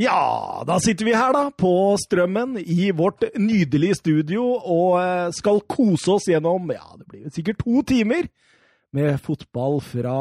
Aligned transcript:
Ja, 0.00 0.62
da 0.64 0.78
sitter 0.80 1.04
vi 1.04 1.12
her 1.16 1.34
da, 1.36 1.42
på 1.52 1.72
Strømmen 2.00 2.54
i 2.62 2.90
vårt 2.96 3.26
nydelige 3.36 3.98
studio 3.98 4.46
og 4.56 4.94
eh, 5.02 5.26
skal 5.36 5.60
kose 5.68 6.14
oss 6.14 6.28
gjennom, 6.30 6.70
ja, 6.72 6.86
det 6.96 7.08
blir 7.10 7.34
sikkert 7.34 7.60
to 7.60 7.82
timer 7.90 8.30
med 8.96 9.18
fotball 9.22 9.80
fra 9.84 10.14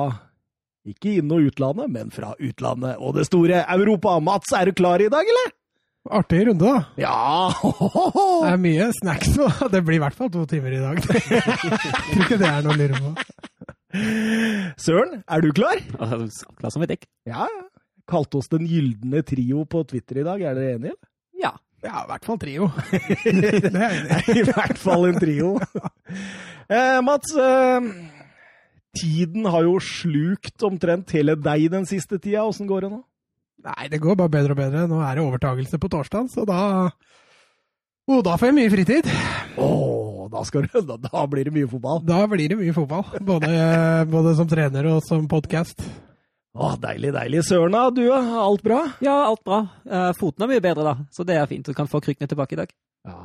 ikke 0.90 1.16
inn- 1.20 1.32
og 1.32 1.48
utlandet, 1.48 1.90
men 1.92 2.12
fra 2.12 2.34
utlandet 2.42 3.00
og 3.00 3.16
det 3.20 3.28
store 3.30 3.64
Europa. 3.72 4.18
Mats, 4.24 4.52
er 4.58 4.68
du 4.70 4.76
klar 4.78 5.02
i 5.04 5.10
dag, 5.12 5.28
eller? 5.32 5.56
Artig 6.20 6.42
runde, 6.48 6.66
da. 6.66 6.84
Ja! 6.98 7.50
Det 8.44 8.52
er 8.54 8.62
mye 8.64 8.88
snacks 9.00 9.34
nå. 9.38 9.48
Det 9.74 9.84
blir 9.86 10.00
i 10.00 10.04
hvert 10.04 10.16
fall 10.18 10.32
to 10.34 10.46
timer 10.50 10.76
i 10.76 10.82
dag. 10.82 11.02
Jeg 11.04 11.44
tror 12.12 12.24
ikke 12.26 12.40
det 12.42 12.50
er 12.50 12.64
noe 12.66 12.76
å 12.76 12.80
lure 12.80 13.02
på. 13.04 13.12
Søren, 14.80 15.20
er 15.28 15.44
du 15.44 15.52
klar? 15.56 15.82
Klar 16.00 16.74
som 16.74 16.84
et 16.86 16.94
dekk. 16.96 17.06
Ja, 17.30 17.46
ja. 17.48 17.66
Kalte 18.10 18.40
oss 18.42 18.50
Den 18.52 18.68
gylne 18.70 19.24
trio 19.28 19.66
på 19.70 19.84
Twitter 19.88 20.22
i 20.22 20.28
dag, 20.28 20.42
er 20.42 20.58
dere 20.58 20.78
enige? 20.78 20.96
Ja. 21.40 21.54
Ja, 21.80 22.04
i 22.04 22.08
hvert 22.10 22.26
fall 22.28 22.40
trio. 22.42 22.70
Det 23.24 23.70
er 23.72 24.00
i. 24.28 24.40
I 24.42 24.48
hvert 24.50 24.80
fall 24.82 25.06
en 25.08 25.20
trio. 25.22 25.54
Eh, 26.70 26.98
Mats, 27.06 27.32
eh, 27.40 27.86
tiden 29.00 29.48
har 29.48 29.64
jo 29.64 29.78
slukt 29.84 30.66
omtrent 30.68 31.14
hele 31.16 31.38
deg 31.40 31.70
den 31.72 31.88
siste 31.88 32.20
tida. 32.20 32.44
Åssen 32.44 32.68
går 32.68 32.84
det 32.86 32.92
nå? 32.98 33.00
Nei, 33.70 33.88
det 33.92 34.02
går 34.04 34.18
bare 34.20 34.32
bedre 34.34 34.56
og 34.56 34.60
bedre. 34.60 34.84
Nå 34.92 35.00
er 35.04 35.16
det 35.16 35.24
overtagelse 35.24 35.80
på 35.80 35.92
torsdag, 35.92 36.28
så 36.32 36.46
da 36.48 36.60
oh, 38.10 38.20
da 38.26 38.36
får 38.40 38.52
jeg 38.52 38.58
mye 38.60 38.74
fritid. 38.76 39.10
Oh, 39.60 40.28
da, 40.32 40.44
skal 40.48 40.68
du, 40.68 40.78
da, 40.84 41.00
da 41.08 41.24
blir 41.32 41.48
det 41.48 41.56
mye 41.56 41.72
fotball. 41.72 42.04
Da 42.08 42.22
blir 42.32 42.52
det 42.52 42.60
mye 42.60 42.76
fotball. 42.76 43.08
Både, 43.24 43.50
både 44.12 44.36
som 44.40 44.52
trener 44.52 44.92
og 44.94 45.02
som 45.08 45.28
podkast. 45.32 45.84
Å, 46.58 46.72
Deilig, 46.82 47.12
deilig. 47.14 47.44
Søren, 47.46 47.76
da? 47.76 47.84
Du, 47.94 48.02
alt 48.14 48.64
bra? 48.66 48.80
ja, 49.06 49.14
alt 49.28 49.44
bra. 49.46 49.60
Eh, 49.86 50.10
foten 50.18 50.44
er 50.46 50.50
mye 50.56 50.64
bedre, 50.64 50.84
da, 50.88 50.96
så 51.14 51.26
det 51.28 51.36
er 51.38 51.46
fint. 51.52 51.66
Du 51.70 51.78
kan 51.78 51.88
få 51.92 52.02
krykkene 52.02 52.28
tilbake 52.32 52.58
i 52.58 52.62
dag. 52.64 52.74
Ja, 53.06 53.20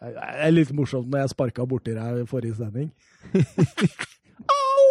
Det 0.00 0.14
er 0.48 0.54
litt 0.54 0.72
morsomt 0.74 1.10
når 1.12 1.18
jeg 1.26 1.32
sparka 1.34 1.66
borti 1.68 1.92
deg 1.94 2.22
i 2.22 2.26
forrige 2.30 2.56
sending. 2.58 2.88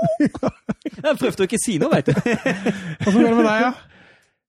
Jeg 0.22 1.18
prøvde 1.18 1.44
å 1.44 1.48
ikke 1.48 1.60
si 1.62 1.76
noe, 1.82 1.92
veit 1.92 2.08
du. 2.10 2.14
Åssen 2.16 3.22
går 3.22 3.28
det 3.28 3.38
med 3.38 3.46
deg, 3.48 3.64
ja? 3.66 3.72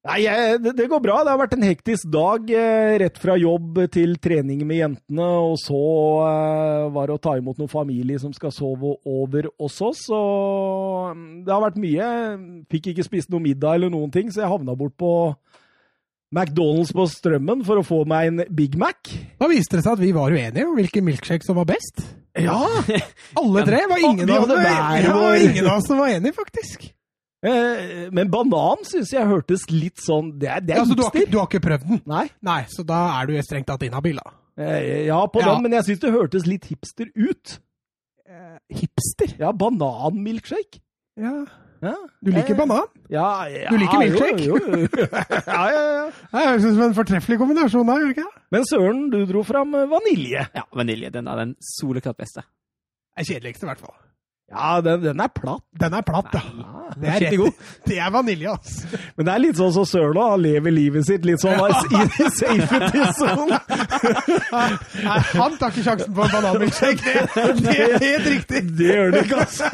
Nei, 0.03 0.25
det, 0.59 0.73
det 0.75 0.89
går 0.91 0.99
bra. 0.99 1.21
Det 1.23 1.31
har 1.31 1.39
vært 1.39 1.53
en 1.55 1.63
hektisk 1.63 2.09
dag. 2.11 2.49
Eh, 2.51 2.95
rett 3.05 3.19
fra 3.23 3.37
jobb 3.39 3.77
til 3.95 4.17
trening 4.23 4.65
med 4.67 4.81
jentene, 4.81 5.27
og 5.47 5.55
så 5.63 5.83
eh, 6.27 6.87
var 6.91 7.07
det 7.07 7.15
å 7.15 7.23
ta 7.23 7.37
imot 7.39 7.61
noen 7.61 7.71
familie 7.71 8.19
som 8.19 8.33
skal 8.35 8.51
sove 8.55 8.97
over 9.07 9.47
hos 9.63 9.77
oss. 9.87 10.01
Og 10.11 11.13
mm, 11.15 11.29
det 11.47 11.55
har 11.55 11.63
vært 11.63 11.79
mye. 11.85 12.09
Fikk 12.75 12.91
ikke 12.91 13.07
spist 13.07 13.31
noe 13.31 13.45
middag 13.45 13.79
eller 13.79 13.93
noen 13.95 14.11
ting, 14.15 14.33
så 14.35 14.43
jeg 14.43 14.51
havna 14.51 14.75
bort 14.79 14.97
på 14.99 15.13
McDonald's 16.35 16.91
på 16.97 17.07
Strømmen 17.13 17.63
for 17.69 17.79
å 17.79 17.85
få 17.87 18.01
meg 18.09 18.33
en 18.33 18.43
Big 18.51 18.75
Mac. 18.81 19.13
Da 19.39 19.47
viste 19.53 19.79
det 19.79 19.85
seg 19.85 20.01
at 20.01 20.03
vi 20.03 20.11
var 20.17 20.35
uenige 20.35 20.67
om 20.67 20.75
hvilken 20.81 21.07
milkshake 21.07 21.47
som 21.47 21.61
var 21.61 21.69
best. 21.71 22.03
Ja! 22.41 22.59
Alle 23.39 23.63
tre 23.69 23.85
var 23.87 24.03
ingen, 24.03 24.27
ja, 24.27 24.41
av, 24.41 24.51
det, 24.51 24.59
var, 24.59 24.99
ja, 24.99 25.31
ingen 25.45 25.69
av 25.69 25.77
oss 25.77 25.87
som 25.87 26.03
var 26.03 26.11
enige, 26.11 26.35
faktisk. 26.35 26.91
Eh, 27.43 28.09
Men 28.15 28.29
banan 28.31 28.85
syns 28.87 29.11
jeg 29.11 29.27
hørtes 29.27 29.65
litt 29.75 29.99
sånn 29.99 30.29
Det 30.39 30.47
er, 30.47 30.61
det 30.63 30.77
er 30.77 30.81
Altså, 30.85 30.95
du, 30.95 31.03
har 31.03 31.11
ikke, 31.11 31.19
hipster. 31.25 31.33
du 31.33 31.39
har 31.41 31.49
ikke 31.51 31.61
prøvd 31.65 31.89
den? 31.89 32.01
Nei. 32.07 32.29
Nei, 32.41 32.61
så 32.71 32.85
da 32.87 33.01
er 33.21 33.27
du 33.27 33.35
strengt 33.43 33.67
tatt 33.67 33.83
inhabil, 33.83 34.21
da. 34.23 34.31
Eh, 34.63 35.07
Ja, 35.09 35.25
på 35.27 35.41
Ja. 35.43 35.55
den, 35.55 35.63
men 35.67 35.73
jeg 35.73 35.85
syns 35.89 36.01
det 36.05 36.13
hørtes 36.15 36.47
litt 36.47 36.65
hipster 36.71 37.11
ut. 37.17 37.59
Hipster? 38.73 39.35
Ja, 39.41 39.51
bananmilkshake. 39.53 40.79
Ja. 41.21 41.45
Ja. 41.83 41.97
Du 42.23 42.31
liker 42.31 42.55
Eh, 42.55 42.59
banan? 42.61 42.87
Ja, 43.11 43.45
ja, 43.51 43.69
Du 43.71 43.77
liker 43.77 43.99
milkshake? 43.99 44.45
Jo, 44.47 44.57
jo, 44.63 44.87
jo. 44.87 45.07
ja, 45.11 45.65
ja, 45.75 45.83
ja. 45.83 46.05
Det 46.31 46.45
høres 46.47 46.65
ut 46.65 46.77
som 46.77 46.83
en 46.87 46.95
fortreffelig 46.95 47.39
kombinasjon, 47.43 47.85
da, 47.91 47.97
gjør 47.99 48.07
det 48.13 48.15
ikke 48.17 48.29
det? 48.29 48.43
Men 48.55 48.65
Søren, 48.71 49.03
du 49.11 49.19
dro 49.27 49.43
fram 49.43 49.75
eh, 49.75 49.89
vanilje. 49.91 50.47
Ja, 50.55 50.63
vanilje. 50.79 51.11
Den 51.11 51.27
er 51.29 51.37
den 51.43 51.57
soleklart 51.75 52.17
beste. 52.23 52.45
Det 52.47 53.27
er 53.27 53.29
kjedeligste, 53.35 53.67
i 53.67 53.73
hvert 53.73 53.83
fall. 53.83 53.97
Ja, 54.53 54.81
den, 54.85 55.01
den 55.03 55.21
er 55.25 55.31
platt. 55.33 55.63
Den 55.81 55.95
er 55.97 56.03
platt, 56.05 56.35
ja. 56.37 56.41
Det 56.93 57.09
er 57.09 57.21
riktig 57.23 57.39
god. 57.41 57.53
Det 57.87 57.99
er 57.99 58.11
vanilje, 58.13 58.51
altså. 58.53 58.99
Men 59.17 59.27
det 59.27 59.33
er 59.33 59.41
litt 59.41 59.57
sånn 59.57 59.73
som 59.73 59.87
Sørlo. 59.89 60.25
Han 60.35 60.43
lever 60.45 60.75
livet 60.75 61.07
sitt 61.09 61.25
litt 61.25 61.41
sånn 61.41 61.57
i 61.57 62.27
safety 62.41 63.07
zone. 63.17 63.61
Nei, 64.53 65.21
han 65.33 65.57
tar 65.57 65.73
ikke 65.73 65.87
sjansen 65.87 66.13
på 66.13 66.27
en 66.27 66.35
bananmilkshake. 66.35 67.15
Det, 67.33 67.47
det 67.63 67.79
er 67.79 67.97
helt 68.05 68.29
riktig. 68.35 68.63
Det 68.83 68.89
gjør 68.89 69.11
det 69.15 69.23
ikke, 69.25 69.41
altså. 69.43 69.69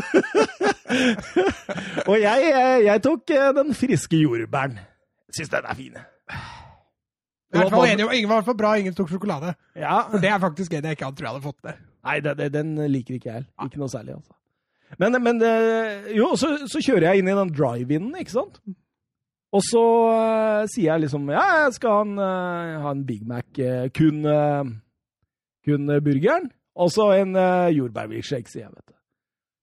Og 2.07 2.15
jeg, 2.21 2.47
jeg, 2.53 2.85
jeg 2.87 3.03
tok 3.05 3.35
eh, 3.35 3.51
den 3.57 3.75
friske 3.77 4.21
jordbæren. 4.23 4.79
Syns 5.35 5.53
den 5.53 5.69
er 5.69 5.79
fin. 5.79 5.99
I 7.49 7.57
hvert 7.57 7.73
fall 7.73 7.87
enig, 7.89 8.09
ingen 8.13 8.31
var 8.31 8.57
bra, 8.57 8.75
ingen 8.79 8.97
tok 8.97 9.11
sjokolade. 9.11 9.55
Ja. 9.77 10.03
For 10.11 10.23
det 10.23 10.31
er 10.31 10.43
faktisk 10.43 10.75
en 10.77 10.89
jeg 10.91 10.99
ikke 10.99 11.09
hadde 11.09 11.21
tror 11.21 11.29
jeg 11.29 11.37
hadde 11.37 11.47
fått 11.47 11.63
det. 11.65 11.77
Nei, 12.09 12.19
det, 12.25 12.35
det, 12.39 12.51
den 12.55 12.75
liker 12.93 13.17
ikke 13.17 13.31
jeg 13.31 13.41
heller. 13.41 13.69
Ikke 13.69 13.81
noe 13.83 13.93
særlig, 13.93 14.19
altså. 14.21 14.38
Men, 14.97 15.19
men 15.23 15.41
eh, 15.45 16.13
jo, 16.17 16.33
så, 16.41 16.55
så 16.71 16.81
kjører 16.81 17.11
jeg 17.11 17.21
inn 17.21 17.31
i 17.31 17.37
den 17.37 17.53
drive-in, 17.53 18.09
ikke 18.17 18.39
sant? 18.39 18.61
Og 19.55 19.65
så 19.65 19.81
uh, 19.81 20.67
sier 20.69 20.91
jeg 20.91 21.07
liksom 21.07 21.31
Ja, 21.33 21.45
jeg 21.65 21.77
skal 21.79 21.95
ha 21.95 22.01
en, 22.05 22.19
uh, 22.21 22.81
ha 22.85 22.93
en 22.93 23.05
Big 23.09 23.23
Mac, 23.29 23.49
uh, 23.57 23.87
kun, 23.97 24.21
kun 25.65 25.95
burgeren. 26.05 26.51
Og 26.79 26.93
så 26.95 27.09
en 27.17 27.33
uh, 27.37 27.69
jordbærmilkshake, 27.73 28.51
sier 28.51 28.67
jeg, 28.67 28.75
vet 28.75 28.93
du. 28.93 28.95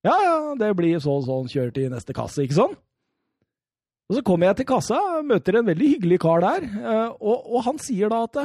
Ja, 0.06 0.16
ja, 0.22 0.36
det 0.60 0.74
blir 0.78 1.00
så 1.02 1.18
og 1.20 1.26
sånn, 1.26 1.50
kjørt 1.50 1.78
i 1.82 1.88
neste 1.90 2.14
kasse, 2.18 2.44
ikke 2.46 2.60
sånn? 2.60 2.76
Og 4.06 4.20
så 4.20 4.22
kommer 4.26 4.52
jeg 4.52 4.60
til 4.60 4.70
kassa, 4.70 5.00
møter 5.26 5.58
en 5.58 5.66
veldig 5.66 5.88
hyggelig 5.96 6.20
kar 6.22 6.44
der, 6.44 6.68
og, 7.16 7.48
og 7.50 7.64
han 7.66 7.80
sier 7.82 8.12
da 8.14 8.20
at 8.28 8.38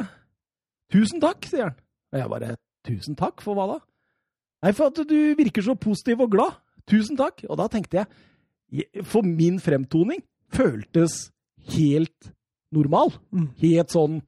Tusen 0.91 1.21
takk, 1.21 1.45
sier 1.45 1.69
han. 1.69 1.75
Og 2.11 2.17
jeg 2.17 2.31
bare 2.33 2.55
Tusen 2.87 3.17
takk, 3.19 3.43
for 3.45 3.53
hva 3.53 3.67
da? 3.75 3.77
Nei, 4.65 4.73
for 4.77 4.89
at 4.89 4.99
du 5.09 5.17
virker 5.37 5.65
så 5.65 5.75
positiv 5.77 6.23
og 6.25 6.33
glad. 6.33 6.57
Tusen 6.89 7.19
takk. 7.19 7.43
Og 7.49 7.59
da 7.59 7.67
tenkte 7.71 8.01
jeg, 8.01 9.03
for 9.07 9.25
min 9.27 9.59
fremtoning 9.61 10.23
føltes 10.51 11.29
helt 11.75 12.31
normal. 12.73 13.13
Mm. 13.35 13.49
Helt 13.61 13.93
sånn 13.93 14.21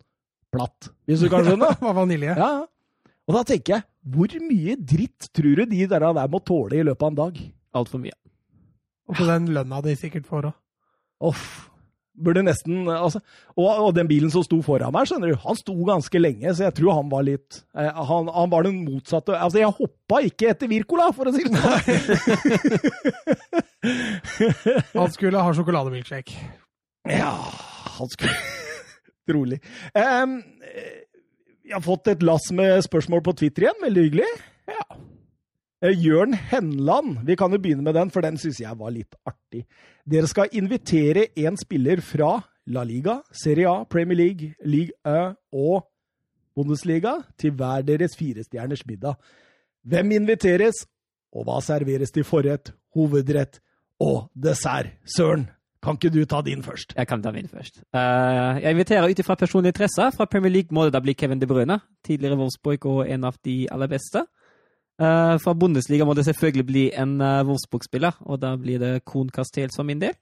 platt, 0.53 0.91
hvis 1.09 1.23
du 1.23 1.29
kan 1.33 1.47
skjønne. 1.47 1.71
Var 1.85 1.97
vanilje. 1.97 2.35
Ja, 2.37 2.51
ja. 2.61 3.11
Og 3.23 3.37
da 3.37 3.43
tenker 3.47 3.77
jeg, 3.77 3.87
hvor 4.13 4.33
mye 4.43 4.75
dritt 4.75 5.29
tror 5.31 5.61
du 5.61 5.69
de 5.71 5.85
der, 5.87 6.03
der 6.03 6.31
må 6.31 6.41
tåle 6.43 6.75
i 6.81 6.83
løpet 6.83 7.05
av 7.05 7.13
en 7.13 7.19
dag? 7.21 7.37
Altfor 7.79 8.01
mye. 8.03 8.17
Og 9.07 9.15
på 9.15 9.27
den 9.27 9.47
lønna 9.55 9.79
de 9.83 9.95
sikkert 9.99 10.27
får 10.27 10.49
òg. 10.51 10.57
Uff. 11.31 11.45
Burde 12.13 12.43
nesten 12.45 12.85
altså, 12.93 13.23
og, 13.55 13.67
og 13.87 13.87
den 13.97 14.05
bilen 14.09 14.29
som 14.29 14.43
sto 14.45 14.59
foran 14.61 14.93
meg, 14.93 15.07
skjønner 15.09 15.31
du, 15.33 15.37
han 15.41 15.57
sto 15.57 15.73
ganske 15.87 16.19
lenge, 16.21 16.51
så 16.53 16.67
jeg 16.67 16.75
tror 16.77 16.99
han 16.99 17.09
var 17.09 17.25
litt 17.25 17.63
eh, 17.73 17.89
han, 17.89 18.29
han 18.29 18.51
var 18.51 18.67
den 18.67 18.83
motsatte 18.85 19.33
Altså, 19.33 19.57
jeg 19.63 19.73
hoppa 19.79 20.19
ikke 20.29 20.51
etter 20.51 20.69
Wirkola, 20.69 21.07
for 21.17 21.29
å 21.29 21.33
si 21.33 21.41
det 21.47 21.57
sånn. 21.57 21.79
Han 24.93 25.09
skulle 25.11 25.41
ha 25.43 25.49
sjokolademilkshake. 25.57 26.37
Ja, 27.09 27.33
han 27.97 28.07
skulle 28.13 28.37
Trolig. 29.27 29.57
Eh, 29.95 30.37
jeg 31.63 31.75
har 31.75 31.83
fått 31.83 32.07
et 32.11 32.23
lass 32.23 32.47
med 32.55 32.83
spørsmål 32.85 33.23
på 33.25 33.33
Twitter 33.39 33.65
igjen. 33.67 33.81
Veldig 33.83 34.05
hyggelig. 34.07 34.29
Ja. 34.71 34.83
Eh, 35.83 35.91
Jørn 35.99 36.33
Henland, 36.33 37.25
vi 37.27 37.35
kan 37.35 37.51
jo 37.51 37.59
begynne 37.59 37.83
med 37.83 37.93
den, 37.97 38.11
for 38.11 38.23
den 38.23 38.37
syns 38.39 38.61
jeg 38.61 38.77
var 38.79 38.93
litt 38.95 39.17
artig. 39.27 39.65
Dere 40.07 40.29
skal 40.31 40.53
invitere 40.55 41.25
en 41.43 41.57
spiller 41.59 41.99
fra 41.99 42.37
La 42.71 42.85
Liga, 42.87 43.17
Serie 43.35 43.67
A, 43.67 43.83
Premier 43.83 44.15
League, 44.15 44.53
League 44.63 44.95
Ø 45.03 45.33
og 45.51 45.89
Bundesliga 46.55 47.17
til 47.37 47.51
hver 47.59 47.83
deres 47.83 48.15
firestjerners 48.15 48.85
middag. 48.87 49.17
Hvem 49.83 50.13
inviteres, 50.15 50.85
og 51.35 51.49
hva 51.49 51.59
serveres 51.59 52.15
til 52.15 52.23
forrett, 52.23 52.71
hovedrett 52.95 53.59
og 53.99 54.29
dessert? 54.39 54.93
Søren, 55.17 55.49
kan 55.83 55.99
ikke 55.99 56.13
du 56.13 56.23
ta 56.23 56.39
din 56.45 56.63
først? 56.63 56.93
Jeg 56.95 57.07
kan 57.07 57.23
ta 57.23 57.33
min 57.35 57.49
først. 57.51 57.81
Uh, 57.91 58.55
jeg 58.63 58.71
inviterer 58.71 59.09
ut 59.09 59.19
ifra 59.19 59.35
personlig 59.35 59.73
interesse. 59.73 60.07
Fra 60.15 60.29
Premier 60.31 60.53
League 60.53 60.71
må 60.71 60.85
det 60.85 60.93
da 60.95 61.03
bli 61.03 61.11
Kevin 61.11 61.41
De 61.41 61.47
Bruyne. 61.49 61.81
Tidligere 62.07 62.39
Wolfsburg 62.39 62.85
og 62.85 63.09
en 63.09 63.27
av 63.27 63.35
de 63.43 63.67
aller 63.71 63.91
beste. 63.91 64.23
Eh, 65.01 65.37
fra 65.41 65.53
Bundesliga 65.57 66.05
må 66.05 66.13
det 66.13 66.25
selvfølgelig 66.27 66.65
bli 66.65 66.91
en 66.93 67.21
uh, 67.21 67.47
Wolfsburg-spiller, 67.47 68.11
og 68.29 68.41
da 68.41 68.55
blir 68.61 68.79
det 68.79 69.05
Kohn 69.09 69.29
Castel 69.33 69.69
for 69.75 69.83
min 69.87 70.01
del. 70.01 70.13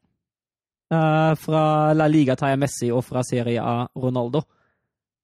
Eh, 0.91 1.33
fra 1.39 1.94
La 1.94 2.07
Liga 2.07 2.35
tar 2.35 2.50
jeg 2.53 2.59
Messi, 2.59 2.91
og 2.91 3.03
fra 3.03 3.23
Serie 3.27 3.63
A 3.63 3.88
Ronaldo. 3.95 4.41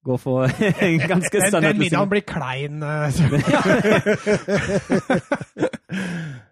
Går 0.05 0.17
for 0.17 0.43
en 0.87 0.99
ganske 0.99 1.39
Den, 1.39 1.63
den 1.63 1.79
middagen 1.79 2.09
blir 2.09 2.21
klein. 2.27 2.83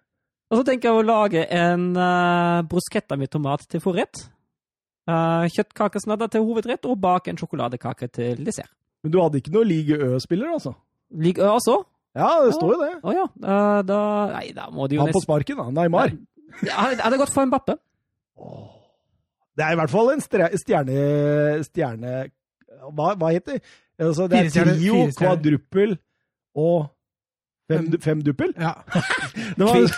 Og 0.51 0.59
så 0.59 0.63
tenker 0.68 0.89
jeg 0.89 1.00
å 1.00 1.06
lage 1.06 1.45
en 1.51 1.97
uh, 1.97 2.62
bruschetta 2.69 3.18
med 3.18 3.31
tomat 3.33 3.65
til 3.69 3.81
forrett. 3.83 4.15
Uh, 5.09 5.45
Kjøttkakesnadder 5.53 6.27
til 6.31 6.45
hovedrett, 6.45 6.86
og 6.86 7.01
bak 7.01 7.27
en 7.27 7.38
sjokoladekake 7.39 8.07
til 8.13 8.45
dessert. 8.45 8.71
Men 9.03 9.12
du 9.13 9.19
hadde 9.21 9.38
ikke 9.42 9.53
noe 9.53 9.68
Ligue 9.68 9.97
Ø-spiller, 9.97 10.53
altså? 10.56 10.74
Ligue 11.21 11.44
Ø 11.44 11.47
også? 11.57 11.75
Ja, 12.16 12.30
det 12.46 12.54
står 12.56 12.72
jo 12.74 12.80
det. 12.82 12.92
Å 13.04 13.14
ja. 13.16 13.26
eh, 13.28 13.80
da 13.90 14.00
Nei, 14.32 14.46
da 14.56 14.70
må 14.72 14.88
de 14.88 14.96
jo 14.96 15.02
Han 15.04 15.10
på 15.12 15.18
nesten 15.20 15.26
sparken, 15.28 15.58
da. 15.60 15.66
Neymar. 15.82 16.14
Ja, 16.64 16.86
Jeg 16.94 17.02
hadde 17.04 17.18
gått 17.20 17.34
for 17.36 17.44
en 17.44 17.52
Bappe. 17.52 17.76
Det 19.56 19.64
er 19.66 19.72
i 19.76 19.80
hvert 19.80 19.92
fall 19.92 20.10
en 20.14 20.24
stre- 20.24 20.52
stjerne, 20.60 21.00
stjerne 21.68 22.14
hva, 22.96 23.14
hva 23.20 23.30
heter 23.32 23.58
det? 23.58 23.62
Altså, 24.00 24.28
det 24.32 24.40
er 24.46 24.50
trio, 24.76 25.06
kvadruppel 25.16 25.98
og 26.60 26.88
fem, 27.72 27.86
Fem. 27.92 28.00
femduppel. 28.04 28.52
Ja. 28.60 28.74
Det 29.58 29.64
var, 29.64 29.76
Kvin- 29.76 29.92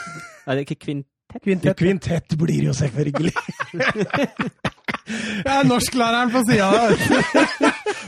Nei, 0.47 0.55
det 0.55 0.57
er 0.57 0.65
ikke 0.65 0.79
kvintett. 0.85 1.41
Kvintett. 1.43 1.77
kvintett 1.81 2.37
blir 2.39 2.69
jo 2.69 2.73
selvfølgelig. 2.77 3.33
Det 5.07 5.51
er 5.53 5.67
norsklæreren 5.67 6.31
på 6.33 6.41
sida 6.47 6.67
der. 6.73 6.95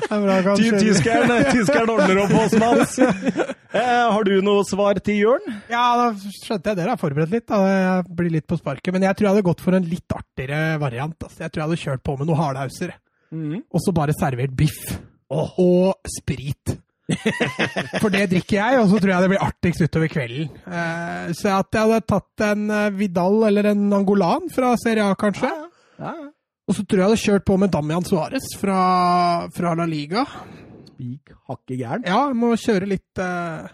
Er. 0.10 0.48
Tyskeren, 0.58 1.32
tyskeren 1.54 1.92
ordner 1.94 2.24
opp 2.24 2.32
hos 2.34 2.56
Mats. 2.60 2.96
Eh, 3.00 4.06
har 4.10 4.26
du 4.26 4.40
noe 4.42 4.64
svar 4.66 4.98
til 5.06 5.20
Jørn? 5.22 5.46
Ja, 5.70 5.84
da 6.00 6.08
skjønte 6.18 6.72
jeg 6.72 6.80
dere 6.80 6.96
har 6.96 7.02
forberedt 7.02 7.36
litt. 7.36 7.46
Da. 7.52 7.60
Jeg 7.70 8.16
blir 8.18 8.34
litt 8.34 8.48
på 8.50 8.58
sparket. 8.58 8.90
Men 8.96 9.06
jeg 9.06 9.16
tror 9.20 9.28
jeg 9.28 9.36
hadde 9.36 9.46
gått 9.52 9.62
for 9.62 9.78
en 9.78 9.86
litt 9.86 10.16
artigere 10.16 10.80
variant. 10.82 11.14
Altså. 11.28 11.44
Jeg 11.46 11.54
tror 11.54 11.62
jeg 11.62 11.68
hadde 11.70 11.82
kjørt 11.84 12.04
på 12.10 12.16
med 12.20 12.32
noe 12.32 12.40
hardhauser. 12.40 12.96
Og 13.70 13.84
så 13.86 13.94
bare 13.94 14.16
servert 14.18 14.56
biff. 14.58 14.80
Oh. 15.30 15.52
Og 15.62 16.10
sprit. 16.18 16.74
For 18.02 18.10
det 18.14 18.28
drikker 18.34 18.58
jeg, 18.58 18.82
og 18.82 18.90
så 18.90 19.00
tror 19.02 19.14
jeg 19.14 19.24
det 19.26 19.30
blir 19.36 19.46
artigst 19.46 19.82
utover 19.86 20.12
kvelden. 20.14 20.50
Eh, 20.66 21.30
så 21.38 21.56
at 21.60 21.74
jeg 21.74 21.86
hadde 21.86 22.02
tatt 22.10 22.44
en 22.50 22.66
eh, 22.74 22.90
Vidal 22.98 23.46
eller 23.50 23.72
en 23.72 23.88
Angolan 23.98 24.50
fra 24.54 24.74
Serie 24.82 25.06
A, 25.06 25.16
kanskje. 25.18 25.50
Ja, 25.50 25.66
Ja, 26.10 26.14
Og 26.70 26.76
så 26.78 26.86
tror 26.86 27.00
jeg 27.00 27.02
jeg 27.02 27.10
hadde 27.10 27.24
kjørt 27.24 27.46
på 27.50 27.58
med 27.58 27.72
Damian 27.74 28.06
Suárez 28.06 28.46
fra, 28.62 28.80
fra 29.50 29.74
La 29.74 29.90
Liga. 29.90 30.22
Spik 30.92 31.32
hakke 31.50 31.78
gæren. 31.80 32.06
Ja, 32.06 32.28
jeg 32.30 32.38
må 32.38 32.54
kjøre 32.62 32.90
litt 32.92 33.22
uh... 33.24 33.66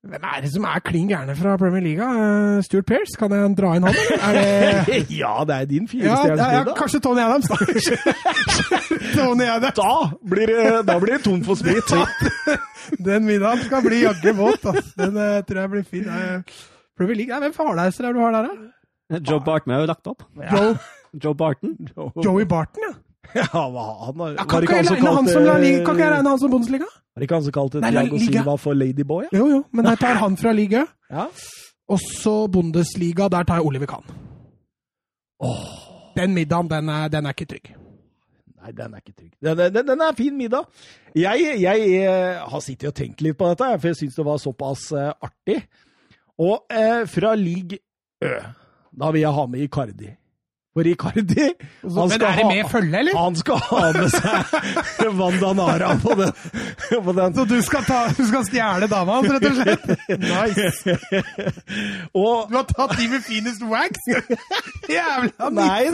Hvem 0.00 0.22
er 0.24 0.38
det 0.40 0.48
som 0.54 0.64
er 0.64 0.80
klin 0.80 1.10
gærne 1.10 1.34
fra 1.36 1.58
Premier 1.60 1.82
League? 1.84 2.00
Uh, 2.00 2.62
Stuart 2.64 2.86
Pearce? 2.88 3.18
Kan 3.20 3.34
jeg 3.36 3.50
dra 3.58 3.74
inn 3.76 3.84
han, 3.84 3.98
eller? 3.98 4.22
Er 4.22 4.86
det 4.86 5.00
Ja, 5.18 5.32
det 5.44 5.56
er 5.56 5.66
din 5.68 5.90
ja, 5.92 6.14
ja, 6.30 6.46
ja, 6.54 6.62
kanskje 6.78 7.02
Tony 7.04 7.20
Adams, 7.20 7.50
da. 7.50 7.58
Tony 9.18 9.44
Adams. 9.44 9.76
Da 9.76 9.90
blir 10.30 10.54
det, 10.54 10.62
da 10.88 10.96
blir 11.02 11.18
det 11.18 11.24
tom 11.26 11.42
for 11.44 11.58
sprit. 11.58 11.92
Den 13.10 13.26
middagen 13.28 13.66
skal 13.66 13.84
bli 13.84 14.04
jaggu 14.06 14.32
våt. 14.38 14.64
Altså. 14.72 14.94
Den 15.02 15.18
uh, 15.20 15.42
tror 15.44 15.60
jeg 15.66 15.74
blir 15.74 15.84
fin. 15.90 16.08
Uh, 16.08 16.62
Premier 16.96 17.20
League, 17.20 17.34
ja, 17.34 17.42
Hvem 17.42 17.58
farleiser 17.58 18.06
er 18.06 18.14
det 18.14 18.22
du 18.22 18.24
har 18.24 18.38
der, 18.38 18.48
da? 18.48 19.20
Joe 19.26 19.42
Barton 19.44 19.74
har 19.74 19.82
jo 19.82 19.90
lagt 19.90 20.06
opp. 20.06 20.24
Joe, 20.38 20.78
Joe 21.14 21.34
Barton. 21.34 21.76
Joey 22.24 22.44
Barton, 22.44 22.82
ja. 22.88 22.96
Ja, 23.34 23.46
hva, 23.70 23.82
han 24.06 24.16
har, 24.18 24.30
ja 24.34 24.42
var 24.42 24.46
kan, 24.48 24.64
ikke 24.64 24.74
han 24.74 24.80
jeg 24.80 24.86
som 24.88 24.96
regne 24.96 25.10
han 25.14 25.28
som 25.28 25.44
La 25.44 25.56
Liga, 25.62 25.82
kan 25.86 25.94
ikke 25.94 26.02
jeg 26.06 26.12
regne 26.16 26.30
han 26.32 26.40
som 26.42 26.50
Bundesliga? 26.50 26.86
Var 26.90 27.22
det 27.22 27.26
ikke 27.28 27.36
han 27.36 27.44
som 27.46 27.54
kalte 27.54 27.82
La 27.84 28.04
Silva 28.24 28.54
for 28.58 28.78
Ladyboy? 28.78 29.26
Ja? 29.28 29.38
Jo, 29.38 29.48
jo, 29.50 29.60
men 29.70 29.90
jeg 29.90 30.00
tar 30.02 30.18
han 30.22 30.38
fra 30.40 30.54
liga. 30.56 30.86
Ja. 31.10 31.26
Og 31.90 32.00
så 32.02 32.34
Bundesliga, 32.50 33.28
der 33.30 33.46
tar 33.46 33.60
jeg 33.60 33.66
Oliver 33.66 33.90
Kahn. 33.90 34.06
Den 36.16 36.34
middagen, 36.34 36.70
den 36.70 36.88
er, 36.88 37.08
den 37.08 37.26
er 37.26 37.36
ikke 37.36 37.46
trygg. 37.52 37.70
Nei, 38.60 38.72
den 38.76 38.94
er 38.94 39.02
ikke 39.04 39.14
trygg. 39.16 39.32
Den, 39.40 39.62
den, 39.74 39.86
den 39.88 40.02
er 40.04 40.16
fin 40.18 40.36
middag. 40.36 40.66
Jeg, 41.16 41.54
jeg 41.60 41.92
eh, 42.02 42.40
har 42.52 42.64
sittet 42.64 42.90
og 42.90 42.96
tenkt 42.98 43.22
litt 43.24 43.38
på 43.38 43.48
dette, 43.48 43.70
for 43.78 43.90
jeg 43.90 44.00
syns 44.02 44.18
det 44.18 44.26
var 44.26 44.42
såpass 44.42 44.90
eh, 44.92 45.12
artig. 45.28 45.60
Og 46.40 46.66
eh, 46.72 47.06
fra 47.10 47.34
league 47.38 47.78
Ø, 48.20 48.34
da 49.00 49.08
vil 49.14 49.22
jeg 49.22 49.32
ha 49.32 49.46
med 49.48 49.64
Icardi. 49.64 50.10
For 50.70 50.86
Icardi 50.86 51.48
han 51.82 51.94
Men 51.96 52.12
er 52.14 52.18
det 52.22 52.28
ha- 52.38 52.48
med 52.48 52.68
følge, 52.70 52.98
eller? 53.00 53.16
Han 53.18 53.34
skal 53.40 53.58
ha 53.66 53.80
med 53.96 54.12
seg 54.12 55.08
Vandanara 55.20 55.88
på 55.98 56.14
den. 56.20 56.30
På 57.04 57.14
den. 57.16 57.34
Så 57.34 57.44
du 57.50 57.56
skal, 57.66 57.82
ta, 57.88 58.04
du 58.14 58.20
skal 58.28 58.44
stjele 58.46 58.86
dama 58.92 59.16
hans, 59.18 59.32
rett 59.34 59.48
og 59.48 59.58
slett? 59.58 59.88
Nice. 60.22 60.94
Og 62.14 62.46
Du 62.52 62.56
har 62.60 62.68
tatt 62.70 62.94
de 63.00 63.08
med 63.10 63.24
finest 63.26 63.66
wax? 63.66 63.98
Jævla 64.94 65.50
Nei, 65.58 65.90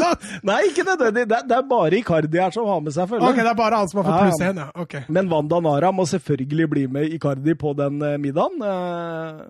nei, 0.46 0.60
ikke 0.70 0.84
nødvendig. 0.90 1.24
Det, 1.32 1.40
det 1.48 1.56
er 1.56 1.66
bare 1.72 2.00
Icardi 2.02 2.40
her 2.44 2.52
som 2.54 2.68
har 2.68 2.84
med 2.84 2.92
seg 2.96 3.08
følge. 3.10 3.24
Ok, 3.32 3.40
det 3.40 3.50
er 3.52 3.58
bare 3.64 3.80
han 3.80 3.88
som 3.92 4.02
har 4.02 4.10
fått 4.10 4.24
pluss 4.28 4.44
én, 4.50 4.60
ja. 4.60 4.68
Okay. 4.84 5.06
Men 5.08 5.32
Wanda 5.32 5.60
Nara 5.64 5.92
må 5.96 6.04
selvfølgelig 6.08 6.68
bli 6.76 6.86
med 7.00 7.16
Icardi 7.16 7.56
på 7.58 7.72
den 7.80 8.00
eh, 8.04 8.18
middagen. 8.20 8.60
eh. 8.60 9.46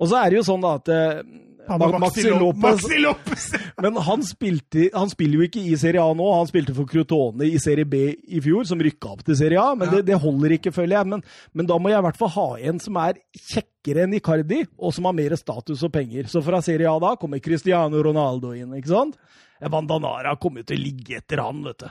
og 0.00 0.08
så 0.12 0.20
er 0.20 0.30
det 0.32 0.40
jo 0.42 0.46
sånn 0.52 0.62
da 0.64 0.76
at 0.78 0.88
eh, 0.92 1.22
Han 1.68 1.78
var 1.82 1.98
Maxi 2.02 2.22
Maxi 2.24 2.30
Lopez. 2.30 2.62
Maxi 2.62 2.98
Lopez. 2.98 3.44
Men 3.84 3.96
han, 4.06 4.22
spilte, 4.26 4.88
han 4.94 5.10
spiller 5.12 5.38
jo 5.42 5.46
ikke 5.46 5.62
i 5.70 5.76
Serie 5.78 6.02
A 6.02 6.14
nå. 6.16 6.26
Han 6.34 6.48
spilte 6.50 6.74
for 6.74 6.88
Crotone 6.90 7.46
i 7.46 7.58
Serie 7.62 7.86
B 7.86 8.00
i 8.10 8.40
fjor, 8.42 8.64
som 8.66 8.80
rykka 8.82 9.12
opp 9.12 9.22
til 9.26 9.38
Serie 9.38 9.60
A. 9.62 9.74
Men 9.78 9.88
Ja. 9.90 9.98
det, 9.98 10.06
det 10.10 10.18
holder 10.22 10.56
ikke, 10.56 10.72
føler 10.74 10.96
jeg. 10.98 11.10
Men, 11.12 11.22
men 11.54 11.68
da 11.70 11.78
må 11.78 11.92
jeg 11.92 12.02
i 12.02 12.06
hvert 12.08 12.18
fall 12.20 12.32
ha 12.34 12.48
en 12.72 12.80
som 12.82 12.98
er 13.02 13.20
kjekkere 13.38 14.04
enn 14.08 14.16
Icardi, 14.18 14.64
og 14.78 14.94
som 14.96 15.06
har 15.10 15.16
mer 15.20 15.36
status 15.38 15.84
og 15.86 15.92
penger. 15.94 16.26
Så 16.32 16.42
fra 16.46 16.58
Serie 16.64 16.90
A 16.90 16.98
da 17.02 17.14
kommer 17.20 17.42
Cristiano 17.44 18.02
Ronaldo 18.02 18.52
inn, 18.58 18.74
ikke 18.80 18.90
sant? 18.94 19.20
Vandanara 19.60 20.34
kommer 20.40 20.62
jo 20.64 20.70
til 20.72 20.80
å 20.80 20.84
ligge 20.88 21.18
etter 21.20 21.42
han, 21.44 21.62
vet 21.66 21.84
du. 21.84 21.90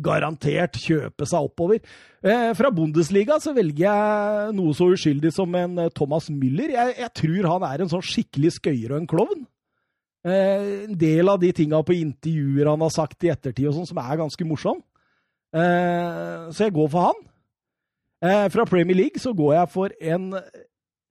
Garantert 0.00 0.78
kjøpe 0.80 1.26
seg 1.28 1.48
oppover. 1.48 1.80
Eh, 2.22 2.50
fra 2.56 2.70
Bundesliga 2.74 3.38
så 3.42 3.54
velger 3.56 3.86
jeg 3.86 4.54
noe 4.56 4.76
så 4.76 4.90
uskyldig 4.94 5.32
som 5.34 5.54
en 5.58 5.78
eh, 5.82 5.90
Thomas 5.96 6.30
Müller. 6.32 6.72
Jeg, 6.76 6.94
jeg 7.00 7.12
tror 7.22 7.48
han 7.54 7.66
er 7.68 7.82
en 7.82 7.92
sånn 7.92 8.04
skikkelig 8.04 8.54
skøyer 8.58 8.94
og 8.94 9.00
en 9.00 9.10
klovn. 9.10 9.42
Eh, 10.26 10.86
en 10.86 10.96
del 11.00 11.32
av 11.32 11.40
de 11.40 11.52
tinga 11.56 11.80
på 11.84 11.96
intervjuer 11.96 12.68
han 12.68 12.84
har 12.84 12.92
sagt 12.94 13.24
i 13.24 13.32
ettertid, 13.32 13.68
og 13.70 13.76
sånn, 13.78 13.88
som 13.88 14.00
er 14.02 14.20
ganske 14.20 14.48
morsom. 14.48 14.82
Eh, 15.56 16.48
så 16.54 16.66
jeg 16.66 16.76
går 16.76 16.90
for 16.92 17.10
han. 17.10 17.22
Eh, 18.20 18.48
fra 18.52 18.66
Premier 18.68 18.98
League 18.98 19.20
så 19.20 19.32
går 19.36 19.54
jeg 19.56 19.72
for 19.72 19.94
en 20.12 20.32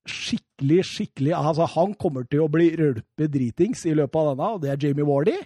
skikkelig, 0.10 0.84
skikkelig 0.86 1.34
Altså, 1.38 1.66
han 1.74 1.96
kommer 1.98 2.26
til 2.30 2.46
å 2.46 2.52
bli 2.52 2.70
rølpe 2.78 3.28
dritings 3.30 3.86
i 3.90 3.96
løpet 3.98 4.20
av 4.22 4.30
denne, 4.32 4.52
og 4.54 4.62
det 4.64 4.74
er 4.74 4.84
Jamie 4.88 5.08
Wardy. 5.08 5.38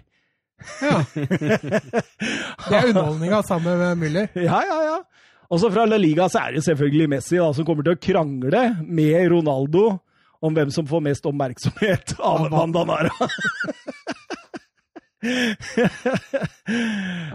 Ja. 0.82 1.00
Det 1.14 2.78
er 2.78 2.90
underholdninga 2.92 3.42
sammen 3.48 3.78
med 3.82 3.98
Müller. 4.02 4.30
Ja, 4.38 4.62
ja, 4.68 4.80
ja. 4.88 4.98
Og 5.52 5.60
så 5.62 5.70
fra 5.74 5.84
La 5.86 5.98
Liga 6.00 6.26
så 6.32 6.40
er 6.48 6.56
det 6.58 6.64
selvfølgelig 6.66 7.10
Messi 7.12 7.38
da, 7.38 7.50
som 7.54 7.66
kommer 7.68 7.86
til 7.86 7.94
å 7.98 8.02
krangle 8.02 8.64
med 8.88 9.28
Ronaldo 9.34 9.84
om 10.44 10.56
hvem 10.56 10.72
som 10.74 10.88
får 10.90 11.04
mest 11.06 11.28
oppmerksomhet 11.30 12.16
av 12.20 12.48
Av- 12.50 12.74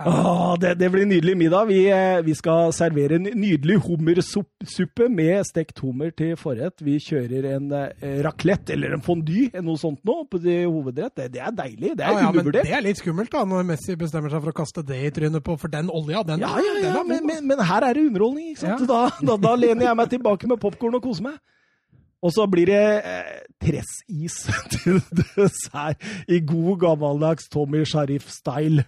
Vandanara. 0.05 0.56
Det, 0.61 0.75
det 0.75 0.88
blir 0.90 1.06
nydelig 1.06 1.37
middag. 1.37 1.64
Vi, 1.69 1.79
eh, 1.90 2.20
vi 2.25 2.35
skal 2.37 2.73
servere 2.76 3.17
en 3.19 3.29
nydelig 3.38 3.79
hummersuppe 3.87 5.08
med 5.12 5.46
stekt 5.49 5.79
hummer 5.85 6.11
til 6.17 6.35
forrett. 6.40 6.82
Vi 6.85 6.99
kjører 7.02 7.49
en 7.56 7.70
eh, 7.76 8.19
raclette 8.25 8.75
eller 8.76 8.96
en 8.96 9.05
fondue, 9.05 9.50
noe 9.64 9.79
sånt 9.81 10.00
nå, 10.08 10.19
på 10.31 10.40
det 10.43 10.58
hovedrett. 10.67 11.14
Det, 11.19 11.29
det 11.37 11.43
er 11.44 11.55
deilig. 11.62 11.94
Det 11.99 12.05
er 12.05 12.12
Ja, 12.12 12.19
ja, 12.19 12.31
men 12.31 12.40
undervurdert. 12.43 12.69
det 12.69 12.76
er 12.79 12.85
litt 12.88 13.02
skummelt 13.02 13.32
da, 13.35 13.44
når 13.49 13.67
Messi 13.73 13.96
bestemmer 14.00 14.32
seg 14.32 14.43
for 14.44 14.52
å 14.55 14.58
kaste 14.62 14.85
det 14.88 15.00
i 15.08 15.12
trynet 15.14 15.44
på, 15.46 15.56
for 15.61 15.73
den 15.73 15.90
olja, 15.93 16.25
den, 16.26 16.44
Ja, 16.44 16.55
ja, 16.62 16.75
den 16.79 16.88
ja, 16.88 16.94
er 16.94 17.05
men, 17.05 17.19
altså. 17.23 17.29
men, 17.32 17.46
men 17.52 17.64
her 17.73 17.88
er 17.88 17.99
det 17.99 18.06
underholdning, 18.08 18.50
ikke 18.55 18.64
sant? 18.67 18.87
Da, 18.88 19.04
da, 19.23 19.38
da 19.49 19.54
lener 19.59 19.90
jeg 19.90 19.99
meg 20.02 20.12
tilbake 20.16 20.50
med 20.50 20.61
popkorn 20.62 20.99
og 20.99 21.04
koser 21.04 21.30
meg. 21.30 21.38
Og 22.25 22.32
så 22.34 22.48
blir 22.50 22.66
det 22.66 22.84
eh, 23.06 23.34
tressis 23.62 24.40
til 24.75 24.98
dessert 25.14 26.02
i 26.26 26.40
god 26.42 26.78
gammeldags 26.82 27.46
Tommy 27.52 27.84
Sharif-style. 27.87 28.84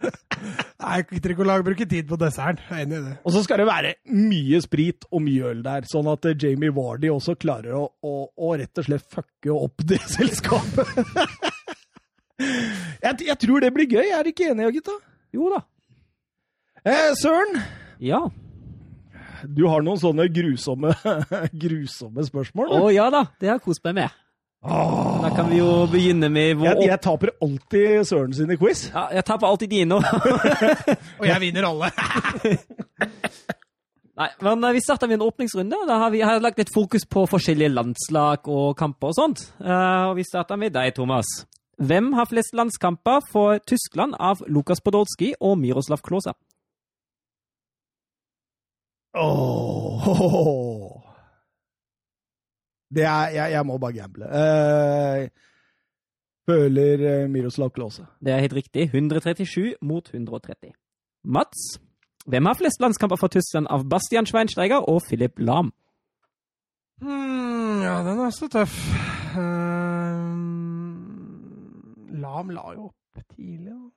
Nei, 0.00 0.92
jeg 0.96 1.06
gidder 1.10 1.34
ikke 1.34 1.42
å 1.44 1.48
lage, 1.50 1.64
bruke 1.66 1.86
tid 1.90 2.06
på 2.08 2.16
desserten. 2.20 2.62
Jeg 2.70 2.78
er 2.78 2.86
enig 2.86 3.00
i 3.00 3.04
det. 3.10 3.16
Og 3.26 3.34
så 3.34 3.42
skal 3.44 3.60
det 3.60 3.66
være 3.68 3.90
mye 4.16 4.60
sprit 4.64 5.04
og 5.10 5.20
mye 5.26 5.50
øl 5.50 5.60
der, 5.66 5.84
sånn 5.90 6.08
at 6.12 6.28
eh, 6.30 6.38
Jamie 6.40 6.72
Vardy 6.76 7.10
også 7.12 7.34
klarer 7.40 7.74
å, 7.76 7.82
å, 8.00 8.14
å 8.32 8.52
rett 8.56 8.80
og 8.80 8.86
slett 8.88 9.04
fucke 9.12 9.52
opp 9.52 9.84
det 9.90 10.00
selskapet. 10.08 10.94
jeg, 12.40 13.26
jeg 13.26 13.38
tror 13.42 13.66
det 13.66 13.72
blir 13.76 13.90
gøy, 13.90 14.06
er 14.16 14.24
du 14.24 14.32
ikke 14.32 14.52
enig, 14.54 14.70
gutta? 14.78 14.96
Jo 15.36 15.50
da. 15.52 15.64
Eh, 16.86 17.10
Søren, 17.20 17.60
Ja. 18.00 18.22
Du 19.44 19.64
har 19.68 19.84
noen 19.84 20.00
sånne 20.00 20.26
grusomme, 20.32 20.94
grusomme 21.64 22.24
spørsmål? 22.26 22.72
Å 22.72 22.82
oh, 22.82 22.90
ja 22.94 23.08
da, 23.12 23.26
det 23.40 23.50
har 23.50 23.58
jeg 23.60 23.66
kost 23.68 23.84
meg 23.86 24.02
med. 24.02 24.18
Da 24.60 25.30
kan 25.32 25.46
vi 25.48 25.56
jo 25.56 25.86
begynne 25.88 26.28
med 26.28 26.58
vår 26.60 26.66
Jeg, 26.74 26.88
jeg 26.90 27.00
taper 27.00 27.30
alltid 27.40 28.02
Søren 28.04 28.34
sine 28.36 28.58
quiz. 28.60 28.90
Ja, 28.92 29.06
jeg 29.16 29.24
taper 29.24 29.48
alltid 29.48 29.72
dine. 29.72 29.96
Og 31.20 31.24
jeg 31.24 31.40
vinner 31.46 31.68
alle. 31.70 31.88
Nei, 34.20 34.28
men 34.44 34.66
eh, 34.68 34.74
Vi 34.76 34.82
starter 34.84 35.08
med 35.08 35.16
en 35.16 35.24
åpningsrunde. 35.30 35.80
Da 35.88 35.96
har 36.04 36.12
vi 36.12 36.20
har 36.20 36.42
lagt 36.44 36.60
litt 36.60 36.74
fokus 36.74 37.08
på 37.08 37.24
forskjellige 37.30 37.72
landslag 37.72 38.52
og 38.52 38.76
kamper 38.76 39.14
og 39.14 39.16
sånt. 39.16 39.46
Eh, 39.64 40.10
og 40.10 40.18
Vi 40.20 40.28
starter 40.28 40.60
med 40.60 40.76
deg, 40.76 40.92
Thomas. 40.98 41.30
Hvem 41.80 42.12
har 42.18 42.28
flest 42.28 42.52
landskamper 42.52 43.24
for 43.32 43.64
Tyskland 43.64 44.18
av 44.20 44.44
Lukas 44.44 44.84
Podolsky 44.84 45.32
og 45.40 45.56
Miroslav 45.62 46.04
Klose? 49.12 50.10
Åh. 50.10 51.02
Det 52.94 53.04
er 53.04 53.28
Jeg, 53.28 53.52
jeg 53.52 53.66
må 53.66 53.78
bare 53.78 53.92
gamble. 53.92 54.24
Uh, 54.24 55.28
føler 56.48 57.22
eh, 57.22 57.30
Miroslav 57.30 57.70
Klause. 57.70 58.06
Det 58.24 58.32
er 58.32 58.38
helt 58.38 58.54
riktig. 58.54 58.82
137 58.82 59.74
mot 59.82 60.10
130. 60.14 60.72
Mats, 61.24 61.80
hvem 62.26 62.46
har 62.46 62.54
flest 62.54 62.80
landskamper 62.80 63.16
for 63.16 63.26
Tyskland 63.26 63.66
av 63.70 63.88
Bastian 63.88 64.26
Schweinsteiger 64.26 64.76
og 64.76 65.02
Philip 65.06 65.38
Lahm? 65.38 65.72
Hmm, 67.00 67.82
ja, 67.82 67.98
den 68.10 68.18
er 68.20 68.30
så 68.30 68.48
tøff. 68.48 68.74
Uh, 69.36 69.40
Lahm 72.20 72.50
la 72.50 72.72
jo 72.74 72.90
opp 72.90 73.22
tidlig, 73.36 73.70
da. 73.70 73.90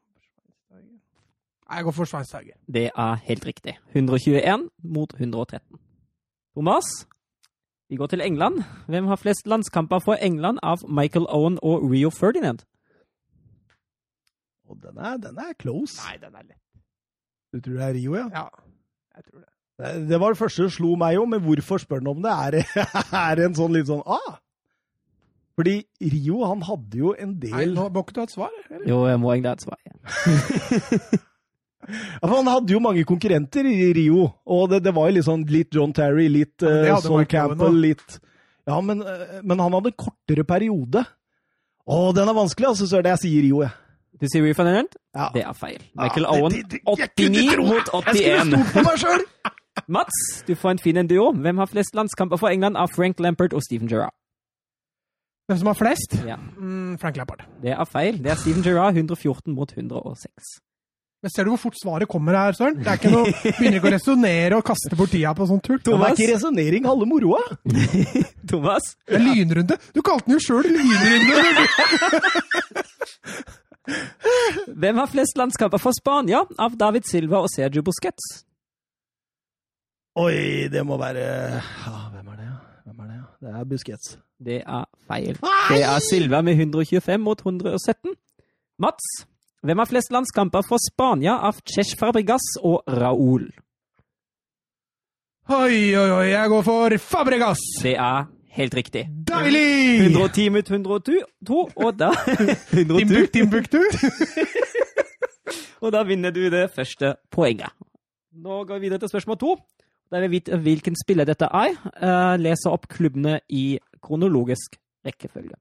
Jeg 1.75 1.83
går 1.87 1.91
for 1.97 2.05
Schweinsteiger. 2.09 2.55
Det 2.73 2.89
er 2.95 3.15
helt 3.27 3.45
riktig. 3.45 3.77
121 3.95 4.69
mot 4.83 5.13
113. 5.19 5.79
Thomas, 6.55 6.83
vi 7.89 7.95
går 7.95 8.07
til 8.07 8.21
England. 8.21 8.63
Hvem 8.87 9.05
har 9.07 9.15
flest 9.15 9.47
landskamper 9.47 9.99
for 9.99 10.13
England 10.21 10.59
av 10.63 10.77
Michael 10.89 11.25
Owen 11.29 11.59
og 11.63 11.83
Rio 11.91 12.09
Ferdinand? 12.09 12.59
Og 14.69 14.77
den 14.81 14.97
er, 14.97 15.17
den 15.17 15.37
er 15.37 15.53
close. 15.59 15.97
Nei, 16.05 16.17
den 16.21 16.35
er 16.35 16.45
lett. 16.47 16.59
Du 17.53 17.59
tror 17.61 17.73
det 17.79 17.83
er 17.89 17.93
Rio, 17.93 18.15
ja? 18.15 18.27
Ja, 18.33 18.45
jeg 19.17 19.23
tror 19.25 19.39
det. 19.39 19.49
Det- 20.09 20.19
var 20.19 20.29
det 20.29 20.37
første 20.37 20.55
som 20.63 20.69
slo 20.69 20.95
meg 20.95 21.17
om, 21.19 21.29
men 21.29 21.41
hvorfor 21.41 21.77
spør 21.81 21.99
han 21.99 22.07
om 22.07 22.21
det? 22.21 22.31
Er 22.31 22.51
det 22.51 22.65
er 23.25 23.45
en 23.47 23.55
sånn 23.57 23.73
litt 23.73 23.87
sånn 23.89 24.03
ah! 24.05 24.37
Fordi 25.57 25.83
Rio, 26.01 26.43
han 26.49 26.61
hadde 26.65 26.97
jo 26.97 27.13
en 27.19 27.35
del 27.41 27.51
Nei, 27.75 27.89
må 27.89 28.01
ikke 28.01 28.13
du 28.15 28.19
ha 28.21 28.23
et 28.25 28.33
svar? 28.33 28.53
Eller? 28.69 28.87
Jo, 28.89 29.03
jeg 29.05 29.19
må 29.21 29.33
egentlig 29.33 29.49
ha 29.49 29.57
et 29.57 29.65
svar. 29.65 29.79
Ja. 29.85 31.19
ja, 31.87 32.19
for 32.27 32.35
Han 32.35 32.47
hadde 32.51 32.73
jo 32.75 32.79
mange 32.83 33.03
konkurrenter 33.07 33.65
i 33.69 33.91
Rio, 33.93 34.27
og 34.45 34.69
det, 34.71 34.83
det 34.85 34.93
var 34.95 35.09
jo 35.09 35.15
litt 35.17 35.27
sånn 35.27 35.43
litt 35.49 35.73
John 35.75 35.93
Terry, 35.93 36.27
litt 36.31 36.61
Ja, 36.63 36.69
uh, 36.69 36.89
hadde 36.95 37.07
Sol 37.07 37.25
Campbell, 37.25 37.79
litt 37.83 38.19
Ja, 38.67 38.79
men, 38.81 39.01
eh, 39.01 39.39
men 39.43 39.59
han 39.59 39.73
hadde 39.75 39.91
en 39.91 39.97
kortere 39.99 40.45
periode. 40.47 41.01
Å, 41.83 42.13
den 42.15 42.29
er 42.31 42.37
vanskelig, 42.37 42.69
altså, 42.69 42.87
så 42.87 42.97
er 43.01 43.03
det 43.03 43.11
jeg 43.17 43.23
sier 43.25 43.41
Rio, 43.49 43.61
jeg. 43.65 43.73
Du 44.21 44.27
sier 44.31 44.45
Rio 44.45 44.55
Ferdinand? 44.55 44.93
Ja. 45.17 45.25
Det 45.33 45.41
er 45.43 45.53
feil. 45.57 45.81
Michael 45.99 46.23
Ja, 46.29 46.31
Owen, 46.37 46.51
det- 46.53 46.69
det- 46.69 46.79
det- 46.85 46.99
jeg 47.01 47.09
kunne 47.17 47.43
89 47.43 47.57
mot 47.57 47.67
mot 47.67 48.05
Jeg 48.05 48.15
skulle 48.15 48.39
81. 48.39 48.47
stolt 48.53 48.73
på 48.73 48.83
meg 48.87 48.99
sjøl! 49.03 49.25
Mats, 49.97 50.19
du 50.47 50.53
får 50.55 50.69
en 50.71 50.79
fin 50.79 50.97
en 51.01 51.07
duo. 51.09 51.31
Hvem 51.33 51.57
har 51.57 51.65
flest 51.67 51.95
landskamper 51.97 52.37
for 52.39 52.47
England 52.53 52.77
av 52.77 52.87
Frank 52.95 53.19
Lampard 53.19 53.53
og 53.53 53.61
Steven 53.65 53.89
Gerrard? 53.89 54.13
Hvem 55.49 55.57
som 55.59 55.67
har 55.67 55.75
flest? 55.75 56.13
Ja. 56.25 56.37
Mm, 56.37 56.97
Frank 57.01 57.17
Lampard. 57.19 57.41
Det 57.61 57.73
er 57.75 57.83
feil. 57.89 58.21
Det 58.23 58.31
er 58.31 58.35
Steven 58.39 58.63
Gerrard, 58.63 58.95
114 58.95 59.51
mot 59.53 59.73
106. 59.75 60.53
Men 61.23 61.31
ser 61.31 61.47
du 61.47 61.53
hvor 61.53 61.61
fort 61.61 61.77
svaret 61.79 62.09
kommer 62.11 62.35
her, 62.35 62.55
Søren? 62.57 62.75
Det 62.83 62.89
er 62.91 62.97
ikke 62.99 63.11
noe, 63.13 63.31
Begynner 63.57 63.77
ikke 63.79 63.87
å 63.87 63.93
resonnere 63.93 64.57
og 64.59 64.65
kaste 64.67 64.97
bort 64.99 65.13
tida 65.15 65.31
på 65.37 65.47
sånn 65.47 65.61
tull. 65.63 65.79
Det 65.79 65.93
er 65.95 66.17
ikke 66.17 66.33
resonnering 66.33 66.87
halve 66.89 67.07
moroa. 67.07 67.39
Thomas? 68.51 68.89
Det 69.07 69.15
er 69.21 69.23
lynrunde. 69.23 69.77
Du 69.95 70.01
kalte 70.03 70.27
den 70.27 70.35
jo 70.35 70.43
sjøl 70.43 70.67
lynrunde! 70.67 71.63
Hvem 74.83 74.99
har 74.99 75.09
flest 75.11 75.39
landskamper 75.39 75.79
for 75.81 75.95
Spania 75.95 76.43
av 76.59 76.75
David 76.79 77.07
Silva 77.07 77.41
og 77.43 77.49
Sergio 77.51 77.83
Busquets? 77.87 78.43
Oi, 80.19 80.67
det 80.71 80.83
må 80.85 80.99
være 81.01 81.23
ja, 81.23 81.97
Hvem 82.13 82.27
er 82.35 82.37
det, 82.37 82.45
ja? 82.51 82.57
Hvem 82.83 82.99
er 82.99 83.07
det, 83.09 83.15
ja? 83.17 83.25
Det 83.39 83.55
er 83.59 83.67
Busquets. 83.71 84.15
Det 84.43 84.59
er 84.61 84.85
feil. 85.07 85.39
Det 85.71 85.83
er 85.87 86.03
Silva 86.03 86.43
med 86.45 86.59
125 86.59 87.23
mot 87.23 87.39
117. 87.47 88.11
Mats, 88.83 89.07
hvem 89.63 89.79
har 89.79 89.87
flest 89.87 90.11
landskamper 90.11 90.65
for 90.67 90.81
Spania 90.83 91.37
av 91.47 91.61
Chesh 91.63 91.95
Fabregas 91.99 92.43
og 92.61 92.81
Raúl? 92.87 93.45
Oi, 95.51 95.95
oi, 95.95 96.09
oi, 96.17 96.25
jeg 96.31 96.51
går 96.51 96.65
for 96.67 96.95
Fabregas! 96.99 97.61
Det 97.83 97.93
er 97.95 98.27
helt 98.57 98.75
riktig. 98.75 99.05
Deilig! 99.27 100.03
110 100.09 100.49
mot 100.55 100.73
102, 100.75 101.63
og 101.75 101.95
da 101.99 102.11
102, 102.27 102.99
Timbuk, 102.99 103.31
Timbuktu. 103.31 103.81
Og 105.83 105.91
da 105.91 106.03
vinner 106.07 106.31
du 106.31 106.45
det 106.47 106.69
første 106.71 107.17
poenget. 107.31 107.71
Nå 108.39 108.61
går 108.63 108.79
vi 108.79 108.87
videre 108.87 109.03
til 109.03 109.11
spørsmål 109.11 109.39
to. 109.41 109.57
Der 110.11 110.23
vi 110.23 110.37
vite 110.37 110.57
hvilken 110.63 110.95
spiller 110.95 111.27
dette 111.27 111.49
er. 111.51 111.75
Uh, 111.99 112.39
leser 112.39 112.71
opp 112.71 112.87
klubbene 112.87 113.41
i 113.51 113.79
kronologisk 114.03 114.77
rekkefølge. 115.03 115.57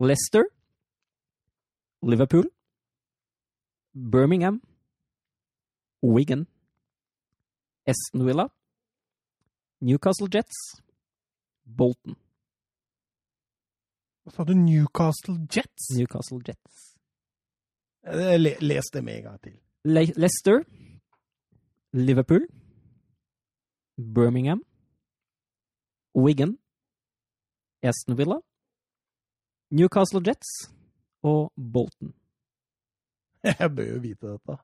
Leicester, 0.00 0.46
Liverpool, 2.06 2.46
Birmingham, 3.94 4.60
Wigan, 6.02 6.46
Aston 7.86 8.24
Villa, 8.26 8.48
Newcastle 9.80 10.28
Jets, 10.28 10.82
Bolton. 11.64 12.14
Hva 14.24 14.32
sa 14.34 14.44
du? 14.44 14.54
Newcastle 14.54 15.38
Jets? 15.50 15.90
Newcastle 15.96 16.40
Jets. 16.46 16.94
Eh, 18.04 18.38
les 18.38 18.90
det 18.92 19.02
med 19.04 19.16
en 19.16 19.22
gang 19.22 19.40
til. 19.42 19.58
Le 19.84 20.04
Leicester, 20.16 20.62
Liverpool, 21.92 22.46
Birmingham, 23.96 24.62
Wigan, 26.14 26.58
Aston 27.82 28.16
Villa, 28.16 28.38
Newcastle 29.70 30.22
Jets 30.26 30.70
og 31.22 31.52
Bolton. 31.56 32.14
Jeg 33.60 33.70
bør 33.76 33.86
jo 33.94 33.98
vite 34.04 34.26
dette. 34.34 34.56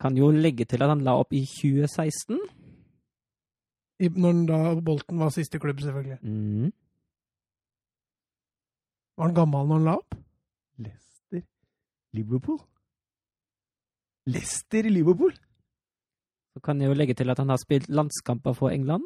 Kan 0.00 0.16
jo 0.16 0.30
legge 0.30 0.64
til 0.64 0.82
at 0.82 0.88
han 0.92 1.00
la 1.04 1.16
opp 1.20 1.32
i 1.32 1.42
2016. 1.46 2.38
I, 4.04 4.08
når 4.08 4.40
da 4.48 4.58
Bolten 4.80 5.18
var 5.22 5.30
siste 5.34 5.58
klubb, 5.62 5.80
selvfølgelig. 5.80 6.18
Mm. 6.22 6.72
Var 9.16 9.26
han 9.28 9.34
gammel 9.36 9.66
når 9.68 9.78
han 9.78 9.84
la 9.88 9.96
opp? 10.00 10.14
Leicester 10.78 11.42
Liverpool? 12.12 12.58
Leicester 14.26 14.88
Liverpool? 14.90 15.32
Så 16.54 16.60
kan 16.64 16.80
jeg 16.80 16.88
jo 16.88 16.94
legge 16.98 17.14
til 17.14 17.30
at 17.30 17.38
han 17.38 17.48
har 17.50 17.56
spilt 17.62 17.88
landskamper 17.88 18.52
for 18.54 18.70
England. 18.70 19.02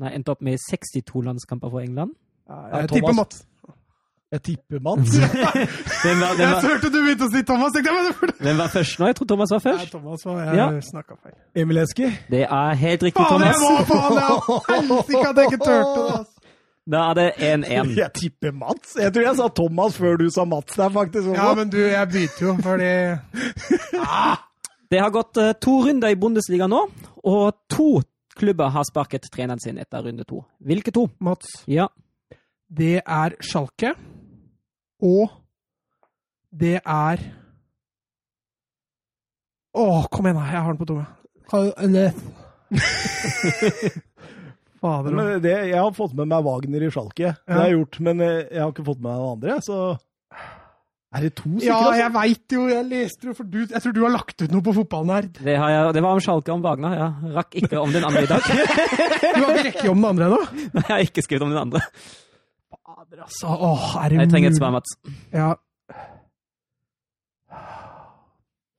Nei, 0.00 0.14
endte 0.16 0.32
opp 0.32 0.40
med 0.42 0.58
62 0.58 1.22
landskamper 1.24 1.70
for 1.70 1.80
England. 1.84 2.14
Ja, 2.48 2.54
Jeg 2.78 2.88
Thomas. 2.88 2.92
tipper 2.96 3.12
Mats. 3.18 3.42
Jeg 4.32 4.40
tipper 4.42 4.80
Mats. 4.80 5.12
Hvem 5.18 5.34
var, 5.44 5.56
hvem 6.02 6.20
Jeg 6.40 6.52
var, 6.54 6.60
hørte 6.64 6.88
du 6.88 6.98
begynte 7.04 7.26
å 7.26 7.30
si 7.34 7.42
Thomas! 7.44 7.74
jeg, 7.76 7.84
men 8.22 8.30
hvem 8.46 8.60
var 8.62 8.70
først 8.72 8.98
nå? 9.02 9.06
Jeg 9.10 9.16
tror 9.18 9.28
Thomas 9.34 9.50
var 9.52 9.60
Nei, 9.60 9.64
først. 9.66 9.90
Thomas 9.92 10.24
var 10.24 10.38
jeg 10.46 10.56
Ja. 10.60 10.68
snakka 10.88 11.16
feil. 11.22 11.34
Emil 11.62 11.82
Eski. 11.82 12.08
Det 12.32 12.44
er 12.48 12.78
helt 12.84 13.02
riktig, 13.08 13.26
Faen, 13.28 13.44
jeg 13.44 13.58
Thomas. 13.60 13.88
var 13.88 13.90
faen! 13.92 14.14
jeg- 14.22 14.88
Helsike 14.88 15.26
at 15.28 15.36
jeg 15.42 15.52
ikke 15.52 15.60
turte 15.66 15.98
det! 16.00 16.12
altså. 16.16 16.28
Da 16.92 17.00
er 17.10 17.14
det 17.14 17.26
1-1. 17.38 17.90
Jeg 17.94 18.10
tipper 18.18 18.50
Mats. 18.58 18.96
Jeg 18.98 19.12
tror 19.14 19.22
jeg 19.28 19.36
sa 19.38 19.44
Thomas 19.54 19.98
før 20.00 20.16
du 20.18 20.24
sa 20.34 20.44
Mats 20.44 20.74
der, 20.80 20.88
faktisk. 20.90 21.28
også. 21.28 21.36
Ja, 21.38 21.52
men 21.54 21.68
du, 21.70 21.76
jeg 21.78 22.08
bytter 22.10 22.46
jo, 22.48 22.54
fordi 22.64 22.88
Det 24.90 25.00
har 25.00 25.12
gått 25.14 25.38
eh, 25.40 25.52
to 25.62 25.76
runder 25.86 26.12
i 26.12 26.18
Bundesliga 26.20 26.66
nå, 26.68 26.80
og 27.24 27.54
to 27.72 28.02
klubber 28.36 28.72
har 28.74 28.84
sparket 28.88 29.28
treneren 29.32 29.60
sin 29.62 29.78
etter 29.80 30.02
runde 30.04 30.24
to. 30.28 30.42
Hvilke 30.64 30.92
to? 30.92 31.06
Mats, 31.20 31.62
Ja, 31.70 31.86
det 32.72 33.02
er 33.06 33.34
Schalke, 33.44 33.94
og 35.02 35.30
det 36.52 36.76
er 36.80 37.22
Å, 39.72 39.84
kom 40.12 40.26
igjen, 40.28 40.36
da! 40.36 40.44
Jeg 40.52 40.60
har 40.60 40.74
den 40.74 40.80
på 40.82 40.88
tunga. 40.90 41.06
Fader. 44.82 45.14
Men 45.16 45.30
det, 45.40 45.52
jeg 45.70 45.78
har 45.78 45.92
fått 45.96 46.12
med 46.18 46.28
meg 46.28 46.44
Wagner 46.44 46.84
i 46.84 46.90
Schalke. 46.92 47.34
Det 47.38 47.54
har 47.56 47.70
jeg 47.70 47.78
gjort, 47.78 47.98
men 48.04 48.20
eh, 48.24 48.40
jeg 48.50 48.60
har 48.60 48.72
ikke 48.74 48.84
fått 48.88 49.00
med 49.00 49.08
meg 49.08 49.20
noen 49.22 49.36
andre. 49.38 49.56
Så 49.64 49.78
er 51.12 51.26
det 51.26 51.30
to 51.38 51.50
stykker? 51.52 51.66
Ja, 51.68 51.78
altså? 51.78 52.00
jeg 52.00 52.12
veit 52.16 52.56
jo, 52.56 52.62
jeg 52.72 52.88
leste 52.88 53.28
jo, 53.28 53.34
for 53.36 53.48
du 53.52 53.58
Jeg 53.62 53.82
tror 53.84 53.94
du 53.96 54.00
har 54.04 54.14
lagt 54.14 54.42
ut 54.42 54.52
noe 54.52 54.64
på 54.64 54.74
Fotballnerd. 54.80 55.38
det, 55.38 55.56
har 55.60 55.72
jeg, 55.72 55.94
det 55.96 56.02
var 56.04 56.16
om 56.16 56.22
Schalke 56.24 56.54
om 56.54 56.64
Wagner. 56.64 56.98
Jeg 56.98 57.36
rakk 57.36 57.58
ikke 57.62 57.80
om 57.82 57.92
den 57.92 58.08
andre 58.08 58.24
i 58.24 58.30
dag. 58.32 58.42
Du 59.32 59.40
har 59.40 59.52
ikke 59.52 59.66
rekket 59.70 59.90
om 59.92 60.00
den 60.02 60.10
andre 60.12 60.28
ennå? 60.28 60.40
Jeg 60.76 60.88
har 60.88 61.06
ikke 61.06 61.24
skrevet 61.24 61.46
om 61.46 61.52
den 61.54 61.62
andre. 61.62 61.80
Fader, 63.02 63.22
altså. 63.24 63.46
Åh, 63.46 64.04
er 64.04 64.08
det 64.12 64.18
Jeg 64.20 64.30
trenger 64.30 64.50
et 64.50 64.56
svar, 64.56 64.70
Mats. 64.70 64.90
Ja. 65.32 65.52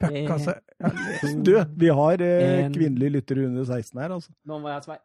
Fuck, 0.03 0.29
altså. 0.35 0.53
Du, 1.45 1.53
vi 1.79 1.87
har 1.87 2.21
eh, 2.21 2.65
En- 2.65 2.73
kvinnelige 2.73 3.09
lyttere 3.17 3.45
under 3.47 3.63
16 3.65 3.99
her, 4.01 4.13
altså. 4.13 4.31
Nå 4.45 4.59
må 4.59 4.67
jeg 4.71 4.75
ha 4.79 4.81
svar. 4.85 5.01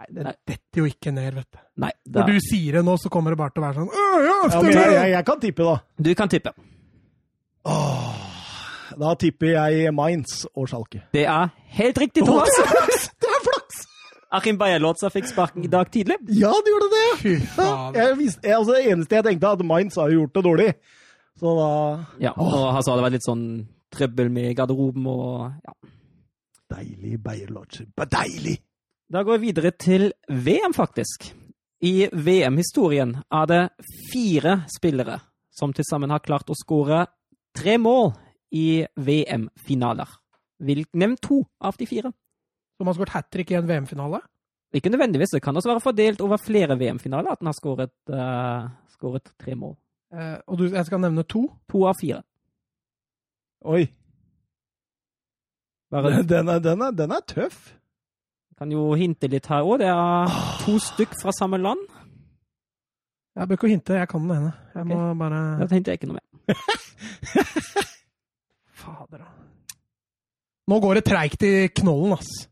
Nei, 0.00 0.06
det 0.16 0.34
detter 0.48 0.80
jo 0.80 0.86
ikke 0.88 1.12
ned, 1.12 1.34
vet 1.36 1.50
du. 1.52 1.58
Nei, 1.84 1.90
da. 2.06 2.22
Når 2.22 2.32
du 2.32 2.46
sier 2.48 2.78
det 2.78 2.84
nå, 2.86 2.96
så 3.02 3.10
kommer 3.12 3.34
det 3.34 3.38
bare 3.42 3.52
til 3.54 3.60
å 3.62 3.66
være 3.66 3.82
sånn 3.82 3.90
ja, 3.92 4.08
Ja, 4.24 4.36
men 4.62 4.72
jeg, 4.72 4.94
jeg, 4.96 5.10
jeg 5.12 5.26
kan 5.28 5.42
tippe, 5.42 5.66
da. 5.68 5.76
Du 6.00 6.10
kan 6.16 6.32
tippe. 6.32 6.54
Åh, 7.68 8.20
da 9.00 9.14
tipper 9.20 9.52
jeg 9.52 9.92
Mainz 9.94 10.46
og 10.54 10.70
Schalke. 10.70 11.02
Det 11.12 11.26
er 11.28 11.50
helt 11.76 11.98
riktig, 12.00 12.24
Thomas. 12.24 13.10
Achim 14.30 14.58
Beyer-Låtsa 14.60 15.10
fikk 15.10 15.26
sparken 15.26 15.64
i 15.66 15.70
dag 15.70 15.88
tidlig. 15.90 16.16
Ja, 16.30 16.52
det 16.54 16.70
gjorde 16.70 16.88
det! 16.92 17.06
Fy 17.18 17.32
faen. 17.56 17.96
Jeg 17.98 18.16
visste, 18.20 18.46
jeg, 18.46 18.56
altså, 18.60 18.76
det 18.76 18.92
eneste 18.92 19.16
jeg 19.18 19.26
tenkte, 19.26 19.50
at 19.56 19.64
Mainz 19.66 19.98
har 19.98 20.12
gjort 20.14 20.34
det 20.36 20.44
dårlig. 20.46 20.68
Så 21.40 21.54
da 21.58 21.70
Ja, 22.22 22.32
og 22.36 22.52
så 22.52 22.84
sa 22.86 22.94
det 22.94 23.06
vært 23.08 23.16
litt 23.18 23.26
sånn 23.26 23.44
trøbbel 23.90 24.30
med 24.30 24.54
garderoben 24.58 25.08
og 25.10 25.50
ja. 25.66 25.74
Deilig 26.70 27.16
Beyer-Lodge. 27.24 27.88
Deilig! 27.98 28.60
Da 29.10 29.24
går 29.26 29.40
vi 29.40 29.48
videre 29.50 29.72
til 29.74 30.12
VM, 30.30 30.76
faktisk. 30.76 31.32
I 31.82 32.06
VM-historien 32.12 33.16
er 33.34 33.50
det 33.50 33.62
fire 34.12 34.60
spillere 34.70 35.18
som 35.50 35.72
til 35.74 35.84
sammen 35.88 36.12
har 36.14 36.22
klart 36.22 36.52
å 36.52 36.54
skåre 36.54 37.02
tre 37.56 37.74
mål 37.82 38.12
i 38.54 38.84
VM-finaler. 38.94 40.06
Nevn 40.60 41.16
to 41.18 41.42
av 41.58 41.74
de 41.80 41.88
fire. 41.90 42.12
Som 42.80 42.88
har 42.88 42.94
skåret 42.96 43.12
hat 43.12 43.26
trick 43.28 43.50
i 43.52 43.58
en 43.58 43.66
VM-finale? 43.68 44.22
Ikke 44.72 44.88
nødvendigvis, 44.88 45.34
det 45.34 45.42
kan 45.44 45.56
også 45.56 45.68
være 45.68 45.80
fordelt 45.84 46.20
over 46.24 46.38
flere 46.40 46.78
VM-finaler 46.80 47.34
at 47.34 47.40
den 47.42 47.46
har 47.50 47.52
skåret, 47.52 47.92
uh, 48.08 48.70
skåret 48.88 49.26
tre 49.36 49.52
mål. 49.54 49.74
Uh, 50.14 50.38
og 50.46 50.58
du, 50.58 50.64
jeg 50.72 50.86
skal 50.86 51.00
nevne 51.02 51.22
to. 51.28 51.42
To 51.68 51.82
av 51.84 51.94
fire. 52.00 52.22
Oi. 53.68 53.84
Den, 55.92 56.24
Den 56.24 56.48
er, 56.48 56.58
den 56.58 56.80
er, 56.80 56.90
den 56.90 57.10
er 57.12 57.20
tøff. 57.28 57.74
kan 58.56 58.72
jo 58.72 58.94
hinte 58.94 59.28
litt 59.28 59.46
her 59.52 59.60
òg. 59.60 59.78
Det 59.82 59.88
er 59.92 60.32
to 60.64 60.78
stykk 60.80 61.12
fra 61.20 61.32
samme 61.36 61.58
land. 61.60 61.84
Jeg 63.36 63.48
bør 63.48 63.54
ikke 63.58 63.68
hinte, 63.74 63.92
jeg 64.00 64.08
kan 64.08 64.20
den 64.24 64.36
ene. 64.38 64.52
Jeg 64.74 64.86
må 64.86 65.14
bare 65.20 65.42
Da 65.60 65.66
hinter 65.74 65.92
jeg 65.92 65.98
ikke 66.00 66.08
noe 66.14 66.16
mer. 66.16 66.24
Fader, 68.80 69.18
da. 69.18 69.26
Nå 70.72 70.80
går 70.80 70.94
det 71.00 71.04
treigt 71.04 71.42
i 71.44 71.68
knollen, 71.68 72.16
ass. 72.16 72.48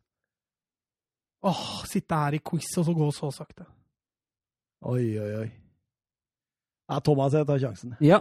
Åh, 1.46 1.84
sitte 1.86 2.14
her 2.18 2.34
i 2.34 2.40
quiz 2.42 2.70
og 2.78 2.86
så 2.88 2.94
gå 2.96 3.10
så 3.14 3.30
sakte. 3.34 3.66
Oi, 4.88 5.18
oi, 5.18 5.30
oi. 5.44 5.48
Ja, 6.88 6.98
Thomas, 7.04 7.34
jeg 7.36 7.46
tar 7.46 7.58
sjansen. 7.62 7.94
Ja, 8.00 8.18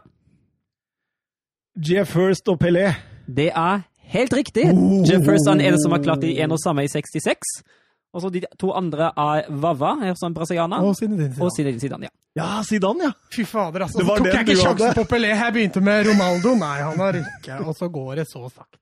Jeff 1.78 2.10
First 2.10 2.48
og 2.50 2.58
Pelé. 2.62 2.90
det 3.28 3.52
er 3.54 3.84
helt 4.14 4.34
riktig. 4.34 4.66
Oh. 4.74 5.04
Jeff 5.06 5.26
First 5.26 5.48
er 5.48 5.60
den 5.62 5.80
som 5.80 5.94
har 5.94 6.02
klart 6.02 6.22
det 6.22 6.32
i 6.34 6.40
en 6.42 6.52
og 6.52 6.60
samme 6.64 6.84
i 6.84 6.88
66. 6.90 7.62
Og 8.14 8.22
så 8.24 8.30
de 8.34 8.42
to 8.58 8.72
andre 8.74 9.12
er 9.14 9.50
Vava, 9.62 9.92
som 10.16 10.34
brasilianer. 10.34 10.82
Og 10.82 10.96
Zinedine 10.96 11.30
Zidane. 11.34 11.46
Og. 11.46 11.52
Zinedine 11.54 11.80
Zidane, 11.80 12.08
ja. 12.08 12.14
Ja, 12.38 12.64
Zidane, 12.64 13.04
ja. 13.04 13.12
Fy 13.34 13.44
fader, 13.46 13.84
altså. 13.86 14.00
Så 14.00 14.16
tok 14.18 14.28
jeg 14.32 14.48
ikke 14.48 14.56
sjansen 14.58 14.88
hadde. 14.88 15.04
på 15.04 15.16
Pelé. 15.16 15.34
Jeg 15.36 15.54
begynte 15.54 15.82
med 15.84 16.08
Ronaldo. 16.08 16.56
Nei, 16.58 16.78
han 16.82 17.04
har 17.04 17.20
ikke. 17.20 17.60
Og 17.66 17.76
så 17.78 17.90
går 17.94 18.16
det 18.22 18.28
så 18.32 18.42
sakte. 18.50 18.80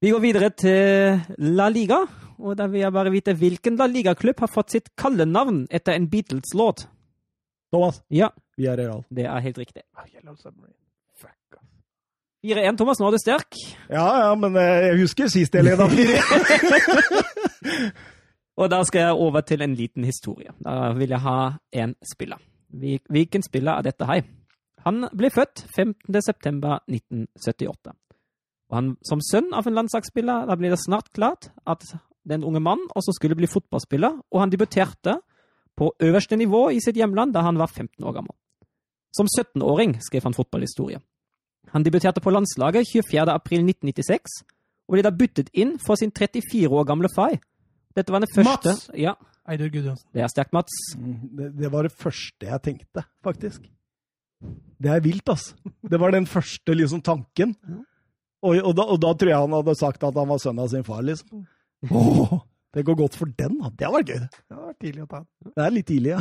Vi 0.00 0.10
går 0.10 0.20
videre 0.20 0.50
til 0.56 1.20
La 1.56 1.68
Liga. 1.68 2.02
Og 2.40 2.56
da 2.56 2.66
vil 2.72 2.80
jeg 2.80 2.92
bare 2.96 3.10
vite 3.12 3.34
hvilken 3.36 3.76
La 3.76 3.86
Liga-klubb 3.90 4.38
har 4.40 4.48
fått 4.50 4.70
sitt 4.74 4.88
kallenavn 4.96 5.66
etter 5.70 5.92
en 5.98 6.06
Beatles-låt. 6.08 6.86
Thomas, 7.72 8.00
Ja, 8.10 8.30
vi 8.58 8.66
er 8.66 8.76
real. 8.80 9.04
det 9.14 9.24
er 9.30 9.40
helt 9.44 9.58
riktig. 9.60 9.82
Ah, 9.94 10.04
Yellow 10.14 10.34
Submarine. 10.40 10.74
Fuck, 11.20 11.58
ass. 11.60 11.68
4-1, 12.44 12.76
Thomas. 12.80 12.98
Nå 13.00 13.06
er 13.06 13.10
du 13.12 13.18
sterk. 13.22 13.54
Ja, 13.90 14.06
ja, 14.24 14.32
men 14.34 14.56
eh, 14.56 14.86
jeg 14.88 14.98
husker 15.04 15.28
sist 15.30 15.54
jeg 15.54 15.64
leda 15.68 15.86
fire. 15.92 16.20
Og 18.60 18.68
da 18.72 18.80
skal 18.84 19.00
jeg 19.06 19.12
over 19.16 19.40
til 19.46 19.62
en 19.64 19.74
liten 19.78 20.04
historie. 20.04 20.50
Da 20.64 20.90
vil 20.96 21.08
jeg 21.14 21.20
ha 21.24 21.36
en 21.72 21.94
spiller. 22.12 22.38
Hvilken 23.10 23.42
spiller 23.46 23.72
er 23.78 23.82
dette 23.86 24.04
her? 24.08 24.22
Han 24.84 25.06
ble 25.16 25.30
født 25.32 25.62
15.9.1978. 25.76 27.92
Og 28.70 28.76
han, 28.78 28.86
som 29.06 29.20
sønn 29.24 29.52
av 29.56 29.66
en 29.66 29.74
landslagsspiller, 29.80 30.46
da 30.48 30.54
ble 30.58 30.68
det 30.72 30.78
snart 30.82 31.08
klart 31.16 31.44
at 31.68 31.82
den 32.28 32.44
unge 32.44 32.60
mann 32.60 32.82
som 32.92 33.14
skulle 33.16 33.36
bli 33.38 33.48
fotballspiller, 33.48 34.18
og 34.30 34.40
han 34.40 34.52
debuterte 34.52 35.18
på 35.78 35.92
øverste 36.02 36.36
nivå 36.36 36.68
i 36.70 36.80
sitt 36.84 36.96
hjemland 36.96 37.32
da 37.32 37.44
han 37.46 37.58
var 37.58 37.70
15 37.70 38.04
år 38.04 38.16
gammel. 38.18 38.34
Som 39.16 39.26
17-åring 39.26 39.96
skrev 40.04 40.28
han 40.28 40.36
fotballhistorie. 40.36 41.00
Han 41.72 41.84
debuterte 41.86 42.20
på 42.22 42.32
landslaget 42.34 42.88
24.4.1996, 42.92 44.40
og 44.90 44.96
ble 44.96 45.04
da 45.06 45.12
byttet 45.14 45.50
inn 45.54 45.76
for 45.82 45.98
sin 45.98 46.10
34 46.10 46.68
år 46.68 46.86
gamle 46.88 47.10
far. 47.14 47.38
Dette 47.96 48.12
var 48.12 48.22
den 48.22 48.30
første 48.30 48.74
Mats! 48.74 48.88
Ja, 48.98 49.14
Eidur 49.50 49.70
Gudjonsen. 49.72 50.06
det 50.14 50.22
er 50.22 50.30
sterkt, 50.30 50.52
Mats. 50.54 50.74
Det, 50.96 51.52
det 51.58 51.70
var 51.72 51.86
det 51.86 51.94
første 51.94 52.46
jeg 52.46 52.62
tenkte, 52.62 53.04
faktisk. 53.24 53.64
Det 54.80 54.90
er 54.90 55.02
vilt, 55.04 55.28
altså. 55.28 55.56
Det 55.82 56.00
var 56.00 56.14
den 56.14 56.26
første 56.26 56.74
liksom 56.74 57.02
tanken. 57.04 57.54
Og, 58.40 58.56
og, 58.56 58.74
da, 58.76 58.86
og 58.86 59.00
da 59.02 59.10
tror 59.14 59.32
jeg 59.32 59.42
han 59.42 59.56
hadde 59.58 59.74
sagt 59.78 60.04
at 60.06 60.16
han 60.16 60.30
var 60.30 60.40
sønn 60.40 60.62
av 60.62 60.70
sin 60.72 60.86
far, 60.86 61.02
liksom. 61.04 61.44
Åh, 61.88 62.32
det 62.76 62.84
går 62.86 62.98
godt 62.98 63.16
for 63.18 63.30
den, 63.38 63.58
da. 63.60 63.70
Det 63.78 63.92
var 63.92 64.04
gøy. 64.04 64.18
Ja, 64.20 64.56
det 64.56 64.64
var 64.64 64.74
tidlig 64.80 65.04
å 65.04 65.10
ta 65.10 65.22
den. 65.22 65.52
Det 65.54 65.64
er 65.64 65.76
litt 65.76 65.88
tidlig, 65.88 66.10
ja. 66.12 66.20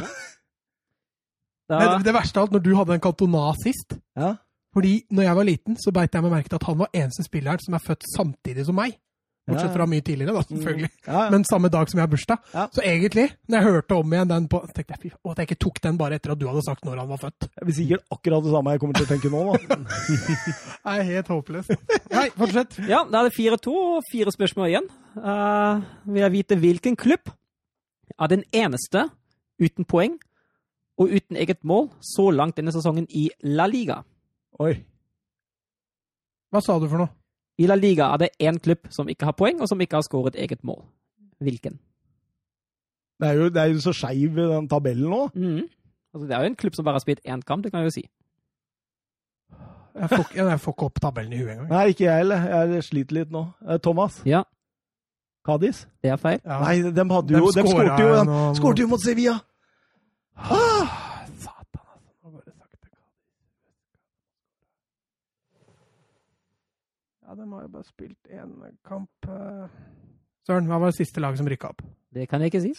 ja. 1.73 1.81
Men 1.81 2.05
det 2.05 2.15
verste 2.15 2.39
av 2.39 2.47
alt, 2.47 2.55
når 2.55 2.63
du 2.65 2.71
hadde 2.77 2.95
en 2.97 3.03
Cantona 3.03 3.49
sist 3.59 3.97
ja. 4.17 4.35
Fordi 4.75 4.93
når 5.09 5.25
jeg 5.25 5.37
var 5.39 5.47
liten, 5.47 5.77
så 5.81 5.91
beit 5.93 6.13
jeg 6.13 6.21
meg 6.21 6.33
merke 6.35 6.51
til 6.51 6.59
at 6.59 6.67
han 6.69 6.77
var 6.77 6.91
eneste 6.93 7.25
spilleren 7.25 7.61
som 7.63 7.73
er 7.73 7.81
født 7.81 8.05
samtidig 8.13 8.67
som 8.67 8.77
meg. 8.77 8.99
Bortsett 9.49 9.73
fra 9.73 9.87
mye 9.89 10.03
tidligere, 10.05 10.33
da, 10.35 10.43
selvfølgelig. 10.47 10.89
Ja, 11.07 11.13
ja. 11.15 11.25
Men 11.33 11.45
samme 11.49 11.71
dag 11.73 11.89
som 11.91 11.99
jeg 11.99 12.05
har 12.05 12.11
bursdag. 12.11 12.51
Så 12.75 12.83
egentlig, 12.85 13.25
når 13.49 13.57
jeg 13.59 13.75
hørte 13.75 13.97
om 13.99 14.13
igjen 14.15 14.31
den 14.31 14.47
på, 14.51 14.61
tenkte 14.75 14.95
jeg 14.95 15.13
og 15.23 15.33
at 15.33 15.41
jeg 15.41 15.49
ikke 15.49 15.59
tok 15.65 15.81
den 15.83 15.99
bare 15.99 16.19
etter 16.19 16.33
at 16.33 16.39
du 16.41 16.47
hadde 16.49 16.63
sagt 16.65 16.85
når 16.87 17.01
han 17.03 17.09
var 17.09 17.21
født. 17.21 17.49
Det 17.49 17.65
blir 17.67 17.77
sikkert 17.77 18.15
akkurat 18.15 18.45
det 18.45 18.53
samme 18.55 18.75
jeg 18.75 18.83
kommer 18.83 18.99
til 18.99 19.07
å 19.07 19.11
tenke 19.11 19.33
nå. 19.33 19.43
da. 19.49 19.79
Det 20.89 20.95
er 20.95 21.05
helt 21.09 21.29
håpløst. 21.33 21.73
Nei, 22.13 22.25
fortsett. 22.37 22.79
ja, 22.89 23.03
da 23.09 23.21
er 23.21 23.29
det 23.29 23.35
4-2 23.35 23.73
og 23.75 24.07
fire 24.09 24.33
spørsmål 24.33 24.69
igjen. 24.71 24.89
Uh, 25.17 25.83
vil 26.09 26.23
jeg 26.23 26.35
vite 26.37 26.57
hvilken 26.59 26.97
klubb 26.99 27.31
er 28.19 28.31
den 28.31 28.45
eneste 28.55 29.07
uten 29.59 29.87
poeng 29.89 30.17
og 30.99 31.11
uten 31.13 31.39
eget 31.39 31.61
mål 31.67 31.89
så 32.03 32.29
langt 32.33 32.57
denne 32.59 32.73
sesongen 32.75 33.07
i 33.09 33.29
La 33.47 33.67
Liga? 33.69 34.01
Oi. 34.59 34.73
Hva 36.49 36.61
sa 36.65 36.79
du 36.81 36.87
for 36.89 37.03
noe? 37.03 37.13
I 37.59 37.67
La 37.67 37.75
Liga 37.75 38.07
er 38.13 38.21
det 38.23 38.29
én 38.39 38.59
klubb 38.63 38.87
som 38.93 39.09
ikke 39.11 39.27
har 39.27 39.35
poeng, 39.35 39.59
og 39.59 39.67
som 39.67 39.81
ikke 39.83 39.99
har 39.99 40.05
skåret 40.07 40.37
eget 40.39 40.63
mål. 40.63 40.83
Hvilken? 41.43 41.79
Det 43.19 43.27
er 43.27 43.35
jo, 43.35 43.49
det 43.51 43.61
er 43.61 43.73
jo 43.73 43.81
så 43.83 43.91
skeiv 43.95 44.37
den 44.37 44.69
tabellen 44.71 45.09
nå. 45.11 45.25
Mm. 45.35 45.65
Altså, 46.13 46.27
det 46.27 46.35
er 46.35 46.45
jo 46.45 46.51
en 46.53 46.55
klubb 46.55 46.75
som 46.75 46.87
bare 46.87 46.95
har 46.99 47.03
spilt 47.03 47.19
én 47.27 47.43
kamp, 47.43 47.63
det 47.63 47.71
kan 47.73 47.83
jeg 47.83 47.91
jo 47.91 47.97
si. 47.97 48.05
Jeg 49.99 50.09
får, 50.09 50.23
jeg 50.35 50.59
får 50.63 50.73
ikke 50.73 50.87
opp 50.87 51.01
tabellen 51.03 51.33
i 51.33 51.41
huet 51.41 51.51
engang. 51.51 51.69
Nei, 51.73 51.83
ikke 51.91 52.05
jeg 52.05 52.21
heller. 52.23 52.45
Jeg 52.71 52.83
sliter 52.87 53.17
litt 53.19 53.31
nå. 53.35 53.43
Eh, 53.67 53.79
Thomas? 53.83 54.21
Ja, 54.25 54.43
Kadis? 55.45 55.87
det 56.03 56.11
er 56.13 56.15
feil. 56.21 56.39
Ja. 56.45 56.59
Nei, 56.63 56.91
de 56.95 57.05
hadde 57.11 57.33
jo 57.35 57.51
De 57.51 57.63
skårte 57.65 58.01
jo, 58.03 58.15
de 58.29 58.55
skårte 58.59 58.81
jo 58.83 58.87
mot 58.91 59.03
Sevilla! 59.03 59.39
Ah, 60.39 60.87
Satan, 61.35 61.83
altså. 61.91 62.11
Nå 62.23 62.29
går 62.31 62.41
det 62.45 62.53
sakte. 62.53 62.87
Ja, 67.29 67.35
de 67.37 67.45
har 67.51 67.61
jo 67.61 67.69
bare 67.69 67.85
spilt 67.85 68.31
én 68.33 68.55
kamp. 68.89 69.09
eh. 69.29 69.67
Søren, 70.47 70.65
hva 70.65 70.79
var 70.81 70.89
det 70.89 70.97
siste 70.97 71.21
laget 71.21 71.37
som 71.37 71.47
rykka 71.51 71.69
opp? 71.69 71.83
Det 72.09 72.23
kan 72.29 72.41
jeg 72.41 72.49
ikke 72.49 72.61
si. 72.63 72.71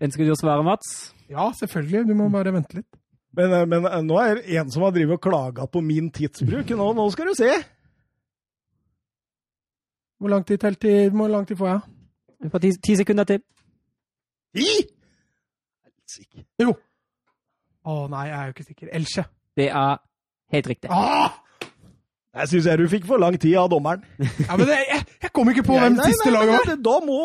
Ønsker 0.00 0.24
du 0.24 0.32
å 0.32 0.38
svare, 0.40 0.64
Mats? 0.64 1.12
Ja, 1.28 1.50
selvfølgelig. 1.52 2.06
Du 2.08 2.14
må 2.16 2.30
bare 2.32 2.54
vente 2.54 2.78
litt. 2.78 2.88
Men, 3.36 3.52
eh, 3.52 3.66
men 3.68 3.84
eh, 3.84 3.98
nå 4.00 4.16
er 4.22 4.40
det 4.40 4.56
en 4.62 4.70
som 4.72 4.86
har 4.86 4.94
drivet 4.96 5.18
og 5.18 5.26
klaga 5.26 5.66
på 5.68 5.82
min 5.84 6.08
tidsbruk. 6.10 6.72
Nå, 6.80 6.86
nå 6.96 7.04
skal 7.12 7.28
du 7.28 7.34
se! 7.36 7.50
Hvor 10.20 10.32
lang 10.32 10.46
tid, 10.48 10.58
telt 10.64 10.84
i, 10.88 10.94
hvor 11.12 11.28
lang 11.28 11.44
tid 11.48 11.60
får 11.60 11.68
jeg? 11.68 11.80
Vi 12.40 12.48
får 12.54 12.64
ti, 12.64 12.72
ti 12.88 12.96
sekunder 12.96 13.28
til. 13.28 13.44
I! 14.56 14.70
Helsike. 15.84 16.46
Jo. 16.64 16.72
Å 17.84 18.00
nei, 18.12 18.24
jeg 18.32 18.38
er 18.40 18.48
jo 18.48 18.56
ikke 18.56 18.68
sikker. 18.72 18.90
Elche. 18.96 19.26
Det 19.56 19.68
er 19.68 20.00
helt 20.56 20.72
riktig. 20.72 20.88
Ah! 20.96 21.36
Jeg 22.36 22.48
syns 22.52 22.66
jeg 22.70 22.78
du 22.78 22.88
fikk 22.92 23.06
for 23.10 23.18
lang 23.18 23.34
tid 23.42 23.56
av 23.58 23.70
dommeren. 23.72 24.02
Ja, 24.48 24.56
men 24.56 24.66
det, 24.68 24.76
jeg, 24.86 25.04
jeg 25.24 25.32
kom 25.34 25.48
ikke 25.50 25.64
på 25.66 25.78
hvem 25.78 25.96
Nei, 25.96 26.04
nei, 26.04 26.10
siste 26.12 26.30
laget 26.34 26.52
var. 26.60 26.76
Da 26.90 26.98
må 27.06 27.22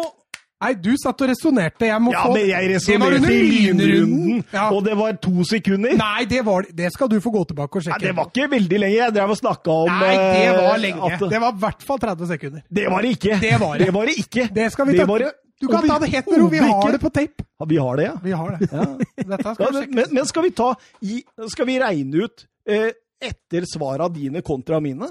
Nei, 0.65 0.69
du 0.81 0.95
satt 0.97 1.19
og 1.21 1.27
resonnerte. 1.29 1.85
Jeg 1.85 2.01
må 2.01 2.13
Ja, 2.15 2.21
få 2.25 2.31
men 2.33 2.45
jeg 2.47 2.69
resonnerte 2.71 3.33
i 3.35 3.49
lynrunden. 3.75 4.39
Ja. 4.55 4.69
og 4.73 4.85
det 4.87 4.95
var 4.97 5.17
to 5.21 5.43
sekunder. 5.45 5.93
Nei, 5.99 6.23
det, 6.31 6.39
var, 6.47 6.65
det 6.73 6.89
skal 6.95 7.09
du 7.11 7.17
få 7.21 7.33
gå 7.35 7.43
tilbake 7.51 7.77
og 7.77 7.83
sjekke. 7.85 7.99
Nei, 7.99 8.07
det 8.07 8.13
var 8.17 8.29
ikke 8.31 8.47
veldig 8.55 8.79
lenge. 8.81 8.95
Jeg 8.97 9.13
drev 9.17 9.33
og 9.35 9.39
snakka 9.41 9.75
om 9.83 9.91
Nei, 9.91 10.13
det 10.15 10.47
var 10.55 10.71
eh, 10.71 10.81
lenge. 10.87 11.09
at- 11.11 11.25
Det 11.35 11.41
var 11.43 11.51
i 11.53 11.61
hvert 11.67 11.85
fall 11.91 12.01
30 12.07 12.31
sekunder. 12.31 12.63
Det 12.79 12.87
var 12.95 13.05
det 13.05 13.11
ikke. 13.19 13.37
Det 13.43 13.53
var 13.61 13.75
det. 13.77 13.85
Det 13.91 13.93
var 13.99 14.09
det 14.09 14.15
ikke. 14.23 14.47
Det 14.57 14.69
skal 14.73 14.89
vi 14.89 14.97
ta. 14.97 15.05
var 15.11 15.27
Du 15.61 15.67
kan 15.71 15.87
ta 15.91 15.99
det 16.01 16.09
helt 16.15 16.31
med 16.33 16.39
ro. 16.41 16.47
Vi 16.55 16.63
har 16.65 16.91
det 16.97 17.01
på 17.03 17.13
tape. 17.19 17.45
Ja, 17.59 17.65
vi 17.69 17.77
har 17.83 17.95
det, 18.01 18.03
ja. 18.09 18.15
Vi 18.23 18.31
har 18.39 18.55
det. 18.55 18.69
ja. 18.71 18.87
Dette 19.35 19.53
skal 19.59 19.73
vi 19.75 19.85
men, 19.99 20.05
men 20.17 20.25
skal 20.31 20.43
vi 20.47 20.55
ta 20.55 20.71
i, 21.03 21.21
Skal 21.51 21.67
vi 21.69 21.77
regne 21.83 22.25
ut 22.25 22.47
eh, 22.67 22.89
etter 23.29 23.61
svara 23.69 24.07
dine 24.13 24.41
kontra 24.45 24.79
mine? 24.83 25.07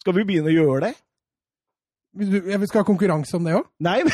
Skal 0.00 0.14
vi 0.16 0.24
begynne 0.28 0.50
å 0.50 0.54
gjøre 0.54 0.80
det? 0.88 0.94
Vi 2.20 2.66
skal 2.66 2.80
ha 2.82 2.86
konkurranse 2.88 3.36
om 3.38 3.44
det 3.46 3.54
òg? 3.54 3.66
Nei, 3.86 4.00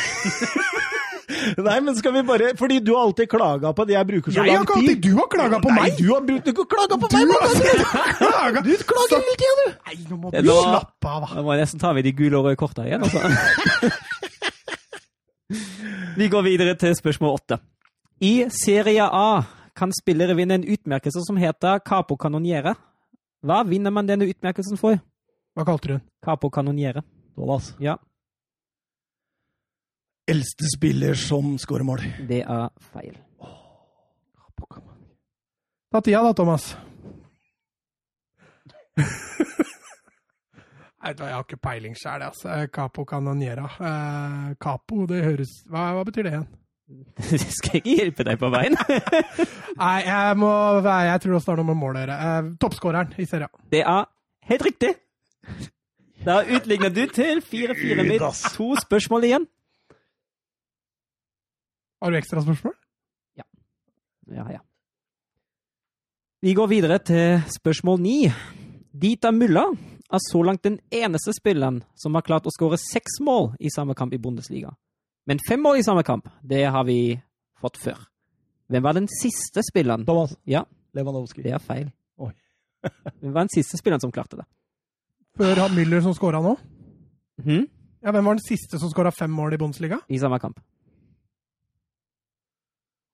Nei, 1.57 1.79
men 1.83 1.95
skal 1.97 2.13
vi 2.15 2.21
bare 2.27 2.51
Fordi 2.59 2.77
du 2.83 2.91
har 2.95 3.01
alltid 3.07 3.27
klaga 3.31 3.71
på 3.75 3.81
at 3.83 3.89
jeg 3.91 4.07
bruker 4.07 4.31
så 4.35 4.43
Jeg 4.45 4.53
lang 4.55 4.65
tid. 4.67 4.75
alltid 4.77 4.97
Du 5.03 5.09
har 5.17 5.27
klaga 5.31 5.57
på 5.63 5.69
Nei, 5.73 5.81
meg! 5.89 5.97
du 5.99 6.07
har 6.13 6.21
brukt 6.27 6.47
ikke 6.51 6.65
klaga 6.71 6.95
på 7.01 7.07
Du 7.11 7.15
meg! 7.17 7.23
har! 7.41 8.51
Du 8.67 8.71
klager 8.91 9.17
hele 9.17 9.35
tida, 9.41 9.53
du! 9.57 9.65
Nei, 9.87 9.95
nå 10.11 10.15
må 10.21 10.25
du 10.31 10.35
var- 10.51 10.67
slappe 10.69 11.07
av, 11.11 11.19
da. 11.25 11.29
Da 11.35 11.41
må 11.47 11.51
jeg 11.55 11.61
nesten 11.65 11.79
ta 11.83 11.89
med 11.97 12.03
de 12.07 12.11
gule 12.19 12.35
og 12.39 12.43
røde 12.47 12.59
korta 12.61 12.81
igjen. 12.87 13.01
Altså. 13.03 13.19
Vi 16.17 16.25
går 16.33 16.41
videre 16.47 16.73
til 16.79 16.95
spørsmål 16.97 17.35
åtte. 17.37 17.55
I 18.25 18.33
Serie 18.53 19.05
A 19.05 19.27
kan 19.77 19.91
spillere 19.93 20.33
vinne 20.37 20.55
en 20.57 20.65
utmerkelse 20.65 21.21
som 21.27 21.37
heter 21.39 21.79
Capo 21.85 22.15
Canoniere. 22.17 22.73
Hva 23.47 23.61
vinner 23.67 23.93
man 23.95 24.07
denne 24.09 24.27
utmerkelsen 24.27 24.79
for? 24.79 24.99
Hva 25.55 25.65
kalte 25.65 25.87
du 25.87 25.93
den? 25.95 26.03
Capo 26.25 26.49
Canoniere. 26.53 27.01
Thomas. 27.37 27.71
Ja, 27.79 27.95
Eldste 30.27 30.67
spiller 30.67 31.13
som 31.15 31.53
skårer 31.57 31.83
mål. 31.87 32.01
det 32.27 32.41
er 32.43 32.69
feil. 32.91 33.15
Ta 35.91 36.01
tida 36.03 36.19
da, 36.25 36.33
Thomas. 36.35 36.65
Nei, 40.97 41.13
vet 41.13 41.21
hva, 41.21 41.29
jeg 41.29 41.37
har 41.37 41.45
ikke 41.45 41.61
peiling 41.63 41.95
sjæl, 41.95 42.25
altså. 42.27 42.57
Capo 42.73 43.05
canoniera. 43.07 43.69
Eh, 43.79 44.49
capo, 44.59 45.05
det 45.07 45.23
høres 45.23 45.53
hva, 45.71 45.93
hva 45.95 46.03
betyr 46.09 46.27
det 46.27 46.33
igjen? 46.33 46.47
Det 46.87 47.39
skal 47.57 47.81
ikke 47.81 47.95
hjelpe 47.99 48.23
deg 48.27 48.39
på 48.39 48.49
veien. 48.53 48.77
Nei, 49.81 49.97
jeg 50.07 50.37
må 50.39 50.51
Jeg 50.87 51.23
tror 51.23 51.35
også 51.37 51.49
det 51.49 51.53
har 51.53 51.59
noe 51.59 51.71
med 51.73 51.81
mål 51.81 51.97
å 51.97 52.03
gjøre. 52.03 52.19
Eh, 52.27 52.53
Toppskåreren 52.63 53.17
i 53.19 53.27
serien. 53.27 53.51
Det 53.73 53.83
er 53.83 54.07
helt 54.51 54.65
riktig. 54.69 54.93
Da 56.23 56.39
utligner 56.43 56.91
du 56.91 57.03
til 57.13 57.43
4-4 57.43 58.07
med 58.07 58.23
to 58.55 58.69
spørsmål 58.79 59.27
igjen. 59.27 59.49
Har 62.01 62.13
du 62.13 62.17
ekstra 62.19 62.43
spørsmål? 62.45 62.73
Ja. 63.39 63.45
Ja, 64.31 64.47
ja. 64.57 64.63
Vi 66.41 66.53
går 66.53 66.67
videre 66.69 66.99
til 67.01 67.41
spørsmål 67.51 68.01
ni. 68.01 68.17
Dita 68.93 69.31
Mulla 69.33 69.65
er 70.07 70.21
så 70.23 70.41
langt 70.45 70.63
den 70.63 70.79
eneste 70.93 71.33
spilleren 71.35 71.81
som 71.99 72.15
har 72.15 72.25
klart 72.25 72.47
å 72.47 72.53
skåre 72.53 72.77
seks 72.79 73.19
mål 73.25 73.55
i 73.59 73.71
samme 73.73 73.95
kamp 73.97 74.13
i 74.15 74.21
Bundesliga. 74.21 74.71
Men 75.27 75.39
fem 75.47 75.59
mål 75.61 75.79
i 75.81 75.83
samme 75.83 76.03
kamp, 76.07 76.29
det 76.41 76.63
har 76.71 76.83
vi 76.87 77.17
fått 77.59 77.77
før. 77.81 77.97
Hvem 78.71 78.83
var 78.83 78.93
den 78.95 79.07
siste 79.11 79.61
spilleren? 79.63 80.05
Thomas 80.07 80.35
Ja, 80.47 80.63
Lewandowski. 80.95 81.41
det 81.43 81.51
er 81.55 81.59
feil. 81.63 81.89
Oi. 82.17 82.31
Hvem 83.21 83.33
var 83.33 83.43
den 83.47 83.53
siste 83.55 83.77
spilleren 83.79 84.01
som 84.03 84.11
klarte 84.11 84.37
det? 84.39 84.45
Før 85.37 85.55
han 85.65 85.75
Müller 85.75 86.01
som 86.01 86.15
skåra 86.17 86.39
nå? 86.41 86.55
Mhm. 87.43 87.67
Ja, 88.03 88.11
Hvem 88.11 88.25
var 88.25 88.37
den 88.37 88.43
siste 88.45 88.79
som 88.79 88.89
skåra 88.91 89.11
fem 89.11 89.31
mål 89.33 89.53
i 89.53 89.57
Bundesliga? 89.57 89.99
I 90.09 90.19
samme 90.21 90.39
kamp. 90.39 90.59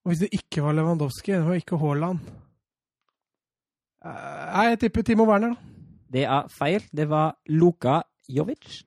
Og 0.03 0.11
hvis 0.11 0.19
det 0.25 0.29
ikke 0.35 0.61
var 0.65 0.73
Lewandowski, 0.75 1.31
det 1.31 1.45
var 1.47 1.59
ikke 1.59 1.77
Haaland 1.81 2.19
Eh, 4.03 4.49
Nei, 4.53 4.63
jeg 4.73 4.79
tipper 4.81 5.01
Timo 5.07 5.23
Werner, 5.23 5.53
da. 5.53 5.55
Det 6.11 6.23
er 6.27 6.47
feil. 6.51 6.83
Det 6.91 7.05
var 7.09 7.37
Luka 7.47 8.01
Jovic. 8.27 8.81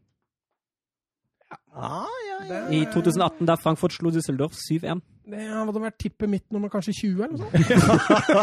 Ah, 1.76 2.06
ja, 2.28 2.36
ja. 2.48 2.60
I 2.72 2.86
2018, 2.92 3.44
da 3.46 3.56
Frankfurt 3.60 3.92
slo 3.92 4.10
Düsseldorf 4.14 4.54
7-1. 4.56 5.02
Det 5.26 5.42
hadde 5.50 5.80
vært 5.82 5.96
tippet 5.98 6.30
mitt 6.30 6.44
nummer 6.54 6.70
kanskje 6.70 6.92
20, 7.02 7.24
eller 7.26 7.32
noe 7.34 7.40
sånt. 7.42 7.54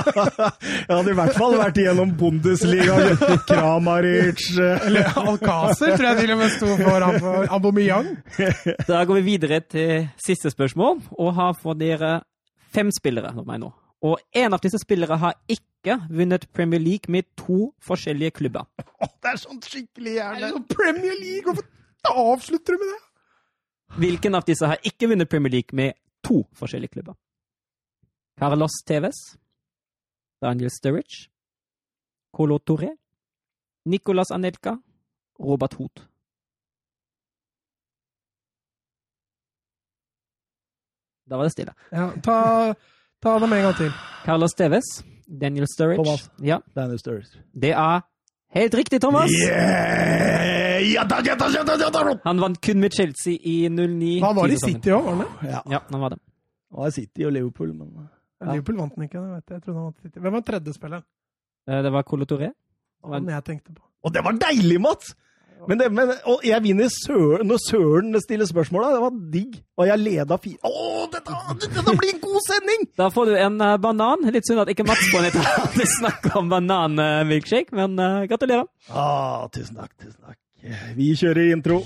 Jeg 0.83 0.89
hadde 0.91 1.13
i 1.13 1.15
hvert 1.17 1.37
fall 1.39 1.55
vært 1.57 1.79
igjennom 1.79 2.11
Bundesliga. 2.19 2.97
Kramaric 3.47 4.43
Eller 4.59 5.07
Alcácer, 5.21 5.95
tror 5.95 6.09
jeg 6.09 6.19
til 6.19 6.33
og 6.35 6.41
med 6.41 6.51
sto 6.57 6.73
foran 6.81 7.17
for 7.23 7.47
Aubameyang. 7.55 8.09
Da 8.89 8.99
går 9.07 9.21
vi 9.21 9.25
videre 9.31 9.61
til 9.63 10.09
siste 10.21 10.51
spørsmål, 10.53 10.99
og 11.15 11.31
har 11.39 11.55
for 11.57 11.79
dere 11.79 12.17
fem 12.75 12.91
spillere 12.93 13.31
meg 13.47 13.63
nå. 13.63 13.71
Og 14.03 14.19
en 14.35 14.53
av 14.53 14.59
disse 14.59 14.81
spillere 14.83 15.15
har 15.21 15.39
ikke 15.47 16.01
vunnet 16.11 16.49
Premier 16.51 16.83
League 16.83 17.07
med 17.11 17.29
to 17.39 17.71
forskjellige 17.87 18.35
klubber. 18.41 18.67
Oh, 18.99 19.07
Det 19.23 19.31
er 19.31 19.39
sånn 19.39 19.63
skikkelig 19.63 20.19
er 20.19 20.45
jo 20.49 20.59
Premier 20.67 21.15
League! 21.15 21.47
Hvorfor 21.47 22.27
avslutter 22.33 22.75
du 22.75 22.83
med 22.83 22.91
det? 22.91 23.01
Hvilken 23.97 24.35
av 24.35 24.43
disse 24.47 24.65
har 24.65 24.81
ikke 24.87 25.07
vunnet 25.11 25.29
Premier 25.29 25.53
League 25.53 25.75
med 25.77 25.93
to 26.25 26.43
forskjellige 26.57 26.95
klubber? 26.95 27.13
Carlos 28.39 28.79
Tevez, 28.87 29.19
Daniel 30.41 30.71
Sturridge, 30.73 31.27
Colo 32.33 32.57
Torre, 32.59 32.95
Nicolas 33.85 34.31
Anelka, 34.33 34.77
Robert 35.39 35.73
Hoot. 35.77 36.07
Da 41.29 41.37
var 41.37 41.43
det 41.43 41.53
stille. 41.53 41.73
Ja, 41.91 42.09
ta, 42.23 42.73
ta 43.21 43.37
dem 43.39 43.53
en 43.53 43.61
gang 43.67 43.77
til. 43.77 43.93
Carlos 44.25 44.57
Tevez, 44.57 44.89
Daniel 45.27 45.69
Sturridge 45.69 46.03
Thomas. 46.03 46.29
Ja, 46.41 46.59
Daniel 46.75 46.99
Sturridge. 46.99 47.45
det 47.53 47.71
er 47.71 48.01
helt 48.57 48.75
riktig, 48.75 49.01
Thomas! 49.01 49.29
Yeah! 49.31 50.62
Han 52.27 52.41
vant 52.43 52.59
kun 52.61 52.79
med 52.83 52.93
Chelsea 52.97 53.37
i 53.39 53.55
09. 53.69 54.19
Han 54.23 54.35
var 54.35 54.51
i. 54.53 54.57
City 54.61 54.91
òg, 54.93 55.03
var 55.07 55.15
han 55.15 55.23
det? 55.23 55.49
Ja. 55.53 55.61
Ja, 55.77 55.79
han 55.89 56.01
var 56.03 56.15
det. 56.15 56.19
Han 56.73 56.83
var 56.83 56.93
i 56.93 56.97
City 56.99 57.25
og 57.29 57.33
Liverpool, 57.37 57.73
men 57.73 57.89
Ja. 58.43 58.51
Liverpool 58.51 58.77
vant 58.81 58.95
den 58.95 59.07
ikke. 59.07 59.19
det 59.23 59.33
vet 59.37 59.49
jeg. 59.49 59.55
jeg 59.55 59.63
trodde 59.63 59.77
han 59.79 59.89
vant 59.89 60.01
City. 60.03 60.19
Hvem 60.19 60.33
var 60.39 60.41
tredje 60.51 60.73
spilleren? 60.75 61.03
Eh, 61.67 61.81
Det 61.83 61.91
var 61.91 62.03
Colo 62.03 62.25
Touré. 62.25 62.51
Han 63.03 63.27
jeg 63.27 63.43
tenkte 63.43 63.73
på. 63.73 63.81
Og 64.03 64.13
det 64.13 64.23
var 64.23 64.31
deilig, 64.35 64.79
Mats! 64.81 65.15
Men, 65.67 65.79
det, 65.79 65.85
men 65.95 66.09
og 66.27 66.41
jeg 66.43 66.59
vinner 66.63 66.89
søren, 66.91 67.47
når 67.47 67.59
Søren 67.69 68.17
stiller 68.19 68.45
spørsmål. 68.45 68.83
da. 68.83 68.89
Det 68.97 69.01
var 69.05 69.13
digg. 69.31 69.53
Og 69.79 69.87
jeg 69.87 69.99
leda 70.01 70.37
fire 70.43 70.59
Å, 70.67 71.05
dette, 71.13 71.37
dette 71.63 71.93
blir 72.01 72.11
en 72.11 72.19
god 72.19 72.41
sending! 72.49 72.83
Da 72.99 73.07
får 73.15 73.29
du 73.29 73.35
en 73.39 73.55
uh, 73.63 73.77
banan. 73.79 74.25
Litt 74.35 74.43
synd 74.49 74.59
at 74.59 74.71
ikke 74.73 74.83
Mats 74.89 75.05
på 75.13 75.21
nytt 75.23 75.37
hadde 75.39 75.87
snakk 75.93 76.27
om 76.35 76.51
bananmilkshake, 76.51 77.71
men 77.79 77.95
uh, 77.95 78.25
gratulerer. 78.27 78.67
Ah, 78.91 79.47
tusen 79.55 79.79
takk, 79.79 79.93
tusen 79.95 80.19
takk. 80.19 80.35
Vi 80.95 81.11
kjører 81.19 81.51
intro. 81.51 81.81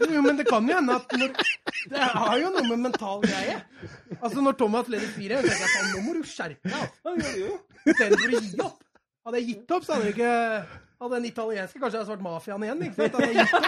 Jo, 0.00 0.20
men 0.24 0.38
det 0.38 0.46
kan 0.48 0.64
jo 0.68 0.74
hende 0.78 0.94
at 0.96 1.12
når, 1.20 1.30
Det 1.92 2.04
har 2.16 2.36
jo 2.40 2.48
noe 2.54 2.66
med 2.70 2.78
mental 2.88 3.18
greie. 3.24 3.56
Altså, 4.20 4.40
når 4.40 4.52
Thomas 4.60 4.88
leder 4.92 5.10
fire, 5.16 5.40
så 5.40 5.48
tenker 5.48 5.64
jeg 5.66 5.72
at 5.80 5.90
nå 5.94 5.98
må 6.06 6.12
du 6.16 6.22
skjerpe 6.28 6.68
deg. 6.68 6.74
altså. 6.80 7.10
Istedenfor 7.90 8.28
å 8.28 8.30
gi 8.40 8.52
opp. 8.64 8.80
Hadde 9.26 9.36
jeg 9.42 9.46
gitt 9.50 9.68
opp, 9.76 9.84
så 9.84 9.90
hadde 9.96 10.06
jeg 10.08 10.14
ikke 10.16 10.34
hadde 11.00 11.14
den 11.16 11.24
italienske 11.30 11.80
kanskje 11.80 11.98
hadde 12.00 12.08
svart 12.10 12.24
mafiaen 12.24 12.64
igjen. 12.66 12.80
ikke 12.84 12.96
sant? 12.96 13.14
Hadde 13.16 13.30
jeg 13.30 13.36
gitt 13.40 13.54
opp. 13.56 13.64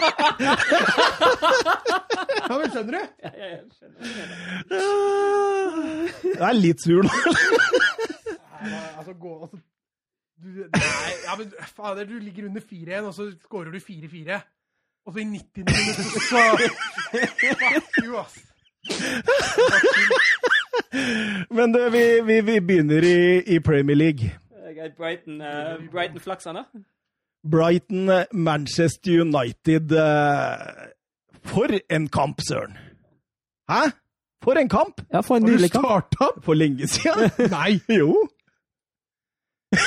Ja, 2.42 2.54
men 2.58 2.68
skjønner 2.72 2.94
du? 2.96 3.02
Jeg 6.32 6.46
er 6.48 6.56
litt 6.58 6.80
sur 6.84 7.00
nå. 7.06 7.12
Ja, 8.62 8.82
altså, 8.98 9.12
gå, 9.18 9.32
altså 9.42 9.58
du, 10.42 10.48
Nei, 10.74 11.12
ja, 11.24 11.32
men 11.38 11.46
fader, 11.74 12.04
du 12.06 12.16
ligger 12.18 12.46
under 12.50 12.62
4-1, 12.62 13.06
og 13.08 13.14
så 13.16 13.28
skårer 13.44 13.70
du 13.74 13.78
4-4. 13.82 14.38
Og 15.06 15.12
så 15.12 15.18
i 15.18 15.24
90 15.24 15.56
minutter, 15.56 16.02
så 16.02 16.42
Fuck 17.58 18.04
you, 18.04 18.16
ass. 18.18 18.38
Men 21.50 21.72
du, 21.72 21.90
vi, 21.90 22.20
vi, 22.26 22.40
vi 22.40 22.60
begynner 22.60 23.02
i, 23.02 23.42
i 23.56 23.58
Premier 23.60 23.96
League. 23.96 24.38
Brighton, 24.96 25.40
uh, 25.40 25.90
Brighton 25.90 26.20
flaksene. 26.20 26.64
Brighton, 27.50 28.08
eh, 28.08 28.24
Manchester 28.32 29.20
United 29.20 29.92
uh, 29.92 30.88
For 31.44 31.66
en 31.90 32.08
kamp, 32.08 32.40
søren! 32.48 32.76
Hæ? 33.70 33.90
For 34.44 34.52
en 34.52 34.68
kamp! 34.68 35.00
Ja, 35.12 35.20
for 35.20 35.36
en 35.36 35.48
Har 35.48 35.56
du 35.58 35.68
kamp. 35.68 35.84
starta? 35.86 36.40
For 36.42 36.54
lenge 36.54 36.86
siden. 36.86 37.30
Nei. 37.58 37.80
Jo. 37.98 38.28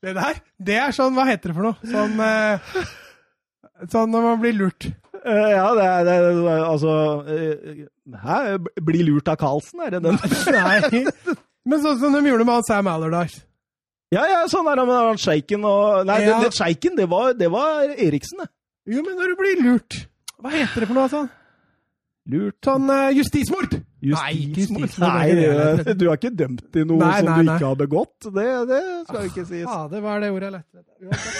Det 0.00 0.14
der, 0.16 0.38
det 0.64 0.76
er 0.80 0.94
sånn 0.96 1.12
Hva 1.16 1.26
heter 1.28 1.52
det 1.52 1.56
for 1.58 1.66
noe? 1.68 1.76
Sånn 1.90 2.14
eh, 2.24 2.78
Sånn 3.92 4.10
når 4.12 4.24
man 4.26 4.40
blir 4.42 4.56
lurt. 4.56 4.86
Eh, 5.20 5.50
ja, 5.54 5.66
det 5.76 5.84
er, 5.84 6.02
det 6.08 6.14
er 6.16 6.64
altså 6.64 6.94
eh, 7.28 7.84
Hæ? 8.24 8.38
Bli 8.84 9.02
lurt 9.08 9.28
av 9.32 9.36
Carlsen, 9.40 9.80
er 9.84 9.94
det 9.96 10.00
den? 10.04 10.16
Nei. 10.56 11.04
Men 11.68 11.82
sånn 11.84 11.98
som 12.00 12.16
de 12.16 12.22
gjorde 12.32 12.46
med 12.48 12.56
han 12.58 12.66
Sam 12.68 12.88
Allardyce. 12.92 13.42
Ja, 14.12 14.24
ja, 14.26 14.40
sånn 14.50 14.68
er 14.72 14.80
det 14.80 14.86
med 14.88 14.96
han 15.10 15.20
sjeiken 15.22 15.64
og 15.68 16.06
Nei, 16.08 16.18
Ja. 16.26 16.40
den 16.42 16.56
sjeiken, 16.56 16.96
det 16.98 17.06
var, 17.12 17.34
det 17.38 17.48
var 17.52 17.92
Eriksen, 17.92 18.40
det. 18.42 18.48
Jo, 18.96 19.04
men 19.06 19.14
når 19.20 19.32
du 19.34 19.36
blir 19.38 19.60
lurt 19.66 20.00
Hva 20.40 20.50
heter 20.54 20.82
det 20.82 20.88
for 20.88 20.96
noe 20.96 21.10
sånn? 21.12 21.28
Lurt. 22.28 22.58
Sånn 22.66 22.90
uh, 22.92 23.08
justismord! 23.16 23.78
Nei, 24.00 24.32
Justismord. 24.36 24.92
Nei, 25.02 25.32
Nei, 25.36 25.94
du 26.00 26.06
er 26.08 26.16
ikke 26.18 26.32
dømt 26.36 26.76
i 26.76 26.84
noe 26.88 27.00
Nei, 27.00 27.14
som 27.20 27.30
du 27.32 27.48
ikke 27.48 27.66
har 27.66 27.78
begått. 27.80 28.28
Det, 28.28 28.46
det 28.70 28.80
skal 29.08 29.24
jo 29.24 29.30
ikke 29.32 29.44
sies. 29.48 29.64
Ja, 29.66 29.78
det 29.92 30.02
var 30.04 30.22
det 30.22 30.30
ordet 30.32 30.50
jeg 30.50 30.54
lette. 30.58 30.84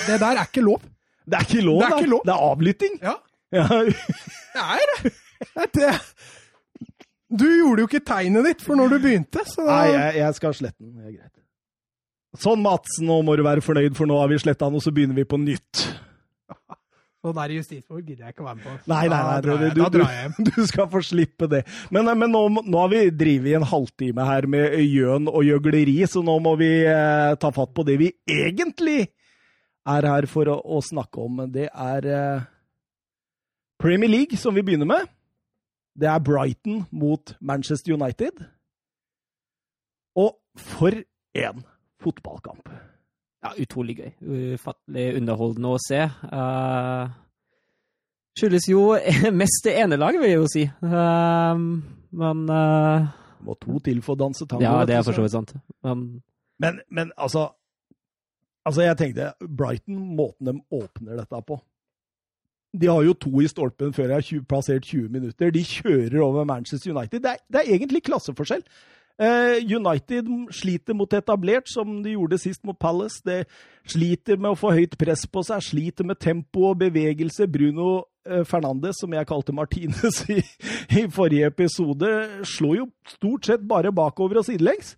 Det 0.08 0.18
der 0.20 0.40
er 0.40 0.48
ikke 0.48 0.64
lov. 0.64 0.84
Det 1.30 1.38
er 1.38 1.46
ikke 1.46 1.64
lov, 1.64 1.80
Det 1.80 1.88
er 1.88 1.96
ikke 2.00 2.10
lov. 2.10 2.22
Det 2.26 2.34
er 2.34 2.46
avlytting. 2.50 3.00
Ja, 3.04 3.16
Ja. 3.50 3.66
det 3.80 4.62
er 4.62 4.92
det. 4.94 5.12
det. 5.74 5.94
Du 7.30 7.46
gjorde 7.46 7.84
jo 7.84 7.88
ikke 7.90 8.02
tegnet 8.06 8.46
ditt 8.48 8.62
for 8.66 8.78
når 8.78 8.96
du 8.96 8.98
begynte, 9.04 9.44
så 9.46 9.62
da 9.62 9.76
Nei, 9.76 9.92
jeg, 9.94 10.16
jeg 10.20 10.36
skal 10.40 10.56
slette 10.58 10.82
den. 10.82 10.96
Det 10.98 11.06
er 11.06 11.16
greit. 11.20 11.36
Sånn, 12.40 12.60
Mats, 12.62 12.98
nå 13.02 13.20
må 13.26 13.34
du 13.38 13.42
være 13.46 13.62
fornøyd, 13.62 13.94
for 13.98 14.06
nå 14.10 14.18
har 14.20 14.30
vi 14.30 14.38
sletta 14.38 14.68
den, 14.68 14.78
og 14.78 14.84
så 14.84 14.92
begynner 14.94 15.18
vi 15.18 15.24
på 15.26 15.38
nytt. 15.42 15.84
Så 17.20 17.34
der 17.36 17.52
justismord 17.52 18.00
gidder 18.08 18.24
jeg 18.24 18.32
ikke 18.32 18.40
å 18.42 18.46
være 18.46 18.56
med 18.56 18.64
på. 18.64 18.74
Nei, 18.88 19.00
nei, 19.12 19.16
nei, 19.26 19.32
da, 19.36 19.40
drar 19.44 19.64
jeg, 19.66 19.74
du- 19.76 20.44
du-. 20.44 20.44
Du 20.56 20.66
skal 20.70 20.86
få 20.88 21.02
slippe 21.04 21.48
det. 21.52 21.62
Men, 21.92 22.08
men 22.16 22.32
nå, 22.32 22.40
nå 22.64 22.80
har 22.80 22.88
vi 22.94 23.02
drevet 23.12 23.50
i 23.50 23.56
en 23.58 23.66
halvtime 23.68 24.24
her 24.24 24.46
med 24.48 24.78
gjøn 24.80 25.28
og 25.28 25.44
gjøgleri, 25.44 25.98
så 26.08 26.22
nå 26.24 26.38
må 26.40 26.54
vi 26.60 26.70
eh, 26.88 27.34
ta 27.42 27.50
fatt 27.52 27.74
på 27.76 27.84
det 27.84 27.98
vi 28.00 28.08
egentlig 28.24 29.02
er 29.90 30.08
her 30.08 30.26
for 30.32 30.48
å, 30.48 30.56
å 30.64 30.80
snakke 30.84 31.20
om. 31.26 31.44
Det 31.52 31.68
er 31.68 32.08
eh, 32.08 32.48
Premier 33.80 34.08
League, 34.12 34.40
som 34.40 34.56
vi 34.56 34.64
begynner 34.64 34.88
med. 34.88 35.12
Det 36.00 36.08
er 36.08 36.24
Brighton 36.24 36.86
mot 36.96 37.34
Manchester 37.44 37.92
United. 38.00 38.46
Og 40.16 40.38
for 40.56 40.96
en 41.36 41.60
fotballkamp! 42.00 42.72
Ja, 43.40 43.54
utrolig 43.56 43.96
gøy. 43.96 44.10
Ufattelig 44.54 45.06
underholdende 45.16 45.70
å 45.72 45.78
se. 45.80 46.02
Uh, 46.28 47.08
skyldes 48.36 48.66
jo 48.68 48.82
mest 49.40 49.64
det 49.64 49.78
ene 49.80 49.96
laget, 50.00 50.20
vil 50.20 50.32
jeg 50.34 50.40
jo 50.42 50.50
si. 50.52 50.66
Uh, 50.84 51.62
men 52.20 52.42
uh, 52.52 53.08
Må 53.46 53.56
to 53.62 53.78
til 53.86 54.02
for 54.04 54.16
å 54.18 54.20
danse 54.26 54.44
tango. 54.44 54.64
Ja, 54.66 54.84
det 54.84 54.98
er 54.98 55.06
for 55.06 55.16
så- 55.16 55.24
vidt 55.24 55.36
sant. 55.36 55.54
Men 55.86 56.22
Men, 56.60 56.80
men 56.90 57.12
altså 57.16 57.48
Altså, 58.68 58.82
jeg 58.84 58.96
tenkte 58.98 59.32
Brighton, 59.48 59.96
måten 60.16 60.46
de 60.46 60.52
åpner 60.70 61.16
dette 61.16 61.38
på 61.48 61.56
De 62.76 62.86
har 62.86 63.02
jo 63.02 63.14
to 63.16 63.40
i 63.40 63.48
stolpen 63.48 63.94
før 63.96 64.10
jeg 64.12 64.12
har 64.12 64.42
plassert 64.44 64.48
passert 64.48 64.84
20 64.84 65.08
minutter. 65.08 65.50
De 65.50 65.62
kjører 65.64 66.20
over 66.20 66.44
Manchester 66.44 66.92
United. 66.92 67.22
Det 67.24 67.30
er, 67.30 67.40
det 67.48 67.62
er 67.62 67.72
egentlig 67.74 68.02
klasseforskjell. 68.04 68.62
Eh, 69.20 69.58
United 69.68 70.28
sliter 70.56 70.96
mot 70.96 71.12
etablert, 71.12 71.68
som 71.68 71.98
de 72.04 72.14
gjorde 72.14 72.38
sist 72.40 72.62
mot 72.64 72.78
Palace. 72.80 73.20
Det 73.26 73.42
sliter 73.92 74.38
med 74.40 74.54
å 74.54 74.58
få 74.58 74.70
høyt 74.72 74.96
press 75.00 75.26
på 75.28 75.42
seg, 75.44 75.60
sliter 75.66 76.06
med 76.08 76.20
tempo 76.22 76.70
og 76.70 76.78
bevegelse. 76.80 77.44
Bruno 77.52 77.90
eh, 78.24 78.46
Fernandes, 78.48 78.96
som 79.02 79.12
jeg 79.12 79.28
kalte 79.28 79.52
Martinez 79.56 80.22
i, 80.32 80.40
i 81.02 81.04
forrige 81.12 81.50
episode, 81.52 82.08
slår 82.48 82.78
jo 82.80 82.88
stort 83.12 83.50
sett 83.50 83.66
bare 83.68 83.92
bakover 83.92 84.40
og 84.40 84.46
sidelengs. 84.48 84.94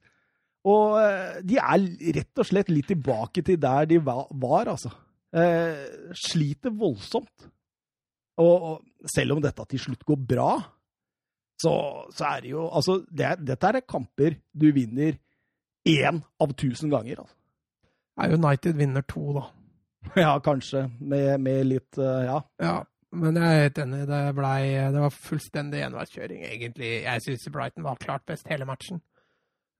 Og 0.70 1.00
eh, 1.02 1.40
de 1.42 1.58
er 1.58 1.88
rett 2.20 2.38
og 2.38 2.46
slett 2.46 2.70
litt 2.70 2.86
tilbake 2.92 3.42
til 3.42 3.58
der 3.58 3.88
de 3.90 3.98
va- 4.06 4.28
var, 4.30 4.70
altså. 4.76 4.92
Eh, 5.34 6.12
sliter 6.28 6.70
voldsomt. 6.78 7.48
Og, 8.38 8.54
og 8.70 9.08
selv 9.12 9.34
om 9.34 9.42
dette 9.42 9.66
til 9.74 9.82
slutt 9.82 10.06
går 10.08 10.22
bra, 10.30 10.52
så, 11.62 11.74
så 12.14 12.28
er 12.34 12.44
det 12.44 12.52
jo 12.52 12.66
Altså, 12.68 12.98
det 13.10 13.36
dette 13.46 13.70
er 13.70 13.84
kamper 13.86 14.38
du 14.52 14.68
vinner 14.74 15.18
én 15.88 16.22
av 16.40 16.54
tusen 16.58 16.92
ganger, 16.92 17.24
altså. 17.24 17.38
United 18.22 18.76
vinner 18.78 19.04
to, 19.08 19.32
da. 19.38 19.44
Ja, 20.24 20.32
kanskje. 20.44 20.88
Med, 21.00 21.40
med 21.40 21.66
litt 21.66 21.98
uh, 21.98 22.22
Ja. 22.26 22.40
Ja, 22.62 22.74
men 23.12 23.36
jeg 23.36 23.44
er 23.44 23.62
helt 23.66 23.78
enig. 23.78 24.02
Det, 24.08 24.20
blei, 24.36 24.60
det 24.94 25.00
var 25.04 25.14
fullstendig 25.14 25.82
enveiskjøring, 25.86 26.44
egentlig. 26.48 26.92
Jeg 27.04 27.24
syns 27.24 27.48
Brighton 27.52 27.84
var 27.84 28.00
klart 28.00 28.24
best 28.28 28.48
hele 28.48 28.68
matchen. 28.68 29.02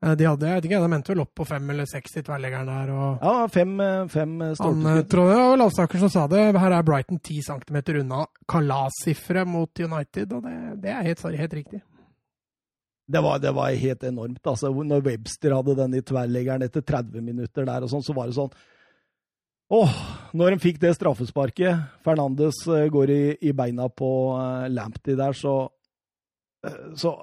Eh, 0.03 0.17
De 0.19 0.27
hadde, 0.27 0.49
jeg 0.49 0.59
vet 0.59 0.67
ikke, 0.69 0.81
de 0.83 0.97
endte 0.97 1.13
vel 1.13 1.23
opp 1.23 1.33
på 1.39 1.47
fem 1.47 1.71
eller 1.75 1.87
seks 1.91 2.19
i 2.19 2.25
tverrleggeren 2.27 2.71
der. 2.71 2.91
og 2.91 3.23
ja 3.23 3.47
fem, 3.53 3.77
eh, 3.81 4.09
fem 4.11 4.35
eh, 4.43 4.55
stolpeskudd. 4.59 5.09
tror 5.15 5.31
det 5.31 5.39
var 5.39 5.57
Lavstaker 5.61 6.03
som 6.03 6.11
sa 6.11 6.27
det. 6.27 6.43
Her 6.59 6.77
er 6.79 6.83
Brighton 6.83 7.21
10 7.21 7.43
cm 7.47 7.79
unna 8.03 8.27
kalassifre 8.49 9.47
mot 9.47 9.71
United, 9.79 10.33
og 10.33 10.43
det, 10.43 10.57
det 10.83 10.91
er 10.91 11.07
helt, 11.07 11.23
helt 11.23 11.55
riktig. 11.55 11.83
Det 13.13 13.21
var, 13.21 13.39
det 13.39 13.53
var 13.55 13.71
helt 13.71 14.05
enormt. 14.05 14.47
altså. 14.47 14.71
Når 14.73 15.03
Webster 15.07 15.55
hadde 15.55 15.77
den 15.77 15.95
i 15.95 16.03
tverrleggeren 16.03 16.63
etter 16.63 16.83
30 16.83 17.23
minutter 17.23 17.67
der, 17.67 17.83
og 17.83 17.91
sånn, 17.91 18.05
så 18.05 18.15
var 18.17 18.31
det 18.31 18.39
sånn 18.39 18.55
Åh, 19.73 19.93
når 20.37 20.53
de 20.53 20.61
fikk 20.61 20.79
det 20.83 20.91
straffesparket 20.99 22.03
Fernandes 22.05 22.59
går 22.93 23.09
i, 23.09 23.23
i 23.41 23.55
beina 23.57 23.87
på 23.89 24.09
uh, 24.37 24.67
Lamptey 24.69 25.17
der, 25.17 25.33
så, 25.33 25.55
uh, 26.67 26.91
så 26.93 27.15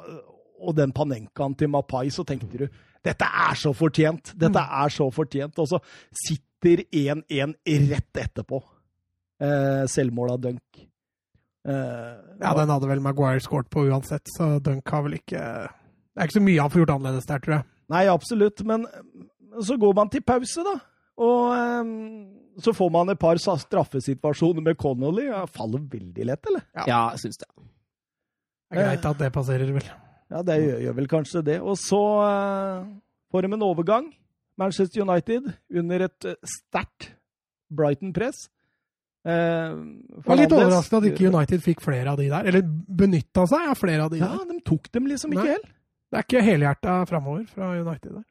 Og 0.60 0.76
den 0.78 0.92
Panenkaen 0.96 1.56
til 1.58 1.70
Mapai, 1.72 2.10
så 2.12 2.26
tenkte 2.28 2.66
du 2.66 2.68
dette 3.06 3.24
er 3.24 3.56
så 3.56 3.72
fortjent! 3.72 4.34
Dette 4.36 4.60
er 4.60 4.90
så 4.92 5.06
fortjent! 5.16 5.56
Og 5.64 5.70
så 5.72 5.78
sitter 6.26 6.82
1-1 6.92 7.54
rett 7.94 8.20
etterpå. 8.26 8.60
Eh, 9.40 9.86
selvmål 9.88 10.34
av 10.34 10.42
Dunk. 10.44 10.82
Eh, 11.64 12.16
Ja, 12.42 12.52
den 12.58 12.70
hadde 12.74 12.90
vel 12.90 13.00
Maguire 13.04 13.40
skåret 13.44 13.70
på 13.72 13.86
uansett, 13.88 14.28
så 14.36 14.58
Dunk 14.64 14.88
har 14.92 15.06
vel 15.06 15.16
ikke 15.20 15.40
Det 15.40 16.20
er 16.20 16.28
ikke 16.28 16.38
så 16.40 16.44
mye 16.44 16.60
han 16.66 16.74
får 16.74 16.82
gjort 16.84 16.94
annerledes 16.98 17.30
der, 17.30 17.40
tror 17.46 17.56
jeg. 17.56 17.66
Nei, 17.90 18.04
absolutt, 18.12 18.66
men 18.68 18.84
så 19.64 19.78
går 19.80 19.96
man 19.96 20.12
til 20.12 20.22
pause, 20.28 20.64
da. 20.68 20.76
Og 21.24 21.56
eh, 21.56 21.96
så 22.60 22.76
får 22.76 22.92
man 22.92 23.10
et 23.16 23.20
par 23.24 23.40
straffesituasjoner 23.40 24.62
med 24.68 24.78
Connolly. 24.78 25.30
Ja, 25.32 25.46
faller 25.48 25.80
veldig 25.88 26.28
lett, 26.28 26.52
eller? 26.52 26.68
ja, 26.76 27.00
jeg 27.16 27.24
syns 27.24 27.40
det. 27.40 27.48
Det 28.70 28.78
er 28.84 28.92
greit 28.92 29.06
at 29.08 29.24
det 29.24 29.32
passerer, 29.34 29.72
vel. 29.74 29.88
Ja, 30.30 30.44
det 30.46 30.60
gjør, 30.62 30.80
gjør 30.86 30.96
vel 31.00 31.10
kanskje 31.10 31.42
det. 31.46 31.58
Og 31.62 31.78
så 31.82 32.00
eh, 32.26 32.88
får 33.34 33.46
de 33.46 33.54
en 33.56 33.66
overgang. 33.66 34.12
Manchester 34.60 35.02
United 35.06 35.50
under 35.82 36.06
et 36.06 36.28
eh, 36.30 36.38
sterkt 36.46 37.12
Brighton-press. 37.74 38.48
Eh, 39.28 39.74
var 40.26 40.40
litt 40.40 40.54
overraskende 40.56 41.02
at 41.02 41.10
ikke 41.12 41.32
United 41.32 41.64
fikk 41.66 41.82
flere 41.84 42.14
av 42.14 42.22
de 42.22 42.30
der. 42.32 42.48
Eller 42.50 42.64
benytta 42.64 43.46
seg 43.50 43.72
av 43.74 43.80
flere 43.80 44.06
av 44.06 44.14
de 44.14 44.22
Ja, 44.22 44.32
der. 44.38 44.54
de 44.54 44.62
tok 44.66 44.92
dem 44.96 45.10
liksom 45.10 45.34
ikke 45.36 45.50
helt. 45.56 45.72
Det 46.10 46.18
er 46.18 46.26
ikke 46.26 46.46
helhjerta 46.46 46.94
framover 47.10 47.44
fra 47.50 47.74
United 47.78 48.14
der. 48.16 48.26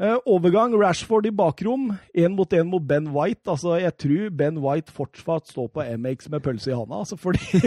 Eh, 0.00 0.16
overgang 0.32 0.72
Rashford 0.80 1.26
i 1.28 1.30
bakrom, 1.36 1.90
én 2.16 2.32
mot 2.32 2.48
én 2.56 2.64
mot 2.72 2.80
Ben 2.88 3.10
White. 3.12 3.44
Altså, 3.52 3.74
jeg 3.82 3.92
tror 4.00 4.30
Ben 4.32 4.56
White 4.64 4.88
fortsatt 4.96 5.50
står 5.52 5.66
på 5.74 5.84
MX 6.00 6.30
med 6.32 6.40
pølse 6.46 6.70
i 6.72 6.76
handa, 6.76 7.02
altså, 7.02 7.18
fordi 7.20 7.60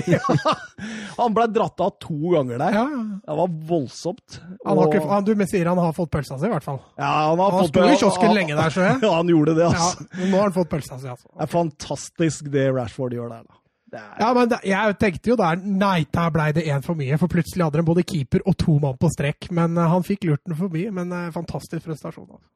han 1.19 1.35
ble 1.37 1.45
dratt 1.53 1.83
av 1.85 1.91
to 2.01 2.17
ganger 2.33 2.57
der. 2.57 2.73
Ja, 2.79 2.85
ja. 2.89 3.03
Det 3.21 3.37
var 3.37 3.53
voldsomt. 3.69 4.39
Han 4.65 4.81
har 4.81 4.89
ikke, 4.89 5.03
han, 5.11 5.27
du 5.29 5.45
sier 5.45 5.69
han 5.69 5.77
har 5.83 5.93
fått 5.93 6.09
pølsa 6.15 6.39
si, 6.41 6.49
i 6.49 6.53
hvert 6.55 6.65
fall. 6.65 6.81
ja, 6.97 7.11
han, 7.29 7.37
har 7.37 7.51
Han 7.59 7.67
fått- 7.67 7.75
sto 7.75 7.85
i 7.85 7.99
kiosken 8.01 8.33
lenge 8.33 8.57
der, 8.57 8.73
så 8.73 8.87
jeg. 8.87 8.97
Ja, 9.05 9.13
han 9.19 9.29
gjorde 9.29 9.53
det, 9.59 9.67
Ja, 9.67 9.75
altså. 9.77 10.07
men 10.17 10.31
nå 10.33 10.39
har 10.41 10.49
han 10.49 10.57
fått 10.57 10.71
pølsa 10.73 10.97
si, 10.97 11.11
altså. 11.13 11.29
Det 11.37 11.45
er 11.45 11.53
fantastisk 11.53 12.49
det 12.53 12.65
Rashford 12.73 13.13
gjør 13.13 13.29
der, 13.37 13.45
da. 13.45 13.59
Er, 13.93 14.15
Ja, 14.19 14.31
men 14.33 14.49
da, 14.51 14.59
jeg 14.65 14.97
tenkte 15.01 15.33
jo 15.33 15.37
der 15.39 15.61
Nei, 15.61 16.05
der 16.13 16.33
blei 16.33 16.49
det 16.55 16.65
én 16.67 16.83
for 16.85 16.97
mye. 16.99 17.17
For 17.21 17.31
plutselig 17.31 17.67
hadde 17.67 17.81
de 17.81 17.87
både 17.87 18.05
keeper 18.07 18.45
og 18.45 18.57
to 18.57 18.79
mann 18.81 18.99
på 18.99 19.11
strekk. 19.13 19.51
Men 19.51 19.77
uh, 19.77 19.87
han 19.91 20.05
fikk 20.07 20.27
lurt 20.29 20.43
den 20.47 20.57
forbi. 20.59 20.87
Men 20.93 21.13
uh, 21.13 21.29
fantastisk 21.35 21.85
prestasjon. 21.85 22.29
Altså. 22.29 22.49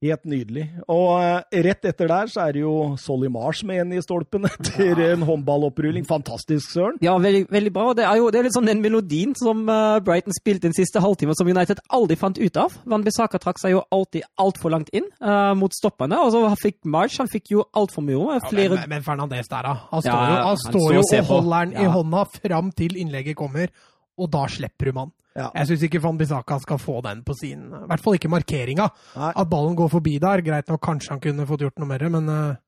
Helt 0.00 0.22
nydelig. 0.24 0.62
Og 0.88 1.18
eh, 1.20 1.58
rett 1.66 1.84
etter 1.90 2.08
der 2.08 2.30
så 2.32 2.46
er 2.46 2.54
det 2.56 2.62
jo 2.62 2.72
Solly 2.96 3.28
Marsh 3.28 3.66
med 3.68 3.82
en 3.82 3.90
i 3.92 4.00
stolpen 4.00 4.46
etter 4.48 4.96
en 5.10 5.26
håndballopprulling. 5.28 6.06
Fantastisk, 6.08 6.72
Søren. 6.72 6.96
Ja, 7.04 7.18
veldig, 7.20 7.42
veldig 7.52 7.72
bra. 7.74 7.90
Det 7.98 8.06
er 8.08 8.16
jo 8.16 8.30
det 8.32 8.40
er 8.40 8.48
litt 8.48 8.56
sånn 8.56 8.70
den 8.70 8.80
melodien 8.80 9.36
som 9.36 9.60
eh, 9.68 9.98
Brighton 10.06 10.32
spilte 10.32 10.70
den 10.70 10.76
siste 10.76 11.02
halvtimen, 11.04 11.36
som 11.36 11.50
United 11.52 11.84
aldri 11.92 12.16
fant 12.16 12.40
ut 12.40 12.60
av. 12.62 12.78
Van 12.88 13.04
Bissaka 13.04 13.42
trakk 13.42 13.60
seg 13.60 13.76
jo 13.76 13.84
alltid 13.92 14.24
altfor 14.40 14.72
langt 14.72 14.88
inn 14.96 15.04
uh, 15.20 15.52
mot 15.58 15.76
stopperne. 15.76 16.16
Og 16.24 16.32
så 16.32 16.42
fikk 16.62 16.80
March 16.88 17.20
han 17.20 17.28
fikk 17.28 17.52
jo 17.52 17.68
altfor 17.76 18.06
mye 18.06 18.16
rom. 18.16 18.32
Flere 18.48 18.80
men, 18.80 18.88
men 18.94 19.04
Fernandez 19.04 19.52
der, 19.52 19.68
da. 19.68 19.76
Han 19.92 20.06
står 20.06 20.16
Ja, 20.16 20.16
jo, 20.16 20.40
han 20.40 20.48
han 20.48 20.64
står 20.64 20.90
jo 20.96 21.04
og 21.04 21.32
holder 21.34 21.68
den 21.68 21.76
i 21.76 21.92
hånda 21.92 22.26
fram 22.40 22.72
til 22.72 22.96
innlegget 23.04 23.36
kommer, 23.36 23.68
og 24.16 24.32
da 24.32 24.48
slipper 24.48 24.88
du 24.88 24.96
mann. 24.96 25.12
Ja. 25.40 25.50
Jeg 25.56 25.70
syns 25.70 25.84
ikke 25.86 26.02
Van 26.04 26.18
Bissaka 26.20 26.58
skal 26.60 26.80
få 26.82 26.98
den 27.06 27.22
på 27.24 27.34
sin 27.38 27.68
I 27.72 27.84
hvert 27.88 28.04
fall 28.04 28.18
ikke 28.18 28.32
markeringa. 28.32 28.90
Nei. 29.16 29.32
At 29.32 29.50
ballen 29.50 29.76
går 29.78 29.92
forbi 29.92 30.18
der, 30.22 30.44
greit 30.44 30.68
nok, 30.68 30.82
kanskje 30.84 31.14
han 31.14 31.22
kunne 31.24 31.48
fått 31.48 31.64
gjort 31.64 31.80
noe 31.80 31.88
mer, 31.88 32.04
men 32.12 32.28
eh, 32.32 32.58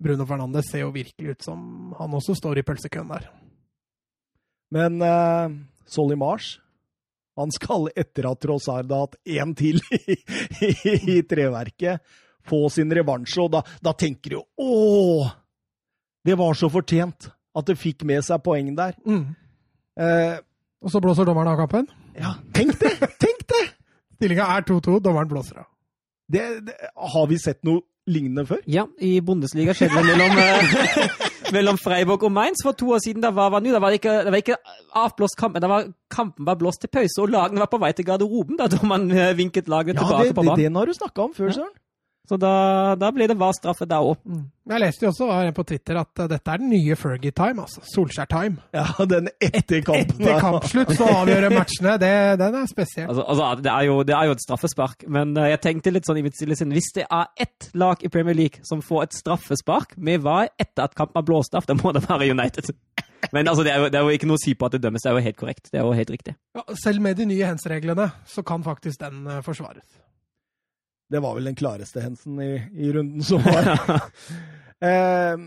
Bruno 0.00 0.26
Fernandes 0.28 0.70
ser 0.70 0.84
jo 0.84 0.94
virkelig 0.94 1.36
ut 1.36 1.46
som 1.48 1.94
han 1.98 2.16
også 2.16 2.36
står 2.38 2.60
i 2.60 2.66
pølsekøen 2.66 3.12
der. 3.12 3.28
Men 4.70 5.00
uh, 5.02 5.50
Solly 5.90 6.16
Mars 6.18 6.58
han 7.40 7.52
skal 7.54 7.88
etter 7.98 8.26
at 8.28 8.40
Trossard 8.42 8.90
har 8.92 9.06
hatt 9.06 9.16
én 9.24 9.52
til 9.56 9.80
i, 9.96 10.16
i, 10.66 10.70
i 11.16 11.20
treverket, 11.28 12.02
få 12.46 12.66
sin 12.72 12.92
revansje. 12.92 13.44
Og 13.44 13.52
da, 13.54 13.62
da 13.80 13.94
tenker 13.96 14.36
du 14.36 14.40
Å! 14.40 15.28
Det 16.26 16.36
var 16.36 16.56
så 16.58 16.68
fortjent 16.68 17.30
at 17.56 17.68
det 17.68 17.78
fikk 17.80 18.04
med 18.08 18.20
seg 18.26 18.42
poeng 18.44 18.74
der. 18.76 18.96
Mm. 19.08 19.30
Uh, 20.00 20.36
Og 20.84 20.92
så 20.92 21.00
blåser 21.00 21.28
dommeren 21.28 21.50
av 21.52 21.58
kampen. 21.60 21.88
Ja, 22.18 22.34
tenk 22.56 22.78
det! 22.80 22.94
Tenk 23.20 23.44
det! 23.52 23.62
Stillinga 24.20 24.48
er 24.56 24.66
2-2, 24.68 24.98
dommeren 25.04 25.28
blåser 25.30 25.62
av. 25.62 25.68
det! 26.30 26.46
det! 26.66 26.74
Har 27.14 27.26
vi 27.30 27.38
sett 27.40 27.62
noe 27.64 27.82
lignende 28.10 28.44
før? 28.48 28.60
Ja, 28.66 28.86
i 28.98 29.20
Bundesliga 29.24 29.74
skjedde 29.76 30.00
det 30.02 30.16
mellom, 30.16 30.38
eh, 30.42 31.10
mellom 31.56 31.78
Freiburg 31.78 32.24
og 32.26 32.32
Mainz 32.34 32.62
for 32.66 32.74
to 32.76 32.88
år 32.96 33.02
siden. 33.04 33.22
Da 33.22 33.30
var, 33.36 33.52
var, 33.54 33.62
det 33.64 33.80
var 33.80 33.94
ikke, 33.94 34.16
det 34.26 34.32
var 34.34 34.42
ikke 34.42 34.56
avblåst 34.98 35.38
kamp, 35.38 35.54
men 35.54 35.62
det 35.64 35.70
var, 35.70 35.86
kampen 36.10 36.48
var 36.48 36.58
blåst 36.60 36.82
til 36.84 36.90
pause, 36.92 37.20
og 37.22 37.30
lagene 37.32 37.62
var 37.62 37.70
på 37.70 37.78
vei 37.82 37.92
til 37.96 38.08
garderoben 38.08 38.58
da 38.58 38.66
dommeren 38.72 39.10
eh, 39.14 39.30
vinket 39.38 39.68
laget 39.70 39.94
Ja, 39.94 40.02
tilbake 40.02 40.28
det, 40.30 40.34
på 40.34 40.42
det, 40.42 40.50
banen. 40.54 40.64
den 40.64 40.80
har 40.80 40.90
du 40.90 40.96
snakka 40.98 41.28
om 41.28 41.36
før, 41.36 41.54
Søren. 41.60 41.72
Så 42.30 42.36
da, 42.38 42.94
da 42.94 43.08
blir 43.10 43.26
det 43.26 43.34
hva 43.34 43.48
straffe 43.50 43.88
da 43.90 43.96
òg. 44.06 44.20
Jeg 44.70 44.78
leste 44.78 45.02
jo 45.02 45.08
også 45.10 45.26
var 45.26 45.48
på 45.56 45.64
Twitter 45.66 45.98
at 45.98 46.20
eh, 46.22 46.28
dette 46.30 46.52
er 46.52 46.60
den 46.62 46.68
nye 46.70 46.94
Fergie-time, 46.94 47.64
altså. 47.64 47.82
Solskjær-time. 47.90 48.60
Ja, 48.76 48.84
den 49.10 49.26
etter 49.42 49.80
kampen. 49.82 50.20
Etter 50.20 50.38
kampslutt 50.38 50.92
så 50.94 51.08
avgjør 51.10 51.48
matchene. 51.50 51.96
Det, 51.98 52.12
den 52.38 52.58
er 52.60 52.68
spesiell. 52.70 53.08
Altså, 53.10 53.24
altså, 53.24 53.48
det, 53.64 53.72
er 53.72 53.88
jo, 53.88 53.96
det 54.06 54.14
er 54.14 54.28
jo 54.30 54.36
et 54.36 54.44
straffespark, 54.44 55.02
men 55.10 55.34
eh, 55.34 55.48
jeg 55.56 55.62
tenkte 55.64 55.94
litt 55.96 56.06
sånn 56.06 56.20
i 56.20 56.22
mitt 56.28 56.38
stille 56.38 56.54
sinn 56.54 56.70
Hvis 56.76 56.92
det 57.00 57.08
er 57.08 57.26
ett 57.42 57.66
lag 57.74 58.04
i 58.06 58.12
Premier 58.14 58.38
League 58.38 58.62
som 58.68 58.84
får 58.84 59.08
et 59.08 59.18
straffespark 59.18 59.96
med 59.98 60.22
VAR 60.22 60.52
etter 60.54 60.86
at 60.86 60.94
kampen 60.94 61.18
er 61.18 61.26
blåst 61.26 61.58
av, 61.58 61.66
da 61.66 61.74
må 61.80 61.90
det 61.96 62.04
være 62.06 62.30
United. 62.30 62.70
Men 63.34 63.50
altså, 63.50 63.66
det, 63.66 63.74
er 63.74 63.82
jo, 63.82 63.88
det 63.90 63.98
er 63.98 64.06
jo 64.06 64.20
ikke 64.20 64.30
noe 64.30 64.38
å 64.38 64.44
si 64.44 64.54
på 64.54 64.70
at 64.70 64.76
det 64.76 64.84
dømmes, 64.86 65.02
det 65.02 65.10
er 65.10 65.18
jo 65.18 65.24
helt 65.26 65.40
korrekt. 65.42 65.66
Det 65.72 65.82
er 65.82 65.90
jo 65.90 65.98
helt 65.98 66.14
riktig. 66.14 66.36
Ja, 66.54 66.62
selv 66.78 67.02
med 67.02 67.18
de 67.18 67.26
nye 67.32 67.50
hands-reglene 67.50 68.06
så 68.30 68.46
kan 68.46 68.62
faktisk 68.70 69.02
den 69.02 69.26
eh, 69.26 69.42
forsvares. 69.42 69.98
Det 71.10 71.20
var 71.22 71.34
vel 71.34 71.48
den 71.50 71.58
klareste 71.58 72.02
hensen 72.04 72.38
i, 72.42 72.52
i 72.78 72.92
runden 72.94 73.24
som 73.26 73.42
var. 73.42 73.72
eh, 74.86 75.40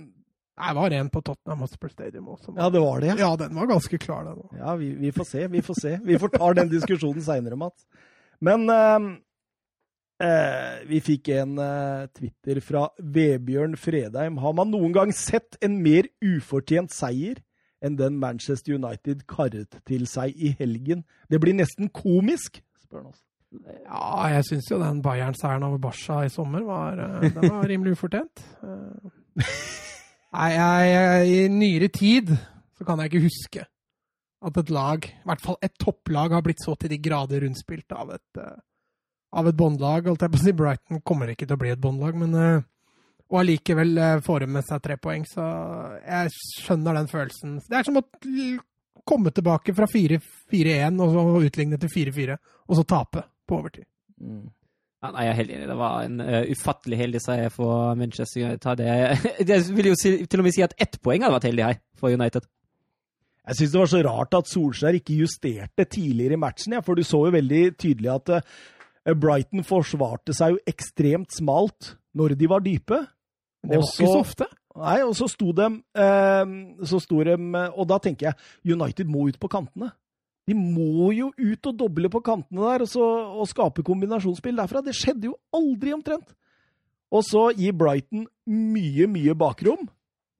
det 0.53 0.73
var 0.75 0.91
en 0.91 1.09
på 1.09 1.21
Tottenham 1.21 1.63
Hotspur 1.65 1.89
Stadium 1.89 2.27
også. 2.29 2.53
ja, 2.57 2.69
det 2.69 2.79
var 2.79 2.99
det, 2.99 3.07
ja. 3.07 3.15
Ja, 3.19 3.35
den 3.39 3.55
var 3.55 3.69
ganske 3.71 3.97
klar, 3.97 4.25
den 4.27 4.43
òg. 4.43 4.57
Ja, 4.59 4.75
vi, 4.75 4.91
vi 4.99 5.11
får 5.11 5.25
se, 5.25 5.47
vi 5.47 5.61
får 5.61 5.79
se. 5.81 5.93
Vi 6.03 6.19
får 6.19 6.35
ta 6.35 6.53
den 6.53 6.69
diskusjonen 6.69 7.23
seinere, 7.23 7.57
Mats. 7.57 7.87
Men 8.43 8.67
eh, 8.69 9.07
eh, 10.27 10.83
vi 10.89 10.99
fikk 11.01 11.31
en 11.37 11.57
eh, 11.63 12.05
Twitter 12.13 12.61
fra 12.61 12.85
Vebjørn 12.99 13.77
Fredheim. 13.79 14.37
Har 14.43 14.53
man 14.59 14.71
noen 14.73 14.93
gang 14.93 15.15
sett 15.15 15.57
en 15.63 15.79
mer 15.81 16.11
ufortjent 16.21 16.93
seier 16.93 17.41
enn 17.83 17.97
den 17.99 18.19
Manchester 18.21 18.77
United 18.77 19.25
karret 19.31 19.79
til 19.89 20.05
seg 20.11 20.35
i 20.37 20.53
helgen? 20.59 21.07
Det 21.31 21.41
blir 21.43 21.57
nesten 21.57 21.89
komisk, 21.89 22.61
spør 22.83 23.01
han 23.01 23.13
oss. 23.15 23.23
Ja, 23.61 24.29
jeg 24.33 24.45
syns 24.47 24.69
jo 24.71 24.79
den 24.81 25.01
Bayern-seieren 25.05 25.65
over 25.67 25.81
Barca 25.81 26.23
i 26.25 26.31
sommer 26.33 26.63
var, 26.65 26.97
eh, 26.97 27.29
den 27.35 27.51
var 27.51 27.67
rimelig 27.71 27.97
ufortjent. 27.97 28.43
Eh, 28.63 29.45
Nei, 30.33 30.49
jeg, 30.55 30.89
jeg, 30.89 31.29
i 31.29 31.47
nyere 31.53 31.89
tid 31.93 32.33
så 32.73 32.87
kan 32.87 33.01
jeg 33.01 33.11
ikke 33.11 33.27
huske 33.27 33.65
at 34.43 34.59
et 34.59 34.71
lag, 34.73 35.05
i 35.05 35.27
hvert 35.29 35.43
fall 35.43 35.59
et 35.63 35.75
topplag, 35.79 36.33
har 36.35 36.43
blitt 36.43 36.63
så 36.63 36.73
til 36.75 36.91
de 36.91 36.99
grader 36.99 37.45
rundspilt 37.45 37.93
av 37.95 38.15
et, 38.17 38.41
eh, 38.41 38.57
av 39.39 39.47
et 39.47 39.57
båndlag. 39.57 40.09
Holdt 40.09 40.25
jeg 40.25 40.33
på 40.33 40.41
å 40.41 40.43
si 40.43 40.55
Brighton 40.57 41.03
kommer 41.05 41.31
ikke 41.31 41.47
til 41.47 41.55
å 41.57 41.61
bli 41.61 41.73
et 41.75 41.81
båndlag, 41.81 42.17
men 42.19 42.63
Og 43.33 43.39
allikevel 43.39 43.97
får 44.21 44.43
de 44.43 44.47
med 44.51 44.65
seg 44.67 44.81
tre 44.83 44.97
poeng, 45.01 45.23
så 45.25 45.41
jeg 46.03 46.33
skjønner 46.59 46.99
den 46.99 47.07
følelsen. 47.09 47.55
Det 47.65 47.79
er 47.79 47.87
som 47.87 47.97
å 47.97 48.03
komme 49.07 49.31
tilbake 49.33 49.73
fra 49.73 49.87
4-1 49.89 50.99
og 51.01 51.15
så 51.15 51.23
utligne 51.47 51.79
til 51.81 51.89
4-4, 51.89 52.37
og 52.67 52.77
så 52.77 52.83
tape 52.85 53.23
på 53.53 53.61
overtid. 53.61 53.85
Ja, 55.03 55.11
nei, 55.11 55.25
jeg 55.27 55.33
er 55.33 55.39
helt 55.41 55.51
enig. 55.51 55.67
Det 55.67 55.75
var 55.79 56.03
en 56.07 56.19
uh, 56.23 56.41
ufattelig 56.47 56.99
heldig 57.01 57.19
seier 57.19 57.49
for 57.51 57.93
Manchester 57.99 58.45
United. 58.45 58.79
Det, 58.79 59.47
jeg 59.51 59.63
vil 59.75 59.89
jo 59.91 59.95
si, 59.99 60.13
til 60.31 60.39
og 60.43 60.47
med 60.47 60.55
si 60.55 60.63
at 60.63 60.75
ett 60.81 60.95
poeng 61.03 61.25
hadde 61.25 61.35
vært 61.35 61.47
heldig 61.49 61.65
her 61.67 61.81
for 61.99 62.15
United. 62.15 62.47
Jeg 63.43 63.59
syns 63.59 63.73
det 63.73 63.81
var 63.81 63.89
så 63.91 63.99
rart 64.07 64.37
at 64.37 64.47
Solskjær 64.47 64.95
ikke 64.95 65.17
justerte 65.19 65.83
tidligere 65.91 66.37
i 66.37 66.39
matchen, 66.39 66.77
ja, 66.77 66.79
for 66.85 66.95
du 66.95 67.03
så 67.03 67.25
jo 67.27 67.33
veldig 67.35 67.63
tydelig 67.75 68.13
at 68.13 68.31
uh, 68.37 68.61
Brighton 69.19 69.65
forsvarte 69.67 70.31
seg 70.37 70.55
jo 70.55 70.61
ekstremt 70.71 71.35
smalt 71.35 71.97
når 72.15 72.37
de 72.39 72.47
var 72.47 72.63
dype. 72.63 73.01
Men 73.63 73.73
det 73.73 73.81
var 73.81 73.89
ikke 73.91 74.13
så- 74.13 74.21
ofte. 74.23 74.49
Nei, 74.73 74.95
og 75.05 75.11
så 75.13 75.27
sto 75.29 75.51
de, 75.53 75.67
eh, 76.01 76.53
så 76.89 76.97
sto 76.97 77.19
de 77.21 77.35
Og 77.77 77.83
da 77.85 77.99
tenker 78.01 78.31
jeg 78.31 78.73
United 78.73 79.05
må 79.05 79.27
ut 79.29 79.35
på 79.37 79.49
kantene. 79.51 79.91
De 80.49 80.55
må 80.57 81.13
jo 81.15 81.29
ut 81.37 81.69
og 81.69 81.77
doble 81.79 82.09
på 82.11 82.19
kantene 82.25 82.65
der 82.73 82.83
og, 82.83 82.89
så, 82.91 83.03
og 83.39 83.47
skape 83.47 83.85
kombinasjonsspill 83.87 84.57
derfra. 84.59 84.81
Det 84.83 84.95
skjedde 84.97 85.29
jo 85.29 85.37
aldri 85.55 85.93
omtrent. 85.95 86.35
Og 87.13 87.23
så 87.27 87.47
gir 87.55 87.75
Brighton 87.77 88.25
mye, 88.49 89.07
mye 89.07 89.35
bakrom, 89.37 89.85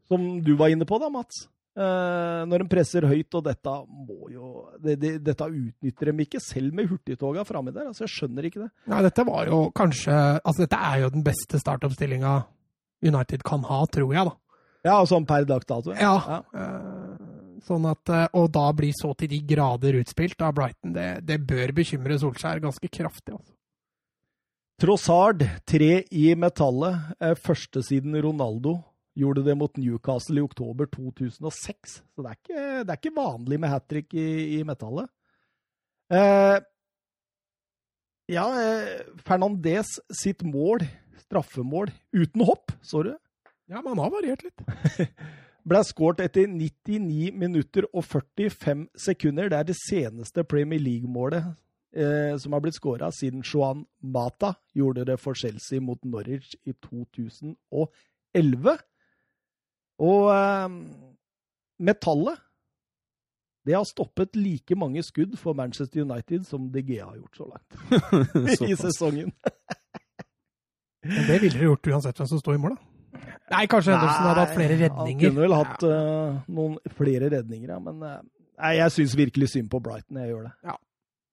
som 0.10 0.42
du 0.44 0.56
var 0.60 0.74
inne 0.74 0.88
på 0.90 0.98
da, 1.00 1.08
Mats. 1.14 1.46
Eh, 1.74 2.42
når 2.46 2.62
de 2.62 2.70
presser 2.70 3.06
høyt, 3.10 3.34
og 3.34 3.46
dette 3.48 3.72
må 3.90 4.28
jo 4.30 4.50
det, 4.78 4.94
det, 5.02 5.14
Dette 5.26 5.48
utnytter 5.50 6.12
de 6.12 6.26
ikke, 6.28 6.42
selv 6.44 6.76
med 6.78 6.86
hurtigtoga 6.92 7.46
framme 7.48 7.74
der. 7.74 7.88
altså 7.90 8.04
Jeg 8.06 8.14
skjønner 8.14 8.46
ikke 8.50 8.62
det. 8.66 8.70
Nei, 8.94 9.00
dette 9.08 9.26
var 9.26 9.50
jo 9.50 9.64
kanskje 9.74 10.14
Altså, 10.14 10.66
dette 10.68 10.78
er 10.78 11.00
jo 11.02 11.10
den 11.16 11.26
beste 11.26 11.62
startoppstillinga 11.62 12.36
United 13.04 13.42
kan 13.48 13.66
ha, 13.68 13.80
tror 13.90 14.14
jeg, 14.14 14.30
da. 14.30 14.36
Ja, 14.86 15.00
sånn 15.08 15.26
per 15.28 15.48
dags 15.50 15.66
dato. 15.66 15.96
Ja. 15.98 16.44
Eh, 16.54 17.33
Sånn 17.64 17.86
at, 17.88 18.12
eh, 18.12 18.26
og 18.36 18.50
da 18.56 18.66
bli 18.76 18.92
så 18.96 19.14
til 19.16 19.32
de 19.32 19.40
grader 19.48 19.96
utspilt 20.02 20.42
av 20.44 20.56
Brighton, 20.58 20.96
det, 20.96 21.10
det 21.28 21.40
bør 21.48 21.72
bekymre 21.78 22.18
Solskjær 22.20 22.64
ganske 22.64 22.90
kraftig. 22.92 23.38
Altså. 23.38 23.54
Trossard, 24.84 25.46
tre 25.70 26.02
i 26.12 26.26
metallet. 26.36 27.14
Eh, 27.24 27.38
Første 27.40 27.84
siden 27.86 28.18
Ronaldo 28.26 28.82
gjorde 29.16 29.46
det 29.46 29.56
mot 29.56 29.78
Newcastle 29.78 30.42
i 30.42 30.44
oktober 30.44 30.90
2006. 30.92 32.00
Så 32.02 32.26
det 32.26 32.34
er 32.34 32.40
ikke, 32.40 32.64
det 32.84 32.92
er 32.92 33.00
ikke 33.00 33.16
vanlig 33.16 33.60
med 33.62 33.72
hat 33.72 33.88
trick 33.88 34.16
i, 34.18 34.28
i 34.58 34.64
metallet. 34.68 35.08
Eh, 36.12 36.58
ja, 38.34 38.48
eh, 38.60 39.06
Fernandez 39.24 40.00
sitt 40.12 40.44
mål, 40.44 40.84
straffemål, 41.28 41.94
uten 42.16 42.44
hopp, 42.48 42.76
så 42.84 43.06
du, 43.08 43.14
Ja, 43.72 43.80
men 43.80 43.94
han 43.94 44.04
har 44.04 44.12
variert 44.12 44.44
litt. 44.44 44.66
ble 45.64 45.82
skåret 45.88 46.22
etter 46.24 46.48
99 46.50 47.32
minutter 47.40 47.88
og 47.94 48.04
45 48.06 48.88
sekunder. 49.00 49.50
Det 49.50 49.60
er 49.60 49.68
det 49.70 49.78
seneste 49.80 50.44
Premier 50.44 50.82
League-målet 50.82 51.54
eh, 51.96 52.34
som 52.40 52.56
har 52.56 52.64
blitt 52.64 52.80
skåra 52.80 53.12
siden 53.16 53.44
Joan 53.46 53.86
Mata 54.02 54.54
gjorde 54.76 55.06
det 55.12 55.20
for 55.22 55.38
Chelsea 55.38 55.82
mot 55.82 56.00
Norwich 56.04 56.56
i 56.66 56.76
2011. 56.84 58.78
Og 60.04 60.32
eh, 60.36 60.70
metallet 61.80 62.42
det 63.64 63.78
har 63.78 63.86
stoppet 63.88 64.36
like 64.36 64.76
mange 64.76 65.00
skudd 65.08 65.38
for 65.40 65.56
Manchester 65.56 66.04
United 66.04 66.44
som 66.44 66.66
De 66.72 66.82
Gea 66.84 67.06
har 67.06 67.16
gjort 67.16 67.38
så 67.38 67.46
langt 67.48 68.64
i 68.72 68.76
sesongen. 68.76 69.32
Men 71.04 71.28
det 71.28 71.38
ville 71.42 71.56
dere 71.56 71.70
gjort 71.72 71.88
uansett 71.88 72.20
hvem 72.20 72.28
som 72.28 72.42
står 72.42 72.58
i 72.58 72.64
mål, 72.64 72.76
da. 72.76 72.93
Nei, 73.54 73.66
kanskje 73.70 73.94
Henderson 73.94 74.30
hadde 74.30 74.46
hatt 74.46 74.56
flere 74.56 74.78
redninger. 74.80 75.12
Han 75.12 75.20
kunne 75.22 75.44
vel 75.44 75.56
hatt 75.58 75.86
eh, 75.88 76.40
noen 76.58 76.96
flere 76.98 77.30
redninger, 77.34 77.70
ja. 77.76 77.80
Men 77.84 78.02
uh, 78.02 78.18
nei, 78.62 78.74
jeg 78.80 78.96
syns 78.96 79.16
virkelig 79.20 79.52
synd 79.52 79.70
på 79.74 79.82
Brighton. 79.84 80.22
Jeg 80.24 80.32
gjør 80.32 80.48
det. 80.48 80.54
Ja. 80.70 80.78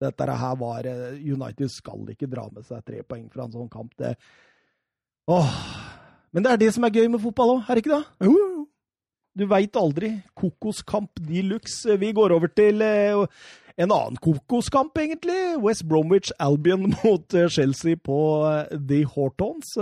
Dette 0.00 0.37
her 0.42 0.59
var 0.61 0.88
eh, 0.88 1.18
United 1.20 1.72
skal 1.72 2.12
ikke 2.12 2.29
dra 2.31 2.46
med 2.53 2.66
seg 2.68 2.85
tre 2.87 3.05
poeng 3.07 3.29
fra 3.33 3.46
en 3.46 3.57
sånn 3.57 3.72
kamp. 3.72 3.94
Det 4.00 4.14
Åh. 5.31 5.57
Men 6.35 6.44
det 6.44 6.53
er 6.53 6.61
det 6.62 6.70
som 6.74 6.85
er 6.87 6.94
gøy 6.94 7.09
med 7.11 7.22
fotball 7.22 7.57
òg, 7.57 7.64
er 7.66 7.76
det 7.76 7.85
ikke 7.85 7.96
det? 7.96 8.26
Jo, 8.26 8.35
jo, 8.35 8.48
jo. 8.59 8.66
Du 9.38 9.44
veit 9.50 9.76
aldri. 9.79 10.11
Kokoskamp 10.38 11.20
de 11.22 11.42
luxe. 11.46 11.94
Vi 12.03 12.11
går 12.16 12.35
over 12.35 12.50
til 12.50 12.83
en 12.83 13.87
annen 13.87 14.18
kokoskamp, 14.20 14.98
egentlig. 14.98 15.38
West 15.62 15.87
Bromwich 15.88 16.33
Albion 16.42 16.90
mot 16.98 17.37
Chelsea 17.55 17.98
på 17.98 18.18
The 18.74 19.05
Hortons. 19.14 19.76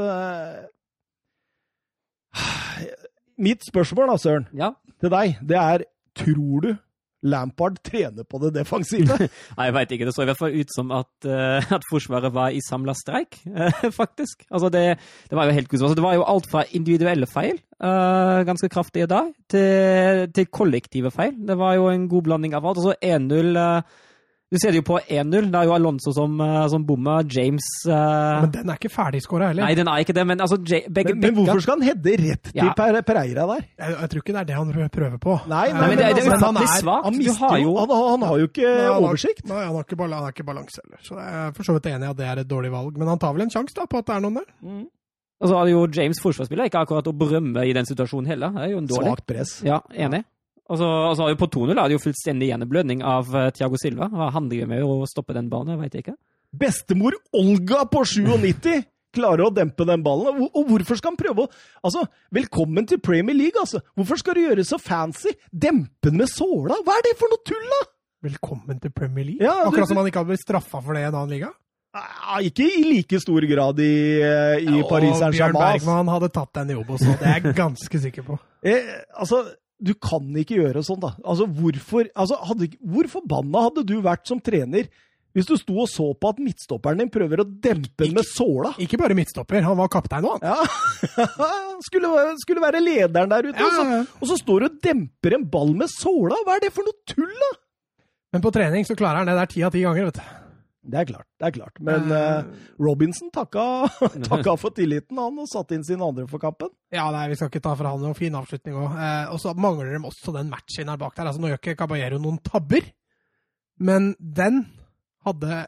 Mitt 3.38 3.62
spørsmål, 3.68 4.10
da, 4.10 4.18
Søren, 4.18 4.46
Ja. 4.58 4.72
til 5.00 5.10
deg, 5.14 5.38
det 5.46 5.56
er 5.56 5.84
tror 6.18 6.60
du 6.64 6.76
Lampard 7.22 7.80
trener 7.82 8.22
på 8.22 8.38
det 8.38 8.52
defensive? 8.54 9.10
Nei, 9.58 9.64
jeg 9.66 9.74
veit 9.74 9.92
ikke. 9.94 10.06
Det 10.06 10.12
så 10.14 10.22
i 10.22 10.28
hvert 10.28 10.38
fall 10.38 10.54
ut 10.54 10.70
som 10.70 10.92
at, 10.94 11.10
uh, 11.26 11.72
at 11.74 11.86
Forsvaret 11.90 12.30
var 12.34 12.54
i 12.54 12.60
samla 12.62 12.94
streik, 12.94 13.40
uh, 13.50 13.88
faktisk. 14.00 14.44
Altså, 14.50 14.70
det, 14.70 14.84
det 15.30 15.38
var 15.38 15.46
jo 15.50 15.56
helt 15.56 15.70
kuselig. 15.70 15.88
Altså, 15.88 15.98
det 15.98 16.06
var 16.06 16.14
jo 16.14 16.26
alt 16.30 16.46
fra 16.50 16.62
individuelle 16.78 17.26
feil, 17.30 17.58
uh, 17.82 18.44
ganske 18.46 18.70
kraftige 18.70 19.08
da, 19.10 19.24
til, 19.50 20.28
til 20.34 20.46
kollektive 20.46 21.10
feil. 21.14 21.34
Det 21.48 21.58
var 21.58 21.74
jo 21.74 21.88
en 21.90 22.06
god 22.10 22.28
blanding 22.30 22.54
av 22.54 22.66
alt. 22.70 22.78
Og 22.84 22.92
så 22.92 22.94
1-0 23.02 23.58
eh, 23.64 23.98
Du 24.48 24.56
ser 24.56 24.72
det 24.72 24.78
jo 24.80 24.84
på 24.88 24.96
1-0. 25.04 25.50
Det 25.52 25.58
er 25.61 25.66
jo 25.68 25.72
Alonso 25.76 26.12
som, 26.16 26.38
uh, 26.40 26.62
som 26.72 26.84
bomma. 26.88 27.18
James 27.28 27.66
uh... 27.84 27.92
Men 28.40 28.52
den 28.54 28.70
er 28.72 28.78
ikke 28.80 28.88
ferdigskåra 28.88 29.50
heller. 29.50 29.66
Nei, 29.66 29.74
den 29.76 29.90
er 29.92 30.00
ikke 30.00 30.14
det, 30.16 30.24
men 30.30 30.40
altså 30.40 30.56
J 30.64 30.87
begge 30.88 31.12
Men, 31.12 31.20
men 31.26 31.34
hvorfor 31.37 31.61
skal 31.66 31.76
han 31.76 31.84
hedde 31.90 32.14
rett 32.22 32.48
til 32.48 32.56
Ja. 32.62 32.70
Pereira 32.78 33.44
der? 33.50 33.66
Jeg, 33.76 33.96
jeg 34.00 34.11
tror 34.14 34.22
ikke 34.24 34.37
det 34.38 34.40
er 34.40 34.48
det 34.48 34.56
han 34.56 34.72
prøver 34.94 35.18
på. 35.20 35.37
Nei, 35.52 35.66
Nei, 35.68 35.82
men 35.82 35.92
det, 35.92 35.98
det 35.98 36.06
er 36.06 36.14
altså, 36.14 36.32
ufattelig 36.32 36.48
han 36.48 36.62
er- 36.64 36.80
svakt. 36.80 37.04
Han 37.11 37.18
Du 37.20 37.32
har 37.42 37.58
jo 37.61 37.74
han, 37.82 37.92
han 38.14 38.26
har 38.30 38.38
jo 38.40 38.48
ikke 38.48 38.64
Nei, 38.64 38.78
han 38.78 38.92
har- 38.94 39.08
oversikt. 39.11 39.44
Nei, 39.52 39.61
han 39.66 39.74
har 39.76 39.84
ikke, 39.84 40.00
han 40.02 40.16
har 40.24 40.32
ikke 40.32 40.48
balanse 40.48 40.80
heller. 40.84 41.02
Så 41.04 41.20
jeg 41.20 41.42
er 41.44 41.52
for 41.61 41.68
så 41.68 41.76
vidt 41.76 41.90
enig 41.92 42.08
i 42.08 42.11
at 42.14 42.22
det 42.22 42.30
er 42.32 42.42
et 42.46 42.48
dårlig 42.48 42.72
valg. 42.72 42.96
Men 42.96 43.12
han 43.12 43.20
tar 43.20 43.37
vel 43.37 43.44
en 43.44 43.52
sjanse 43.52 43.76
da, 43.76 43.84
på 43.84 44.00
at 44.00 44.08
det 44.08 44.16
er 44.16 44.24
noen 44.24 44.40
der. 44.40 44.48
Og 45.38 45.46
så 45.52 45.54
hadde 45.61 45.70
jo 45.76 45.84
James 45.94 46.18
forsvarsspiller 46.24 46.66
ikke 46.72 46.80
akkurat 46.88 47.06
å 47.06 47.14
berømme 47.14 47.62
i 47.68 47.76
den 47.76 47.87
situasjonen 47.87 48.32
heller. 48.32 48.56
Det 48.56 48.64
er 48.64 48.72
jo 48.72 48.80
en 48.80 48.88
dårlig. 48.90 49.12
Svakt 49.12 49.26
press. 49.28 49.58
Ja, 49.66 49.82
enig. 49.92 50.24
Og 50.68 50.76
så 50.81 50.85
og 50.87 51.16
så 51.16 51.28
på 51.40 51.48
2-0 51.48 51.70
er 51.78 51.88
det 51.88 51.96
jo 51.96 52.02
fullstendig 52.02 52.50
gjennomblødning 52.50 53.00
av 53.02 53.24
Tiago 53.31 53.50
Thiago 53.57 53.81
Silva. 53.81 54.09
Hva 54.12 54.31
handler 54.35 54.64
det 54.64 54.68
med 54.68 54.83
å 54.85 55.07
stoppe 55.09 55.33
den 55.37 55.48
ballen? 55.48 55.72
jeg 55.74 55.81
veit 55.81 55.98
ikke. 56.02 56.14
Bestemor 56.52 57.16
Olga 57.37 57.85
på 57.88 58.02
97 58.04 58.85
klarer 59.16 59.46
å 59.46 59.52
dempe 59.54 59.87
den 59.88 60.02
ballen. 60.04 60.42
Og- 60.52 60.66
hvorfor 60.69 60.96
skal 61.00 61.12
han 61.12 61.16
prøve 61.16 61.46
å 61.46 61.50
Altså, 61.85 62.04
velkommen 62.33 62.87
til 62.87 62.98
Premier 63.00 63.35
League, 63.35 63.56
altså. 63.60 63.81
Hvorfor 63.96 64.19
skal 64.19 64.35
du 64.35 64.40
gjøre 64.40 64.56
det 64.56 64.66
så 64.66 64.79
fancy? 64.79 65.33
Dempe 65.52 66.10
den 66.10 66.19
med 66.19 66.29
såla? 66.29 66.77
Hva 66.85 66.98
er 66.98 67.02
det 67.08 67.16
for 67.16 67.29
noe 67.33 67.40
tull, 67.44 67.64
da? 67.73 67.81
Velkommen 68.29 68.81
til 68.81 68.90
Premier 68.90 69.25
League. 69.25 69.40
Ja, 69.40 69.64
du- 69.64 69.71
Akkurat 69.71 69.88
som 69.88 69.96
han 69.96 70.06
ikke 70.06 70.21
hadde 70.21 70.35
blitt 70.35 70.44
straffa 70.44 70.83
for 70.83 70.92
det 70.92 71.00
i 71.02 71.08
en 71.08 71.14
annen 71.14 71.31
liga. 71.31 71.50
Ja, 71.94 72.38
ikke 72.44 72.66
i 72.69 72.83
like 72.85 73.19
stor 73.21 73.40
grad 73.40 73.79
i, 73.81 74.21
i 74.21 74.77
ja, 74.77 74.83
Paris 74.88 75.16
Saint-Germain. 75.16 75.33
Bjørn 75.33 75.81
Bergman 75.81 76.06
hadde 76.12 76.29
tatt 76.29 76.52
den 76.52 76.69
jobben 76.77 76.94
også, 76.98 77.19
det 77.19 77.27
er 77.27 77.40
jeg 77.40 77.54
ganske 77.56 78.00
sikker 78.04 78.23
på. 78.23 78.38
Eh, 78.64 79.04
altså, 79.16 79.44
du 79.79 79.92
kan 79.94 80.24
ikke 80.40 80.56
gjøre 80.58 80.83
sånn, 80.83 80.98
da. 81.02 81.12
Altså, 81.22 81.46
hvorfor 81.46 82.08
altså, 82.18 82.38
hadde, 82.48 82.66
Hvor 82.83 83.06
forbanna 83.12 83.68
hadde 83.68 83.85
du 83.87 84.00
vært 84.02 84.26
som 84.26 84.40
trener 84.42 84.88
hvis 85.37 85.46
du 85.46 85.52
sto 85.60 85.76
og 85.85 85.87
så 85.92 86.06
på 86.18 86.31
at 86.33 86.38
midtstopperen 86.42 86.98
din 86.98 87.10
prøver 87.14 87.42
å 87.42 87.46
dempe 87.46 88.00
den 88.00 88.16
med 88.16 88.26
såla? 88.26 88.72
Ikke 88.83 88.98
bare 88.98 89.14
midtstopper, 89.14 89.60
han 89.62 89.76
var 89.79 89.90
kaptein 89.92 90.24
òg. 90.26 90.42
Ja. 90.42 90.56
skulle, 91.87 92.10
skulle 92.42 92.64
være 92.64 92.81
lederen 92.83 93.31
der 93.31 93.46
ute, 93.50 93.54
Ja, 93.60 93.68
Altså. 93.68 94.16
og 94.18 94.33
så 94.33 94.38
står 94.40 94.64
du 94.64 94.66
og 94.70 94.81
demper 94.83 95.37
en 95.37 95.44
ball 95.52 95.74
med 95.79 95.92
såla! 95.92 96.40
Hva 96.42 96.56
er 96.56 96.64
det 96.64 96.72
for 96.74 96.88
noe 96.88 96.98
tull, 97.12 97.31
da? 97.44 97.52
Men 98.35 98.42
på 98.42 98.50
trening 98.56 98.88
så 98.88 98.96
klarer 98.98 99.22
han 99.22 99.31
det 99.31 99.37
der 99.38 99.52
ti 99.52 99.62
av 99.68 99.76
ti 99.76 99.85
ganger, 99.85 100.08
vet 100.10 100.18
du. 100.18 100.48
Det 100.88 100.96
er 101.02 101.08
klart. 101.10 101.26
det 101.36 101.44
er 101.44 101.52
klart. 101.52 101.80
Men 101.84 102.06
uh, 102.08 102.46
Robinson 102.80 103.28
takka, 103.34 103.62
takka 104.30 104.54
for 104.56 104.72
tilliten, 104.72 105.18
han, 105.20 105.36
og 105.42 105.48
satte 105.50 105.76
inn 105.76 105.84
sin 105.84 106.00
andre 106.04 106.24
for 106.30 106.40
kampen. 106.40 106.70
Ja, 106.94 107.10
nei, 107.12 107.26
vi 107.28 107.36
skal 107.36 107.50
ikke 107.52 107.62
ta 107.66 107.74
fra 107.76 107.92
han 107.92 108.00
noen 108.00 108.16
fin 108.16 108.36
avslutning 108.38 108.78
òg. 108.78 108.94
Uh, 108.96 109.34
og 109.34 109.42
så 109.42 109.52
mangler 109.52 109.92
de 109.92 110.00
også 110.08 110.32
den 110.38 110.48
matchen 110.52 110.88
her 110.88 111.00
bak 111.00 111.18
der. 111.18 111.28
Altså, 111.28 111.42
nå 111.44 111.52
gjør 111.52 111.60
ikke 111.60 111.76
Caballero 111.82 112.20
noen 112.22 112.40
tabber, 112.46 112.88
men 113.84 114.14
den 114.18 114.64
hadde 115.28 115.66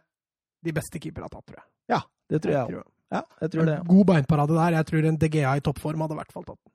de 0.65 0.75
beste 0.77 1.03
keeperne 1.03 1.29
tatt, 1.29 1.45
tror 1.45 1.61
jeg. 1.61 1.69
Ja, 1.93 2.01
det 2.33 2.41
tror 2.41 2.57
jeg 2.57 2.81
òg. 2.81 2.89
Ja, 3.11 3.25
jeg 3.43 3.53
tror 3.53 3.67
det. 3.67 3.79
God 3.91 4.05
beinparade 4.07 4.55
der. 4.55 4.77
Jeg 4.79 4.87
tror 4.87 5.07
en 5.09 5.19
DGA 5.19 5.57
i 5.59 5.63
toppform 5.67 6.05
hadde 6.05 6.15
i 6.15 6.21
hvert 6.21 6.33
fall 6.33 6.47
tatt 6.47 6.61
den. 6.61 6.75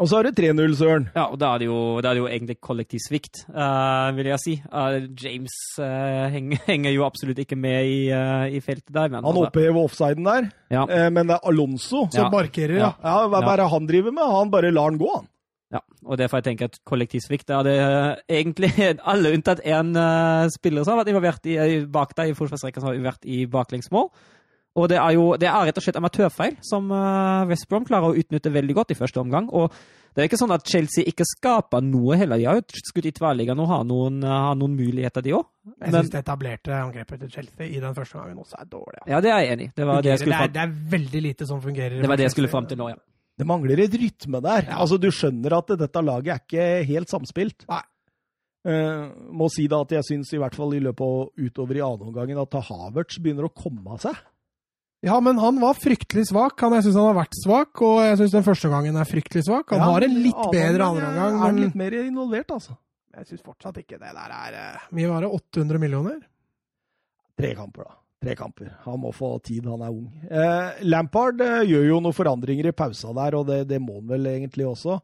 Og 0.00 0.08
så 0.08 0.16
har 0.16 0.24
du 0.24 0.30
3-0, 0.32 0.72
Søren. 0.78 1.02
Ja, 1.12 1.26
og 1.28 1.36
da 1.40 1.50
er 1.52 1.60
det 1.60 1.66
jo, 1.68 1.78
er 2.00 2.06
det 2.08 2.20
jo 2.22 2.28
egentlig 2.30 2.54
kollektiv 2.64 3.02
svikt, 3.04 3.42
uh, 3.52 4.08
vil 4.16 4.30
jeg 4.30 4.40
si. 4.40 4.54
Uh, 4.72 5.04
James 5.20 5.56
uh, 5.84 6.30
henger, 6.32 6.62
henger 6.70 6.94
jo 6.94 7.04
absolutt 7.04 7.42
ikke 7.44 7.58
med 7.60 7.90
i, 7.90 7.98
i 8.56 8.62
feltet 8.64 8.88
der. 8.88 9.10
Men, 9.12 9.20
Han 9.20 9.28
altså, 9.34 9.50
opphever 9.50 9.82
offsiden 9.82 10.24
der, 10.24 10.48
Ja. 10.72 10.86
men 11.12 11.28
det 11.28 11.36
er 11.36 11.44
Alonso. 11.52 12.06
som 12.08 12.24
Ja. 12.24 12.30
markerer, 12.32 12.78
ja. 12.80 12.90
Ja, 13.04 13.18
hva 13.28 13.42
er 13.52 13.60
det 13.60 13.68
han 13.74 13.86
driver 13.90 14.16
med? 14.16 14.32
Han 14.38 14.50
bare 14.54 14.72
lar 14.72 14.90
den 14.94 14.98
gå, 15.02 15.12
han. 15.14 15.28
Ja, 15.72 15.80
og 16.04 16.18
derfor 16.20 16.40
jeg 16.40 16.44
tenker 16.50 16.68
at 16.68 16.80
kollektiv 16.88 17.20
svikt 17.24 17.48
er 17.52 17.62
det 17.64 17.76
egentlig 18.28 18.72
alle 19.12 19.30
unntatt 19.36 19.60
én 19.64 19.92
spiller 20.52 20.84
som 20.84 20.96
har 20.96 21.04
vært 21.04 21.12
involvert 21.12 21.48
i, 21.48 21.56
i 21.56 21.78
bak 21.88 22.12
deg 22.16 22.32
i 22.32 22.36
forsvarsrekka, 22.36 22.80
som 22.80 22.90
har 22.92 23.00
vært 23.12 23.24
i 23.28 23.44
baklengsmål. 23.48 24.08
Og 24.78 24.86
det 24.88 24.96
er 24.96 25.16
jo 25.18 25.32
det 25.36 25.48
er 25.50 25.66
rett 25.68 25.78
og 25.78 25.84
slett 25.84 25.98
amatørfeil 26.00 26.54
som 26.64 26.86
uh, 26.94 27.44
West 27.50 27.66
Brom 27.68 27.84
klarer 27.84 28.12
å 28.12 28.16
utnytte 28.16 28.52
veldig 28.52 28.76
godt 28.78 28.94
i 28.94 28.96
første 28.96 29.20
omgang. 29.20 29.50
Og 29.52 29.68
det 30.12 30.22
er 30.22 30.28
ikke 30.28 30.40
sånn 30.40 30.52
at 30.52 30.68
Chelsea 30.68 31.08
ikke 31.08 31.24
skaper 31.28 31.84
noe 31.84 32.16
heller. 32.20 32.40
De 32.40 32.48
har 32.48 32.58
jo 32.58 32.82
skutt 32.88 33.08
i 33.08 33.12
tverrliggeren 33.16 33.60
og 33.64 33.68
har 33.68 33.84
noen, 33.88 34.18
uh, 34.24 34.32
har 34.48 34.58
noen 34.60 34.74
muligheter, 34.76 35.24
de 35.24 35.36
òg. 35.36 35.46
Jeg 35.76 35.94
syns 35.94 36.12
det 36.12 36.20
etablerte 36.24 36.74
angrepet 36.76 37.24
til 37.24 37.32
Chelsea 37.36 37.68
i 37.68 37.80
den 37.84 37.96
første 37.96 38.20
gangen 38.20 38.40
også 38.44 38.60
er 38.60 38.68
dårlig. 38.72 39.00
Ja. 39.02 39.08
Ja, 39.14 39.22
det 39.24 39.32
er 39.32 39.44
jeg 39.44 39.56
enig 39.56 39.68
i. 39.68 39.72
Det 39.76 39.88
det 40.08 40.18
det, 40.24 40.42
det 40.56 40.64
er 40.64 40.74
veldig 40.96 41.24
lite 41.28 41.48
som 41.48 41.62
fungerer. 41.64 42.00
det 42.00 42.12
var 42.12 42.20
det 42.20 42.28
jeg 42.30 42.36
skulle 42.36 42.52
fram 42.52 42.68
til 42.68 42.80
nå, 42.80 42.92
ja. 42.92 43.00
Det 43.40 43.48
mangler 43.48 43.80
et 43.80 43.94
rytme 43.96 44.42
der. 44.44 44.68
Altså, 44.76 44.98
Du 45.00 45.08
skjønner 45.10 45.56
at 45.56 45.72
dette 45.80 46.02
laget 46.04 46.34
er 46.34 46.42
ikke 46.44 46.66
helt 46.92 47.12
samspilt. 47.12 47.64
Nei. 47.68 47.80
Uh, 48.62 49.08
må 49.34 49.48
si 49.50 49.64
da 49.66 49.80
at 49.82 49.90
jeg 49.90 50.06
syns 50.06 50.28
i 50.36 50.38
hvert 50.38 50.54
fall 50.54 50.76
i 50.76 50.82
løpet 50.84 51.02
av 51.02 51.48
utover 51.48 51.80
i 51.80 51.82
andre 51.82 52.12
omgangen 52.12 52.38
at 52.38 52.60
Havertz 52.68 53.16
begynner 53.18 53.48
å 53.48 53.54
komme 53.56 53.96
av 53.96 54.04
seg. 54.04 54.20
Ja, 55.02 55.16
men 55.20 55.38
han 55.42 55.56
var 55.58 55.74
fryktelig 55.74 56.28
svak. 56.30 56.60
Han, 56.62 56.76
jeg 56.76 56.84
syns 56.86 56.94
han 57.00 57.08
har 57.10 57.16
vært 57.18 57.38
svak, 57.42 57.80
og 57.82 57.96
jeg 58.06 58.18
syns 58.20 58.34
den 58.36 58.44
første 58.46 58.68
gangen 58.70 58.96
er 59.00 59.08
fryktelig 59.08 59.42
svak. 59.48 59.72
Han 59.74 59.80
Ja, 59.82 59.88
har 59.96 60.04
en 60.06 60.14
litt 60.22 60.38
ja, 60.38 60.50
bedre 60.54 60.86
andre 60.92 61.08
er- 61.08 61.18
Han 61.18 61.34
Er 61.34 61.42
han 61.46 61.56
litt 61.58 61.74
mer 61.74 61.96
involvert, 62.04 62.50
altså? 62.54 62.76
jeg 63.12 63.26
syns 63.28 63.42
fortsatt 63.44 63.76
ikke 63.82 63.98
det 64.00 64.12
der 64.16 64.30
er 64.32 64.54
uh... 64.56 64.84
Mye 64.96 65.08
var 65.10 65.20
det? 65.26 65.28
800 65.36 65.78
millioner? 65.82 66.20
Tre 67.36 67.50
kamper, 67.58 67.84
da. 67.84 67.96
Tre 68.22 68.36
kamper. 68.38 68.70
Han 68.86 69.00
må 69.02 69.10
få 69.12 69.32
tid, 69.44 69.66
han 69.66 69.82
er 69.82 69.90
ung. 69.90 70.06
Eh, 70.30 70.78
Lampard 70.86 71.40
eh, 71.42 71.64
gjør 71.66 71.88
jo 71.90 71.98
noen 72.04 72.14
forandringer 72.14 72.70
i 72.70 72.72
pausa 72.72 73.10
der, 73.18 73.34
og 73.40 73.48
det, 73.50 73.58
det 73.68 73.80
må 73.82 73.98
han 73.98 74.06
vel 74.14 74.28
egentlig 74.30 74.64
også. 74.70 75.00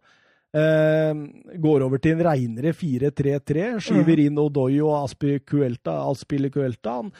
Eh, 0.54 1.12
går 1.60 1.84
over 1.84 1.98
til 2.00 2.14
en 2.14 2.22
reinere 2.30 2.70
4-3-3. 2.72 3.66
Skyver 3.82 4.22
inn 4.28 4.38
Odoi 4.40 4.78
og 4.80 4.94
Aspilicuelta. 5.02 5.98
Aspilicuelta. 6.08 6.94
Han 7.02 7.10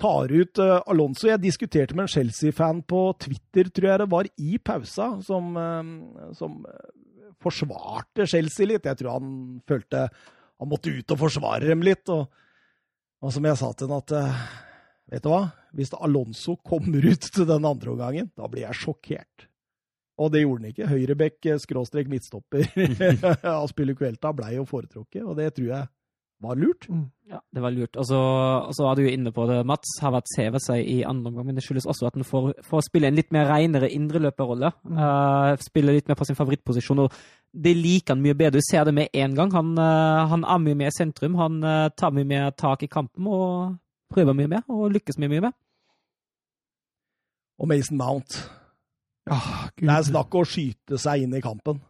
tar 0.00 0.32
ut 0.32 0.60
uh, 0.62 0.78
Alonso. 0.86 1.28
Jeg 1.30 1.42
diskuterte 1.42 1.96
med 1.96 2.06
en 2.06 2.12
Chelsea-fan 2.12 2.82
på 2.88 3.02
Twitter, 3.22 3.70
tror 3.72 3.90
jeg 3.90 4.02
det 4.02 4.08
var, 4.12 4.28
i 4.36 4.58
pausa, 4.58 5.10
som, 5.24 5.56
uh, 5.56 6.32
som 6.36 6.58
eh, 6.68 6.90
forsvarte 7.42 8.28
Chelsea 8.28 8.68
litt. 8.68 8.88
Jeg 8.88 9.00
tror 9.00 9.16
han 9.18 9.30
følte 9.68 10.08
han 10.56 10.70
måtte 10.70 10.92
ut 10.92 11.12
og 11.12 11.20
forsvare 11.20 11.68
dem 11.68 11.84
litt. 11.84 12.08
og 12.12 12.28
og 13.24 13.32
som 13.32 13.46
jeg 13.48 13.56
sa 13.58 13.72
til 13.72 13.88
han 13.90 14.02
at 14.04 14.12
uh, 14.12 14.46
Vet 15.06 15.22
du 15.22 15.30
hva? 15.30 15.44
Hvis 15.76 15.92
Alonso 15.94 16.56
kommer 16.66 17.04
ut 17.06 17.28
til 17.30 17.46
den 17.46 17.66
andre 17.68 17.92
omgangen, 17.92 18.30
da 18.34 18.48
blir 18.50 18.64
jeg 18.64 18.78
sjokkert. 18.80 19.44
Og 20.18 20.32
det 20.34 20.40
gjorde 20.42 20.64
han 20.64 20.72
ikke. 20.72 20.88
Høyrebekk, 20.90 21.48
skråstrek 21.62 22.10
midtstopper 22.10 22.66
av 23.56 23.68
Spillerkvelta 23.70 24.32
blei 24.34 24.56
jo 24.56 24.64
foretrukket, 24.66 25.22
og 25.22 25.36
det 25.38 25.52
tror 25.54 25.68
jeg 25.68 25.90
var 26.42 26.58
lurt. 26.60 26.86
Ja, 27.30 27.40
det 27.54 27.62
var 27.62 27.72
lurt. 27.74 27.96
Og 27.96 28.06
så, 28.06 28.18
og 28.68 28.74
så 28.76 28.84
var 28.84 28.96
du 28.96 29.02
jo 29.02 29.12
inne 29.12 29.32
på 29.34 29.46
det, 29.48 29.58
Mats. 29.66 29.96
Har 30.02 30.12
vært 30.14 30.30
hevet 30.38 30.62
seg 30.62 30.84
i 30.84 30.98
andre 31.08 31.30
omgang, 31.30 31.48
men 31.48 31.56
det 31.58 31.64
skyldes 31.64 31.88
også 31.88 32.08
at 32.10 32.18
han 32.18 32.26
får, 32.26 32.52
får 32.66 32.84
spille 32.86 33.10
en 33.10 33.16
litt 33.16 33.32
mer 33.34 33.48
renere 33.50 33.90
indreløperrolle. 33.94 34.70
Uh, 34.84 35.56
spille 35.64 35.96
litt 35.96 36.10
mer 36.10 36.18
på 36.18 36.28
sin 36.28 36.38
favorittposisjon. 36.38 37.06
og 37.06 37.16
Det 37.50 37.72
liker 37.76 38.14
han 38.14 38.22
mye 38.24 38.36
bedre. 38.36 38.60
Du 38.60 38.68
ser 38.68 38.84
det 38.86 38.94
med 38.94 39.16
en 39.16 39.34
gang. 39.38 39.54
Han, 39.56 39.72
uh, 39.80 40.26
han 40.32 40.44
er 40.44 40.62
mye 40.62 40.78
mer 40.84 40.92
i 40.92 40.98
sentrum. 40.98 41.38
Han 41.40 41.58
uh, 41.64 41.88
tar 41.96 42.14
mye 42.14 42.28
mer 42.28 42.52
tak 42.54 42.84
i 42.84 42.90
kampen 42.92 43.26
og 43.26 43.74
prøver 44.12 44.36
mye 44.36 44.52
mer, 44.52 44.62
og 44.70 44.92
lykkes 44.94 45.18
mye, 45.18 45.32
mye 45.32 45.48
mer. 45.48 45.56
Og 47.56 47.68
Mason 47.72 47.98
Mount. 47.98 48.38
Ja, 49.26 49.40
Det 49.74 49.90
er 49.90 50.04
snakk 50.06 50.34
om 50.36 50.44
å 50.44 50.46
skyte 50.46 51.00
seg 51.00 51.24
inn 51.24 51.34
i 51.34 51.42
kampen. 51.42 51.80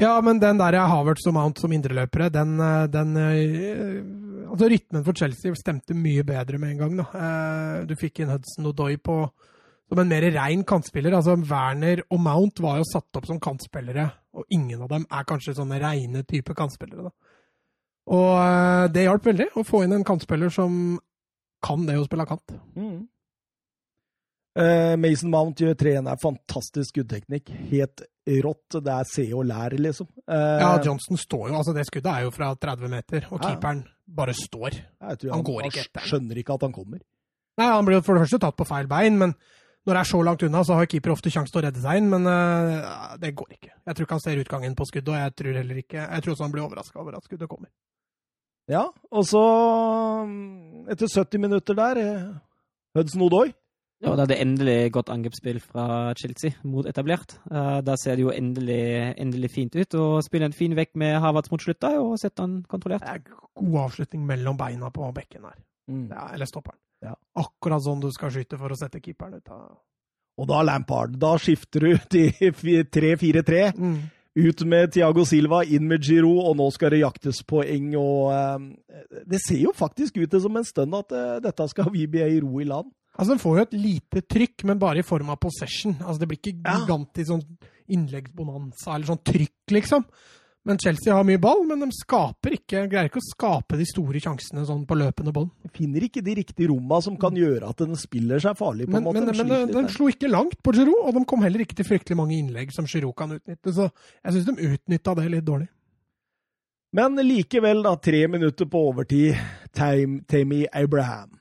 Ja, 0.00 0.14
men 0.24 0.40
den 0.40 0.56
der 0.60 0.78
Havertz 0.88 1.26
og 1.28 1.34
Mount 1.36 1.60
som 1.60 1.72
indreløpere, 1.76 2.30
den, 2.32 2.56
eh, 2.60 2.86
den 2.88 3.16
eh, 3.20 4.02
Altså, 4.50 4.66
rytmen 4.66 5.04
for 5.06 5.14
Chelsea 5.14 5.54
stemte 5.54 5.94
mye 5.94 6.24
bedre 6.26 6.58
med 6.58 6.72
en 6.72 6.78
gang, 6.80 6.96
da. 6.98 7.04
Eh, 7.14 7.84
Du 7.86 7.94
fikk 7.94 8.18
inn 8.20 8.32
Hudson 8.32 8.66
Odoi 8.66 8.96
på 8.96 9.22
som 9.90 9.98
en 9.98 10.08
mer 10.08 10.26
rein 10.34 10.64
kantspiller. 10.64 11.14
Altså, 11.14 11.36
Werner 11.50 12.02
og 12.10 12.20
Mount 12.20 12.62
var 12.62 12.80
jo 12.80 12.88
satt 12.88 13.14
opp 13.18 13.26
som 13.26 13.38
kantspillere, 13.42 14.08
og 14.34 14.44
ingen 14.50 14.82
av 14.82 14.88
dem 14.88 15.06
er 15.10 15.26
kanskje 15.28 15.54
sånne 15.58 15.80
reine 15.82 16.24
type 16.24 16.54
kantspillere, 16.54 17.10
da. 17.10 17.36
Og 18.10 18.90
det 18.94 19.04
hjalp 19.04 19.26
veldig 19.26 19.48
å 19.54 19.66
få 19.66 19.84
inn 19.84 19.94
en 19.94 20.06
kantspiller 20.06 20.50
som 20.50 20.98
kan 21.62 21.86
det 21.86 21.98
å 22.00 22.06
spille 22.08 22.26
kant. 22.26 22.54
Mm. 22.74 23.06
Eh, 24.58 24.96
Mason 24.98 25.30
Mount 25.30 25.60
gjør 25.62 25.76
tre 25.78 25.92
er 26.00 26.18
fantastisk 26.22 26.90
skuddteknikk. 26.90 27.52
Helt 27.70 28.02
rått. 28.42 28.80
Det 28.82 28.90
er 28.94 29.06
se 29.06 29.26
og 29.34 29.44
lær, 29.46 29.76
liksom. 29.78 30.08
Eh, 30.26 30.58
Ja, 30.62 30.72
Johnson 30.82 31.16
står 31.20 31.48
jo, 31.50 31.54
altså 31.60 31.74
det 31.74 31.86
skuddet 31.86 32.10
er 32.10 32.26
jo 32.26 32.32
fra 32.34 32.50
30 32.54 32.90
meter, 32.90 33.28
og 33.30 33.40
keeperen 33.40 33.84
bare 34.06 34.34
står. 34.34 34.80
tror 35.22 35.32
han 35.36 35.46
går 35.46 35.68
ikke 35.70 35.86
etter 35.86 36.06
skjønner 36.10 36.42
ikke 36.42 36.54
at 36.58 36.66
han 36.66 36.74
kommer. 36.74 37.00
Nei, 37.60 37.66
han 37.70 37.84
blir 37.86 38.00
jo 38.00 38.02
for 38.06 38.14
det 38.18 38.24
første 38.26 38.40
tatt 38.42 38.56
på 38.58 38.66
feil 38.66 38.88
bein, 38.90 39.18
men 39.18 39.34
når 39.86 39.94
det 39.94 40.00
er 40.00 40.10
så 40.10 40.22
langt 40.24 40.42
unna, 40.42 40.64
så 40.64 40.74
har 40.76 40.86
keeper 40.90 41.14
ofte 41.14 41.30
sjanse 41.32 41.52
til 41.52 41.62
å 41.62 41.64
redde 41.64 41.80
seg 41.80 42.00
inn, 42.00 42.10
men 42.10 42.26
uh, 42.26 43.14
det 43.20 43.34
går 43.38 43.54
ikke. 43.54 43.70
Jeg 43.86 43.94
tror 43.96 44.06
ikke 44.06 44.18
han 44.18 44.24
ser 44.26 44.42
utgangen 44.42 44.74
på 44.76 44.86
skuddet, 44.88 45.08
og 45.14 45.16
jeg 45.20 45.34
tror 45.38 45.56
heller 45.56 45.78
ikke 45.80 46.02
Jeg 46.02 46.22
tror 46.24 46.34
også 46.34 46.44
han 46.44 46.52
blir 46.52 46.64
overraska 46.66 47.00
over 47.00 47.16
at 47.16 47.24
skuddet 47.24 47.48
kommer. 47.48 47.70
Ja, 48.70 48.84
og 49.10 49.24
så, 49.26 49.40
etter 50.92 51.08
70 51.10 51.42
minutter 51.42 51.74
der, 51.74 52.00
Hudson 52.94 53.24
Odoi. 53.26 53.48
Ja, 54.00 54.14
da 54.16 54.24
er 54.24 54.30
det 54.30 54.38
endelig 54.40 54.92
godt 54.94 55.10
angrepsspill 55.12 55.58
fra 55.60 55.86
Chelsea 56.16 56.54
mot 56.64 56.86
etablert. 56.88 57.34
Eh, 57.50 57.80
da 57.84 57.96
ser 58.00 58.16
det 58.16 58.24
jo 58.24 58.32
endelig, 58.32 58.80
endelig 59.20 59.50
fint 59.52 59.76
ut. 59.76 59.96
Og 60.00 60.22
spiller 60.24 60.48
en 60.48 60.56
fin 60.56 60.76
vekk 60.76 60.94
med 61.02 61.18
Havertz 61.20 61.52
mot 61.52 61.60
slutt 61.60 61.82
da, 61.84 61.92
og 62.00 62.16
setter 62.20 62.46
han 62.46 62.60
kontrollert. 62.70 63.04
Det 63.04 63.18
er 63.18 63.58
god 63.60 63.80
avslutning 63.84 64.24
mellom 64.28 64.56
beina 64.60 64.88
på 64.94 65.10
bekken 65.16 65.44
her. 65.50 65.58
Ja, 65.90 66.30
eller 66.32 66.48
stopperen. 66.48 66.78
Ja. 67.04 67.14
Akkurat 67.40 67.82
sånn 67.84 68.00
du 68.02 68.10
skal 68.12 68.32
skyte 68.32 68.58
for 68.60 68.72
å 68.72 68.78
sette 68.78 69.00
keeperen 69.00 69.40
ut 69.40 69.52
av 69.52 69.78
Og 70.40 70.48
da 70.48 70.62
Lampard. 70.64 71.16
Da 71.20 71.34
skifter 71.40 71.84
du 71.84 72.08
til 72.12 72.32
3-4-3. 72.88 73.60
mm. 73.76 74.00
Ut 74.40 74.62
med 74.62 74.92
Thiago 74.94 75.24
Silva, 75.26 75.64
inn 75.66 75.88
med 75.90 76.04
Giroud, 76.06 76.44
og 76.46 76.54
nå 76.60 76.68
skal 76.70 76.92
det 76.94 77.00
jaktes 77.00 77.42
poeng. 77.42 77.88
og 77.98 78.30
eh, 78.30 79.16
Det 79.26 79.40
ser 79.42 79.58
jo 79.64 79.72
faktisk 79.74 80.20
ut 80.22 80.36
som 80.40 80.56
en 80.56 80.64
stund 80.64 80.94
at 80.94 81.10
uh, 81.12 81.40
dette 81.42 81.66
skal 81.72 81.90
vi 81.90 82.06
be 82.06 82.22
i 82.22 82.38
ro 82.40 82.60
i 82.62 82.68
land. 82.68 82.92
Altså, 83.18 83.30
Den 83.34 83.38
får 83.42 83.56
jo 83.56 83.62
et 83.62 83.72
lite 83.74 84.22
trykk, 84.22 84.64
men 84.64 84.78
bare 84.78 84.98
i 84.98 85.02
form 85.06 85.30
av 85.30 85.36
possession. 85.42 85.94
Altså, 86.00 86.18
Det 86.20 86.28
blir 86.28 86.38
ikke 86.38 86.62
Ja. 86.64 86.78
gigantisk 86.86 87.28
sånn 87.32 87.44
innleggsbonanza 87.90 88.94
eller 88.94 89.06
sånn 89.06 89.24
trykk, 89.24 89.70
liksom. 89.70 90.04
Men 90.62 90.76
Chelsea 90.76 91.12
har 91.14 91.24
mye 91.24 91.40
ball, 91.40 91.64
men 91.64 91.80
de 91.80 91.86
skaper 91.90 92.52
ikke, 92.52 92.82
greier 92.90 93.08
ikke 93.08 93.16
å 93.18 93.30
skape 93.32 93.78
de 93.78 93.84
store 93.88 94.20
sjansene 94.20 94.66
sånn 94.68 94.86
på 94.86 94.94
løpende 94.94 95.32
bånd. 95.32 95.50
Finner 95.72 96.04
ikke 96.04 96.22
de 96.22 96.34
riktige 96.36 96.68
romma 96.68 97.00
som 97.02 97.16
kan 97.16 97.32
gjøre 97.32 97.66
at 97.70 97.76
den 97.78 97.96
spiller 97.96 98.38
seg 98.38 98.58
farlig. 98.58 98.86
på 98.86 98.94
en 98.98 99.02
Men, 99.02 99.04
måte. 99.04 99.14
men, 99.24 99.32
De 99.32 99.44
men 99.44 99.66
de, 99.68 99.82
de 99.82 99.88
slo 99.88 100.06
ikke 100.12 100.28
langt 100.30 100.62
på 100.62 100.74
Giroud, 100.76 101.00
og 101.06 101.14
de 101.14 101.24
kom 101.24 101.40
heller 101.40 101.60
ikke 101.64 101.74
til 101.76 101.86
fryktelig 101.88 102.16
mange 102.16 102.36
innlegg 102.36 102.70
som 102.72 102.84
Giroud 102.84 103.16
kan 103.16 103.30
utnytte. 103.30 103.72
Så 103.72 103.90
jeg 104.22 104.32
syns 104.34 104.44
de 104.44 104.76
utnytta 104.76 105.16
det 105.16 105.30
litt 105.30 105.44
dårlig. 105.46 105.68
Men 106.92 107.16
likevel, 107.16 107.82
da, 107.82 107.94
tre 107.96 108.26
minutter 108.28 108.66
på 108.66 108.92
overtid. 108.92 109.34
Tame, 109.72 110.20
Tammy 110.28 110.66
Abraham. 110.74 111.38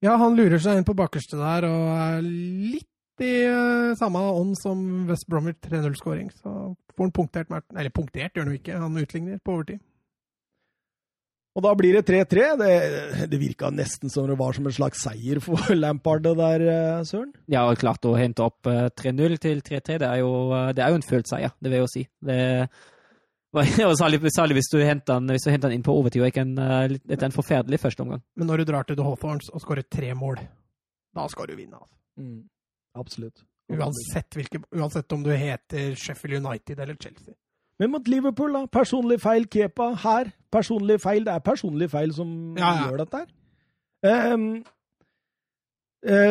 Ja, 0.00 0.14
han 0.16 0.36
lurer 0.38 0.60
seg 0.62 0.80
inn 0.80 0.86
på 0.88 0.96
bakerste 0.96 1.36
der, 1.36 1.66
og 1.68 1.90
er 1.92 2.22
litt 2.24 2.86
i 3.20 3.34
uh, 3.52 3.92
samme 4.00 4.22
ånd 4.32 4.54
som 4.56 4.80
West 5.10 5.26
Bromwich 5.28 5.60
3-0-skåring. 5.66 6.30
Så 6.32 6.72
får 6.96 7.04
han 7.04 7.12
punktert 7.12 7.52
Merten. 7.52 7.76
Eller 7.76 7.92
punktert 7.92 8.32
gjør 8.32 8.46
han 8.46 8.54
jo 8.54 8.60
ikke, 8.62 8.80
han 8.80 9.00
utligner 9.02 9.42
på 9.44 9.58
overtid. 9.58 9.82
Og 11.58 11.64
da 11.66 11.72
blir 11.74 11.98
det 11.98 12.04
3-3. 12.06 12.44
Det, 12.60 12.74
det 13.32 13.40
virka 13.42 13.72
nesten 13.74 14.12
som 14.12 14.28
det 14.30 14.38
var 14.38 14.54
som 14.56 14.68
en 14.70 14.76
slags 14.76 15.02
seier 15.02 15.40
for 15.42 15.72
Lampard 15.82 16.24
det 16.24 16.36
der, 16.38 16.66
eh, 16.72 17.02
Søren. 17.08 17.34
Ja, 17.50 17.66
og 17.66 17.80
klart 17.82 18.06
å 18.06 18.14
hente 18.18 18.46
opp 18.46 18.70
eh, 18.70 18.86
3-0 19.02 19.36
til 19.42 19.60
3-3, 19.66 19.98
det, 20.00 20.08
er 20.08 20.22
eh, 20.22 20.72
det 20.78 20.86
er 20.86 20.94
jo 20.94 21.00
en 21.00 21.06
følt 21.10 21.30
seier, 21.30 21.52
det 21.58 21.72
vil 21.72 21.80
jeg 21.80 21.86
jo 21.86 21.92
si. 21.96 22.06
Det 22.30 22.40
og 23.90 23.96
særlig, 23.98 24.20
særlig 24.30 24.54
hvis, 24.60 24.70
du 24.72 24.78
henter 24.78 25.18
den, 25.18 25.32
hvis 25.34 25.42
du 25.46 25.50
henter 25.50 25.68
han 25.68 25.74
inn 25.74 25.82
på 25.86 25.94
overtid 25.96 26.22
og 26.22 26.30
ikke 26.30 26.44
en, 26.46 26.56
eh, 26.62 26.96
etter 27.10 27.26
en 27.26 27.34
forferdelig 27.34 27.80
første 27.82 28.04
omgang. 28.04 28.22
Men 28.38 28.46
når 28.46 28.62
du 28.62 28.70
drar 28.72 28.86
til 28.86 28.96
The 28.96 29.06
Hawthorns 29.06 29.50
og 29.50 29.62
skårer 29.64 29.82
tre 29.90 30.12
mål, 30.14 30.38
da 31.16 31.26
skal 31.32 31.50
du 31.50 31.56
vinne. 31.58 31.80
Altså. 31.80 31.96
Absolutt. 33.00 33.42
Uansett, 33.70 34.34
hvilke, 34.34 34.62
uansett 34.74 35.12
om 35.14 35.22
du 35.26 35.30
heter 35.30 35.94
Sheffield 35.98 36.40
United 36.46 36.78
eller 36.78 36.94
Chelsea. 36.98 37.34
Men 37.80 37.90
mot 37.94 38.08
Liverpool, 38.08 38.52
da. 38.52 38.66
Personlig 38.66 39.20
feil 39.22 39.46
Kepa. 39.48 39.92
Her, 40.02 40.30
personlig 40.52 40.98
feil. 41.00 41.24
Det 41.24 41.32
er 41.32 41.44
personlig 41.44 41.88
feil 41.90 42.12
som 42.12 42.32
Ja, 42.58 42.74
ja. 42.76 42.88
gjør 42.90 42.98
dette 43.04 43.22
her. 43.22 43.30
Ehm, 44.10 44.44
eh, 44.56 44.62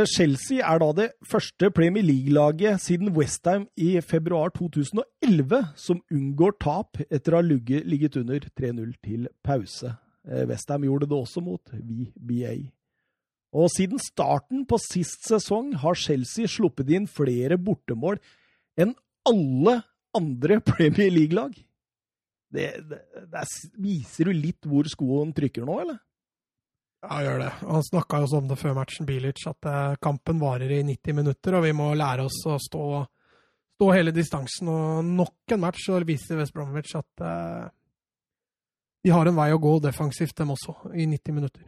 Chelsea 0.10 0.64
er 0.66 0.80
da 0.82 0.88
det 0.98 1.08
første 1.30 1.70
Premier 1.70 2.02
League-laget 2.04 2.82
siden 2.82 3.12
Westham 3.14 3.68
i 3.78 4.00
februar 4.02 4.50
2011 4.56 5.60
som 5.78 6.00
unngår 6.10 6.56
tap 6.64 6.98
etter 7.06 7.36
å 7.36 7.42
ha 7.42 7.46
ligget, 7.46 8.18
under 8.18 8.40
3-0 8.58 8.96
til 9.06 9.28
pause. 9.46 9.92
Eh, 10.26 10.46
Westham 10.50 10.88
gjorde 10.88 11.06
det 11.12 11.20
også 11.20 11.44
mot 11.46 11.62
VBA. 11.76 12.56
Og 13.54 13.70
siden 13.74 14.02
starten 14.02 14.66
på 14.70 14.78
sist 14.82 15.26
sesong 15.30 15.72
har 15.82 15.98
Chelsea 15.98 16.50
sluppet 16.50 16.90
inn 16.94 17.06
flere 17.10 17.58
bortemål 17.62 18.18
enn 18.78 18.96
alle 19.30 19.80
andre 20.18 20.60
Premier 20.66 21.14
League-lag. 21.14 21.54
Det, 22.50 22.68
det, 22.90 23.04
det 23.30 23.44
er- 23.46 23.74
viser 23.78 24.32
jo 24.32 24.34
litt 24.34 24.66
hvor 24.66 24.90
skoen 24.90 25.30
trykker 25.38 25.62
nå, 25.70 25.78
eller? 25.86 26.02
Ja, 27.00 27.22
gjør 27.24 27.40
det. 27.40 27.50
Han 27.62 27.84
snakka 27.84 28.20
jo 28.20 28.38
om 28.38 28.50
det 28.50 28.58
før 28.60 28.76
matchen, 28.76 29.08
Bilic, 29.08 29.46
at 29.48 29.68
eh, 29.72 29.96
kampen 30.04 30.40
varer 30.42 30.72
i 30.76 30.82
90 30.84 31.16
minutter, 31.16 31.56
og 31.56 31.64
vi 31.64 31.72
må 31.76 31.94
lære 31.96 32.26
oss 32.28 32.42
å 32.50 32.58
stå, 32.60 32.86
stå 33.80 33.92
hele 33.96 34.12
distansen. 34.16 34.68
Og 34.74 35.08
nok 35.08 35.56
en 35.56 35.64
match 35.64 35.86
så 35.88 36.02
viser 36.04 36.42
West 36.42 36.56
Bromwich 36.56 36.98
at 37.00 37.24
uh, 37.24 37.70
de 39.00 39.14
har 39.16 39.30
en 39.30 39.40
vei 39.40 39.52
å 39.56 39.62
gå 39.64 39.78
defensivt, 39.86 40.36
dem 40.42 40.52
også, 40.52 40.76
i 40.92 41.08
90 41.08 41.38
minutter. 41.40 41.64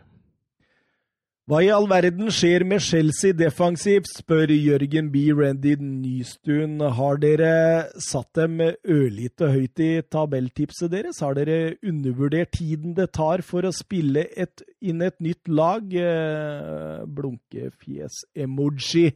Hva 1.50 1.58
i 1.66 1.72
all 1.74 1.88
verden 1.90 2.30
skjer 2.30 2.62
med 2.70 2.84
Chelsea 2.86 3.34
defensivt, 3.34 4.06
spør 4.14 4.52
Jørgen 4.54 5.08
B. 5.10 5.24
Randy 5.34 5.74
Nystuen. 5.82 6.76
Har 6.80 7.18
dere 7.18 7.90
satt 7.98 8.30
dem 8.38 8.60
ørlite 8.62 9.50
høyt 9.50 9.82
i 9.82 9.90
tabelltipset 10.06 10.92
deres? 10.94 11.18
Har 11.26 11.34
dere 11.40 11.80
undervurdert 11.82 12.54
tiden 12.60 12.94
det 12.94 13.10
tar 13.18 13.42
for 13.42 13.66
å 13.66 13.74
spille 13.74 14.28
et, 14.38 14.62
inn 14.86 15.02
et 15.02 15.18
nytt 15.18 15.50
lag? 15.50 15.82
Eh, 15.90 17.02
Blunkefjes-emoji. 17.10 19.08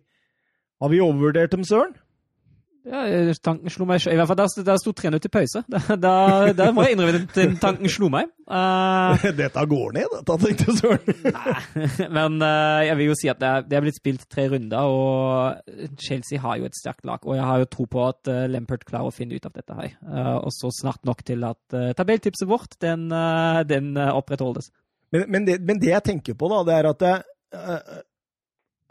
Har 0.81 0.91
vi 0.91 1.03
overvurdert 1.05 1.53
dem, 1.53 1.61
Søren? 1.63 1.93
Ja, 2.85 3.07
eh, 3.09 3.31
tanken 3.41 3.71
slo 3.73 3.87
meg, 3.89 4.03
I 4.05 4.13
hvert 4.13 4.29
fall 4.29 4.37
der, 4.37 4.63
der 4.67 4.77
sto 4.77 4.91
3-0 4.93 5.17
til 5.23 5.31
pause. 5.33 5.61
Da, 6.05 6.67
må 6.75 6.85
jeg 6.85 6.93
innrømme 6.93 7.23
at 7.23 7.57
tanken 7.61 7.89
slo 7.89 8.11
meg. 8.13 8.29
Uh, 8.45 9.17
Dette 9.39 9.63
går 9.71 9.95
ned, 9.97 10.13
dette, 10.13 10.35
tenkte 10.43 10.75
Søren. 10.77 11.17
Men 12.17 12.37
uh, 12.43 12.85
jeg 12.85 12.99
vil 12.99 13.09
jo 13.09 13.17
si 13.17 13.31
at 13.31 13.41
det 13.41 13.49
er, 13.49 13.65
det 13.65 13.79
er 13.79 13.85
blitt 13.87 13.97
spilt 13.97 14.27
tre 14.29 14.45
runder, 14.53 14.85
og 14.85 15.97
Chelsea 15.97 16.41
har 16.41 16.61
jo 16.61 16.69
et 16.69 16.77
sterkt 16.77 17.09
lag. 17.09 17.25
Og 17.25 17.39
jeg 17.39 17.49
har 17.49 17.63
jo 17.63 17.71
tro 17.73 17.89
på 17.89 18.05
at 18.05 18.29
uh, 18.29 18.45
Lampert 18.53 18.85
klarer 18.85 19.09
å 19.09 19.15
finne 19.15 19.39
ut 19.39 19.49
av 19.49 19.57
dette 19.57 19.81
her. 19.81 19.97
Uh, 20.05 20.35
og 20.43 20.53
så 20.53 20.69
snart 20.77 21.01
nok 21.09 21.25
til 21.25 21.45
at 21.49 21.77
uh, 21.77 21.89
tabelltipset 21.97 22.49
vårt, 22.49 22.77
den, 22.85 23.09
den 23.65 23.93
opprettholdes. 23.97 24.69
Men, 25.13 25.29
men, 25.31 25.45
det, 25.47 25.61
men 25.65 25.81
det 25.81 25.95
jeg 25.95 26.05
tenker 26.05 26.37
på, 26.37 26.53
da, 26.53 26.61
det 26.67 26.77
er 26.77 26.91
at 26.91 27.05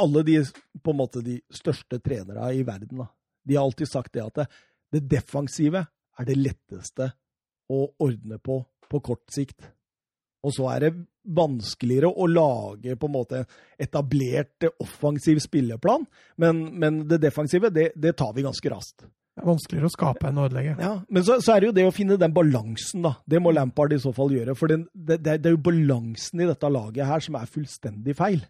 alle 0.02 0.22
de 0.26 0.40
på 0.82 0.90
en 0.90 0.98
måte 0.98 1.22
de 1.22 1.38
største 1.54 2.00
trenere 2.02 2.48
i 2.56 2.64
verden, 2.66 3.04
da, 3.04 3.12
de 3.44 3.56
har 3.56 3.66
alltid 3.66 3.90
sagt 3.90 4.14
det 4.16 4.24
at 4.24 4.42
det, 4.42 4.46
det 4.94 5.02
defensive 5.10 5.84
er 6.18 6.28
det 6.28 6.38
letteste 6.38 7.10
å 7.72 7.86
ordne 8.04 8.38
på 8.42 8.62
på 8.90 9.00
kort 9.00 9.32
sikt. 9.32 9.64
Og 10.44 10.52
så 10.52 10.68
er 10.74 10.84
det 10.84 10.92
vanskeligere 11.34 12.10
å 12.10 12.26
lage 12.28 12.96
på 13.00 13.08
en 13.08 13.14
måte 13.14 13.44
etablert 13.80 14.66
offensiv 14.82 15.40
spilleplan, 15.40 16.04
men, 16.40 16.66
men 16.78 17.04
det 17.08 17.22
defensive, 17.22 17.72
det, 17.72 17.92
det 17.96 18.12
tar 18.20 18.34
vi 18.36 18.44
ganske 18.44 18.72
raskt. 18.72 19.06
Det 19.34 19.42
er 19.42 19.48
vanskeligere 19.48 19.88
å 19.88 19.94
skape 19.94 20.28
enn 20.28 20.36
å 20.38 20.44
ødelegge. 20.46 20.76
Ja, 20.78 20.92
Men 21.10 21.24
så, 21.26 21.40
så 21.42 21.54
er 21.54 21.62
det 21.62 21.70
jo 21.70 21.76
det 21.80 21.86
å 21.88 21.94
finne 21.96 22.20
den 22.20 22.34
balansen, 22.36 23.02
da. 23.02 23.16
Det 23.26 23.40
må 23.42 23.50
Lampard 23.56 23.96
i 23.96 23.98
så 23.98 24.12
fall 24.14 24.30
gjøre. 24.36 24.54
For 24.54 24.70
det, 24.70 24.84
det, 24.94 25.18
det 25.24 25.48
er 25.50 25.56
jo 25.56 25.64
balansen 25.64 26.44
i 26.44 26.46
dette 26.46 26.70
laget 26.70 27.08
her 27.08 27.24
som 27.24 27.40
er 27.40 27.50
fullstendig 27.50 28.14
feil. 28.20 28.44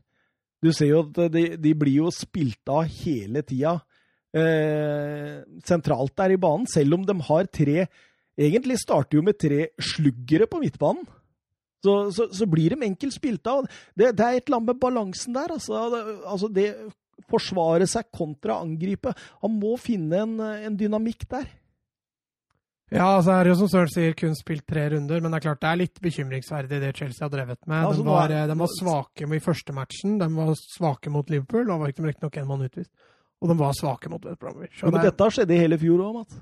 Du 0.60 0.68
ser 0.76 0.90
jo 0.90 1.00
at 1.06 1.22
de, 1.32 1.46
de 1.60 1.72
blir 1.78 2.02
jo 2.02 2.12
spilt 2.12 2.68
av 2.72 2.84
hele 3.00 3.40
tida 3.46 3.78
eh, 4.34 5.42
sentralt 5.66 6.14
der 6.18 6.34
i 6.34 6.40
banen, 6.40 6.66
selv 6.70 6.98
om 6.98 7.06
de 7.06 7.16
har 7.30 7.46
tre 7.52 7.86
Egentlig 8.34 8.80
starter 8.82 9.20
jo 9.20 9.22
med 9.22 9.36
tre 9.38 9.68
sluggere 9.78 10.48
på 10.50 10.58
midtbanen. 10.58 11.04
Så, 11.86 11.92
så, 12.10 12.24
så 12.34 12.48
blir 12.50 12.72
de 12.74 12.82
enkelt 12.82 13.14
spilt 13.14 13.46
av. 13.46 13.68
Det, 13.94 14.08
det 14.18 14.24
er 14.26 14.38
et 14.40 14.48
eller 14.48 14.56
annet 14.58 14.72
med 14.72 14.80
balansen 14.82 15.36
der. 15.36 15.52
Altså, 15.54 15.84
det, 15.92 16.00
altså 16.26 16.48
det 16.50 16.64
forsvare 17.30 17.86
seg 17.86 18.08
kontra 18.10 18.56
angripe. 18.64 19.12
Han 19.44 19.54
må 19.60 19.76
finne 19.78 20.24
en, 20.24 20.34
en 20.40 20.80
dynamikk 20.80 21.28
der. 21.30 21.46
Ja, 22.90 23.06
så 23.22 23.36
er 23.36 23.46
det 23.46 23.54
jo 23.54 23.60
som 23.62 23.70
Søren 23.70 23.90
sier, 23.94 24.18
kun 24.18 24.34
spilt 24.38 24.66
tre 24.66 24.88
runder, 24.92 25.22
men 25.22 25.30
det 25.30 25.38
er 25.38 25.46
klart 25.46 25.62
det 25.62 25.70
er 25.70 25.80
litt 25.84 26.02
bekymringsverdig 26.04 26.82
det 26.82 26.90
Chelsea 26.98 27.24
har 27.24 27.32
drevet 27.32 27.62
med. 27.70 27.80
Ja, 27.80 27.86
altså, 27.88 28.02
de, 28.02 28.10
var, 28.12 28.34
er- 28.34 28.50
de 28.50 28.58
var 28.60 28.74
svake 28.80 29.30
i 29.30 29.40
første 29.46 29.74
matchen, 29.78 30.18
de 30.20 30.28
var 30.34 30.52
svake 30.58 31.10
mot 31.14 31.30
Liverpool, 31.32 31.66
da 31.70 31.78
var 31.80 31.90
ikke 31.94 32.04
riktignok 32.10 32.42
én 32.42 32.50
mann 32.50 32.66
utvist, 32.66 32.90
og 33.44 33.50
de 33.52 33.56
var 33.60 33.74
svake 33.76 34.08
mot 34.08 34.24
West 34.24 34.40
Bromwich. 34.40 34.80
Men 34.82 34.96
det- 34.96 35.02
dette 35.10 35.28
skjedde 35.36 35.52
i 35.52 35.60
hele 35.60 35.76
fjor 35.78 36.00
òg, 36.00 36.14
Matt. 36.16 36.32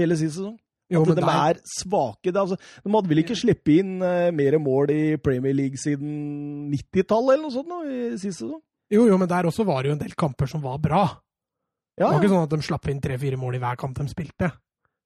Hele 0.00 0.16
sist 0.16 0.38
sesong. 0.38 0.56
jo, 0.90 1.02
At 1.04 1.08
de 1.08 1.20
der- 1.20 1.28
er 1.28 1.58
svake. 1.68 2.32
Det, 2.32 2.36
altså, 2.40 2.56
de 2.56 2.90
hadde 2.94 3.08
vel 3.10 3.18
ikke 3.20 3.36
sluppet 3.36 3.78
inn 3.82 4.00
uh, 4.00 4.30
mer 4.32 4.56
mål 4.58 4.90
i 4.90 5.16
Premier 5.20 5.52
League 5.52 5.76
siden 5.76 6.70
90-tallet 6.72 7.34
eller 7.36 7.42
noe 7.44 7.52
sånt 7.52 7.68
nå, 7.68 7.82
i 7.84 8.16
sist 8.16 8.40
sesong? 8.40 8.62
jo, 8.90 9.04
jo, 9.06 9.18
men 9.20 9.28
der 9.28 9.44
også 9.44 9.66
var 9.68 9.82
det 9.82 9.90
jo 9.90 9.96
en 9.98 10.00
del 10.06 10.14
kamper 10.16 10.46
som 10.48 10.62
var 10.62 10.78
bra. 10.78 11.02
Det 11.98 12.04
Ja, 12.04 12.06
var 12.08 12.14
ja. 12.14 12.20
ikke 12.22 12.30
sånn 12.32 12.42
at 12.44 12.50
de 12.54 12.62
slapp 12.62 12.88
inn 12.88 13.00
tre-fire 13.02 13.36
mål 13.36 13.56
i 13.56 13.58
hver 13.58 13.76
kamp 13.76 13.98
de 13.98 14.06
spilte. 14.08 14.52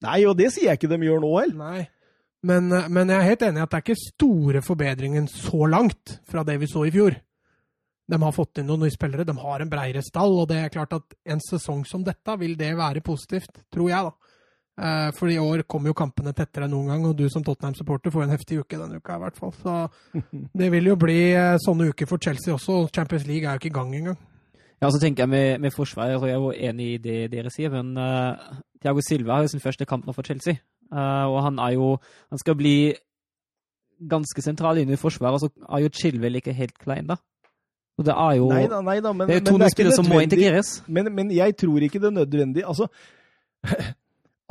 Nei, 0.02 0.24
og 0.26 0.36
det 0.36 0.52
sier 0.52 0.68
jeg 0.70 0.78
ikke 0.78 0.88
de 0.92 0.98
gjør 1.08 1.20
nå 1.24 1.32
heller. 1.40 1.88
Men, 2.44 2.72
eh, 2.72 2.88
men 2.88 3.08
jeg 3.08 3.16
er 3.18 3.28
helt 3.30 3.42
enig 3.42 3.58
i 3.58 3.62
at 3.62 3.70
det 3.70 3.78
er 3.78 3.84
ikke 3.86 4.02
store 4.12 4.60
forbedringen 4.62 5.26
så 5.30 5.66
langt 5.70 6.18
fra 6.28 6.42
det 6.44 6.60
vi 6.60 6.66
så 6.66 6.86
i 6.86 6.90
fjor. 6.90 7.16
De 8.10 8.18
har 8.18 8.34
fått 8.34 8.58
inn 8.58 8.66
noen 8.66 8.84
nye 8.84 8.92
spillere, 8.92 9.24
de 9.24 9.34
har 9.38 9.62
en 9.62 9.70
bredere 9.70 10.02
stall, 10.04 10.34
og 10.42 10.48
det 10.50 10.58
er 10.58 10.72
klart 10.74 10.96
at 10.96 11.14
en 11.32 11.40
sesong 11.40 11.84
som 11.88 12.02
dette 12.04 12.34
vil 12.40 12.56
det 12.58 12.72
være 12.76 13.04
positivt, 13.04 13.62
tror 13.72 13.92
jeg, 13.92 14.10
da. 14.10 14.32
Eh, 14.82 15.10
For 15.14 15.28
i 15.28 15.38
år 15.38 15.62
kommer 15.68 15.92
jo 15.92 15.98
kampene 16.00 16.32
tettere 16.32 16.66
enn 16.66 16.74
noen 16.74 16.90
gang, 16.90 17.06
og 17.06 17.16
du 17.16 17.28
som 17.30 17.44
Tottenham-supporter 17.44 18.12
får 18.12 18.24
en 18.24 18.34
heftig 18.34 18.58
uke 18.62 18.80
denne 18.80 18.98
uka 18.98 19.18
i 19.18 19.22
hvert 19.22 19.38
fall. 19.38 19.54
Så 19.60 19.76
det 20.58 20.70
vil 20.72 20.90
jo 20.90 20.98
bli 20.98 21.20
eh, 21.36 21.60
sånne 21.62 21.90
uker 21.92 22.10
for 22.10 22.22
Chelsea 22.22 22.54
også, 22.54 22.82
og 22.82 22.92
Champions 22.94 23.26
League 23.28 23.46
er 23.46 23.54
jo 23.56 23.62
ikke 23.62 23.72
i 23.72 23.78
gang 23.78 23.94
engang. 24.00 24.20
Ja, 24.82 24.90
så 24.90 24.98
tenker 24.98 25.22
jeg 25.22 25.30
med, 25.30 25.60
med 25.62 25.70
forsvaret, 25.70 26.16
og 26.18 26.26
jeg 26.26 26.34
er 26.34 26.42
jo 26.42 26.70
enig 26.70 26.86
i 26.96 26.98
det 26.98 27.18
dere 27.30 27.52
sier, 27.54 27.70
men 27.70 27.94
uh, 27.94 28.34
Thiago 28.82 29.04
Silva 29.06 29.36
har 29.36 29.44
jo 29.44 29.52
sin 29.52 29.62
første 29.62 29.86
kamp 29.86 30.08
nå 30.08 30.14
for 30.16 30.26
Chelsea. 30.26 30.58
Uh, 30.90 31.30
og 31.30 31.38
han 31.46 31.60
er 31.62 31.76
jo 31.76 31.92
Han 32.28 32.40
skal 32.42 32.56
bli 32.58 32.92
ganske 34.10 34.42
sentral 34.42 34.80
inne 34.82 34.96
i 34.96 34.98
forsvaret, 34.98 35.38
og 35.38 35.44
så 35.44 35.68
er 35.70 35.84
jo 35.84 35.92
Chilwell 35.94 36.40
ikke 36.40 36.56
helt 36.56 36.74
klein, 36.82 37.06
da. 37.06 37.20
Og 38.00 38.06
det 38.06 38.14
er 38.16 38.36
jo 38.38 38.46
Nei 38.48 38.62
da, 38.70 38.78
nei 38.80 38.98
da, 39.04 39.12
men, 39.12 39.28
Det 39.28 39.34
er 39.36 39.40
jo 39.42 39.48
to 39.50 39.58
nye 39.60 39.72
spillere 39.72 39.96
som 39.98 40.06
må 40.08 40.20
integreres. 40.24 40.70
Men, 40.88 41.10
men 41.14 41.30
jeg 41.34 41.56
tror 41.60 41.84
ikke 41.84 42.00
det 42.00 42.08
er 42.08 42.16
nødvendig. 42.22 42.64
Altså 42.64 42.88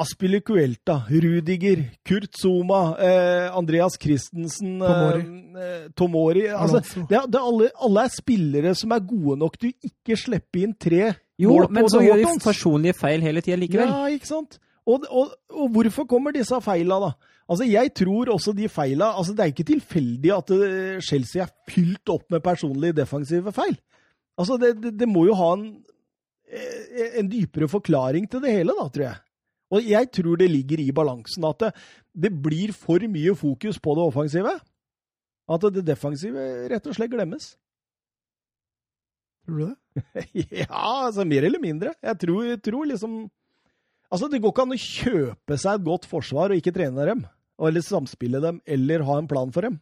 Aspilicuelta, 0.02 1.02
Rudiger, 1.12 1.82
Kurt 2.08 2.38
Zuma, 2.42 2.96
eh, 2.98 3.58
Andreas 3.58 3.98
Christensen 4.02 4.80
Tomori. 4.80 5.26
Eh, 5.62 5.90
Tomori 5.98 6.46
altså, 6.48 6.80
det, 7.10 7.18
er- 7.18 7.28
det 7.28 7.38
er 7.38 7.46
alle, 7.52 7.68
alle 7.86 8.06
er 8.08 8.14
spillere 8.16 8.74
som 8.76 8.96
er 8.96 9.04
gode 9.06 9.38
nok 9.44 9.60
til 9.62 9.74
å 9.74 9.92
ikke 9.92 10.18
slippe 10.18 10.64
inn 10.64 10.74
tre 10.74 11.12
Jo, 11.38 11.52
mål 11.52 11.68
på 11.68 11.76
men 11.78 11.90
så 11.92 12.02
gjør 12.02 12.24
de 12.24 12.32
personlige 12.46 12.98
feil 12.98 13.22
hele 13.26 13.44
tida 13.46 13.60
likevel. 13.62 13.92
Ja, 13.92 14.08
ikke 14.16 14.30
sant? 14.32 14.58
Og, 14.90 15.06
og, 15.12 15.36
og 15.54 15.70
hvorfor 15.76 16.08
kommer 16.10 16.34
disse 16.34 16.58
feila, 16.66 16.98
da? 17.04 17.12
Altså, 17.52 17.68
Jeg 17.68 17.92
tror 18.00 18.32
også 18.32 18.54
de 18.56 18.70
feila 18.72 19.10
altså 19.20 19.34
Det 19.36 19.44
er 19.44 19.52
ikke 19.52 19.68
tilfeldig 19.68 20.32
at 20.38 20.54
eh, 20.56 21.02
Chelsea 21.04 21.44
er 21.44 21.52
fylt 21.68 22.12
opp 22.14 22.30
med 22.32 22.44
personlige 22.46 22.96
defensive 23.02 23.52
feil. 23.56 23.76
Altså, 24.40 24.58
Det, 24.62 24.76
det, 24.80 24.94
det 25.02 25.10
må 25.10 25.26
jo 25.28 25.36
ha 25.36 25.50
en, 25.58 25.66
eh, 26.48 27.18
en 27.20 27.32
dypere 27.32 27.68
forklaring 27.68 28.30
til 28.32 28.44
det 28.44 28.56
hele, 28.56 28.76
da, 28.78 28.88
tror 28.88 29.08
jeg. 29.10 29.20
Og 29.72 29.88
jeg 29.88 30.12
tror 30.12 30.40
det 30.40 30.50
ligger 30.52 30.80
i 30.84 30.92
balansen 30.96 31.46
at 31.48 31.60
det, 31.64 31.72
det 32.28 32.32
blir 32.44 32.74
for 32.76 33.04
mye 33.08 33.36
fokus 33.40 33.80
på 33.80 33.96
det 33.96 34.04
offensive. 34.04 34.56
At 35.52 35.68
det 35.76 35.84
defensive 35.88 36.48
rett 36.72 36.88
og 36.88 36.96
slett 36.96 37.12
glemmes. 37.12 37.54
Tror 39.48 39.60
du 39.60 39.68
det? 39.70 39.78
Ja, 40.64 41.08
altså 41.08 41.26
mer 41.28 41.44
eller 41.44 41.60
mindre. 41.60 41.94
Jeg 42.00 42.20
tror, 42.24 42.44
jeg 42.48 42.64
tror 42.64 42.88
liksom 42.88 43.22
Altså, 44.12 44.28
det 44.28 44.42
går 44.44 44.52
ikke 44.52 44.64
an 44.66 44.76
å 44.76 44.76
kjøpe 44.76 45.56
seg 45.56 45.78
et 45.78 45.84
godt 45.88 46.06
forsvar 46.12 46.52
og 46.52 46.60
ikke 46.60 46.74
trene 46.76 47.06
dem. 47.08 47.22
Eller 47.68 47.84
samspille 47.86 48.42
dem, 48.42 48.62
eller 48.66 49.04
ha 49.06 49.18
en 49.22 49.28
plan 49.30 49.52
for 49.54 49.62
dem. 49.68 49.80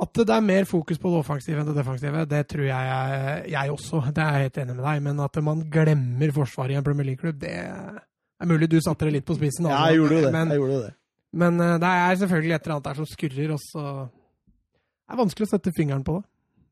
At 0.00 0.14
det 0.16 0.30
er 0.32 0.40
mer 0.40 0.64
fokus 0.64 0.96
på 1.02 1.10
det 1.12 1.18
offensive 1.20 1.60
enn 1.60 1.66
det 1.68 1.74
defensive, 1.76 2.22
det 2.30 2.46
tror 2.48 2.64
jeg, 2.64 3.50
jeg 3.52 3.72
også. 3.74 4.00
Det 4.16 4.22
er 4.24 4.38
jeg 4.38 4.46
helt 4.46 4.58
enig 4.62 4.76
med 4.78 4.84
deg. 4.86 5.02
Men 5.04 5.20
at 5.20 5.36
man 5.44 5.64
glemmer 5.74 6.32
forsvaret 6.32 6.72
i 6.72 6.78
en 6.80 6.86
Premier 6.86 7.10
League-klubb, 7.10 7.40
det 7.42 7.52
er 7.52 8.48
mulig 8.48 8.70
du 8.72 8.78
satte 8.80 9.04
det 9.06 9.18
litt 9.18 9.26
på 9.28 9.36
spissen. 9.36 9.68
Ja, 9.68 9.82
jeg 9.90 10.00
gjorde 10.00 10.16
jo 10.16 10.24
det. 10.24 10.32
Men, 10.32 10.48
Jeg 10.54 10.62
gjorde 10.62 10.78
det. 10.86 10.92
men 11.42 11.60
eh, 11.60 11.74
det 11.82 11.90
er 12.06 12.16
selvfølgelig 12.22 12.54
et 12.56 12.62
eller 12.64 12.74
annet 12.78 12.88
der 12.88 13.00
som 13.02 13.10
skurrer, 13.10 13.52
og 13.52 13.60
så 13.66 13.84
Det 14.08 15.12
er 15.12 15.20
vanskelig 15.20 15.46
å 15.46 15.52
sette 15.52 15.74
fingeren 15.76 16.04
på 16.06 16.16
det. 16.16 16.24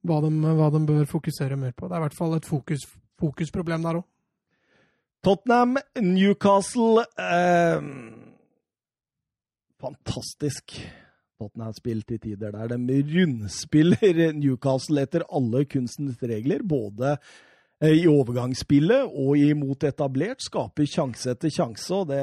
Hva 0.08 0.22
de, 0.24 0.30
hva 0.56 0.70
de 0.72 0.80
bør 0.88 1.04
fokusere 1.10 1.56
mer 1.60 1.74
på. 1.76 1.84
Det 1.90 1.92
er 1.98 2.00
i 2.00 2.06
hvert 2.06 2.16
fall 2.16 2.38
et 2.38 2.48
fokus, 2.48 2.86
fokusproblem 3.20 3.82
der 3.84 3.98
òg. 4.00 4.06
Tottenham, 5.20 5.76
Newcastle 6.00 7.02
eh, 7.20 7.82
Fantastisk 9.80 10.76
Tottenham-spill 11.40 12.02
til 12.08 12.20
tider 12.20 12.52
der 12.52 12.74
de 12.76 12.98
rundspiller 13.14 14.34
Newcastle 14.36 15.06
etter 15.06 15.24
alle 15.32 15.64
kunstens 15.70 16.20
regler. 16.22 16.64
Både 16.66 17.16
eh, 17.80 18.02
i 18.02 18.06
overgangsspillet 18.10 19.08
og 19.08 19.40
imot 19.40 19.86
etablert. 19.88 20.44
Skaper 20.44 20.88
sjanse 20.88 21.32
etter 21.32 21.52
sjanse. 21.52 21.94
og 21.96 22.10
det, 22.12 22.22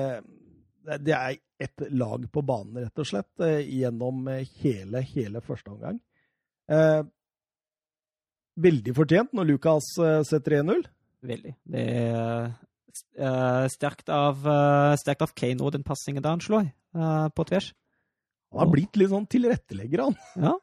det, 1.01 1.15
er 1.15 1.39
et 1.59 1.87
lag 1.89 2.25
på 2.31 2.43
banen, 2.45 2.83
rett 2.83 3.01
og 3.01 3.09
slett, 3.09 3.31
eh, 3.41 3.65
gjennom 3.79 4.27
eh, 4.29 4.45
hele, 4.61 5.01
hele 5.15 5.41
første 5.41 5.73
omgang. 5.73 5.99
Eh, 6.69 7.01
veldig 8.61 8.93
fortjent 8.97 9.33
når 9.37 9.51
Lucas 9.51 9.89
setter 10.29 10.59
1-0. 10.61 10.85
Veldig. 11.27 11.53
Det 11.65 11.83
er 13.17 13.69
sterkt 13.69 14.09
av, 14.13 14.45
sterkt 14.97 15.21
av 15.25 15.33
Kane 15.37 15.61
og 15.61 15.73
den 15.75 15.83
passingen 15.85 16.23
da 16.25 16.31
han 16.33 16.41
slår 16.41 16.69
eh, 16.97 17.27
på 17.33 17.45
tvers. 17.49 17.71
Han 18.53 18.63
har 18.63 18.71
blitt 18.71 18.97
litt 18.99 19.11
sånn 19.13 19.27
tilrettelegger, 19.29 20.07
han. 20.07 20.17
Ja. 20.47 20.55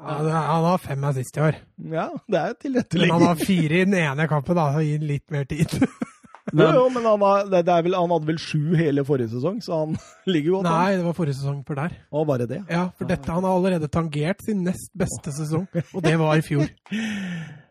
Ja, 0.00 0.14
han 0.32 0.64
har 0.64 0.78
fem 0.80 1.02
av 1.04 1.12
sist 1.12 1.36
i 1.36 1.42
år. 1.44 1.56
Ja, 1.92 2.06
det 2.24 2.40
er 2.40 2.54
Men 2.96 3.10
han 3.10 3.24
har 3.26 3.36
fire 3.36 3.82
i 3.82 3.84
den 3.84 3.98
ene 3.98 4.24
kampen, 4.30 4.56
da. 4.56 4.70
Så 4.72 4.80
gir 4.86 5.02
litt 5.04 5.26
mer 5.34 5.44
tid. 5.50 5.74
Jo, 6.50 6.66
jo, 6.74 6.84
men 6.90 7.04
han, 7.06 7.22
har, 7.22 7.44
det, 7.46 7.60
det 7.68 7.74
er 7.74 7.84
vel, 7.86 7.94
han 7.94 8.10
hadde 8.10 8.26
vel 8.26 8.38
sju 8.42 8.72
hele 8.74 9.04
forrige 9.06 9.30
sesong, 9.36 9.60
så 9.62 9.84
han 9.84 9.92
ligger 10.32 10.56
godt 10.56 10.66
an. 10.66 10.72
Nei, 10.80 10.96
det 10.98 11.04
var 11.06 11.14
forrige 11.14 11.38
sesong 11.38 11.60
for 11.68 11.78
der. 11.78 11.92
Og 12.10 12.24
bare 12.26 12.48
det. 12.50 12.58
Ja, 12.66 12.88
for 12.98 13.10
dette, 13.10 13.30
han 13.30 13.46
har 13.46 13.54
allerede 13.54 13.90
tangert 13.92 14.42
sin 14.42 14.64
nest 14.66 14.90
beste 14.98 15.30
sesong, 15.36 15.68
og 15.70 16.02
det 16.02 16.16
var 16.18 16.40
i 16.40 16.42
fjor. 16.42 16.66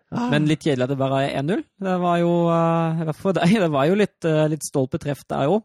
Men 0.10 0.48
litt 0.50 0.64
kjedelig 0.64 0.88
at 0.88 0.94
det 0.94 1.00
bare 1.02 1.26
er 1.28 1.36
1-0. 1.42 1.66
Det 1.86 1.98
var 2.02 2.22
jo 2.22 2.32
eh, 2.54 3.02
i 3.04 3.10
hvert 3.10 3.20
fall 3.20 3.28
for 3.28 3.38
deg, 3.38 3.58
det 3.66 3.72
var 3.74 3.90
jo 3.90 3.98
litt, 4.00 4.18
uh, 4.26 4.46
litt 4.50 4.66
stolpetreff 4.66 5.26
der 5.30 5.52
òg. 5.52 5.60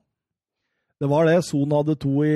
Det 1.04 1.10
var 1.12 1.26
det. 1.28 1.36
Son 1.44 1.72
hadde 1.76 1.98
to 2.00 2.12
i, 2.24 2.30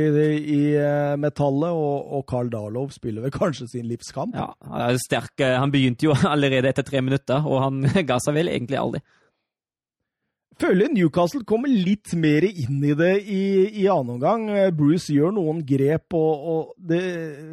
i 0.44 0.60
eh, 0.76 1.14
metallet, 1.16 1.72
og, 1.72 2.10
og 2.18 2.26
Carl 2.28 2.50
Darlow 2.52 2.90
spiller 2.92 3.24
vel 3.24 3.32
kanskje 3.32 3.70
sin 3.72 3.86
livskamp. 3.88 4.36
Ja, 4.36 4.50
han 4.68 4.82
er 4.90 4.98
sterk. 5.00 5.32
eh, 5.40 5.54
Han 5.56 5.72
begynte 5.72 6.04
jo 6.10 6.16
allerede 6.28 6.68
etter 6.68 6.84
tre 6.84 7.00
minutter, 7.00 7.40
og 7.48 7.62
han 7.64 7.80
ga 8.10 8.18
seg 8.20 8.36
vel 8.36 8.50
egentlig 8.52 8.76
aldri. 8.76 9.00
Føler 10.58 10.90
Newcastle 10.90 11.44
kommer 11.46 11.70
litt 11.70 12.10
mer 12.18 12.42
inn 12.48 12.80
i 12.82 12.94
det 12.98 13.12
i, 13.30 13.42
i 13.78 13.84
annen 13.86 14.16
omgang. 14.16 14.48
Eh, 14.50 14.72
Bruce 14.74 15.14
gjør 15.14 15.30
noen 15.36 15.60
grep, 15.66 16.16
og, 16.18 16.48
og 16.50 16.72
det, 16.90 17.02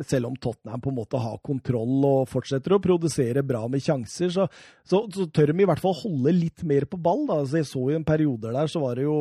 selv 0.10 0.32
om 0.32 0.38
Tottenham 0.42 0.82
på 0.82 0.90
en 0.90 0.98
måte 0.98 1.22
har 1.22 1.38
kontroll 1.46 2.08
og 2.10 2.32
fortsetter 2.32 2.74
å 2.74 2.82
produsere 2.82 3.46
bra 3.46 3.62
med 3.70 3.86
sjanser, 3.86 4.34
så, 4.34 4.48
så, 4.82 5.04
så 5.14 5.28
tør 5.30 5.54
de 5.54 5.62
i 5.62 5.70
hvert 5.70 5.84
fall 5.84 5.94
holde 6.00 6.34
litt 6.34 6.66
mer 6.66 6.90
på 6.90 6.98
ball. 6.98 7.28
Da. 7.30 7.44
Så 7.46 7.62
jeg 7.62 7.70
så 7.70 7.84
i 7.92 8.00
en 8.00 8.08
periode 8.08 8.56
der 8.58 8.74
så 8.74 8.82
var 8.82 8.98
det 8.98 9.06
jo 9.06 9.20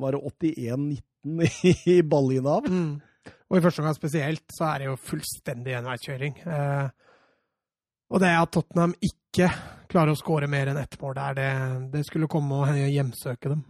81-19 0.00 1.44
i 1.98 2.00
ballinnehav. 2.08 2.72
Mm. 2.72 2.94
Og 3.52 3.58
i 3.58 3.62
første 3.62 3.84
omgang 3.84 3.98
spesielt 3.98 4.48
så 4.54 4.70
er 4.72 4.80
det 4.80 4.88
jo 4.88 5.00
fullstendig 5.12 5.76
enveiskjøring. 5.76 6.40
Eh, 6.40 6.86
og 8.16 8.22
det 8.22 8.32
at 8.32 8.56
Tottenham 8.56 8.96
ikke 9.04 9.52
klarer 9.90 10.14
å 10.14 10.18
skåre 10.18 10.48
mer 10.50 10.70
enn 10.72 10.80
ett 10.80 10.96
mål 11.00 11.16
der, 11.18 11.36
det, 11.38 11.50
det 11.94 12.04
skulle 12.08 12.30
komme 12.30 12.62
og 12.62 12.78
hjemsøke 12.78 13.52
dem. 13.52 13.64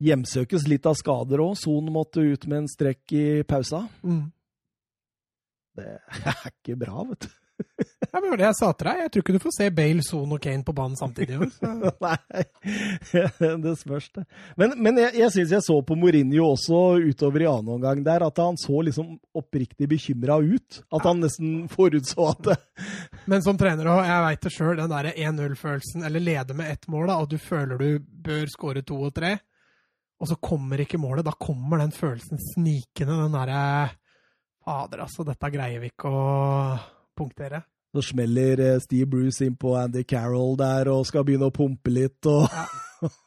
Hjemsøkes 0.00 0.64
litt 0.70 0.86
av 0.88 0.96
skader 0.96 1.42
òg. 1.44 1.56
Son 1.60 1.90
måtte 1.92 2.24
ut 2.24 2.46
med 2.48 2.62
en 2.62 2.70
strekk 2.72 3.16
i 3.16 3.24
pausa. 3.48 3.84
Mm. 4.00 4.30
Det 5.76 5.90
er 6.32 6.46
ikke 6.50 6.78
bra, 6.80 7.04
vet 7.10 7.26
du. 7.26 7.39
Ja, 8.10 8.20
det 8.20 8.30
var 8.30 8.40
det 8.40 8.46
jeg 8.46 8.56
sa 8.58 8.70
til 8.74 8.88
deg. 8.88 9.00
Jeg 9.04 9.10
tror 9.12 9.24
ikke 9.24 9.34
du 9.36 9.42
får 9.42 9.54
se 9.54 9.66
Bale, 9.74 10.04
Son 10.06 10.34
og 10.34 10.40
Kane 10.42 10.64
på 10.66 10.74
banen 10.74 10.96
samtidig. 10.98 11.36
Nei, 12.06 12.44
det 13.64 13.74
spørs, 13.78 14.08
det. 14.16 14.24
Men, 14.58 14.74
men 14.82 15.00
jeg, 15.02 15.14
jeg 15.20 15.34
syns 15.34 15.54
jeg 15.54 15.66
så 15.66 15.76
på 15.86 15.96
Mourinho 15.98 16.48
også 16.48 16.80
utover 17.04 17.44
i 17.44 17.48
annen 17.50 17.74
omgang 17.76 18.02
der, 18.06 18.24
at 18.26 18.40
han 18.42 18.58
så 18.60 18.80
liksom 18.86 19.12
oppriktig 19.36 19.88
bekymra 19.90 20.40
ut. 20.42 20.80
At 20.90 21.06
han 21.06 21.22
nesten 21.22 21.68
forutså 21.70 22.30
at 22.32 22.42
det, 22.48 22.58
Men 23.30 23.44
som 23.44 23.58
trener 23.60 23.92
og 23.92 24.02
jeg 24.06 24.26
veit 24.26 24.44
det 24.46 24.54
sjøl, 24.54 24.74
den 24.80 24.92
derre 24.92 25.14
1-0-følelsen, 25.14 26.04
eller 26.08 26.24
lede 26.24 26.56
med 26.58 26.72
ett 26.72 26.90
mål, 26.90 27.08
da, 27.12 27.20
og 27.20 27.30
du 27.30 27.38
føler 27.40 27.80
du 27.80 27.90
bør 28.00 28.46
skåre 28.50 28.84
to 28.86 28.98
og 29.06 29.14
tre, 29.16 29.36
og 30.20 30.28
så 30.28 30.36
kommer 30.42 30.82
ikke 30.82 31.00
målet. 31.00 31.24
Da 31.24 31.36
kommer 31.36 31.80
den 31.80 31.94
følelsen 31.94 32.40
snikende, 32.52 33.20
den 33.22 33.36
derre 33.36 33.62
Fader, 34.60 35.06
altså, 35.06 35.24
dette 35.24 35.48
greier 35.52 35.80
vi 35.80 35.88
ikke 35.88 36.10
å 36.12 36.24
punktere. 37.20 37.62
Så 37.94 38.04
smeller 38.12 38.60
eh, 38.64 38.80
Steve 38.82 39.08
Bruce 39.10 39.46
inn 39.46 39.56
på 39.58 39.74
Andy 39.78 40.04
Carroll 40.08 40.56
der 40.58 40.90
og 40.92 41.06
skal 41.08 41.26
begynne 41.26 41.50
å 41.50 41.54
pumpe 41.54 41.92
litt. 41.92 42.26
Og, 42.30 42.46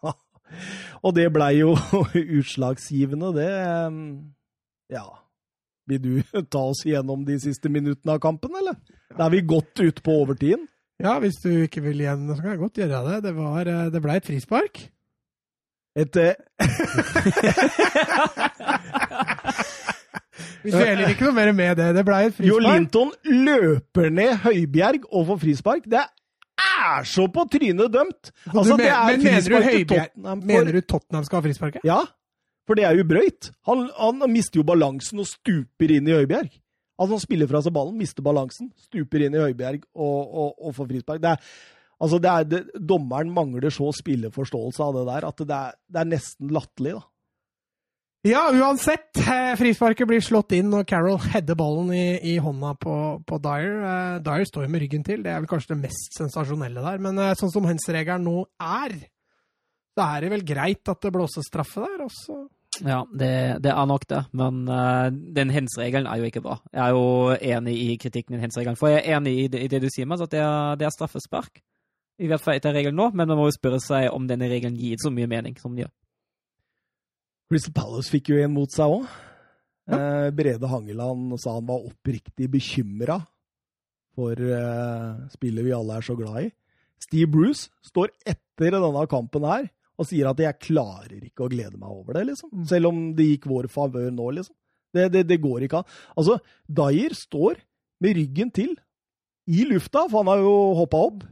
og 1.06 1.16
det 1.18 1.28
blei 1.36 1.58
jo 1.60 1.74
utslagsgivende, 2.40 3.34
det. 3.38 3.52
Ja. 4.94 5.08
Vil 5.90 6.02
du 6.02 6.24
ta 6.54 6.62
oss 6.72 6.86
gjennom 6.88 7.26
de 7.28 7.40
siste 7.44 7.70
minuttene 7.72 8.16
av 8.16 8.22
kampen, 8.24 8.56
eller? 8.60 8.80
Da 9.14 9.28
er 9.28 9.36
vi 9.36 9.42
godt 9.48 9.80
ute 9.84 10.02
på 10.04 10.12
overtiden. 10.24 10.68
Ja, 11.04 11.18
hvis 11.20 11.36
du 11.44 11.50
ikke 11.66 11.82
vil 11.84 12.00
igjen, 12.04 12.28
så 12.30 12.42
kan 12.42 12.52
jeg 12.54 12.62
godt 12.62 12.78
gjøre 12.80 13.02
det. 13.10 13.24
Det, 13.26 13.34
var, 13.36 13.68
eh, 13.68 13.92
det 13.92 14.02
ble 14.04 14.14
et 14.16 14.28
frispark. 14.30 14.76
Et 16.00 16.16
eh, 16.18 16.34
Vi 20.64 20.72
dveler 20.74 21.12
ikke 21.14 21.26
noe 21.28 21.36
mer 21.38 21.52
med 21.54 21.78
det. 21.80 21.90
Det 21.98 22.04
blei 22.08 22.22
et 22.28 22.36
frispark. 22.36 22.50
Jo. 22.50 22.60
Linton 22.64 23.12
løper 23.26 24.10
ned 24.12 24.36
Høibjerg 24.46 25.06
og 25.12 25.28
får 25.32 25.40
frispark. 25.46 25.88
Det 25.90 26.02
er 26.04 27.04
så 27.10 27.28
på 27.34 27.46
trynet 27.52 27.92
dømt! 27.94 28.32
Altså, 28.54 28.78
men- 28.78 28.88
men 29.08 29.24
mener 29.24 29.50
du 29.50 29.56
Høibjerg- 29.68 30.12
for- 30.16 30.36
Mener 30.48 30.72
du 30.72 30.82
Tottenham 30.82 31.24
skal 31.26 31.42
ha 31.42 31.48
frisparket? 31.48 31.82
Ja, 31.88 32.02
for 32.68 32.76
det 32.76 32.86
er 32.86 32.96
jo 32.96 33.04
brøyt. 33.04 33.52
Han, 33.68 33.90
han 33.98 34.22
mister 34.32 34.60
jo 34.62 34.64
balansen 34.64 35.20
og 35.20 35.28
stuper 35.28 35.92
inn 35.98 36.08
i 36.08 36.12
Høibjerg. 36.16 36.52
Altså, 37.00 37.16
han 37.18 37.20
spiller 37.24 37.48
fra 37.50 37.60
seg 37.66 37.74
ballen, 37.74 37.98
mister 37.98 38.22
balansen, 38.24 38.70
stuper 38.86 39.26
inn 39.26 39.34
i 39.34 39.42
Høibjerg 39.42 39.82
og, 39.96 40.20
og, 40.34 40.54
og 40.62 40.76
får 40.78 40.88
frispark. 40.92 41.22
Det 41.24 41.32
er, 41.32 41.38
altså, 42.00 42.20
det 42.22 42.30
er, 42.32 42.44
det, 42.44 42.62
dommeren 42.88 43.32
mangler 43.34 43.74
så 43.74 43.90
spilleforståelse 43.98 44.80
av 44.86 44.94
det 45.00 45.08
der 45.10 45.28
at 45.28 45.38
det 45.42 45.58
er, 45.58 45.74
det 45.90 46.00
er 46.04 46.12
nesten 46.14 46.54
latterlig, 46.54 46.94
da. 47.00 47.04
Ja, 48.24 48.46
uansett. 48.56 49.18
eh, 49.20 49.54
Frisparket 49.60 50.08
blir 50.08 50.22
slått 50.24 50.54
inn, 50.56 50.70
når 50.72 50.86
Carroll 50.88 51.18
header 51.20 51.58
ballen 51.60 51.90
i, 51.92 52.06
i 52.32 52.38
hånda 52.40 52.70
på, 52.80 52.94
på 53.28 53.40
Dyer. 53.44 53.74
Uh, 53.84 54.20
Dyer 54.24 54.46
står 54.48 54.64
jo 54.64 54.72
med 54.72 54.80
ryggen 54.86 55.04
til. 55.04 55.26
Det 55.26 55.34
er 55.34 55.42
vel 55.42 55.50
kanskje 55.52 55.74
det 55.74 55.82
mest 55.82 56.16
sensasjonelle 56.16 56.86
der. 56.86 57.02
Men 57.04 57.20
uh, 57.20 57.34
sånn 57.36 57.52
som 57.52 57.68
hands-regelen 57.68 58.24
nå 58.24 58.46
er, 58.64 58.96
så 59.92 60.06
er 60.06 60.24
det 60.24 60.30
vel 60.38 60.46
greit 60.48 60.94
at 60.94 61.04
det 61.04 61.12
blåses 61.12 61.50
straffe 61.52 61.84
der. 61.84 62.06
også. 62.06 62.38
Ja, 62.88 63.02
det, 63.12 63.34
det 63.66 63.74
er 63.74 63.90
nok 63.92 64.08
det, 64.10 64.22
men 64.40 64.62
uh, 64.72 65.12
den 65.12 65.52
hands-regelen 65.52 66.08
er 66.08 66.22
jo 66.24 66.30
ikke 66.32 66.46
bra. 66.46 66.56
Jeg 66.72 66.82
er 66.86 66.96
jo 66.96 67.36
enig 67.36 67.76
i 67.76 67.98
kritikken 68.02 68.38
i 68.38 68.42
hands-regelen. 68.46 68.80
for 68.80 68.94
jeg 68.94 69.04
er 69.04 69.18
enig 69.18 69.36
i 69.42 69.50
det, 69.52 69.66
i 69.68 69.74
det 69.74 69.84
du 69.84 69.90
sier, 69.92 70.08
Mads, 70.08 70.24
at 70.24 70.32
det 70.32 70.40
er, 70.40 70.80
det 70.80 70.88
er 70.88 70.96
straffespark. 70.96 71.60
I 72.24 72.32
hvert 72.32 72.46
fall 72.46 72.56
etter 72.56 72.72
regelen 72.72 72.96
nå, 72.96 73.10
men 73.12 73.28
man 73.28 73.36
må 73.36 73.52
jo 73.52 73.58
spørre 73.58 73.84
seg 73.84 74.08
om 74.16 74.32
denne 74.32 74.48
regelen 74.48 74.80
gir 74.80 74.96
så 75.04 75.12
mye 75.12 75.28
mening 75.28 75.60
som 75.60 75.76
den 75.76 75.84
gjør. 75.84 75.94
Crystal 77.52 77.76
Palace 77.76 78.12
fikk 78.12 78.32
jo 78.34 78.40
en 78.42 78.54
mot 78.56 78.72
seg 78.72 78.92
òg. 79.00 79.06
Eh, 79.92 80.30
Brede 80.36 80.70
Hangeland 80.72 81.36
sa 81.42 81.58
han 81.58 81.68
var 81.68 81.84
oppriktig 81.84 82.48
bekymra 82.52 83.20
for 84.16 84.38
eh, 84.38 85.24
spillet 85.34 85.66
vi 85.66 85.74
alle 85.76 85.98
er 85.98 86.06
så 86.06 86.16
glad 86.18 86.46
i. 86.46 86.52
Steve 87.04 87.30
Bruce 87.32 87.68
står 87.84 88.14
etter 88.24 88.78
denne 88.78 89.08
kampen 89.12 89.48
her 89.48 89.68
og 90.00 90.08
sier 90.10 90.30
at 90.30 90.40
'jeg 90.40 90.60
klarer 90.60 91.20
ikke 91.22 91.46
å 91.46 91.52
glede 91.52 91.78
meg 91.78 91.90
over 91.90 92.14
det', 92.18 92.26
liksom. 92.32 92.50
Mm. 92.50 92.66
Selv 92.66 92.90
om 92.90 92.98
det 93.14 93.28
gikk 93.28 93.46
vår 93.46 93.68
favør 93.70 94.10
nå, 94.10 94.30
liksom. 94.40 94.56
Det, 94.94 95.12
det, 95.12 95.28
det 95.28 95.42
går 95.42 95.66
ikke 95.66 95.82
an. 95.82 95.90
Altså, 96.18 96.40
Dyer 96.66 97.14
står 97.14 97.62
med 98.02 98.18
ryggen 98.18 98.50
til 98.54 98.74
i 99.50 99.66
lufta, 99.70 100.08
for 100.10 100.24
han 100.24 100.32
har 100.32 100.42
jo 100.42 100.56
hoppa 100.80 100.98
opp, 100.98 101.24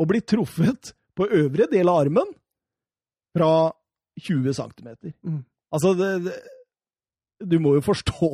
og 0.00 0.08
blitt 0.08 0.28
truffet 0.32 0.94
på 1.16 1.28
øvre 1.28 1.68
del 1.68 1.88
av 1.88 2.06
armen 2.06 2.28
fra 3.36 3.72
20 4.20 4.54
cm. 4.56 4.88
Mm. 5.26 5.42
Altså, 5.72 5.94
det, 5.94 6.10
det 6.24 6.36
Du 7.50 7.58
må 7.62 7.74
jo 7.78 7.80
forstå 7.84 8.30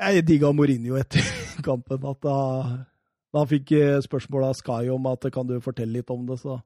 Jeg 0.00 0.26
digga 0.28 0.52
Mourinho 0.52 0.96
etter 1.00 1.24
kampen, 1.68 2.04
at 2.06 2.22
da, 2.24 2.36
Da 3.32 3.42
han 3.42 3.50
fikk 3.50 3.72
eh, 3.76 4.00
spørsmål 4.04 4.50
av 4.50 4.58
Sky 4.58 4.88
om 4.92 5.06
at 5.12 5.28
kan 5.34 5.48
du 5.48 5.58
fortelle 5.64 5.98
litt 5.98 6.10
om 6.12 6.26
det, 6.28 6.38
så 6.40 6.60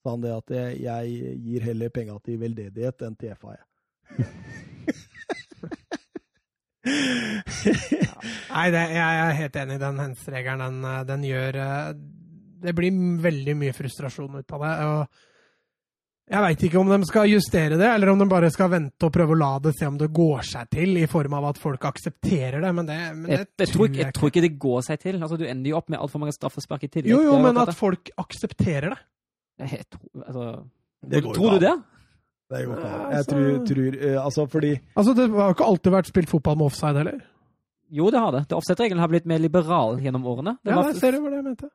sa 0.00 0.14
han 0.14 0.22
det 0.24 0.32
at 0.32 0.54
jeg, 0.54 0.80
jeg 0.86 1.34
gir 1.44 1.66
heller 1.68 1.92
penga 1.92 2.16
til 2.24 2.40
veldedighet 2.40 3.02
enn 3.04 3.16
til 3.20 3.34
FA. 3.36 3.56
jeg. 3.58 3.66
Nei, 8.50 8.66
det, 8.72 8.84
jeg 8.96 9.18
er 9.20 9.36
helt 9.36 9.58
enig 9.60 9.76
i 9.76 9.82
den 9.82 10.00
hens-regelen. 10.00 10.62
Den, 10.64 10.84
eh, 10.88 11.02
den 11.08 11.26
gjør 11.28 11.58
eh, 11.64 11.90
Det 12.60 12.74
blir 12.76 13.02
veldig 13.24 13.56
mye 13.56 13.76
frustrasjon 13.76 14.40
ut 14.40 14.56
av 14.56 14.64
det. 14.64 14.74
og 14.86 15.00
jeg 16.30 16.42
veit 16.44 16.62
ikke 16.68 16.78
om 16.78 16.88
de 16.92 16.98
skal 17.08 17.26
justere 17.28 17.76
det, 17.80 17.88
eller 17.90 18.12
om 18.12 18.18
de 18.22 18.26
bare 18.30 18.50
skal 18.54 18.70
vente 18.70 19.06
og 19.08 19.12
prøve 19.12 19.34
å 19.34 19.38
la 19.40 19.48
det 19.58 19.72
se 19.78 19.86
om 19.88 19.96
det 19.98 20.12
går 20.14 20.42
seg 20.46 20.68
til, 20.70 20.96
i 21.00 21.06
form 21.10 21.34
av 21.34 21.48
at 21.50 21.58
folk 21.58 21.84
aksepterer 21.90 22.60
det. 22.62 22.70
Men 22.76 22.86
det, 22.86 22.98
men 23.16 23.24
det 23.26 23.38
Jeg, 23.38 23.46
jeg, 23.58 23.68
tror 23.74 23.88
ikke, 23.88 24.02
jeg 24.04 24.14
tror 24.14 24.28
ikke 24.32 24.44
det 24.46 24.52
går 24.62 24.80
seg 24.86 25.00
til. 25.02 25.18
Altså, 25.22 25.36
du 25.40 25.44
ender 25.48 25.70
jo 25.72 25.76
opp 25.80 25.88
med 25.90 25.98
altfor 25.98 26.22
mange 26.22 26.36
straffespark 26.36 26.84
i 26.86 26.88
tillegg. 26.92 27.10
Jo, 27.10 27.22
jo, 27.26 27.38
men 27.42 27.58
at 27.58 27.74
folk 27.74 28.10
aksepterer 28.16 28.94
det. 28.94 29.00
Jeg 29.60 29.84
tror, 29.90 30.06
altså, 30.26 30.44
Det 31.10 31.22
går 31.26 31.34
tror 31.34 31.50
du 31.58 31.58
det? 31.66 31.74
Det 32.50 32.62
går 32.66 32.78
ikke 32.78 32.86
an. 32.94 33.00
Jeg 33.10 33.18
Altså- 33.18 33.30
tror, 33.34 33.66
tror 33.66 33.98
eh, 34.02 34.24
Altså, 34.24 34.46
fordi 34.50 34.70
Altså, 34.96 35.14
Det 35.14 35.26
har 35.30 35.48
jo 35.50 35.54
ikke 35.54 35.66
alltid 35.72 35.92
vært 35.92 36.06
spilt 36.06 36.28
fotball 36.30 36.56
med 36.56 36.66
offside 36.66 36.96
heller. 36.96 37.20
Jo, 37.90 38.10
det 38.10 38.20
har 38.22 38.30
det. 38.32 38.48
det 38.48 38.56
Offset-regelen 38.56 39.00
har 39.02 39.08
blitt 39.08 39.26
mer 39.26 39.38
liberal 39.38 39.98
gjennom 40.00 40.22
årene. 40.24 40.56
Det 40.64 40.70
Ja, 40.70 40.76
var- 40.76 40.92
der 40.92 40.98
ser 41.00 41.10
du 41.12 41.18
hva 41.20 41.30
det 41.30 41.36
jeg 41.42 41.44
mente. 41.44 41.70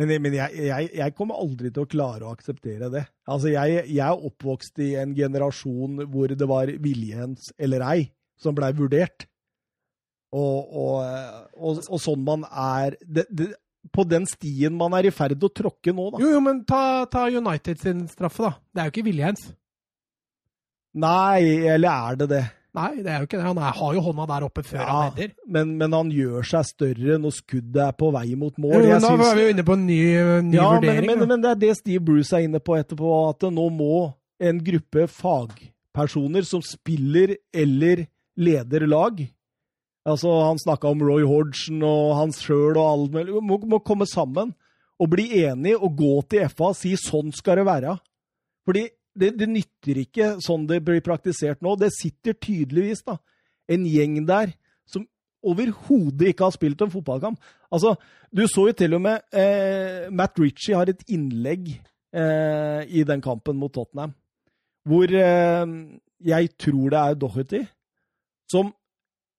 Men, 0.00 0.10
men 0.24 0.34
jeg, 0.34 0.64
jeg, 0.66 0.88
jeg 0.98 1.14
kommer 1.14 1.38
aldri 1.38 1.70
til 1.70 1.84
å 1.84 1.90
klare 1.90 2.26
å 2.26 2.32
akseptere 2.34 2.88
det. 2.90 3.04
Altså, 3.30 3.52
jeg, 3.52 3.84
jeg 3.94 4.02
er 4.02 4.26
oppvokst 4.28 4.80
i 4.82 4.94
en 4.98 5.14
generasjon 5.14 6.02
hvor 6.10 6.34
det 6.34 6.48
var 6.50 6.72
viljens 6.82 7.52
eller 7.58 7.84
ei 7.92 8.08
som 8.40 8.56
blei 8.56 8.72
vurdert. 8.74 9.28
Og, 10.34 10.72
og, 10.74 10.96
og, 11.54 11.84
og 11.86 12.00
sånn 12.02 12.24
man 12.26 12.42
er 12.48 12.96
det, 13.06 13.22
det, 13.30 13.52
På 13.94 14.02
den 14.02 14.24
stien 14.26 14.74
man 14.74 14.96
er 14.98 15.06
i 15.06 15.12
ferd 15.14 15.44
å 15.46 15.52
tråkke 15.52 15.94
nå, 15.94 16.08
da. 16.16 16.22
Jo, 16.24 16.32
jo, 16.34 16.40
men 16.42 16.64
ta, 16.66 17.04
ta 17.06 17.28
United 17.30 17.78
sin 17.78 18.02
straffe, 18.10 18.48
da. 18.48 18.56
Det 18.74 18.82
er 18.82 18.90
jo 18.90 18.94
ikke 18.96 19.06
Williams. 19.12 19.46
Nei, 20.98 21.70
eller 21.70 21.90
er 22.10 22.18
det 22.18 22.30
det? 22.34 22.44
Nei, 22.74 22.88
det 23.04 23.10
er 23.12 23.20
jo 23.22 23.26
ikke 23.28 23.38
det. 23.38 23.44
Han 23.46 23.58
er, 23.62 23.70
har 23.78 23.92
jo 23.94 24.00
hånda 24.02 24.24
der 24.32 24.44
oppe 24.48 24.62
før 24.66 24.80
Ja, 24.80 24.86
han 25.04 25.12
header. 25.14 25.34
men, 25.46 25.76
men 25.78 25.92
han 25.94 26.08
gjør 26.10 26.42
seg 26.50 26.64
større 26.72 27.18
når 27.22 27.34
skuddet 27.36 27.78
er 27.84 27.92
på 27.94 28.08
vei 28.16 28.34
mot 28.34 28.56
Jo, 28.58 28.64
mål. 28.64 28.74
men 28.80 28.88
Jeg 28.88 29.00
da 29.04 29.10
synes... 29.12 29.28
er 29.28 29.38
vi 29.38 29.44
jo 29.44 29.52
inne 29.54 29.64
på 29.68 29.76
en 29.78 29.84
ny, 29.86 29.98
ny 30.48 30.56
ja, 30.58 30.70
men, 30.72 30.80
vurdering. 30.82 31.06
men, 31.06 31.18
men, 31.22 31.28
men 31.28 31.44
det 31.44 31.50
er 31.52 31.60
det 31.62 31.76
Steve 31.78 32.02
Bruce 32.08 32.34
er 32.34 32.48
inne 32.48 32.58
på 32.58 32.74
etterpå, 32.80 33.12
at 33.30 33.46
nå 33.54 33.68
må 33.70 33.92
en 34.42 34.58
gruppe 34.66 35.06
fagpersoner 35.06 36.42
som 36.48 36.64
spiller 36.66 37.36
eller 37.54 38.06
leder 38.36 38.86
lag 38.90 39.22
Altså, 40.04 40.28
Han 40.50 40.58
snakka 40.60 40.90
om 40.90 41.00
Roy 41.00 41.22
Hodgson 41.24 41.78
og 41.86 42.10
han 42.18 42.32
sjøl 42.36 42.74
og 42.76 42.84
alt 42.84 43.14
mulig. 43.14 43.38
Må, 43.40 43.56
må 43.64 43.78
komme 43.80 44.04
sammen 44.04 44.50
og 45.00 45.08
bli 45.14 45.30
enige 45.46 45.78
og 45.78 45.94
gå 45.96 46.10
til 46.28 46.44
FA 46.52 46.74
og 46.74 46.76
si 46.76 46.92
sånn 47.00 47.30
skal 47.32 47.56
det 47.62 47.64
være. 47.70 47.94
Fordi 48.68 48.82
det, 49.14 49.34
det 49.38 49.48
nytter 49.50 50.00
ikke 50.04 50.28
sånn 50.42 50.66
det 50.70 50.80
blir 50.84 51.02
praktisert 51.04 51.62
nå. 51.64 51.76
Det 51.78 51.92
sitter 51.94 52.36
tydeligvis 52.36 53.04
da, 53.06 53.18
en 53.70 53.86
gjeng 53.88 54.20
der 54.28 54.54
som 54.90 55.06
overhodet 55.44 56.32
ikke 56.32 56.48
har 56.48 56.54
spilt 56.56 56.82
en 56.84 56.92
fotballkamp. 56.92 57.40
Altså, 57.72 57.94
Du 58.34 58.46
så 58.50 58.68
jo 58.70 58.74
til 58.74 58.96
og 58.96 59.02
med 59.04 59.22
eh, 59.30 60.10
Matt 60.10 60.38
Ritchie 60.40 60.74
har 60.74 60.90
et 60.90 61.04
innlegg 61.06 61.68
eh, 61.70 62.82
i 62.88 63.04
den 63.06 63.22
kampen 63.22 63.58
mot 63.60 63.72
Tottenham, 63.72 64.14
hvor 64.88 65.06
eh, 65.06 65.66
jeg 66.24 66.50
tror 66.58 66.90
det 66.90 67.00
er 67.00 67.20
Doherty 67.20 67.62
som 68.50 68.72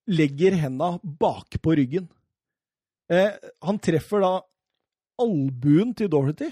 legger 0.07 0.55
henda 0.57 0.95
bakpå 1.03 1.75
ryggen. 1.75 2.07
Eh, 3.11 3.35
han 3.61 3.81
treffer 3.81 4.23
da 4.23 4.33
albuen 5.21 5.93
til 5.97 6.09
Doherty, 6.11 6.49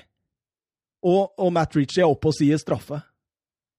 og, 1.03 1.33
og 1.37 1.49
Matt 1.53 1.75
Ritchie 1.75 2.03
er 2.03 2.11
oppe 2.11 2.31
og 2.31 2.37
sier 2.37 2.59
straffe. 2.61 3.01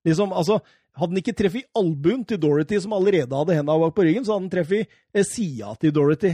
Liksom, 0.05 0.33
altså, 0.37 0.61
Hadde 0.95 1.11
han 1.11 1.19
ikke 1.19 1.33
treffet 1.35 1.65
albuen 1.75 2.21
til 2.23 2.39
Dorothy, 2.39 2.79
som 2.79 2.93
allerede 2.95 3.35
hadde 3.35 3.55
henda 3.57 3.75
bak 3.83 3.97
på 3.97 4.05
ryggen, 4.07 4.23
så 4.23 4.37
hadde 4.37 4.45
han 4.45 4.53
treffet 4.53 4.93
eh, 5.11 5.25
sida 5.27 5.73
til 5.83 5.91
Dorothy. 5.97 6.31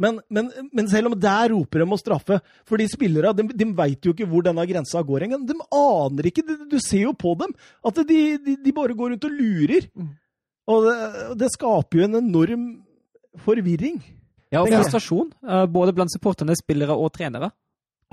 Men, 0.00 0.16
men, 0.32 0.48
men 0.72 0.88
selv 0.88 1.10
om 1.10 1.16
der 1.20 1.50
roper 1.52 1.80
de 1.80 1.86
å 1.88 1.96
straffe 1.96 2.36
For 2.68 2.76
de 2.76 2.84
spillere 2.88 3.30
de, 3.36 3.46
de 3.56 3.66
veit 3.76 4.04
jo 4.04 4.12
ikke 4.12 4.26
hvor 4.28 4.44
denne 4.44 4.64
grensa 4.68 5.00
går 5.04 5.24
engang. 5.26 5.44
De 5.48 5.56
aner 5.72 6.28
ikke. 6.30 6.44
Du, 6.44 6.54
du 6.72 6.78
ser 6.84 7.06
jo 7.06 7.12
på 7.16 7.32
dem 7.40 7.52
at 7.84 8.00
de, 8.08 8.18
de, 8.44 8.56
de 8.64 8.74
bare 8.76 8.96
går 8.96 9.12
rundt 9.14 9.28
og 9.28 9.36
lurer. 9.36 9.86
Mm. 9.96 10.10
Og 10.72 10.88
det, 10.88 10.96
det 11.44 11.52
skaper 11.54 12.00
jo 12.00 12.08
en 12.08 12.18
enorm 12.22 12.66
forvirring. 13.44 14.00
Ja, 14.52 14.62
og 14.62 14.72
frustrasjon. 14.72 15.32
eh, 15.44 15.64
Både 15.68 15.92
blant 15.96 16.12
supporterne, 16.12 16.56
spillere 16.56 16.96
og 16.96 17.12
trenere. 17.16 17.52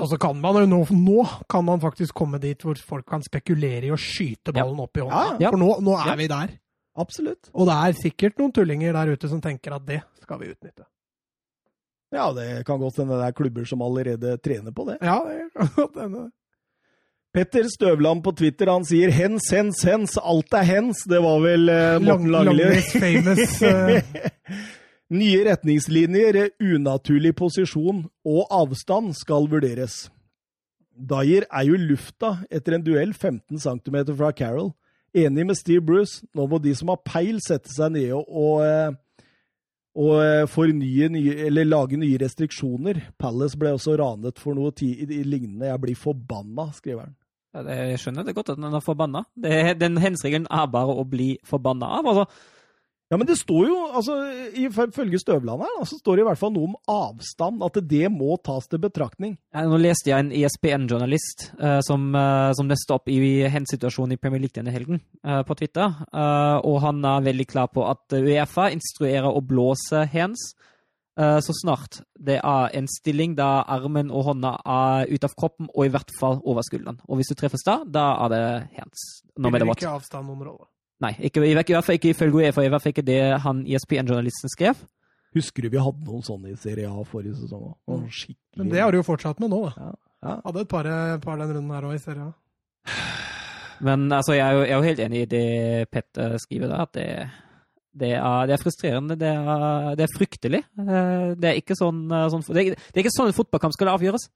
Og 0.02 0.08
så 0.10 0.18
kan 0.18 0.40
man 0.42 0.56
jo 0.58 0.66
nå, 0.66 0.80
nå 0.98 1.24
kan 1.50 1.64
man 1.66 1.80
faktisk 1.84 2.16
komme 2.18 2.40
dit 2.42 2.60
hvor 2.66 2.76
folk 2.82 3.06
kan 3.06 3.22
spekulere 3.24 3.86
i 3.86 3.92
å 3.94 4.00
skyte 4.00 4.52
ballen 4.56 4.80
opp 4.82 4.98
i 4.98 5.04
hånda. 5.06 5.20
Ja, 5.38 5.38
ja. 5.46 5.52
For 5.54 5.62
nå, 5.62 5.70
nå 5.86 5.94
er 6.00 6.08
Ja. 6.10 6.16
vi 6.16 6.28
der. 6.32 6.56
Absolutt. 6.98 7.50
Og 7.54 7.68
det 7.70 7.74
er 7.78 7.94
sikkert 8.02 8.38
noen 8.42 8.52
tullinger 8.54 8.94
der 8.94 9.14
ute 9.14 9.30
som 9.30 9.40
tenker 9.42 9.74
at 9.76 9.86
det 9.86 10.02
skal 10.22 10.40
vi 10.42 10.50
utnytte. 10.54 10.86
Ja, 12.14 12.28
det 12.34 12.66
kan 12.66 12.78
godt 12.82 12.98
hende 13.02 13.18
det 13.18 13.26
er 13.28 13.38
klubber 13.38 13.66
som 13.66 13.82
allerede 13.82 14.36
trener 14.38 14.72
på 14.72 14.86
det. 14.86 14.98
Ja, 15.02 15.20
det 15.26 15.48
kan 15.58 15.70
godt 15.76 15.96
hende. 16.02 16.32
Petter 17.34 17.66
Støvland 17.66 18.22
på 18.24 18.32
Twitter 18.38 18.70
han 18.70 18.84
sier 18.86 19.10
'hens, 19.10 19.50
hens, 19.50 19.84
hens'. 19.86 20.18
Alt 20.22 20.54
er 20.54 20.64
hens. 20.70 21.02
Det 21.10 21.18
var 21.22 21.40
vel 21.42 21.70
eh, 21.70 21.98
Morten 22.00 22.30
Lang- 22.30 22.46
Langli. 22.46 22.64
Langlis 22.64 22.92
famous 22.94 23.62
eh, 23.62 24.02
Nye 25.14 25.44
retningslinjer, 25.46 26.38
unaturlig 26.64 27.36
posisjon 27.38 28.04
og 28.26 28.48
avstand 28.54 29.14
skal 29.18 29.46
vurderes. 29.52 30.08
Dyer 30.94 31.46
er 31.50 31.68
jo 31.68 31.78
lufta 31.78 32.36
etter 32.54 32.78
en 32.78 32.86
duell 32.86 33.14
15 33.14 33.60
cm 33.62 33.98
fra 34.18 34.32
Carroll. 34.38 34.72
Enig 35.14 35.46
med 35.46 35.58
Steve 35.60 35.82
Bruce, 35.86 36.24
nå 36.34 36.48
må 36.50 36.58
de 36.62 36.74
som 36.78 36.90
har 36.90 37.02
peil, 37.06 37.38
sette 37.46 37.70
seg 37.74 37.94
ned 37.94 38.12
og, 38.18 38.26
og, 38.30 38.64
eh, 38.66 38.96
eh, 39.94 40.46
fornye 40.50 41.10
nye, 41.14 41.36
eller 41.48 41.68
lage 41.70 41.98
nye 42.02 42.18
restriksjoner. 42.22 43.02
Palace 43.22 43.58
ble 43.62 43.76
også 43.76 43.98
ranet 44.02 44.42
for 44.42 44.58
noe 44.58 44.72
tid, 44.74 45.12
i- 45.12 45.22
lignende. 45.24 45.70
Jeg 45.70 45.82
blir 45.84 46.00
forbanna, 46.00 46.72
skriver 46.74 47.06
han. 47.06 47.16
Ja, 47.54 47.62
jeg 47.92 48.00
skjønner 48.02 48.26
det 48.26 48.34
godt 48.34 48.50
at 48.50 48.58
han 48.58 48.74
er 48.74 48.82
forbanna. 48.82 49.26
Den 49.38 49.98
hensregelen 50.02 50.48
er 50.50 50.66
bare 50.74 50.96
å 50.98 51.06
bli 51.06 51.36
forbanna 51.46 51.86
av. 52.00 52.06
Altså, 52.10 52.26
Ja, 53.14 53.18
men 53.22 53.30
det 53.30 53.36
står 53.38 53.68
jo, 53.70 53.76
altså, 53.94 54.16
ifølge 54.58 55.20
Støvland 55.22 55.62
her, 55.62 55.74
så 55.86 56.00
står 56.00 56.18
det 56.18 56.24
i 56.24 56.28
hvert 56.32 56.40
fall 56.42 56.54
noe 56.56 56.72
om 56.72 56.78
avstand. 56.90 57.62
At 57.62 57.78
det 57.86 58.08
må 58.10 58.40
tas 58.42 58.66
til 58.72 58.82
betraktning. 58.82 59.36
Ja, 59.54 59.68
Nå 59.70 59.78
leste 59.78 60.10
jeg 60.10 60.18
en 60.18 60.32
ESPN-journalist 60.34 61.52
uh, 61.62 61.78
som, 61.86 62.08
uh, 62.18 62.50
som 62.58 62.66
nøste 62.66 62.98
opp 62.98 63.12
i 63.14 63.46
hands-situasjonen 63.54 64.16
i 64.16 64.18
Premier 64.18 64.42
League 64.42 64.58
denne 64.58 64.74
helgen, 64.74 65.04
uh, 65.22 65.44
på 65.46 65.60
Twitter. 65.62 65.94
Eh, 66.10 66.58
og 66.66 66.82
han 66.84 67.06
er 67.06 67.24
veldig 67.26 67.46
klar 67.50 67.70
på 67.74 67.86
at 67.86 68.14
Uefa 68.18 68.72
instruerer 68.74 69.30
å 69.30 69.42
blåse 69.46 70.04
hands 70.10 70.44
eh, 71.20 71.40
så 71.44 71.56
snart 71.58 72.02
det 72.18 72.40
er 72.40 72.76
en 72.78 72.90
stilling 72.90 73.36
der 73.38 73.64
armen 73.78 74.12
og 74.12 74.28
hånda 74.32 74.56
er 74.66 75.14
ut 75.14 75.28
av 75.28 75.38
kroppen, 75.38 75.70
og 75.70 75.86
i 75.86 75.94
hvert 75.94 76.14
fall 76.20 76.42
over 76.42 76.66
skulderen. 76.66 77.02
Og 77.08 77.20
hvis 77.20 77.34
du 77.34 77.38
treffes 77.38 77.66
da, 77.68 77.82
da 77.86 78.10
er 78.26 78.34
det 78.34 78.46
hands. 78.80 79.08
Nå 79.38 79.54
Spiller 79.54 79.76
ikke 79.76 79.98
avstand 79.98 80.30
noen 80.30 80.48
rolle. 80.50 80.73
Nei, 81.04 81.14
ikke, 81.28 81.44
i 81.44 81.54
hvert 81.58 81.84
fall 81.84 81.98
ikke 82.00 82.14
ifølge 82.14 82.40
Uefa. 82.46 82.64
I 82.64 82.70
hvert 82.72 82.84
fall 82.86 82.94
ikke 82.96 83.06
det 83.08 83.20
han 83.44 83.64
ESPN-journalisten 83.68 84.52
skrev. 84.54 84.80
Husker 85.34 85.66
du 85.66 85.72
vi 85.74 85.82
hadde 85.82 86.06
noen 86.06 86.24
sånne 86.26 86.52
i 86.54 86.58
Serie 86.62 86.88
A 86.88 87.04
forrige 87.10 87.36
sesong 87.40 87.64
òg? 87.72 87.76
Noen 87.90 88.10
Men 88.60 88.70
det 88.72 88.84
har 88.84 88.94
du 88.94 89.00
jo 89.00 89.06
fortsatt 89.08 89.42
med 89.42 89.50
nå, 89.52 89.64
da. 89.66 89.74
ja, 89.88 89.94
ja. 90.24 90.36
Hadde 90.46 90.62
et 90.64 90.70
par, 90.72 90.88
par 91.26 91.40
den 91.42 91.56
runden 91.58 91.74
her 91.74 91.88
òg 91.90 91.96
i 91.98 92.02
Serie 92.04 92.28
A. 92.30 92.34
Men 93.88 94.06
altså, 94.14 94.36
jeg 94.38 94.46
er 94.46 94.54
jo, 94.56 94.62
jeg 94.64 94.72
er 94.76 94.78
jo 94.78 94.88
helt 94.88 95.02
enig 95.08 95.24
i 95.24 95.30
det 95.34 95.48
Pet 95.92 96.22
eh, 96.22 96.36
skriver 96.40 96.70
der, 96.70 96.84
at 96.86 96.94
det, 96.96 97.08
det, 98.04 98.12
er, 98.20 98.46
det 98.48 98.56
er 98.56 98.62
frustrerende. 98.62 99.18
Det 99.20 99.32
er, 99.34 99.90
det 100.00 100.06
er 100.06 100.14
fryktelig. 100.14 100.62
Eh, 100.86 101.26
Det 101.34 101.50
er 101.50 101.60
ikke 101.60 101.76
sånn, 101.82 102.06
eh, 102.14 102.28
sånn 102.32 102.46
det, 102.54 102.64
er, 102.70 102.78
det 102.78 103.02
er 103.02 103.04
ikke 103.04 103.16
sånn 103.18 103.34
en 103.34 103.38
fotballkamp 103.42 103.76
skal 103.76 103.92
avgjøres. 103.98 104.30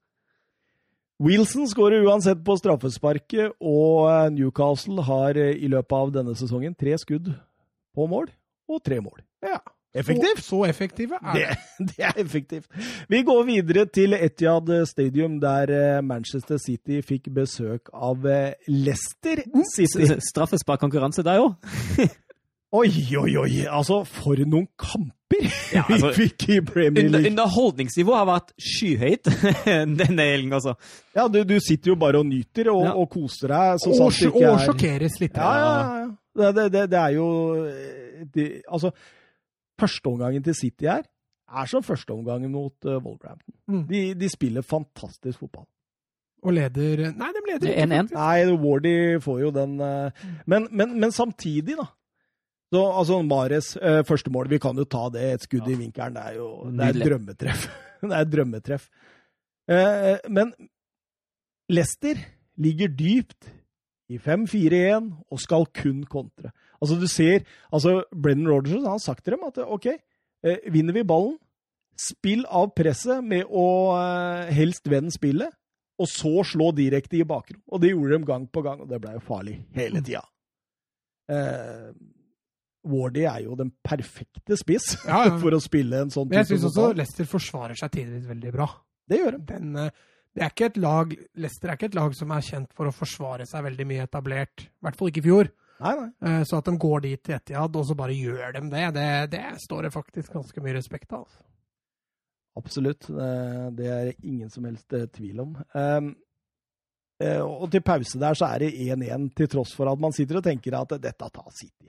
Wilson 1.18 1.66
skårer 1.66 2.04
uansett 2.06 2.44
på 2.46 2.54
straffesparket, 2.60 3.56
og 3.60 4.04
eh, 4.10 4.28
Newcastle 4.36 5.02
har 5.02 5.38
eh, 5.40 5.56
i 5.58 5.70
løpet 5.72 5.96
av 5.98 6.12
denne 6.14 6.36
sesongen 6.38 6.76
tre 6.78 6.94
skudd 7.02 7.32
på 7.96 8.06
mål 8.06 8.28
og 8.70 8.82
tre 8.86 9.00
mål. 9.02 9.18
Ja. 9.42 9.58
Effektivt! 9.98 10.42
Så, 10.44 10.50
så 10.52 10.58
effektive 10.68 11.16
er 11.16 11.32
Det, 11.34 11.44
det. 11.48 11.86
det 11.96 12.04
er 12.06 12.18
effektivt. 12.20 12.66
Vi 13.10 13.22
går 13.26 13.40
videre 13.48 13.86
til 13.88 14.12
Etihad 14.14 14.68
Stadium, 14.86 15.38
der 15.42 15.72
eh, 15.74 16.02
Manchester 16.04 16.60
City 16.60 17.00
fikk 17.02 17.30
besøk 17.34 17.88
av 17.96 18.22
Leicester 18.68 19.40
City. 19.72 20.04
S- 20.12 20.28
Straffesparkkonkurranse 20.28 21.24
der 21.26 21.40
jo. 21.40 21.48
Oi, 22.76 22.90
oi, 23.16 23.30
oi! 23.40 23.52
Altså, 23.72 24.02
for 24.04 24.36
noen 24.44 24.66
kamper 24.76 25.46
Ja, 25.72 25.86
altså, 25.88 26.10
vi 26.12 26.26
fikk 26.26 26.44
i 26.52 26.58
Premier 26.68 27.06
League! 27.08 27.30
underholdningsnivået 27.30 28.18
har 28.18 28.26
vært 28.28 28.50
skyhøyt 28.60 29.30
denne 30.02 30.26
helgen, 30.28 30.52
altså. 30.58 30.74
Ja, 31.16 31.24
du, 31.32 31.40
du 31.48 31.54
sitter 31.64 31.94
jo 31.94 31.96
bare 32.00 32.20
og 32.20 32.26
nyter 32.28 32.68
og, 32.74 32.82
Ja. 32.84 32.92
og 33.00 33.08
koser 33.14 33.54
deg. 33.54 33.80
Så 33.80 33.92
Og, 33.94 33.96
sant 34.02 34.20
ikke 34.28 34.42
og 34.42 34.50
er 34.58 34.66
sjokkeres 34.66 35.16
litt. 35.22 35.40
Ja, 35.40 35.52
ja, 35.62 35.72
ja. 36.02 36.10
Det, 36.38 36.50
det, 36.58 36.66
det, 36.76 36.84
det 36.92 36.98
er 37.00 37.14
jo 37.16 37.28
eh, 37.64 38.26
det, 38.36 38.46
Altså, 38.68 38.92
førsteomgangen 39.80 40.44
til 40.44 40.54
City 40.60 40.86
her 40.92 41.06
er 41.48 41.68
som 41.72 41.80
førsteomgangen 41.82 42.52
mot 42.52 42.76
uh, 42.84 42.98
Wolverhampton. 43.00 43.54
Mm. 43.72 43.84
De, 43.88 44.00
de 44.20 44.28
spiller 44.28 44.60
fantastisk 44.66 45.40
fotball. 45.40 45.64
Og 46.44 46.52
leder 46.54 47.08
Nei, 47.16 47.30
de 47.34 47.40
leder 47.48 47.70
er 47.72 47.86
ikke. 47.88 48.02
1-1. 48.04 48.10
Nei, 48.12 48.58
Wardy 48.60 48.92
får 49.24 49.38
jo 49.46 49.54
den 49.56 49.78
uh, 49.80 50.26
men, 50.46 50.68
men, 50.70 50.92
men 51.00 51.14
samtidig, 51.16 51.78
da. 51.80 51.88
Så, 52.68 52.80
altså, 52.84 53.20
Mares 53.24 53.74
eh, 53.80 54.02
første 54.04 54.32
mål, 54.32 54.50
vi 54.52 54.60
kan 54.60 54.76
jo 54.76 54.84
ta 54.84 55.06
det. 55.12 55.24
Et 55.34 55.46
skudd 55.46 55.68
i 55.72 55.76
vinkelen. 55.78 56.16
Det 56.16 56.24
er 56.24 56.34
jo 56.36 56.48
det 56.68 56.84
er 56.84 56.96
et 56.96 57.06
drømmetreff. 57.06 57.68
det 58.04 58.10
er 58.12 58.26
et 58.26 58.32
drømmetreff. 58.34 58.88
Eh, 59.68 60.16
men 60.28 60.52
Leicester 61.72 62.20
ligger 62.60 62.92
dypt 62.92 63.48
i 64.08 64.18
5-4-1 64.20 65.10
og 65.28 65.40
skal 65.40 65.68
kun 65.76 66.02
kontre. 66.08 66.52
Altså, 66.80 66.96
du 67.00 67.08
ser 67.10 67.44
altså, 67.72 68.02
Brennan 68.12 68.50
Rodgers 68.52 68.80
han 68.80 68.94
har 68.94 69.02
sagt 69.04 69.24
til 69.24 69.36
dem 69.36 69.46
at 69.48 69.60
OK, 69.64 69.86
eh, 70.44 70.72
vinner 70.72 70.96
vi 70.96 71.06
ballen, 71.08 71.36
spill 71.98 72.44
av 72.46 72.70
presset 72.78 73.24
med 73.26 73.48
å 73.48 73.66
eh, 73.98 74.52
helst 74.54 74.88
vende 74.90 75.12
spillet, 75.12 75.50
og 75.98 76.06
så 76.06 76.44
slå 76.46 76.70
direkte 76.76 77.18
i 77.18 77.26
bakrom. 77.26 77.60
Og 77.72 77.82
det 77.82 77.90
gjorde 77.90 78.14
de 78.20 78.28
gang 78.28 78.46
på 78.46 78.62
gang, 78.62 78.84
og 78.84 78.90
det 78.90 79.00
ble 79.02 79.16
jo 79.16 79.24
farlig 79.26 79.58
hele 79.76 80.02
tida. 80.04 80.22
Eh, 81.28 81.90
Wardy 82.88 83.24
er 83.28 83.42
jo 83.44 83.54
den 83.58 83.70
perfekte 83.84 84.56
spiss 84.60 84.90
Ja, 85.08 85.24
ja. 85.28 85.36
for 85.42 85.54
å 85.56 85.60
spille 85.62 86.04
en 86.04 86.10
sånn 86.14 86.28
Men 86.30 86.40
jeg 86.42 86.48
type 86.50 86.58
syns 86.62 86.70
også. 86.72 86.92
Leicester 86.98 87.28
forsvarer 87.30 87.78
seg 87.80 87.92
tidvis 87.94 88.26
veldig 88.28 88.52
bra. 88.54 88.68
Det 89.08 89.20
gjør 89.22 89.36
de. 89.38 89.42
Den, 89.52 89.76
eh, 89.84 90.04
det 90.36 90.44
er 90.44 90.52
ikke 90.52 90.66
et 90.70 90.76
lag, 90.82 91.14
Leicester 91.40 91.70
er 91.72 91.78
ikke 91.78 91.88
et 91.90 91.96
lag 91.98 92.12
som 92.14 92.30
er 92.36 92.44
kjent 92.46 92.74
for 92.76 92.86
å 92.90 92.94
forsvare 92.94 93.46
seg 93.48 93.64
veldig 93.64 93.86
mye 93.88 94.04
etablert. 94.06 94.66
I 94.68 94.84
hvert 94.86 94.98
fall 95.00 95.08
ikke 95.12 95.22
i 95.24 95.26
fjor. 95.28 95.48
Nei, 95.80 95.94
nei. 95.94 96.08
Eh, 96.28 96.42
Så 96.46 96.58
at 96.58 96.68
de 96.68 96.76
går 96.78 97.00
dit 97.06 97.22
til 97.22 97.34
Etiad, 97.36 97.76
og 97.78 97.84
så 97.86 97.94
bare 97.98 98.14
gjør 98.14 98.52
de 98.58 98.62
det, 98.72 98.84
det, 98.98 99.08
det 99.34 99.44
står 99.64 99.86
det 99.86 99.92
faktisk 99.94 100.32
ganske 100.36 100.62
mye 100.64 100.74
respekt 100.76 101.12
av. 101.14 101.24
altså. 101.26 101.44
Absolutt. 102.58 103.08
Eh, 103.10 103.68
Det 103.78 103.86
er 103.96 104.12
ingen 104.22 104.50
som 104.50 104.64
helst 104.66 104.90
tvil 105.14 105.40
om. 105.44 105.52
Um, 105.74 106.08
eh, 107.22 107.40
Og 107.40 107.70
til 107.70 107.80
pause 107.86 108.18
der 108.18 108.34
så 108.34 108.48
er 108.54 108.58
det 108.66 108.72
1-1, 108.74 109.28
til 109.36 109.48
tross 109.48 109.74
for 109.76 109.90
at 109.90 109.98
man 110.02 110.12
sitter 110.12 110.40
og 110.40 110.44
tenker 110.44 110.74
at 110.80 110.96
dette 111.00 111.30
tar 111.30 111.50
City. 111.54 111.86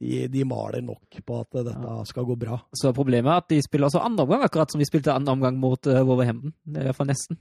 De, 0.00 0.24
de 0.28 0.42
maler 0.44 0.82
nok 0.82 1.20
på 1.24 1.36
at 1.40 1.54
dette 1.68 1.92
skal 2.10 2.24
gå 2.26 2.34
bra. 2.40 2.56
Så 2.74 2.90
problemet 2.96 3.30
er 3.30 3.42
at 3.44 3.48
de 3.52 3.60
spiller 3.62 3.86
også 3.86 4.02
andre 4.02 4.24
omgang, 4.26 4.42
akkurat 4.42 4.72
som 4.72 4.80
de 4.82 4.88
spilte 4.88 5.12
andre 5.14 5.32
omgang 5.36 5.56
mot 5.62 5.86
uh, 5.86 6.00
Wolverhampton. 6.02 6.52
I 6.66 6.82
hvert 6.88 6.96
fall 6.98 7.06
nesten. 7.12 7.38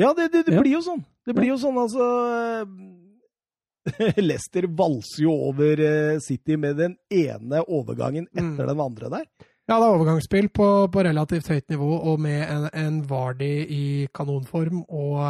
Ja, 0.00 0.14
det, 0.16 0.30
det, 0.32 0.46
det 0.48 0.54
Ja. 0.56 0.62
blir 0.64 0.72
jo 0.78 0.80
sånn. 0.86 1.02
Det 1.28 1.34
blir 1.36 1.50
jo 1.52 1.58
sånn, 1.60 1.76
altså 1.78 2.06
eh, 3.92 4.16
Leicester 4.22 4.66
valser 4.78 5.24
jo 5.26 5.34
over 5.50 5.80
eh, 5.84 6.18
City 6.24 6.56
med 6.56 6.76
den 6.80 6.96
ene 7.12 7.60
overgangen 7.68 8.28
etter 8.32 8.64
Mm. 8.64 8.66
den 8.72 8.80
andre 8.80 9.10
der. 9.18 9.26
Ja, 9.68 9.76
det 9.78 9.86
er 9.86 9.94
overgangsspill 9.94 10.48
på, 10.50 10.66
på 10.92 11.04
relativt 11.06 11.48
høyt 11.52 11.68
nivå, 11.70 11.88
og 12.10 12.18
med 12.20 12.42
en, 12.50 12.64
en 12.74 12.96
Vardy 13.08 13.52
i 13.70 13.84
kanonform. 14.14 14.80
Og 14.88 15.20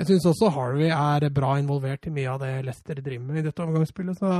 jeg 0.00 0.08
syns 0.08 0.26
også 0.26 0.50
Harvey 0.56 0.88
er 0.90 1.28
bra 1.30 1.52
involvert 1.60 2.08
i 2.08 2.10
mye 2.16 2.32
av 2.32 2.40
det 2.42 2.50
Leicester 2.66 2.98
driver 2.98 3.28
med 3.28 3.38
i 3.38 3.46
dette 3.46 3.62
overgangsspillet. 3.62 4.18
Så 4.18 4.32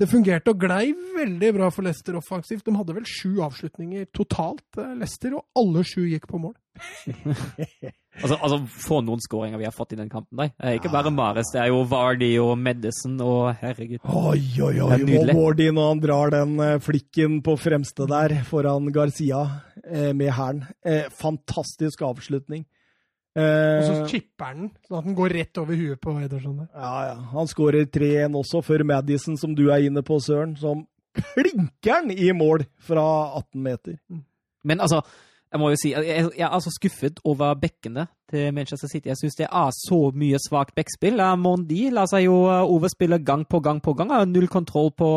det 0.00 0.08
fungerte 0.08 0.54
og 0.54 0.62
glei 0.62 0.90
veldig 1.16 1.50
bra 1.58 1.68
for 1.74 1.84
Leicester 1.84 2.16
offensivt. 2.16 2.64
De 2.64 2.72
hadde 2.76 2.94
vel 2.96 3.04
sju 3.08 3.42
avslutninger 3.44 4.06
totalt, 4.16 4.64
eh, 4.80 4.94
Leicester, 5.00 5.36
og 5.36 5.44
alle 5.60 5.84
sju 5.84 6.06
gikk 6.08 6.28
på 6.30 6.40
mål. 6.42 6.56
Altså, 8.20 8.34
altså 8.42 8.56
få 8.66 8.96
noen 9.06 9.20
skåringer 9.22 9.60
vi 9.60 9.64
har 9.68 9.72
fått 9.72 9.92
i 9.94 9.98
den 10.00 10.08
kampen. 10.10 10.34
Der. 10.40 10.48
Det 10.50 10.66
er 10.66 10.78
ikke 10.80 10.90
bare 10.92 11.12
Mares, 11.14 11.52
det 11.54 11.60
er 11.62 11.68
jo 11.70 11.84
Vardy 11.88 12.32
og 12.42 12.56
Medison 12.58 13.14
og 13.22 13.52
herregud. 13.60 14.00
Oi, 14.02 14.40
oi, 14.58 14.72
Det 14.74 14.82
oi. 14.82 14.96
er 14.96 15.04
nydelig. 15.06 15.36
Wardy 15.38 15.68
når 15.76 15.86
han 15.92 16.02
drar 16.02 16.34
den 16.34 16.56
eh, 16.64 16.74
flikken 16.82 17.38
på 17.46 17.54
fremste 17.62 18.08
der 18.10 18.34
foran 18.48 18.90
Garcia 18.92 19.44
eh, 19.84 20.10
med 20.10 20.34
hælen. 20.36 20.64
Eh, 20.84 21.06
fantastisk 21.22 22.02
avslutning. 22.02 22.66
Og 23.36 23.84
så 23.86 23.92
Eh, 23.94 24.06
chipper 24.10 24.44
han 24.44 24.56
den, 24.58 24.70
sånn 24.88 24.98
at 24.98 25.04
den 25.06 25.14
går 25.14 25.34
rett 25.36 25.58
over 25.62 25.78
huet 25.78 26.00
på 26.02 26.16
Ederson. 26.18 26.68
ja, 26.74 26.94
ja. 27.06 27.14
Han 27.30 27.46
skårer 27.46 27.86
3-1 27.86 28.34
også, 28.34 28.62
før 28.66 28.82
Madison, 28.84 29.36
som 29.38 29.54
du 29.54 29.68
er 29.70 29.86
inne 29.86 30.02
på, 30.02 30.18
Søren, 30.18 30.56
som 30.58 30.86
klinker 31.14 32.02
den 32.02 32.10
i 32.10 32.32
mål 32.32 32.64
fra 32.82 33.04
18 33.38 33.62
meter. 33.62 33.98
Men 34.64 34.80
altså, 34.80 35.02
jeg 35.50 35.58
må 35.58 35.72
jo 35.72 35.78
si, 35.80 35.90
jeg, 35.90 36.30
jeg 36.36 36.46
er 36.46 36.52
altså 36.54 36.70
skuffet 36.70 37.18
over 37.26 37.56
bekkene 37.58 38.04
til 38.30 38.52
Manchester 38.54 38.86
City. 38.86 39.08
Jeg 39.10 39.18
syns 39.18 39.36
det 39.40 39.48
er 39.48 39.72
så 39.74 39.98
mye 40.14 40.38
svakt 40.38 40.76
bekkspill. 40.78 41.18
Eh, 41.18 41.32
Mondi 41.42 41.88
lar 41.90 42.06
seg 42.10 42.28
jo 42.28 42.36
eh, 42.46 42.62
overspille 42.62 43.18
gang 43.26 43.42
på 43.50 43.58
gang 43.64 43.80
på 43.82 43.96
gang. 43.98 44.12
Har 44.14 44.28
null 44.30 44.46
kontroll 44.52 44.92
på, 44.94 45.10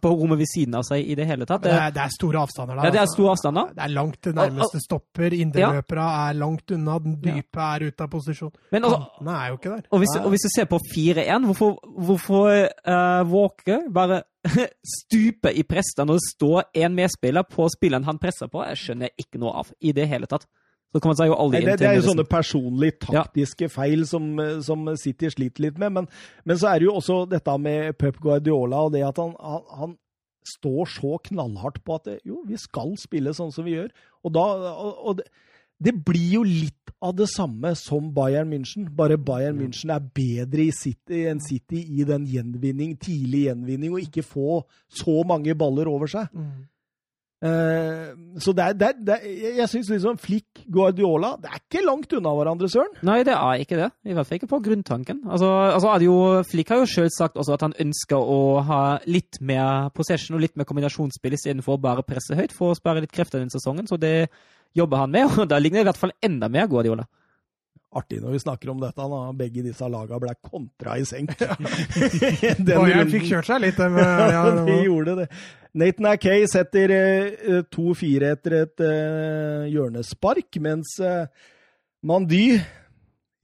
på 0.00 0.14
rommet 0.14 0.40
ved 0.40 0.48
siden 0.48 0.78
av 0.80 0.86
seg 0.88 1.04
i 1.04 1.18
det 1.18 1.28
hele 1.28 1.44
tatt. 1.44 1.66
Det, 1.66 1.74
Det, 1.74 1.82
er, 1.82 1.94
det 1.98 2.04
er 2.06 2.16
store 2.16 2.46
avstander 2.46 2.78
der. 2.78 2.88
ja, 2.88 2.94
det 2.94 3.02
er 3.02 3.04
altså. 3.04 3.18
store 3.18 3.36
avstander. 3.36 3.72
Det 3.76 3.84
er 3.84 3.94
langt 3.98 4.20
til 4.24 4.36
nærmeste 4.40 4.84
stopper. 4.86 5.38
Indreløpere 5.44 6.10
er 6.24 6.38
langt 6.40 6.76
unna. 6.78 6.98
Den 7.04 7.18
dype 7.20 7.68
er 7.68 7.88
ute 7.90 8.06
av 8.08 8.12
posisjon. 8.16 8.54
Men 8.72 8.88
altså, 8.88 9.02
Kantene 9.04 9.40
er 9.40 9.52
jo 9.52 9.60
ikke 9.60 9.74
der. 9.74 9.88
Og 9.90 10.04
hvis, 10.04 10.16
og 10.22 10.30
hvis 10.32 10.48
du 10.48 10.52
ser 10.54 10.70
på 10.70 10.80
4-1, 10.94 11.50
hvorfor, 11.50 11.76
hvorfor 12.08 12.48
uh, 12.64 13.34
Walker 13.34 13.84
bare 13.92 14.24
stuper 14.98 15.54
i 15.56 15.64
prestene 15.66 16.14
og 16.14 16.22
står 16.22 16.68
en 16.84 16.94
medspiller 16.96 17.46
på 17.48 17.68
spilleren 17.72 18.06
han 18.08 18.20
presser 18.22 18.50
på? 18.52 18.62
Jeg 18.70 18.80
skjønner 18.82 19.14
ikke 19.20 19.40
noe 19.42 19.56
av 19.62 19.72
i 19.80 19.94
det 19.96 20.06
hele 20.10 20.28
tatt. 20.30 20.46
Så 20.94 21.00
kommer 21.02 21.18
seg 21.18 21.32
jo 21.32 21.36
aldri 21.42 21.58
Nei, 21.58 21.72
det, 21.72 21.80
det 21.80 21.86
er 21.88 21.96
jo 21.98 22.04
sånne 22.06 22.26
personlige 22.30 23.00
taktiske 23.02 23.66
feil 23.72 24.04
som, 24.06 24.28
som 24.62 24.86
City 25.00 25.26
sliter 25.32 25.64
litt 25.64 25.80
med. 25.82 25.90
Men, 25.96 26.06
men 26.46 26.60
så 26.60 26.70
er 26.70 26.78
det 26.78 26.86
jo 26.86 26.94
også 27.00 27.24
dette 27.32 27.56
med 27.58 27.96
Pep 27.98 28.20
Guardiola 28.22 28.84
og 28.86 28.94
det 28.94 29.02
at 29.02 29.18
han, 29.18 29.32
han, 29.42 29.64
han 29.74 29.96
står 30.46 30.92
så 30.92 31.16
knallhardt 31.30 31.82
på 31.82 31.98
at 31.98 32.06
det, 32.06 32.20
jo, 32.28 32.44
vi 32.46 32.60
skal 32.60 32.94
spille 33.00 33.34
sånn 33.34 33.50
som 33.54 33.66
vi 33.66 33.74
gjør. 33.74 33.90
Og, 34.22 34.36
da, 34.36 34.44
og, 34.70 34.92
og 34.94 35.18
det, 35.18 35.26
det 35.82 35.94
blir 36.06 36.38
jo 36.38 36.42
litt 36.46 36.92
av 37.04 37.14
det 37.18 37.26
samme 37.28 37.74
som 37.76 38.12
Bayern 38.14 38.48
München, 38.52 38.86
bare 38.96 39.18
Bayern 39.20 39.58
München 39.60 39.92
er 39.92 40.04
bedre 40.14 40.68
i 40.68 40.74
City 40.74 41.24
enn 41.28 41.42
City 41.44 41.82
i 41.98 42.06
den 42.08 42.28
gjenvinning, 42.30 42.94
tidlig 43.00 43.48
gjenvinning, 43.48 43.96
og 43.96 44.04
ikke 44.06 44.24
få 44.24 44.62
så 44.88 45.18
mange 45.28 45.56
baller 45.58 45.90
over 45.90 46.10
seg. 46.10 46.30
Eh, 47.44 48.12
så 48.40 48.54
det 48.56 48.64
er, 48.64 48.76
det 48.78 48.86
er, 48.86 49.00
det 49.04 49.14
er, 49.18 49.56
jeg 49.58 49.68
syns 49.68 49.90
liksom 49.92 50.16
Flick, 50.22 50.62
Guardiola 50.72 51.34
Det 51.42 51.50
er 51.50 51.58
ikke 51.58 51.82
langt 51.84 52.14
unna 52.16 52.32
hverandre, 52.38 52.70
Søren. 52.72 52.94
Nei, 53.04 53.18
det 53.26 53.34
er 53.34 53.60
ikke 53.60 53.76
det. 53.82 53.90
I 54.08 54.16
hvert 54.16 54.28
fall 54.30 54.38
ikke 54.38 54.48
på 54.54 54.62
grunntanken. 54.64 55.20
Altså, 55.28 55.50
altså 55.74 55.90
er 55.90 56.00
det 56.00 56.08
jo, 56.08 56.16
Flick 56.48 56.72
har 56.72 56.80
jo 56.80 56.88
sjøl 56.88 57.10
sagt 57.12 57.36
også 57.36 57.58
at 57.58 57.66
han 57.66 57.76
ønsker 57.84 58.16
å 58.16 58.40
ha 58.64 58.80
litt 59.04 59.42
mer 59.44 59.90
possession 59.98 60.38
og 60.38 60.46
litt 60.46 60.56
mer 60.56 60.68
kombinasjonsspill 60.70 61.36
istedenfor 61.36 61.82
bare 61.82 62.06
presse 62.06 62.38
høyt 62.38 62.54
for 62.56 62.72
å 62.72 62.78
spare 62.78 63.04
litt 63.04 63.12
krefter 63.12 63.42
den 63.42 63.52
sesongen. 63.52 63.90
Så 63.90 64.00
det 64.00 64.30
jobber 64.76 65.04
han 65.04 65.12
med, 65.14 65.28
og 65.42 65.50
da 65.50 65.60
ligner 65.62 65.82
det 65.82 65.86
i 65.86 65.90
hvert 65.92 66.00
fall 66.00 66.14
enda 66.24 66.50
mer 66.52 66.70
Guardiola. 66.70 67.06
Artig 67.94 68.18
når 68.18 68.32
vi 68.34 68.38
snakker 68.42 68.72
om 68.72 68.80
dette, 68.82 69.04
da 69.06 69.18
begge 69.38 69.62
disse 69.62 69.86
laga 69.86 70.18
ble 70.18 70.32
kontra 70.42 70.96
i 70.98 71.04
senk. 71.06 71.36
Den 72.58 72.64
Bayern 72.66 73.12
fikk 73.12 73.28
kjørt 73.28 73.46
seg 73.46 73.62
litt. 73.62 73.78
Med, 73.78 74.02
ja, 74.02 74.30
Ja, 74.34 74.64
de 74.66 74.78
gjorde 74.82 75.14
det. 75.20 75.28
Nathan 75.78 76.08
Akay 76.10 76.46
setter 76.50 76.90
eh, 76.94 77.60
2-4 77.74 78.32
etter 78.34 78.56
et 78.60 78.82
eh, 78.82 79.68
hjørnespark, 79.74 80.58
mens 80.62 80.96
uh, 81.02 81.26
Mandy 82.06 82.58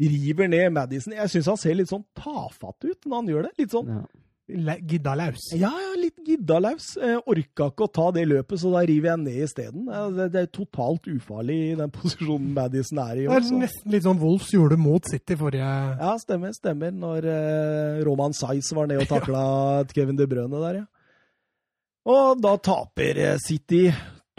river 0.00 0.50
ned 0.50 0.74
Madison. 0.74 1.14
Jeg 1.14 1.30
syns 1.30 1.50
han 1.50 1.58
ser 1.60 1.78
litt 1.78 1.90
sånn 1.90 2.06
tafatt 2.18 2.86
ut 2.86 3.06
når 3.06 3.16
han 3.16 3.30
gjør 3.34 3.48
det. 3.48 3.54
Litt 3.62 3.74
sånn 3.74 3.94
Ja. 4.00 4.02
Gidda 4.90 5.14
laus. 5.18 5.46
ja, 5.54 5.70
ja, 5.70 5.90
litt 6.00 6.18
giddalaus. 6.26 6.96
laus. 6.96 7.22
orka 7.30 7.68
ikke 7.70 7.86
å 7.86 7.90
ta 7.92 8.06
det 8.16 8.24
løpet, 8.28 8.60
så 8.60 8.72
da 8.74 8.82
river 8.88 9.10
jeg 9.12 9.20
ned 9.22 9.40
isteden. 9.46 9.88
Eh, 9.88 10.06
det, 10.16 10.26
det 10.34 10.42
er 10.42 10.50
totalt 10.54 11.06
ufarlig 11.10 11.58
i 11.70 11.74
den 11.78 11.92
posisjonen 11.96 12.52
Madison 12.56 13.02
er 13.04 13.22
i. 13.22 13.26
Det 13.28 13.38
er 13.38 13.50
nesten 13.62 13.94
litt 13.94 14.06
sånn 14.06 14.20
Wolfs 14.22 14.52
gjorde 14.54 14.78
mot 14.80 15.10
City 15.10 15.38
forrige 15.40 15.72
Ja, 16.00 16.14
stemmer. 16.22 16.54
stemmer. 16.56 16.94
Når 16.94 17.28
eh, 17.32 18.00
Roman 18.08 18.36
Saiz 18.36 18.70
var 18.76 18.90
nede 18.90 19.06
og 19.06 19.12
takla 19.14 19.44
Kevin 19.94 20.18
De 20.18 20.28
Bruyne 20.30 20.64
der, 20.66 20.82
ja. 20.82 20.86
Og 22.10 22.40
da 22.40 22.54
taper 22.56 23.18
eh, 23.26 23.36
City 23.44 23.86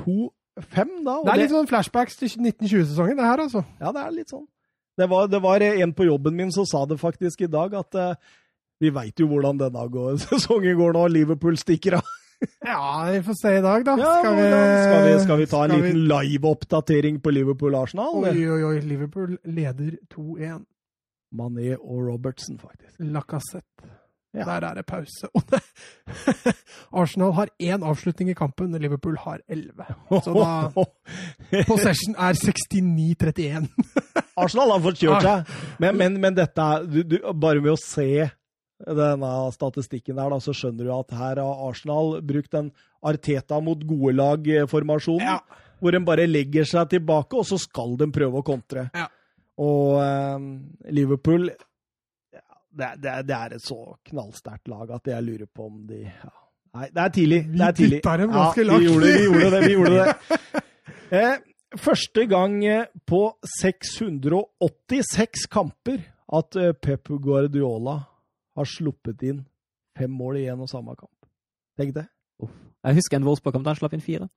2-5, 0.02 0.96
da. 1.06 1.20
Det 1.26 1.34
er 1.36 1.44
litt 1.44 1.54
sånn 1.54 1.70
flashbacks 1.70 2.18
til 2.20 2.32
1920-sesongen, 2.40 3.20
det 3.22 3.28
her, 3.30 3.44
altså. 3.46 3.64
Ja, 3.82 3.94
det 3.94 4.02
er 4.06 4.16
litt 4.16 4.34
sånn. 4.34 4.48
Det 5.00 5.08
var, 5.10 5.30
det 5.32 5.40
var 5.42 5.64
en 5.64 5.94
på 5.96 6.06
jobben 6.06 6.36
min 6.36 6.52
som 6.54 6.66
sa 6.68 6.84
det 6.86 6.98
faktisk 7.00 7.46
i 7.46 7.50
dag, 7.50 7.74
at 7.80 7.96
eh, 7.98 8.32
vi 8.82 8.90
veit 8.94 9.22
jo 9.22 9.28
hvordan 9.30 9.60
denne 9.62 9.86
går, 9.94 10.18
sesongen 10.26 10.76
går 10.80 10.98
nå. 10.98 11.06
Liverpool 11.14 11.60
stikker 11.62 12.00
av. 12.00 12.18
Ja, 12.66 13.06
vi 13.14 13.20
får 13.22 13.36
se 13.38 13.52
i 13.60 13.62
dag, 13.62 13.84
da. 13.86 13.94
Ja, 14.02 14.12
skal, 14.18 14.36
vi, 14.40 14.46
skal, 14.50 15.04
vi, 15.06 15.14
skal 15.28 15.42
vi 15.44 15.46
ta 15.52 15.60
en 15.68 15.76
liten 15.78 16.00
live-oppdatering 16.10 17.20
på 17.22 17.34
Liverpool-Arsenal? 17.38 18.16
Oi, 18.24 18.34
oi, 18.50 18.62
oi. 18.72 18.76
Liverpool 18.82 19.36
leder 19.46 19.94
2-1. 20.16 20.64
Mané 21.38 21.76
og 21.78 22.08
Robertson, 22.10 22.58
faktisk. 22.60 22.98
Lacassette. 23.14 23.92
Ja. 24.34 24.46
Der 24.48 24.66
er 24.70 24.78
det 24.80 24.86
pause. 24.88 25.28
Arsenal 27.02 27.34
har 27.36 27.50
én 27.60 27.84
avslutning 27.84 28.30
i 28.32 28.36
kampen, 28.36 28.72
Liverpool 28.80 29.18
har 29.20 29.42
elleve. 29.52 29.86
Så 30.10 30.34
da 30.34 30.84
Possession 31.70 32.16
er 32.18 32.38
69-31. 32.40 33.68
Arsenal 34.40 34.72
har 34.72 34.84
fått 34.86 35.02
kjørt 35.04 35.28
seg, 35.28 35.52
men, 35.84 35.98
men, 36.00 36.20
men 36.24 36.38
dette 36.38 36.64
er- 36.64 36.88
du, 36.88 37.02
du, 37.04 37.18
Bare 37.34 37.60
med 37.62 37.74
å 37.76 37.80
se 37.80 38.30
denne 38.86 39.32
statistikken 39.56 40.18
der, 40.18 40.34
da, 40.34 40.40
så 40.44 40.54
skjønner 40.56 40.88
du 40.88 40.94
at 40.96 41.16
her 41.18 41.42
har 41.44 41.66
Arsenal 41.68 42.20
brukt 42.26 42.56
en 42.58 42.72
Arteta 43.06 43.60
mot 43.64 43.82
gode 43.88 44.16
lag-formasjonen. 44.18 45.26
Ja. 45.26 45.68
hvor 45.82 45.96
de 45.96 46.04
bare 46.06 46.28
legger 46.30 46.68
seg 46.70 46.92
tilbake, 46.92 47.38
og 47.38 47.46
så 47.50 47.58
skal 47.58 47.96
de 47.98 48.08
prøve 48.14 48.42
å 48.42 48.46
kontre. 48.46 48.90
Ja. 48.94 49.08
Og 49.62 49.98
eh, 50.02 50.44
Liverpool 50.94 51.50
ja, 51.50 52.44
det, 52.70 52.92
det, 53.02 53.16
det 53.30 53.38
er 53.38 53.56
et 53.58 53.66
så 53.66 53.80
knallsterkt 54.10 54.70
lag 54.72 54.94
at 54.96 55.10
jeg 55.12 55.26
lurer 55.26 55.50
på 55.50 55.68
om 55.68 55.82
de 55.90 56.06
ja. 56.06 56.36
Nei, 56.72 56.86
det 56.88 57.02
er 57.04 57.10
tidlig. 57.12 57.40
Vi 57.50 57.58
det 57.60 57.66
er 57.66 57.74
tidlig. 57.76 57.98
dytta 58.00 58.12
dem 58.22 58.30
ganske 58.32 58.62
ja, 58.62 58.68
langt. 58.70 58.80
Vi 58.80 58.86
gjorde, 58.88 59.08
vi 59.12 59.24
gjorde 59.26 59.50
det. 59.52 59.62
Vi 59.66 59.74
gjorde 59.76 59.96
det. 60.00 60.12
Eh, 61.12 61.34
første 61.76 62.24
gang 62.32 62.54
eh, 62.64 62.86
på 63.04 63.18
686 63.60 65.42
kamper 65.52 65.98
at 66.32 66.56
eh, 66.56 66.72
Pep 66.72 67.12
Guardiola 67.20 67.98
har 68.62 68.70
sluppet 68.70 69.26
inn 69.28 69.44
fem 69.98 70.12
mål 70.12 70.40
i 70.42 70.48
en 70.52 70.64
og 70.64 70.70
samme 70.72 70.96
kamp. 70.98 71.16
Tenk 71.80 71.96
det. 71.98 72.08
Jeg 72.82 72.98
husker 72.98 73.20
en 73.20 73.28
Wolfsburg-kamp 73.28 73.66
da 73.66 73.74
han 73.74 73.80
slapp 73.80 73.94
inn 73.94 74.04
fire. 74.04 74.28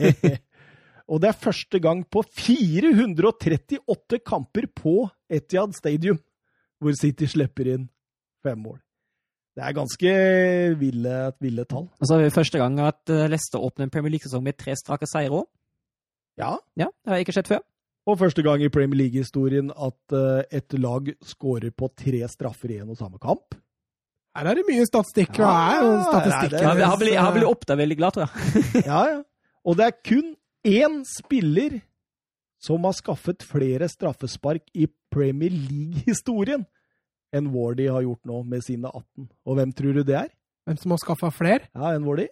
og 1.10 1.22
det 1.22 1.30
er 1.30 1.40
første 1.46 1.80
gang 1.82 2.04
på 2.06 2.22
438 2.22 4.20
kamper 4.26 4.68
på 4.76 4.94
Etihad 5.30 5.74
Stadium 5.78 6.20
hvor 6.80 6.94
City 6.96 7.26
slipper 7.28 7.74
inn 7.74 7.88
fem 8.44 8.60
mål. 8.62 8.78
Det 9.56 9.64
er 9.66 9.74
ganske 9.76 10.12
ville, 10.80 11.16
ville 11.42 11.64
tall. 11.68 11.88
Og 11.98 12.06
så 12.06 12.16
er 12.16 12.28
det 12.28 12.36
første 12.36 12.60
gang 12.60 12.78
at 12.80 13.10
eh, 13.12 13.26
Leicester 13.28 13.60
åpner 13.60 13.88
en 13.88 13.92
Premier 13.92 14.14
League-sesong 14.14 14.44
med 14.46 14.56
tre 14.56 14.76
strake 14.78 15.08
seire 15.10 15.42
òg. 15.42 15.48
Ja. 16.40 16.54
Ja, 16.78 16.86
det 16.88 17.12
har 17.12 17.20
ikke 17.20 17.34
skjedd 17.36 17.50
før. 17.50 17.64
Og 18.10 18.16
første 18.18 18.42
gang 18.42 18.62
i 18.64 18.70
Premier 18.72 18.98
League-historien 19.04 19.68
at 19.70 20.14
eh, 20.16 20.58
et 20.58 20.74
lag 20.82 21.10
scorer 21.22 21.70
på 21.70 21.88
tre 21.94 22.22
straffer 22.32 22.72
i 22.74 22.80
en 22.82 22.90
og 22.90 22.98
samme 22.98 23.20
kamp. 23.22 23.54
Her 24.34 24.48
er 24.50 24.58
det 24.60 24.64
mye 24.68 24.86
statistikk. 24.86 25.38
Ja, 25.42 25.50
er 25.76 26.02
statistikk? 26.08 26.56
er- 26.58 26.64
Ja, 26.64 26.74
jeg 26.78 26.88
har 26.90 26.98
blitt, 26.98 27.14
jeg 27.14 27.22
har 27.26 27.34
blitt 27.34 27.48
opp 27.50 27.64
veldig 27.66 27.96
glad, 27.98 28.14
tror 28.16 28.26
jeg. 28.26 28.84
Ja, 28.90 29.00
ja. 29.12 29.20
Og 29.66 29.76
det 29.76 29.86
er 29.86 29.96
kun 30.06 30.34
én 30.66 31.00
spiller 31.06 31.80
som 32.60 32.82
har 32.84 32.92
skaffet 32.96 33.42
flere 33.46 33.88
straffespark 33.88 34.66
i 34.76 34.86
Premier 35.12 35.50
League-historien 35.52 36.66
enn 37.34 37.50
Wardy 37.54 37.86
har 37.88 38.02
gjort 38.02 38.24
nå 38.26 38.40
med 38.48 38.64
sine 38.66 38.88
18. 38.90 39.28
Og 39.46 39.56
hvem 39.58 39.72
tror 39.76 39.94
du 39.98 40.02
det 40.02 40.16
er? 40.24 40.30
Hvem 40.66 40.78
som 40.82 40.94
har 40.96 41.00
skaffa 41.02 41.30
flere? 41.34 41.68
Ja, 41.74 41.92
enn 41.94 42.04
Wardy. 42.08 42.26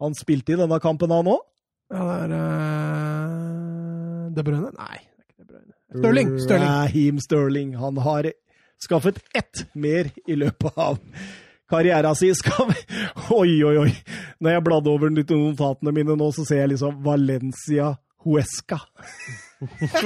Han 0.00 0.14
spilte 0.18 0.54
i 0.54 0.58
denne 0.58 0.78
kampen, 0.82 1.12
han 1.12 1.28
òg. 1.30 1.42
Ja, 1.90 2.02
det 2.30 2.34
er 2.34 2.34
uh, 2.38 4.30
De 4.34 4.44
Bruyne? 4.46 4.70
Nei, 4.78 4.98
Stirling. 5.90 6.38
Stirling. 6.38 6.66
Raheem 6.68 7.20
Sterling. 7.20 7.74
Han 7.76 7.96
har 7.98 8.30
skaffet 8.86 9.18
ett 9.34 9.66
mer 9.74 10.10
i 10.26 10.34
løpet 10.38 10.72
av 10.78 10.98
karriera 11.70 12.14
si. 12.18 12.30
Skal 12.34 12.70
vi 12.70 12.74
Oi, 13.34 13.56
oi, 13.64 13.76
oi. 13.86 13.90
Når 14.40 14.50
jeg 14.56 14.64
bladde 14.66 14.90
over 14.90 15.10
litt 15.14 15.30
notatene 15.34 15.92
mine 15.94 16.16
nå, 16.18 16.30
så 16.34 16.44
ser 16.48 16.62
jeg 16.64 16.72
liksom 16.76 17.02
Valencia 17.04 17.92
Huesca. 18.24 18.78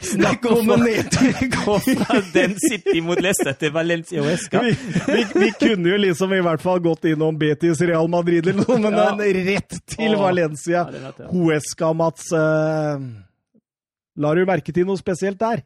Snakk 0.00 0.44
om 0.50 0.70
en 0.70 0.80
nedtur! 0.80 1.32
Gå 1.64 1.78
fra 1.78 2.20
den 2.32 2.54
City 2.70 3.00
mot 3.02 3.20
Leicester 3.22 3.52
til 3.58 3.72
Valencia 3.74 4.22
og 4.22 4.30
Esca. 4.32 4.62
Vi, 4.64 4.72
vi, 5.06 5.24
vi 5.34 5.50
kunne 5.58 5.92
jo 5.92 5.98
liksom 6.02 6.34
i 6.36 6.40
hvert 6.44 6.62
fall 6.62 6.80
gått 6.84 7.04
innom 7.12 7.38
Betis 7.40 7.80
Real 7.86 8.08
Madrid 8.10 8.46
eller 8.48 8.62
noe, 8.66 8.78
men 8.82 8.94
Ja. 8.98 9.10
rett 9.50 9.78
til 9.96 10.16
Valencia. 10.20 10.86
Ja. 11.02 11.12
Huesca, 11.32 11.92
Mats. 11.92 12.30
eh, 12.32 12.98
La 14.20 14.32
du 14.36 14.42
merke 14.48 14.74
til 14.74 14.88
noe 14.88 15.00
spesielt 15.00 15.40
der? 15.40 15.62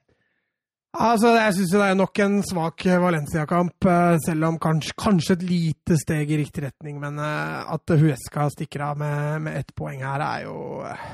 Altså, 0.96 1.34
jeg 1.36 1.52
syns 1.58 1.72
det 1.74 1.80
er 1.84 1.96
nok 1.98 2.18
en 2.24 2.36
svak 2.46 2.84
Valencia-kamp, 3.02 3.84
eh, 3.90 4.18
selv 4.24 4.46
om 4.48 4.58
kanskje, 4.62 4.94
kanskje 4.96 5.34
et 5.36 5.42
lite 5.44 5.98
steg 6.00 6.30
i 6.32 6.38
riktig 6.40 6.64
retning. 6.64 7.00
Men 7.02 7.18
eh, 7.20 7.72
at 7.74 7.92
Huesca 8.00 8.46
stikker 8.54 8.86
av 8.86 9.00
med, 9.02 9.42
med 9.44 9.58
ett 9.60 9.74
poeng 9.76 10.00
her, 10.06 10.24
er 10.24 10.46
jo 10.46 10.56
eh, 10.88 11.08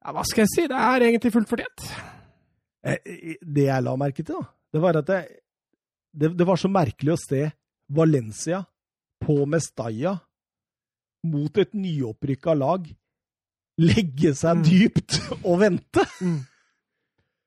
Ja, 0.00 0.12
hva 0.16 0.24
skal 0.28 0.44
jeg 0.44 0.52
si? 0.52 0.66
Det 0.68 0.76
er 0.76 1.06
egentlig 1.06 1.32
fullt 1.32 1.48
fortjent. 1.48 1.86
Det 2.80 3.64
jeg 3.66 3.84
la 3.84 3.96
merke 4.00 4.24
til, 4.24 4.40
da, 4.40 4.48
det 4.72 4.80
var 4.80 4.96
at 5.00 5.08
det, 5.08 5.20
det, 6.16 6.30
det 6.36 6.46
var 6.48 6.60
så 6.60 6.70
merkelig 6.72 7.12
å 7.12 7.20
se 7.20 7.42
Valencia 7.92 8.62
på 9.20 9.42
Mestalla 9.48 10.14
mot 11.28 11.60
et 11.60 11.76
nyopprykka 11.76 12.54
lag 12.56 12.86
legge 13.78 14.34
seg 14.34 14.56
Mm. 14.56 14.64
dypt 14.64 15.20
og 15.44 15.60
vente. 15.60 16.04
Mm. 16.20 16.40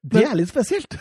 Det 0.04 0.24
er 0.28 0.36
litt 0.36 0.50
spesielt. 0.50 0.96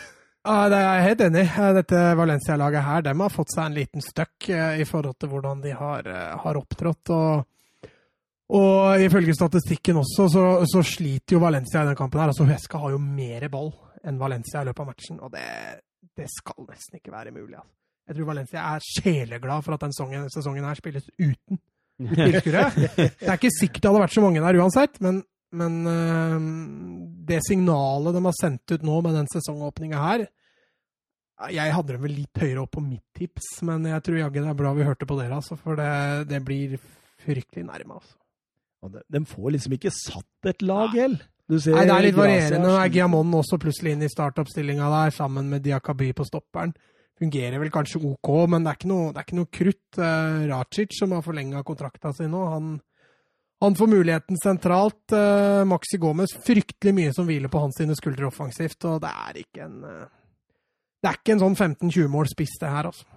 Ja, 0.45 0.67
det 0.69 0.75
er 0.77 0.97
jeg 0.97 1.03
helt 1.07 1.21
enig. 1.21 1.43
i. 1.47 1.67
Dette 1.79 2.01
Valencia-laget 2.19 2.83
her, 2.83 3.01
de 3.01 3.13
har 3.19 3.29
fått 3.29 3.51
seg 3.55 3.65
en 3.65 3.73
liten 3.77 4.01
støkk 4.03 4.49
eh, 4.49 4.81
i 4.81 4.85
forhold 4.85 5.15
til 5.19 5.29
hvordan 5.29 5.61
de 5.63 5.71
har, 5.71 6.07
eh, 6.07 6.37
har 6.43 6.59
opptrådt. 6.59 7.09
Og, 7.15 7.45
og 8.53 8.99
ifølge 9.01 9.33
statistikken 9.35 9.97
også, 10.01 10.27
så, 10.29 10.43
så 10.67 10.83
sliter 10.83 11.37
jo 11.37 11.39
Valencia 11.43 11.81
i 11.83 11.87
den 11.87 11.95
kampen 11.95 12.19
her. 12.19 12.27
Altså, 12.33 12.43
Huesca 12.45 12.77
har 12.83 12.91
jo 12.91 12.99
mer 12.99 13.47
ball 13.49 13.71
enn 14.03 14.19
Valencia 14.19 14.61
i 14.61 14.67
løpet 14.67 14.83
av 14.83 14.87
matchen, 14.91 15.19
og 15.23 15.31
det, 15.31 15.45
det 16.19 16.27
skal 16.29 16.65
nesten 16.67 16.99
ikke 16.99 17.11
være 17.13 17.31
mulig. 17.31 17.55
Altså. 17.55 17.71
Jeg 18.07 18.15
tror 18.17 18.25
Valencia 18.33 18.63
er 18.75 18.83
sjeleglad 18.83 19.63
for 19.63 19.73
at 19.77 19.81
den 19.85 19.93
sesongen, 19.95 20.25
sesongen 20.29 20.65
her 20.67 20.75
spilles 20.75 21.07
uten 21.19 21.59
tilskuere. 21.99 22.63
Det 23.19 23.27
er 23.29 23.37
ikke 23.37 23.51
sikkert 23.59 23.81
det 23.83 23.89
hadde 23.91 24.03
vært 24.05 24.15
så 24.15 24.23
mange 24.25 24.41
der 24.43 24.59
uansett, 24.61 24.99
men, 25.03 25.19
men 25.53 25.75
øh, 25.87 26.47
det 27.29 27.39
signalet 27.47 28.15
de 28.17 28.23
har 28.25 28.37
sendt 28.39 28.73
ut 28.75 28.83
nå 28.87 29.01
med 29.05 29.13
den 29.19 29.29
sesongåpninga 29.31 29.99
her 30.01 30.25
Jeg 31.53 31.73
hadde 31.75 31.93
dem 31.95 32.03
vel 32.03 32.15
litt 32.17 32.39
høyere 32.43 32.63
opp 32.63 32.71
på 32.77 32.83
mitt 32.83 33.03
tips, 33.17 33.61
men 33.67 33.85
jeg 33.89 34.03
tror 34.05 34.19
jaggu 34.21 34.39
det 34.41 34.49
er 34.53 34.59
bra 34.59 34.73
vi 34.77 34.85
hørte 34.87 35.07
på 35.09 35.17
dere, 35.19 35.37
altså, 35.41 35.57
for 35.59 35.75
det, 35.79 35.89
det 36.29 36.39
blir 36.45 36.77
fryktelig 37.23 37.65
nærme. 37.67 37.97
Altså. 37.99 38.15
De- 38.93 39.03
De 39.15 39.21
får 39.27 39.51
liksom 39.55 39.73
ikke 39.77 39.91
satt 39.95 40.49
et 40.51 40.61
lag, 40.61 40.89
heller. 40.95 41.21
Du 41.49 41.57
ser 41.59 41.75
Nei, 41.75 41.83
det 41.89 41.93
er 41.97 42.05
litt 42.05 42.15
varierende. 42.17 42.59
Nå 42.63 42.71
er. 42.79 42.89
Giamon 42.95 43.33
også 43.35 43.57
plutselig 43.59 43.93
inn 43.97 44.03
i 44.05 44.11
startoppstillinga 44.11 44.87
der, 44.93 45.11
sammen 45.15 45.49
med 45.51 45.63
Diakaby 45.65 46.13
på 46.15 46.23
stopperen. 46.27 46.71
Fungerer 47.23 47.61
vel 47.61 47.71
kanskje 47.71 48.01
OK, 48.03 48.31
men 48.51 48.65
det 48.65 48.73
er 48.73 48.79
ikke 48.81 48.89
noe, 48.91 49.11
det 49.13 49.21
er 49.21 49.27
ikke 49.27 49.37
noe 49.37 49.51
krutt. 49.59 49.99
Uh, 49.99 50.41
Racic, 50.49 50.97
som 50.97 51.13
har 51.15 51.23
forlenga 51.23 51.63
kontrakta 51.63 52.11
si 52.15 52.27
nå, 52.27 52.41
han, 52.51 52.73
han 53.63 53.77
får 53.79 53.91
muligheten 53.93 54.39
sentralt. 54.41 55.05
Uh, 55.13 55.63
Maxi 55.69 55.99
Gomez, 56.01 56.35
fryktelig 56.43 56.95
mye 56.97 57.13
som 57.15 57.29
hviler 57.29 57.51
på 57.53 57.61
hans 57.63 57.79
sine 57.79 57.95
skuldre 57.95 58.27
offensivt, 58.27 58.81
og 58.89 58.99
det 59.05 59.13
er 59.23 59.43
ikke 59.45 59.67
en 59.69 59.77
eh, 59.87 60.09
Det 61.03 61.11
er 61.11 61.19
ikke 61.21 61.37
en 61.37 61.45
sånn 61.45 61.59
15-20 61.59 62.11
mål 62.11 62.31
spiss, 62.31 62.57
det 62.59 62.71
her, 62.73 62.91
altså. 62.91 63.07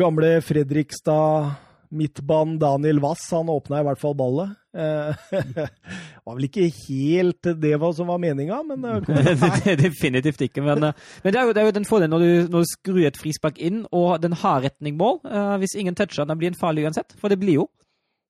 Gamle 0.00 0.38
Fredrikstad 0.46 1.52
midtbanen 1.90 2.58
Daniel 2.62 3.00
Wass, 3.02 3.26
han 3.34 3.50
åpna 3.50 3.80
i 3.80 3.86
hvert 3.88 4.00
fall 4.00 4.16
ballet. 4.16 4.54
Eh, 4.70 5.14
var 6.24 6.36
vel 6.36 6.46
ikke 6.46 6.68
helt 6.86 7.48
det 7.58 7.72
som 7.96 8.06
var 8.12 8.20
meninga, 8.22 8.60
men 8.68 8.84
eh, 8.86 9.00
det 9.66 9.76
definitivt 9.82 10.44
ikke. 10.46 10.62
Men, 10.62 10.84
eh, 10.90 11.08
men 11.24 11.34
det, 11.34 11.40
er 11.40 11.48
jo, 11.48 11.54
det 11.56 11.62
er 11.62 11.68
jo 11.70 11.76
den 11.80 11.88
fordelen 11.88 12.14
når 12.14 12.22
du, 12.24 12.52
når 12.54 12.64
du 12.64 12.70
skrur 12.70 13.02
et 13.08 13.18
frispark 13.18 13.58
inn, 13.58 13.82
og 13.90 14.20
den 14.22 14.36
har 14.38 14.62
retning 14.62 14.96
mål. 15.00 15.20
Eh, 15.26 15.56
hvis 15.62 15.74
ingen 15.74 15.98
toucher 15.98 16.24
den, 16.28 16.38
blir 16.38 16.52
den 16.52 16.60
farlig 16.60 16.86
uansett. 16.86 17.16
For 17.18 17.32
det 17.32 17.40
blir 17.42 17.58
jo. 17.62 17.68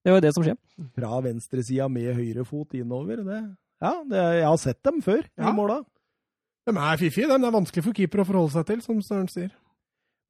Det 0.01 0.09
er 0.09 0.17
jo 0.17 0.25
det 0.25 0.33
som 0.33 0.45
skjer. 0.47 0.57
fra 0.97 1.19
venstresida 1.27 1.89
med 1.93 2.15
høyre 2.17 2.45
fot 2.49 2.73
innover. 2.79 3.21
Det, 3.27 3.41
ja, 3.85 3.95
det, 4.09 4.23
jeg 4.41 4.47
har 4.49 4.61
sett 4.63 4.81
dem 4.87 5.03
før 5.05 5.21
Ja. 5.37 5.51
i 5.51 5.57
måla. 5.57 5.83
De 6.69 6.73
er 6.77 7.01
fiffige, 7.01 7.29
de. 7.29 7.37
Det 7.41 7.49
er 7.49 7.57
vanskelig 7.59 7.85
for 7.85 7.97
keeper 7.97 8.23
å 8.23 8.29
forholde 8.29 8.55
seg 8.55 8.67
til, 8.69 8.81
som 8.85 9.03
Søren 9.05 9.29
sier. 9.29 9.51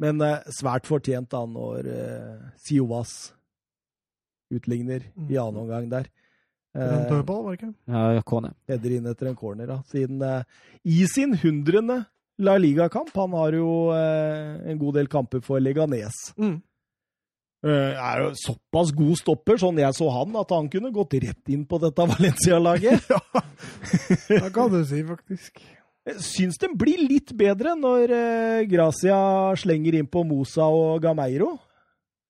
Men 0.03 0.19
eh, 0.25 0.43
svært 0.57 0.89
fortjent 0.89 1.31
da 1.31 1.45
når 1.47 1.87
eh, 1.87 2.43
Siovas 2.59 3.33
utligner 4.51 5.05
i 5.29 5.37
annen 5.41 5.63
omgang 5.65 5.89
der. 5.93 6.09
En 6.75 6.83
Eh, 6.87 7.09
dødball, 7.11 7.43
var 7.43 7.57
det 7.57 7.59
ikke? 7.61 7.75
Ja, 7.91 8.23
Kone. 8.23 8.53
header 8.71 8.93
inn 8.95 9.07
etter 9.11 9.27
en 9.27 9.35
corner, 9.35 9.67
da. 9.67 9.81
Siden 9.91 10.21
eh, 10.23 10.45
i 10.87 11.05
sin 11.11 11.35
hundrende 11.35 12.05
La 12.39 12.55
Liga-kamp 12.57 13.11
Han 13.19 13.35
har 13.37 13.53
jo 13.59 13.91
eh, 13.93 14.71
en 14.71 14.79
god 14.79 14.95
del 15.01 15.09
kamper 15.11 15.43
for 15.43 15.59
Leganes. 15.61 16.15
Mm. 16.39 16.61
Eh, 17.67 17.93
er 17.99 18.23
jo 18.23 18.29
såpass 18.39 18.93
god 18.97 19.19
stopper, 19.19 19.59
sånn 19.61 19.83
jeg 19.83 19.93
så 19.99 20.07
han, 20.15 20.37
at 20.41 20.55
han 20.55 20.71
kunne 20.73 20.93
gått 20.95 21.19
rett 21.21 21.51
inn 21.53 21.67
på 21.69 21.81
dette 21.83 22.07
Valencia-laget. 22.15 23.03
Det 24.31 24.53
kan 24.55 24.71
du 24.73 24.79
si, 24.87 25.03
faktisk. 25.05 25.59
Jeg 26.07 26.23
Syns 26.25 26.57
den 26.63 26.79
blir 26.81 27.03
litt 27.03 27.35
bedre 27.37 27.75
når 27.77 28.15
eh, 28.15 28.63
Gracia 28.71 29.19
slenger 29.61 29.99
inn 29.99 30.09
på 30.09 30.23
Mosa 30.25 30.71
og 30.71 31.03
Gameiro. 31.05 31.57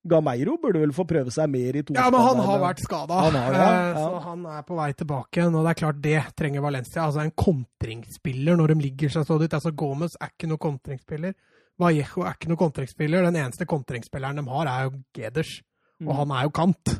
Gameiro 0.08 0.54
burde 0.62 0.80
vel 0.80 0.92
få 0.96 1.04
prøve 1.04 1.32
seg 1.34 1.50
mer 1.52 1.76
i 1.76 1.82
to 1.84 1.92
Ja, 1.92 2.06
men 2.12 2.22
han 2.24 2.38
har 2.40 2.60
vært 2.62 2.80
skada, 2.80 3.18
Han 3.26 3.36
har 3.36 3.52
det, 3.52 3.60
ja. 3.60 3.72
Ja. 3.90 4.04
så 4.06 4.20
han 4.24 4.46
er 4.46 4.62
på 4.64 4.78
vei 4.78 4.92
tilbake. 4.96 5.44
Og 5.44 5.58
det 5.58 5.70
er 5.74 5.80
klart, 5.82 6.00
det 6.00 6.22
trenger 6.40 6.64
Valencia. 6.64 7.04
Altså 7.04 7.20
En 7.20 7.34
kontringsspiller 7.36 8.56
når 8.56 8.72
de 8.72 8.78
ligger 8.86 9.12
seg 9.12 9.26
så 9.28 9.38
dit. 9.42 9.52
Altså 9.52 9.72
Gomez 9.76 10.16
er 10.20 10.32
ikke 10.32 10.48
noen 10.48 10.62
kontringsspiller. 10.64 11.34
Vallejo 11.80 12.24
er 12.24 12.32
ikke 12.36 12.48
noen 12.48 12.62
kontringsspiller. 12.64 13.28
Den 13.28 13.36
eneste 13.42 13.66
kontringsspilleren 13.68 14.40
de 14.40 14.46
har, 14.48 14.66
er 14.72 14.88
jo 14.88 15.02
Geders. 15.16 15.52
Og 16.06 16.14
han 16.16 16.30
er 16.32 16.48
jo 16.48 16.50
kant. 16.56 16.94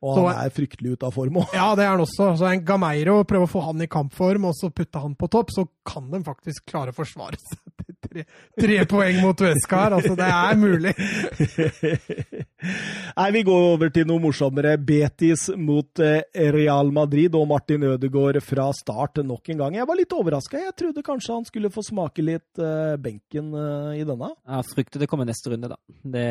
Og 0.00 0.14
Så- 0.14 0.26
han 0.28 0.46
er 0.46 0.50
fryktelig 0.54 0.92
ute 0.94 1.06
av 1.08 1.12
form 1.14 1.40
òg. 1.42 1.54
Ja, 1.54 1.74
det 1.74 1.84
er 1.84 1.88
han 1.90 2.00
også. 2.04 2.28
Så 2.38 2.46
en 2.52 2.64
Gameiro 2.64 3.24
prøver 3.24 3.48
å 3.48 3.50
få 3.50 3.64
han 3.64 3.82
i 3.82 3.86
kampform, 3.90 4.44
og 4.46 4.54
så 4.54 4.70
putte 4.70 5.00
han 5.02 5.16
på 5.18 5.28
topp, 5.28 5.50
så 5.50 5.66
kan 5.84 6.10
de 6.12 6.20
faktisk 6.22 6.66
klare 6.70 6.92
å 6.92 6.94
forsvare 6.94 7.36
seg 7.42 7.58
til 7.82 7.96
tre, 8.08 8.24
tre 8.60 8.78
poeng 8.86 9.20
mot 9.20 9.36
Vesca 9.42 9.82
her. 9.88 9.96
Altså, 9.98 10.14
det 10.14 10.28
er 10.30 10.54
mulig. 10.60 10.94
Nei, 12.58 13.28
vi 13.36 13.44
går 13.46 13.64
over 13.72 13.90
til 13.94 14.06
noe 14.08 14.18
morsommere. 14.22 14.72
Betis 14.82 15.44
mot 15.54 16.00
eh, 16.02 16.24
Real 16.54 16.90
Madrid 16.94 17.36
og 17.38 17.46
Martin 17.50 17.84
Ødegaard 17.86 18.40
fra 18.42 18.66
start 18.74 19.20
nok 19.26 19.52
en 19.52 19.60
gang. 19.62 19.76
Jeg 19.78 19.86
var 19.86 19.98
litt 19.98 20.14
overraska. 20.16 20.58
Jeg 20.64 20.74
trodde 20.78 21.04
kanskje 21.06 21.36
han 21.36 21.46
skulle 21.46 21.70
få 21.74 21.84
smake 21.86 22.24
litt 22.26 22.62
uh, 22.62 22.96
benken 22.98 23.52
uh, 23.54 23.94
i 23.94 24.02
denne. 24.06 24.32
Jeg 24.42 24.68
frykter 24.72 25.04
det 25.04 25.10
kommer 25.10 25.28
neste 25.28 25.54
runde, 25.54 25.70
da. 25.70 25.78
Det, 26.02 26.26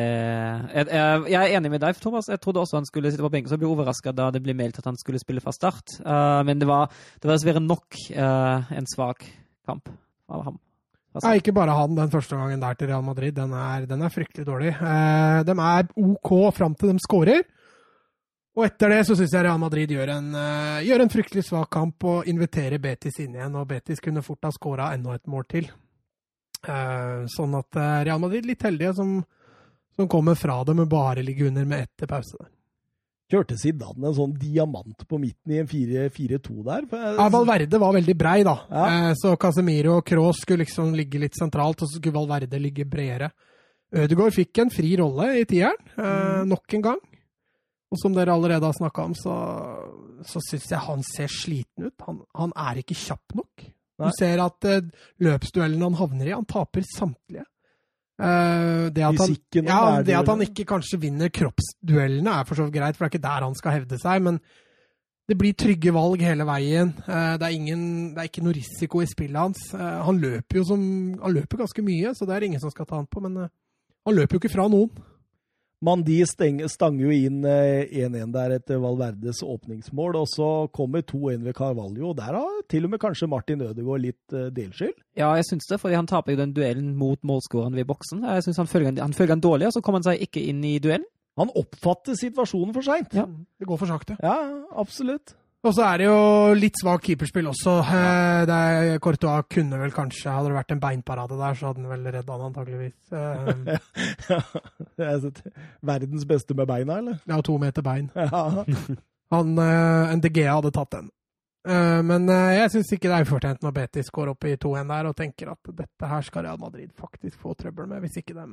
jeg, 0.76 1.38
er 1.40 1.56
enig 1.56 1.72
med 1.72 1.84
deg, 1.86 1.96
Thomas. 2.02 2.28
Jeg 2.28 2.42
trodde 2.44 2.60
også 2.60 2.82
han 2.82 2.88
skulle 2.88 3.12
sitte 3.12 3.24
på 3.24 3.32
benken, 3.32 3.48
så 3.48 3.56
jeg 3.56 3.64
ble 3.64 3.72
overraska 3.72 4.12
da 4.12 4.28
det 4.34 4.44
ble 4.44 4.56
meldt 4.58 4.82
at 4.82 4.88
han 4.90 5.00
skulle 5.00 5.22
spille 5.22 5.44
fra 5.44 5.54
start. 5.56 5.98
Men 6.04 6.60
det 6.60 6.68
var, 6.68 6.92
det 7.16 7.28
var 7.28 7.38
dessverre 7.38 7.64
nok 7.64 8.02
en 8.12 8.88
svak 8.92 9.24
kamp 9.68 9.88
av 10.28 10.44
ham. 10.50 10.60
Altså. 11.14 11.24
Nei, 11.26 11.38
ikke 11.40 11.54
bare 11.56 11.74
han 11.74 11.94
den 11.96 12.10
første 12.12 12.36
gangen 12.36 12.60
der 12.62 12.76
til 12.78 12.90
Real 12.90 13.04
Madrid. 13.04 13.34
Den 13.34 13.54
er, 13.56 13.86
den 13.88 14.02
er 14.04 14.12
fryktelig 14.12 14.44
dårlig. 14.46 14.74
Eh, 14.76 15.38
de 15.48 15.54
er 15.54 15.88
OK 16.04 16.32
fram 16.54 16.76
til 16.78 16.92
de 16.92 17.02
skårer. 17.02 17.46
Og 18.58 18.64
etter 18.66 18.90
det 18.90 19.04
så 19.06 19.14
syns 19.14 19.32
jeg 19.36 19.46
Real 19.46 19.60
Madrid 19.62 19.92
gjør 19.94 20.12
en, 20.16 20.32
eh, 20.34 20.84
gjør 20.88 21.04
en, 21.04 21.12
fryktelig 21.12 21.44
svak 21.46 21.70
kamp 21.70 22.04
og 22.10 22.28
inviterer 22.28 22.82
Betis 22.82 23.20
inn 23.22 23.36
igjen. 23.38 23.56
Og 23.56 23.68
Betis 23.70 24.02
kunne 24.04 24.24
fort 24.26 24.48
ha 24.48 24.52
skåra 24.54 24.92
enda 24.96 25.14
et 25.14 25.30
mål 25.30 25.46
til. 25.48 25.70
Eh, 26.66 27.24
sånn 27.30 27.54
at 27.54 27.78
uh, 27.78 28.02
Real 28.02 28.18
Madrid 28.18 28.48
litt 28.48 28.64
heldige 28.66 28.96
som, 28.98 29.20
som 29.94 30.08
kommer 30.10 30.34
fra 30.34 30.58
det 30.66 30.74
med 30.74 30.90
bare 30.90 31.22
ligge 31.22 31.46
under 31.46 31.64
med 31.64 31.86
ett 31.86 31.94
til 32.02 32.10
pause. 32.10 32.34
der. 32.34 32.57
Kjørte 33.28 33.58
Zidane 33.60 34.08
en 34.08 34.14
sånn 34.16 34.30
diamant 34.40 35.02
på 35.04 35.18
midten 35.20 35.52
i 35.52 35.58
en 35.60 35.68
4-2 35.68 36.62
der? 36.64 36.86
Ja, 36.88 37.26
Valverde 37.32 37.80
var 37.80 37.92
veldig 37.98 38.14
brei, 38.16 38.38
da. 38.46 38.54
Ja. 38.70 38.86
Eh, 38.88 39.10
så 39.20 39.34
Casemiro 39.40 39.98
og 39.98 40.06
Cross 40.08 40.46
skulle 40.46 40.64
liksom 40.64 40.94
ligge 40.96 41.20
litt 41.20 41.36
sentralt, 41.36 41.82
og 41.84 41.90
så 41.90 41.98
skulle 41.98 42.16
Valverde 42.16 42.60
ligge 42.62 42.88
bredere. 42.88 43.28
Ødegaard 43.92 44.32
fikk 44.36 44.62
en 44.64 44.72
fri 44.72 44.94
rolle 45.00 45.28
i 45.42 45.44
tieren, 45.48 45.76
eh, 45.96 46.08
mm. 46.08 46.48
nok 46.48 46.78
en 46.78 46.86
gang. 46.88 47.04
Og 47.88 48.00
som 48.00 48.16
dere 48.16 48.32
allerede 48.32 48.68
har 48.68 48.76
snakka 48.76 49.04
om, 49.10 49.14
så, 49.16 49.36
så 50.28 50.40
syns 50.44 50.72
jeg 50.72 50.84
han 50.88 51.04
ser 51.08 51.28
sliten 51.32 51.88
ut. 51.88 52.06
Han, 52.08 52.22
han 52.36 52.56
er 52.64 52.80
ikke 52.80 52.96
kjapp 52.96 53.36
nok. 53.36 53.68
Nei. 53.98 54.08
Du 54.08 54.16
ser 54.16 54.40
at 54.40 54.56
løpsduellen 54.64 55.26
løpsduellene 55.26 55.88
han 55.88 56.00
havner 56.00 56.28
i, 56.28 56.36
han 56.36 56.48
taper 56.48 56.84
samtlige. 56.88 57.44
Uh, 58.18 58.88
det, 58.90 59.04
at 59.06 59.20
han, 59.22 59.34
ja, 59.54 59.82
det 60.02 60.16
at 60.18 60.26
han 60.26 60.40
ikke 60.42 60.66
kanskje 60.66 60.98
vinner 61.04 61.30
kroppsduellene, 61.30 62.32
er 62.40 62.48
for 62.48 62.58
så 62.58 62.66
vidt 62.66 62.74
greit, 62.80 62.96
for 62.98 63.06
det 63.06 63.12
er 63.12 63.14
ikke 63.14 63.28
der 63.28 63.46
han 63.46 63.54
skal 63.58 63.76
hevde 63.76 63.98
seg. 64.02 64.24
Men 64.26 64.40
det 65.28 65.36
blir 65.38 65.54
trygge 65.54 65.92
valg 65.94 66.24
hele 66.26 66.46
veien. 66.48 66.94
Uh, 67.06 67.36
det, 67.38 67.46
er 67.46 67.54
ingen, 67.54 67.84
det, 68.14 68.24
er 68.24 68.30
ikke 68.32 68.46
noe 68.46 68.56
risiko 68.56 69.04
i 69.04 69.10
spillet 69.10 69.38
hans. 69.38 69.68
Uh, 69.76 70.02
han 70.08 70.18
løper 70.22 70.60
jo 70.60 70.66
som, 70.72 70.82
han 71.22 71.36
løper 71.36 71.62
ganske 71.62 71.84
mye, 71.86 72.14
så 72.16 72.26
det 72.26 72.36
er 72.36 72.48
ingen 72.48 72.64
som 72.64 72.74
skal 72.74 72.88
ta 72.88 72.98
han 72.98 73.06
på. 73.06 73.22
Men 73.22 73.46
han 73.46 74.18
løper 74.18 74.36
jo 74.36 74.42
ikke 74.42 74.56
fra 74.56 74.66
noen. 74.72 74.90
Mandi 75.84 76.16
stanger 76.26 77.04
jo 77.04 77.12
inn 77.14 77.44
1-1 77.46 78.16
eh, 78.18 78.24
der 78.34 78.54
etter 78.56 78.80
Valverdes 78.82 79.44
åpningsmål, 79.46 80.16
og 80.18 80.26
så 80.26 80.48
kommer 80.74 81.04
2-1 81.06 81.44
ved 81.46 81.54
Carvalho. 81.54 82.08
og 82.10 82.16
Der 82.18 82.34
har 82.34 82.62
til 82.68 82.88
og 82.88 82.90
med 82.90 82.98
kanskje 82.98 83.28
Martin 83.30 83.62
Ødegaard 83.62 84.02
litt 84.02 84.34
uh, 84.34 84.48
delskyld? 84.50 84.96
Ja, 85.14 85.30
jeg 85.38 85.46
syns 85.46 85.70
det, 85.70 85.78
fordi 85.78 85.94
han 85.94 86.10
taper 86.10 86.34
jo 86.34 86.40
den 86.40 86.56
duellen 86.56 86.96
mot 86.98 87.22
målskåreren 87.22 87.78
ved 87.78 87.86
boksen. 87.86 88.26
Jeg 88.26 88.42
synes 88.42 88.58
han 88.64 88.66
følger, 88.66 88.98
han 89.02 89.14
følger 89.14 89.36
han 89.36 89.44
dårlig, 89.44 89.70
og 89.70 89.76
så 89.76 89.80
kommer 89.80 90.02
han 90.02 90.10
seg 90.10 90.26
ikke 90.26 90.42
inn 90.50 90.64
i 90.66 90.80
duellen. 90.82 91.06
Han 91.38 91.54
oppfatter 91.54 92.18
situasjonen 92.18 92.74
for 92.74 92.82
seint. 92.82 93.14
Ja. 93.14 93.28
Det 93.58 93.66
går 93.70 93.78
for 93.78 93.86
sakte. 93.86 94.18
Ja, 94.18 94.34
absolutt. 94.74 95.36
Og 95.66 95.74
så 95.74 95.82
er 95.88 95.98
det 95.98 96.06
jo 96.06 96.18
litt 96.54 96.78
svakt 96.78 97.02
keeperspill 97.08 97.48
også. 97.50 97.72
Eh, 97.82 98.42
det 98.46 98.54
er, 98.54 99.00
Courtois 99.02 99.48
kunne 99.50 99.80
vel 99.80 99.94
kanskje 99.94 100.30
Hadde 100.30 100.52
det 100.52 100.58
vært 100.60 100.74
en 100.74 100.82
beinparade 100.82 101.38
der, 101.40 101.56
så 101.58 101.70
hadde 101.70 101.82
han 101.82 101.90
vel 101.90 102.06
redda 102.14 102.36
han 102.36 102.44
antageligvis. 102.46 102.98
ja, 105.02 105.16
verdens 105.90 106.26
beste 106.30 106.54
med 106.54 106.70
beina, 106.70 107.00
eller? 107.02 107.18
Ja, 107.26 107.40
to 107.42 107.56
meter 107.58 107.82
bein. 107.82 108.06
han, 109.34 109.54
uh, 109.58 110.14
NDG 110.14 110.44
hadde 110.46 110.74
tatt 110.74 110.94
den. 110.94 111.14
Men 111.68 112.30
jeg 112.30 112.70
syns 112.72 112.88
ikke 112.94 113.10
det 113.10 113.16
er 113.18 113.26
ufortjent 113.26 113.64
når 113.66 113.72
Betis 113.76 114.06
går 114.14 114.30
opp 114.30 114.46
i 114.48 114.54
2-1 114.56 114.88
der 114.88 115.08
og 115.10 115.16
tenker 115.18 115.50
at 115.52 115.72
dette 115.76 116.08
her 116.08 116.22
skal 116.24 116.46
Real 116.46 116.60
Madrid 116.62 116.94
faktisk 116.96 117.42
få 117.42 117.52
trøbbel 117.58 117.90
med, 117.90 118.00
hvis 118.06 118.22
ikke 118.22 118.36
de 118.38 118.46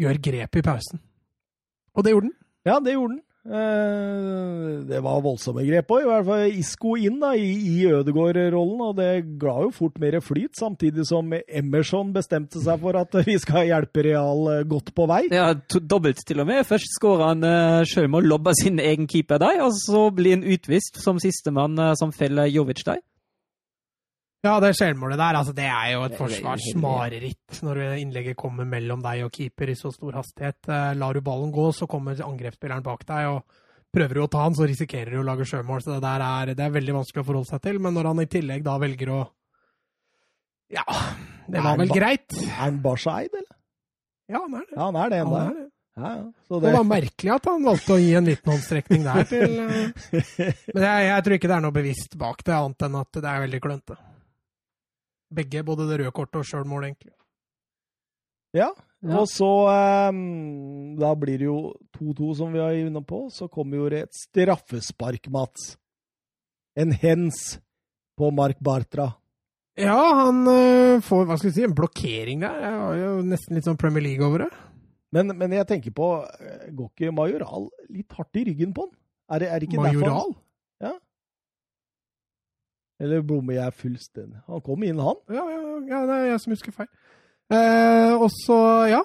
gjør 0.00 0.20
grep 0.24 0.56
i 0.56 0.62
pausen. 0.64 1.02
Og 1.92 2.06
det 2.06 2.14
gjorde 2.14 2.30
den. 2.30 2.36
Ja, 2.70 2.78
det 2.80 2.94
gjorde 2.94 3.18
den. 3.18 3.20
Eh, 3.40 4.84
det 4.84 4.98
var 5.00 5.22
voldsomme 5.24 5.62
grep 5.64 5.92
òg. 5.94 6.02
I 6.04 6.08
hvert 6.10 6.26
fall 6.28 6.58
Isco 6.60 6.92
inn 7.00 7.16
da, 7.22 7.32
i, 7.32 7.86
Ødegaard-rollen, 7.88 8.82
og 8.84 8.98
det 8.98 9.38
ga 9.40 9.54
jo 9.64 9.70
fort 9.72 9.96
mer 10.02 10.18
flyt. 10.24 10.52
Samtidig 10.58 11.06
som 11.08 11.32
Emerson 11.32 12.12
bestemte 12.12 12.60
seg 12.60 12.82
for 12.82 12.98
at 13.00 13.16
vi 13.24 13.38
skal 13.40 13.68
hjelpe 13.70 14.04
Real 14.04 14.44
eh, 14.52 14.66
godt 14.68 14.92
på 14.96 15.08
vei. 15.08 15.22
Ja, 15.32 15.54
dobbelt 15.80 16.20
til 16.28 16.44
og 16.44 16.50
med. 16.50 16.66
Først 16.68 16.92
skårer 16.98 17.30
han 17.32 17.46
uh, 17.46 17.80
sjøl 17.88 18.10
med 18.10 18.22
å 18.22 18.32
lobbe 18.34 18.54
sin 18.58 18.80
egen 18.82 19.08
keeper 19.10 19.40
der, 19.40 19.62
og 19.64 19.72
så 19.78 20.08
blir 20.14 20.36
han 20.36 20.44
utvist 20.44 21.00
som 21.00 21.20
sistemann 21.22 21.78
uh, 21.80 21.94
som 21.98 22.12
feller 22.12 22.50
Jovic 22.50 22.84
der. 22.84 23.00
Ja, 24.40 24.54
det 24.62 24.70
selvmålet 24.78 25.18
der, 25.20 25.36
altså 25.36 25.52
det 25.52 25.66
er 25.68 25.88
jo 25.92 26.04
et 26.06 26.14
forsvarsmareritt 26.16 27.58
når 27.66 27.80
innlegget 28.00 28.38
kommer 28.40 28.64
mellom 28.64 29.02
deg 29.04 29.26
og 29.26 29.34
keeper 29.34 29.68
i 29.68 29.76
så 29.76 29.90
stor 29.92 30.16
hastighet. 30.16 30.62
Eh, 30.64 30.94
lar 30.96 31.16
du 31.16 31.20
ballen 31.24 31.52
gå, 31.52 31.66
så 31.76 31.88
kommer 31.90 32.16
angrepsspilleren 32.24 32.86
bak 32.86 33.04
deg, 33.10 33.34
og 33.34 33.60
prøver 33.92 34.16
du 34.16 34.22
å 34.24 34.30
ta 34.32 34.46
han, 34.46 34.56
så 34.56 34.68
risikerer 34.70 35.12
du 35.12 35.20
å 35.20 35.26
lage 35.28 35.44
sjømål. 35.44 35.84
Så 35.84 35.92
det 35.92 36.00
der 36.06 36.24
er, 36.24 36.54
det 36.56 36.64
er 36.64 36.72
veldig 36.72 36.96
vanskelig 37.02 37.20
å 37.20 37.28
forholde 37.28 37.52
seg 37.52 37.64
til. 37.68 37.82
Men 37.84 37.98
når 37.98 38.10
han 38.12 38.24
i 38.24 38.28
tillegg 38.32 38.64
da 38.64 38.80
velger 38.80 39.12
å 39.12 39.20
Ja, 40.72 40.86
det 41.50 41.66
var 41.66 41.76
vel 41.82 41.92
greit. 41.92 42.30
Er 42.40 42.56
han 42.62 42.80
Barseid, 42.80 43.34
eller? 43.34 43.56
Ja, 44.30 44.40
han 44.40 44.54
er 44.54 44.64
det. 44.64 44.76
Ja, 44.78 44.84
han 44.86 45.00
er 45.02 45.12
det 45.12 45.20
ennå. 45.20 45.38
Ja, 46.00 46.10
ja. 46.16 46.20
det... 46.24 46.60
det... 46.64 46.76
var 46.78 46.92
merkelig 46.96 47.32
at 47.34 47.48
han 47.50 47.66
valgte 47.66 47.92
å 47.92 48.00
gi 48.00 48.12
en 48.16 48.30
liten 48.30 48.54
håndstrekning 48.54 49.02
der 49.04 49.26
til 49.28 49.56
eh, 49.66 50.12
Men 50.76 50.86
jeg, 50.86 51.08
jeg, 51.10 51.24
tror 51.26 51.36
ikke 51.36 51.50
det 51.50 51.56
er 51.58 51.64
noe 51.66 51.76
bevisst 51.76 52.16
bak 52.16 52.46
det, 52.46 52.54
annet 52.56 52.86
enn 52.86 53.02
at 53.02 53.18
det 53.18 53.28
er 53.28 53.44
veldig 53.44 53.60
klønete. 53.66 54.04
Begge, 55.30 55.62
både 55.66 55.86
det 55.88 56.00
røde 56.00 56.14
kortet 56.14 56.40
og 56.42 56.48
sjølmål, 56.48 56.88
egentlig. 56.90 57.14
Ja, 58.56 58.72
ja. 58.74 59.12
og 59.14 59.28
så 59.30 59.46
um, 60.10 60.96
Da 60.98 61.12
blir 61.14 61.38
det 61.38 61.46
jo 61.46 61.70
2-2, 62.00 62.32
som 62.40 62.54
vi 62.54 62.62
er 62.64 62.80
inne 62.80 63.02
på. 63.06 63.28
Så 63.30 63.46
kommer 63.52 63.78
jo 63.78 63.90
et 63.94 64.10
straffespark, 64.16 65.30
Mats. 65.30 65.76
En 66.74 66.90
hens 66.90 67.60
på 68.18 68.30
Mark 68.34 68.58
Bartra. 68.58 69.12
Ja, 69.80 70.00
han 70.24 70.42
uh, 70.48 70.98
får 71.04 71.28
hva 71.28 71.38
skal 71.38 71.52
vi 71.52 71.56
si, 71.56 71.64
en 71.64 71.76
blokkering 71.78 72.42
der. 72.42 72.58
Det 72.58 72.74
var 72.82 72.98
jo 72.98 73.14
nesten 73.30 73.56
litt 73.56 73.70
sånn 73.70 73.78
Premier 73.80 74.04
League 74.04 74.26
over 74.26 74.44
det. 74.44 74.50
Men, 75.14 75.32
men 75.38 75.54
jeg 75.56 75.66
tenker 75.66 75.94
på 75.94 76.08
eh, 76.22 76.68
Går 76.70 76.90
ikke 76.92 77.14
Majoral 77.14 77.64
litt 77.90 78.14
hardt 78.14 78.38
i 78.38 78.44
ryggen 78.46 78.74
på 78.76 78.84
han? 78.86 78.92
Er 79.34 79.42
det, 79.42 79.48
er 79.50 79.58
det 79.58 79.66
ikke 79.66 79.82
Majoral? 79.82 80.30
Derfor? 80.30 80.49
Eller 83.00 83.24
bommer 83.24 83.56
jeg 83.56 83.76
fullstendig? 83.80 84.42
Han 84.50 84.62
kom 84.64 84.84
inn, 84.84 85.00
han. 85.00 85.18
Ja, 85.32 85.46
ja, 85.48 85.60
ja, 85.88 86.02
det 86.08 86.16
er 86.18 86.26
jeg 86.34 86.42
som 86.42 86.54
husker 86.54 86.76
feil. 86.76 86.90
Eh, 87.50 88.14
og 88.14 88.28
så, 88.34 88.58
ja. 88.90 89.02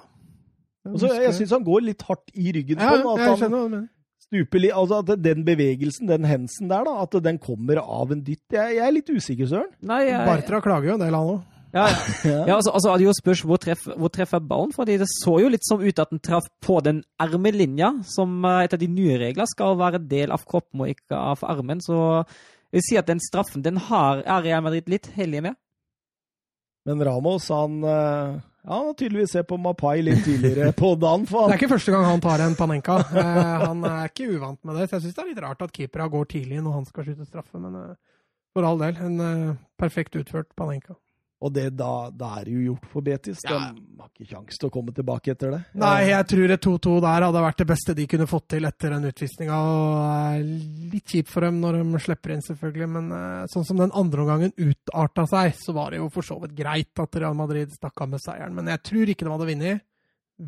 Jeg, 0.85 0.93
husker... 0.97 1.21
jeg 1.23 1.35
syns 1.39 1.55
han 1.55 1.65
går 1.65 1.85
litt 1.87 2.03
hardt 2.05 2.33
i 2.35 2.51
ryggen 2.53 2.81
ja, 2.81 2.91
på 2.91 2.97
den. 2.99 3.07
At 3.13 3.23
jeg 3.23 3.39
skjønner 3.41 3.57
hva 3.57 3.69
du 3.69 3.75
mener. 3.77 3.91
Stuper 4.25 4.61
litt, 4.61 4.73
altså 4.73 4.99
at 5.03 5.11
Den 5.21 5.43
bevegelsen, 5.45 6.09
den 6.09 6.25
hensen 6.27 6.69
der, 6.69 6.85
da, 6.87 6.95
at 7.05 7.17
den 7.23 7.39
kommer 7.41 7.81
av 7.81 8.13
en 8.13 8.23
dytt. 8.25 8.43
Jeg, 8.53 8.77
jeg 8.77 8.85
er 8.85 8.95
litt 8.95 9.09
usikker, 9.09 9.49
Søren. 9.49 9.73
Nei, 9.85 10.07
jeg... 10.09 10.23
Bartra 10.27 10.61
klager 10.65 10.91
jo 10.91 10.97
en 10.97 11.05
del, 11.05 11.15
han 11.15 11.35
òg. 11.35 11.43
Ja, 11.75 11.85
ja. 12.31 12.41
ja 12.47 12.55
altså, 12.55 12.71
altså, 12.71 12.95
det 12.99 13.13
spørs 13.19 13.43
hvor 13.43 13.59
treffer, 13.61 13.95
hvor 13.99 14.11
treffer 14.13 14.39
ballen. 14.39 14.73
fordi 14.73 14.97
Det 15.01 15.07
så 15.11 15.37
jo 15.43 15.51
litt 15.51 15.65
som 15.67 15.83
ut 15.83 15.99
at 15.99 16.11
den 16.11 16.23
traff 16.23 16.47
på 16.63 16.79
den 16.85 17.03
ermelinja, 17.19 17.91
som 18.15 18.43
uh, 18.45 18.63
etter 18.63 18.79
de 18.81 18.87
nye 18.91 19.19
reglene 19.19 19.47
skal 19.51 19.77
være 19.79 20.03
del 20.09 20.31
av 20.35 20.45
kroppen 20.47 20.85
og 20.85 20.91
ikke 20.93 21.19
av 21.19 21.43
armen. 21.43 21.83
Så 21.83 21.97
jeg 22.75 22.81
vil 22.81 22.87
si 22.89 22.97
at 22.99 23.07
den 23.07 23.21
straffen 23.23 23.63
den 23.63 23.77
har, 23.87 24.19
er 24.27 24.41
Real 24.43 24.63
Madrid 24.65 24.89
litt 24.91 25.07
heldig 25.15 25.45
med. 25.45 25.55
Men 26.85 27.03
Ramos 27.07 27.47
han, 27.49 27.77
eh, 27.87 28.33
ja, 28.35 28.71
han 28.73 28.89
har 28.89 28.97
tydeligvis 28.99 29.31
sett 29.31 29.47
på 29.47 29.55
Mapai 29.57 30.01
litt 30.03 30.25
tidligere 30.25 30.73
på 30.75 30.89
dagen. 30.99 31.23
For 31.29 31.45
han. 31.45 31.53
Det 31.53 31.55
er 31.55 31.61
ikke 31.63 31.71
første 31.71 31.93
gang 31.95 32.03
han 32.03 32.25
tar 32.25 32.43
en 32.43 32.57
Panenka. 32.59 32.97
Eh, 33.15 33.63
han 33.63 33.87
er 33.87 34.11
ikke 34.11 34.27
uvant 34.35 34.59
med 34.67 34.75
det. 34.75 34.89
Så 34.89 34.97
jeg 34.97 35.05
syns 35.05 35.15
det 35.15 35.23
er 35.23 35.31
litt 35.31 35.41
rart 35.45 35.63
at 35.63 35.71
keepera 35.71 36.09
går 36.11 36.27
tidlig 36.35 36.59
når 36.65 36.75
han 36.81 36.89
skal 36.89 37.07
skyte 37.07 37.29
straffe. 37.29 37.63
Men 37.63 37.79
eh, 37.79 38.19
for 38.51 38.67
all 38.67 38.83
del, 38.83 38.99
en 39.07 39.55
perfekt 39.79 40.19
utført 40.19 40.51
Panenka. 40.59 40.99
Og 41.45 41.51
det, 41.53 41.67
da, 41.77 42.09
da, 42.09 42.31
er 42.39 42.47
det 42.47 42.53
jo 42.55 42.63
gjort 42.71 42.85
for 42.89 43.05
Betis. 43.05 43.43
De 43.45 43.53
har 43.53 44.07
ikke 44.09 44.25
kjangs 44.31 44.57
til 44.57 44.69
å 44.69 44.73
komme 44.73 44.93
tilbake 44.97 45.35
etter 45.35 45.51
det. 45.53 45.59
Nei, 45.77 46.07
jeg 46.09 46.25
tror 46.31 46.53
et 46.55 46.65
2-2 46.65 46.93
der 47.05 47.25
hadde 47.27 47.43
vært 47.45 47.61
det 47.61 47.67
beste 47.69 47.95
de 47.97 48.07
kunne 48.09 48.27
fått 48.29 48.47
til 48.55 48.65
etter 48.65 48.95
den 48.95 49.05
utvisninga. 49.11 49.59
Litt 50.95 51.13
kjipt 51.13 51.29
for 51.29 51.45
dem 51.45 51.59
når 51.61 51.77
de 51.81 52.01
slipper 52.01 52.33
inn, 52.33 52.41
selvfølgelig, 52.45 52.87
men 52.95 53.11
uh, 53.13 53.43
sånn 53.51 53.67
som 53.67 53.83
den 53.83 53.93
andre 53.93 54.25
omgangen 54.25 54.55
utarta 54.57 55.27
seg, 55.29 55.53
så 55.59 55.75
var 55.77 55.93
det 55.93 56.01
jo 56.01 56.09
for 56.13 56.25
så 56.25 56.39
vidt 56.41 56.57
greit 56.57 57.03
at 57.03 57.19
Real 57.21 57.37
Madrid 57.37 57.75
stakk 57.75 58.01
av 58.01 58.15
med 58.15 58.23
seieren. 58.23 58.57
Men 58.57 58.73
jeg 58.73 58.81
tror 58.89 59.13
ikke 59.13 59.27
de 59.27 59.35
hadde 59.35 59.51
vunnet 59.51 59.85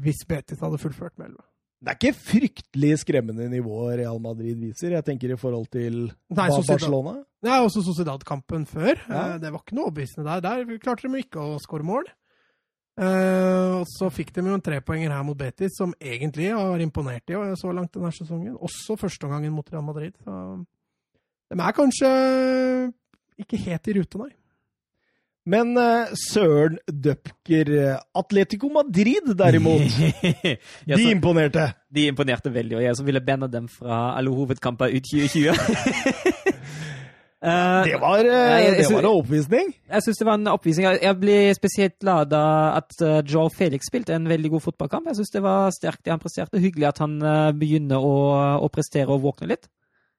hvis 0.01 0.25
Betis 0.27 0.63
hadde 0.63 0.81
fullført 0.81 1.13
med 1.21 1.29
11. 1.35 1.45
Det 1.77 1.91
er 1.91 1.97
ikke 1.99 2.17
fryktelig 2.17 2.95
skremmende 3.03 3.45
nivå 3.51 3.83
Real 3.99 4.17
Madrid 4.21 4.57
viser, 4.57 4.95
jeg 4.95 5.05
tenker 5.05 5.33
i 5.33 5.37
forhold 5.37 5.67
til 5.73 6.07
Nei, 6.33 6.47
Barcelona. 6.49 7.19
Ja, 7.45 7.59
også 7.61 7.83
Sociedad-kampen 7.85 8.65
før. 8.65 8.95
Ja. 9.05 9.35
Eh, 9.35 9.41
det 9.43 9.51
var 9.53 9.61
ikke 9.61 9.77
noe 9.77 9.91
overbevisende 9.91 10.25
der. 10.25 10.41
Der 10.65 10.79
klarte 10.81 11.05
de 11.05 11.21
ikke 11.21 11.43
å 11.43 11.59
skåre 11.61 11.85
mål. 11.85 12.09
Eh, 12.97 13.75
og 13.77 13.85
så 13.91 14.09
fikk 14.09 14.33
de 14.33 14.41
jo 14.49 14.55
en 14.57 14.63
trepoenger 14.65 15.13
her 15.13 15.21
mot 15.27 15.37
Betis, 15.37 15.75
som 15.77 15.93
egentlig 16.01 16.49
har 16.49 16.81
imponert 16.81 17.29
i 17.29 17.37
så 17.61 17.69
langt 17.75 17.93
denne 17.93 18.09
sesongen. 18.15 18.57
Også 18.57 18.97
førsteomgangen 18.97 19.53
mot 19.53 19.69
Real 19.69 19.85
Madrid. 19.85 20.17
Så 20.25 20.33
de 21.53 21.61
er 21.61 21.77
kanskje 21.77 22.09
ikke 23.37 23.61
helt 23.67 23.87
i 23.87 23.99
rute, 23.99 24.25
nei. 24.25 24.33
Men 25.47 25.69
uh, 25.79 26.09
Søren 26.19 26.75
døpker 26.91 27.69
Atletico 28.19 28.67
Madrid, 28.73 29.29
derimot, 29.39 29.85
de 30.97 31.03
imponerte. 31.13 31.69
De 31.95 32.07
imponerte 32.11 32.51
veldig, 32.51 32.75
og 32.81 32.83
jeg 32.83 32.97
som 32.99 33.07
ville 33.07 33.21
banne 33.23 33.47
dem 33.53 33.69
fra 33.71 34.01
alle 34.19 34.33
hovedkamper 34.35 34.91
ut 34.97 35.07
2020. 35.07 35.55
Uh, 37.37 37.83
Det 37.85 37.99
var, 38.01 38.19
uh, 38.25 38.33
jeg- 38.33 38.77
det 38.81 38.87
var 38.91 38.99
en 38.99 39.05
oppvisning. 39.05 39.67
jeg 39.93 40.01
syns 40.03 40.17
det 40.17 40.25
var 40.25 40.33
en 40.39 40.47
oppvisning. 40.47 40.87
Jeg- 40.89 41.19
blir 41.19 41.19
ble 41.21 41.53
spesielt 41.55 41.99
glad 42.01 42.29
da 42.33 42.43
at 42.77 42.91
uh, 43.01 43.21
Joe 43.23 43.49
Felix 43.53 43.81
spilte 43.87 44.13
en 44.15 44.25
veldig 44.27 44.49
god 44.49 44.61
fotballkamp. 44.61 45.05
Jeg 45.07 45.15
syns 45.21 45.31
det 45.33 45.43
var 45.43 45.69
sterkt 45.71 46.03
det 46.03 46.11
han 46.11 46.19
presterte. 46.19 46.59
Hyggelig 46.59 46.87
at 46.87 46.97
han 47.05 47.19
begynner 47.59 48.01
å, 48.01 48.15
å 48.65 48.67
prestere 48.73 49.13
og 49.13 49.21
våkne 49.21 49.47
litt. 49.53 49.69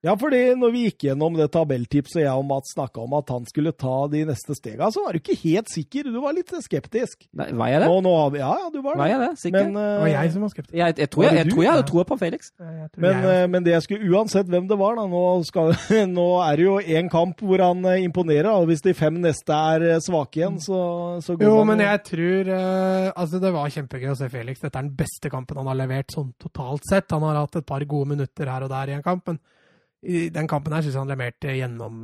Ja, 0.06 0.12
fordi 0.14 0.38
når 0.54 0.70
vi 0.70 0.80
gikk 0.86 1.08
gjennom 1.08 1.34
det 1.34 1.48
tabelltipset 1.50 2.20
jeg 2.20 2.30
og 2.30 2.44
Mats 2.46 2.70
snakka 2.76 3.02
om 3.02 3.16
at 3.18 3.32
han 3.34 3.46
skulle 3.48 3.72
ta 3.74 4.04
de 4.12 4.20
neste 4.28 4.54
stega, 4.54 4.86
så 4.94 5.02
var 5.02 5.16
du 5.16 5.18
ikke 5.18 5.34
helt 5.40 5.72
sikker. 5.72 6.06
Du 6.14 6.20
var 6.22 6.36
litt 6.36 6.52
skeptisk. 6.62 7.26
Nei, 7.34 7.48
var 7.58 7.72
jeg 7.72 7.82
det? 7.82 7.88
Nå, 7.90 7.96
nå, 8.06 8.12
ja, 8.38 8.52
ja, 8.62 8.68
du 8.70 8.78
var 8.78 8.94
det. 8.94 9.00
Var 9.02 9.10
jeg 9.10 9.20
det? 9.24 9.30
Sikker? 9.42 9.66
Men, 9.66 9.74
Det 9.74 9.88
uh, 9.88 10.02
var 10.04 10.12
jeg 10.12 10.32
som 10.36 10.44
var 10.46 10.52
skeptisk. 10.54 10.76
jeg, 10.78 10.96
jeg, 11.02 11.10
tror 11.10 11.26
jeg, 11.26 11.38
jeg, 11.40 11.50
tror 11.50 11.64
jeg 11.64 11.72
hadde 11.72 11.88
troa 11.90 12.06
på 12.12 12.20
Felix. 12.20 12.52
Jeg 12.62 12.88
Men, 12.94 13.26
eh, 13.32 13.42
men 13.50 13.66
det 13.66 13.74
jeg 13.74 13.86
skulle, 13.88 14.12
uansett 14.14 14.54
hvem 14.54 14.70
det 14.70 14.78
var, 14.78 14.94
da, 15.00 15.08
nå, 15.10 15.24
skal, 15.50 15.74
nå 16.20 16.28
er 16.46 16.62
det 16.62 16.68
jo 16.68 16.78
én 16.78 17.10
kamp 17.10 17.42
hvor 17.42 17.66
han 17.66 17.82
eh, 17.90 18.06
imponerer. 18.06 18.52
Og 18.54 18.70
Hvis 18.70 18.86
de 18.86 18.94
fem 18.94 19.18
neste 19.26 19.60
er 19.74 19.98
svake 20.04 20.44
igjen, 20.44 20.62
så, 20.62 20.80
så 21.26 21.34
går 21.34 21.50
Jo, 21.50 21.58
man 21.64 21.74
men 21.74 21.86
jeg 21.88 22.04
tror 22.12 22.54
uh, 22.54 23.10
Altså, 23.18 23.42
det 23.42 23.50
var 23.50 23.74
kjempegøy 23.74 24.14
å 24.14 24.18
se 24.22 24.30
Felix. 24.30 24.62
Dette 24.62 24.78
er 24.78 24.86
den 24.86 24.94
beste 24.94 25.34
kampen 25.34 25.58
han 25.58 25.74
har 25.74 25.82
levert 25.82 26.14
sånn 26.14 26.30
totalt 26.38 26.86
sett. 26.86 27.10
Han 27.10 27.26
har 27.26 27.42
hatt 27.42 27.58
et 27.58 27.66
par 27.66 27.82
gode 27.82 28.14
minutter 28.14 28.46
her 28.46 28.62
og 28.62 28.70
der 28.70 28.94
i 28.94 29.00
en 29.00 29.02
kamp, 29.02 29.26
men 29.26 29.42
i 30.02 30.28
den 30.30 30.46
kampen 30.46 30.74
her 30.74 30.84
syns 30.84 30.94
jeg 30.94 31.02
han 31.02 31.10
leverte 31.10 31.54
gjennom, 31.56 31.96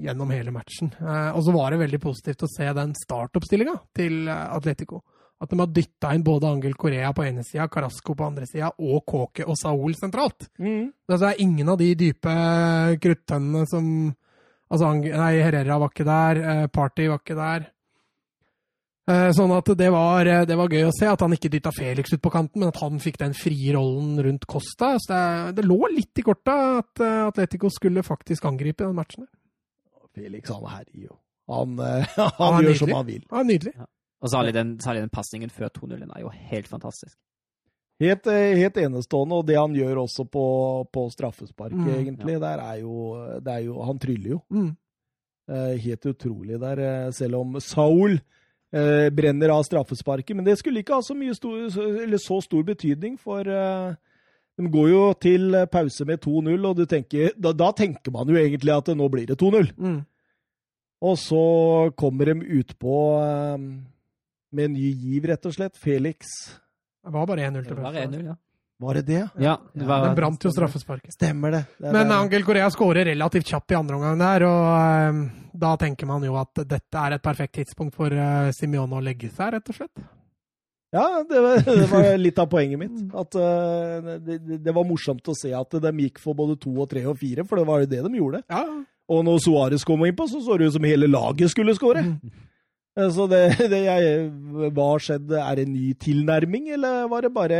gjennom 0.00 0.30
hele 0.32 0.54
matchen. 0.54 0.92
Eh, 1.00 1.30
og 1.36 1.42
så 1.44 1.52
var 1.52 1.72
det 1.72 1.82
veldig 1.82 2.00
positivt 2.00 2.46
å 2.46 2.50
se 2.50 2.70
den 2.78 2.94
startoppstillinga 2.96 3.76
til 3.96 4.24
eh, 4.32 4.42
Atletico. 4.56 5.02
At 5.36 5.50
de 5.52 5.58
har 5.60 5.68
dytta 5.68 6.14
inn 6.16 6.24
både 6.24 6.48
Angel 6.48 6.76
Korea 6.80 7.10
på 7.12 7.26
ene 7.26 7.44
sida, 7.44 7.68
Carasco 7.68 8.14
på 8.16 8.24
andre 8.24 8.46
sida 8.48 8.70
og 8.80 9.02
Kåke 9.04 9.44
og 9.44 9.58
Saul 9.60 9.92
sentralt. 9.98 10.48
Mm. 10.56 10.94
Altså, 11.10 11.26
det 11.26 11.32
er 11.34 11.42
ingen 11.44 11.68
av 11.68 11.76
de 11.82 11.90
dype 12.06 12.36
kruttønnene 13.02 13.66
som 13.68 13.90
Altså, 14.66 14.88
nei, 14.98 15.36
Herrera 15.38 15.76
var 15.78 15.92
ikke 15.92 16.04
der, 16.08 16.38
eh, 16.42 16.66
Party 16.66 17.04
var 17.06 17.20
ikke 17.20 17.36
der. 17.38 17.68
Eh, 19.06 19.28
Sånn 19.36 19.52
at 19.54 19.68
det 19.78 19.88
var, 19.94 20.26
eh, 20.26 20.44
det 20.48 20.56
var 20.58 20.68
gøy 20.72 20.88
å 20.88 20.94
se 20.94 21.06
at 21.06 21.20
han 21.22 21.34
ikke 21.36 21.50
dytta 21.52 21.70
Felix 21.74 22.10
ut 22.12 22.22
på 22.24 22.30
kanten, 22.34 22.58
men 22.64 22.72
at 22.72 22.80
han 22.82 22.98
fikk 23.02 23.18
den 23.22 23.34
frie 23.38 23.72
rollen 23.76 24.16
rundt 24.26 24.46
Costa. 24.50 24.96
Så 24.98 25.12
det, 25.12 25.56
det 25.60 25.66
lå 25.68 25.78
litt 25.94 26.18
i 26.18 26.24
korta 26.26 26.56
at 26.80 27.02
eh, 27.04 27.20
Atletico 27.28 27.70
skulle 27.70 28.02
faktisk 28.06 28.48
angripe 28.50 28.82
den 28.84 28.96
matchen. 28.98 29.28
Felix, 30.16 30.50
han 30.50 30.64
herjer 30.72 31.04
jo. 31.10 31.18
Han, 31.52 31.76
Han 32.16 32.32
han 32.40 32.56
er 32.58 32.62
gjør 32.64 32.72
nydelig. 32.72 32.78
som 32.80 32.96
han 32.96 33.06
vil. 33.06 33.22
Ja, 33.30 33.42
Nydelig. 33.46 33.74
Og 34.24 34.30
særlig 34.32 34.54
den, 34.56 34.70
særlig 34.80 35.02
den 35.04 35.12
pasningen 35.12 35.50
før 35.52 35.68
2-0 35.76 36.00
er 36.08 36.22
jo 36.24 36.30
helt 36.50 36.66
fantastisk. 36.66 37.14
Helt, 38.00 38.26
helt 38.28 38.76
enestående, 38.80 39.36
og 39.38 39.46
det 39.48 39.54
han 39.56 39.72
gjør 39.76 40.00
også 40.02 40.24
på, 40.28 40.42
på 40.92 41.04
straffesparket, 41.14 41.78
Mm, 41.78 41.92
egentlig, 41.94 42.34
der 42.42 42.60
er 42.64 42.80
jo, 42.82 42.96
det 43.44 43.52
er 43.54 43.62
jo 43.68 43.76
Han 43.86 43.98
tryller 44.02 44.30
jo. 44.34 44.40
Mm. 44.52 44.72
Eh, 45.52 45.76
Helt 45.84 46.08
utrolig 46.10 46.58
der, 46.60 46.82
selv 47.16 47.38
om 47.44 47.60
Saul 47.62 48.18
eh, 48.76 49.06
brenner 49.14 49.52
av 49.54 49.64
straffesparket. 49.66 50.36
Men 50.36 50.46
det 50.46 50.58
skulle 50.60 50.82
ikke 50.84 50.98
ha 50.98 51.04
så, 51.04 51.16
mye 51.16 51.34
stor, 51.36 51.64
eller 52.04 52.20
så 52.22 52.40
stor 52.44 52.66
betydning, 52.66 53.16
for 53.20 53.48
eh, 53.48 53.96
de 54.56 54.70
går 54.72 54.90
jo 54.92 55.02
til 55.20 55.56
pause 55.72 56.06
med 56.08 56.22
2-0, 56.24 56.54
og 56.68 56.76
du 56.78 56.84
tenker, 56.88 57.32
da, 57.36 57.52
da 57.56 57.72
tenker 57.76 58.14
man 58.14 58.30
jo 58.32 58.38
egentlig 58.40 58.74
at 58.76 58.92
nå 58.96 59.08
blir 59.12 59.28
det 59.28 59.38
2-0. 59.42 59.72
Mm. 59.76 60.00
Og 61.06 61.18
så 61.20 61.42
kommer 61.98 62.32
de 62.32 62.60
utpå 62.62 62.96
eh, 63.20 63.58
med 64.56 64.70
en 64.70 64.76
ny 64.78 64.88
giv, 64.94 65.28
rett 65.28 65.48
og 65.48 65.56
slett. 65.56 65.76
Felix. 65.76 66.32
Det 67.04 67.12
var 67.14 67.28
bare 67.28 67.50
1-0 67.50 67.66
til 67.68 67.78
var 67.78 67.92
pause. 67.92 68.24
ja. 68.24 68.36
Var 68.78 68.94
det 68.94 69.02
det? 69.02 69.28
Ja, 69.40 69.60
det 69.72 69.86
var, 69.88 70.04
Den 70.04 70.16
brant 70.18 70.44
jo 70.44 70.50
straffesparket. 70.52 71.14
Stemmer 71.14 71.50
det. 71.50 71.62
det 71.78 71.92
Men 71.92 72.08
det. 72.08 72.14
Angel 72.14 72.44
Corea 72.44 72.70
skårer 72.70 73.08
relativt 73.08 73.48
kjapt 73.48 73.72
i 73.72 73.78
andre 73.78 73.96
omgang 73.96 74.18
der, 74.20 74.44
og 74.44 75.14
um, 75.14 75.22
da 75.56 75.70
tenker 75.80 76.08
man 76.08 76.24
jo 76.26 76.36
at 76.36 76.60
dette 76.68 77.00
er 77.00 77.16
et 77.16 77.24
perfekt 77.24 77.56
tidspunkt 77.56 77.96
for 77.96 78.12
uh, 78.12 78.52
Simione 78.52 78.98
å 78.98 79.00
legge 79.04 79.30
seg, 79.32 79.54
rett 79.56 79.72
og 79.72 79.78
slett. 79.78 80.04
Ja, 80.92 81.06
det 81.28 81.40
var, 81.40 81.62
det 81.64 81.86
var 81.90 82.10
litt 82.26 82.38
av 82.38 82.50
poenget 82.52 82.82
mitt. 82.84 82.98
At 83.16 83.38
uh, 83.40 84.12
det, 84.20 84.74
var 84.76 84.84
morsomt 84.88 85.32
å 85.32 85.36
se 85.36 85.54
at 85.56 85.78
de 85.80 85.94
gikk 86.04 86.20
for 86.20 86.36
både 86.36 86.58
to 86.60 86.74
og 86.76 86.90
tre 86.92 87.06
og 87.08 87.16
fire, 87.20 87.46
for 87.48 87.60
det 87.60 87.68
var 87.70 87.80
jo 87.80 87.90
det 87.94 88.02
de 88.04 88.20
gjorde. 88.20 88.42
Ja, 88.52 88.66
Og 89.08 89.24
når 89.24 89.40
Suárez 89.40 89.88
kom 89.88 90.04
inn 90.04 90.16
på, 90.18 90.28
så 90.28 90.42
så 90.44 90.58
det 90.58 90.68
ut 90.68 90.76
som 90.76 90.84
hele 90.84 91.08
laget 91.08 91.52
skulle 91.52 91.74
skåre. 91.78 92.04
Eh, 92.04 92.44
Så 92.96 93.26
det, 93.28 93.40
det 93.72 93.82
jeg, 93.84 94.20
Hva 94.72 94.86
skjedde? 95.02 95.36
Er 95.40 95.58
det 95.58 95.66
en 95.66 95.74
ny 95.76 95.90
tilnærming, 96.00 96.70
eller 96.78 97.08
var 97.12 97.26
det 97.26 97.32
bare 97.34 97.58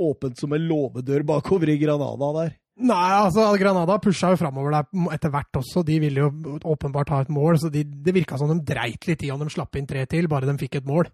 åpent 0.00 0.38
som 0.40 0.54
en 0.56 0.64
låvedør 0.70 1.26
bakover 1.28 1.74
i 1.74 1.80
Granada 1.82 2.30
der? 2.40 2.54
Nei, 2.76 3.12
altså 3.16 3.46
Granada 3.56 3.94
pusha 4.04 4.34
jo 4.34 4.38
framover 4.40 4.74
der 4.74 5.12
etter 5.14 5.30
hvert 5.32 5.60
også. 5.60 5.80
De 5.88 5.94
ville 6.00 6.24
jo 6.24 6.58
åpenbart 6.68 7.12
ha 7.12 7.20
et 7.24 7.30
mål, 7.32 7.56
så 7.60 7.70
de, 7.72 7.84
det 7.84 8.12
virka 8.16 8.36
som 8.40 8.50
de 8.52 8.58
dreit 8.68 9.06
litt 9.08 9.22
i 9.24 9.30
om 9.32 9.40
de 9.40 9.48
slapp 9.52 9.76
inn 9.80 9.88
tre 9.88 10.02
til, 10.08 10.28
bare 10.28 10.48
de 10.48 10.56
fikk 10.60 10.80
et 10.82 10.88
mål. 10.88 11.08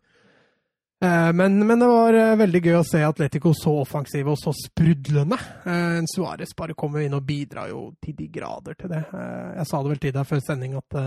Eh, 1.02 1.30
Men, 1.38 1.60
men 1.66 1.78
det 1.82 1.90
var 1.90 2.18
eh, 2.18 2.32
veldig 2.38 2.62
gøy 2.66 2.78
å 2.80 2.86
se 2.86 3.02
Atletico 3.06 3.54
så 3.58 3.76
offensive 3.82 4.34
og 4.34 4.38
så 4.42 4.54
sprudlende. 4.58 5.38
Eh, 5.66 6.00
Suárez 6.10 6.54
bare 6.58 6.74
kommer 6.78 7.02
inn 7.06 7.14
og 7.18 7.26
bidrar 7.26 7.70
jo 7.70 7.88
til 8.02 8.14
de 8.18 8.26
grader 8.30 8.78
til 8.78 8.90
det. 8.94 9.02
Jeg 9.12 9.66
sa 9.70 9.82
det 9.82 9.94
vel 9.94 10.02
til 10.02 10.14
deg 10.18 10.30
før 10.30 10.42
sending 10.46 10.74
at 10.78 10.98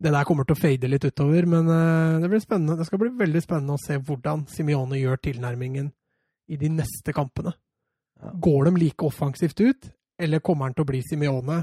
det 0.00 0.12
der 0.14 0.24
kommer 0.24 0.46
til 0.48 0.56
å 0.56 0.60
fade 0.60 0.88
litt 0.88 1.04
utover, 1.04 1.46
men 1.48 1.66
eh, 1.68 2.20
det 2.22 2.30
blir 2.32 2.40
spennende. 2.42 2.78
Det 2.80 2.86
skal 2.88 3.02
bli 3.02 3.10
veldig 3.20 3.42
spennende 3.44 3.76
å 3.76 3.82
se 3.82 3.98
hvordan 4.00 4.46
Simione 4.48 5.00
gjør 5.00 5.20
tilnærmingen 5.26 5.90
i 6.50 6.58
de 6.60 6.70
neste 6.72 7.14
kampene. 7.16 7.52
Går 8.40 8.68
de 8.68 8.72
like 8.80 9.04
offensivt 9.06 9.60
ut, 9.60 9.90
eller 10.20 10.42
kommer 10.44 10.68
han 10.68 10.76
til 10.76 10.84
å 10.84 10.90
bli 10.90 11.02
Simione 11.04 11.62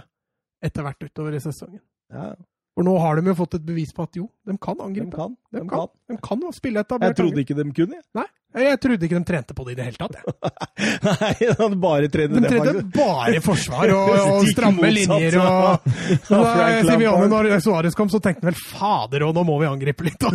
etter 0.64 0.86
hvert 0.86 1.10
utover 1.10 1.38
i 1.38 1.42
sesongen? 1.42 1.82
Ja, 2.14 2.32
For 2.78 2.86
nå 2.86 2.94
har 3.02 3.18
de 3.18 3.32
jo 3.32 3.34
fått 3.40 3.56
et 3.58 3.64
bevis 3.66 3.90
på 3.98 4.04
at 4.06 4.18
jo, 4.20 4.28
de 4.45 4.54
kan 4.62 4.76
de 4.78 4.84
angripe. 4.86 5.10
kan. 5.18 5.32
De 5.49 5.58
De 5.64 5.64
kan, 5.66 5.88
kan. 5.88 6.14
de 6.14 6.18
kan 6.22 6.44
spille 6.54 6.84
etablert 6.86 7.10
Jeg 7.10 7.18
trodde 7.18 7.41
ikke 7.41 7.56
de 7.58 7.64
kunne. 7.74 8.02
Nei, 8.14 8.26
jeg 8.68 8.80
trodde 8.84 9.08
ikke 9.08 9.18
de 9.18 9.26
trente 9.32 9.56
på 9.58 9.66
det 9.66 9.74
i 9.74 9.78
det 9.80 9.88
hele 9.88 9.98
tatt. 9.98 10.20
Jeg. 10.22 10.91
Nei, 11.08 11.32
de 11.58 11.80
bare 11.82 12.12
trener 12.14 12.36
De 12.38 12.44
det, 12.45 12.52
trente 12.54 12.74
faktisk. 12.76 12.91
bare 12.99 13.41
forsvar 13.48 13.94
og, 13.98 14.12
og 14.36 14.45
stramme 14.52 14.91
linjer. 14.94 15.40
Og, 15.41 15.90
og 16.38 16.45
da 16.45 16.68
Simione, 16.86 17.32
når 17.34 17.49
Suárez 17.66 17.98
kom, 17.98 18.14
så 18.14 18.22
tenkte 18.22 18.45
han 18.45 18.52
vel 18.54 18.62
fader, 18.62 19.26
og 19.26 19.34
nå 19.40 19.48
må 19.49 19.58
vi 19.64 19.72
angripe 19.72 20.06
litt. 20.06 20.22
da. 20.22 20.30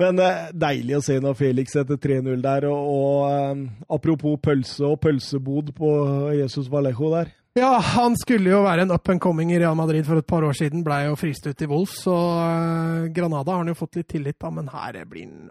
Men 0.00 0.16
eh, 0.22 0.46
deilig 0.56 0.96
å 0.96 1.02
se 1.04 1.18
når 1.20 1.34
Felix 1.36 1.74
etter 1.76 1.98
3-0 2.00 2.38
der. 2.46 2.70
Og, 2.70 2.94
og 2.94 3.34
eh, 3.34 3.66
apropos 3.98 4.38
pølse 4.46 4.86
og 4.88 5.00
pølsebod 5.02 5.74
på 5.76 5.90
Jesus 6.38 6.70
Vallejo 6.72 7.10
der. 7.18 7.34
Ja, 7.58 7.78
han 7.82 8.14
skulle 8.16 8.50
jo 8.52 8.60
være 8.62 8.84
en 8.86 8.92
up 8.94 9.08
and 9.10 9.20
coming 9.20 9.50
i 9.52 9.58
Real 9.58 9.74
Madrid 9.74 10.06
for 10.06 10.20
et 10.22 10.26
par 10.26 10.44
år 10.46 10.52
siden. 10.54 10.84
Blei 10.86 11.04
jo 11.08 11.16
frist 11.18 11.46
ut 11.50 11.62
i 11.62 11.66
Wolves, 11.66 11.96
så 12.04 12.14
eh, 12.14 13.08
Granada 13.16 13.50
har 13.56 13.64
han 13.64 13.72
jo 13.72 13.78
fått 13.78 13.98
litt 13.98 14.08
tillit 14.12 14.38
da, 14.40 14.50
men 14.54 14.68
her 14.70 15.00
blir 15.10 15.26
han 15.26 15.48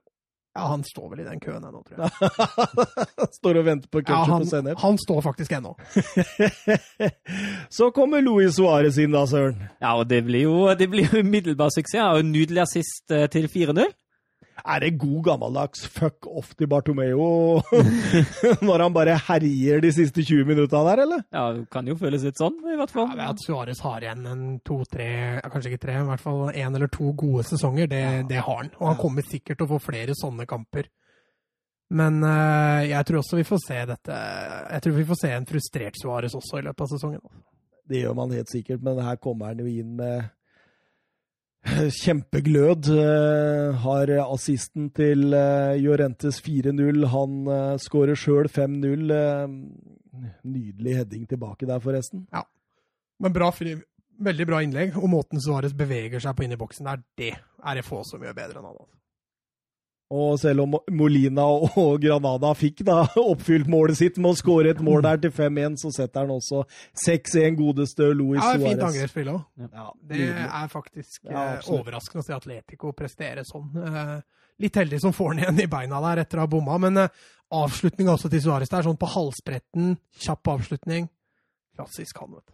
Ja, 0.58 0.66
han 0.72 0.82
står 0.84 1.10
vel 1.12 1.20
i 1.22 1.28
den 1.28 1.40
køen 1.44 1.64
ennå, 1.64 1.84
tror 1.86 2.02
jeg. 2.02 3.28
Står 3.38 3.60
og 3.62 3.66
venter 3.68 3.92
på 3.94 4.02
Ja, 4.02 4.24
på 4.26 4.32
han, 4.32 4.42
og 4.42 4.50
sennep. 4.50 4.80
han 4.82 4.98
står 4.98 5.22
faktisk 5.28 5.52
ennå. 5.60 5.76
Så 7.70 7.92
kommer 7.96 8.22
Luis 8.26 8.58
Suárez 8.58 8.98
inn 9.00 9.14
da, 9.14 9.26
søren. 9.30 9.60
ja, 9.80 9.94
og 9.94 10.08
det 10.10 10.24
blir 10.26 10.48
jo 10.48 10.74
det 10.80 10.88
blir 10.92 11.06
jo 11.14 11.22
umiddelbar 11.24 11.70
suksess. 11.76 12.02
Og 12.16 12.24
en 12.24 12.32
nydelig 12.34 12.64
assist 12.66 13.12
eh, 13.14 13.28
til 13.32 13.48
4-0. 13.52 13.86
Er 14.64 14.84
det 14.84 14.92
god 15.02 15.24
gammeldags 15.26 15.86
fuck 15.94 16.28
off 16.30 16.54
til 16.60 16.70
Bartomeo 16.72 17.62
når 18.68 18.84
han 18.86 18.96
bare 18.96 19.18
herjer 19.30 19.84
de 19.84 19.92
siste 19.96 20.24
20 20.26 20.48
minutta 20.50 20.82
der, 20.88 21.04
eller? 21.06 21.26
Ja, 21.34 21.48
det 21.56 21.68
kan 21.74 21.88
jo 21.90 21.98
føles 22.00 22.26
litt 22.28 22.40
sånn, 22.40 22.58
i 22.68 22.78
hvert 22.80 22.94
fall. 22.94 23.10
Ja, 23.12 23.18
ved 23.20 23.26
at 23.34 23.44
Suárez 23.44 23.84
har 23.86 24.06
igjen 24.06 24.26
en 24.30 24.46
to-tre, 24.66 25.10
kanskje 25.50 25.74
ikke 25.74 25.84
tre, 25.88 26.00
i 26.00 26.08
hvert 26.10 26.24
fall 26.24 26.48
én 26.52 26.76
eller 26.76 26.92
to 26.94 27.14
gode 27.18 27.46
sesonger, 27.50 27.90
det, 27.92 28.06
det 28.30 28.42
har 28.42 28.64
han. 28.64 28.74
Og 28.80 28.92
han 28.92 29.00
kommer 29.00 29.28
sikkert 29.28 29.62
til 29.62 29.70
å 29.70 29.74
få 29.76 29.84
flere 29.90 30.18
sånne 30.18 30.48
kamper. 30.50 30.90
Men 31.90 32.22
uh, 32.22 32.86
jeg 32.86 33.06
tror 33.08 33.24
også 33.24 33.40
vi 33.40 33.48
får 33.48 33.62
se 33.64 33.78
dette 33.90 34.18
Jeg 34.70 34.82
tror 34.86 34.94
vi 34.94 35.06
får 35.10 35.18
se 35.24 35.30
en 35.34 35.48
frustrert 35.50 35.96
Suárez 35.98 36.36
også 36.38 36.60
i 36.60 36.66
løpet 36.68 36.84
av 36.86 36.92
sesongen. 36.92 37.24
Det 37.90 38.04
gjør 38.04 38.14
man 38.20 38.34
helt 38.36 38.52
sikkert, 38.52 38.84
men 38.86 39.02
her 39.02 39.18
kommer 39.18 39.50
han 39.50 39.64
jo 39.64 39.66
inn 39.66 39.96
med 39.98 40.30
kjempeglød. 42.02 42.90
Eh, 42.94 43.76
Har 43.84 44.12
assisten 44.24 44.90
til 44.96 45.34
Jorentes 45.84 46.42
4-0. 46.46 47.06
Han 47.14 47.40
eh, 47.48 47.76
skårer 47.82 48.20
sjøl 48.20 48.50
5-0. 48.52 49.12
Eh, 49.16 50.30
Nydelig 50.44 50.96
heading 50.98 51.28
tilbake 51.30 51.68
der, 51.70 51.80
forresten. 51.80 52.26
Ja. 52.34 52.42
Men 53.20 53.34
bra, 53.36 53.50
fri, 53.56 53.76
veldig 54.20 54.48
bra 54.48 54.62
innlegg. 54.64 54.96
Og 55.00 55.10
måten 55.12 55.42
Suárez 55.44 55.76
beveger 55.78 56.24
seg 56.24 56.36
på 56.36 56.46
inn 56.46 56.56
i 56.56 56.60
boksen 56.60 56.88
der, 56.90 57.04
det 57.20 57.34
er 57.36 57.80
det 57.80 57.86
få 57.88 58.02
som 58.08 58.24
gjør 58.24 58.36
bedre 58.38 58.62
enn 58.62 58.70
han. 58.72 58.82
Og 60.10 60.40
selv 60.42 60.64
om 60.64 60.72
Molina 60.98 61.44
og 61.46 62.00
Granada 62.02 62.50
fikk 62.58 62.82
da 62.88 63.04
oppfylt 63.22 63.68
målet 63.70 64.00
sitt 64.00 64.18
med 64.18 64.32
å 64.32 64.38
skåre 64.40 64.72
et 64.74 64.82
mål 64.82 65.04
der 65.06 65.20
til 65.22 65.34
5-1, 65.36 65.76
så 65.84 65.92
setter 65.94 66.26
han 66.26 66.34
også 66.34 66.64
6-1 67.06 67.58
godeste 67.60 68.08
Luis 68.18 68.42
Ja, 68.42 68.56
det 68.56 68.58
er 68.58 68.64
fint 68.66 68.82
Suárez. 68.82 68.88
angrepsspill 68.90 69.30
òg. 69.36 69.44
Ja, 69.70 69.86
Det 70.10 70.30
er 70.34 70.68
faktisk 70.74 71.30
Ja, 71.30 71.44
eh, 71.60 71.70
overraskende 71.78 72.24
å 72.24 72.26
se 72.26 72.34
Atletico 72.34 72.92
prestere 72.98 73.46
sånn. 73.46 73.70
Eh, 73.86 74.16
litt 74.66 74.76
heldig 74.82 75.00
som 75.06 75.14
får 75.14 75.36
den 75.36 75.44
igjen 75.44 75.62
i 75.68 75.70
beina 75.78 76.02
der 76.10 76.24
etter 76.26 76.42
å 76.42 76.48
ha 76.48 76.48
bomma, 76.58 76.80
men 76.82 76.98
eh, 77.06 77.10
avslutninga 77.54 78.18
også 78.18 78.32
til 78.34 78.42
Suárez 78.42 78.70
der, 78.74 78.82
sånn 78.90 78.98
på 78.98 79.14
halsbretten, 79.14 79.94
kjapp 80.18 80.56
avslutning. 80.58 81.08
Klassisk 81.78 82.18
han, 82.20 82.34
vet 82.34 82.48
du. 82.50 82.54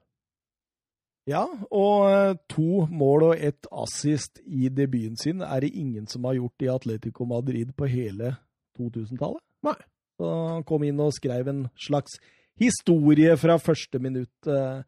Ja, 1.26 1.42
og 1.74 2.06
eh, 2.12 2.36
to 2.54 2.86
mål 2.94 3.24
og 3.32 3.40
ett 3.42 3.66
assist 3.74 4.42
i 4.46 4.68
debuten 4.70 5.18
sin 5.18 5.42
er 5.42 5.64
det 5.66 5.72
ingen 5.74 6.06
som 6.12 6.28
har 6.30 6.38
gjort 6.38 6.62
i 6.66 6.70
Atletico 6.70 7.26
Madrid 7.26 7.72
på 7.78 7.88
hele 7.90 8.36
2000-tallet. 8.78 9.42
Nei. 9.66 9.78
Så 10.16 10.30
han 10.54 10.64
kom 10.70 10.86
inn 10.88 11.02
og 11.04 11.16
skrev 11.18 11.50
en 11.52 11.64
slags 11.82 12.20
historie 12.62 13.34
fra 13.42 13.58
første 13.60 14.00
minutt. 14.00 14.48
eh. 14.48 14.84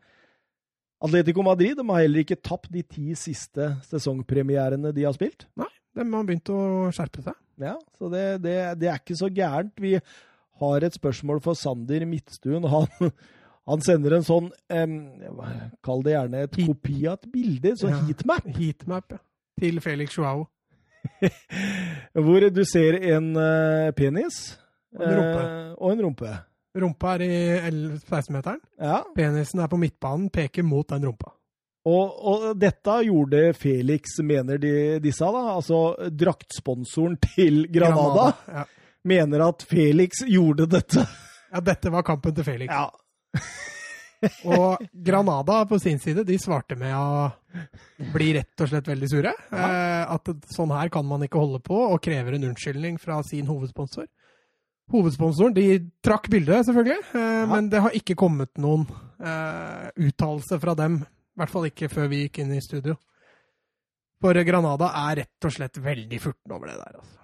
Atletico 1.03 1.43
Madrid 1.45 1.77
har 1.81 1.99
heller 2.05 2.23
ikke 2.23 2.39
tapt 2.41 2.69
de 2.73 2.81
ti 2.85 3.11
siste 3.17 3.73
sesongpremierene 3.89 4.93
de 4.95 5.03
har 5.05 5.13
spilt. 5.17 5.45
Nei, 5.59 5.67
De 5.97 6.05
har 6.05 6.23
begynt 6.29 6.49
å 6.53 6.61
skjerpe 6.95 7.25
seg. 7.25 7.35
Ja, 7.61 7.75
så 7.97 8.09
det, 8.13 8.23
det, 8.45 8.55
det 8.81 8.89
er 8.93 9.01
ikke 9.01 9.17
så 9.17 9.29
gærent. 9.33 9.73
Vi 9.81 9.95
har 10.61 10.85
et 10.85 10.95
spørsmål 10.97 11.41
for 11.45 11.57
Sander 11.57 12.05
Midtstuen. 12.09 12.65
Han, 12.69 12.87
han 13.67 13.81
sender 13.83 14.15
en 14.17 14.23
sånn 14.27 14.47
um, 14.69 14.93
Kall 15.83 16.03
det 16.05 16.13
gjerne 16.15 16.43
et 16.47 16.55
kopi 16.65 17.01
av 17.07 17.17
et 17.19 17.31
bilde, 17.33 17.73
så 17.79 17.89
Ja. 17.91 17.99
heatmap, 18.07 18.45
Heatmap 18.57 19.11
ja. 19.11 19.17
til 19.59 19.81
Felix 19.83 20.15
Joao. 20.17 20.45
hvor 22.13 22.49
du 22.51 22.61
ser 22.67 22.97
en 23.13 23.31
uh, 23.37 23.91
penis 23.97 24.57
Og 24.97 25.03
en 25.07 25.17
rumpe. 25.19 25.41
Uh, 25.41 25.73
og 25.77 25.91
en 25.93 26.01
rumpe. 26.07 26.35
Rumpa 26.77 27.13
er 27.17 27.23
i 27.25 27.71
L- 27.71 27.97
16-meteren. 28.05 28.59
Ja, 28.81 28.99
Penisen 29.15 29.61
er 29.63 29.69
på 29.71 29.79
midtbanen, 29.81 30.29
peker 30.33 30.63
mot 30.65 30.87
den 30.91 31.05
rumpa. 31.09 31.31
og, 31.87 32.17
og 32.27 32.45
dette 32.59 32.97
gjorde 33.07 33.53
Felix, 33.57 34.17
mener 34.21 34.59
de, 34.61 34.71
disse, 35.01 35.23
da, 35.25 35.43
altså 35.55 35.95
draktsponsoren 36.11 37.15
til 37.23 37.63
Granada, 37.73 38.33
Ja. 38.51 38.65
mener 39.07 39.45
at 39.47 39.63
Felix 39.69 40.21
gjorde 40.27 40.67
dette. 40.69 41.05
ja, 41.53 41.61
dette 41.63 41.89
var 41.93 42.03
kampen 42.03 42.35
til 42.35 42.43
Felix. 42.43 42.67
Ja, 42.69 42.89
Og 44.49 44.81
Granada 44.91 45.65
på 45.69 45.79
sin 45.79 45.99
side, 45.99 46.23
de 46.25 46.37
svarte 46.41 46.77
med 46.79 46.93
å 46.97 47.29
bli 48.13 48.31
rett 48.37 48.63
og 48.63 48.71
slett 48.71 48.89
veldig 48.89 49.09
sure. 49.11 49.33
Eh, 49.53 50.03
at 50.15 50.31
sånn 50.53 50.73
her 50.73 50.91
kan 50.93 51.05
man 51.07 51.25
ikke 51.25 51.41
holde 51.41 51.61
på, 51.65 51.77
og 51.91 52.01
krever 52.03 52.37
en 52.37 52.47
unnskyldning 52.49 52.97
fra 53.01 53.19
sin 53.27 53.49
hovedsponsor. 53.49 54.07
Hovedsponsoren 54.93 55.55
de 55.55 55.67
trakk 56.05 56.29
bildet, 56.31 56.65
selvfølgelig, 56.65 57.03
eh, 57.19 57.43
men 57.51 57.69
det 57.71 57.83
har 57.83 57.97
ikke 57.97 58.17
kommet 58.19 58.53
noen 58.61 58.87
eh, 59.19 59.89
uttalelse 60.07 60.59
fra 60.63 60.77
dem. 60.79 61.01
I 61.03 61.41
hvert 61.41 61.53
fall 61.53 61.69
ikke 61.69 61.91
før 61.91 62.09
vi 62.13 62.23
gikk 62.23 62.41
inn 62.41 62.55
i 62.55 62.63
studio. 62.63 62.97
For 64.23 64.39
Granada 64.47 64.89
er 65.05 65.19
rett 65.21 65.45
og 65.45 65.53
slett 65.53 65.77
veldig 65.77 66.21
furten 66.23 66.55
over 66.55 66.71
det 66.71 66.79
der. 66.79 66.97
altså. 66.97 67.19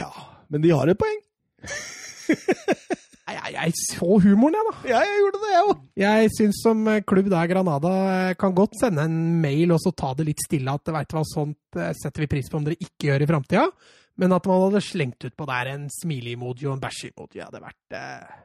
ja, 0.00 0.10
men 0.50 0.64
de 0.64 0.74
har 0.74 0.90
et 0.90 0.98
poeng. 0.98 1.20
Jeg, 3.46 3.54
jeg, 3.56 3.74
så 3.80 4.08
humoren, 4.24 4.56
jeg, 4.58 4.68
da. 4.68 4.88
Ja, 4.90 5.02
jeg 5.06 5.20
gjorde 5.22 5.42
det, 5.42 5.50
jeg 5.52 5.66
òg. 5.66 5.84
Jeg 6.02 6.32
syns 6.36 6.62
som 6.64 6.80
klubb 7.06 7.28
der 7.32 7.50
Granada 7.50 7.92
eh, 8.14 8.32
kan 8.40 8.56
godt 8.56 8.78
sende 8.80 9.04
en 9.06 9.20
mail 9.42 9.74
og 9.76 9.82
så 9.82 9.92
ta 9.94 10.12
det 10.18 10.26
litt 10.30 10.42
stille 10.42 10.74
at 10.74 10.94
vet 10.96 11.12
du 11.12 11.18
hva, 11.18 11.22
sånt 11.28 11.78
eh, 11.80 11.92
setter 11.98 12.24
vi 12.24 12.30
pris 12.36 12.50
på 12.50 12.58
om 12.58 12.66
dere 12.66 12.80
ikke 12.80 13.10
gjør 13.10 13.24
i 13.24 13.30
framtida. 13.30 13.68
Men 14.16 14.32
at 14.32 14.48
man 14.48 14.66
hadde 14.66 14.82
slengt 14.84 15.28
ut 15.28 15.36
på 15.36 15.46
der 15.48 15.72
en 15.74 15.86
smile-emoji 15.92 16.66
og 16.66 16.76
en 16.76 16.82
bæsje-emoji 16.82 17.44
hadde 17.44 17.62
vært 17.62 17.96
eh... 17.98 18.42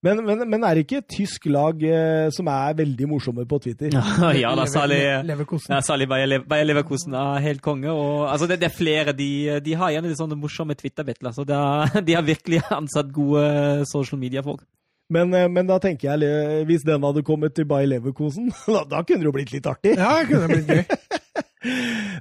Men, 0.00 0.22
men, 0.24 0.46
men 0.48 0.62
er 0.64 0.78
det 0.78 0.86
ikke 0.86 0.98
et 1.02 1.10
tysk 1.12 1.44
lag 1.52 1.82
eh, 1.84 2.30
som 2.32 2.48
er 2.48 2.76
veldig 2.78 3.08
morsomme 3.10 3.44
på 3.48 3.58
Twitter? 3.60 3.92
Ja, 3.96 4.30
ja 4.32 4.52
da, 4.56 4.64
særlig 4.70 5.00
Leverkusen. 5.28 5.74
ja, 5.74 5.80
særlig 5.84 6.06
Bayer 6.08 6.30
Lev- 6.30 6.46
Leverkusen 6.64 7.12
er 7.20 7.42
helt 7.44 7.60
konge. 7.60 7.92
Og, 7.92 8.24
altså, 8.32 8.48
det, 8.48 8.56
det 8.62 8.70
er 8.70 8.76
flere. 8.78 9.12
De, 9.12 9.28
de 9.60 9.74
har 9.76 9.92
gjerne 9.92 10.08
litt 10.08 10.20
sånne 10.22 10.38
morsomme 10.40 10.72
Twitter-battler. 10.80 11.34
Så 11.36 11.44
er, 11.44 12.00
de 12.08 12.16
har 12.16 12.24
virkelig 12.24 12.62
ansatt 12.80 13.12
gode 13.12 13.44
social 13.92 14.20
media-folk. 14.22 14.64
Men, 15.12 15.34
eh, 15.36 15.48
men 15.52 15.68
da 15.68 15.76
tenker 15.82 16.14
jeg, 16.14 16.22
eh, 16.32 16.62
hvis 16.70 16.84
den 16.88 17.04
hadde 17.04 17.24
kommet 17.26 17.52
til 17.58 17.66
Bayer 17.68 17.90
Leverkusen, 17.92 18.48
da, 18.70 18.86
da 18.88 19.02
kunne 19.04 19.20
det 19.20 19.28
jo 19.28 19.34
blitt 19.36 19.52
litt 19.52 19.68
artig. 19.68 19.96
Ja, 20.00 20.14
det 20.22 20.30
kunne 20.30 20.48
blitt 20.54 20.70
gøy. 20.70 20.84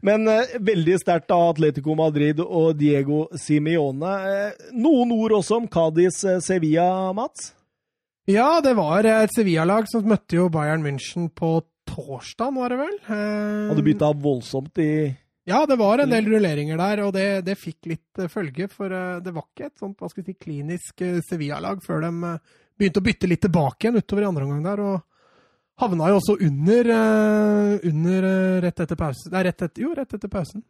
Men 0.04 0.28
eh, 0.28 0.58
veldig 0.68 0.98
sterkt 1.00 1.32
av 1.32 1.54
Atletico 1.54 1.96
Madrid 1.96 2.42
og 2.44 2.74
Diego 2.80 3.22
Simione. 3.40 4.12
Eh, 4.34 4.68
noen 4.76 5.14
ord 5.16 5.38
også 5.40 5.62
om 5.62 5.70
Cádiz 5.72 6.20
eh, 6.28 6.42
Sevilla, 6.44 6.90
Mats? 7.16 7.54
Ja, 8.30 8.60
det 8.62 8.76
var 8.78 9.08
et 9.10 9.32
Sevilla-lag 9.34 9.88
som 9.90 10.06
møtte 10.06 10.38
jo 10.38 10.50
Bayern 10.54 10.84
München 10.86 11.32
på 11.34 11.64
torsdag, 11.90 12.54
var 12.54 12.70
det 12.70 12.78
vel? 12.78 12.96
Eh, 13.10 13.74
det 13.74 13.86
bytta 13.88 14.12
voldsomt 14.14 14.78
i 14.84 14.92
Ja, 15.50 15.64
det 15.66 15.80
var 15.80 16.04
en 16.04 16.12
del 16.14 16.28
rulleringer 16.30 16.78
der, 16.78 17.02
og 17.08 17.14
det, 17.16 17.42
det 17.48 17.56
fikk 17.58 17.90
litt 17.90 18.22
eh, 18.22 18.30
følge. 18.30 18.68
For 18.70 18.94
eh, 18.94 19.22
det 19.26 19.34
var 19.34 19.48
ikke 19.48 19.72
et 19.72 19.82
sånt 19.82 19.98
hva 19.98 20.12
skal 20.12 20.22
vi 20.22 20.36
si, 20.36 20.44
klinisk 20.46 21.02
Sevilla-lag 21.26 21.82
før 21.82 22.06
de 22.06 22.36
begynte 22.78 23.02
å 23.02 23.08
bytte 23.08 23.30
litt 23.32 23.42
tilbake 23.48 23.88
igjen 23.88 23.98
utover 23.98 24.28
i 24.28 24.30
andre 24.30 24.46
omgang 24.46 24.68
der. 24.68 24.84
Og 24.86 25.82
havna 25.82 26.12
jo 26.12 26.20
også 26.20 26.36
under, 26.46 26.92
under 27.90 28.30
rett 28.68 28.84
etter 28.86 29.00
pausen. 29.00 29.34
Nei, 29.34 29.42
rett 29.48 29.66
etter, 29.66 29.88
jo, 29.88 29.96
rett 29.98 30.14
etter 30.20 30.30
pausen. 30.30 30.62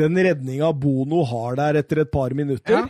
den 0.00 0.16
redninga 0.16 0.72
Bono 0.72 1.26
har 1.28 1.60
der 1.60 1.82
etter 1.82 2.06
et 2.06 2.14
par 2.14 2.32
minutter. 2.32 2.78
Ja. 2.78 2.88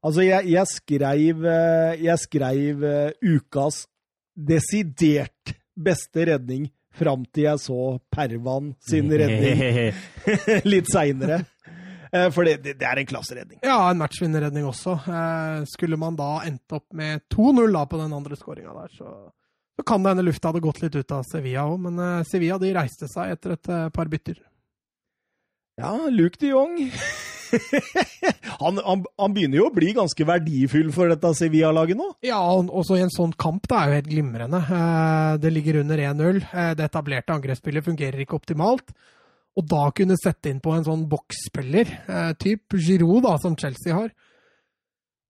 Altså, 0.00 0.24
jeg, 0.24 0.48
jeg 0.48 0.68
skreiv, 0.70 1.44
eh, 1.44 2.02
jeg 2.06 2.20
skreiv 2.22 2.84
eh, 2.88 3.32
ukas 3.36 3.84
desidert 4.32 5.54
beste 5.76 6.24
redning 6.30 6.70
fram 6.96 7.24
til 7.28 7.46
jeg 7.46 7.60
så 7.62 7.80
Pervan 8.12 8.72
sin 8.88 9.12
redning 9.20 9.60
litt 10.66 10.88
seinere. 10.90 11.42
For 12.34 12.42
det, 12.42 12.56
det, 12.64 12.72
det 12.80 12.86
er 12.88 12.98
en 12.98 13.06
klasseredning. 13.06 13.60
Ja, 13.62 13.76
en 13.86 14.00
matchvinnerredning 14.00 14.64
også. 14.66 14.96
Eh, 15.06 15.60
skulle 15.70 15.98
man 16.00 16.16
da 16.18 16.40
endt 16.48 16.74
opp 16.74 16.88
med 16.96 17.22
2-0 17.30 17.70
da 17.76 17.84
på 17.86 18.00
den 18.00 18.16
andre 18.16 18.38
skåringa 18.38 18.74
der, 18.80 18.96
så, 18.96 19.12
så 19.78 19.86
kan 19.86 20.02
det 20.02 20.16
hende 20.16 20.24
lufta 20.26 20.50
hadde 20.50 20.64
gått 20.64 20.82
litt 20.82 20.96
ut 20.98 21.14
av 21.14 21.22
Sevilla 21.28 21.68
òg. 21.70 21.78
Men 21.86 22.02
eh, 22.02 22.24
Sevilla 22.26 22.58
de 22.58 22.72
reiste 22.74 23.06
seg 23.12 23.36
etter 23.36 23.54
et 23.54 23.70
eh, 23.70 23.86
par 23.94 24.10
bytter. 24.10 24.40
Ja, 25.78 25.94
Luke 26.10 26.40
de 26.42 26.50
Jong 26.50 26.74
han, 28.62 28.78
han, 28.84 29.04
han 29.18 29.34
begynner 29.34 29.60
jo 29.60 29.68
å 29.68 29.74
bli 29.74 29.92
ganske 29.96 30.26
verdifull 30.26 30.90
for 30.94 31.10
dette 31.12 31.32
Sevilla-laget 31.38 31.98
nå. 31.98 32.08
Ja, 32.26 32.40
og 32.54 32.70
også 32.82 32.98
i 32.98 33.04
en 33.04 33.12
sånn 33.14 33.34
kamp 33.40 33.68
det 33.70 33.76
er 33.78 33.90
jo 33.90 33.98
helt 33.98 34.10
glimrende. 34.10 34.60
Eh, 34.64 35.36
Det 35.42 35.52
ligger 35.54 35.80
under 35.82 36.02
1-0. 36.10 36.40
Eh, 36.52 36.72
Det 36.78 36.86
etablerte 36.86 37.36
angrepsspillet 37.36 37.86
fungerer 37.86 38.24
ikke 38.24 38.38
optimalt. 38.40 38.94
Og 39.58 39.66
da 39.66 39.88
kunne 39.96 40.18
sette 40.20 40.52
inn 40.52 40.62
på 40.62 40.72
en 40.76 40.86
sånn 40.86 41.06
boksspiller, 41.10 41.90
eh, 42.06 42.32
typ 42.38 42.76
Giroud, 42.78 43.24
da, 43.26 43.36
som 43.42 43.56
Chelsea 43.58 43.94
har. 43.96 44.12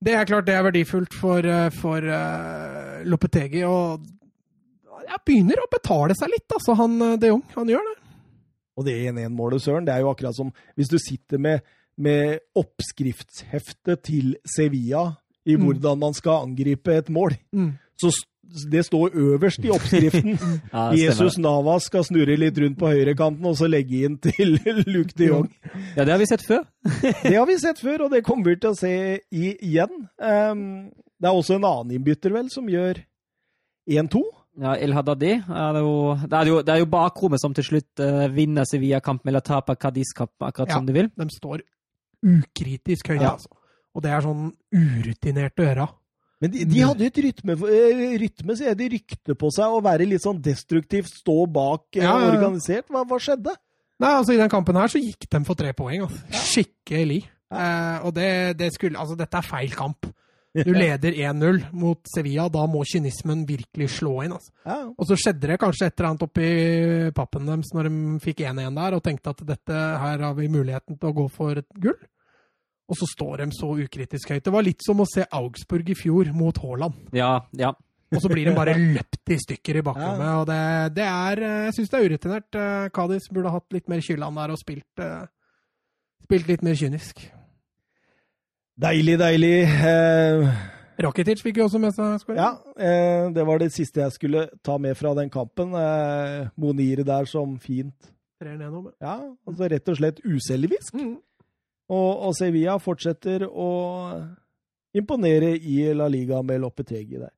Det 0.01 0.15
er 0.17 0.29
klart 0.29 0.47
det 0.49 0.55
er 0.57 0.65
verdifullt 0.65 1.13
for, 1.13 1.45
for 1.77 2.01
uh, 2.01 3.03
Lopetegi, 3.05 3.61
og 3.69 4.07
jeg 5.05 5.19
begynner 5.29 5.61
å 5.61 5.67
betale 5.69 6.15
seg 6.17 6.31
litt, 6.33 6.47
altså, 6.57 6.73
han 6.79 6.95
de 7.21 7.29
Jong. 7.29 7.43
Han 7.59 7.69
gjør 7.69 7.85
det. 7.85 7.97
Og 8.81 8.87
det 8.87 8.95
1-1-målet, 9.11 9.61
Søren, 9.61 9.85
det 9.85 9.93
er 9.93 10.01
jo 10.05 10.09
akkurat 10.09 10.37
som 10.37 10.53
hvis 10.79 10.89
du 10.89 10.97
sitter 11.03 11.43
med, 11.43 11.61
med 12.01 12.41
oppskriftsheftet 12.59 14.03
til 14.09 14.35
Sevilla 14.57 15.07
i 15.47 15.55
Mm. 15.57 15.63
hvordan 15.65 15.99
man 15.99 16.15
skal 16.15 16.45
angripe 16.47 16.93
et 16.95 17.09
mål. 17.11 17.33
Mm. 17.53 17.73
Så 18.01 18.11
det 18.71 18.85
står 18.85 19.13
øverst 19.15 19.63
i 19.65 19.71
oppskriften. 19.71 20.39
Ja, 20.75 20.91
Jesus. 20.93 21.39
Navas 21.39 21.85
skal 21.87 22.05
snurre 22.05 22.37
litt 22.37 22.59
rundt 22.59 22.79
på 22.79 22.89
høyrekanten 22.91 23.47
og 23.47 23.57
så 23.57 23.69
legge 23.71 24.05
inn 24.05 24.19
til 24.19 24.57
Luke 24.95 25.15
de 25.17 25.29
Jong. 25.31 25.49
Ja, 25.97 26.05
det 26.05 26.13
har 26.13 26.19
vi 26.19 26.27
sett 26.27 26.43
før. 26.47 26.65
Det 27.23 27.37
har 27.37 27.47
vi 27.47 27.57
sett 27.59 27.79
før, 27.81 28.05
og 28.07 28.11
det 28.11 28.25
kommer 28.27 28.51
vi 28.51 28.57
til 28.61 28.71
å 28.73 28.79
se 28.79 28.93
igjen. 29.31 30.09
Um, 30.19 30.91
det 31.21 31.29
er 31.29 31.37
også 31.37 31.57
en 31.61 31.65
annen 31.69 31.95
innbytter, 31.99 32.33
vel, 32.35 32.49
som 32.51 32.67
gjør 32.69 33.01
1-2. 33.91 34.23
Ja, 34.61 34.75
El 34.77 34.93
Hadadi. 34.97 35.33
Er 35.41 35.73
det, 35.77 35.81
jo, 35.85 36.15
det, 36.27 36.37
er 36.41 36.47
jo, 36.51 36.57
det 36.67 36.73
er 36.75 36.81
jo 36.83 36.89
bakrommet 36.91 37.41
som 37.41 37.55
til 37.57 37.65
slutt 37.65 38.03
uh, 38.03 38.27
vinner 38.35 38.67
Sevilla-kamp 38.69 39.25
eller 39.31 39.41
taper 39.47 39.79
Cadiz-kamp, 39.81 40.35
akkurat 40.43 40.69
Ja. 40.75 40.81
som 40.81 40.87
de 40.89 40.93
vil. 40.97 41.09
De 41.17 41.29
står 41.37 41.63
ukritisk 42.25 43.09
høyt, 43.13 43.23
Ja. 43.23 43.33
altså. 43.37 43.49
Og 43.95 44.03
det 44.05 44.11
er 44.15 44.21
sånn 44.23 44.53
urutinert 44.73 45.59
å 45.59 45.67
gjøre. 45.67 45.89
Men 46.41 46.53
de, 46.55 46.65
de 46.65 46.81
hadde 46.81 47.05
et 47.05 47.19
rytme, 47.21 47.57
eh, 47.69 48.15
rytme 48.23 48.55
jeg, 48.57 48.77
de 48.79 48.87
rykte 48.95 49.35
på 49.37 49.51
seg 49.53 49.75
å 49.77 49.83
være 49.85 50.07
litt 50.09 50.23
sånn 50.25 50.39
destruktivt, 50.41 51.11
stå 51.21 51.45
bak, 51.53 51.89
eh, 51.99 52.05
ja, 52.05 52.15
ja. 52.17 52.31
organisert. 52.33 52.87
Hva, 52.89 53.03
hva 53.05 53.19
skjedde? 53.21 53.53
Nei, 54.01 54.15
altså 54.17 54.33
I 54.33 54.39
den 54.41 54.49
kampen 54.49 54.79
her 54.81 54.89
så 54.89 55.03
gikk 55.03 55.27
de 55.29 55.43
for 55.45 55.59
tre 55.59 55.75
poeng. 55.77 56.07
Altså. 56.07 56.23
Skikkelig. 56.55 57.21
Eh, 57.53 57.99
og 58.07 58.15
det, 58.17 58.57
det 58.57 58.71
skulle 58.73 58.97
Altså, 58.97 59.19
dette 59.19 59.37
er 59.37 59.45
feil 59.45 59.75
kamp. 59.77 60.07
Du 60.51 60.73
leder 60.75 61.15
1-0 61.15 61.61
mot 61.79 62.01
Sevilla. 62.11 62.49
Da 62.51 62.65
må 62.67 62.83
kynismen 62.89 63.45
virkelig 63.47 63.91
slå 64.01 64.17
inn. 64.25 64.33
altså. 64.35 64.51
Ja. 64.67 64.79
Og 64.91 65.07
så 65.07 65.19
skjedde 65.19 65.53
det 65.53 65.59
kanskje 65.63 65.87
et 65.87 65.95
eller 65.95 66.09
annet 66.11 66.25
oppi 66.27 66.49
pappen 67.15 67.47
deres 67.47 67.71
når 67.77 67.87
de 67.89 68.17
fikk 68.25 68.43
1-1 68.51 68.81
der, 68.81 68.97
og 68.97 69.05
tenkte 69.07 69.35
at 69.35 69.45
dette 69.47 69.83
her 70.05 70.25
har 70.27 70.35
vi 70.39 70.49
muligheten 70.51 70.99
til 70.99 71.13
å 71.13 71.17
gå 71.21 71.29
for 71.31 71.63
et 71.63 71.69
gull. 71.79 72.01
Og 72.91 72.99
så 72.99 73.07
står 73.07 73.45
de 73.45 73.53
så 73.55 73.71
ukritisk 73.79 74.33
høyt. 74.35 74.43
Det 74.43 74.53
var 74.53 74.67
litt 74.67 74.83
som 74.83 74.99
å 74.99 75.07
se 75.07 75.23
Augsburg 75.39 75.93
i 75.93 75.95
fjor 75.95 76.33
mot 76.35 76.59
Haaland. 76.59 76.99
Ja, 77.15 77.37
ja. 77.55 77.71
Og 78.11 78.19
så 78.25 78.31
blir 78.33 78.49
de 78.49 78.57
bare 78.57 78.75
løpt 78.75 79.31
i 79.31 79.37
stykker 79.39 79.79
i 79.79 79.83
bakrommet. 79.87 80.31
Og 80.41 80.49
det, 80.49 80.63
det 80.97 81.05
er 81.07 81.43
eh, 81.47 81.59
Jeg 81.69 81.77
syns 81.77 81.93
det 81.93 81.99
er 81.99 82.09
urutinert. 82.11 82.57
Eh, 82.59 82.87
Kadis 82.95 83.29
burde 83.31 83.53
hatt 83.55 83.77
litt 83.77 83.87
mer 83.93 84.03
skyld 84.03 84.27
der 84.27 84.55
og 84.57 84.59
spilt, 84.59 85.05
eh, 85.05 85.29
spilt 86.27 86.51
litt 86.51 86.65
mer 86.67 86.75
kynisk. 86.81 87.23
Deilig, 88.81 89.17
deilig. 89.21 89.57
Eh, 89.67 90.47
Rakitic 91.05 91.43
fikk 91.45 91.59
jo 91.61 91.67
også 91.67 91.81
med 91.83 91.95
seg 91.97 92.21
skåring. 92.23 92.39
ja, 92.41 92.51
eh, 92.81 93.31
det 93.35 93.45
var 93.47 93.59
det 93.61 93.71
siste 93.75 94.01
jeg 94.01 94.13
skulle 94.13 94.47
ta 94.65 94.79
med 94.79 94.97
fra 94.97 95.15
den 95.15 95.31
kampen. 95.33 95.75
Eh, 95.77 96.49
Monir 96.57 97.03
der 97.05 97.25
som 97.29 97.59
fint. 97.59 97.95
3-1 98.43 98.71
nå, 98.71 98.83
men- 98.85 98.93
Ja, 99.01 99.19
altså 99.47 99.69
rett 99.71 99.89
og 99.89 99.97
slett 99.97 100.21
uselvisk. 100.25 100.95
Mm. 100.95 101.19
Og, 101.91 102.23
og 102.29 102.35
Sevilla 102.35 102.79
fortsetter 102.79 103.45
å 103.49 104.37
imponere 104.95 105.59
i 105.61 105.93
La 105.93 106.07
Liga 106.09 106.41
med 106.43 106.61
Loppetegi 106.61 107.19
der. 107.19 107.33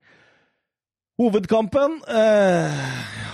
Hovedkampen 1.21 1.99
eh, 2.09 2.83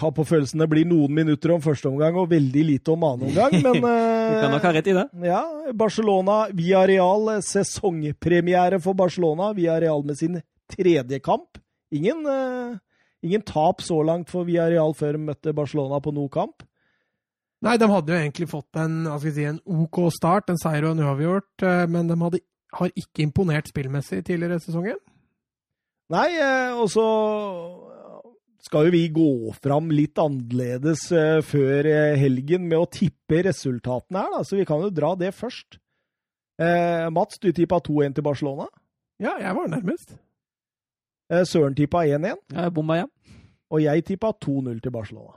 har 0.01 0.13
på 0.15 0.25
følelsen 0.27 0.61
det 0.63 0.67
blir 0.71 0.89
noen 0.89 1.15
minutter 1.15 1.53
om 1.55 1.63
første 1.63 1.89
omgang 1.91 2.17
og 2.19 2.31
veldig 2.33 2.65
lite 2.73 2.93
om 2.93 3.05
annen 3.07 3.31
omgang, 3.31 3.55
men 3.65 3.79
Du 3.83 4.35
kan 4.43 4.53
nok 4.53 4.67
ha 4.67 4.73
eh, 4.73 4.77
rett 4.81 4.91
i 4.91 4.97
det. 4.97 5.07
ja, 5.29 5.43
Barcelona 5.79 6.41
via 6.59 6.83
Real, 6.91 7.31
eh, 7.37 7.45
sesongpremiere 7.45 8.81
for 8.83 8.99
Barcelona 8.99 9.53
via 9.57 9.79
Real 9.81 10.03
med 10.07 10.19
sin 10.19 10.41
tredje 10.75 11.21
kamp. 11.25 11.61
Ingen, 11.95 12.27
eh, 12.27 12.79
ingen 13.23 13.43
tap 13.43 13.81
så 13.83 14.03
langt 14.03 14.31
for 14.31 14.45
Via 14.45 14.67
Real 14.69 14.93
før 14.95 15.17
de 15.17 15.23
møtte 15.31 15.55
Barcelona 15.57 16.03
på 16.05 16.13
noe 16.13 16.29
kamp. 16.29 16.67
Nei, 17.65 17.77
de 17.81 17.89
hadde 17.91 18.13
jo 18.13 18.19
egentlig 18.19 18.47
fått 18.51 18.79
en, 18.79 19.01
hva 19.09 19.17
skal 19.19 19.35
si, 19.35 19.47
en 19.49 19.63
OK 19.67 20.03
start, 20.15 20.51
en 20.53 20.61
seier 20.61 20.87
og 20.87 20.95
en 20.95 21.07
uavgjort, 21.07 21.65
eh, 21.67 21.87
men 21.91 22.11
de 22.11 22.19
hadde, 22.21 22.43
har 22.79 22.93
ikke 22.95 23.25
imponert 23.25 23.71
spillmessig 23.71 24.21
tidligere 24.27 24.61
i 24.61 24.67
sesongen. 24.67 25.01
Nei, 26.09 26.29
eh, 26.41 26.73
og 26.79 26.89
så 26.93 27.05
skal 28.65 28.89
jo 28.89 28.93
vi 28.95 29.03
gå 29.13 29.29
fram 29.61 29.91
litt 29.93 30.19
annerledes 30.21 31.07
eh, 31.13 31.41
før 31.45 31.89
eh, 31.89 32.17
helgen 32.21 32.65
med 32.69 32.81
å 32.81 32.89
tippe 32.91 33.43
resultatene 33.47 34.23
her, 34.25 34.33
da. 34.39 34.45
Så 34.45 34.57
vi 34.59 34.67
kan 34.69 34.81
jo 34.85 34.91
dra 34.95 35.13
det 35.21 35.35
først. 35.37 35.79
Eh, 36.59 37.09
Mats, 37.15 37.39
du 37.43 37.51
tippa 37.55 37.81
2-1 37.85 38.17
til 38.17 38.27
Barcelona. 38.27 38.67
Ja, 39.23 39.37
jeg 39.43 39.55
var 39.57 39.69
nærmest. 39.71 40.17
Eh, 41.31 41.45
Søren 41.49 41.77
tippa 41.79 42.07
1-1. 42.09 42.41
Jeg 42.57 42.75
bomma, 42.75 43.01
igjen. 43.03 43.13
Og 43.69 43.85
jeg 43.85 44.05
tippa 44.09 44.33
2-0 44.45 44.81
til 44.85 44.95
Barcelona. 44.95 45.37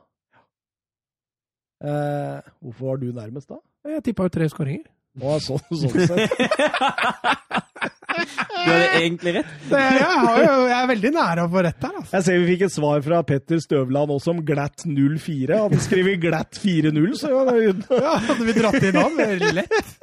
Eh, 1.83 2.39
hvorfor 2.61 2.93
var 2.93 3.01
du 3.01 3.11
nærmest, 3.11 3.49
da? 3.51 3.59
Jeg 3.91 4.03
tippa 4.07 4.27
jo 4.27 4.33
tre 4.33 4.47
skåringer. 4.51 4.87
Å, 5.19 5.35
sånn, 5.43 5.63
sånn 5.75 6.07
sett. 6.07 6.31
Du 8.11 8.69
hadde 8.69 8.89
egentlig 8.99 9.33
rett. 9.39 9.51
Det, 9.69 9.79
Jeg, 9.81 9.97
jeg, 10.01 10.19
har 10.25 10.39
jo, 10.43 10.55
jeg 10.69 10.77
er 10.77 10.89
veldig 10.91 11.11
nære 11.15 11.45
å 11.45 11.51
få 11.51 11.63
rett 11.65 11.85
her, 11.87 11.95
altså. 12.01 12.13
Jeg 12.17 12.25
ser 12.27 12.39
vi 12.41 12.49
fikk 12.51 12.65
et 12.67 12.75
svar 12.75 13.03
fra 13.05 13.21
Petter 13.27 13.61
Støvland 13.63 14.13
også 14.15 14.33
om 14.35 14.41
glatt 14.45 14.85
04. 14.85 15.59
Han 15.63 15.83
skriver 15.85 16.19
glatt 16.21 16.59
4-0, 16.61 17.07
så 17.19 17.31
ja, 17.31 17.57
Ja, 18.01 18.15
hadde 18.27 18.47
vi 18.47 18.55
dratt 18.57 18.87
inn 18.87 18.99
han, 18.99 19.19
lett. 19.57 19.93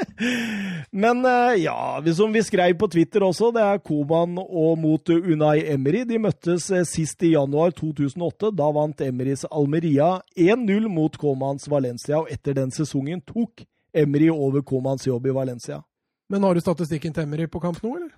Men 0.91 1.25
eh, 1.29 1.55
ja, 1.65 1.79
som 2.17 2.33
vi 2.35 2.43
skrev 2.43 2.77
på 2.81 2.89
Twitter 2.91 3.25
også, 3.27 3.51
det 3.55 3.65
er 3.65 3.83
Koman 3.85 4.39
og 4.43 4.79
mot 4.81 5.13
Unai 5.15 5.63
Emery. 5.71 6.05
De 6.09 6.21
møttes 6.23 6.71
eh, 6.75 6.87
sist 6.89 7.23
i 7.27 7.35
januar 7.35 7.75
2008. 7.77 8.53
Da 8.59 8.71
vant 8.75 9.05
Emerys 9.05 9.47
Almeria 9.51 10.17
1-0 10.37 10.89
mot 10.93 11.15
Komans 11.21 11.69
Valencia, 11.71 12.23
og 12.23 12.33
etter 12.33 12.57
den 12.59 12.73
sesongen 12.75 13.23
tok 13.27 13.65
Emery 13.95 14.29
over 14.33 14.65
Komans 14.67 15.07
jobb 15.09 15.29
i 15.29 15.35
Valencia. 15.35 15.83
Men 16.29 16.45
har 16.45 16.55
du 16.55 16.61
statistikken 16.61 17.15
til 17.15 17.25
Emery 17.25 17.47
på 17.49 17.61
kamp 17.63 17.81
nå, 17.83 17.95
eller? 17.97 18.13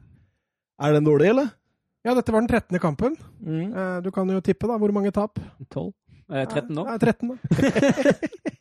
Er 0.81 0.97
den 0.97 1.07
dårlig, 1.07 1.31
eller? 1.31 1.51
Ja, 2.05 2.15
dette 2.16 2.32
var 2.32 2.41
den 2.41 2.49
13. 2.49 2.78
kampen. 2.81 3.16
Mm. 3.45 3.73
Eh, 3.77 4.01
Du 4.03 4.11
kan 4.11 4.28
jo 4.28 4.41
tippe, 4.41 4.66
da. 4.66 4.78
Hvor 4.81 4.93
mange 4.93 5.12
tap? 5.12 5.39
12. 5.70 5.93
Eh, 6.32 6.47
13 6.47 6.74
nå. 6.74 6.87
Ja, 6.89 6.99
13, 6.99 7.28
da. 7.28 8.15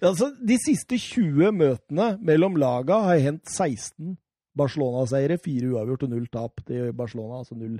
Altså, 0.00 0.30
de 0.40 0.56
siste 0.62 0.96
20 0.96 1.52
møtene 1.52 2.06
mellom 2.24 2.56
laga 2.58 3.02
har 3.04 3.20
hendt 3.20 3.50
16 3.52 4.16
Barcelona-seiere, 4.58 5.36
Fire 5.42 5.68
uavgjort 5.74 6.06
og 6.06 6.12
null 6.14 6.26
tap 6.32 6.62
til 6.66 6.92
Barcelona, 6.96 7.42
altså 7.42 7.54
null 7.58 7.76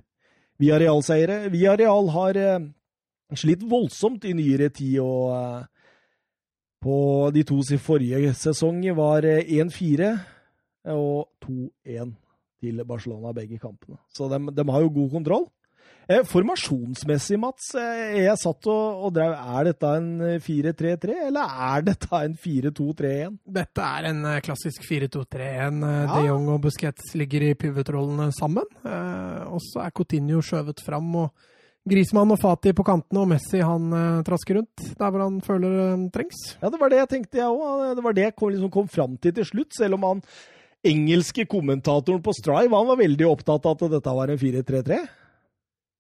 Villarreal-seiere. 0.61 1.49
Villarreal 1.51 2.11
har 2.15 2.39
eh, 2.39 2.67
slitt 3.39 3.65
voldsomt 3.71 4.27
i 4.29 4.35
nyere 4.37 4.69
tid, 4.75 4.99
og 5.03 5.33
eh, 5.33 5.67
på 6.85 6.99
de 7.35 7.43
to 7.49 7.59
sin 7.67 7.81
forrige 7.83 8.35
sesong 8.39 8.83
var 8.99 9.27
eh, 9.27 9.47
1-4 9.59 10.13
og 10.95 11.29
2-1 11.45 12.15
til 12.63 12.83
Barcelona, 12.85 13.33
begge 13.37 13.59
kampene. 13.63 13.99
Så 14.15 14.27
de, 14.33 14.39
de 14.51 14.65
har 14.73 14.83
jo 14.83 14.89
god 14.97 15.11
kontroll. 15.13 15.47
Eh, 16.09 16.23
formasjonsmessig, 16.25 17.37
Mats, 17.39 17.67
eh, 17.77 18.23
jeg 18.25 18.39
satt 18.41 18.65
og, 18.73 19.03
og 19.05 19.13
drev 19.13 19.35
Er 19.37 19.67
dette 19.69 19.91
en 19.99 20.07
eh, 20.25 20.39
4-3-3, 20.41 21.17
eller 21.29 21.53
er 21.69 21.85
dette 21.85 22.21
en 22.25 22.35
4-2-3-1? 22.41 23.37
Dette 23.59 23.85
er 23.85 24.09
en 24.11 24.23
eh, 24.31 24.39
klassisk 24.45 24.87
4-2-3-1. 24.89 25.83
Eh, 25.85 25.99
Ja. 26.09 26.17
De 26.17 26.25
Jong 26.31 26.49
og 26.55 26.63
Busquets 26.65 27.13
ligger 27.19 27.45
i 27.51 27.53
pivotrollene 27.61 28.31
sammen. 28.37 28.65
Eh, 28.85 29.45
Og 29.53 29.61
så 29.69 29.85
er 29.85 29.93
Coutinho 29.95 30.41
skjøvet 30.45 30.81
fram, 30.85 31.13
og 31.27 31.31
Grismann 31.89 32.33
og 32.35 32.41
Fati 32.43 32.73
på 32.77 32.85
kantene, 32.85 33.23
og 33.23 33.29
Messi 33.31 33.61
han 33.65 33.93
eh, 33.93 34.23
trasker 34.27 34.59
rundt 34.63 34.89
der 34.99 35.13
hvor 35.13 35.27
han 35.29 35.39
føler 35.45 35.77
han 35.93 36.09
trengs. 36.13 36.41
Ja, 36.63 36.69
det 36.73 36.81
var 36.81 36.89
det 36.93 36.99
jeg 37.05 37.13
tenkte, 37.15 37.39
jeg 37.45 37.49
òg. 37.53 37.85
Det 37.97 38.05
var 38.09 38.17
det 38.17 38.27
jeg 38.31 38.37
kom, 38.37 38.51
liksom 38.57 38.73
kom 38.75 38.89
fram 38.93 39.17
til 39.21 39.37
til 39.39 39.45
slutt, 39.53 39.77
selv 39.77 39.97
om 40.01 40.09
han 40.09 40.25
engelske 40.87 41.47
kommentatoren 41.51 42.23
på 42.23 42.33
Strive 42.37 42.75
han 42.77 42.87
var 42.87 42.97
veldig 43.01 43.27
opptatt 43.29 43.67
av 43.67 43.77
at 43.83 43.91
dette 43.97 44.15
var 44.15 44.29
en 44.33 44.39
4-3-3. 44.39 44.99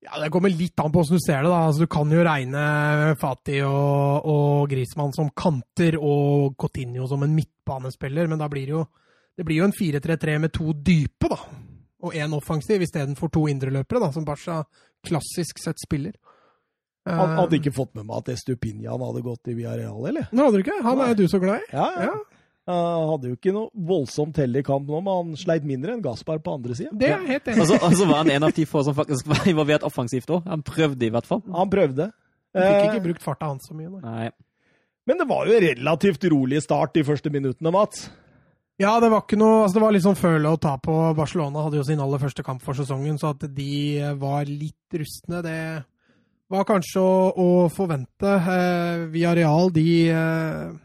Ja, 0.06 0.20
Det 0.22 0.30
kommer 0.30 0.52
litt 0.54 0.78
an 0.78 0.92
på 0.94 1.00
hvordan 1.02 1.18
du 1.18 1.24
ser 1.24 1.42
det. 1.42 1.50
da. 1.50 1.62
Altså, 1.66 1.80
Du 1.80 1.86
kan 1.90 2.10
jo 2.14 2.22
regne 2.22 3.16
Fati 3.18 3.60
og, 3.66 4.28
og 4.30 4.68
Griezmann 4.70 5.12
som 5.12 5.30
kanter 5.34 5.98
og 5.98 6.54
Coutinho 6.56 7.08
som 7.10 7.22
en 7.26 7.34
midtbanespiller, 7.34 8.28
men 8.30 8.38
da 8.38 8.46
blir 8.48 8.66
det 8.70 8.76
jo, 8.76 8.84
det 9.36 9.44
blir 9.48 9.58
jo 9.58 9.64
en 9.66 9.74
4-3-3 9.74 10.38
med 10.38 10.52
to 10.54 10.72
dype, 10.72 11.28
da. 11.28 11.40
Og 12.06 12.14
én 12.14 12.30
offensiv 12.36 12.80
istedenfor 12.86 13.28
to 13.34 13.48
indreløpere, 13.50 13.98
da, 14.04 14.12
som 14.14 14.24
Barca 14.24 14.60
klassisk 15.06 15.58
sett 15.58 15.82
spiller. 15.82 16.14
Han 17.08 17.30
Eh, 17.32 17.36
hadde 17.40 17.56
ikke 17.58 17.72
fått 17.74 17.94
med 17.96 18.04
meg 18.06 18.18
at 18.20 18.28
Estupinian 18.36 19.00
hadde 19.02 19.22
gått 19.24 19.48
i 19.48 19.54
Villarreal, 19.56 19.98
eller? 20.10 20.26
Nå 20.30 20.44
hadde 20.44 20.58
du 20.60 20.62
ikke? 20.62 20.82
Han 20.84 21.00
er 21.00 21.08
jo 21.14 21.22
du 21.24 21.28
så 21.32 21.40
glad 21.42 21.62
i. 21.64 21.70
Ja, 21.72 21.86
ja. 21.96 22.10
Ja, 22.12 22.16
Han 22.68 23.10
hadde 23.14 23.30
jo 23.30 23.36
ikke 23.38 23.54
noe 23.56 23.70
voldsomt 23.88 24.38
heldig 24.42 24.62
kamp 24.66 24.90
nå, 24.90 25.00
men 25.00 25.14
han 25.22 25.38
sleit 25.40 25.64
mindre 25.68 25.94
enn 25.94 26.02
Gaspar 26.04 26.40
på 26.44 26.58
andre 26.58 26.76
sida. 26.76 26.92
Det 26.92 27.08
er 27.14 27.24
helt 27.24 27.48
enig 27.48 27.64
Og 27.64 27.70
så, 27.70 27.78
og 27.80 27.94
så 27.96 28.08
var 28.10 28.22
han 28.22 28.32
en 28.34 28.48
av 28.48 28.52
de 28.56 28.66
få 28.68 28.82
som 28.84 28.96
faktisk 28.98 29.30
var 29.30 29.48
involvert 29.48 29.86
offensivt 29.88 30.28
òg. 30.36 30.44
Han 30.50 30.64
prøvde 30.66 31.08
i 31.08 31.12
hvert 31.14 31.28
fall. 31.28 31.40
Han 31.54 31.72
prøvde. 31.72 32.10
Han 32.12 32.64
Fikk 32.64 32.76
Eh, 32.78 32.86
ikke 32.88 33.04
brukt 33.04 33.24
farta 33.24 33.50
hans 33.50 33.68
så 33.68 33.74
mye. 33.76 33.90
Nei. 33.92 34.00
Nei. 34.04 34.30
Men 35.08 35.20
det 35.20 35.26
var 35.28 35.48
jo 35.48 35.58
relativt 35.62 36.24
rolig 36.32 36.62
start 36.64 36.94
de 36.96 37.04
første 37.06 37.30
minuttene, 37.32 37.72
Mats. 37.72 38.08
Ja, 38.78 38.98
det 39.02 39.08
var 39.10 39.24
ikke 39.24 39.38
noe 39.40 39.64
altså 39.64 39.78
Det 39.78 39.82
var 39.82 39.94
litt 39.94 40.04
sånn 40.04 40.18
føle 40.18 40.50
å 40.52 40.58
ta 40.60 40.76
på. 40.78 40.96
Barcelona 41.18 41.64
hadde 41.64 41.80
jo 41.80 41.86
sin 41.86 42.02
aller 42.02 42.20
første 42.22 42.44
kamp 42.46 42.62
for 42.62 42.78
sesongen, 42.78 43.16
så 43.18 43.32
at 43.34 43.46
de 43.56 43.70
var 44.20 44.48
litt 44.48 44.98
rustne, 45.00 45.40
det 45.44 45.60
var 46.48 46.68
kanskje 46.68 47.00
å, 47.02 47.16
å 47.32 47.48
forvente. 47.72 48.34
Eh, 48.38 49.08
real, 49.36 49.72
de 49.74 49.88
eh, 50.12 50.76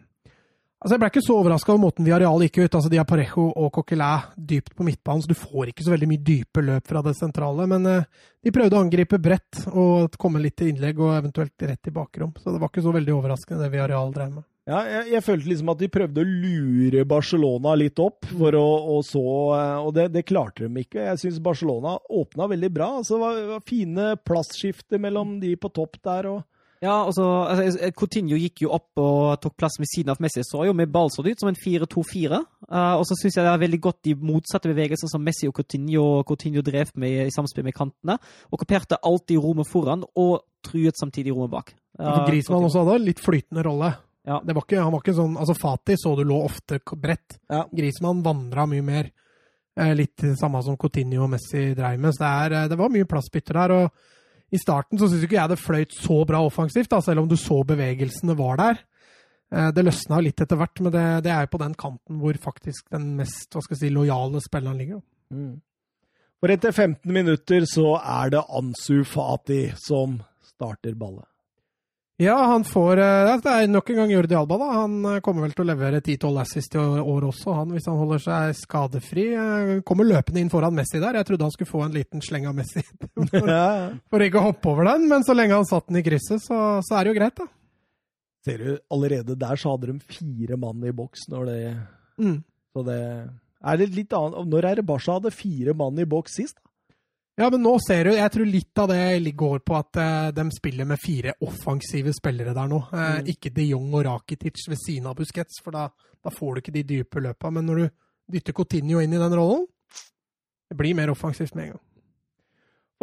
Altså, 0.84 0.97
Jeg 0.97 0.99
ble 0.99 1.10
ikke 1.14 1.23
så 1.23 1.35
overraska 1.39 1.72
over 1.72 1.81
måten 1.85 2.03
Villarreal 2.03 2.41
gikk 2.43 2.57
ut. 2.60 2.73
altså 2.76 2.89
De 2.91 2.97
har 2.99 3.07
Parejo 3.07 3.45
og 3.55 3.69
Coquelin 3.72 4.26
dypt 4.35 4.73
på 4.76 4.84
midtbanen, 4.84 5.23
så 5.23 5.31
du 5.31 5.39
får 5.39 5.72
ikke 5.72 5.85
så 5.85 5.93
veldig 5.93 6.10
mye 6.11 6.23
dype 6.27 6.60
løp 6.60 6.89
fra 6.91 7.01
det 7.05 7.14
sentrale. 7.15 7.68
Men 7.72 7.88
eh, 7.88 8.10
de 8.43 8.51
prøvde 8.51 8.76
å 8.76 8.81
angripe 8.84 9.19
bredt 9.23 9.61
og 9.72 10.18
komme 10.19 10.41
litt 10.43 10.57
til 10.60 10.73
innlegg 10.73 10.99
og 10.99 11.15
eventuelt 11.15 11.69
rett 11.69 11.88
i 11.88 11.95
bakrom. 11.95 12.34
Så 12.35 12.51
det 12.51 12.60
var 12.60 12.68
ikke 12.68 12.84
så 12.84 12.91
veldig 12.97 13.15
overraskende 13.15 13.64
det 13.64 13.72
Villarreal 13.72 14.11
drev 14.11 14.35
med. 14.35 14.47
Ja, 14.68 14.81
jeg, 14.88 15.07
jeg 15.11 15.23
følte 15.23 15.49
liksom 15.51 15.72
at 15.72 15.80
de 15.80 15.91
prøvde 15.91 16.23
å 16.23 16.27
lure 16.27 17.07
Barcelona 17.07 17.73
litt 17.80 17.99
opp, 17.99 18.27
for 18.27 18.55
å, 18.55 18.68
og 18.97 19.01
så 19.07 19.23
eh, 19.55 19.80
Og 19.88 19.95
det, 19.95 20.10
det 20.11 20.27
klarte 20.27 20.68
de 20.68 20.84
ikke. 20.84 20.99
Jeg 21.14 21.22
syns 21.23 21.43
Barcelona 21.43 21.95
åpna 22.11 22.51
veldig 22.51 22.76
bra. 22.76 22.97
Altså, 22.99 23.15
det 23.15 23.23
var, 23.23 23.43
var 23.55 23.69
fine 23.72 24.15
plassskifter 24.27 24.99
mellom 24.99 25.38
de 25.39 25.55
på 25.55 25.72
topp 25.72 26.01
der. 26.03 26.27
og 26.35 26.43
Ja, 26.84 26.97
altså, 27.07 27.26
altså, 27.47 27.89
Coutinho 27.95 28.35
gikk 28.35 28.65
jo 28.65 28.73
opp 28.76 28.99
og 28.99 29.38
tok 29.43 29.55
plass 29.61 29.77
ved 29.80 29.88
siden 29.88 30.11
av 30.11 30.19
Messi. 30.23 30.43
Så 30.43 30.65
jo 30.68 30.73
med 30.76 30.91
ball 30.91 31.11
så 31.14 31.23
det 31.23 31.38
ut 31.38 31.43
som 31.43 31.51
en 31.51 31.60
4-2-4. 31.60 32.39
Uh, 32.68 32.95
og 32.99 33.05
så 33.07 33.15
syns 33.19 33.38
jeg 33.38 33.45
det 33.45 33.53
er 33.53 33.61
veldig 33.61 33.80
godt 33.85 34.01
de 34.10 34.15
motsatte 34.19 34.72
bevegelsene 34.72 35.11
som 35.11 35.23
Messi 35.23 35.47
og 35.47 35.55
Coutinho, 35.55 36.05
Coutinho 36.27 36.64
drev 36.65 36.91
med 36.99 37.30
i 37.30 37.34
samspill 37.34 37.68
med 37.68 37.77
kantene. 37.77 38.18
Okkuperte 38.51 38.99
alltid 38.99 39.39
rommet 39.43 39.69
foran 39.69 40.03
og 40.11 40.41
truet 40.65 40.99
samtidig 40.99 41.35
rommet 41.35 41.53
bak. 41.55 41.73
Uh, 41.99 42.26
Grismann 42.27 42.68
også 42.68 42.84
hadde 42.84 43.03
litt 43.05 43.23
flytende 43.23 43.64
rolle. 43.64 43.93
Ja. 44.27 44.41
Det 44.43 44.55
var 44.55 44.64
ikke, 44.64 44.84
han 44.84 44.91
var 44.93 45.03
ikke 45.03 45.18
sånn, 45.18 45.35
altså 45.39 45.55
Fati 45.60 45.97
så 45.99 46.15
du 46.19 46.23
lå 46.27 46.38
ofte 46.43 46.80
bredt. 46.99 47.39
Ja. 47.51 47.65
Grismann 47.72 48.23
vandra 48.26 48.68
mye 48.72 48.84
mer. 48.85 49.11
Eh, 49.80 49.95
Litt 49.97 50.22
det 50.22 50.35
samme 50.39 50.61
som 50.64 50.77
Coutinho 50.77 51.26
og 51.26 51.31
Messi 51.34 51.72
dreiv 51.77 51.99
med. 51.99 52.14
Så 52.14 52.23
det, 52.23 52.34
er, 52.45 52.55
eh, 52.60 52.68
det 52.72 52.77
var 52.80 52.91
mye 52.93 53.10
plassbytter 53.10 53.60
der. 53.60 53.72
og 53.72 54.11
I 54.53 54.59
starten 54.61 54.99
så 55.01 55.09
syns 55.09 55.25
ikke 55.25 55.39
jeg 55.39 55.49
det 55.49 55.57
fløyt 55.61 55.95
så 55.97 56.19
bra 56.30 56.43
offensivt, 56.45 56.91
da, 56.91 56.99
selv 57.01 57.23
om 57.23 57.30
du 57.30 57.35
så 57.39 57.63
bevegelsene 57.65 58.35
var 58.38 58.59
der. 58.61 58.81
Eh, 59.53 59.71
Det 59.73 59.85
løsna 59.85 60.21
litt 60.21 60.41
etter 60.45 60.59
hvert, 60.59 60.81
men 60.85 60.93
det, 60.93 61.05
det 61.25 61.34
er 61.34 61.47
jo 61.47 61.53
på 61.55 61.61
den 61.63 61.73
kanten 61.73 62.21
hvor 62.21 62.38
faktisk 62.41 62.89
den 62.93 63.15
mest 63.17 63.49
hva 63.53 63.63
skal 63.65 63.77
jeg 63.80 63.81
si, 63.88 63.93
lojale 63.95 64.41
spilleren 64.45 64.77
ligger. 64.77 65.01
Mm. 65.34 65.55
For 66.43 66.51
etter 66.51 66.73
15 66.75 67.07
minutter 67.15 67.65
så 67.69 67.95
er 67.97 68.34
det 68.35 68.45
Ansu 68.51 69.03
Fati 69.07 69.61
som 69.80 70.19
starter 70.43 70.93
ballet. 70.99 71.25
Ja, 72.22 72.35
han 72.45 72.61
får 72.61 72.99
eh, 73.02 73.31
Det 73.41 73.49
er 73.49 73.69
nok 73.72 73.88
en 73.90 73.98
gang 74.03 74.11
Jordi 74.14 74.35
Alba, 74.38 74.57
da. 74.61 74.68
Han 74.84 74.98
eh, 75.10 75.19
kommer 75.26 75.48
vel 75.48 75.56
til 75.56 75.64
å 75.64 75.69
levere 75.72 76.02
10-12 76.02 76.41
assist 76.44 76.76
i 76.77 76.81
år, 76.84 77.26
også, 77.31 77.56
han, 77.57 77.73
hvis 77.73 77.88
han 77.90 77.98
holder 77.98 78.22
seg 78.22 78.53
skadefri. 78.60 79.26
Eh, 79.34 79.72
Kommer 79.88 80.07
løpende 80.07 80.44
inn 80.44 80.52
foran 80.53 80.77
Messi 80.77 81.02
der. 81.02 81.18
Jeg 81.18 81.27
trodde 81.31 81.48
han 81.49 81.56
skulle 81.56 81.72
få 81.72 81.81
en 81.88 81.98
liten 81.98 82.22
sleng 82.22 82.45
av 82.52 82.56
Messi 82.60 82.84
for, 83.34 83.49
for 84.14 84.27
ikke 84.27 84.41
å 84.44 84.48
hoppe 84.52 84.72
over 84.76 84.91
den, 84.94 85.07
men 85.10 85.26
så 85.26 85.35
lenge 85.35 85.57
han 85.57 85.68
satt 85.69 85.90
den 85.90 86.03
i 86.03 86.06
krysset, 86.06 86.44
så, 86.45 86.60
så 86.85 86.99
er 86.99 87.03
det 87.07 87.14
jo 87.14 87.18
greit, 87.18 87.41
da. 87.41 87.49
Ser 88.44 88.60
du, 88.60 88.72
allerede 88.91 89.38
der 89.40 89.60
så 89.60 89.73
hadde 89.73 89.94
de 89.94 90.14
fire 90.14 90.57
mann 90.60 90.84
i 90.85 90.94
boks 90.95 91.30
når 91.34 91.49
det 91.49 91.60
Mm. 92.22 92.44
Så 92.69 92.84
det 92.85 92.99
er 93.65 93.77
det 93.80 93.88
litt 93.95 94.11
annet 94.14 94.49
Når 94.52 94.65
er 94.69 94.76
det 94.77 94.84
Barca 94.85 95.15
hadde 95.15 95.31
fire 95.34 95.73
mann 95.73 95.98
i 95.98 96.06
boks 96.06 96.35
sist? 96.38 96.60
Ja, 97.35 97.47
men 97.49 97.64
nå 97.65 97.72
ser 97.81 98.05
du, 98.05 98.11
jeg 98.14 98.30
tror 98.30 98.45
litt 98.45 98.77
av 98.77 98.91
det 98.91 99.31
går 99.34 99.64
på 99.65 99.76
at 99.77 99.97
eh, 99.97 100.27
de 100.38 100.43
spiller 100.53 100.85
med 100.85 101.01
fire 101.01 101.34
offensive 101.41 102.14
spillere 102.14 102.53
der 102.53 102.68
nå. 102.69 102.81
Eh, 102.93 102.99
Mm. 103.23 103.30
Ikke 103.34 103.49
de 103.53 103.64
Jong 103.72 103.93
og 103.93 104.03
Rakitic 104.05 104.68
ved 104.69 104.77
siden 104.77 105.07
av 105.10 105.15
Busquets, 105.18 105.61
for 105.64 105.72
da, 105.73 105.88
da 106.23 106.30
får 106.30 106.53
du 106.53 106.61
ikke 106.61 106.76
de 106.76 106.84
dype 106.84 107.23
løpa. 107.26 107.49
Men 107.51 107.65
når 107.65 107.81
du 107.81 107.89
dytter 108.38 108.53
Coutinho 108.53 109.01
inn 109.01 109.14
i 109.14 109.22
den 109.22 109.34
rollen, 109.34 109.65
det 110.69 110.77
blir 110.77 110.93
mer 110.95 111.10
offensivt 111.14 111.55
med 111.55 111.65
en 111.65 111.72
gang. 111.73 111.81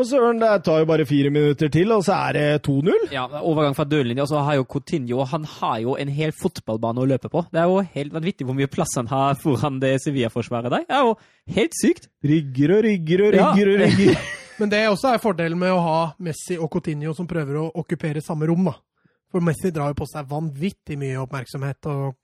For 0.00 0.08
søren, 0.08 0.38
det 0.40 0.48
tar 0.64 0.78
jo 0.80 0.86
bare 0.88 1.04
fire 1.04 1.28
minutter 1.28 1.68
til, 1.68 1.90
og 1.92 2.00
så 2.06 2.14
er 2.30 2.32
det 2.38 2.44
2-0. 2.64 3.10
Ja, 3.12 3.26
overgang 3.44 3.74
fra 3.76 3.84
dørlinja, 3.84 4.24
og 4.24 4.30
så 4.30 4.40
har 4.46 4.56
jo 4.56 4.64
Coutinho 4.64 5.26
han 5.28 5.44
har 5.44 5.74
jo 5.82 5.92
en 6.00 6.08
hel 6.08 6.32
fotballbane 6.32 7.02
å 7.02 7.08
løpe 7.10 7.28
på. 7.28 7.42
Det 7.52 7.60
er 7.60 7.68
jo 7.68 7.82
helt 7.98 8.14
vanvittig 8.14 8.46
hvor 8.48 8.56
mye 8.56 8.70
plass 8.72 8.94
han 8.96 9.10
har 9.12 9.36
foran 9.42 9.76
det 9.82 9.98
Sevilla-forsvaret 10.00 10.72
der. 10.72 10.86
Det 10.88 10.96
er 10.96 11.04
jo 11.04 11.12
helt 11.58 11.76
sykt. 11.76 12.08
Rygger 12.24 12.72
og 12.78 12.84
rygger 12.88 13.24
og 13.26 13.36
Ja. 13.36 13.50
rygger 13.52 13.72
og 13.74 13.82
rygger. 13.84 14.24
Men 14.62 14.72
det 14.72 14.80
også 14.88 15.12
er 15.12 15.20
fordelen 15.20 15.60
med 15.60 15.72
å 15.76 15.84
ha 15.84 15.98
Messi 16.24 16.56
og 16.56 16.70
Coutinho 16.72 17.12
som 17.16 17.28
prøver 17.28 17.60
å 17.60 17.68
okkupere 17.84 18.24
samme 18.24 18.48
rom, 18.48 18.64
da. 18.72 18.78
For 19.30 19.44
Messi 19.44 19.68
drar 19.70 19.92
jo 19.92 20.00
på 20.00 20.08
seg 20.08 20.32
vanvittig 20.32 20.96
mye 20.98 21.20
oppmerksomhet, 21.26 21.92
og 21.92 22.16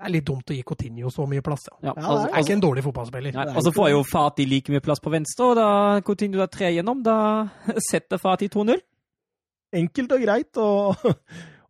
det 0.00 0.08
er 0.08 0.12
litt 0.14 0.24
dumt 0.24 0.48
å 0.48 0.54
gi 0.56 0.62
Coutinho 0.64 1.10
så 1.12 1.26
mye 1.28 1.42
plass. 1.44 1.66
Ja. 1.82 1.90
Ja, 1.90 1.92
altså, 2.00 2.28
er 2.30 2.40
ikke 2.40 2.54
en 2.56 2.62
dårlig 2.64 2.84
fotballspiller. 2.86 3.34
Nei, 3.36 3.44
og 3.52 3.64
så 3.66 3.72
får 3.76 3.90
jo 3.92 3.98
Fati 4.08 4.46
like 4.48 4.72
mye 4.72 4.80
plass 4.84 5.02
på 5.04 5.12
venstre, 5.12 5.50
og 5.50 5.58
da 5.58 5.66
Coutinho 6.06 6.40
da 6.40 6.46
trer 6.48 6.72
gjennom, 6.78 7.02
da 7.04 7.16
setter 7.90 8.20
Fati 8.22 8.48
2-0. 8.48 8.80
Enkelt 9.76 10.14
og 10.16 10.24
greit. 10.24 10.60
Og, 10.64 11.04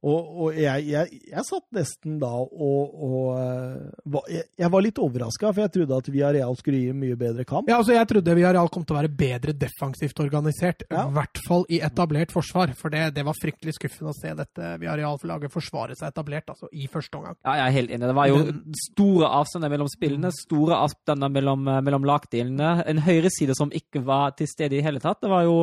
og, 0.01 0.29
og 0.41 0.57
jeg, 0.57 0.87
jeg, 0.89 1.19
jeg 1.29 1.43
satt 1.45 1.67
nesten 1.77 2.15
da 2.23 2.31
og, 2.41 2.93
og 3.05 3.27
eh, 3.37 3.91
var, 4.09 4.31
jeg, 4.33 4.47
jeg 4.63 4.73
var 4.73 4.85
litt 4.87 5.01
overraska, 5.03 5.51
for 5.51 5.61
jeg 5.61 5.73
trodde 5.75 5.99
at 6.01 6.09
Villarreal 6.09 6.57
skulle 6.57 6.81
gi 6.81 6.95
en 6.95 7.01
mye 7.03 7.19
bedre 7.21 7.45
kamp. 7.45 7.69
Ja, 7.69 7.77
altså 7.83 7.93
Jeg 7.93 8.09
trodde 8.09 8.37
Villarreal 8.39 8.71
kom 8.73 8.87
til 8.89 8.97
å 8.97 9.01
være 9.03 9.13
bedre 9.13 9.53
defensivt 9.61 10.23
organisert. 10.25 10.87
Ja. 10.89 11.05
I 11.05 11.17
hvert 11.19 11.43
fall 11.45 11.67
i 11.69 11.83
etablert 11.85 12.33
forsvar. 12.33 12.73
For 12.81 12.93
det, 12.95 13.11
det 13.19 13.27
var 13.29 13.37
fryktelig 13.37 13.77
skuffende 13.77 14.15
å 14.15 14.17
se 14.17 14.33
dette 14.41 14.73
Villarreal-laget 14.81 15.53
forsvare 15.53 15.99
seg 15.99 16.15
etablert 16.15 16.49
altså 16.55 16.73
i 16.73 16.89
første 16.89 17.21
omgang. 17.21 17.37
Ja, 17.45 17.59
jeg 17.61 17.67
er 17.67 17.77
helt 17.77 17.97
enig. 17.99 18.09
Det 18.09 18.19
var 18.23 18.33
jo 18.33 18.43
store 18.87 19.33
avstander 19.43 19.77
mellom 19.77 19.93
spillene, 19.93 20.33
store 20.33 20.81
avstander 20.81 21.37
mellom, 21.37 21.69
eh, 21.69 21.85
mellom 21.85 22.09
lagdelene. 22.09 22.79
En 22.89 23.05
høyreside 23.05 23.59
som 23.59 23.69
ikke 23.69 24.01
var 24.09 24.33
til 24.41 24.49
stede 24.49 24.81
i 24.81 24.85
hele 24.87 25.03
tatt. 25.05 25.21
Det 25.21 25.29
var 25.29 25.45
jo 25.45 25.61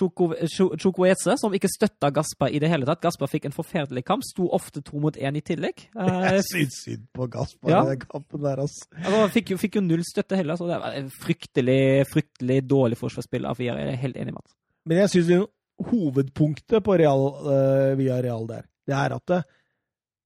Chukwueze 0.00 1.34
som 1.40 1.54
ikke 1.54 1.68
støtta 1.70 2.10
Gaspar 2.16 2.50
i 2.54 2.58
det 2.62 2.70
hele 2.72 2.88
tatt. 2.88 3.02
Gaspar 3.04 3.28
fikk 3.30 3.46
en 3.48 3.54
forferdelig 3.54 4.02
kamp, 4.08 4.24
sto 4.26 4.48
ofte 4.56 4.82
to 4.86 4.98
mot 5.02 5.16
én 5.20 5.36
i 5.38 5.44
tillegg. 5.44 5.86
Eh, 6.00 6.26
Jeg 6.36 6.44
syns 6.48 6.80
synd 6.86 7.04
på 7.16 7.28
Gaspar 7.30 7.70
Ja. 7.74 7.82
i 7.84 7.92
den 7.94 8.02
kampen 8.06 8.42
der, 8.42 8.62
altså. 8.64 8.88
altså, 8.96 9.22
fikk, 9.36 9.52
jo, 9.54 9.60
fikk 9.60 9.76
jo 9.80 9.84
null 9.84 10.02
støtte 10.06 10.36
heller, 10.40 10.56
så 10.56 10.66
det 10.70 10.80
var 10.82 10.96
en 10.98 11.10
fryktelig, 11.12 11.80
fryktelig 12.10 12.60
dårlig 12.70 12.98
forsvarsspill 13.00 13.46
av 13.46 13.58
Villarreal. 13.60 13.90
Jeg 13.92 13.98
er 13.98 14.04
helt 14.06 14.16
enig 14.20 14.32
med 14.32 14.40
Mats. 14.40 14.56
Men 14.88 15.02
jeg 15.04 15.12
syns 15.14 15.48
hovedpunktet 15.90 16.84
på 16.84 16.96
Real, 17.00 17.26
uh, 17.46 17.92
via 17.98 18.18
Real 18.24 18.46
der, 18.48 18.66
det 18.88 18.96
er 18.96 19.14
at 19.16 19.26
det, 19.30 19.42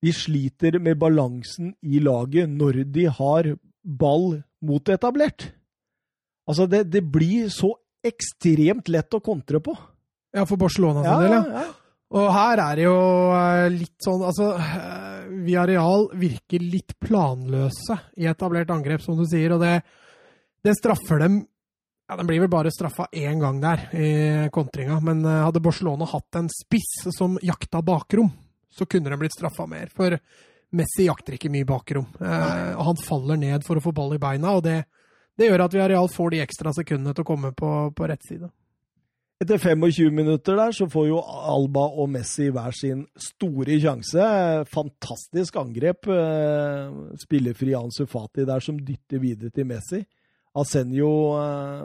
de 0.04 0.12
sliter 0.12 0.78
med 0.82 0.98
balansen 1.00 1.74
i 1.82 2.00
laget 2.02 2.50
når 2.52 2.82
de 2.92 3.06
har 3.08 3.46
ball 3.84 4.42
mot 4.64 4.88
etablert. 4.92 5.46
Altså, 6.48 6.66
det, 6.68 6.82
det 6.92 7.00
blir 7.12 7.48
så 7.52 7.70
ekstremt 8.04 8.90
lett 8.92 9.16
å 9.16 9.22
kontre 9.24 9.60
på. 9.64 9.74
Ja, 10.34 10.44
for 10.48 10.60
Barcelona 10.60 11.04
sin 11.04 11.24
del, 11.24 11.34
ja. 11.38 11.64
Og 12.14 12.28
her 12.30 12.60
er 12.62 12.78
det 12.78 12.84
jo 12.84 12.98
eh, 13.34 13.66
litt 13.74 14.04
sånn 14.04 14.22
Altså, 14.22 14.52
eh, 14.60 15.24
Villarreal 15.46 16.08
virker 16.20 16.62
litt 16.62 16.94
planløse 17.02 17.96
i 18.20 18.28
etablert 18.30 18.70
angrep, 18.70 19.02
som 19.02 19.18
du 19.18 19.24
sier, 19.26 19.56
og 19.56 19.64
det, 19.64 19.78
det 20.62 20.76
straffer 20.78 21.24
dem 21.24 21.40
ja, 21.40 22.18
Den 22.20 22.28
blir 22.28 22.42
vel 22.44 22.52
bare 22.52 22.72
straffa 22.74 23.08
én 23.16 23.40
gang 23.40 23.60
der 23.62 23.86
i 23.96 24.08
kontringa, 24.54 25.00
men 25.02 25.24
eh, 25.24 25.42
hadde 25.46 25.62
Barcelona 25.64 26.08
hatt 26.10 26.40
en 26.40 26.50
spiss 26.52 27.08
som 27.16 27.38
jakta 27.42 27.82
bakrom, 27.82 28.28
så 28.70 28.86
kunne 28.86 29.10
de 29.10 29.18
blitt 29.18 29.34
straffa 29.34 29.66
mer. 29.70 29.88
For 29.94 30.18
Messi 30.74 31.06
jakter 31.06 31.36
ikke 31.36 31.52
mye 31.54 31.66
bakrom. 31.68 32.06
Eh, 32.20 32.74
han 32.76 33.00
faller 33.00 33.40
ned 33.40 33.64
for 33.66 33.78
å 33.78 33.84
få 33.84 33.94
ball 33.96 34.16
i 34.16 34.22
beina, 34.22 34.56
og 34.58 34.66
det, 34.66 34.82
det 35.38 35.48
gjør 35.48 35.64
at 35.66 35.74
vi 35.74 35.82
areal 35.82 36.10
får 36.12 36.34
de 36.34 36.42
ekstra 36.44 36.72
sekundene 36.76 37.14
til 37.14 37.24
å 37.24 37.28
komme 37.28 37.50
på, 37.56 37.70
på 37.96 38.10
rett 38.10 38.22
side. 38.26 38.50
Etter 39.42 39.58
25 39.58 40.14
minutter 40.14 40.54
der 40.56 40.72
så 40.72 40.86
får 40.88 41.08
jo 41.08 41.18
Alba 41.20 41.88
og 41.98 42.06
Messi 42.14 42.46
hver 42.54 42.74
sin 42.76 43.02
store 43.18 43.80
sjanse. 43.82 44.26
Fantastisk 44.70 45.58
angrep. 45.58 46.06
eh, 46.06 46.94
Spillefri 47.20 47.74
Ansu 47.74 48.06
Fati 48.06 48.46
der 48.46 48.62
som 48.62 48.78
dytter 48.78 49.20
videre 49.20 49.50
til 49.50 49.66
Messi. 49.68 50.04
Asenjo 50.54 51.10
eh, 51.42 51.82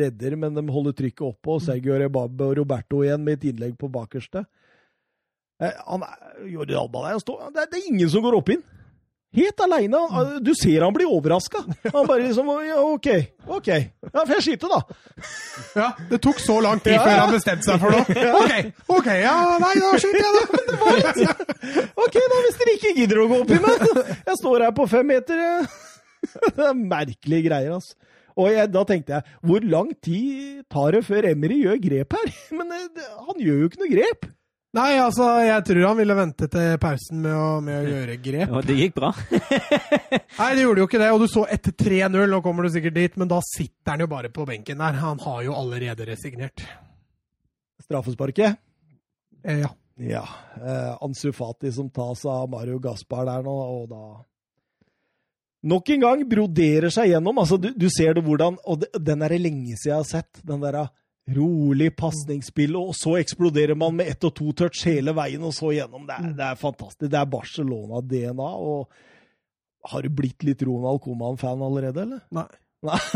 redder, 0.00 0.38
men 0.40 0.56
de 0.56 0.64
holder 0.72 0.96
trykket 0.96 1.26
oppe. 1.28 1.58
Og 1.58 1.62
Sergio 1.62 2.00
Rebabbe 2.00 2.48
og 2.48 2.56
Roberto 2.62 3.02
igjen 3.04 3.22
med 3.22 3.36
et 3.36 3.50
innlegg 3.52 3.76
på 3.76 3.92
bakerste. 3.92 4.46
Eh, 5.60 5.76
han 5.86 6.08
er, 6.08 6.24
Jordi 6.56 6.80
Alba 6.80 7.04
der, 7.04 7.20
er, 7.20 7.68
det 7.68 7.68
er 7.68 7.92
ingen 7.92 8.10
som 8.10 8.24
går 8.24 8.40
opp 8.40 8.50
inn. 8.56 8.64
Helt 9.36 9.60
aleine. 9.60 9.98
Du 10.40 10.52
ser 10.56 10.80
han 10.86 10.94
blir 10.96 11.10
overraska. 11.12 11.60
Han 11.92 12.06
bare 12.08 12.22
liksom 12.24 12.48
ja, 12.64 12.78
OK, 12.80 13.08
OK. 13.58 13.68
Ja, 13.68 14.22
får 14.24 14.32
jeg 14.38 14.44
skyte, 14.46 14.70
da? 14.72 14.80
Ja, 15.76 15.88
det 16.10 16.20
tok 16.24 16.40
så 16.40 16.56
lang 16.64 16.80
tid 16.80 16.96
Ja. 16.96 17.02
før 17.04 17.20
han 17.24 17.34
bestemte 17.36 17.68
seg 17.68 17.82
for 17.82 17.92
noe. 17.92 18.04
OK, 18.40 18.70
ok, 18.98 19.10
ja, 19.20 19.34
nei, 19.62 19.74
da 19.82 19.92
skyter 20.00 20.24
jeg, 20.24 20.32
da. 20.38 20.46
Men 20.56 20.70
det 20.70 20.80
var 20.80 21.00
litt 21.02 21.20
OK, 22.06 22.16
da, 22.32 22.40
hvis 22.46 22.58
dere 22.62 22.76
ikke 22.78 22.94
gidder 23.02 23.22
å 23.22 23.28
gå 23.34 23.42
opp 23.44 23.52
i 23.52 23.60
meg. 23.66 23.86
Jeg 24.32 24.40
står 24.40 24.66
her 24.68 24.74
på 24.80 24.88
fem 24.90 25.08
meter. 25.12 25.44
Det 26.26 26.66
er 26.70 26.76
merkelige 26.80 27.46
greier, 27.50 27.76
altså. 27.76 27.94
Og 28.36 28.50
jeg, 28.52 28.68
da 28.68 28.82
tenkte 28.84 29.14
jeg, 29.14 29.32
hvor 29.48 29.64
lang 29.64 29.92
tid 30.04 30.58
tar 30.68 30.90
det 30.92 31.00
før 31.06 31.24
Emry 31.30 31.56
gjør 31.62 31.78
grep 31.80 32.16
her? 32.18 32.32
Men 32.58 32.72
eh, 32.76 32.82
det, 32.92 33.04
han 33.28 33.38
gjør 33.40 33.62
jo 33.62 33.68
ikke 33.70 33.80
noe 33.80 33.88
grep. 33.94 34.26
Nei, 34.76 34.98
altså, 35.00 35.26
jeg 35.40 35.62
tror 35.70 35.86
han 35.86 35.96
ville 35.96 36.14
vente 36.18 36.46
til 36.52 36.74
pausen 36.82 37.22
med 37.24 37.32
å, 37.32 37.46
med 37.64 37.78
å 37.78 37.92
gjøre 37.94 38.16
grep. 38.20 38.50
Ja, 38.50 38.60
det 38.66 38.74
gikk 38.76 38.96
bra. 38.98 39.08
Nei, 40.40 40.50
det 40.58 40.66
gjorde 40.66 40.82
jo 40.82 40.88
ikke 40.90 41.00
det, 41.00 41.08
og 41.14 41.22
du 41.22 41.28
så 41.32 41.46
etter 41.48 41.72
3-0, 41.72 42.18
nå 42.28 42.42
kommer 42.44 42.66
du 42.66 42.74
sikkert 42.74 42.98
dit, 42.98 43.16
men 43.16 43.30
da 43.30 43.38
sitter 43.46 43.94
han 43.94 44.04
jo 44.04 44.10
bare 44.10 44.28
på 44.34 44.44
benken 44.48 44.82
der. 44.82 44.98
Han 45.00 45.22
har 45.24 45.40
jo 45.46 45.56
allerede 45.56 46.08
resignert. 46.10 46.66
Straffesparket. 47.86 48.60
Eh, 49.46 49.62
ja. 49.64 49.72
Ja. 49.96 50.26
Eh, 50.60 50.92
Ansu 51.00 51.30
Fati 51.32 51.72
som 51.72 51.88
tas 51.90 52.26
av 52.28 52.50
Mario 52.52 52.76
Gaspar 52.82 53.24
der 53.30 53.46
nå, 53.46 53.56
og 53.80 53.86
da 53.92 54.06
Nok 55.66 55.88
en 55.90 56.02
gang 56.04 56.20
broderer 56.28 56.92
seg 56.94 57.08
gjennom. 57.10 57.40
Altså, 57.42 57.56
du, 57.58 57.72
du 57.74 57.88
ser 57.90 58.12
det 58.14 58.22
hvordan 58.22 58.58
Og 58.70 58.84
det, 58.84 58.90
den 59.02 59.24
er 59.24 59.32
det 59.32 59.40
lenge 59.40 59.72
siden 59.74 59.88
jeg 59.88 59.96
har 59.96 60.06
sett. 60.06 60.44
Den 60.46 60.60
derre 60.62 60.84
rolig 61.34 61.90
pasningsspill, 61.98 62.76
og 62.78 62.94
så 62.94 63.16
eksploderer 63.20 63.78
man 63.78 63.96
med 63.98 64.12
ett 64.12 64.24
og 64.26 64.34
to 64.36 64.52
touch 64.54 64.84
hele 64.86 65.14
veien, 65.16 65.42
og 65.42 65.54
så 65.54 65.72
gjennom. 65.74 66.06
Det 66.06 66.18
er, 66.18 66.32
det 66.38 66.46
er 66.52 66.60
fantastisk. 66.60 67.10
Det 67.10 67.18
er 67.18 67.32
Barcelona-DNA. 67.32 68.50
og 68.70 69.90
Har 69.90 70.06
du 70.06 70.10
blitt 70.10 70.46
litt 70.46 70.62
Ronald 70.66 71.02
Coman-fan 71.02 71.64
allerede, 71.66 72.06
eller? 72.06 72.22
Nei. 72.30 72.48
Nei. 72.86 73.00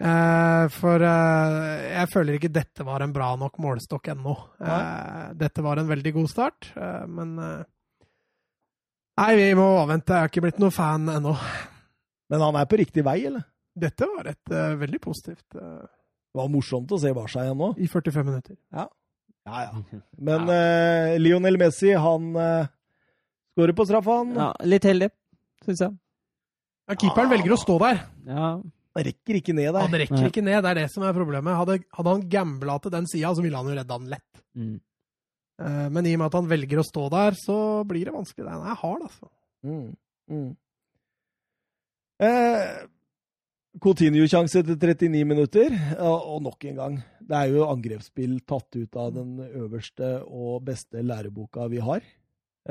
Eh, 0.00 0.66
for 0.72 1.02
eh, 1.04 1.80
jeg 1.92 2.08
føler 2.08 2.38
ikke 2.38 2.48
dette 2.48 2.84
var 2.88 3.02
en 3.04 3.10
bra 3.12 3.34
nok 3.36 3.58
målestokk 3.60 4.06
ennå. 4.14 4.32
Eh, 4.64 5.26
dette 5.36 5.60
var 5.60 5.76
en 5.76 5.90
veldig 5.90 6.12
god 6.14 6.30
start, 6.32 6.70
eh, 6.72 7.02
men 7.04 7.34
eh, 7.36 7.66
Nei, 9.20 9.34
vi 9.36 9.50
må 9.58 9.66
avvente. 9.82 10.14
Jeg 10.14 10.24
har 10.24 10.32
ikke 10.32 10.44
blitt 10.46 10.62
noen 10.62 10.72
fan 10.72 11.04
ennå. 11.12 11.34
Men 12.32 12.44
han 12.46 12.56
er 12.56 12.70
på 12.70 12.78
riktig 12.80 13.04
vei, 13.04 13.18
eller? 13.28 13.44
Dette 13.76 14.08
var 14.08 14.30
et 14.32 14.54
eh, 14.56 14.78
veldig 14.80 15.02
positivt 15.04 15.60
Det 16.30 16.38
var 16.38 16.50
morsomt 16.52 16.92
å 16.94 16.98
se 17.02 17.10
Barca 17.16 17.42
igjen 17.42 17.58
nå. 17.58 17.72
i 17.82 17.88
45 17.90 18.26
minutter. 18.28 18.56
Ja, 18.70 18.86
ja. 19.50 20.02
Men 20.18 20.50
eh, 20.54 21.16
Lionel 21.18 21.56
Messi, 21.58 21.90
han 21.98 22.28
eh, 22.38 22.68
skårer 23.54 23.74
på 23.74 23.86
straffa, 23.88 24.18
han. 24.20 24.34
Ja, 24.38 24.50
litt 24.68 24.86
heldig, 24.86 25.08
syns 25.66 25.82
jeg. 25.86 25.96
Ja, 26.90 26.96
keeperen 26.98 27.32
velger 27.32 27.56
å 27.56 27.58
stå 27.58 27.78
der. 27.82 28.04
Ja. 28.28 28.50
Han 28.90 29.04
rekker 29.06 29.36
ikke 29.40 29.54
ned 29.54 29.72
der. 29.72 29.82
Han 29.86 29.98
rekker 30.02 30.28
ikke 30.28 30.42
ned, 30.42 30.60
det 30.66 30.70
er 30.70 30.78
det 30.82 30.86
som 30.92 31.04
er 31.06 31.14
problemet. 31.16 31.54
Hadde, 31.58 31.80
hadde 31.98 32.14
han 32.14 32.24
gambla 32.30 32.78
til 32.82 32.94
den 32.94 33.10
sida, 33.10 33.34
så 33.34 33.42
ville 33.44 33.58
han 33.58 33.70
jo 33.70 33.76
redda 33.78 33.98
han 33.98 34.08
lett. 34.10 34.40
Mm. 34.58 34.72
Eh, 35.62 35.84
Men 35.94 36.06
i 36.10 36.14
og 36.14 36.22
med 36.22 36.26
at 36.30 36.38
han 36.40 36.50
velger 36.50 36.82
å 36.82 36.86
stå 36.86 37.08
der, 37.14 37.38
så 37.38 37.58
blir 37.90 38.06
det 38.10 38.14
vanskelig. 38.14 38.46
Den 38.46 38.70
er 38.70 38.80
hard, 38.84 39.04
altså. 39.06 39.30
Mm. 39.66 39.92
Mm. 40.30 40.48
Eh, 42.20 42.66
Coutinho-sjanse 43.78 44.64
til 44.66 44.74
39 44.74 45.26
minutter, 45.30 45.74
og, 46.02 46.40
nok 46.42 46.64
en 46.66 46.78
gang. 46.80 46.96
Det 47.22 47.36
er 47.38 47.52
jo 47.52 47.68
angrepsspill 47.70 48.40
tatt 48.48 48.74
ut 48.74 48.96
av 48.98 49.12
den 49.14 49.36
øverste 49.46 50.16
og 50.26 50.64
beste 50.66 51.04
læreboka 51.06 51.68
vi 51.70 51.78
har. 51.84 52.02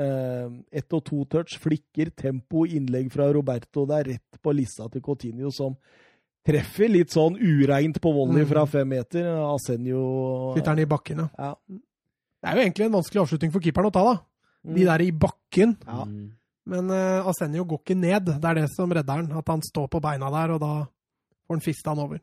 Eh, 0.00 0.50
ett 0.70 0.92
og 0.92 1.02
to 1.08 1.24
touch, 1.24 1.56
flikker, 1.58 2.12
tempo, 2.12 2.66
innlegg 2.68 3.08
fra 3.12 3.30
Roberto. 3.32 3.86
Det 3.88 3.96
er 3.96 4.10
rett 4.12 4.42
på 4.42 4.52
lissa 4.54 4.90
til 4.92 5.02
Coutinho, 5.02 5.50
som 5.50 5.78
treffer 6.46 6.92
litt 6.92 7.12
sånn 7.12 7.38
ureint 7.40 7.96
på 8.00 8.12
volley 8.14 8.44
fra 8.48 8.66
fem 8.68 8.92
meter. 8.92 9.24
Asenjo 9.40 10.52
Sitter 10.56 10.74
han 10.74 10.84
i 10.84 10.88
bakken, 10.90 11.24
ja. 11.24 11.30
Ja. 11.38 11.80
Det 12.40 12.48
er 12.48 12.56
jo 12.56 12.64
egentlig 12.66 12.86
en 12.86 12.94
vanskelig 12.98 13.24
avslutning 13.24 13.50
for 13.52 13.64
keeperen 13.64 13.88
å 13.90 13.94
ta, 13.96 14.04
da. 14.04 14.20
De 14.76 14.84
der 14.84 15.02
i 15.04 15.10
bakken. 15.16 15.74
Ja. 15.88 16.04
Men 16.68 16.90
uh, 16.92 17.28
Asenio 17.30 17.64
går 17.64 17.80
ikke 17.80 17.96
ned. 17.98 18.28
Det 18.28 18.50
er 18.50 18.60
det 18.60 18.66
som 18.74 18.92
redder 18.92 19.22
han. 19.22 19.30
At 19.40 19.48
han 19.48 19.62
står 19.64 19.88
på 19.92 20.02
beina 20.04 20.28
der, 20.34 20.56
og 20.56 20.60
da 20.62 20.72
får 21.46 21.56
han 21.56 21.64
fista 21.64 21.94
han 21.94 22.04
over. 22.04 22.20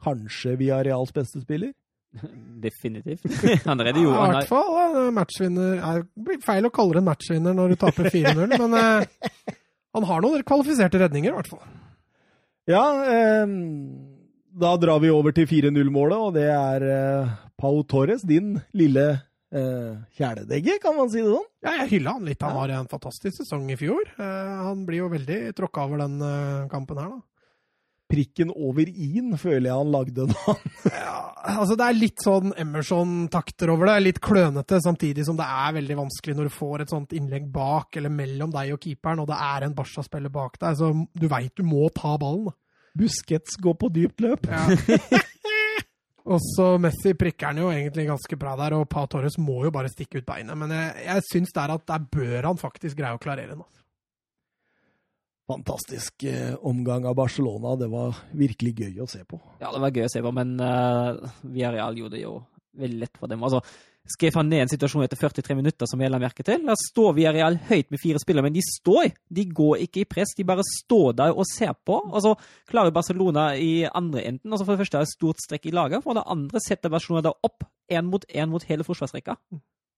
Kanskje 0.00 0.56
via 0.56 0.80
Reals 0.84 1.12
beste 1.12 1.42
spiller? 1.42 1.74
Definitivt. 2.64 3.26
Han 3.68 3.78
redder 3.78 4.02
jo 4.02 4.10
Ja, 4.10 4.24
I 4.24 4.32
hvert 4.32 4.42
er, 4.42 4.48
fall 4.50 4.78
eh, 4.80 5.10
matchvinner. 5.14 5.76
Det 6.00 6.24
blir 6.26 6.40
feil 6.42 6.66
å 6.66 6.72
kalle 6.74 6.96
det 6.96 7.02
en 7.04 7.10
matchvinner 7.10 7.54
når 7.54 7.74
du 7.74 7.80
taper 7.84 8.08
4-0, 8.10 8.56
men 8.56 8.74
uh, 8.74 9.36
han 9.94 10.06
har 10.08 10.24
noen 10.24 10.42
kvalifiserte 10.46 10.98
redninger, 11.02 11.30
i 11.30 11.36
hvert 11.36 11.52
fall. 11.52 11.62
Ja, 12.70 12.82
eh, 13.06 13.54
da 14.60 14.74
drar 14.82 15.02
vi 15.02 15.12
over 15.14 15.34
til 15.36 15.48
4-0-målet, 15.50 16.18
og 16.18 16.34
det 16.36 16.48
er 16.50 16.86
eh, 16.86 17.32
Pau 17.60 17.82
Torres, 17.88 18.24
din 18.26 18.56
lille 18.76 19.06
eh, 19.52 19.96
kjæledegge, 20.18 20.78
kan 20.82 20.96
man 20.96 21.10
si 21.10 21.20
det 21.22 21.30
sånn? 21.32 21.48
Ja, 21.64 21.72
jeg 21.82 21.90
hylla 21.96 22.12
han 22.18 22.24
litt. 22.28 22.42
Han 22.42 22.54
Ja. 22.54 22.60
har 22.60 22.68
en 22.80 22.88
fantastisk 22.90 23.36
sesong 23.42 23.70
i 23.70 23.76
fjor. 23.80 24.02
Uh, 24.18 24.68
han 24.70 24.86
blir 24.86 25.02
jo 25.04 25.08
veldig 25.12 25.40
tråkka 25.58 25.84
over 25.88 25.98
den 26.04 26.20
uh, 26.22 26.68
kampen 26.72 26.98
her, 27.02 27.08
da. 27.16 27.20
Prikken 28.10 28.48
over 28.50 28.88
i-en 28.90 29.36
føler 29.38 29.68
jeg 29.68 29.76
han 29.78 29.92
lagde 29.94 30.24
nå. 30.26 30.54
Ja, 30.90 31.20
altså 31.60 31.76
Det 31.78 31.84
er 31.86 31.94
litt 31.94 32.24
sånn 32.24 32.50
Emerson-takter 32.58 33.70
over 33.70 33.86
det. 33.86 33.98
Litt 34.02 34.18
klønete, 34.20 34.80
samtidig 34.82 35.22
som 35.28 35.36
det 35.38 35.46
er 35.46 35.76
veldig 35.76 35.96
vanskelig 36.00 36.34
når 36.36 36.48
du 36.50 36.54
får 36.56 36.82
et 36.82 36.90
sånt 36.90 37.14
innlegg 37.14 37.46
bak 37.54 37.94
eller 38.00 38.10
mellom 38.10 38.50
deg 38.50 38.72
og 38.74 38.80
keeperen, 38.82 39.22
og 39.22 39.28
det 39.30 39.38
er 39.38 39.68
en 39.68 39.76
Barca-spiller 39.78 40.32
bak 40.34 40.58
deg. 40.58 40.74
Så 40.80 40.90
du 41.14 41.28
veit 41.30 41.54
du 41.54 41.62
må 41.62 41.86
ta 41.94 42.16
ballen. 42.18 42.50
da. 42.50 42.56
Busquets 42.98 43.54
går 43.62 43.78
på 43.78 43.92
dypt 43.94 44.20
løp. 44.26 44.48
og 46.28 46.40
så 46.44 46.74
Messi 46.82 47.14
prikker 47.18 47.50
han 47.50 47.60
jo 47.62 47.70
egentlig 47.72 48.06
ganske 48.10 48.38
bra 48.40 48.54
der, 48.60 48.76
og 48.76 48.88
Pa 48.92 49.06
Torres 49.10 49.38
må 49.40 49.62
jo 49.66 49.72
bare 49.74 49.90
stikke 49.92 50.20
ut 50.20 50.28
beinet. 50.28 50.58
Men 50.58 50.72
jeg, 50.74 51.04
jeg 51.06 51.26
syns 51.28 51.54
der 51.56 51.74
at 51.76 51.86
der 51.88 52.08
bør 52.12 52.50
han 52.50 52.60
faktisk 52.60 52.98
greie 53.00 53.16
å 53.16 53.22
klarere 53.22 53.54
den. 53.54 53.62
Altså. 53.64 53.80
Fantastisk 55.50 56.24
eh, 56.30 56.54
omgang 56.68 57.08
av 57.10 57.16
Barcelona. 57.18 57.74
Det 57.80 57.88
var 57.90 58.20
virkelig 58.38 58.74
gøy 58.84 59.00
å 59.02 59.08
se 59.10 59.24
på. 59.26 59.40
Ja, 59.62 59.72
det 59.72 59.82
var 59.82 59.96
gøy 59.96 60.06
å 60.06 60.12
se 60.12 60.22
på, 60.22 60.34
men 60.36 60.54
uh, 60.62 61.18
Villarreal 61.42 61.98
gjorde 61.98 62.18
det 62.18 62.26
jo 62.26 62.36
veldig 62.78 63.00
lett 63.00 63.18
for 63.18 63.32
dem. 63.32 63.42
Altså, 63.46 63.64
skrev 64.10 64.36
han 64.38 64.48
ned 64.50 64.64
en 64.64 64.70
situasjon 64.72 65.04
etter 65.04 65.18
43 65.20 65.56
minutter 65.58 65.88
som 65.88 66.00
jeg 66.02 66.12
la 66.12 66.20
merke 66.22 66.44
til. 66.46 66.62
Da 66.66 66.76
står 66.78 67.16
Villarreal 67.16 67.58
høyt 67.70 67.90
med 67.92 68.02
fire 68.02 68.20
spillere, 68.22 68.48
men 68.48 68.56
de 68.56 68.64
står. 68.66 69.12
De 69.30 69.46
går 69.46 69.84
ikke 69.86 70.02
i 70.02 70.08
press, 70.10 70.34
de 70.36 70.46
bare 70.48 70.66
står 70.66 71.16
der 71.22 71.34
og 71.34 71.48
ser 71.48 71.74
på. 71.86 71.98
Og 72.10 72.20
så 72.24 72.34
klarer 72.70 72.94
Barcelona 72.94 73.50
i 73.56 73.86
andre 73.86 74.24
enden, 74.28 74.52
altså 74.52 74.66
for 74.66 74.74
det 74.74 74.84
første 74.84 74.98
er 74.98 75.04
det 75.04 75.10
et 75.10 75.16
stort 75.18 75.44
strekk 75.44 75.68
i 75.70 75.74
laget, 75.76 76.04
for 76.04 76.18
det 76.18 76.26
andre 76.26 76.62
setter 76.64 76.92
Barcelona 76.92 77.28
da 77.28 77.36
opp 77.46 77.66
én 77.90 78.06
mot 78.06 78.24
én 78.28 78.50
mot 78.50 78.64
hele 78.68 78.86
forsvarsrekka. 78.86 79.36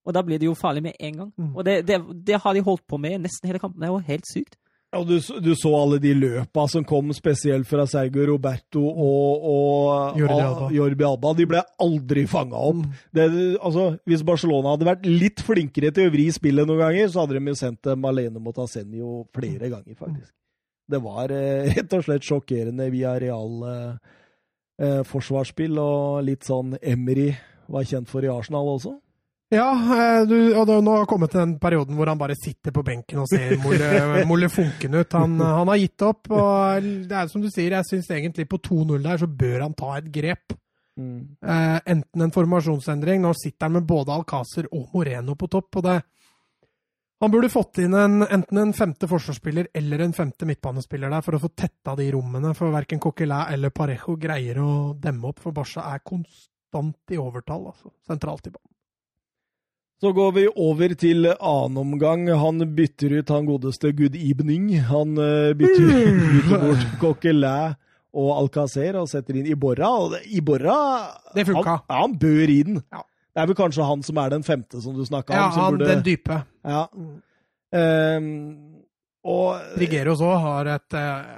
Og 0.03 0.15
da 0.15 0.23
blir 0.25 0.39
det 0.41 0.49
jo 0.49 0.57
farlig 0.57 0.83
med 0.83 0.97
en 0.99 1.19
gang. 1.21 1.31
Mm. 1.37 1.55
Og 1.55 1.65
det, 1.65 1.77
det, 1.87 2.01
det 2.27 2.41
har 2.43 2.53
de 2.53 2.63
holdt 2.65 2.83
på 2.87 2.99
med 2.99 3.21
nesten 3.23 3.47
hele 3.47 3.61
kampen. 3.61 3.79
Det 3.79 3.87
er 3.87 3.93
jo 3.93 4.03
helt 4.09 4.27
sykt. 4.27 4.57
Og 4.97 5.07
du, 5.09 5.15
du 5.41 5.51
så 5.57 5.71
alle 5.77 5.97
de 6.03 6.11
løpa 6.17 6.65
som 6.69 6.85
kom 6.87 7.09
spesielt 7.15 7.67
fra 7.69 7.85
Sergio 7.89 8.27
Roberto 8.29 8.83
og, 8.83 9.47
og 9.49 10.19
Jordi 10.21 10.37
Alba. 10.37 10.69
Jordi 10.75 11.07
Alba. 11.07 11.33
De 11.37 11.47
ble 11.49 11.63
aldri 11.85 12.25
fanga 12.29 12.61
opp. 12.69 12.83
Det, 13.15 13.27
altså, 13.57 13.87
hvis 14.09 14.25
Barcelona 14.27 14.75
hadde 14.75 14.89
vært 14.89 15.09
litt 15.09 15.43
flinkere 15.45 15.93
til 15.95 16.09
å 16.09 16.13
vri 16.13 16.27
spillet 16.35 16.69
noen 16.69 16.83
ganger, 16.85 17.09
så 17.09 17.23
hadde 17.23 17.39
de 17.39 17.53
jo 17.53 17.59
sendt 17.59 17.81
dem 17.89 18.09
alene 18.09 18.43
mot 18.43 18.61
Asenio 18.63 19.23
flere 19.35 19.71
ganger, 19.71 19.97
faktisk. 19.97 20.31
Det 20.93 20.99
var 21.03 21.31
eh, 21.33 21.71
rett 21.73 21.95
og 21.95 22.03
slett 22.05 22.27
sjokkerende 22.27 22.89
via 22.93 23.15
real 23.21 23.63
eh, 23.69 24.13
eh, 24.83 25.01
forsvarsspill, 25.07 25.79
og 25.79 26.23
litt 26.27 26.45
sånn 26.47 26.75
Emery 26.81 27.31
var 27.71 27.87
kjent 27.87 28.11
for 28.11 28.25
i 28.25 28.31
Arsenal 28.31 28.75
også. 28.75 28.97
Ja, 29.53 29.69
eh, 29.77 30.23
du, 30.25 30.37
og 30.57 30.65
det, 30.65 30.79
nå 30.81 30.95
har 30.97 31.05
kommet 31.09 31.33
til 31.33 31.43
den 31.43 31.53
perioden 31.61 31.97
hvor 31.97 32.09
han 32.09 32.19
bare 32.19 32.37
sitter 32.39 32.73
på 32.73 32.81
benken 32.85 33.21
og 33.21 33.29
ser 33.29 33.53
molle, 33.61 34.25
molle 34.31 34.49
funken 34.49 34.97
ut. 34.97 35.13
Han, 35.13 35.37
han 35.37 35.69
har 35.69 35.81
gitt 35.81 36.05
opp, 36.07 36.31
og 36.33 36.89
det 37.09 37.19
er 37.19 37.29
som 37.29 37.43
du 37.43 37.51
sier, 37.53 37.77
jeg 37.77 37.89
syns 37.91 38.09
egentlig 38.15 38.47
på 38.49 38.61
2-0 38.65 38.97
der 39.03 39.21
så 39.21 39.29
bør 39.29 39.67
han 39.67 39.77
ta 39.77 39.93
et 39.99 40.09
grep. 40.13 40.55
Eh, 40.93 41.79
enten 41.85 42.21
en 42.21 42.33
formasjonsendring, 42.33 43.21
nå 43.21 43.33
sitter 43.37 43.65
han 43.65 43.77
med 43.79 43.87
både 43.89 44.13
Alcácer 44.13 44.67
og 44.71 44.91
Moreno 44.93 45.37
på 45.37 45.49
topp, 45.49 45.79
og 45.81 45.87
det 45.89 46.01
Han 47.23 47.31
burde 47.31 47.47
fått 47.47 47.77
inn 47.79 47.93
en, 47.95 48.17
enten 48.25 48.57
en 48.59 48.73
femte 48.75 49.07
forsvarsspiller 49.07 49.69
eller 49.79 50.01
en 50.03 50.11
femte 50.13 50.43
midtbanespiller 50.43 51.13
der 51.13 51.23
for 51.23 51.37
å 51.37 51.39
få 51.39 51.53
tetta 51.55 51.93
de 51.95 52.09
rommene, 52.11 52.51
for 52.57 52.73
verken 52.73 52.99
Coquelin 52.99 53.53
eller 53.53 53.71
Parejo 53.71 54.17
greier 54.19 54.59
å 54.59 54.73
demme 54.99 55.29
opp, 55.29 55.39
for 55.39 55.55
Barca 55.55 55.85
er 55.93 56.03
konstant 56.03 57.15
i 57.15 57.21
overtall, 57.21 57.69
altså, 57.71 57.93
sentralt 58.03 58.49
i 58.49 58.51
banen. 58.51 58.72
Så 60.03 60.09
går 60.11 60.31
vi 60.35 60.41
over 60.59 60.91
til 60.99 61.29
annen 61.31 61.77
omgang. 61.79 62.25
Han 62.35 62.59
bytter 62.75 63.13
ut 63.21 63.29
han 63.31 63.45
godeste 63.47 63.93
Good 63.95 64.17
Evening. 64.19 64.65
Han 64.89 65.13
eh, 65.15 65.53
bytter, 65.55 65.93
bytter 66.33 66.63
bort 66.65 66.81
Coquelin 66.99 67.77
og 68.13 68.31
Alcacer 68.35 68.97
og 68.99 69.07
setter 69.07 69.37
inn 69.39 69.47
Iborra. 69.53 69.93
Og 70.03 70.17
Iborra 70.27 70.75
Det 71.31 71.45
funka. 71.47 71.77
Han, 71.77 71.85
ja, 71.87 71.99
han 72.01 72.17
bør 72.19 72.51
i 72.51 72.57
den. 72.67 72.81
Ja. 72.91 72.99
Det 73.33 73.41
er 73.41 73.47
vel 73.49 73.57
kanskje 73.57 73.85
han 73.87 74.03
som 74.05 74.19
er 74.21 74.33
den 74.35 74.43
femte 74.45 74.81
som 74.83 74.97
du 74.97 75.05
snakka 75.07 75.33
Ja, 75.37 75.45
om. 75.47 75.53
Som 75.55 75.63
han, 75.63 75.77
burde, 75.79 75.87
den 75.93 76.03
dype. 76.05 76.41
ja. 76.67 76.83
Um, 77.73 78.27
og 79.23 79.79
Rigeros 79.79 80.19
òg 80.21 80.35
har 80.43 80.67
et 80.75 80.95
eh, 80.99 81.29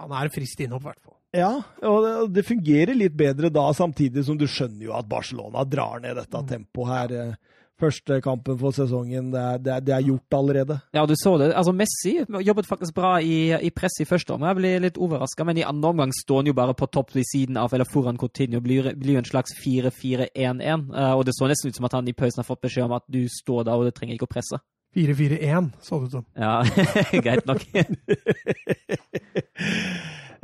Han 0.00 0.14
er 0.16 0.30
frist 0.32 0.58
innopp, 0.64 0.86
i 0.86 0.88
hvert 0.88 1.02
fall. 1.04 1.18
Ja, 1.36 1.50
og 1.84 1.98
det, 2.02 2.14
det 2.38 2.46
fungerer 2.48 2.96
litt 2.96 3.12
bedre 3.14 3.52
da, 3.52 3.66
samtidig 3.76 4.24
som 4.24 4.40
du 4.40 4.46
skjønner 4.48 4.88
jo 4.88 4.96
at 4.96 5.06
Barcelona 5.10 5.66
drar 5.68 6.00
ned 6.00 6.16
dette 6.16 6.40
tempoet 6.48 6.94
her. 6.94 7.36
Første 7.76 8.22
kampen 8.24 8.56
for 8.56 8.72
sesongen, 8.72 9.26
det 9.34 9.40
er, 9.40 9.58
det 9.60 9.72
er, 9.74 9.82
det 9.84 9.92
er 9.92 10.04
gjort 10.06 10.36
allerede. 10.38 10.78
Ja, 10.96 11.02
du 11.04 11.12
så 11.20 11.34
det. 11.36 11.50
Altså, 11.52 11.74
Messi 11.76 12.14
jobbet 12.24 12.68
faktisk 12.70 12.94
bra 12.96 13.18
i, 13.20 13.52
i 13.52 13.70
press 13.70 13.98
i 14.00 14.06
første 14.08 14.32
omgang. 14.32 14.54
Jeg 14.54 14.58
ble 14.62 14.70
litt 14.86 15.00
overraska, 15.00 15.44
men 15.44 15.60
i 15.60 15.66
andre 15.66 15.90
omgang 15.92 16.14
står 16.16 16.40
han 16.40 16.48
jo 16.48 16.56
bare 16.56 16.76
på 16.78 16.88
topp 16.88 17.12
ved 17.12 17.28
siden 17.28 17.58
av, 17.60 17.74
eller 17.76 17.88
foran 17.92 18.16
Coutinho. 18.16 18.62
Blir, 18.64 18.94
blir 18.96 19.20
en 19.20 19.28
slags 19.28 19.52
4-4-1-1. 19.60 20.88
Eh, 20.88 21.12
og 21.12 21.26
det 21.28 21.36
så 21.36 21.50
nesten 21.50 21.68
ut 21.68 21.76
som 21.76 21.90
at 21.90 21.98
han 21.98 22.08
i 22.08 22.16
pausen 22.16 22.40
har 22.40 22.48
fått 22.48 22.64
beskjed 22.64 22.88
om 22.88 22.96
at 22.96 23.04
du 23.12 23.26
står 23.28 23.68
der, 23.68 23.76
og 23.76 23.84
du 23.84 23.92
trenger 23.92 24.16
ikke 24.16 24.30
å 24.30 24.32
presse. 24.38 24.62
4-4-1, 24.96 25.68
så 25.84 26.00
det 26.00 26.08
ut 26.08 26.16
som. 26.16 26.24
Ja, 26.32 26.62
greit 27.26 27.44
nok. 27.44 27.60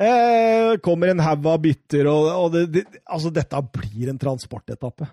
Eh, 0.02 0.78
kommer 0.82 1.12
en 1.12 1.20
haug 1.20 1.44
av 1.46 1.58
bytter, 1.62 2.08
og, 2.10 2.24
og 2.32 2.54
det, 2.54 2.62
det, 2.74 2.82
altså 3.04 3.30
dette 3.30 3.58
blir 3.76 4.08
en 4.10 4.18
transportetappe. 4.18 5.06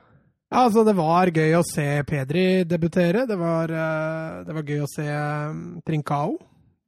Ja, 0.50 0.64
altså, 0.66 0.84
det 0.88 0.96
var 0.98 1.30
gøy 1.30 1.54
å 1.60 1.66
se 1.68 1.86
Pedri 2.10 2.64
debutere. 2.66 3.28
Det 3.30 3.38
var, 3.38 3.70
eh, 3.70 4.40
det 4.48 4.56
var 4.56 4.66
gøy 4.66 4.82
å 4.82 4.90
se 4.90 5.06
um, 5.06 5.60
Trincao 5.86 6.40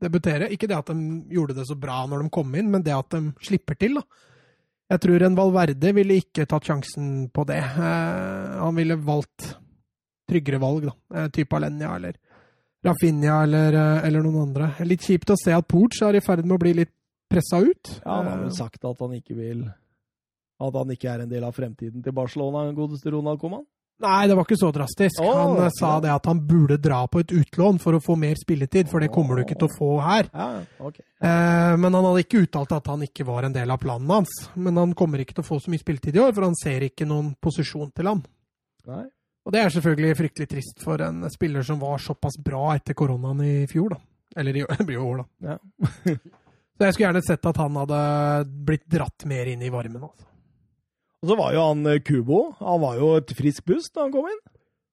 debutere. 0.02 0.50
Ikke 0.50 0.70
det 0.70 0.80
at 0.80 0.90
de 0.90 1.36
gjorde 1.36 1.60
det 1.60 1.68
så 1.70 1.78
bra 1.78 2.00
når 2.10 2.24
de 2.26 2.34
kom 2.34 2.56
inn, 2.58 2.72
men 2.74 2.82
det 2.82 2.96
at 2.96 3.14
de 3.14 3.36
slipper 3.46 3.78
til. 3.78 4.00
da. 4.02 4.06
Jeg 4.92 5.04
tror 5.06 5.24
en 5.24 5.38
Valverde 5.38 5.94
ville 5.96 6.18
ikke 6.20 6.48
tatt 6.50 6.66
sjansen 6.68 7.30
på 7.32 7.46
det. 7.48 7.62
Eh, 7.62 8.58
han 8.64 8.76
ville 8.76 8.98
valgt 8.98 9.54
tryggere 10.32 10.62
valg, 10.62 10.90
da. 10.90 10.96
Eh, 11.20 11.30
type 11.38 11.56
Alenia 11.56 11.94
eller 12.00 12.18
Rafinha 12.82 13.44
eller, 13.46 13.78
eller 14.08 14.26
noen 14.26 14.48
andre. 14.48 14.72
Litt 14.90 15.06
kjipt 15.06 15.30
å 15.30 15.38
se 15.38 15.54
at 15.54 15.70
Porch 15.70 16.02
er 16.02 16.18
i 16.18 16.24
ferd 16.26 16.48
med 16.48 16.58
å 16.58 16.64
bli 16.64 16.74
litt 16.82 16.96
pressa 17.32 17.62
ut. 17.62 17.94
Ja, 18.02 18.18
han 18.18 18.28
har 18.28 18.42
vel 18.42 18.50
Eh, 18.50 18.58
sagt 18.58 18.84
at 18.84 19.00
han 19.00 19.14
ikke 19.16 19.38
vil 19.38 19.64
At 20.62 20.76
han 20.78 20.94
ikke 20.94 21.10
er 21.10 21.24
en 21.24 21.32
del 21.32 21.46
av 21.48 21.56
fremtiden 21.58 22.04
til 22.06 22.14
Barcelona, 22.16 22.68
godeste 22.78 23.14
Ronald 23.14 23.42
Coman. 23.42 23.64
Nei, 24.02 24.26
det 24.28 24.36
var 24.38 24.48
ikke 24.48 24.58
så 24.58 24.72
drastisk. 24.74 25.22
Oh, 25.22 25.36
han 25.38 25.60
eh, 25.68 25.74
sa 25.76 25.92
det 26.02 26.10
at 26.10 26.26
han 26.30 26.42
burde 26.48 26.80
dra 26.82 27.04
på 27.12 27.22
et 27.22 27.34
utlån 27.38 27.78
for 27.82 27.98
å 27.98 28.02
få 28.02 28.16
mer 28.18 28.40
spilletid, 28.40 28.90
for 28.90 29.04
det 29.04 29.12
kommer 29.14 29.38
du 29.38 29.44
ikke 29.44 29.60
til 29.62 29.70
å 29.70 29.76
få 29.76 29.90
her. 30.02 30.30
Ja, 30.34 30.64
okay. 30.82 31.06
Eh, 31.22 31.74
men 31.78 31.94
han 31.94 32.08
hadde 32.08 32.24
ikke 32.24 32.42
uttalt 32.48 32.74
at 32.78 32.90
han 32.90 33.06
ikke 33.06 33.28
var 33.28 33.46
en 33.46 33.56
del 33.56 33.74
av 33.74 33.82
planen 33.82 34.10
hans. 34.10 34.34
Men 34.58 34.80
han 34.82 34.96
kommer 34.98 35.22
ikke 35.22 35.38
til 35.38 35.46
å 35.46 35.50
få 35.52 35.60
så 35.62 35.74
mye 35.74 35.84
spilletid 35.84 36.18
i 36.18 36.24
år, 36.24 36.34
for 36.34 36.48
han 36.48 36.58
ser 36.58 36.88
ikke 36.88 37.10
noen 37.10 37.34
posisjon 37.42 37.94
til 37.94 38.10
han. 38.10 38.24
Nei. 38.90 39.06
Og 39.46 39.54
det 39.54 39.62
er 39.62 39.74
selvfølgelig 39.74 40.18
fryktelig 40.18 40.50
trist 40.50 40.84
for 40.86 41.02
en 41.06 41.26
spiller 41.34 41.66
som 41.66 41.80
var 41.82 42.02
såpass 42.02 42.38
bra 42.42 42.76
etter 42.76 42.98
koronaen 42.98 43.42
i 43.46 43.56
fjor, 43.70 43.94
da. 43.94 44.02
Eller 44.42 44.58
i 44.58 44.66
det 44.80 44.88
blir 44.88 44.98
jo 44.98 45.08
år, 45.14 45.24
da. 45.24 45.54
Ja. 45.54 46.18
Så 46.82 46.88
jeg 46.88 46.96
skulle 46.96 47.10
gjerne 47.12 47.22
sett 47.22 47.46
at 47.46 47.58
han 47.62 47.76
hadde 47.78 47.98
blitt 48.66 48.88
dratt 48.90 49.28
mer 49.30 49.50
inn 49.52 49.62
i 49.62 49.70
varmen. 49.70 50.08
altså. 50.08 50.31
Og 51.22 51.30
så 51.30 51.38
var 51.38 51.54
jo 51.54 51.66
han 51.68 51.86
eh, 51.90 52.02
Kubo. 52.02 52.40
Han 52.60 52.82
var 52.82 52.98
jo 52.98 53.12
et 53.20 53.34
friskt 53.38 53.66
pust 53.70 53.94
da 53.94 54.06
han 54.06 54.14
kom 54.14 54.30
inn. 54.30 54.42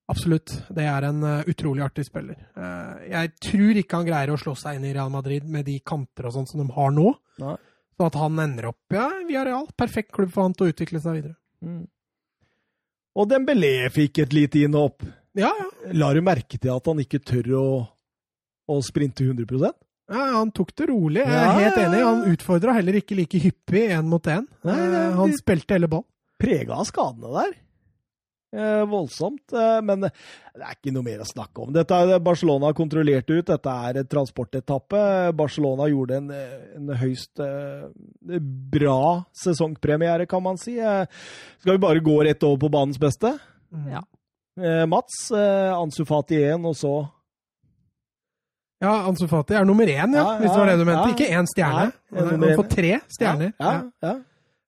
Absolutt. 0.09 0.55
Det 0.73 0.85
er 0.89 1.05
en 1.05 1.21
uh, 1.21 1.49
utrolig 1.49 1.83
artig 1.85 2.07
spiller. 2.07 2.39
Uh, 2.57 2.97
jeg 3.11 3.33
tror 3.45 3.81
ikke 3.81 3.99
han 3.99 4.07
greier 4.09 4.33
å 4.33 4.39
slå 4.41 4.55
seg 4.57 4.79
inn 4.79 4.87
i 4.89 4.93
Real 4.97 5.11
Madrid 5.13 5.45
med 5.45 5.67
de 5.69 5.77
kamper 5.85 6.31
og 6.31 6.33
sånt 6.37 6.49
som 6.49 6.63
de 6.63 6.69
har 6.73 6.95
nå. 6.97 7.11
Nei. 7.43 7.59
Så 7.99 8.07
at 8.07 8.17
han 8.17 8.41
ender 8.41 8.71
opp 8.71 8.95
ja, 8.95 9.09
via 9.29 9.43
Real. 9.45 9.67
Perfekt 9.77 10.15
klubb 10.17 10.33
for 10.33 10.47
han 10.47 10.57
til 10.57 10.69
å 10.69 10.73
utvikle 10.73 11.03
seg 11.05 11.19
videre. 11.19 11.37
Mm. 11.61 11.83
Og 13.19 13.29
Dembélé 13.29 13.75
fikk 13.93 14.23
et 14.25 14.37
lite 14.37 14.63
innhopp. 14.65 15.05
Ja, 15.37 15.51
ja. 15.51 15.69
La 15.99 16.13
du 16.17 16.23
merke 16.25 16.57
til 16.57 16.73
at 16.73 16.89
han 16.89 17.03
ikke 17.03 17.21
tør 17.21 17.53
å, 17.59 17.67
å 18.73 18.81
sprinte 18.87 19.27
100% 19.27 19.77
ja 20.09 20.25
han 20.39 20.51
tok 20.57 20.71
det 20.73 20.87
rolig. 20.89 21.21
Jeg 21.21 21.37
er 21.37 21.43
Ja, 21.45 21.57
helt 21.59 21.81
enig. 21.83 21.99
Han 22.01 22.23
utfordra 22.33 22.73
heller 22.79 22.97
ikke 22.97 23.17
like 23.19 23.41
hyppig 23.43 23.91
én 23.93 24.07
mot 24.09 24.25
én. 24.25 24.47
Eh, 24.65 24.95
han 25.19 25.35
spilte 25.37 25.77
hele 25.77 25.91
ball. 25.91 26.07
Prega 26.39 26.77
av 26.79 26.87
skadene 26.89 27.33
der. 27.35 27.57
Eh, 28.57 28.85
voldsomt. 28.89 29.53
Eh, 29.53 29.81
men 29.85 30.07
det 30.07 30.11
er 30.57 30.71
ikke 30.77 30.93
noe 30.95 31.05
mer 31.05 31.21
å 31.21 31.27
snakke 31.29 31.61
om. 31.67 31.73
Dette 31.75 31.93
er 32.01 32.23
Barcelona 32.25 32.71
kontrollert 32.73 33.29
ut. 33.29 33.45
Dette 33.51 33.75
er 33.91 33.99
et 34.01 34.09
transportetappe. 34.09 35.03
Barcelona 35.37 35.89
gjorde 35.93 36.17
en, 36.23 36.31
en 36.79 36.95
høyst 36.97 37.43
eh, 37.45 38.39
bra 38.73 39.25
sesongpremiere, 39.37 40.25
kan 40.31 40.43
man 40.47 40.57
si. 40.57 40.79
Eh, 40.81 41.05
skal 41.61 41.77
vi 41.77 41.83
bare 41.85 42.01
gå 42.01 42.17
rett 42.25 42.47
over 42.49 42.63
på 42.65 42.73
banens 42.73 42.97
beste? 43.03 43.35
Ja. 43.93 44.01
Eh, 44.59 44.87
Mats, 44.89 45.27
eh, 45.37 45.75
Ansu 45.77 46.05
Fati 46.09 46.41
1, 46.49 46.65
og 46.67 46.75
så 46.81 46.95
Ja, 48.81 48.93
Ansu 49.11 49.27
Fati 49.29 49.55
er 49.59 49.65
nummer 49.67 49.87
én, 49.91 50.15
ja, 50.15 50.23
Ja, 50.23 50.39
hvis 50.39 50.53
det 50.55 50.59
var 50.59 50.67
det 50.71 50.79
du 50.79 50.85
mente. 50.87 51.05
ja. 51.09 51.15
Ikke 51.15 51.29
én 51.35 51.47
stjerne. 51.51 51.93
Nei, 52.15 52.25
Han 52.31 52.41
én. 52.47 52.57
får 52.57 52.69
tre 52.71 52.93
stjerner. 53.11 53.53
Ja, 53.61 53.73
ja, 54.03 54.13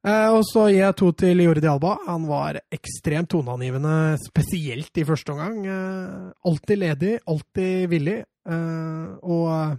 og 0.09 0.41
så 0.49 0.63
gir 0.71 0.79
jeg 0.81 0.97
to 0.97 1.11
til 1.13 1.43
Jordi 1.45 1.69
Alba. 1.69 1.97
Han 2.07 2.25
var 2.29 2.61
ekstremt 2.73 3.29
toneangivende, 3.35 4.17
spesielt 4.23 4.97
i 4.97 5.05
første 5.05 5.35
omgang. 5.35 5.59
Eh, 5.69 6.31
alltid 6.49 6.81
ledig, 6.81 7.19
alltid 7.29 7.91
villig. 7.93 8.17
Eh, 8.49 9.11
og 9.21 9.45
eh, 9.53 9.77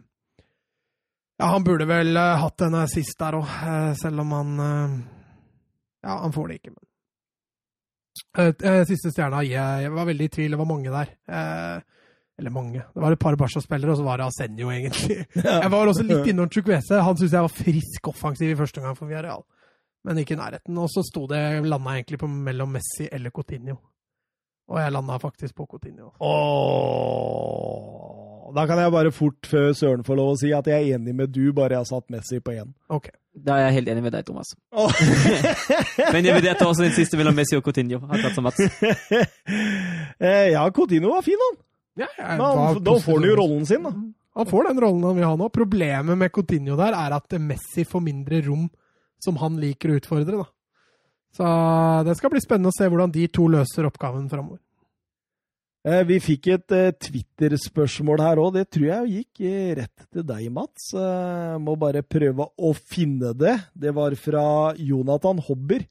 ja, 1.41 1.49
han 1.49 1.65
burde 1.65 1.89
vel 1.89 2.13
eh, 2.13 2.37
hatt 2.43 2.67
en 2.67 2.77
assist 2.83 3.17
der 3.17 3.39
òg, 3.39 3.49
selv 3.97 4.21
om 4.21 4.37
han 4.37 4.63
eh, 4.67 4.95
Ja, 6.05 6.19
han 6.21 6.33
får 6.33 6.51
det 6.51 6.61
ikke, 6.61 6.75
men 6.77 6.85
Eh, 8.37 8.51
eh, 8.63 8.81
Siste 8.87 9.11
stjerna 9.11 9.41
gir 9.45 9.57
jeg 9.57 9.85
Jeg 9.85 9.93
var 9.95 10.07
veldig 10.07 10.25
i 10.27 10.31
tvil, 10.35 10.53
det 10.53 10.59
var 10.59 10.67
mange 10.67 10.91
der. 10.91 11.11
Eh, 11.31 11.81
eller 12.41 12.53
mange. 12.53 12.81
Det 12.81 13.01
var 13.03 13.13
et 13.13 13.21
par 13.21 13.35
Barca-spillere, 13.37 13.93
og 13.93 13.99
så 13.99 14.03
var 14.03 14.17
det 14.17 14.25
Asenjo, 14.25 14.71
egentlig. 14.73 15.17
Jeg 15.43 15.71
var 15.71 15.87
også 15.87 16.03
litt 16.07 16.29
innom 16.31 16.49
Chukwese. 16.49 16.97
Han 17.05 17.17
syns 17.19 17.35
jeg 17.35 17.45
var 17.45 17.53
frisk 17.53 18.07
offensiv 18.09 18.49
i 18.49 18.57
første 18.57 18.81
omgang 18.81 18.97
for 18.97 19.05
Villarreal 19.11 19.43
men 20.07 20.17
ikke 20.21 20.35
i 20.35 20.39
nærheten. 20.39 20.77
Og 20.81 20.87
så 20.91 21.01
sto 21.05 21.21
det 21.29 21.41
landa 21.65 21.89
egentlig 21.97 22.19
på 22.21 22.27
mellom 22.31 22.69
Messi 22.77 23.05
eller 23.11 23.29
Coutinho. 23.33 23.75
Og 24.71 24.77
jeg 24.79 24.93
landa 24.95 25.17
faktisk 25.19 25.55
på 25.57 25.65
Coutinho. 25.69 26.07
Åh, 26.21 26.29
Da 28.55 28.65
kan 28.67 28.79
jeg 28.79 28.91
bare 28.91 29.11
fort, 29.15 29.47
før 29.47 29.71
Søren 29.73 30.03
får 30.03 30.15
lov 30.19 30.29
å 30.33 30.37
si, 30.39 30.49
at 30.51 30.67
jeg 30.67 30.75
er 30.75 30.95
enig 30.97 31.13
med 31.15 31.31
du, 31.31 31.53
bare 31.55 31.71
jeg 31.77 31.85
har 31.85 31.87
satt 31.87 32.09
Messi 32.11 32.39
på 32.43 32.51
én. 32.51 32.73
Okay. 32.91 33.13
Da 33.31 33.55
er 33.55 33.61
jeg 33.69 33.75
helt 33.77 33.89
enig 33.93 34.03
med 34.03 34.11
deg, 34.11 34.25
Thomas. 34.27 34.49
Men 36.13 36.25
jeg 36.25 36.35
vurderte 36.35 36.67
også 36.67 36.83
den 36.83 36.91
siste 36.95 37.15
mellom 37.19 37.35
Messi 37.37 37.55
og 37.55 37.63
Coutinho. 37.63 37.99
Akkurat 38.09 38.35
som 38.35 38.43
Mats. 38.47 38.59
Eh, 40.21 40.51
ja, 40.51 40.61
Coutinho 40.69 41.09
var 41.15 41.23
fin, 41.25 41.39
han. 41.41 41.55
Ja, 41.97 42.05
ja, 42.17 42.25
Men 42.27 42.39
var 42.43 42.57
han 42.61 42.83
da 42.85 42.93
får 43.01 43.15
han 43.17 43.23
jo 43.25 43.35
rollen 43.39 43.63
sin, 43.65 43.81
da. 43.87 43.89
Han 44.37 44.45
får 44.45 44.63
den 44.67 44.81
rollen 44.83 45.03
han 45.07 45.15
vil 45.17 45.25
ha 45.25 45.31
nå. 45.39 45.47
Problemet 45.49 46.17
med 46.19 46.29
Coutinho 46.35 46.75
der 46.77 46.93
er 46.93 47.11
at 47.17 47.33
Messi 47.41 47.81
får 47.89 48.01
mindre 48.05 48.37
rom 48.45 48.67
som 49.23 49.37
han 49.41 49.59
liker 49.61 49.91
å 49.93 50.01
utfordre. 50.01 50.41
da. 50.43 50.49
Så 51.31 51.47
det 52.07 52.17
skal 52.19 52.33
bli 52.33 52.41
spennende 52.43 52.73
å 52.73 52.75
se 52.75 52.89
hvordan 52.89 53.13
de 53.13 53.27
to 53.31 53.47
løser 53.47 53.87
oppgaven 53.87 54.27
framover. 54.31 54.59
Eh, 55.87 56.03
Vi 56.05 56.19
fikk 56.21 56.47
et 56.53 56.73
eh, 56.77 56.91
Twitter-spørsmål 56.93 58.21
her 58.21 58.41
òg. 58.43 58.53
Det 58.59 58.67
tror 58.69 58.87
jeg 58.89 59.13
gikk 59.15 59.41
eh, 59.49 59.71
rett 59.79 60.03
til 60.13 60.25
deg, 60.27 60.51
Mats. 60.53 60.91
Jeg 60.93 61.61
Må 61.63 61.73
bare 61.79 62.03
prøve 62.05 62.45
å 62.57 62.73
finne 62.77 63.33
det. 63.33 63.55
Det 63.73 63.93
var 63.95 64.13
fra 64.19 64.45
Jonathan 64.77 65.41
Hobber. 65.47 65.87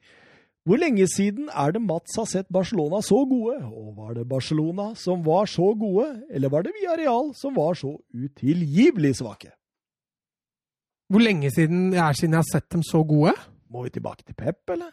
Hvor 0.69 0.77
lenge 0.78 1.07
siden 1.09 1.48
er 1.57 1.73
det 1.73 1.81
Mats 1.82 2.15
har 2.20 2.28
sett 2.28 2.47
Barcelona 2.52 3.01
så 3.02 3.23
gode? 3.27 3.57
Og 3.73 3.97
var 3.97 4.12
det 4.15 4.28
Barcelona 4.28 4.93
som 4.94 5.24
var 5.24 5.48
så 5.51 5.73
gode, 5.74 6.11
eller 6.31 6.52
var 6.52 6.62
det 6.62 6.74
Villarreal 6.77 7.32
som 7.35 7.57
var 7.57 7.74
så 7.81 7.97
utilgivelig 8.12 9.16
svake? 9.23 9.51
Hvor 11.11 11.23
lenge 11.24 11.51
siden 11.51 11.91
det 11.93 12.01
er 12.01 12.16
siden 12.19 12.37
jeg 12.37 12.45
har 12.45 12.51
sett 12.53 12.69
dem 12.73 12.82
så 12.87 13.03
gode? 13.07 13.35
Må 13.70 13.85
vi 13.87 13.93
tilbake 13.95 14.23
til 14.27 14.37
Pep, 14.39 14.62
eller? 14.70 14.93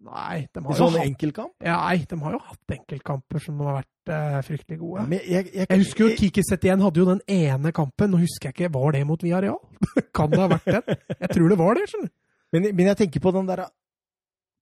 Nei, 0.00 0.46
de 0.48 0.62
har 0.64 0.72
jo 0.72 0.78
sånn 0.78 0.94
hatt, 0.96 1.08
enkeltkamp? 1.10 1.52
ja, 1.60 1.74
nei, 1.82 2.06
de 2.08 2.16
har 2.22 2.32
jo 2.32 2.38
hatt 2.40 2.72
enkeltkamper 2.72 3.42
som 3.44 3.58
har 3.66 3.82
vært 3.82 4.12
uh, 4.14 4.38
fryktelig 4.46 4.78
gode. 4.80 5.02
Men 5.10 5.20
jeg, 5.20 5.50
jeg, 5.52 5.66
Jeg 5.66 5.82
husker 5.82 6.06
jo 6.06 6.14
Kiki 6.16 6.44
Setien 6.46 6.80
hadde 6.80 7.02
jo 7.02 7.08
den 7.10 7.20
ene 7.28 7.72
kampen. 7.76 8.14
Nå 8.14 8.22
husker 8.22 8.48
jeg 8.48 8.56
ikke, 8.56 8.70
Var 8.78 8.96
det 8.96 9.02
mot 9.08 9.26
Villarreal? 9.26 9.60
kan 10.16 10.32
det 10.32 10.40
ha 10.40 10.48
vært 10.54 10.70
den? 10.70 10.96
Jeg 11.18 11.34
tror 11.34 11.52
det 11.52 11.60
var 11.60 11.76
det. 11.76 11.84
skjønner 11.92 12.08
du. 12.08 12.16
Men, 12.50 12.70
men 12.72 12.90
jeg 12.90 13.00
tenker 13.02 13.24
på 13.26 13.34
den 13.36 13.52
der 13.52 13.66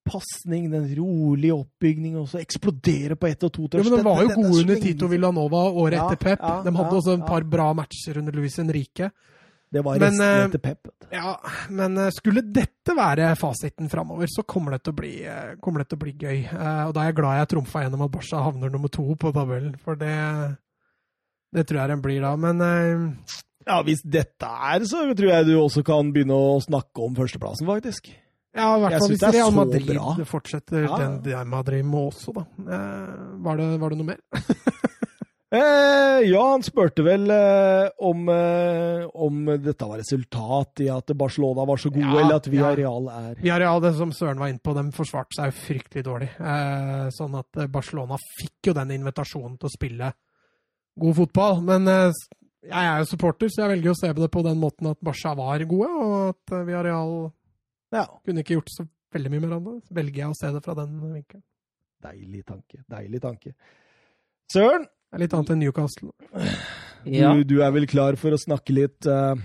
pasning, 0.09 0.69
den 0.73 0.87
rolige 0.97 1.55
oppbygningen, 1.55 2.19
og 2.23 2.29
så 2.33 2.41
eksplodere 2.43 3.17
på 3.21 3.29
ett 3.29 3.45
og 3.45 3.53
to 3.55 3.69
Jo, 3.69 3.85
men 3.85 3.99
De 3.99 4.05
var 4.07 4.23
jo 4.25 4.35
gode 4.41 4.63
under 4.65 4.83
Tito. 4.83 5.09
Villanova 5.11 5.65
året 5.71 6.01
Ja, 6.01 6.07
etter 6.09 6.23
Pep. 6.25 6.43
ja, 6.43 6.55
De 6.65 6.75
hadde 6.75 6.91
ja, 6.91 7.01
også 7.03 7.15
et 7.15 7.23
ja. 7.23 7.29
par 7.29 7.47
bra 7.57 7.73
matcher 7.77 8.19
under 8.23 8.35
Luis 8.37 8.57
Henrique. 8.59 9.11
Det 9.71 9.83
var 9.85 9.99
Men, 10.01 10.15
resten 10.17 10.25
eh, 10.25 10.45
etter 10.47 10.63
Pep. 10.65 10.89
Ja, 11.13 11.35
Men 11.69 11.99
eh, 12.01 12.11
skulle 12.17 12.41
dette 12.43 12.95
være 12.97 13.35
fasiten 13.37 13.91
framover, 13.93 14.27
så 14.33 14.45
kommer 14.49 14.73
det 14.77 14.83
til 14.87 14.95
å 14.95 14.97
bli, 14.97 15.11
eh, 15.29 15.51
kommer 15.61 15.83
det 15.85 15.91
til 15.91 15.99
å 15.99 16.05
bli 16.07 16.15
gøy. 16.17 16.39
Og 16.87 16.95
da 16.97 17.03
er 17.03 17.11
jeg 17.11 17.19
glad 17.19 17.37
jeg 17.43 17.51
trumfa 17.53 17.83
gjennom 17.85 18.07
at 18.07 18.15
Barca 18.15 18.41
havner 18.47 18.73
nummer 18.73 18.89
to 18.89 19.05
på 19.21 19.33
tabellen, 19.37 19.75
for 19.85 19.99
det 20.01 20.15
det 21.57 21.65
tror 21.69 21.81
jeg 21.81 21.89
den 21.95 22.03
blir 22.05 22.21
da. 22.25 22.35
Men 22.37 22.59
Ja, 23.69 23.83
Hvis 23.85 24.01
dette 24.05 24.49
er, 24.49 24.85
så 24.89 25.05
tror 25.17 25.29
jeg 25.33 25.47
du 25.49 25.55
også 25.61 25.85
kan 25.85 26.13
begynne 26.13 26.37
å 26.37 26.57
snakke 26.65 27.05
om 27.05 27.15
førsteplassen, 27.17 27.69
faktisk. 27.69 28.09
ja, 28.57 28.71
i 28.77 28.81
hvert 28.81 28.99
fall 28.99 29.09
hvis 29.13 29.21
det 29.21 29.35
Real 29.37 29.53
Madrid 29.53 29.87
bra. 29.93 30.15
fortsetter 30.25 30.85
Ja. 30.89 30.99
den 31.21 31.49
Madrid 31.49 31.85
må 31.85 32.09
også, 32.11 32.33
da. 32.33 32.47
Var 33.45 33.57
det, 33.61 33.69
var 33.81 33.91
det 33.93 33.99
noe 34.01 34.15
mer? 34.15 34.21
Eh, 35.51 36.19
ja, 36.29 36.43
han 36.51 36.61
spurte 36.63 37.01
vel 37.07 37.23
eh, 37.33 37.87
om, 38.05 38.27
eh, 38.29 39.07
om 39.17 39.39
dette 39.65 39.87
var 39.89 39.97
resultat 39.97 40.83
i 40.85 40.91
at 40.93 41.09
Barcelona 41.17 41.65
var 41.65 41.81
så 41.81 41.89
gode, 41.89 42.05
Ja, 42.05 42.19
eller 42.21 42.37
at 42.37 42.49
ja. 42.49 42.53
Villarreal 42.53 43.07
er 43.09 43.39
Villarreal, 43.41 43.81
det 43.81 43.95
som 43.97 44.13
Søren 44.13 44.43
var 44.43 44.53
inne 44.53 44.61
på, 44.61 44.75
de 44.77 44.85
forsvarte 44.93 45.39
seg 45.39 45.49
jo 45.49 45.57
fryktelig 45.63 46.05
dårlig. 46.05 46.29
Eh, 46.37 47.07
sånn 47.17 47.39
at 47.41 47.63
eh, 47.63 47.71
Barcelona 47.73 48.19
fikk 48.43 48.69
jo 48.69 48.75
den 48.77 48.93
invitasjonen 48.99 49.57
til 49.57 49.71
å 49.71 49.73
spille 49.73 50.11
god 51.01 51.17
fotball. 51.23 51.63
Men 51.71 51.89
eh, 51.95 52.21
jeg 52.69 52.85
er 52.93 53.01
jo 53.01 53.09
supporter, 53.15 53.49
så 53.49 53.65
jeg 53.65 53.73
velger 53.73 53.95
å 53.95 53.99
se 54.03 54.13
på 54.13 54.27
det 54.27 54.31
på 54.37 54.45
den 54.45 54.61
måten 54.61 54.91
at 54.93 55.01
Barca 55.01 55.33
var 55.39 55.65
gode, 55.71 55.89
og 55.97 56.15
at 56.35 56.57
Villarreal 56.69 57.17
Ja, 57.97 58.05
kunne 58.21 58.45
ikke 58.45 58.59
gjort 58.59 58.75
så 58.77 58.85
veldig 59.17 59.33
mye 59.33 59.47
mer 59.47 59.57
så 59.81 59.97
Velger 59.97 60.27
jeg 60.27 60.29
å 60.35 60.37
se 60.37 60.53
det 60.53 60.61
fra 60.69 60.77
den 60.77 60.93
vinkelen. 61.01 61.43
deilig 62.05 62.45
tanke. 62.45 62.85
Deilig 62.85 63.23
tanke. 63.25 63.55
Søren, 64.53 64.85
Det 65.09 65.17
er 65.17 65.23
litt 65.25 65.35
annet 65.37 65.55
enn 65.55 65.63
Newcastle. 65.63 66.11
Ja. 67.09 67.31
du, 67.33 67.45
du 67.49 67.63
er 67.65 67.71
vel 67.73 67.87
klar 67.89 68.19
for 68.21 68.35
å 68.35 68.41
snakke 68.41 68.75
litt 68.77 69.07
uh, 69.09 69.39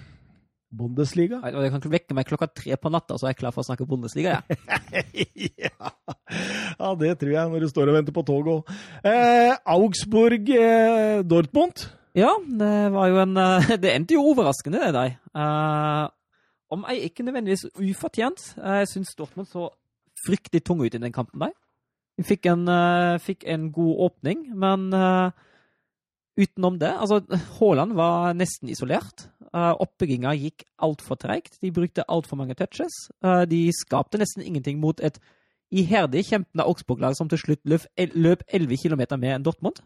Bundesliga? 0.73 1.39
Jeg 1.45 1.71
kan 1.71 1.93
vekke 1.93 2.17
meg 2.17 2.27
klokka 2.27 2.49
tre 2.51 2.75
på 2.75 2.91
natta, 2.91 3.15
så 3.15 3.29
er 3.29 3.35
jeg 3.35 3.39
klar 3.43 3.53
for 3.55 3.63
å 3.63 3.67
snakke 3.69 3.87
Bundesliga. 3.87 4.41
jeg. 4.49 5.27
ja. 5.63 5.91
ja, 6.79 6.89
det 6.99 7.13
tror 7.21 7.31
jeg, 7.35 7.51
når 7.53 7.63
du 7.63 7.69
står 7.71 7.91
og 7.91 7.97
venter 7.99 8.15
på 8.15 8.25
toget 8.27 8.51
òg. 8.57 8.73
Eh, 9.07 9.53
Augsburg, 9.75 10.51
eh, 10.57 11.21
Dortmund. 11.23 11.85
Ja, 12.17 12.33
det 12.43 12.73
var 12.93 13.09
jo 13.09 13.21
en 13.23 13.39
eh, 13.41 13.71
Det 13.85 13.93
endte 13.93 14.17
jo 14.17 14.25
overraskende, 14.33 14.81
det 14.83 14.91
der. 14.97 15.15
Uh, 15.31 16.09
om 16.73 16.85
jeg 16.89 17.07
ikke 17.07 17.23
nødvendigvis 17.23 17.67
ufortjent. 17.77 18.49
Eh, 18.57 18.81
Jeg 18.83 18.91
syns 18.95 19.15
Dortmund 19.15 19.47
så 19.47 19.69
fryktelig 20.25 20.63
tung 20.65 20.81
ut 20.81 20.93
i 20.93 21.01
den 21.01 21.13
kampen 21.13 21.39
der. 21.45 21.53
Vi 22.17 22.23
fikk 22.27 22.45
en, 22.49 22.67
uh, 22.69 23.19
fikk 23.21 23.45
en 23.49 23.71
god 23.73 24.03
åpning, 24.09 24.45
men 24.57 24.93
eh, 24.93 25.31
utenom 26.39 26.79
det 26.79 26.91
Altså, 26.99 27.21
Haaland 27.59 27.93
var 27.93 28.33
nesten 28.33 28.69
isolert. 28.69 29.27
Uh, 29.53 29.73
Oppbygginga 29.83 30.33
gikk 30.33 30.63
altfor 30.81 31.15
treigt. 31.21 31.59
De 31.61 31.71
brukte 31.71 32.05
altfor 32.09 32.39
mange 32.39 32.55
touches. 32.57 32.93
Uh, 33.25 33.45
de 33.45 33.69
skapte 33.77 34.17
nesten 34.17 34.43
ingenting 34.43 34.79
mot 34.81 34.99
et 34.99 35.19
iherdig 35.73 36.25
kjempende 36.25 36.65
Augsburg-lag 36.65 37.15
som 37.17 37.29
til 37.29 37.37
slutt 37.37 37.61
løp, 37.65 37.85
løp 38.13 38.43
11 38.47 38.77
km 38.77 39.01
mer 39.17 39.35
enn 39.35 39.45
Dortmund. 39.45 39.81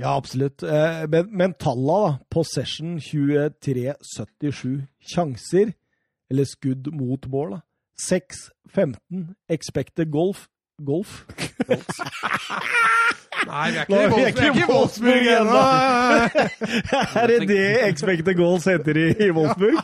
Ja, 0.00 0.16
absolutt. 0.16 0.62
Uh, 0.62 1.04
men, 1.08 1.28
men 1.32 1.54
talla, 1.60 2.00
da. 2.06 2.16
Possession 2.30 2.98
23-77. 3.00 4.84
Sjanser, 5.12 5.72
eller 6.30 6.44
skudd 6.44 6.92
mot 6.92 7.28
mål, 7.28 7.56
da. 7.56 7.60
6-15. 8.00 9.34
Expected 9.48 10.12
golf. 10.12 10.48
Golf? 10.84 11.24
Nei, 11.68 11.80
Nei, 13.46 13.66
vi 13.70 13.76
er 13.76 13.82
ikke, 13.84 13.92
Nå, 13.92 13.98
vi 14.00 14.02
i 14.06 14.08
Wolfsburg, 14.08 14.30
er 14.30 14.36
ikke 14.36 14.62
i 14.62 14.68
Wolfsburg 14.70 15.26
ennå. 15.36 15.60
Er 17.20 17.26
det 17.30 17.48
det 17.48 17.66
expected 17.86 18.34
goals 18.38 18.64
heter 18.68 18.98
i, 19.00 19.06
i 19.26 19.30
Wolfsburg? 19.34 19.76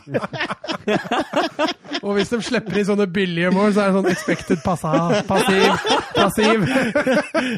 Og 2.03 2.17
hvis 2.17 2.33
de 2.33 2.41
slipper 2.43 2.79
inn 2.81 2.89
sånne 2.89 3.07
billige 3.13 3.53
mål, 3.55 3.75
så 3.75 3.85
er 3.85 3.91
det 3.93 3.99
sånn 3.99 4.11
expected 4.13 4.63
passa, 4.65 5.23
passiv, 5.29 5.69
passiv. 6.17 6.65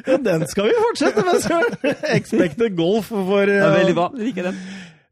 Ja, 0.05 0.19
den 0.29 0.47
skal 0.51 0.69
vi 0.69 0.75
fortsette 0.83 1.25
med, 1.27 1.41
søren! 1.45 1.95
Expected 2.15 2.77
golf 2.79 3.13
for 3.13 3.47
Det 3.49 3.61
er 3.61 3.69
eh, 3.71 3.79
veldig 3.79 3.97
bra. 3.97 4.09
Jeg 4.19 4.31
liker 4.33 4.51
den. 4.51 4.61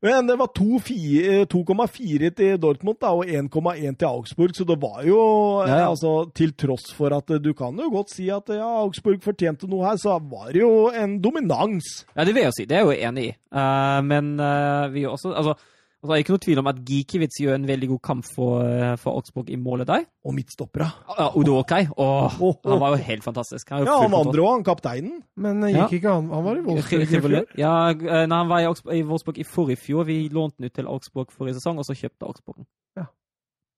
Men 0.02 0.26
det 0.26 0.34
var 0.40 0.48
2,4 0.58 1.44
2,4 1.46 2.30
til 2.34 2.56
Dortmund 2.58 2.98
da, 2.98 3.12
og 3.14 3.28
1,1 3.28 3.98
til 4.00 4.08
Augsburg, 4.08 4.54
så 4.56 4.64
det 4.66 4.76
var 4.82 5.04
jo 5.06 5.18
Ja, 5.62 5.68
ja. 5.68 5.76
eh, 5.76 5.90
altså, 5.92 6.14
Til 6.34 6.54
tross 6.58 6.88
for 6.96 7.14
at 7.14 7.30
eh, 7.30 7.38
du 7.38 7.52
kan 7.54 7.78
jo 7.78 7.86
godt 7.92 8.10
si 8.10 8.26
at 8.34 8.50
ja, 8.50 8.66
Augsburg 8.82 9.22
fortjente 9.22 9.70
noe 9.70 9.86
her, 9.86 10.00
så 10.02 10.16
var 10.18 10.50
det 10.50 10.64
jo 10.64 10.88
en 10.90 11.20
dominans. 11.22 12.02
Ja, 12.16 12.24
det 12.26 12.34
vil 12.34 12.42
jeg 12.42 12.50
jo 12.50 12.56
si. 12.58 12.66
Det 12.66 12.76
er 12.80 12.82
jeg 12.82 12.90
jo 12.90 13.08
enig 13.10 13.28
i. 13.28 13.34
Uh, 13.52 14.00
men 14.02 14.34
uh, 14.40 14.90
vi 14.90 15.06
også 15.06 15.34
Altså, 15.36 15.54
og 16.02 16.08
så 16.08 16.12
er 16.12 16.18
det 16.18 16.24
ikke 16.24 16.34
noe 16.34 16.42
tvil 16.42 16.58
om 16.58 16.68
at 16.68 16.78
Gikiewicz 16.82 17.36
gjør 17.38 17.54
en 17.54 17.66
veldig 17.68 17.88
god 17.92 18.00
kamp 18.02 18.24
for, 18.26 18.64
eh, 18.66 18.96
for 18.98 19.14
Augsburg 19.14 19.50
i 19.54 19.56
målet 19.56 19.86
der. 19.86 20.02
Og 20.26 20.34
midtstoppera. 20.34 20.88
Ja, 21.14 21.28
Udokai. 21.38 21.86
Åh, 21.94 22.40
åh. 22.42 22.56
han 22.64 22.80
var 22.80 22.96
jo 22.96 23.04
helt 23.06 23.22
fantastisk. 23.22 23.70
Han 23.70 23.84
jo 23.84 23.86
Ja, 23.86 24.00
han 24.02 24.14
andre 24.18 24.42
òg, 24.42 24.50
han 24.50 24.64
kapteinen. 24.66 25.22
Men 25.36 25.62
gikk 25.62 25.76
ja. 25.78 25.86
ikke 25.86 26.14
han 26.16 26.28
Han 26.34 26.44
var 26.44 26.58
i 26.58 26.64
Wolfsburg 26.66 27.02
i 27.02 27.06
fjor. 27.06 27.46
Ja, 27.56 27.92
nei, 27.92 28.26
når 28.26 28.36
han 28.36 28.48
var 28.48 28.58
i, 28.58 28.66
Augsburg, 28.66 28.96
i 28.96 29.02
Wolfsburg 29.02 29.38
i 29.38 29.46
forrige 29.46 29.76
fjor, 29.78 30.04
vi 30.04 30.28
lånte 30.28 30.58
den 30.58 30.66
ut 30.66 30.74
til 30.74 30.90
Augsburg 30.90 31.30
forrige 31.30 31.60
sesong, 31.60 31.78
og 31.78 31.86
så 31.86 31.94
kjøpte 31.94 32.26
Augsburg 32.26 32.56
den. 32.56 32.66
Ja. 32.98 33.06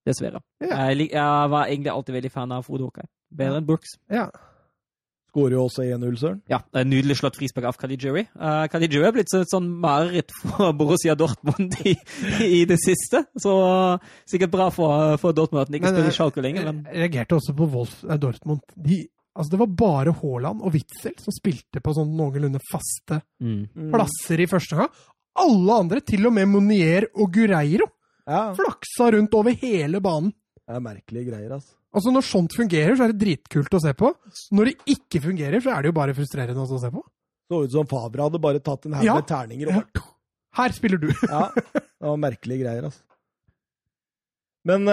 Dessverre. 0.08 0.40
Ja. 0.64 0.88
Jeg, 0.88 1.10
jeg 1.12 1.50
var 1.50 1.66
egentlig 1.66 1.92
alltid 1.92 2.14
veldig 2.14 2.32
fan 2.32 2.52
av 2.56 2.70
Udokai. 2.70 3.04
Bedre 3.36 3.60
enn 3.60 3.68
Brooks. 3.68 3.98
Ja. 4.08 4.30
Skårer 5.34 5.56
jo 5.56 5.64
også 5.66 5.82
1-0, 5.82 6.12
søren. 6.20 6.36
Ja, 6.46 6.60
eh, 6.76 6.84
Nydelig 6.86 7.16
slått 7.18 7.34
frispark 7.40 7.66
av 7.72 7.78
Caligiuri. 7.80 8.22
Uh, 8.38 8.68
Caligiuri 8.70 9.08
er 9.08 9.14
blitt 9.16 9.32
et 9.34 9.50
sånn 9.50 9.66
mareritt 9.82 10.30
for 10.38 10.70
Borussia 10.78 11.16
Dortmund 11.18 11.74
i, 11.82 11.96
i 12.46 12.60
det 12.70 12.76
siste. 12.78 13.24
Så 13.42 13.54
uh, 13.58 14.12
sikkert 14.30 14.52
bra 14.54 14.68
for, 14.70 15.16
for 15.18 15.34
Dortmund 15.34 15.64
at 15.64 15.72
han 15.72 15.80
ikke 15.80 15.90
Men, 15.90 15.96
spiller 15.98 16.12
eh, 16.12 16.14
Schalke 16.14 16.44
lenger. 16.44 16.68
Men 16.70 16.84
Jeg 16.86 17.02
reagerte 17.02 17.40
også 17.40 17.56
på 17.58 17.66
Wolf, 17.74 17.96
eh, 18.06 18.20
Dortmund. 18.22 18.62
De, 18.78 19.00
altså 19.34 19.56
det 19.56 19.62
var 19.64 19.74
bare 19.82 20.14
Haaland 20.22 20.62
og 20.62 20.76
Witzel 20.78 21.18
som 21.18 21.34
spilte 21.34 21.82
på 21.82 21.96
sånn 21.98 22.14
noenlunde 22.14 22.62
faste 22.70 23.18
mm. 23.42 23.90
plasser 23.90 24.44
i 24.46 24.50
første 24.54 24.78
gang. 24.78 24.94
Alle 25.42 25.80
andre, 25.82 26.04
til 26.06 26.30
og 26.30 26.36
med 26.38 26.46
Monier 26.54 27.10
og 27.18 27.34
Gureiro, 27.34 27.90
Ja, 28.30 28.52
flaksa 28.54 29.10
rundt 29.18 29.34
over 29.34 29.58
hele 29.66 29.98
banen. 30.00 30.30
det 30.62 30.78
er 30.78 30.84
merkelige 30.92 31.32
greier, 31.32 31.58
altså. 31.58 31.74
Altså 31.94 32.10
Når 32.10 32.24
sånt 32.26 32.54
fungerer, 32.58 32.96
så 32.98 33.04
er 33.06 33.12
det 33.12 33.20
dritkult 33.22 33.74
å 33.76 33.80
se 33.82 33.92
på. 33.94 34.08
Når 34.58 34.70
det 34.70 34.74
ikke 34.96 35.20
fungerer, 35.22 35.60
så 35.62 35.70
er 35.76 35.82
det 35.84 35.92
jo 35.92 35.96
bare 36.00 36.14
frustrerende 36.16 36.64
å 36.66 36.80
se 36.82 36.90
på. 36.90 37.02
Så 37.50 37.60
ut 37.64 37.70
som 37.76 37.86
Fabra 37.86 38.26
hadde 38.26 38.40
bare 38.42 38.58
tatt 38.64 38.86
en 38.88 38.96
haug 38.98 39.04
Ja. 39.06 39.14
med 39.20 39.28
terninger 39.28 39.68
og 39.70 39.74
bare 39.78 40.04
Her 40.58 40.72
spiller 40.74 40.98
du! 41.02 41.08
Ja, 41.28 41.48
det 41.54 41.82
var 42.02 42.16
merkelige 42.22 42.62
greier, 42.64 42.84
altså. 42.88 43.02
Men 44.64 44.86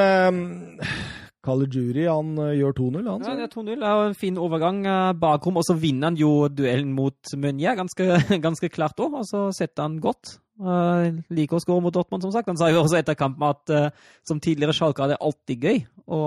uh, 1.42 1.48
Caligiuri, 1.48 2.06
han 2.06 2.38
eh, 2.38 2.54
gjør 2.60 2.76
2-0, 2.78 3.10
han. 3.10 3.26
Så. 3.26 3.34
det 3.38 3.48
er 3.48 3.52
2-0. 3.54 3.72
Det 3.82 3.90
er 3.90 4.04
en 4.06 4.18
fin 4.18 4.38
overgang 4.38 4.84
bakom, 4.86 5.20
bakrom, 5.24 5.58
og 5.62 5.66
så 5.68 5.76
vinner 5.80 6.12
han 6.12 6.20
jo 6.20 6.48
duellen 6.48 6.94
mot 6.94 7.34
Meunier 7.36 7.76
ganske, 7.80 8.08
ganske 8.46 8.70
klart 8.70 9.02
òg, 9.02 9.20
og 9.22 9.28
så 9.30 9.48
setter 9.56 9.88
han 9.88 10.00
godt. 10.04 10.38
Uh, 10.62 11.24
liker 11.34 11.58
å 11.58 11.64
skåre 11.64 11.82
mot 11.82 11.96
Dortmund, 11.96 12.22
som 12.22 12.34
sagt. 12.36 12.52
Han 12.52 12.60
sa 12.60 12.70
jo 12.70 12.84
også 12.84 13.00
etter 13.00 13.18
kampen 13.18 13.48
at 13.50 13.74
uh, 13.74 13.90
som 14.28 14.40
tidligere 14.44 14.76
Schalke 14.78 15.04
er 15.06 15.16
det 15.16 15.22
alltid 15.26 15.68
gøy 15.68 15.84
å, 16.06 16.22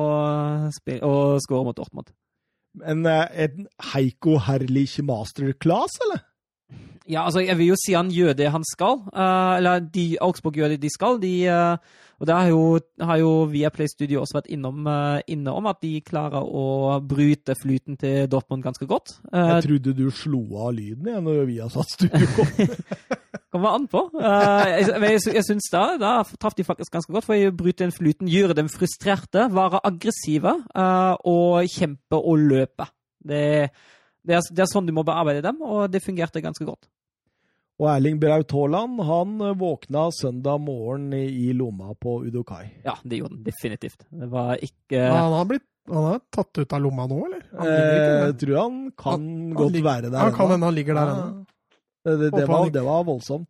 å 0.70 1.14
skåre 1.44 1.66
mot 1.68 1.78
Dortmund. 1.78 2.10
Men 2.82 3.06
er 3.06 3.30
en 3.44 3.68
Heiko 3.92 4.40
Herlich 4.42 4.98
masterclass, 5.06 6.00
eller? 6.02 6.24
Ja, 7.04 7.26
altså, 7.26 7.42
jeg 7.44 7.58
vil 7.58 7.68
jo 7.74 7.76
si 7.76 7.92
han 7.92 8.08
gjør 8.12 8.32
det 8.32 8.48
han 8.54 8.64
skal. 8.64 9.02
Eh, 9.12 9.52
eller 9.58 9.84
de, 9.92 10.06
Augsburg 10.24 10.56
gjør 10.56 10.72
det 10.72 10.80
de 10.82 10.90
skal. 10.92 11.18
De, 11.20 11.32
eh, 11.52 11.76
og 12.20 12.26
det 12.28 12.34
har 12.36 12.48
jo, 12.50 12.60
har 13.02 13.18
jo 13.20 13.30
Viaplay 13.50 13.88
Studio 13.90 14.20
også 14.22 14.38
vært 14.38 14.50
innom, 14.54 14.86
eh, 14.90 15.20
inne 15.34 15.52
om, 15.54 15.66
at 15.70 15.80
de 15.82 15.96
klarer 16.06 16.44
å 16.46 16.64
bryte 17.02 17.56
flyten 17.58 17.96
til 18.00 18.28
Dortmund 18.32 18.62
ganske 18.64 18.86
godt. 18.88 19.16
Eh, 19.32 19.50
Jeg 19.56 19.66
trodde 19.68 19.94
du 19.98 20.04
slo 20.14 20.42
av 20.66 20.72
lyden 20.76 21.08
igjen 21.10 21.24
når 21.26 21.42
vi 21.50 21.58
har 21.62 21.72
satt 21.74 21.90
studio. 21.96 22.46
Kommer 23.54 23.76
an 23.76 23.84
på. 23.90 24.00
Eh, 24.18 24.70
jeg, 24.82 24.88
jeg, 25.08 25.20
sy- 25.22 25.34
jeg 25.36 25.46
syns 25.46 25.68
da, 25.70 25.82
da 26.00 26.12
traff 26.42 26.56
de 26.58 26.64
faktisk 26.66 26.94
ganske 26.96 27.12
godt, 27.14 27.26
for 27.28 27.38
å 27.38 27.52
bryte 27.54 27.84
den 27.84 27.94
flyten, 27.94 28.30
gjøre 28.30 28.56
dem 28.58 28.70
frustrerte, 28.72 29.48
være 29.54 29.82
aggressive 29.86 30.56
og 30.74 31.68
kjempe 31.70 32.18
og 32.18 32.42
løpe. 32.50 32.88
Det, 33.24 33.44
det, 34.26 34.34
er, 34.40 34.48
det 34.50 34.64
er 34.64 34.70
sånn 34.72 34.88
du 34.88 34.92
må 34.96 35.04
bearbeide 35.06 35.44
dem, 35.46 35.62
og 35.62 35.86
det 35.92 36.02
fungerte 36.04 36.42
ganske 36.44 36.66
godt. 36.66 36.88
Og 37.82 37.88
Erling 37.90 38.20
Braut 38.22 38.52
Haaland 38.54 39.00
han 39.02 39.40
eh, 39.42 39.54
våkna 39.58 40.04
søndag 40.14 40.60
morgen 40.62 41.08
i, 41.16 41.24
i 41.48 41.52
lomma 41.58 41.94
på 41.98 42.20
Udokai. 42.28 42.68
Ja, 42.84 42.94
det 43.02 43.18
gjorde 43.18 43.34
han 43.34 43.44
definitivt. 43.48 44.04
Det 44.10 44.28
var 44.30 44.60
ikke 44.62 45.00
Ja, 45.00 45.14
han, 45.16 45.32
har 45.40 45.48
blitt, 45.50 45.66
han 45.90 46.06
er 46.14 46.20
tatt 46.32 46.60
ut 46.62 46.72
av 46.76 46.84
lomma 46.84 47.08
nå, 47.10 47.18
eller? 47.26 47.42
Han 47.58 47.66
ligger 47.66 48.04
Eh, 48.04 48.26
jeg 48.28 48.36
tror 48.44 48.60
han 48.60 48.76
kan 48.96 49.12
Han- 49.12 49.26
han 49.26 49.54
godt 49.58 49.72
ligger- 49.72 49.88
være 49.90 50.10
der. 50.10 50.18
Han 50.22 50.32
kan 50.38 50.50
hende 50.54 50.66
han 50.70 50.74
ligger 50.74 50.94
der 50.94 51.06
Ja. 51.10 51.16
ennå. 51.16 51.46
Det, 52.04 52.14
det, 52.20 52.30
det, 52.36 52.46
var, 52.48 52.68
det 52.70 52.82
var 52.84 53.04
voldsomt. 53.04 53.48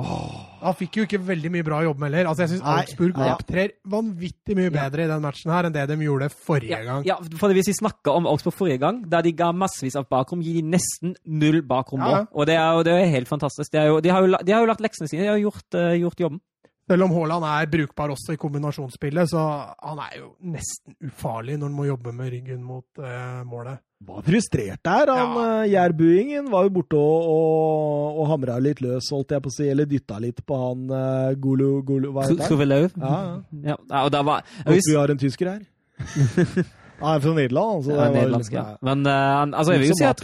Han 0.00 0.74
fikk 0.74 0.96
jo 0.98 1.04
ikke 1.06 1.20
veldig 1.22 1.50
mye 1.54 1.64
bra 1.66 1.76
jobb 1.84 2.00
med 2.02 2.10
heller. 2.10 2.28
Altså, 2.30 2.42
jeg 2.44 2.54
syns 2.54 2.64
Augsburg 2.66 3.18
ja. 3.20 3.34
opptrer 3.36 3.74
vanvittig 3.92 4.56
mye 4.58 4.72
bedre 4.74 5.04
i 5.04 5.10
den 5.10 5.22
matchen 5.22 5.52
her 5.54 5.68
enn 5.68 5.74
det 5.76 5.84
de 5.90 5.98
gjorde 6.02 6.30
forrige 6.34 6.80
gang. 6.86 7.04
Ja, 7.06 7.18
for 7.38 7.54
Hvis 7.54 7.70
vi 7.70 7.76
snakker 7.78 8.16
om 8.18 8.26
Augsburg 8.26 8.56
forrige 8.56 8.80
gang, 8.82 9.04
da 9.10 9.20
de 9.22 9.30
ga 9.36 9.52
massevis 9.54 9.94
av 10.00 10.08
bakrom, 10.10 10.42
gir 10.42 10.58
de 10.58 10.64
nesten 10.74 11.14
null 11.24 11.60
bakrom 11.62 12.02
nå. 12.02 12.10
Ja, 12.10 12.24
ja. 12.24 12.32
Og 12.32 12.50
det 12.50 12.56
er, 12.58 12.72
jo- 12.74 12.82
det 12.88 12.96
er 12.96 13.12
helt 13.12 13.30
fantastisk. 13.30 13.70
Det 13.70 13.80
er 13.84 13.92
jo, 13.92 14.00
de, 14.02 14.10
har 14.10 14.26
jo, 14.26 14.34
de 14.42 14.56
har 14.56 14.66
jo 14.66 14.72
lagt 14.72 14.82
leksene 14.82 15.08
sine, 15.10 15.22
de 15.22 15.30
har 15.30 15.38
gjort, 15.44 15.68
uh, 15.78 15.94
gjort 16.00 16.26
jobben. 16.26 16.42
Selv 16.90 17.06
om 17.06 17.14
Haaland 17.16 17.46
er 17.48 17.70
brukbar 17.72 18.10
også 18.12 18.34
i 18.34 18.40
kombinasjonsspillet, 18.40 19.30
så 19.30 19.40
han 19.78 20.02
er 20.04 20.18
jo 20.18 20.34
nesten 20.52 20.98
ufarlig 21.06 21.54
når 21.56 21.70
han 21.70 21.78
må 21.78 21.86
jobbe 21.88 22.12
med 22.12 22.34
ryggen 22.34 22.66
mot 22.66 22.84
uh, 23.00 23.40
målet. 23.48 23.78
Var 24.06 24.22
frustrert 24.26 24.80
der. 24.84 25.10
Han 25.14 25.34
Ja. 25.36 25.44
uh, 25.62 25.68
jærbuingen 25.70 26.50
var 26.52 26.64
jo 26.68 26.70
borte 26.76 26.98
og, 27.00 27.28
og, 27.34 28.18
og 28.20 28.28
hamra 28.32 28.58
litt 28.60 28.80
løs, 28.84 29.08
holdt 29.14 29.30
jeg 29.36 29.42
på 29.44 29.52
å 29.52 29.56
si, 29.56 29.68
eller 29.72 29.88
dytta 29.90 30.18
litt 30.20 30.44
på 30.46 30.58
han 30.60 30.86
uh, 30.92 31.32
Golo, 31.40 31.82
Golo 31.82 32.12
Hva 32.12 32.26
heter 32.28 32.42
han? 32.44 32.48
Kruvelau. 32.52 32.82
Ja, 32.96 33.16
ja. 33.64 33.76
Ja, 33.90 34.04
og 34.04 34.10
da 34.12 34.22
var 34.26 34.42
jeg 34.44 34.64
Håper 34.68 34.90
vi 34.90 34.96
har 35.00 35.14
en 35.14 35.22
tysker 35.24 35.52
her. 35.54 35.62
Han 37.04 37.16
er 37.18 37.22
fra 37.24 37.32
Nederland, 37.34 37.72
altså. 37.80 37.90
ja, 37.90 37.96
var 37.98 38.12
nederlandsk, 38.14 38.52
liksom- 38.54 38.68
ja. 38.70 38.76
Men 38.86 39.00
uh, 39.06 39.58
altså, 39.58 39.72
jeg 39.74 39.80
vil 39.82 39.88
jo 39.90 39.96
si 39.98 40.04
at 40.06 40.20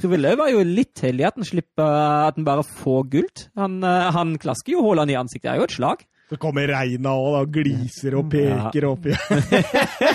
Kruvelau 0.00 0.36
var 0.38 0.52
jo 0.52 0.60
litt 0.64 1.00
heldig 1.02 1.26
at 1.26 1.40
han 1.40 1.44
slipper 1.48 1.96
At 2.28 2.38
han 2.38 2.46
bare 2.46 2.62
får 2.62 3.02
gult. 3.12 3.42
Han, 3.58 3.80
uh, 3.84 4.06
han 4.14 4.36
klasker 4.40 4.76
jo 4.76 4.84
Haaland 4.86 5.10
i 5.10 5.16
ansiktet. 5.18 5.48
Det 5.50 5.52
er 5.56 5.60
jo 5.60 5.66
et 5.66 5.74
slag. 5.74 6.04
Så 6.32 6.38
kommer 6.40 6.64
regna 6.72 7.12
òg, 7.12 7.34
da. 7.36 7.40
Gliser 7.60 8.14
og 8.16 8.30
peker 8.32 8.86
opp 8.88 9.04
igjen. 9.10 9.42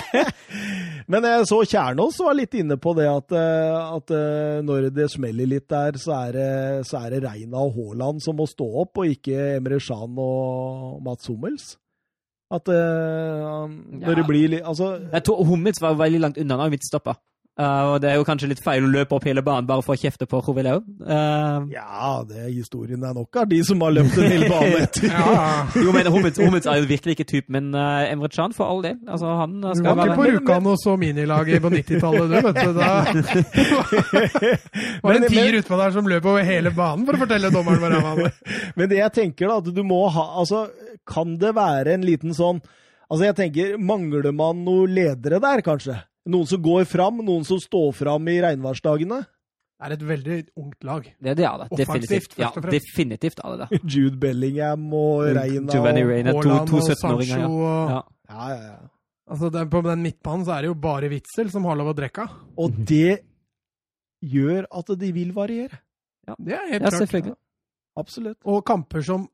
Men 1.08 1.24
jeg 1.24 1.44
så 1.48 1.58
Kjernås 1.64 2.18
var 2.20 2.34
litt 2.36 2.56
inne 2.58 2.76
på 2.80 2.92
det 2.98 3.06
at, 3.08 3.32
eh, 3.38 3.76
at 3.96 4.10
eh, 4.12 4.58
når 4.66 4.88
det 4.96 5.06
smeller 5.12 5.48
litt 5.48 5.68
der, 5.70 5.96
så 6.00 6.16
er 6.26 6.34
det, 6.36 6.48
så 6.88 7.00
er 7.04 7.14
det 7.14 7.22
Reina 7.24 7.62
og 7.62 7.78
Haaland 7.78 8.20
som 8.24 8.36
må 8.36 8.48
stå 8.50 8.66
opp, 8.82 8.98
og 9.00 9.14
ikke 9.14 9.54
Emre 9.60 9.78
Shan 9.80 10.18
og 10.20 10.98
Mats 11.06 11.30
Hummels. 11.30 11.76
At 12.52 12.68
uh, 12.72 13.68
når 13.68 14.06
Ja. 14.08 14.14
det 14.16 14.22
blir 14.24 14.48
litt 14.48 14.62
Altså, 14.64 14.86
Jeg 15.12 15.20
tror 15.26 15.42
Hummels 15.44 15.82
var 15.84 15.98
veldig 16.00 16.20
langt 16.22 16.38
unna 16.40 16.56
da 16.56 16.68
midtstopper. 16.72 17.18
Uh, 17.58 17.90
og 17.90 17.96
det 18.02 18.08
er 18.12 18.16
jo 18.20 18.24
kanskje 18.26 18.48
litt 18.52 18.60
feil 18.62 18.84
å 18.86 18.90
løpe 18.92 19.14
opp 19.16 19.24
hele 19.26 19.42
banen 19.42 19.66
bare 19.66 19.82
for 19.82 19.92
å 19.96 19.98
kjefte 19.98 20.26
på 20.30 20.38
Rovileo. 20.46 20.78
Uh, 21.02 21.66
ja, 21.72 22.22
det 22.28 22.38
er 22.44 22.50
historien 22.52 23.02
er 23.02 23.14
nok 23.16 23.34
av 23.40 23.48
de 23.50 23.58
som 23.66 23.80
har 23.82 23.90
løpt 23.96 24.14
en 24.14 24.30
hel 24.30 24.44
bane 24.52 24.76
etter. 24.84 25.08
Ja, 25.10 25.66
jo, 25.74 25.90
men 25.96 26.06
Hummels, 26.06 26.38
Hummels 26.38 26.68
er 26.70 26.78
jo 26.78 26.86
virkelig 26.86 27.16
ikke 27.16 27.26
typen, 27.26 27.56
men 27.56 27.74
uh, 27.74 28.06
Emre 28.06 28.30
Can, 28.30 28.54
for 28.54 28.70
all 28.70 28.78
del. 28.86 28.94
Altså, 29.10 29.26
han 29.40 29.58
uh, 29.64 29.72
Du 29.74 29.82
var 29.88 30.04
ikke 30.04 30.20
på 30.20 30.22
være 30.22 30.36
Rjukan 30.36 30.68
og 30.70 30.76
så 30.78 30.94
minilaget 31.02 31.58
på 31.64 31.72
90-tallet, 31.74 32.26
du, 32.30 32.36
vet 32.46 32.58
du. 32.62 32.70
Da 32.78 32.88
var 35.02 35.10
det 35.16 35.18
en 35.18 35.26
tier 35.32 35.58
utpå 35.58 35.74
der 35.80 35.90
som 35.98 36.06
løp 36.14 36.24
over 36.30 36.42
hele 36.46 36.70
banen 36.76 37.02
for 37.08 37.14
å 37.18 37.20
fortelle 37.24 37.50
dommeren 37.54 37.80
hva 37.82 37.88
han 38.04 38.20
var. 38.22 38.32
Men 38.78 38.86
det 38.92 38.98
jeg 39.00 39.10
tenker, 39.18 39.50
da, 39.50 39.54
at 39.58 39.66
du 39.74 39.82
må 39.86 39.98
ha 40.14 40.24
Altså, 40.38 40.58
kan 41.08 41.38
det 41.40 41.54
være 41.56 41.94
en 41.96 42.04
liten 42.06 42.34
sånn 42.36 42.60
Altså, 43.08 43.24
jeg 43.24 43.36
tenker, 43.38 43.78
mangler 43.80 44.28
man 44.36 44.58
noen 44.66 44.90
ledere 44.92 45.38
der, 45.40 45.62
kanskje? 45.64 45.94
Noen 46.28 46.48
som 46.50 46.60
går 46.62 46.84
fram, 46.88 47.22
noen 47.24 47.44
som 47.48 47.60
står 47.62 47.92
fram 47.96 48.26
i 48.28 48.38
regnværsdagene? 48.44 49.22
Det 49.78 49.86
er 49.86 49.94
et 49.94 50.02
veldig 50.08 50.36
ungt 50.58 50.84
lag. 50.84 51.04
Det, 51.22 51.34
det 51.38 51.44
er 51.46 51.60
det. 51.62 51.68
Definitivt. 51.78 52.32
Ja, 52.40 52.48
definitivt 52.74 53.38
er 53.44 53.54
det 53.56 53.68
det. 53.70 53.80
Jude 53.94 54.18
Bellingham 54.20 54.88
og 54.98 55.22
Reina 55.38 55.70
og... 55.78 55.86
Reina, 55.86 56.32
to, 56.34 56.42
Haaland 56.42 56.68
to 56.72 56.80
og 56.80 56.88
17-åringer. 56.90 57.44
Sancho 57.44 57.60
Ja. 57.62 57.68
og 57.68 57.92
Ja. 57.94 58.00
Ja, 58.28 58.48
ja, 58.52 58.62
ja. 58.74 58.78
Altså, 59.28 59.48
den, 59.52 59.70
På 59.72 59.80
den 59.84 60.02
midtbanen 60.04 60.44
så 60.44 60.52
er 60.56 60.64
det 60.64 60.68
jo 60.72 60.74
bare 60.82 61.08
Witzel 61.12 61.50
som 61.52 61.64
har 61.68 61.76
lov 61.78 61.92
å 61.92 61.96
drikke. 61.96 62.26
Og 62.60 62.76
det 62.88 63.20
gjør 64.24 64.66
at 64.80 64.92
de 65.00 65.10
vil 65.14 65.32
variere. 65.36 65.78
Ja, 66.28 66.34
Det 66.36 66.54
er 66.58 66.66
helt 66.72 66.82
ja, 66.82 66.88
klart. 66.90 67.00
selvfølgelig. 67.06 67.36
Absolutt. 67.98 68.38
Og 68.44 68.64
kamper 68.66 69.02
som 69.02 69.28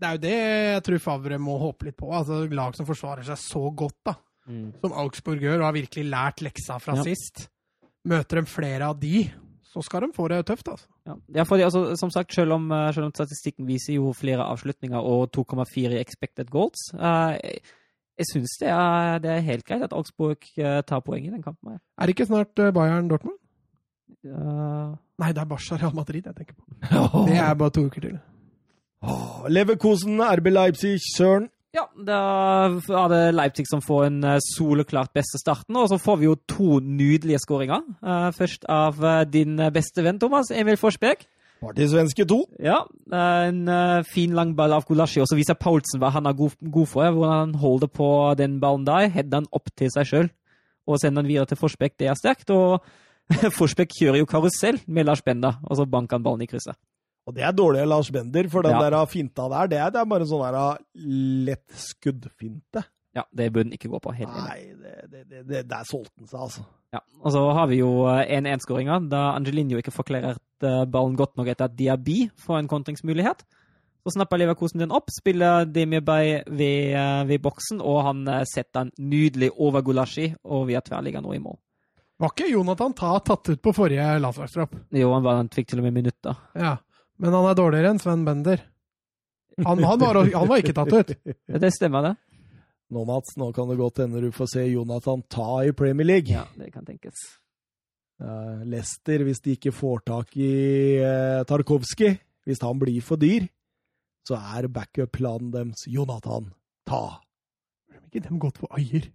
Det 0.00 0.08
er 0.08 0.16
jo 0.16 0.22
det 0.22 0.34
jeg 0.38 0.82
tror 0.86 1.02
Favre 1.04 1.38
må 1.42 1.58
håpe 1.60 1.90
litt 1.90 1.96
på. 1.98 2.08
Altså 2.16 2.44
Lag 2.48 2.76
som 2.78 2.86
forsvarer 2.88 3.26
seg 3.26 3.36
så 3.42 3.66
godt, 3.76 3.98
da. 4.06 4.14
Mm. 4.50 4.72
Som 4.82 4.96
Augsburg 4.98 5.42
gjør, 5.44 5.60
og 5.60 5.68
har 5.68 5.76
virkelig 5.76 6.04
lært 6.10 6.42
leksa 6.44 6.78
fra 6.82 6.96
Ja. 6.98 7.04
sist. 7.06 7.48
Møter 8.04 8.40
de 8.40 8.46
flere 8.48 8.88
av 8.88 8.98
de, 9.00 9.30
så 9.70 9.82
skal 9.84 10.00
de 10.02 10.12
få 10.12 10.28
det 10.28 10.46
tøft, 10.46 10.68
altså. 10.68 10.86
Ja, 11.06 11.14
ja 11.34 11.42
fordi 11.44 11.62
altså, 11.62 11.96
som 11.96 12.10
sagt, 12.10 12.34
selv 12.34 12.52
om, 12.52 12.70
eh, 12.72 12.92
selv 12.92 13.06
om 13.06 13.12
statistikken 13.14 13.66
viser 13.68 13.94
jo 13.94 14.12
flere 14.12 14.44
avslutninger 14.44 14.98
og 14.98 15.30
2,4 15.32 15.94
i 15.94 16.00
expected 16.00 16.50
goals, 16.50 16.80
uh, 16.94 17.36
jeg, 17.38 18.26
syns 18.32 18.56
det, 18.60 18.72
det, 19.22 19.30
er 19.30 19.46
helt 19.46 19.64
greit 19.64 19.82
at 19.82 19.92
Augsburg 19.92 20.42
uh, 20.58 20.80
tar 20.82 21.00
poeng 21.00 21.26
i 21.26 21.30
den 21.30 21.42
kampen. 21.42 21.70
her. 21.70 21.78
Er 21.98 22.06
det 22.06 22.16
ikke 22.16 22.26
snart 22.26 22.54
Bayern 22.54 23.08
Dortmund? 23.08 23.38
Uh, 24.24 24.96
Nei, 25.20 25.32
det 25.32 25.38
er 25.38 25.48
Barca 25.48 25.76
Real 25.76 25.94
Madrid 25.94 26.26
jeg 26.26 26.34
tenker 26.36 26.54
på. 26.54 26.64
Det 27.28 27.36
er 27.36 27.54
bare 27.54 27.70
to 27.70 27.84
uker 27.86 28.00
til. 28.00 28.18
Oh, 29.02 29.46
Leverkosen, 29.48 30.20
RB 30.20 30.50
Leipzig, 30.52 30.98
Søren. 31.16 31.48
Ja, 31.76 31.84
da 31.94 32.20
er 32.66 33.10
det 33.12 33.20
Leipzig 33.36 33.66
som 33.70 33.82
får 33.84 34.08
en 34.08 34.22
uh, 34.26 34.38
soleklart 34.42 35.12
beste 35.14 35.38
starten. 35.38 35.76
Og 35.78 35.90
så 35.92 36.00
får 36.02 36.18
vi 36.18 36.26
jo 36.26 36.38
to 36.50 36.80
nydelige 36.82 37.42
skåringer. 37.44 37.84
Uh, 38.02 38.30
først 38.34 38.66
av 38.66 38.98
uh, 38.98 39.22
din 39.22 39.54
beste 39.74 40.02
venn, 40.02 40.18
Thomas, 40.18 40.50
Emil 40.50 40.80
Forsberg. 40.80 41.22
Partysvenske 41.60 42.24
to. 42.24 42.38
Ja, 42.56 42.78
en 43.12 43.66
fin 44.08 44.32
lang 44.32 44.54
ball 44.56 44.72
av 44.72 44.86
Gulasji. 44.88 45.20
Og 45.20 45.28
så 45.28 45.36
viser 45.36 45.58
Paulsen 45.60 46.00
hva 46.00 46.08
han 46.14 46.24
er 46.24 46.32
god, 46.38 46.54
god 46.56 46.88
for. 46.88 47.10
Hvordan 47.12 47.36
han 47.36 47.58
holder 47.60 47.90
på 47.92 48.08
den 48.40 48.54
ballen 48.62 48.86
der. 48.88 49.10
Header 49.12 49.42
den 49.42 49.50
opp 49.52 49.68
til 49.76 49.92
seg 49.92 50.08
sjøl 50.08 50.30
og 50.88 50.98
sender 50.98 51.22
den 51.22 51.30
videre 51.30 51.50
til 51.50 51.60
Forsberg. 51.60 51.94
Det 51.98 52.08
er 52.08 52.18
sterkt. 52.18 52.50
Og 52.50 52.80
Forsberg 53.58 53.92
kjører 53.92 54.22
jo 54.22 54.28
karusell 54.30 54.80
med 54.86 55.06
Lars 55.06 55.22
Benda, 55.22 55.58
og 55.68 55.78
så 55.78 55.86
banker 55.86 56.18
han 56.18 56.24
ballen 56.24 56.46
i 56.46 56.50
krysset. 56.50 56.78
Og 57.30 57.36
det 57.36 57.44
er 57.46 57.54
dårlig 57.56 57.86
Lars 57.88 58.10
Bender, 58.14 58.48
for 58.52 58.66
den 58.66 58.74
Ja. 58.74 58.82
der 58.90 59.06
finta 59.10 59.46
der, 59.52 59.70
det 59.70 59.78
er, 59.78 59.90
det 59.94 60.00
er 60.02 60.08
bare 60.10 60.26
en 60.26 60.30
sånn 60.30 60.42
der 60.46 60.80
lett 61.50 61.68
skuddfinte. 61.78 62.82
Ja, 63.16 63.24
det 63.34 63.48
burde 63.52 63.66
den 63.70 63.74
ikke 63.74 63.88
gå 63.90 63.98
på. 64.02 64.12
Helt. 64.14 64.30
Nei, 64.30 64.58
det, 64.78 64.92
det, 65.10 65.22
det, 65.30 65.40
det, 65.48 65.62
der 65.70 65.86
solgte 65.88 66.14
den 66.20 66.28
seg, 66.30 66.42
altså. 66.46 66.66
Ja, 66.94 67.00
og 67.22 67.32
så 67.34 67.40
har 67.54 67.66
vi 67.70 67.80
jo 67.80 67.88
eh, 68.10 68.26
1-1-skåringa, 68.38 69.00
da 69.10 69.22
Angelinho 69.36 69.78
ikke 69.78 69.94
får 69.94 70.06
klarert 70.10 70.66
eh, 70.66 70.84
ballen 70.90 71.16
godt 71.18 71.36
nok 71.38 71.50
etter 71.50 71.66
at 71.70 71.74
Diaby 71.78 72.28
får 72.38 72.60
en 72.60 72.70
kontringsmulighet. 72.70 73.42
Så 74.06 74.14
snapper 74.14 74.40
Leverkosen 74.40 74.80
den 74.80 74.94
opp, 74.96 75.10
spiller 75.12 75.66
Demir 75.68 76.02
Bay 76.06 76.38
ved, 76.46 76.94
eh, 76.98 77.24
ved 77.28 77.42
boksen, 77.44 77.82
og 77.82 77.98
han 78.06 78.22
setter 78.48 78.86
en 78.86 78.92
nydelig 78.98 79.50
over 79.58 79.82
Gulashi, 79.86 80.30
og 80.46 80.68
via 80.70 80.80
tverrligger 80.82 81.22
nå 81.22 81.34
i 81.36 81.42
mål. 81.42 81.58
Var 82.20 82.34
ikke 82.34 82.50
Jonathan 82.52 82.92
Ta 82.94 83.14
tatt 83.24 83.48
ut 83.48 83.62
på 83.64 83.72
forrige 83.72 84.06
landslagstropp? 84.20 84.74
Jo, 84.92 85.10
han, 85.16 85.24
var, 85.24 85.38
han 85.40 85.48
fikk 85.52 85.70
til 85.70 85.80
og 85.80 85.86
med 85.88 85.94
minutter. 85.98 86.36
Ja. 86.58 86.74
Men 87.20 87.36
han 87.36 87.50
er 87.50 87.58
dårligere 87.58 87.92
enn 87.94 88.00
Sven 88.00 88.24
Bender. 88.24 88.62
Han, 89.60 89.82
han, 89.84 90.00
var, 90.00 90.20
han 90.24 90.48
var 90.48 90.62
ikke 90.62 90.76
tatt 90.76 90.92
ut. 90.94 91.14
Ja, 91.50 91.60
Det 91.60 91.72
stemmer, 91.74 92.06
det. 92.06 92.14
Nå, 92.90 93.04
Mats, 93.06 93.36
nå 93.38 93.50
kan 93.54 93.68
det 93.70 93.76
godt 93.78 94.00
hende 94.02 94.22
du 94.24 94.32
får 94.34 94.48
se 94.54 94.64
Jonathan 94.66 95.22
ta 95.30 95.60
i 95.68 95.74
Premier 95.76 96.08
League. 96.08 96.32
Ja, 96.32 96.46
det 96.58 96.72
kan 96.74 96.86
tenkes. 96.86 97.20
Lester, 98.20 98.64
Leicester, 98.68 99.22
hvis 99.24 99.40
de 99.44 99.54
ikke 99.56 99.72
får 99.72 100.02
tak 100.10 100.34
i 100.36 100.50
uh, 101.00 101.40
Tarkovskij, 101.48 102.18
hvis 102.44 102.60
han 102.64 102.80
blir 102.80 103.00
for 103.04 103.20
dyr, 103.20 103.46
så 104.28 104.36
er 104.56 104.68
backup-planen 104.68 105.52
deres 105.54 105.86
Jonathan 105.88 106.50
ta. 106.88 107.20
Har 107.94 108.02
ikke 108.10 108.26
de 108.26 108.40
gått 108.42 108.60
for 108.60 108.76
Ayer? 108.76 109.08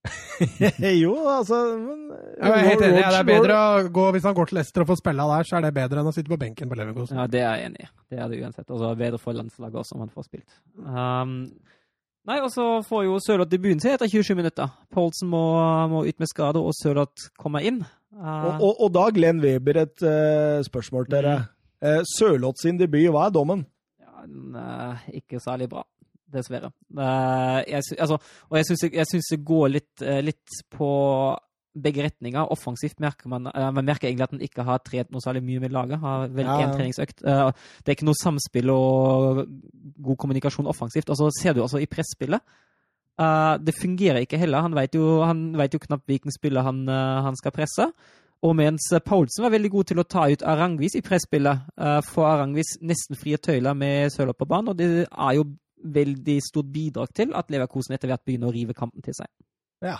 jo, 1.02 1.14
altså 1.28 1.56
men, 1.76 2.04
Jeg 2.40 2.50
er 2.50 2.68
helt 2.70 2.84
enig. 2.86 3.00
Ja, 3.02 3.10
det 3.12 3.18
er 3.18 3.26
bedre 3.28 3.56
å 3.56 3.88
gå, 3.92 4.04
Hvis 4.14 4.24
han 4.24 4.36
går 4.38 4.48
til 4.48 4.56
Leicester 4.56 4.84
og 4.84 4.88
får 4.88 5.00
spille 5.02 5.26
der, 5.32 5.48
så 5.48 5.58
er 5.58 5.66
det 5.66 5.72
bedre 5.76 6.00
enn 6.00 6.08
å 6.08 6.14
sitte 6.16 6.32
på 6.32 6.38
benken 6.40 6.70
på 6.70 6.78
Leverkosen. 6.78 7.18
Ja, 7.20 7.26
det 7.28 7.42
er 7.44 7.58
jeg 7.60 7.68
enig 7.70 7.84
i. 7.84 7.90
Det 8.08 8.22
er 8.22 8.30
det 8.32 8.38
uansett. 8.40 8.64
Altså, 8.70 8.94
bedre 9.02 9.20
for 9.20 9.36
landslaget 9.36 9.76
også, 9.82 9.98
om 9.98 10.04
han 10.06 10.12
får 10.14 10.26
spilt. 10.30 10.56
Um, 10.80 11.34
nei, 12.30 12.38
og 12.40 12.48
så 12.54 12.66
får 12.88 13.04
jo 13.10 13.18
Sørloth 13.26 13.52
debuten 13.52 13.82
sin 13.84 13.92
etter 13.92 14.08
27 14.08 14.32
minutter. 14.40 14.72
Poulsen 14.96 15.28
må, 15.32 15.44
må 15.92 16.06
ut 16.08 16.24
med 16.24 16.32
skade, 16.32 16.62
og 16.64 16.72
Sørloth 16.80 17.28
kommer 17.40 17.60
inn. 17.68 17.82
Uh, 18.16 18.26
Og, 18.30 18.50
og, 18.70 18.80
og 18.86 18.92
da 18.96 19.04
Glenn 19.14 19.44
Weber 19.44 19.84
et 19.84 20.02
uh, 20.08 20.64
spørsmål 20.66 21.06
til 21.10 21.18
dere. 21.20 21.36
Uh, 21.84 22.00
Sørloth 22.16 22.64
sin 22.64 22.80
debut, 22.80 23.04
hva 23.12 23.28
er 23.28 23.36
dommen? 23.36 23.66
ja, 24.00 24.24
den 24.26 24.56
er 24.56 25.04
ikke 25.20 25.38
særlig 25.40 25.68
bra, 25.72 25.84
dessverre. 26.32 26.70
Uh, 26.96 27.60
jeg, 27.66 27.82
altså, 27.98 28.18
og 28.50 28.58
jeg 28.58 28.66
syns, 28.70 29.30
det 29.30 29.44
går 29.44 29.68
litt, 29.76 30.02
eh, 30.02 30.20
litt 30.24 30.58
på 30.70 30.90
begge 31.80 32.02
retninger. 32.02 32.50
Offensivt 32.50 32.98
merker 33.00 33.30
man, 33.30 33.46
eh, 33.46 33.70
man 33.70 33.86
merker 33.86 34.08
egentlig 34.08 34.24
at 34.26 34.32
han 34.34 34.40
ikke 34.42 34.64
har 34.66 34.80
trent 34.82 35.12
noe 35.14 35.22
særlig 35.22 35.42
mye 35.46 35.60
med 35.62 35.70
laget. 35.72 36.00
Har 36.02 36.26
vel 36.28 36.46
Ja. 36.46 36.56
én 36.66 36.74
treningsøkt. 36.74 37.22
Eh, 37.24 37.52
det 37.84 37.88
er 37.88 37.94
ikke 37.96 38.08
noe 38.08 38.18
samspill 38.18 38.70
og 38.74 39.46
god 40.02 40.16
kommunikasjon 40.18 40.66
offensivt. 40.66 41.10
Og 41.10 41.16
så 41.16 41.30
ser 41.40 41.54
du 41.54 41.62
også 41.62 41.80
i 41.80 41.86
presspillet. 41.86 42.40
eh, 43.20 43.56
det 43.58 43.74
fungerer 43.76 44.24
ikke 44.24 44.38
heller. 44.38 44.62
Han 44.62 44.74
vet 44.74 44.94
jo, 44.94 45.22
han 45.22 45.52
vet 45.56 45.72
jo 45.72 45.78
knapt 45.78 46.06
hvilken 46.06 46.32
spiller 46.32 46.62
han, 46.62 46.88
eh, 46.88 47.22
han 47.22 47.36
skal 47.36 47.52
presse. 47.52 47.92
Og 48.42 48.56
mens 48.56 48.80
Paulsen 49.04 49.42
var 49.44 49.50
veldig 49.50 49.70
god 49.70 49.84
til 49.84 49.98
å 49.98 50.08
ta 50.08 50.22
ut 50.30 50.42
Arangvis 50.42 50.94
i 50.96 51.02
presspillet, 51.02 51.60
uh, 51.76 52.00
får 52.00 52.24
Arangvis 52.24 52.78
nesten 52.80 53.14
frie 53.14 53.36
tøyler 53.36 53.76
med 53.76 54.08
Sørloth 54.14 54.38
på 54.38 54.48
banen, 54.48 54.70
og 54.72 54.78
det 54.78 55.06
er 55.06 55.34
jo 55.36 55.44
veldig 55.84 56.38
stort 56.42 56.68
bidrag 56.72 57.12
til 57.14 57.32
at 57.34 57.50
Leverkosen 57.50 57.94
etter 57.94 58.08
hvert 58.08 58.24
begynner 58.26 58.48
å 58.50 58.54
rive 58.54 58.74
kampen 58.74 59.02
til 59.02 59.14
seg. 59.14 59.26
Ja. 59.82 59.96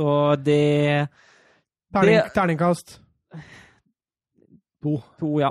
Så 0.00 0.36
det 0.42 1.08
Terning, 1.94 2.16
Det- 2.18 2.32
terningkast. 2.34 3.00
To. 4.82 4.98
To, 5.20 5.38
ja. 5.40 5.50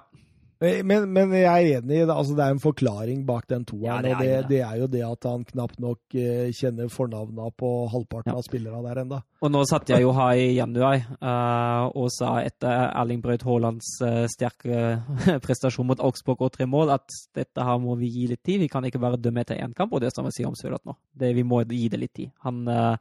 Eh, 0.63 0.79
Men, 0.87 1.09
men 1.11 1.33
jeg 1.35 1.43
er 1.49 1.81
enig. 1.81 1.97
Altså, 2.07 2.35
det 2.37 2.43
er 2.45 2.53
en 2.55 2.61
forklaring 2.63 3.25
bak 3.27 3.47
den 3.51 3.65
toeren. 3.67 3.83
Ja, 3.83 3.97
det 4.01 4.13
og 4.15 4.21
det, 4.23 4.49
det. 4.49 4.59
er 4.63 4.77
jo 4.79 4.87
det 4.93 5.01
at 5.03 5.27
han 5.27 5.43
knapt 5.49 5.79
nok 5.83 6.15
eh, 6.15 6.51
kjenner 6.55 6.87
fornavna 6.93 7.49
på 7.59 7.71
halvparten 7.91 8.31
Ja. 8.31 8.37
av 8.39 8.45
spillerne 8.47 8.81
der 8.85 9.01
enda. 9.03 9.19
Og 9.43 9.51
nå 9.51 9.63
satt 9.67 9.89
jeg 9.91 10.05
jo 10.05 10.13
her 10.15 10.39
i 10.39 10.45
januar 10.55 11.01
uh, 11.19 11.89
og 11.99 12.07
sa 12.15 12.37
etter 12.45 12.85
Erling 12.95 13.19
Braut 13.25 13.43
Haalands 13.43 13.89
uh, 14.05 14.23
sterke 14.31 15.01
prestasjon 15.45 15.89
mot 15.89 15.99
Augsburg 15.99 16.45
og 16.47 16.53
tre 16.55 16.65
mål 16.69 16.93
at 16.95 17.17
dette 17.35 17.65
her 17.67 17.81
må 17.83 17.97
vi 17.99 18.07
gi 18.13 18.29
litt 18.31 18.43
tid. 18.47 18.61
Vi 18.63 18.69
kan 18.71 18.87
ikke 18.87 19.01
bare 19.03 19.19
dømme 19.19 19.43
etter 19.43 19.59
én 19.59 19.75
kamp, 19.75 19.91
og 19.91 19.99
det 19.99 20.07
er 20.11 20.15
samme 20.15 20.31
sier 20.31 20.47
om 20.47 20.55
Sørloth 20.55 20.87
nå. 20.87 20.95
Det, 21.11 21.33
vi 21.35 21.43
må 21.43 21.59
gi 21.67 21.89
det 21.91 21.99
litt 21.99 22.13
tid. 22.15 22.31
Han, 22.47 22.63
uh, 22.71 22.95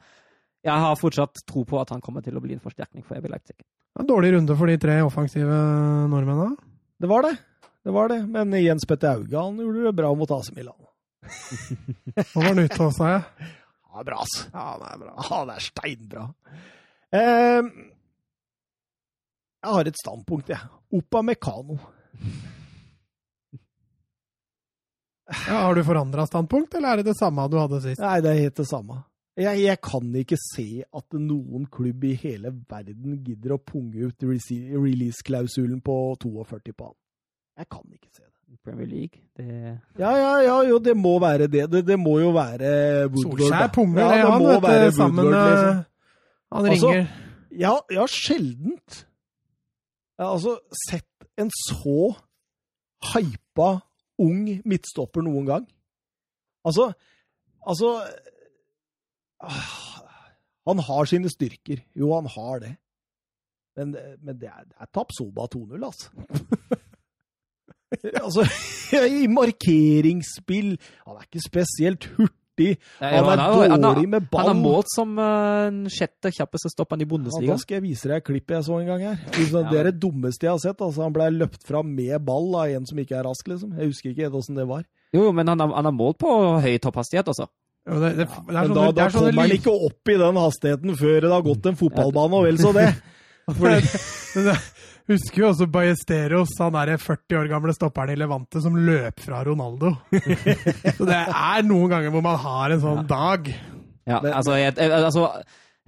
jeg 0.66 0.82
har 0.88 0.98
fortsatt 0.98 1.44
tro 1.46 1.62
på 1.68 1.78
at 1.78 1.94
han 1.94 2.02
kommer 2.02 2.26
til 2.26 2.34
å 2.38 2.42
bli 2.42 2.58
en 2.58 2.64
forsterkning 2.64 3.06
for 3.06 3.20
EB 3.20 3.30
Leipzig. 3.30 3.60
En 4.00 4.08
dårlig 4.08 4.34
runde 4.34 4.54
for 4.58 4.66
de 4.70 4.76
tre 4.82 4.98
offensive 5.06 5.62
nordmennene. 6.10 6.56
Det 7.02 7.10
var 7.10 7.26
det. 7.28 7.36
Det 7.82 7.90
var 7.90 8.12
det. 8.12 8.20
Men 8.26 8.52
Jens 8.62 8.86
Petter 8.88 9.16
Auge 9.16 9.38
han 9.38 9.58
gjorde 9.58 9.84
det 9.88 9.92
bra 9.98 10.14
mot 10.14 10.30
AC 10.30 10.52
Milan. 10.56 10.78
Nå 12.16 12.24
var 12.34 12.48
han 12.48 12.62
ute 12.62 12.82
hos 12.82 12.98
seg. 12.98 13.48
Ja, 13.92 14.04
bra, 14.04 14.20
ass. 14.24 14.36
Ja, 14.52 14.66
det 14.80 14.92
er 14.92 15.00
bra. 15.02 15.14
Ja, 15.30 15.40
det 15.48 15.56
er 15.56 15.66
steinbra. 15.66 16.28
Eh, 17.12 17.72
jeg 19.62 19.74
har 19.76 19.90
et 19.90 20.00
standpunkt, 20.00 20.48
jeg. 20.50 20.70
Oppa 20.96 21.22
Mekano. 21.22 21.78
Ja, 25.46 25.60
har 25.62 25.74
du 25.74 25.84
forandra 25.84 26.26
standpunkt, 26.26 26.74
eller 26.74 26.92
er 26.92 27.00
det 27.00 27.12
det 27.12 27.18
samme 27.18 27.44
du 27.48 27.58
hadde 27.60 27.80
sist? 27.84 28.00
Nei, 28.02 28.18
det 28.24 28.32
er 28.32 28.40
helt 28.42 28.58
det 28.58 28.66
samme. 28.68 29.02
Jeg, 29.38 29.62
jeg 29.62 29.80
kan 29.80 30.10
ikke 30.20 30.36
se 30.36 30.66
at 30.84 31.16
noen 31.16 31.64
klubb 31.72 32.02
i 32.04 32.12
hele 32.20 32.50
verden 32.68 33.22
gidder 33.24 33.54
å 33.54 33.62
punge 33.64 34.10
ut 34.10 34.26
release-klausulen 34.26 35.80
på 35.84 35.96
42 36.20 36.74
på 36.76 36.90
han. 36.90 36.98
Jeg 37.58 37.68
kan 37.68 37.88
ikke 37.92 38.08
se 38.10 38.22
det. 38.22 38.58
Premier 38.64 38.86
League, 38.86 39.20
det 39.36 39.46
Ja, 39.98 40.10
ja, 40.14 40.32
ja, 40.44 40.56
jo, 40.68 40.78
det 40.78 40.92
må 40.96 41.18
være 41.18 41.48
det. 41.50 41.64
Det, 41.72 41.80
det 41.86 41.98
må 41.98 42.18
jo 42.20 42.30
være 42.30 43.08
Woodward. 43.08 43.38
Solskjær 43.40 43.70
punger 43.74 44.02
ja, 44.02 44.10
det, 44.12 44.26
han, 44.30 44.42
må 44.42 44.52
vet 44.60 44.94
sammen 44.94 45.24
Woodward, 45.24 45.48
med 45.48 45.56
liksom. 45.56 45.84
Han 46.52 46.66
Altså, 46.68 46.90
ringer. 46.90 47.06
Jeg 47.52 47.68
har, 47.68 47.80
ja, 47.90 48.06
sjeldent 48.06 49.06
jeg 50.18 50.26
har 50.26 50.36
altså 50.36 50.58
sett 50.88 51.24
en 51.40 51.50
så 51.50 52.12
hypa 53.12 53.70
ung 54.22 54.44
midtstopper 54.68 55.24
noen 55.26 55.48
gang. 55.48 55.64
Altså 56.64 56.92
Altså 57.66 57.88
ah, 59.40 59.72
Han 60.68 60.78
har 60.78 61.04
sine 61.10 61.30
styrker. 61.30 61.82
Jo, 61.98 62.12
han 62.14 62.26
har 62.26 62.58
det. 62.62 62.76
Men, 63.76 63.96
men 64.22 64.38
det 64.38 64.50
er, 64.52 64.62
det 64.68 64.76
er 64.78 64.90
Tapsoba 64.94 65.48
2-0, 65.54 65.84
altså. 65.84 66.10
altså 68.24 68.46
I 69.22 69.26
markeringsspill 69.32 70.76
Han 71.06 71.18
er 71.18 71.26
ikke 71.26 71.42
spesielt 71.44 72.08
hurtig. 72.16 72.76
Han 73.00 73.30
er 73.32 73.76
dårlig 73.80 74.08
med 74.12 74.26
ball. 74.30 74.44
Han 74.44 74.50
har 74.52 74.58
målt 74.60 74.90
som 74.92 75.14
den 75.16 75.86
sjette 75.90 76.30
kjappeste 76.36 76.70
stopperen 76.70 77.02
i 77.02 77.08
Ja, 77.08 77.54
da 77.54 77.56
skal 77.58 77.78
jeg 77.78 77.84
vise 77.86 78.10
deg 78.10 78.26
klippet 78.26 78.58
jeg 78.58 78.66
så 78.68 78.78
en 78.78 78.90
gang 78.90 79.06
her. 79.08 79.22
Det 79.32 79.78
er 79.80 79.88
det 79.90 79.96
dummeste 80.02 80.46
jeg 80.46 80.52
har 80.52 80.60
sett. 80.62 80.78
Altså, 80.84 81.02
han 81.06 81.16
ble 81.16 81.30
løpt 81.40 81.64
fram 81.66 81.88
med 81.96 82.20
ball 82.26 82.52
av 82.60 82.76
en 82.76 82.86
som 82.86 83.00
ikke 83.00 83.16
er 83.18 83.26
rask, 83.26 83.48
liksom. 83.48 83.72
Jeg 83.80 83.90
husker 83.94 84.12
ikke 84.12 84.28
helt 84.28 84.38
åssen 84.42 84.60
det 84.60 84.68
var. 84.68 84.84
Jo, 85.16 85.26
jo, 85.26 85.32
men 85.36 85.48
han 85.48 85.60
han 85.60 85.88
er 85.88 85.96
målt 85.96 86.20
på 86.20 86.30
høy 86.62 86.76
topphastighet 86.80 87.28
altså. 87.28 87.48
Ja, 87.82 87.98
det, 87.98 88.12
det, 88.20 88.26
det 88.28 88.54
er 88.54 88.68
Men 88.68 88.76
da, 88.76 88.84
det 88.86 88.94
da 88.96 89.06
er 89.08 89.16
kommer 89.16 89.40
han 89.42 89.56
ikke 89.56 89.72
opp 89.88 90.12
i 90.12 90.18
den 90.20 90.38
hastigheten 90.38 90.94
før 91.00 91.16
det 91.24 91.32
har 91.32 91.42
gått 91.48 91.66
en 91.66 91.78
fotballbane, 91.80 92.38
og 92.38 92.46
vel 92.46 92.60
så 92.62 92.70
det. 92.76 92.92
Jeg 93.52 94.54
husker 95.12 95.42
jo 95.42 95.48
også 95.50 95.66
Ballesteros, 95.72 96.52
han 96.60 96.74
derre 96.74 96.98
40 97.00 97.38
år 97.40 97.50
gamle 97.50 97.74
stopperen 97.76 98.12
i 98.12 98.18
Levante 98.18 98.60
som 98.64 98.76
løp 98.76 99.20
fra 99.24 99.42
Ronaldo. 99.46 99.94
Så 100.98 101.08
det 101.08 101.18
er 101.18 101.66
noen 101.68 101.90
ganger 101.92 102.14
hvor 102.14 102.24
man 102.24 102.40
har 102.42 102.74
en 102.74 102.82
sånn 102.82 103.06
dag. 103.10 103.50
Ja, 104.08 104.18
Men- 104.22 104.32
altså, 104.32 104.56
jeg, 104.58 104.74
altså 104.78 105.28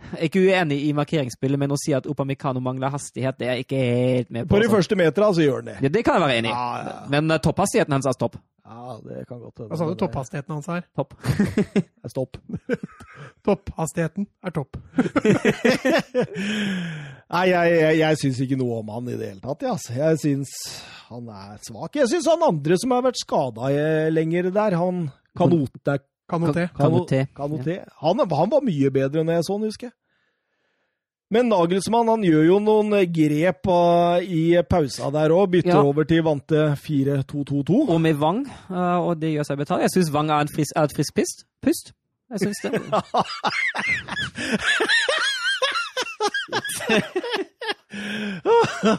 Jeg 0.04 0.20
er 0.20 0.28
ikke 0.28 0.40
uenig 0.44 0.76
i 0.84 0.92
markeringsspillet, 0.92 1.58
men 1.58 1.72
å 1.72 1.78
si 1.80 1.94
at 1.96 2.04
Opamikano 2.10 2.60
mangler 2.60 2.92
hastighet, 2.92 3.38
det 3.40 3.46
er 3.46 3.54
jeg 3.56 3.64
ikke 3.64 3.78
helt 3.80 4.30
med 4.34 4.44
på. 4.44 4.50
På 4.52 4.58
de 4.60 4.66
altså. 4.66 4.76
første 4.76 4.98
meterne 5.00 5.30
så 5.32 5.46
gjør 5.46 5.62
han 5.62 5.70
det. 5.70 5.76
Ja, 5.80 5.90
det 5.94 6.02
kan 6.04 6.18
jeg 6.18 6.24
være 6.26 6.36
enig 6.42 6.50
i. 6.50 6.52
Ja, 6.52 6.82
ja. 6.84 6.96
Men 7.14 7.30
uh, 7.32 7.38
topphastigheten 7.40 7.96
hans 7.96 8.08
er 8.10 8.12
stopp. 8.18 8.36
Ja, 8.64 8.96
det 9.04 9.26
kan 9.28 9.42
godt 9.42 9.60
hende. 9.60 9.68
Hva 9.68 9.76
sa 9.76 9.86
du 9.90 9.96
topphastigheten 10.00 10.54
hans 10.54 10.68
her? 10.72 10.86
Topp. 10.96 11.12
er 12.04 12.12
Stopp. 12.12 12.38
Topphastigheten 13.46 14.24
er 14.40 14.54
topp. 14.56 14.78
Nei, 17.34 17.44
jeg, 17.50 17.74
jeg, 17.74 17.98
jeg 18.00 18.20
syns 18.22 18.40
ikke 18.46 18.58
noe 18.60 18.78
om 18.80 18.92
han 18.94 19.10
i 19.12 19.18
det 19.18 19.28
hele 19.34 19.44
tatt. 19.44 19.66
Ja. 19.66 19.74
altså. 19.76 19.92
Jeg 19.98 20.22
syns 20.22 20.54
han 21.10 21.28
er 21.28 21.60
svak. 21.66 22.00
Jeg 22.00 22.08
syns 22.14 22.30
han 22.32 22.46
andre 22.48 22.80
som 22.80 22.96
har 22.96 23.04
vært 23.04 23.20
skada 23.20 23.72
lenger 24.14 24.48
der, 24.54 24.78
han 24.80 25.04
Kanote 25.36 25.98
Kanoté. 26.30 26.70
Kanoté. 26.72 27.20
Kanoté. 27.36 27.76
Han, 28.00 28.22
han 28.30 28.52
var 28.52 28.64
mye 28.64 28.90
bedre 28.94 29.20
enn 29.20 29.34
jeg 29.34 29.44
så 29.44 29.58
han, 29.58 29.66
husker 29.68 29.90
jeg. 29.90 29.96
Men 31.34 31.48
Nagelsmann 31.50 32.06
han 32.12 32.22
gjør 32.26 32.44
jo 32.46 32.58
noen 32.62 32.94
grep 33.10 33.66
uh, 33.66 34.20
i 34.22 34.44
pausa 34.70 35.08
der 35.14 35.34
òg. 35.34 35.48
Bytter 35.56 35.74
Ja. 35.74 35.82
over 35.82 36.06
til 36.06 36.22
vante 36.26 36.60
4-2-2-2. 36.78 37.80
Og 37.90 37.98
med 38.00 38.14
Wang, 38.22 38.44
uh, 38.70 39.00
og 39.02 39.18
det 39.22 39.32
gjør 39.34 39.48
seg 39.50 39.58
betalt. 39.64 39.82
Jeg 39.88 39.90
syns 39.96 40.12
Wang 40.14 40.30
er, 40.30 40.46
fris, 40.54 40.70
er 40.76 40.86
et 40.86 40.94
friskt 40.94 41.16
pust. 41.18 41.44
Pust. 41.64 41.92
Jeg 42.30 42.38
syns 42.46 42.58
det. 42.62 42.72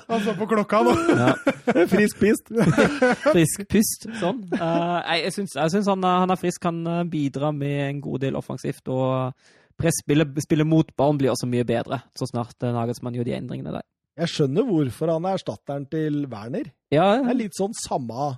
Han 0.08 0.22
så 0.24 0.34
på 0.40 0.48
klokka 0.48 0.80
nå. 0.86 0.94
Ja. 1.18 1.34
Frisk 1.92 2.20
pist. 2.22 2.52
Frisk 3.34 3.66
pust. 3.72 4.08
Sånn. 4.22 4.44
Uh, 4.56 5.02
jeg 5.20 5.34
syns, 5.36 5.56
han, 5.90 6.06
han 6.06 6.32
er 6.34 6.40
frisk, 6.40 6.62
kan 6.64 6.80
bidra 7.12 7.52
med 7.56 7.82
en 7.90 8.00
god 8.04 8.24
del 8.24 8.38
offensivt. 8.40 8.88
Og 8.88 9.34
presspillet 9.78 10.38
spillet 10.46 10.68
mot 10.68 10.90
barn 10.98 11.18
blir 11.20 11.32
også 11.34 11.48
mye 11.50 11.66
bedre, 11.68 12.02
så 12.18 12.28
snart 12.30 12.56
uh, 12.64 12.72
Nagelsmann 12.76 13.16
gjør 13.18 13.26
de 13.30 13.36
endringene 13.38 13.74
der. 13.76 13.86
Jeg 14.16 14.32
skjønner 14.32 14.64
hvorfor 14.70 15.12
han 15.12 15.26
er 15.28 15.36
erstatteren 15.36 15.86
til 15.92 16.22
Werner. 16.32 16.70
Ja, 16.94 17.18
Det 17.20 17.34
er 17.34 17.40
litt 17.42 17.58
sånn 17.58 17.74
samme 17.76 18.38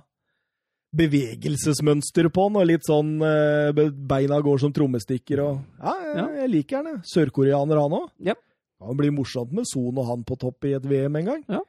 bevegelsesmønster 0.98 2.28
på 2.32 2.46
han, 2.48 2.56
og 2.58 2.66
litt 2.68 2.86
sånn 2.88 3.18
eh, 3.22 3.70
beina 4.08 4.38
går 4.44 4.62
som 4.62 4.72
trommestikker 4.74 5.42
og 5.44 5.58
Ja, 5.82 5.94
jeg, 6.02 6.14
Ja. 6.16 6.26
jeg 6.42 6.50
liker 6.54 6.76
han, 6.80 6.86
jeg. 6.94 7.00
Sørkoreaner, 7.12 7.80
han 7.82 7.96
òg. 7.98 8.08
Ja. 8.30 8.34
Kan 8.80 8.96
bli 8.96 9.10
morsomt 9.14 9.52
med 9.52 9.66
Son 9.68 9.98
og 9.98 10.06
han 10.08 10.24
på 10.24 10.38
topp 10.38 10.64
i 10.64 10.72
et 10.78 10.86
VM 10.86 11.16
en 11.20 11.24
gang. 11.32 11.44
Ja. 11.48 11.60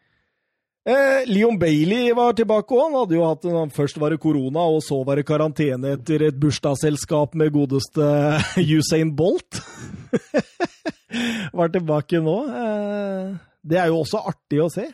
Eh, 0.87 1.27
Leon 1.27 1.57
Bailey 1.59 2.13
var 2.15 2.33
tilbake 2.37 2.73
òg. 2.75 2.85
Han 2.87 2.97
hadde 3.01 3.17
jo 3.17 3.25
hatt 3.27 3.47
en, 3.49 3.73
Først 3.73 3.99
var 3.99 4.13
det 4.13 4.21
korona, 4.23 4.63
og 4.63 4.81
så 4.85 5.01
var 5.05 5.19
det 5.19 5.27
karantene 5.27 5.95
etter 5.97 6.29
et 6.29 6.39
bursdagsselskap 6.39 7.35
med 7.39 7.51
godeste 7.55 8.05
Usain 8.77 9.11
Bolt. 9.15 9.59
var 11.59 11.73
tilbake 11.73 12.23
nå. 12.23 12.37
Eh, 12.63 13.35
det 13.69 13.81
er 13.81 13.91
jo 13.91 13.99
også 14.05 14.23
artig 14.31 14.63
å 14.63 14.71
se. 14.71 14.87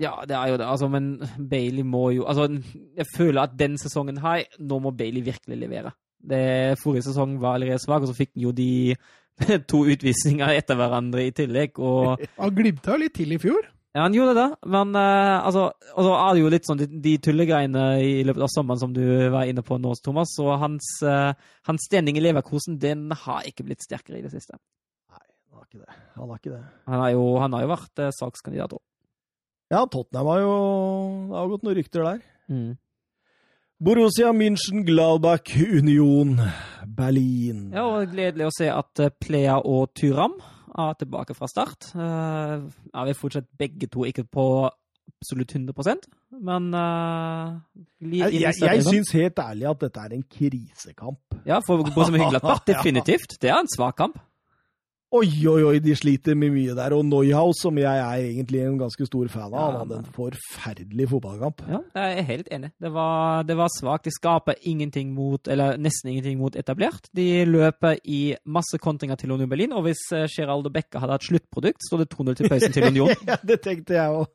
Ja, 0.00 0.16
det 0.28 0.36
er 0.36 0.52
jo 0.52 0.58
det. 0.60 0.66
Altså, 0.68 0.88
men 0.92 1.12
Bailey 1.36 1.84
må 1.86 2.10
jo 2.12 2.26
Altså, 2.28 2.50
jeg 2.96 3.06
føler 3.14 3.46
at 3.46 3.54
den 3.56 3.78
sesongen 3.80 4.18
her, 4.20 4.44
nå 4.60 4.80
må 4.84 4.92
Bailey 4.96 5.24
virkelig 5.24 5.60
levere. 5.60 5.94
Det, 6.26 6.80
forrige 6.82 7.06
sesong 7.06 7.36
var 7.40 7.56
allerede 7.56 7.80
svak, 7.80 8.02
og 8.02 8.10
så 8.10 8.16
fikk 8.16 8.34
han 8.34 8.48
jo 8.48 8.52
de 8.56 8.96
to 9.70 9.84
utvisninger 9.84 10.56
etter 10.56 10.80
hverandre 10.80 11.28
i 11.28 11.32
tillegg. 11.36 11.78
Og 11.78 12.24
Han 12.40 12.56
glimta 12.56 12.96
jo 12.96 13.04
litt 13.04 13.16
til 13.16 13.36
i 13.36 13.40
fjor. 13.40 13.75
Ja, 13.96 14.02
han 14.02 14.12
gjorde 14.12 14.34
det, 14.36 14.48
men 14.68 14.90
eh, 14.92 15.34
altså 15.40 15.70
Og 15.96 16.04
så 16.04 16.12
er 16.12 16.34
det 16.34 16.40
jo 16.42 16.48
litt 16.52 16.66
sånn 16.68 16.80
de, 16.82 16.86
de 17.00 17.14
tullegreiene 17.24 17.84
i 18.04 18.24
løpet 18.28 18.42
av 18.44 18.50
sommeren 18.52 18.80
som 18.82 18.90
du 18.92 19.04
var 19.32 19.48
inne 19.48 19.62
på 19.64 19.78
nå, 19.80 19.94
Thomas. 20.04 20.34
Og 20.42 20.50
hans, 20.60 20.90
eh, 21.00 21.30
hans 21.64 21.86
standing 21.88 22.18
i 22.20 22.24
Leverkosen, 22.26 22.76
den 22.82 23.06
har 23.16 23.46
ikke 23.48 23.64
blitt 23.64 23.86
sterkere 23.86 24.18
i 24.20 24.24
det 24.26 24.34
siste. 24.34 24.58
Han 25.08 25.22
har 25.56 25.64
ikke 25.64 25.80
det. 25.80 25.96
Han 26.18 26.28
har 26.28 26.42
ikke 26.42 26.52
det. 26.52 26.60
Han 26.92 27.00
har 27.00 27.14
jo, 27.14 27.22
han 27.40 27.56
har 27.56 27.64
jo 27.64 27.70
vært 27.70 28.02
eh, 28.04 28.12
sakskandidat 28.18 28.74
òg. 28.76 28.82
Ja, 29.72 29.80
Tottenham 29.88 30.28
har 30.30 30.42
jo 30.44 30.58
Det 31.30 31.38
har 31.38 31.48
gått 31.54 31.64
noen 31.64 31.78
rykter 31.78 32.04
der. 32.04 32.20
Mm. 32.52 32.74
Borussia 33.86 34.34
München, 34.36 34.84
Gladbach, 34.84 35.56
Union, 35.56 36.36
Berlin. 36.84 37.70
Ja, 37.72 37.86
og 37.88 38.12
gledelig 38.12 38.50
å 38.50 38.52
se 38.58 38.68
at 38.72 39.00
Plea 39.24 39.56
og 39.64 39.96
Tyram 39.96 40.36
er 40.78 40.98
tilbake 41.00 41.34
fra 41.36 41.48
start. 41.50 41.90
Uh, 41.94 42.66
er 42.92 43.08
vi 43.08 43.16
fortsatt 43.16 43.48
begge 43.58 43.88
to 43.92 44.04
ikke 44.08 44.24
på 44.24 44.46
absolutt 45.06 45.54
100% 45.54 46.08
men 46.44 46.74
uh, 46.74 47.54
Jeg, 48.02 48.32
jeg, 48.40 48.54
jeg 48.60 48.84
syns 48.84 49.12
helt 49.14 49.38
ærlig 49.38 49.68
at 49.70 49.84
dette 49.86 50.00
er 50.00 50.16
en 50.16 50.24
krisekamp. 50.36 51.36
Ja, 51.46 51.60
for 51.66 51.80
å 51.80 51.86
gå 51.86 51.92
som 51.92 51.94
en 51.94 51.94
Borussia 51.94 52.12
Mönchengladbach, 52.16 52.64
definitivt. 52.66 53.38
Det 53.40 53.52
er 53.52 53.60
en 53.62 53.70
svak 53.72 53.96
kamp. 54.02 54.18
Oi, 55.14 55.28
oi, 55.46 55.60
oi, 55.62 55.76
de 55.78 55.92
sliter 55.94 56.34
med 56.34 56.50
mye 56.50 56.72
der. 56.74 56.90
Og 56.96 57.04
Neuhaus, 57.06 57.60
som 57.62 57.76
jeg 57.78 57.86
er 58.02 58.24
egentlig 58.26 58.58
en 58.66 58.74
ganske 58.80 59.06
stor 59.06 59.28
fan 59.30 59.44
av, 59.46 59.54
Ja, 59.54 59.66
han 59.66 59.76
hadde 59.84 59.98
en 60.02 60.08
forferdelig 60.16 61.06
fotballkamp. 61.12 61.62
Ja, 61.70 61.78
jeg 61.94 62.16
er 62.18 62.26
helt 62.26 62.48
enig. 62.52 62.70
Det 62.82 62.90
var, 62.92 63.44
det 63.46 63.54
var 63.56 63.70
svakt. 63.70 64.04
De 64.08 64.10
skaper 64.10 64.58
ingenting 64.66 65.12
mot, 65.14 65.46
eller 65.48 65.78
nesten 65.78 66.10
ingenting 66.10 66.40
mot 66.40 66.56
etablert. 66.58 67.06
De 67.14 67.44
løper 67.46 68.00
i 68.02 68.34
masse 68.50 68.80
kontringer 68.82 69.14
til 69.20 69.30
Union 69.30 69.48
Berlin, 69.48 69.72
og 69.78 69.86
hvis 69.86 70.02
eh, 70.12 70.26
Geraldo 70.34 70.72
Becker 70.74 70.98
hadde 71.04 71.14
hatt 71.14 71.28
sluttprodukt, 71.28 71.86
står 71.86 72.02
det 72.02 72.08
2-0 72.16 72.34
til 72.42 72.50
pausen 72.50 72.74
til 72.74 72.88
Union. 72.90 73.14
ja, 73.30 73.38
det 73.46 73.60
tenkte 73.64 73.94
jeg 73.94 74.10
òg. 74.10 74.26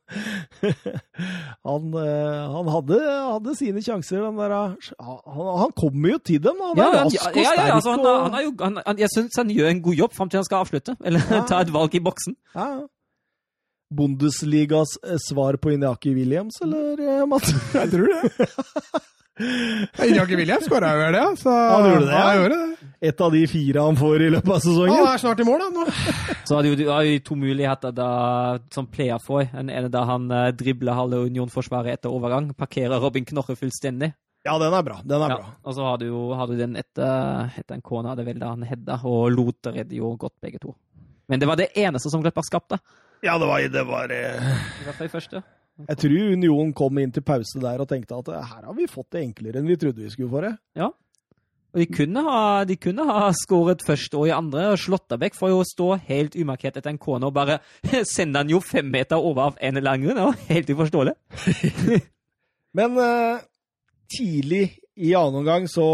han 1.67 1.91
eh, 1.99 2.55
han 2.55 2.71
hadde, 2.77 3.01
hadde 3.33 3.57
sine 3.59 3.83
sjanser, 3.83 4.23
den 4.23 4.39
der 4.39 4.55
Han, 4.55 5.51
han 5.65 5.75
kommer 5.77 6.15
jo 6.15 6.23
til 6.31 6.39
dem. 6.47 6.63
Han 6.63 6.79
Ja, 6.79 6.87
er 6.87 6.95
ja, 6.95 7.03
rask 7.03 7.19
ja, 7.19 7.27
og 7.29 7.37
ja, 7.43 7.53
sterk. 7.53 7.75
altså, 7.75 7.91
han, 7.97 8.07
og- 8.07 8.23
han 8.31 8.55
han, 8.61 8.81
han, 8.87 8.99
jeg 9.03 9.11
syns 9.13 9.35
han 9.43 9.51
gjør 9.51 9.69
en 9.75 9.83
god 9.83 9.99
jobb 10.05 10.15
fram 10.17 10.29
til 10.31 10.39
han 10.41 10.47
skal 10.47 10.60
avslutte, 10.61 10.95
eller 11.03 11.23
Ja. 11.29 11.43
ta 11.49 11.61
et 11.65 11.69
valg 11.73 11.95
i 11.95 12.03
boksen. 12.03 12.35
Ja, 12.55 12.67
ja. 12.79 12.87
Bundesligas 13.91 14.95
eh, 15.03 15.17
svar 15.19 15.57
på 15.59 15.71
Inyaki 15.73 16.13
Williams, 16.15 16.61
eller, 16.63 16.99
eh, 17.01 17.25
Mats? 17.27 17.51
Jeg 17.75 17.89
tror 17.91 18.07
det. 18.07 18.47
Inyaki 20.05 20.35
Williams 20.37 20.65
skåra 20.67 20.91
jo 20.95 21.11
det, 21.15 21.23
så 21.41 21.49
Han 21.49 21.85
gjorde 21.89 22.05
det, 22.05 22.11
ja. 22.13 22.21
Han 22.27 22.37
gjorde 22.37 22.57
det. 22.61 22.87
Et 23.09 23.21
av 23.25 23.31
de 23.33 23.41
fire 23.49 23.81
han 23.87 23.97
får 23.97 24.21
i 24.21 24.29
løpet 24.29 24.47
av 24.51 24.53
Han 24.59 24.61
sesongen. 24.61 25.07
er 25.07 25.21
snart 25.23 25.39
i 25.41 25.45
mål, 25.47 25.63
da. 25.63 25.69
Nå. 25.73 25.85
Så 26.45 26.59
jo 26.67 26.75
de 26.77 26.85
har 26.91 27.07
jo 27.07 27.19
to 27.25 27.37
muligheter 27.39 27.91
da, 27.97 28.09
som 28.75 28.85
player 28.91 29.19
får. 29.25 29.47
Den 29.55 29.71
ene 29.73 29.89
da 29.91 30.03
han 30.05 30.27
eh, 30.31 30.51
dribler 30.53 30.93
halve 30.99 31.23
Union-forsvaret 31.31 31.95
etter 31.97 32.13
overgang, 32.13 32.51
parkerer 32.53 33.01
Robin 33.01 33.25
Knorre 33.25 33.55
fullstendig. 33.57 34.11
Ja, 34.45 34.55
den 34.57 34.73
er 34.73 34.81
bra. 34.83 34.95
Den 35.05 35.21
er 35.21 35.29
Ja, 35.29 35.37
bra. 35.37 35.49
og 35.63 35.75
så 35.77 35.83
har 35.85 35.97
du 36.01 36.07
jo 36.07 36.21
har 36.33 36.47
du 36.49 36.55
den 36.57 36.75
etter, 36.79 37.51
etter 37.59 37.75
en 37.77 37.81
kone, 37.85 38.15
det 38.17 38.25
vel 38.25 38.39
da 38.41 38.49
han 38.55 38.63
hedda, 38.65 38.99
og 39.05 39.29
Lote 39.35 39.71
redder 39.75 39.95
jo 39.99 40.15
godt 40.17 40.33
begge 40.41 40.57
to. 40.63 40.73
Men 41.29 41.39
det 41.39 41.47
var 41.47 41.55
det 41.59 41.69
eneste 41.77 42.09
som 42.09 42.21
Gladbach 42.23 42.47
skapte. 42.49 42.79
Ja, 43.23 43.37
det 43.37 43.45
var, 43.47 43.61
det 43.69 43.83
var 43.87 44.09
eh, 44.09 44.41
I 44.81 44.87
hvert 44.87 44.97
fall 44.97 45.07
i 45.11 45.13
første. 45.13 45.43
Jeg 45.87 45.97
tror 46.01 46.33
Union 46.33 46.73
kom 46.73 46.97
inn 46.99 47.13
til 47.13 47.23
pause 47.23 47.61
der 47.61 47.79
og 47.81 47.87
tenkte 47.89 48.17
at 48.17 48.27
eh, 48.33 48.49
her 48.49 48.65
har 48.65 48.73
vi 48.75 48.87
fått 48.89 49.11
det 49.13 49.21
enklere 49.27 49.61
enn 49.61 49.69
vi 49.69 49.77
trodde 49.77 50.01
vi 50.01 50.09
skulle 50.09 50.29
få 50.33 50.41
det. 50.41 50.55
Ja. 50.75 50.89
Og 51.71 51.79
de 51.79 51.85
kunne 51.87 52.19
ha, 52.25 52.39
de 52.67 52.75
kunne 52.81 53.05
ha 53.07 53.29
skåret 53.37 53.85
først 53.87 54.17
og 54.19 54.25
i 54.27 54.33
andre. 54.35 54.71
og 54.73 54.81
Slåttabekk 54.81 55.37
får 55.37 55.53
jo 55.53 55.61
stå 55.63 55.87
helt 56.09 56.35
umarkert 56.35 56.81
etter 56.81 56.89
en 56.91 56.97
kone 56.99 57.29
og 57.29 57.33
bare 57.37 57.59
sende 58.09 58.41
han 58.41 58.49
jo 58.51 58.59
fem 58.59 58.89
meter 58.91 59.21
over 59.21 59.51
av 59.53 59.61
en 59.61 59.77
eller 59.77 59.93
annen 59.93 60.09
grunn. 60.09 60.17
Det 60.17 60.25
var 60.25 60.49
helt 60.49 60.73
uforståelig. 60.75 61.15
Men 62.81 62.97
eh, 62.97 63.39
tidlig 64.11 64.63
i 64.99 65.13
annen 65.17 65.41
omgang 65.41 65.67
så 65.71 65.87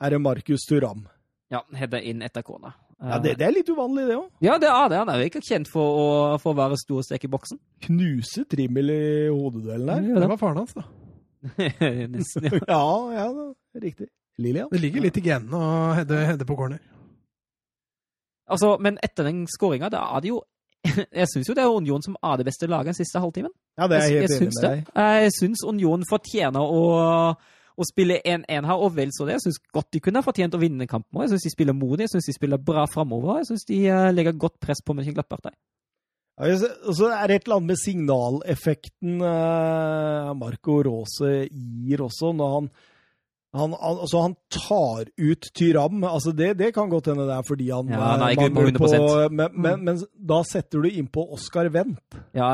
er 0.00 0.14
det 0.14 0.20
Markus 0.22 0.66
Turam. 0.68 1.06
Ja, 1.52 1.62
header 1.76 2.02
inn 2.04 2.22
etter 2.24 2.42
kona. 2.46 2.72
Ja, 3.04 3.18
det, 3.20 3.34
det 3.40 3.44
er 3.48 3.52
litt 3.52 3.68
uvanlig, 3.68 4.06
det 4.08 4.16
òg. 4.16 4.28
Ja, 4.44 4.54
det 4.62 4.68
er 4.70 4.88
det. 4.88 4.98
Han 5.02 5.10
er 5.12 5.20
jo 5.20 5.28
ikke 5.28 5.42
kjent 5.44 5.68
for 5.68 5.98
å, 6.00 6.04
for 6.40 6.54
å 6.54 6.58
være 6.62 6.78
stor 6.80 7.02
strek 7.04 7.26
i 7.26 7.30
boksen. 7.32 7.58
Knuse 7.84 8.46
Trimmel 8.48 8.92
i 8.94 9.00
hodeduellen 9.28 9.90
der. 9.90 10.06
Ja, 10.14 10.22
Det 10.24 10.30
var 10.30 10.40
faren 10.40 10.62
hans, 10.62 10.76
da. 10.78 10.86
Nesten, 12.14 12.48
ja. 12.48 12.60
Ja, 12.74 12.84
ja, 13.12 13.26
det 13.34 13.80
er 13.80 13.86
riktig. 13.90 14.08
Lilian. 14.40 14.70
Det 14.72 14.80
ligger 14.82 15.04
litt 15.04 15.18
i 15.20 15.24
genene 15.26 15.60
å 15.60 15.92
hedde, 15.98 16.46
på 16.48 16.56
corner. 16.58 16.80
Altså, 18.50 18.74
men 18.82 18.98
etter 19.04 19.28
den 19.28 19.44
skåringa, 19.48 19.90
da 19.92 20.02
er 20.16 20.24
det 20.24 20.32
jo 20.32 20.40
Jeg 21.16 21.28
syns 21.32 21.48
jo 21.48 21.54
det 21.56 21.62
er 21.64 21.72
Union 21.72 22.02
som 22.04 22.16
er 22.20 22.40
det 22.40 22.44
beste 22.48 22.68
laget 22.68 22.92
den 22.92 22.98
siste 22.98 23.20
halvtimen. 23.22 23.52
Ja, 23.78 23.86
det 23.88 23.96
er 23.98 24.02
jeg 24.04 24.18
helt 24.18 24.20
jeg 24.20 24.24
enig 24.28 24.40
syns 24.42 24.58
med 24.58 24.64
det. 24.64 24.72
deg. 24.84 25.04
Jeg 25.24 25.36
syns 25.38 25.62
Union 25.64 26.04
fortjener 26.10 26.74
å, 26.76 26.82
å 27.74 27.86
spille 27.88 28.20
1-1 28.22 28.68
her, 28.68 28.78
og 28.78 28.94
vel 28.96 29.12
så 29.14 29.26
det. 29.26 29.38
Jeg 29.38 29.46
syns 29.48 29.60
godt 29.74 29.90
de 29.94 30.00
kunne 30.04 30.20
ha 30.20 30.26
fortjent 30.26 30.54
å 30.54 30.62
vinne 30.62 30.88
kampen 30.90 31.18
òg. 31.18 31.26
Jeg 31.26 31.34
syns 31.34 31.46
de 31.48 31.54
spiller 31.54 31.76
modig, 31.76 32.06
jeg 32.06 32.14
syns 32.14 32.30
de 32.30 32.36
spiller 32.36 32.62
bra 32.62 32.86
framover. 32.90 33.40
Jeg 33.40 33.50
syns 33.50 33.68
de 33.70 33.80
eh, 33.90 34.10
legger 34.14 34.36
godt 34.38 34.60
press 34.62 34.82
på 34.84 34.96
Mönchengladbach 34.96 35.42
der. 35.48 35.56
Ja, 36.34 36.50
Og 36.88 36.96
så 36.98 37.10
er 37.14 37.30
det 37.30 37.36
et 37.36 37.44
eller 37.46 37.60
annet 37.60 37.72
med 37.72 37.82
signaleffekten 37.82 39.20
eh, 39.22 40.32
Marco 40.38 40.80
Rose 40.82 41.34
gir 41.50 42.02
også, 42.02 42.32
når 42.34 42.56
han 42.58 42.70
han, 43.54 43.74
han, 43.80 43.98
altså 44.02 44.22
han 44.24 44.34
tar 44.50 45.10
ut 45.16 45.48
Tyram. 45.54 46.04
altså 46.04 46.32
det, 46.34 46.54
det 46.58 46.72
kan 46.74 46.90
godt 46.90 47.12
hende 47.12 47.26
det 47.28 47.36
er 47.36 47.46
fordi 47.46 47.68
han 47.70 47.92
Ja, 47.92 48.00
han 48.02 48.24
er 48.26 48.32
eh, 48.32 48.38
ikke 48.38 48.54
på 48.80 48.88
100%. 48.88 49.28
men, 49.30 49.54
men, 49.54 49.84
men 49.86 50.00
da 50.14 50.40
setter 50.48 50.82
du 50.82 50.90
innpå 50.90 51.26
Oskar 51.36 51.70
Wendt. 51.74 52.18
Ja. 52.34 52.50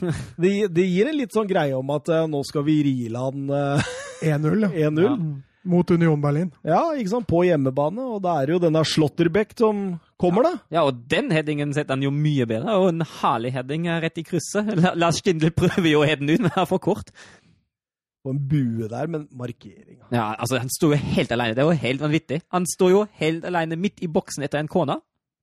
Det, 0.40 0.50
det 0.74 0.86
gir 0.88 1.10
en 1.10 1.18
litt 1.18 1.34
sånn 1.34 1.48
greie 1.48 1.76
om 1.76 1.90
at 1.94 2.08
uh, 2.10 2.24
nå 2.30 2.40
skal 2.48 2.64
vi 2.66 2.80
rile 2.86 3.20
han 3.20 3.50
uh, 3.52 3.90
1-0 4.24 4.66
ja. 4.74 4.90
Ja. 4.90 5.14
mot 5.70 5.90
Union 5.90 6.20
Berlin. 6.22 6.50
Ja, 6.66 6.80
ikke 6.96 7.12
sant, 7.14 7.28
på 7.30 7.42
hjemmebane. 7.46 8.06
Og 8.16 8.22
da 8.24 8.38
er 8.40 8.48
det 8.48 8.56
jo 8.56 8.62
denne 8.64 8.82
Slåtterbekk 8.86 9.54
som 9.58 9.84
Kommer 10.20 10.44
da. 10.44 10.52
Ja, 10.68 10.82
og 10.84 11.06
den 11.08 11.30
headingen 11.32 11.70
setter 11.72 11.96
han 11.96 12.04
jo 12.04 12.10
mye 12.12 12.44
bedre. 12.48 12.74
Og 12.76 12.90
en 12.90 13.04
herlig 13.22 13.54
heading 13.54 13.86
eh, 13.88 14.02
rett 14.04 14.20
i 14.20 14.24
krysset. 14.26 14.68
Lars 15.00 15.22
Stindl 15.22 15.52
prøver 15.56 15.88
jo 15.88 16.02
å 16.02 16.08
heade 16.08 16.20
den 16.26 16.34
ut, 16.34 16.44
men 16.44 16.52
er 16.52 16.68
for 16.68 16.82
kort. 16.82 17.14
Og 18.24 18.34
en 18.34 18.40
bue 18.50 18.88
der, 18.90 19.06
men 19.08 19.28
markeringa. 19.32 20.04
Ja, 20.12 20.34
altså, 20.36 20.58
han 20.60 20.68
står 20.72 20.90
jo 20.92 20.98
helt 21.16 21.30
alene. 21.32 21.54
Det 21.56 21.62
er 21.62 21.68
jo 21.70 21.82
helt 21.86 22.02
vanvittig. 22.04 22.38
Han 22.52 22.66
står 22.68 22.90
jo 22.92 23.06
helt 23.22 23.42
alene 23.48 23.76
midt 23.80 24.02
i 24.04 24.08
boksen 24.12 24.44
etter 24.44 24.58
en 24.60 24.68
kone. 24.68 24.98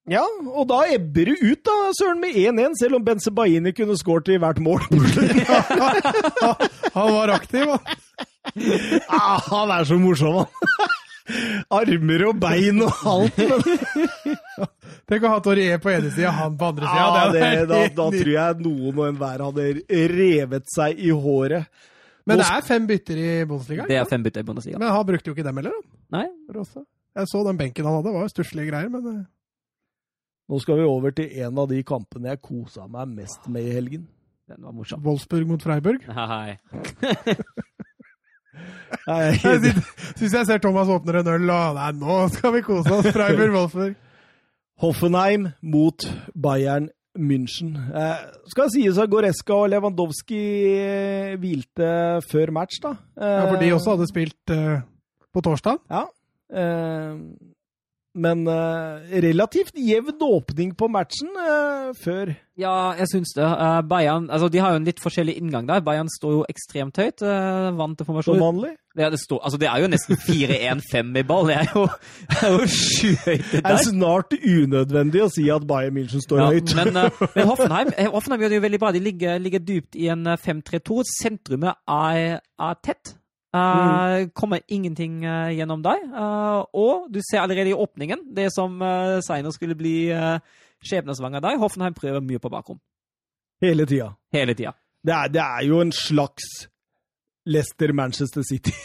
Ja, 0.07 0.21
og 0.53 0.69
da 0.69 0.85
ebber 0.95 1.25
det 1.27 1.35
ut, 1.41 1.63
da, 1.67 1.73
søren, 1.97 2.21
med 2.23 2.31
1-1, 2.39 2.77
selv 2.79 2.95
om 2.95 3.03
Benzebaini 3.03 3.73
kunne 3.75 3.97
skåret 3.99 4.29
i 4.31 4.37
hvert 4.39 4.59
mål. 4.63 4.79
Han 6.97 7.09
var 7.13 7.27
aktiv, 7.35 7.67
han. 7.67 7.79
ah, 9.11 9.41
han 9.49 9.69
er 9.75 9.83
så 9.89 9.97
morsom, 9.99 10.35
han. 10.39 10.47
Armer 11.75 12.23
og 12.29 12.37
bein 12.39 12.79
og 12.85 12.93
alt. 13.11 13.37
Men, 13.41 13.59
Tenk 15.07 15.23
å 15.27 15.31
ha 15.33 15.39
Torje 15.43 15.75
på 15.83 15.89
ene 15.91 16.09
sida, 16.15 16.31
han 16.35 16.55
på 16.59 16.65
andre 16.71 16.85
sida. 16.87 17.03
Ah, 17.03 17.11
da, 17.67 17.77
da 17.99 18.05
tror 18.15 18.31
jeg 18.31 18.59
noen 18.63 18.95
og 18.95 19.05
enhver 19.09 19.39
hadde 19.43 19.63
revet 20.13 20.65
seg 20.71 20.91
i 21.03 21.11
håret. 21.11 21.67
Men 22.27 22.41
det 22.41 22.47
er 22.51 22.65
fem 22.67 22.85
bytter 22.89 23.19
i 23.23 23.29
Bundesliga. 23.47 23.87
Det 23.87 23.97
er 23.97 24.05
fem 24.09 24.23
bytter 24.25 24.43
i 24.43 24.47
Bundesliga. 24.47 24.81
Men 24.81 24.91
han 24.93 25.07
brukte 25.07 25.31
jo 25.31 25.35
ikke 25.35 25.47
dem 25.47 25.61
heller, 25.61 25.75
da. 25.77 25.97
Nei. 26.17 26.27
Jeg 27.17 27.31
så 27.31 27.41
den 27.47 27.57
benken 27.59 27.87
han 27.87 27.97
hadde, 27.97 28.09
det 28.09 28.15
var 28.17 28.27
jo 28.27 28.33
stusslige 28.35 28.69
greier, 28.71 28.91
men 28.93 29.09
eh, 29.13 29.25
Nå 30.47 30.59
skal 30.63 30.77
vi 30.79 30.85
over 30.87 31.11
til 31.11 31.31
en 31.43 31.57
av 31.59 31.65
de 31.67 31.81
kampene 31.83 32.29
jeg 32.31 32.39
kosa 32.39 32.85
meg 32.87 33.09
mest 33.17 33.49
med 33.51 33.65
i 33.67 33.73
helgen. 33.75 34.05
den 34.47 34.63
var 34.63 34.71
morsom. 34.71 35.01
Wolfsburg 35.03 35.47
mot 35.49 35.63
Freiburg. 35.63 36.05
Nei. 39.07 39.23
Jeg, 39.43 39.73
syns 40.15 40.33
jeg 40.33 40.47
ser 40.47 40.61
Thomas 40.63 40.87
åpner 40.91 41.19
en 41.21 41.31
øl, 41.33 41.49
og 41.51 41.77
nei, 41.77 41.89
nå 41.99 42.19
skal 42.33 42.55
vi 42.55 42.63
kose 42.65 42.93
oss. 42.95 43.09
Freiburg, 43.15 43.53
Wolfsburg. 43.55 43.97
Hoffenheim 44.81 45.49
mot 45.65 46.05
Bayern 46.37 46.89
München. 47.17 47.73
Eh, 47.93 48.23
skal 48.51 48.69
sies 48.73 48.97
at 49.01 49.09
Goreska 49.11 49.53
og 49.53 49.69
Lewandowski 49.73 50.41
eh, 50.77 51.35
hvilte 51.41 51.89
før 52.29 52.51
match, 52.55 52.79
da. 52.83 52.95
Eh, 53.17 53.33
Ja, 53.37 53.45
for 53.51 53.59
de 53.61 53.71
også 53.75 53.95
hadde 53.95 54.07
spilt 54.09 54.53
eh, 54.55 54.81
på 55.33 55.41
torsdag. 55.45 55.79
Ja. 55.91 56.05
Eh, 56.53 57.17
men 58.17 58.43
uh, 58.49 58.97
relativt 59.23 59.77
jevn 59.77 60.17
åpning 60.25 60.73
på 60.77 60.89
matchen 60.91 61.29
uh, 61.37 61.93
før. 62.01 62.33
Ja, 62.57 62.93
jeg 62.97 63.07
syns 63.11 63.35
det. 63.37 63.45
Uh, 63.45 63.79
Bayern 63.85 64.31
altså, 64.33 64.49
de 64.49 64.61
har 64.63 64.73
jo 64.73 64.79
en 64.81 64.87
litt 64.87 65.01
forskjellig 65.03 65.35
inngang 65.37 65.67
der. 65.69 65.83
Bayern 65.85 66.09
står 66.09 66.39
jo 66.39 66.45
ekstremt 66.49 66.97
høyt. 66.97 67.21
Uh, 67.21 67.69
vant 67.77 67.97
til 67.99 68.07
Som 68.07 68.15
formasjon. 68.15 68.41
vanlig. 68.41 68.71
Ja, 68.97 69.11
det, 69.13 69.19
står, 69.21 69.43
altså, 69.45 69.59
det 69.61 69.67
er 69.69 69.83
jo 69.83 69.89
nesten 69.93 70.17
4-1-5 70.25 71.19
i 71.21 71.23
ball. 71.29 71.51
Det 71.51 71.57
er 71.59 71.69
jo, 71.75 71.83
det 72.31 72.39
er 72.41 72.55
jo 72.55 72.69
skyhøyt 72.73 73.51
det 73.53 73.61
er 73.69 73.83
snart 73.85 74.33
unødvendig 74.39 75.21
å 75.21 75.29
si 75.29 75.45
at 75.53 75.67
Bayern 75.69 75.93
München 75.99 76.23
står 76.23 76.41
Ja, 76.41 76.47
høyt. 76.55 76.73
men, 76.79 76.97
men 77.35 77.51
Hoffenheim, 77.51 77.93
Hoffenheim 78.15 78.41
gjør 78.41 78.55
det 78.55 78.59
jo 78.59 78.65
veldig 78.65 78.81
bra. 78.81 78.91
De 78.95 79.03
ligger, 79.05 79.37
ligger 79.43 79.61
dypt 79.61 79.99
i 80.01 80.09
en 80.13 80.25
eh, 80.33 80.41
5-3-2. 80.41 81.03
Sentrumet 81.13 81.77
er, 81.85 82.41
er 82.41 82.81
tett. 82.81 83.13
Eh, 83.55 84.27
Kommer 84.35 84.59
ingenting 84.67 85.21
uh, 85.25 85.47
gjennom 85.55 85.81
deg. 85.85 86.03
Uh, 86.11 86.65
og 86.77 87.07
du 87.13 87.21
ser 87.23 87.41
allerede 87.45 87.71
i 87.71 87.77
åpningen 87.77 88.25
det 88.35 88.49
som 88.53 88.75
uh, 88.83 89.19
senere 89.25 89.53
skulle 89.55 89.75
bli 89.79 90.09
uh, 90.11 90.37
skjebnesvanger 90.85 91.41
deg. 91.45 91.59
Hoffenheim 91.61 91.95
prøver 91.97 92.21
mye 92.21 92.41
på 92.43 92.51
bakrom. 92.53 92.79
Hele 93.63 93.87
tida. 93.89 94.11
Hele 94.35 94.53
tida. 94.53 94.75
Det, 95.03 95.13
er- 95.15 95.31
det 95.33 95.41
er 95.41 95.63
jo 95.69 95.79
en 95.81 95.91
slags 95.95 96.67
Leicester-Manchester 97.47 98.43
City. 98.43 98.75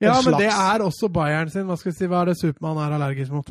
Ja, 0.00 0.14
slags. 0.14 0.26
men 0.30 0.38
det 0.40 0.46
er 0.48 0.80
også 0.80 1.08
Bayern 1.12 1.50
sin. 1.52 1.66
Hva 1.68 1.74
skal 1.76 1.90
vi 1.92 1.96
si, 1.98 2.06
hva 2.08 2.22
er 2.22 2.30
det 2.30 2.38
Supermann 2.40 2.78
er 2.80 2.94
allergisk 2.96 3.34
mot? 3.36 3.50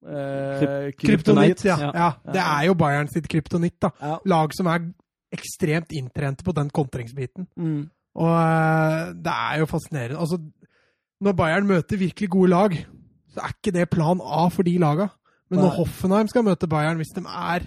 Eh, 0.00 0.86
Kryptonitt, 0.96 1.60
ja. 1.66 1.74
ja. 1.76 1.90
ja. 1.92 2.06
Det 2.32 2.40
er 2.40 2.62
jo 2.70 2.74
Bayern 2.80 3.10
sitt 3.12 3.28
kryptonitt, 3.28 3.76
da. 3.84 3.90
Ja. 4.00 4.14
Lag 4.32 4.54
som 4.56 4.70
er 4.72 4.86
ekstremt 5.36 5.92
inntrente 5.92 6.40
på 6.46 6.54
den 6.56 6.70
kontringsbiten. 6.72 7.50
Mm. 7.60 7.82
Og 8.14 8.30
eh, 8.30 9.12
det 9.26 9.34
er 9.34 9.60
jo 9.62 9.70
fascinerende. 9.70 10.20
Altså, 10.20 10.38
når 11.24 11.32
Bayern 11.38 11.66
møter 11.66 12.00
virkelig 12.00 12.30
gode 12.30 12.50
lag, 12.50 12.76
så 13.34 13.42
er 13.42 13.54
ikke 13.54 13.74
det 13.74 13.90
plan 13.90 14.20
A 14.22 14.48
for 14.48 14.66
de 14.66 14.78
laga. 14.78 15.08
Men 15.50 15.60
når 15.60 15.76
Hoffenheim 15.78 16.28
skal 16.30 16.44
møte 16.46 16.68
Bayern, 16.70 16.96
hvis 16.96 17.14
de 17.14 17.22
er 17.26 17.66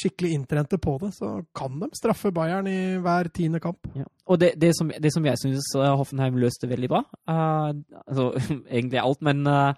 skikkelig 0.00 0.32
inntrente 0.34 0.78
på 0.80 0.96
det, 1.02 1.12
så 1.16 1.42
kan 1.56 1.80
de 1.80 1.88
straffe 1.96 2.32
Bayern 2.32 2.66
i 2.70 2.96
hver 3.02 3.28
tiende 3.34 3.60
kamp. 3.60 3.88
Ja. 3.96 4.06
Og 4.26 4.40
det, 4.40 4.52
det, 4.60 4.72
som, 4.78 4.90
det 5.02 5.12
som 5.12 5.26
jeg 5.26 5.40
syns 5.42 5.72
Hoffenheim 5.74 6.38
løste 6.40 6.68
veldig 6.70 6.88
bra 6.88 7.00
uh, 7.28 7.72
altså 8.06 8.30
Egentlig 8.76 9.00
alt, 9.02 9.22
men 9.26 9.42
uh, 9.46 9.74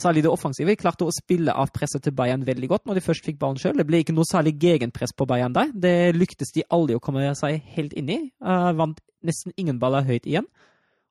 særlig 0.00 0.24
det 0.24 0.32
offensive. 0.32 0.76
Klarte 0.80 1.06
å 1.06 1.14
spille 1.14 1.54
av 1.54 1.72
presset 1.74 2.04
til 2.04 2.14
Bayern 2.16 2.46
veldig 2.46 2.70
godt 2.70 2.88
når 2.88 2.98
de 2.98 3.04
først 3.04 3.26
fikk 3.28 3.38
ballen 3.40 3.60
sjøl. 3.60 3.76
Det 3.78 3.86
ble 3.88 4.02
ikke 4.02 4.16
noe 4.16 4.28
særlig 4.28 4.56
gegenpress 4.62 5.14
på 5.16 5.26
Bayern 5.28 5.56
der. 5.56 5.72
Det 5.74 6.14
lyktes 6.16 6.54
de 6.56 6.66
aldri 6.72 6.96
å 6.96 7.02
komme 7.02 7.32
seg 7.38 7.62
helt 7.76 7.96
inn 7.98 8.12
i. 8.12 8.20
Uh, 8.42 8.72
vant 8.78 9.00
nesten 9.26 9.54
ingen 9.56 9.80
baller 9.82 10.06
høyt 10.06 10.26
igjen. 10.26 10.48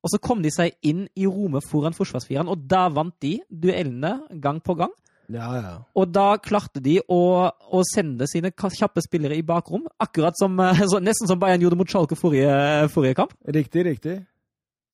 Og 0.01 0.09
så 0.09 0.17
kom 0.21 0.41
de 0.41 0.49
seg 0.53 0.73
inn 0.87 1.05
i 1.13 1.27
rommet 1.29 1.65
foran 1.69 1.93
forsvarsfireren, 1.93 2.49
og 2.49 2.65
da 2.69 2.87
vant 2.89 3.13
de 3.21 3.35
duellene 3.53 4.15
gang 4.41 4.57
på 4.63 4.73
gang. 4.79 4.93
Ja, 5.31 5.47
ja. 5.55 5.75
Og 5.95 6.09
da 6.11 6.33
klarte 6.43 6.81
de 6.83 6.97
å, 7.05 7.21
å 7.47 7.83
sende 7.87 8.27
sine 8.27 8.51
kjappe 8.51 9.03
spillere 9.05 9.37
i 9.37 9.45
bakrom, 9.45 9.85
akkurat 10.01 10.35
som, 10.39 10.57
eh, 10.59 10.81
så, 10.91 10.99
nesten 11.03 11.29
som 11.29 11.39
Bayern 11.39 11.61
gjorde 11.63 11.79
mot 11.79 11.91
Schalke 11.91 12.17
forrige, 12.19 12.89
forrige 12.91 13.19
kamp. 13.21 13.37
Riktig, 13.45 13.85
riktig. 13.87 14.17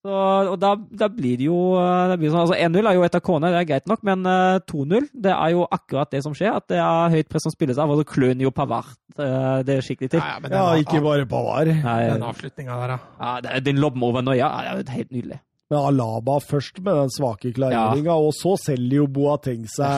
Så, 0.07 0.17
og 0.53 0.55
da, 0.61 0.69
da 1.01 1.09
blir 1.11 1.35
det 1.35 1.49
jo 1.49 1.57
eh, 1.75 2.05
det 2.13 2.15
blir 2.21 2.31
sånn, 2.31 2.45
altså 2.45 2.55
1-0 2.55 2.87
er 2.87 2.95
jo 2.95 3.03
et 3.03 3.17
av 3.17 3.23
kone, 3.25 3.49
det 3.51 3.59
er 3.59 3.67
greit 3.67 3.89
nok, 3.91 4.05
men 4.07 4.21
eh, 4.29 4.59
2-0 4.69 5.09
det 5.25 5.33
er 5.33 5.51
jo 5.51 5.65
akkurat 5.67 6.13
det 6.13 6.21
som 6.23 6.35
skjer. 6.37 6.53
At 6.61 6.69
det 6.71 6.79
er 6.79 7.11
høyt 7.17 7.27
press 7.31 7.43
som 7.43 7.51
spilles 7.51 7.81
av, 7.81 7.91
og 7.91 7.99
så 7.99 8.07
kløner 8.07 8.47
jo 8.47 8.53
Pavard 8.55 8.93
det 9.17 9.27
det 9.67 9.79
skikkelig 9.83 10.11
til. 10.13 10.21
men 10.21 10.53
Ja, 10.53 10.63
den, 10.71 10.85
ikke 10.85 11.01
bare 11.03 11.27
Pavard. 11.27 11.73
Nei, 11.73 11.97
den 12.13 12.23
avslutninga 12.23 12.79
der, 12.83 12.95
ja. 12.95 13.01
ja, 13.19 13.33
det, 13.43 13.59
den 13.67 13.83
lobben 13.83 14.05
over 14.05 14.23
Nøya 14.23 14.47
ja, 14.47 14.77
det 14.77 14.85
er 14.85 14.93
jo 14.93 14.97
helt 15.01 15.13
nydelig. 15.17 15.41
Men 15.67 15.81
Alaba 15.89 16.37
først 16.39 16.79
med 16.79 16.95
den 16.95 17.11
svake 17.11 17.51
klareringa, 17.57 18.15
og 18.15 18.31
så 18.37 18.53
selger 18.61 19.01
jo 19.01 19.09
Boateng 19.11 19.65
seg. 19.67 19.91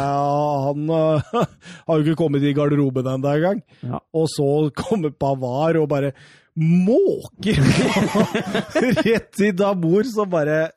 Han 0.66 0.90
uh, 0.90 1.22
har 1.86 2.00
jo 2.00 2.08
ikke 2.08 2.18
kommet 2.24 2.48
i 2.48 2.56
garderoben 2.58 3.06
ennå 3.14 3.36
engang. 3.36 3.62
Ja. 3.86 4.02
Og 4.18 4.26
så 4.34 4.50
kommer 4.74 5.14
Pavard 5.14 5.78
og 5.78 5.92
bare 5.92 6.16
måker 6.60 7.60
rett 9.06 9.40
i 9.42 9.52
Damor, 9.56 10.04
som 10.04 10.30
bare 10.30 10.70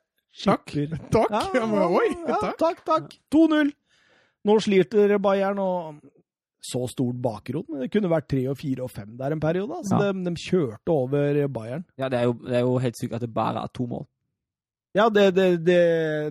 Takk. 0.44 0.70
skipper. 0.70 0.98
Takk. 1.12 1.54
Ja, 1.54 1.66
men, 1.66 1.82
oi, 1.92 2.09
ja, 2.28 2.38
takk. 2.40 2.59
takk, 2.60 2.82
takk. 2.88 3.16
2-0. 3.34 3.72
Nå 4.48 4.56
sliter 4.64 5.16
Bayern, 5.22 5.59
og 5.62 6.00
så 6.62 6.84
stort 6.90 7.18
bakrom. 7.22 7.64
Men 7.68 7.84
det 7.84 7.90
kunne 7.94 8.10
vært 8.10 8.28
3 8.32 8.44
og 8.52 8.56
4 8.59 8.84
og 8.86 8.90
5 8.94 9.12
der 9.18 9.34
en 9.36 9.42
periode. 9.42 9.76
Altså, 9.82 9.98
Ja. 9.98 10.12
de, 10.12 10.24
de 10.30 10.34
kjørte 10.38 10.94
over 10.94 11.42
Bayern. 11.48 11.84
Ja, 11.98 12.09
det 12.09 12.18
er, 12.20 12.24
jo, 12.30 12.34
det 12.46 12.56
er 12.59 12.64
jo 12.66 12.78
helt 12.78 12.98
sykt 12.98 13.14
at 13.18 13.20
det 13.26 13.32
bare 13.34 13.62
er 13.66 13.72
to 13.74 13.86
mål. 13.90 14.06
Ja, 14.94 15.06
det, 15.09 15.30
det, 15.34 15.46
det, 15.64 15.80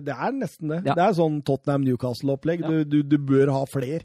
det 0.06 0.14
er 0.14 0.32
nesten 0.36 0.70
det. 0.70 0.82
Ja. 0.86 0.94
Det 0.94 1.02
er 1.02 1.16
sånn 1.18 1.40
Tottenham-Newcastle-opplegg. 1.42 2.60
Ja. 2.62 2.68
Du, 2.70 2.84
du, 2.84 3.00
du 3.02 3.16
bør 3.18 3.50
ha 3.56 3.64
flere. 3.66 4.04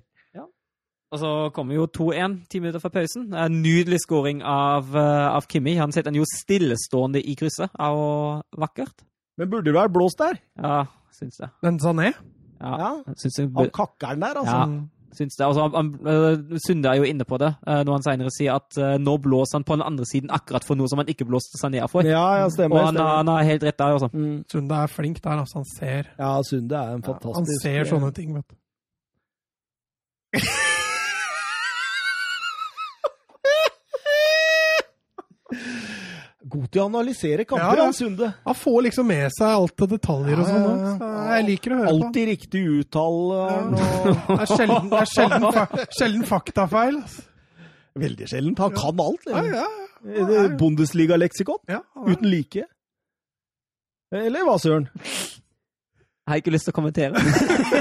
Og 1.11 1.19
så 1.21 1.29
kommer 1.55 1.75
jo 1.77 1.85
2-1 1.87 2.33
ti 2.51 2.59
minutter 2.59 2.81
før 2.83 2.89
pausen. 2.97 3.29
Det 3.31 3.39
er 3.39 3.45
En 3.47 3.61
nydelig 3.63 3.99
scoring 4.03 4.41
av, 4.43 4.89
eh, 4.95 5.27
av 5.37 5.45
Kimi. 5.47 5.75
Han 5.79 5.91
setter 5.95 6.11
den 6.11 6.19
jo 6.19 6.25
stillestående 6.27 7.21
i 7.23 7.35
krysset. 7.39 7.69
Er 7.79 7.93
jo 7.95 8.41
vakkert. 8.59 9.05
Men 9.37 9.49
burde 9.49 9.65
det 9.69 9.73
være 9.77 9.89
blåst 9.93 10.17
der? 10.19 10.35
Ja, 10.59 10.83
syns 11.15 11.37
det. 11.39 11.49
Men 11.63 11.79
Sané? 11.79 12.11
Ja, 12.59 12.77
Ja. 12.77 12.91
syns 13.15 13.37
jeg 13.39 13.51
Han 13.55 13.69
kakkeren 13.69 14.19
der, 14.19 14.33
altså. 14.35 14.57
Ja. 14.57 14.81
syns 15.17 15.35
det. 15.37 15.45
Altså, 15.45 15.61
han, 15.69 15.93
han, 16.03 16.59
Sunde 16.67 16.89
er 16.89 16.95
jo 16.97 17.03
inne 17.03 17.23
på 17.23 17.37
det 17.39 17.55
eh, 17.67 17.83
når 17.85 17.91
han 17.93 18.03
senere 18.03 18.29
sier 18.37 18.55
at 18.55 18.77
eh, 18.77 18.97
nå 18.97 19.17
blåser 19.21 19.55
han 19.61 19.63
på 19.63 19.73
den 19.77 19.85
andre 19.87 20.05
siden 20.05 20.29
akkurat 20.29 20.63
for 20.65 20.75
noe 20.75 20.87
som 20.89 20.97
han 20.99 21.07
ikke 21.07 21.25
blåste 21.25 21.55
Sané 21.61 21.87
for. 21.89 22.01
Ja, 22.03 22.35
ja, 22.41 22.49
stemmer. 22.49 22.75
Og 22.81 22.85
han, 22.85 22.95
stemmer. 22.95 23.15
han 23.15 23.27
er 23.29 23.43
helt 23.47 23.63
rett 23.63 23.77
der, 23.79 23.85
altså. 23.95 24.09
Mm. 24.11 24.43
Sunde 24.51 24.75
er 24.75 24.87
flink 24.87 25.23
der, 25.23 25.39
altså. 25.39 25.55
Han 25.63 25.65
ser, 25.77 26.03
Ja, 26.19 26.41
Sunde 26.43 26.75
er 26.75 26.95
en 26.95 27.03
fantastisk 27.03 27.35
han 27.35 27.45
ser 27.61 27.83
sånne 27.95 28.11
ting, 28.13 28.35
vet 28.35 28.43
du. 28.49 28.55
God 36.47 36.67
til 36.71 36.79
å 36.79 36.85
analysere 36.87 37.43
kamper, 37.49 37.65
Ja, 37.65 37.73
ja. 37.81 37.85
han 37.89 37.95
Sunde. 37.97 38.27
Han 38.45 38.55
får 38.55 38.77
liksom 38.87 39.05
med 39.09 39.25
seg 39.35 39.49
alt 39.51 39.81
av 39.83 39.87
detaljer 39.91 40.39
og 40.39 40.45
sånn. 40.47 40.63
ja, 40.63 40.67
ja. 40.77 40.91
Så 40.97 41.07
Jeg 41.37 41.43
liker 41.47 41.69
å 41.73 41.75
høre 41.79 41.89
på. 41.89 41.93
Alltid 42.07 42.23
riktig 42.31 42.61
uttale. 42.77 43.37
Ja, 43.41 43.47
Det 44.29 44.37
er 44.37 44.45
sjelden, 44.53 44.85
det 44.93 44.99
er 45.01 45.09
sjelden, 45.11 45.43
fa 45.57 45.63
sjelden 45.97 46.23
faktafeil. 46.29 46.95
Veldig 47.97 48.25
sjeldent. 48.29 48.61
Han 48.63 48.71
kan 48.77 48.95
alt. 49.07 49.23
Ja, 49.33 49.41
ja, 50.13 50.45
Bundesliga-leksikon. 50.61 51.59
ja. 51.67 51.81
ja. 51.81 51.83
Uten 52.05 52.29
like. 52.31 52.63
Eller 54.13 54.41
hva, 54.47 54.55
Søren? 54.61 54.85
Jeg 54.93 56.29
har 56.31 56.37
ikke 56.41 56.53
lyst 56.53 56.65
til 56.69 56.73
å 56.75 56.77
kommentere. 56.77 57.15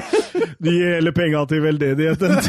De 0.62 0.70
gir 0.72 0.88
hele 0.96 1.12
penga 1.14 1.40
til 1.50 1.60
veldedigheten. 1.62 2.30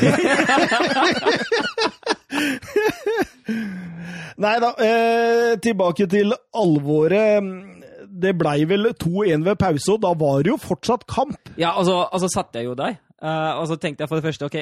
Nei 4.37 4.57
da, 4.61 4.69
eh, 4.77 5.55
tilbake 5.61 6.05
til 6.09 6.35
alvoret. 6.53 7.47
Det 8.07 8.33
blei 8.37 8.63
vel 8.69 8.91
2-1 8.93 9.43
ved 9.45 9.57
pause, 9.59 9.91
og 9.93 10.01
da 10.01 10.13
var 10.17 10.43
det 10.45 10.53
jo 10.53 10.57
fortsatt 10.61 11.05
kamp. 11.09 11.51
Ja, 11.57 11.73
altså, 11.77 12.07
altså 12.11 12.29
satt 12.33 12.55
jeg 12.57 12.69
jo 12.69 12.75
der. 12.77 12.99
Uh, 13.17 13.57
og 13.57 13.63
så 13.65 13.79
tenkte 13.81 14.03
jeg 14.03 14.09
for 14.11 14.19
det 14.19 14.27
første 14.27 14.45
ok, 14.45 14.55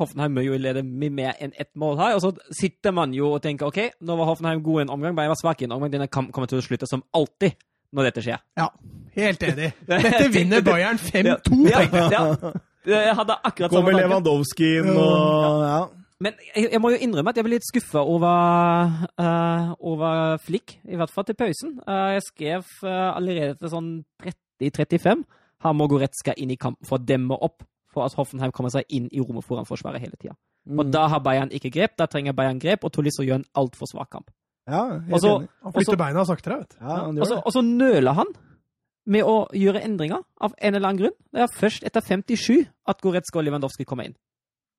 Hoffenheim 0.00 0.32
må 0.34 0.42
jo 0.42 0.56
lede 0.58 0.80
med 0.82 1.12
mer 1.14 1.36
enn 1.38 1.52
ett 1.54 1.70
mål 1.78 2.00
her. 2.00 2.16
Og 2.16 2.22
så 2.24 2.32
sitter 2.50 2.90
man 2.90 3.14
jo 3.14 3.36
og 3.36 3.42
tenker 3.44 3.70
ok, 3.70 3.78
nå 4.02 4.16
var 4.18 4.26
Hoffenheim 4.26 4.62
god 4.62 4.80
i 4.80 4.82
en 4.82 4.90
omgang, 4.96 5.14
Bayern 5.16 5.30
var 5.30 5.38
svak 5.38 5.62
i 5.62 5.68
en 5.68 5.76
omgang. 5.76 5.92
Denne 5.92 6.10
kampen 6.10 6.34
kommer 6.34 6.50
til 6.50 6.58
å 6.58 6.66
slutte 6.66 6.88
som 6.90 7.04
alltid 7.14 7.54
når 7.94 8.08
dette 8.08 8.24
skjer. 8.26 8.42
Ja, 8.58 8.66
helt 9.14 9.46
enig. 9.46 9.70
Dette 9.86 10.26
vinner 10.34 10.66
Bayern 10.66 10.98
5-2. 10.98 11.62
Ja, 11.70 11.86
ja. 12.10 12.52
Jeg 12.82 13.14
hadde 13.14 13.34
akkurat 13.46 13.70
samme 13.70 13.92
Kommer. 13.92 14.00
Lewandowski 14.00 14.70
inn 14.80 14.88
og 14.90 15.60
ja. 15.62 15.82
Men 16.22 16.36
jeg, 16.52 16.68
jeg 16.70 16.80
må 16.82 16.92
jo 16.92 17.00
innrømme 17.02 17.32
at 17.32 17.38
jeg 17.38 17.46
ble 17.46 17.56
litt 17.56 17.66
skuffa 17.66 18.02
over, 18.06 18.92
uh, 19.18 19.72
over 19.80 20.36
Flick, 20.44 20.76
i 20.86 20.98
hvert 20.98 21.10
fall 21.10 21.26
til 21.26 21.38
pausen. 21.38 21.78
Uh, 21.82 22.12
jeg 22.14 22.26
skrev 22.28 22.66
uh, 22.86 23.10
allerede 23.16 23.56
til 23.58 23.72
sånn 23.72 23.94
30-35 24.62 25.24
han 25.62 25.78
må 25.78 25.86
Goretzka 25.90 26.34
inn 26.38 26.52
i 26.52 26.58
kampen 26.58 26.86
for 26.86 26.98
å 26.98 27.06
demme 27.06 27.38
opp 27.38 27.62
for 27.92 28.06
at 28.06 28.16
Hoffenheim 28.18 28.54
kommer 28.54 28.72
seg 28.72 28.88
inn 28.94 29.08
i 29.12 29.20
rommet 29.22 29.46
foran 29.46 29.68
forsvaret 29.68 30.02
hele 30.02 30.16
tida. 30.18 30.34
Og 30.70 30.88
da 30.94 31.08
har 31.10 31.20
Bayern 31.22 31.52
ikke 31.54 31.72
grep. 31.74 31.96
Da 31.98 32.06
trenger 32.10 32.34
Bayern 32.36 32.60
grep, 32.62 32.86
og 32.86 32.92
Tolisso 32.94 33.24
gjør 33.26 33.40
en 33.40 33.48
altfor 33.58 33.90
svak 33.90 34.10
kamp. 34.14 34.30
Ja, 34.70 34.84
helt 34.94 35.18
også, 35.18 35.34
enig. 35.42 35.50
Han 35.66 35.74
flytter 35.74 35.98
beina 36.00 36.24
saktere, 36.26 36.58
vet 36.62 36.74
du. 36.74 36.80
Ja, 36.86 37.38
og 37.42 37.52
så 37.52 37.62
nøler 37.66 38.16
han 38.16 38.30
med 39.10 39.26
å 39.26 39.36
gjøre 39.58 39.82
endringer 39.82 40.22
av 40.38 40.54
en 40.54 40.78
eller 40.78 40.88
annen 40.88 41.02
grunn. 41.02 41.16
Det 41.34 41.42
er 41.44 41.56
først 41.58 41.86
etter 41.88 42.04
57 42.06 42.62
at 42.88 43.02
Goretzka 43.02 43.42
og 43.42 43.48
Lewandowski 43.48 43.86
kommer 43.88 44.06
inn. 44.08 44.16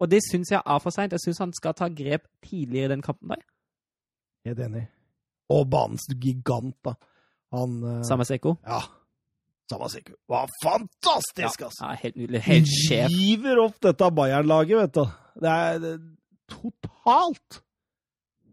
Og 0.04 0.10
det 0.12 0.20
syns 0.26 0.52
jeg 0.52 0.60
er 0.60 0.82
for 0.84 0.92
seint. 0.96 1.14
Jeg 1.16 1.24
syns 1.24 1.40
han 1.40 1.54
skal 1.56 1.76
ta 1.80 1.88
grep 1.88 2.26
tidligere 2.44 2.90
i 2.90 2.94
den 2.96 3.04
kampen. 3.06 3.32
der. 3.32 3.44
Helt 4.50 4.60
enig. 4.66 4.84
Og 5.54 5.64
banens 5.72 6.06
gigant, 6.20 6.76
da. 6.84 6.96
Han 7.56 7.78
eh, 7.88 8.02
Samaseko. 8.08 8.56
Ja. 8.68 8.82
Samaseko. 9.72 10.18
Var 10.30 10.50
fantastisk, 10.64 11.62
Ja, 11.62 11.70
altså! 11.70 11.86
ja, 11.86 11.96
helt 12.04 12.18
nydelig. 12.20 12.42
Helt 12.48 12.72
sjef. 12.72 13.14
Giver 13.14 13.62
opp 13.64 13.78
dette 13.86 14.10
Bayern-laget, 14.18 14.78
vet 14.82 14.98
du. 14.98 15.06
Det 15.44 15.54
er 15.54 15.80
det, 15.84 15.94
er 15.94 16.52
totalt 16.52 17.62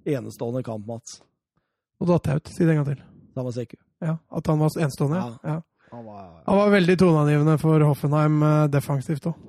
enestående 0.08 0.62
kamp, 0.64 0.86
Mats. 0.88 1.18
Og 2.00 2.08
datt 2.08 2.30
jeg 2.30 2.40
ut. 2.40 2.52
Si 2.54 2.64
det 2.64 2.76
en 2.76 2.82
gang 2.84 2.92
til. 2.92 3.02
Samaseko. 3.34 3.80
Ja, 4.00 4.14
At 4.32 4.46
han 4.48 4.62
var 4.62 4.78
enestående? 4.78 5.18
Ja. 5.18 5.34
Ja. 5.44 5.58
ja. 5.58 5.60
Han 5.90 6.04
var 6.06 6.42
Han 6.46 6.56
var 6.60 6.70
veldig 6.70 6.94
toneangivende 6.98 7.58
for 7.58 7.82
Hoffenheim 7.82 8.42
eh, 8.46 8.66
defensivt 8.70 9.26
òg. 9.26 9.46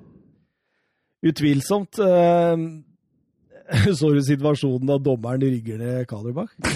Utvilsomt 1.22 2.00
eh, 2.02 2.56
Så 3.98 4.10
du 4.12 4.22
situasjonen 4.26 4.88
da 4.90 4.98
dommeren 5.00 5.42
rygger 5.42 5.78
ned 5.80 6.08
Kaderbakk? 6.10 6.52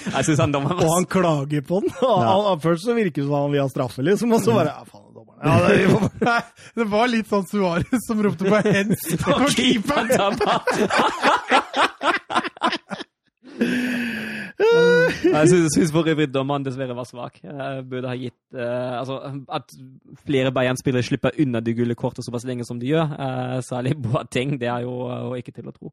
Han 0.00 0.52
dommeren 0.52 0.80
Og 0.80 0.94
han 0.94 1.04
klager 1.04 1.60
på 1.66 1.80
den. 1.84 1.90
Og 2.00 2.22
han, 2.22 2.44
han, 2.46 2.60
først 2.62 2.84
så 2.86 2.94
virker 2.96 3.20
det 3.20 3.28
som 3.28 3.34
han 3.36 3.52
vil 3.52 3.60
ha 3.60 3.68
straffe, 3.68 4.02
liksom, 4.06 4.32
og 4.32 4.40
så 4.44 4.54
bare 4.56 4.72
Ja, 4.72 4.84
faen, 4.88 5.12
dommeren. 5.14 5.40
Ja, 5.44 5.52
det, 5.66 5.74
Nei, 6.24 6.40
det 6.80 6.86
var 6.94 7.10
litt 7.12 7.28
sånn 7.28 7.46
Suárez 7.50 8.06
som 8.06 8.22
ropte 8.24 8.44
på 8.48 8.62
hens 8.64 9.00
på 9.20 9.32
keeperen. 9.54 10.08
Jeg 15.30 15.48
syns- 15.74 15.92
for 15.94 16.08
øvrig 16.10 16.28
dommeren 16.34 16.64
dessverre 16.66 16.94
var 16.96 17.06
svak. 17.08 17.40
Jeg 17.44 17.84
burde 17.90 18.08
ha 18.10 18.16
gitt 18.18 18.36
uh, 18.54 18.98
Altså, 19.00 19.18
at 19.52 19.74
flere 20.26 20.52
Bayern-spillere 20.52 21.02
slipper 21.06 21.36
unna 21.40 21.60
de 21.64 21.74
gule 21.78 21.94
kortene 21.98 22.24
såpass 22.26 22.44
lenge 22.48 22.64
som 22.68 22.80
de 22.80 22.90
gjør, 22.92 23.10
uh, 23.16 23.58
særlig 23.66 23.96
Boateng, 24.04 24.56
det 24.60 24.68
er 24.68 24.84
jo 24.86 24.94
uh, 25.08 25.34
ikke 25.38 25.52
til 25.56 25.68
å 25.70 25.74
tro. 25.76 25.92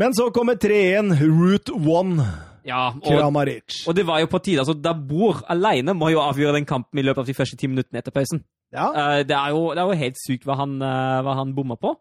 Men 0.00 0.14
så 0.16 0.30
kommer 0.34 0.56
3-1, 0.56 1.12
Route 1.20 1.74
1, 1.76 2.22
Ja, 2.68 2.86
og, 2.94 3.02
Kramaric. 3.08 3.82
og 3.88 3.96
det 3.96 4.06
var 4.06 4.20
jo 4.22 4.28
på 4.32 4.38
tide. 4.38 4.62
altså 4.62 4.74
Dabur 4.74 5.42
alene 5.50 5.92
må 5.96 6.08
jo 6.12 6.20
avgjøre 6.22 6.54
den 6.58 6.64
kampen 6.68 6.98
i 7.00 7.04
løpet 7.04 7.24
av 7.24 7.28
de 7.28 7.34
første 7.36 7.56
ti 7.60 7.68
minuttene 7.68 8.00
etter 8.00 8.14
pausen. 8.14 8.42
Ja, 8.72 8.86
Uh, 8.94 9.20
det, 9.26 9.34
er 9.34 9.50
jo, 9.50 9.70
det 9.74 9.82
er 9.82 9.88
jo 9.90 9.98
helt 10.04 10.18
sykt 10.20 10.44
hva 10.46 10.54
han, 10.60 10.76
uh, 10.78 11.20
hva 11.26 11.34
han 11.40 11.54
bomma 11.56 11.74
på. 11.80 11.96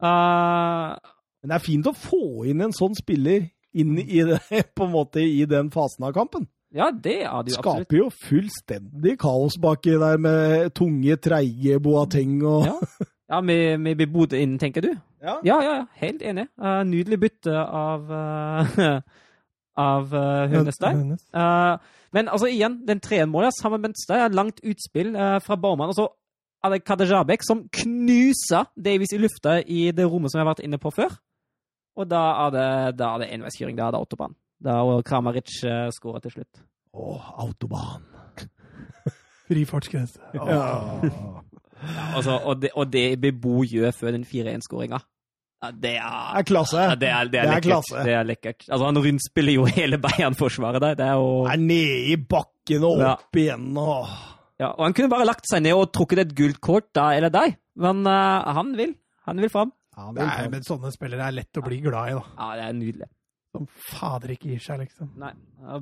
Uh, 0.00 0.96
men 1.40 1.52
det 1.52 1.56
er 1.58 1.64
fint 1.64 1.86
å 1.88 1.92
få 1.96 2.44
inn 2.48 2.62
en 2.64 2.72
sånn 2.76 2.96
spiller 2.96 3.46
inn 3.74 3.98
i, 3.98 4.22
det, 4.26 4.40
på 4.76 4.88
en 4.88 4.92
måte, 4.94 5.22
i 5.22 5.44
den 5.48 5.70
fasen 5.74 6.08
av 6.08 6.16
kampen. 6.16 6.48
ja, 6.74 6.90
det 6.90 7.22
er 7.22 7.46
det 7.46 7.54
jo 7.54 7.62
absolutt. 7.62 7.86
Skaper 7.86 7.98
jo 7.98 8.10
fullstendig 8.10 9.16
kaos 9.20 9.58
baki 9.60 9.96
der 9.98 10.18
med 10.18 10.74
tunge, 10.74 11.16
treige 11.16 11.80
Boateng 11.80 12.40
og 12.44 12.68
Ja, 12.68 12.76
ja 13.30 13.40
med, 13.40 13.80
med 13.80 14.06
Bodø 14.10 14.38
inn, 14.38 14.58
tenker 14.58 14.86
du? 14.86 14.92
Ja. 15.20 15.34
Ja, 15.44 15.58
ja, 15.60 15.72
ja, 15.76 15.84
helt 16.00 16.22
enig. 16.24 16.46
Uh, 16.56 16.78
nydelig 16.88 17.18
bytte 17.20 17.52
av 17.52 18.06
uh, 18.08 19.02
av 19.80 20.14
uh, 20.14 20.46
Hønestein. 20.48 21.02
Hønes. 21.02 21.26
Eh, 21.34 21.98
men 22.14 22.30
altså 22.30 22.48
igjen, 22.50 22.80
den 22.88 23.00
3-1-målet, 23.04 23.54
samme 23.60 23.78
mønster, 23.82 24.18
er 24.18 24.34
langt 24.34 24.62
utspill 24.66 25.14
eh, 25.14 25.38
fra 25.44 25.56
Baumann. 25.60 25.92
Og 25.92 25.98
så 25.98 26.08
er 26.64 26.74
det 26.74 26.84
Kadejabek 26.84 27.44
som 27.46 27.62
knuser 27.72 28.66
Davies 28.76 29.14
i 29.14 29.20
lufta 29.22 29.60
i 29.62 29.90
det 29.94 30.08
rommet 30.10 30.32
som 30.32 30.40
jeg 30.40 30.46
har 30.46 30.52
vært 30.52 30.64
inne 30.66 30.80
på 30.82 30.92
før. 30.94 31.14
Og 32.00 32.08
da 32.08 32.20
er 32.46 32.54
det, 32.54 32.66
da 33.00 33.10
er 33.14 33.22
det 33.24 33.28
enveiskjøring. 33.36 33.76
Da 33.78 33.88
er 33.90 33.94
det 33.96 34.00
autobahn. 34.00 34.34
Da 34.64 34.78
og 34.88 35.02
Kramaric 35.08 35.52
uh, 35.68 35.88
skårer 35.92 36.22
til 36.24 36.38
slutt. 36.38 36.62
Åh, 36.96 37.26
autobahn. 37.44 38.04
Fri 39.50 39.64
fartsgrense. 39.68 40.20
Ja. 40.34 40.60
Altså, 42.14 42.36
og, 42.44 42.60
det, 42.62 42.70
og 42.76 42.90
det 42.92 43.04
Bebo 43.22 43.62
gjør 43.64 43.90
før 43.96 44.12
den 44.16 44.24
4-1-skåringa, 44.28 44.98
ja, 45.60 45.70
det 45.76 45.90
er 46.00 46.12
Det 46.32 46.40
er 46.40 46.44
klasse. 46.48 46.76
Ja, 46.80 46.94
det 46.96 47.08
er, 47.08 47.24
det 47.28 47.40
er 47.40 47.44
Det 47.44 47.50
er 47.50 47.54
lekkert. 47.54 47.66
klasse. 47.68 48.02
Det 48.04 48.12
er 48.16 48.22
lekkert. 48.28 48.62
Altså, 48.68 48.84
han 48.88 48.98
rundspiller 49.04 49.52
jo 49.58 49.64
hele 49.68 49.98
Bayern-forsvaret 50.00 50.80
der. 50.84 50.94
Det 50.96 51.06
er 51.06 51.18
jo 51.20 51.32
Er 51.52 51.56
nede 51.60 51.98
i 52.12 52.16
bakken 52.16 52.84
og 52.88 53.02
Ja. 53.02 53.10
opp 53.18 53.36
igjen 53.36 53.66
og 53.76 54.06
ja, 54.60 54.70
Og 54.76 54.84
han 54.84 54.92
kunne 54.96 55.08
bare 55.12 55.24
lagt 55.28 55.48
seg 55.48 55.62
ned 55.64 55.72
og 55.76 55.90
trukket 55.92 56.18
et 56.24 56.32
gult 56.36 56.60
kort 56.64 56.88
da 56.96 57.10
eller 57.16 57.32
deg, 57.32 57.56
men 57.80 58.02
uh, 58.08 58.44
han 58.56 58.74
vil. 58.76 58.94
Han 59.28 59.40
vil 59.40 59.48
fram. 59.52 59.72
Ja, 60.00 60.12
det 60.16 60.26
er 60.26 60.52
men 60.52 60.66
sånne 60.66 60.92
spillere 60.94 61.26
er 61.28 61.36
lett 61.36 61.60
å 61.60 61.64
bli 61.64 61.80
glad 61.84 62.12
i, 62.12 62.14
da. 62.18 62.22
Ja, 62.36 62.48
det 62.58 62.66
er 62.66 62.76
nydelig. 62.78 63.08
Som 63.50 63.66
fader 63.66 64.32
ikke 64.34 64.52
gir 64.52 64.62
seg, 64.62 64.82
liksom. 64.84 65.10
Nei. 65.18 65.32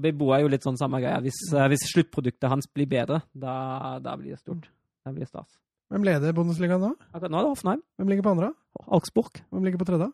Bebo 0.01 0.31
er 0.32 0.43
jo 0.45 0.53
litt 0.53 0.65
sånn 0.65 0.78
samme 0.81 1.01
greia. 1.03 1.20
Hvis, 1.24 1.40
eh, 1.53 1.66
hvis 1.69 1.85
sluttproduktet 1.90 2.49
hans 2.49 2.69
blir 2.73 2.89
bedre, 2.89 3.20
da, 3.36 3.99
da 4.01 4.15
blir 4.16 4.32
det 4.32 4.40
stort. 4.40 4.70
Da 5.05 5.12
blir 5.12 5.27
det 5.27 5.31
stas. 5.31 5.59
Hvem 5.93 6.05
leder 6.05 6.35
Bundesligaen 6.36 6.82
nå? 6.85 6.95
Akkurat 7.12 7.32
nå 7.32 7.40
er 7.40 7.45
det 7.45 7.53
Hoffenheim. 7.53 7.82
Hvem 8.01 8.11
ligger 8.12 8.24
på 8.24 8.32
andre? 8.36 8.49
Augsburg. 8.97 9.43
Hvem 9.53 9.69
ligger 9.69 9.81
på 9.81 9.89
tredje? 9.89 10.09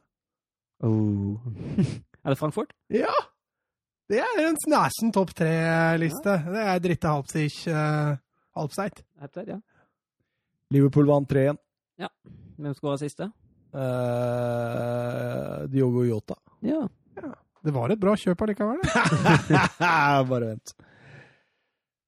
Oh. 0.87 1.39
er 2.25 2.35
det 2.35 2.39
Frankfurt? 2.41 2.75
Ja! 2.95 3.15
Det 4.11 4.21
er 4.21 4.43
en 4.45 4.59
snæsen 4.61 5.15
topp 5.15 5.33
tre-liste. 5.39 6.35
Det 6.51 6.67
er 6.75 6.83
Dritte 6.85 7.09
Halpsich 7.09 7.63
uh, 7.73 8.19
Halpseit. 8.59 9.01
Ja. 9.49 9.57
Liverpool 10.75 11.09
vant 11.09 11.31
3-1. 11.31 11.57
Hvem 12.59 12.75
skåra 12.77 12.99
siste? 13.01 13.31
Eh, 13.75 15.67
Diogo 15.73 16.05
Jota. 16.07 16.37
Ja. 16.65 16.83
Det 17.65 17.73
var 17.73 17.91
et 17.95 18.01
bra 18.01 18.13
kjøp 18.21 18.43
allikevel. 18.45 18.83
det. 18.85 19.61
Bare 20.31 20.51
vent. 20.51 20.75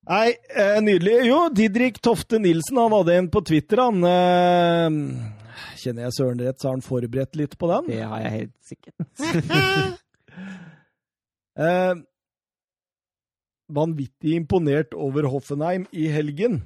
Nei, 0.07 0.29
eh, 0.55 0.77
nydelig. 0.85 1.15
Jo, 1.27 1.39
Didrik 1.51 1.97
Tofte 2.05 2.39
Nilsen 2.39 2.79
han 2.79 2.93
hadde 2.95 3.17
en 3.19 3.31
på 3.33 3.41
Twitter. 3.49 3.81
Han 3.83 4.05
eh, 4.07 4.91
Kjenner 5.81 6.07
jeg 6.07 6.17
Søren 6.19 6.43
rett, 6.45 6.61
så 6.61 6.69
har 6.69 6.77
han 6.77 6.85
forberedt 6.85 7.39
litt 7.41 7.57
på 7.59 7.71
den. 7.73 7.89
Det 7.91 8.03
har 8.05 8.27
jeg 8.27 8.35
helt 8.41 8.57
sikkert. 8.73 9.97
Eh, 11.57 11.95
vanvittig 13.73 14.35
imponert 14.37 14.93
over 14.93 15.25
Hoffenheim 15.33 15.87
i 15.89 16.03
helgen. 16.13 16.59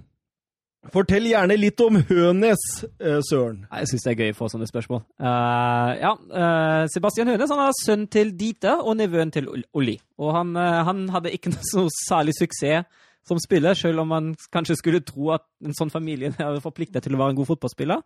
Fortell 0.89 1.27
gjerne 1.29 1.59
litt 1.61 1.81
om 1.85 1.99
Hønes, 2.09 2.63
eh, 3.05 3.19
Søren. 3.29 3.67
Jeg 3.69 3.89
syns 3.91 4.05
det 4.07 4.13
er 4.15 4.23
gøy 4.23 4.31
å 4.33 4.39
få 4.39 4.49
sånne 4.49 4.69
spørsmål. 4.69 5.03
Uh, 5.21 5.91
ja, 6.01 6.13
uh, 6.17 6.85
Sebastian 6.89 7.29
Hønes 7.29 7.53
han 7.53 7.61
er 7.67 7.77
sønn 7.77 8.07
til 8.09 8.33
Dite 8.33 8.79
og 8.81 8.97
nevøen 8.97 9.29
til 9.35 9.51
Olli. 9.77 9.99
Og 10.17 10.33
han, 10.39 10.55
uh, 10.57 10.81
han 10.89 11.05
hadde 11.13 11.35
ikke 11.37 11.51
noe 11.53 11.69
så 11.69 11.85
særlig 12.09 12.35
suksess 12.39 12.89
som 13.29 13.39
spiller, 13.43 13.77
selv 13.77 14.01
om 14.01 14.09
man 14.09 14.31
kanskje 14.51 14.79
skulle 14.81 15.03
tro 15.05 15.35
at 15.37 15.45
en 15.61 15.77
sånn 15.77 15.93
familie 15.93 16.33
er 16.41 16.63
forpliktet 16.65 17.05
til 17.05 17.15
å 17.15 17.21
være 17.21 17.37
en 17.37 17.43
god 17.43 17.51
fotballspiller. 17.53 18.01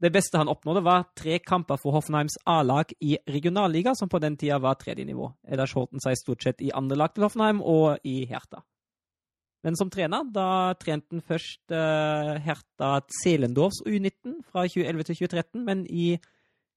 Det 0.00 0.12
beste 0.12 0.40
han 0.40 0.48
oppnådde, 0.52 0.84
var 0.84 1.06
tre 1.16 1.38
kamper 1.44 1.76
for 1.80 1.96
Hoffenheims 1.96 2.36
A-lag 2.48 2.96
i 3.00 3.18
regionalliga, 3.28 3.92
som 3.96 4.08
på 4.12 4.20
den 4.24 4.40
tida 4.40 4.58
var 4.60 4.80
tredje 4.80 5.04
nivå. 5.08 5.30
Ellers 5.48 5.76
holdt 5.76 5.92
han 5.96 6.04
seg 6.04 6.16
stort 6.20 6.44
sett 6.44 6.64
i 6.64 6.72
andre 6.72 6.96
lag 7.00 7.12
til 7.12 7.24
Hoffenheim 7.24 7.60
og 7.60 8.00
i 8.08 8.22
Herta. 8.28 8.64
Men 9.64 9.76
som 9.78 9.90
trener, 9.90 10.26
da 10.30 10.74
trente 10.78 11.16
han 11.16 11.24
først 11.24 11.72
uh, 11.74 12.36
Herta 12.42 13.00
Zelendorfs 13.22 13.82
U19 13.86 14.42
fra 14.46 14.66
2011 14.68 15.02
til 15.08 15.18
2013, 15.22 15.64
men 15.64 15.86
i 15.90 16.16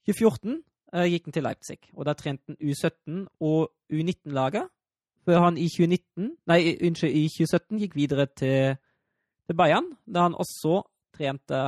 2014 0.08 0.56
uh, 0.96 1.06
gikk 1.06 1.28
han 1.28 1.36
til 1.36 1.46
Leipzig. 1.46 1.80
Og 1.94 2.08
da 2.08 2.16
trente 2.18 2.44
han 2.48 2.58
U17 2.62 3.26
og 3.40 3.70
U19-laget, 3.94 4.70
før 5.26 5.44
han 5.44 5.58
i 5.58 5.68
2019, 5.70 6.32
nei, 6.50 6.62
unnskyld, 6.88 7.14
i 7.14 7.28
2017 7.28 7.84
gikk 7.84 8.00
videre 8.00 8.26
til, 8.32 8.80
til 9.46 9.58
Bayern, 9.60 9.92
da 10.08 10.26
han 10.26 10.38
også 10.38 10.82
trente 11.14 11.62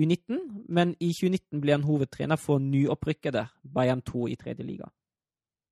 U19, 0.00 0.66
men 0.68 0.96
i 1.00 1.12
2019 1.12 1.62
ble 1.62 1.76
han 1.76 1.86
hovedtrener 1.86 2.40
for 2.40 2.60
nyopprykkede 2.60 3.46
Bayern 3.74 4.02
2 4.02 4.26
i 4.32 4.36
tredje 4.40 4.66
liga. 4.66 4.90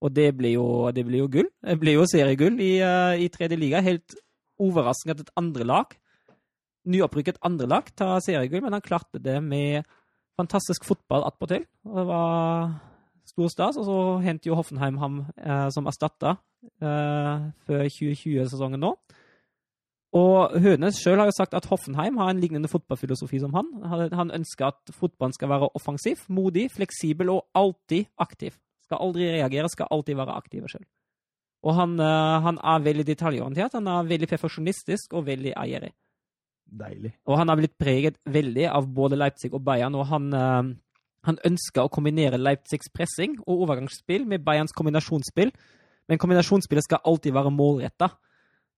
Og 0.00 0.16
det 0.16 0.30
ble 0.36 0.54
jo, 0.54 0.64
det 0.96 1.04
ble 1.04 1.20
jo 1.20 1.28
gull. 1.28 1.48
Det 1.60 1.76
ble 1.80 1.98
jo 1.98 2.06
seriegull 2.08 2.60
i, 2.60 2.72
uh, 2.80 3.12
i 3.20 3.28
tredje 3.28 3.56
liga. 3.60 3.82
Helt 3.84 4.16
overraskende 4.60 5.16
at 5.16 5.24
et 5.26 5.34
andre 5.40 5.66
lag 5.66 5.96
nyopprykket 6.88 7.40
andre 7.44 7.68
lag, 7.68 7.88
tar 7.96 8.20
seriegull, 8.24 8.62
men 8.64 8.76
han 8.76 8.84
klarte 8.84 9.20
det 9.22 9.38
med 9.44 9.86
fantastisk 10.40 10.86
fotball 10.88 11.26
attpåtil. 11.28 11.66
Det 11.84 12.04
var 12.08 12.70
stor 13.28 13.50
stas. 13.52 13.78
Og 13.80 13.88
så 13.88 13.96
hentet 14.24 14.48
jo 14.48 14.56
Hoffenheim 14.58 15.00
ham 15.02 15.24
eh, 15.36 15.68
som 15.74 15.88
erstatta 15.90 16.38
eh, 16.80 17.50
før 17.66 17.84
2020-sesongen 17.88 18.80
nå. 18.80 18.94
Og 20.16 20.56
Hønes 20.58 20.98
sjøl 20.98 21.20
har 21.20 21.28
jo 21.28 21.36
sagt 21.36 21.52
at 21.54 21.68
Hoffenheim 21.70 22.16
har 22.18 22.32
en 22.32 22.40
lignende 22.42 22.70
fotballfilosofi 22.70 23.38
som 23.38 23.52
han. 23.54 23.68
Han- 23.86 24.32
ønsker 24.34 24.72
at 24.72 24.90
fotballen 24.96 25.36
skal 25.36 25.52
være 25.52 25.68
offensiv, 25.78 26.24
modig, 26.28 26.66
fleksibel 26.74 27.30
og 27.30 27.44
alltid 27.54 28.08
aktiv. 28.18 28.56
Skal 28.88 28.98
aldri 29.04 29.28
reagere, 29.36 29.68
skal 29.70 29.86
alltid 29.90 30.18
være 30.18 30.34
aktiv 30.34 30.66
sjøl. 30.66 30.88
Og 31.60 31.74
han, 31.76 31.98
eh, 32.00 32.36
han 32.46 32.58
er 32.64 32.84
veldig 32.84 33.06
detaljorientert, 33.06 33.76
han 33.76 33.88
er 33.88 34.08
veldig 34.08 34.28
perfeksjonistisk 34.30 35.12
og 35.12 35.26
veldig 35.26 35.52
eierig. 35.56 35.92
Deilig. 36.70 37.12
Og 37.26 37.36
han 37.36 37.50
har 37.50 37.58
blitt 37.58 37.76
preget 37.78 38.16
veldig 38.24 38.68
av 38.70 38.86
både 38.94 39.18
Leipzig 39.18 39.52
og 39.52 39.64
Bayern, 39.64 39.94
og 39.98 40.06
han, 40.06 40.32
eh, 40.32 40.70
han 41.26 41.38
ønsker 41.44 41.84
å 41.84 41.92
kombinere 41.92 42.40
Leipzigs 42.40 42.88
pressing 42.94 43.36
og 43.46 43.66
overgangsspill 43.66 44.26
med 44.26 44.44
Bayerns 44.44 44.72
kombinasjonsspill. 44.72 45.52
Men 46.08 46.18
kombinasjonsspillet 46.18 46.84
skal 46.84 47.04
alltid 47.04 47.32
være 47.32 47.52
målretta. 47.54 48.10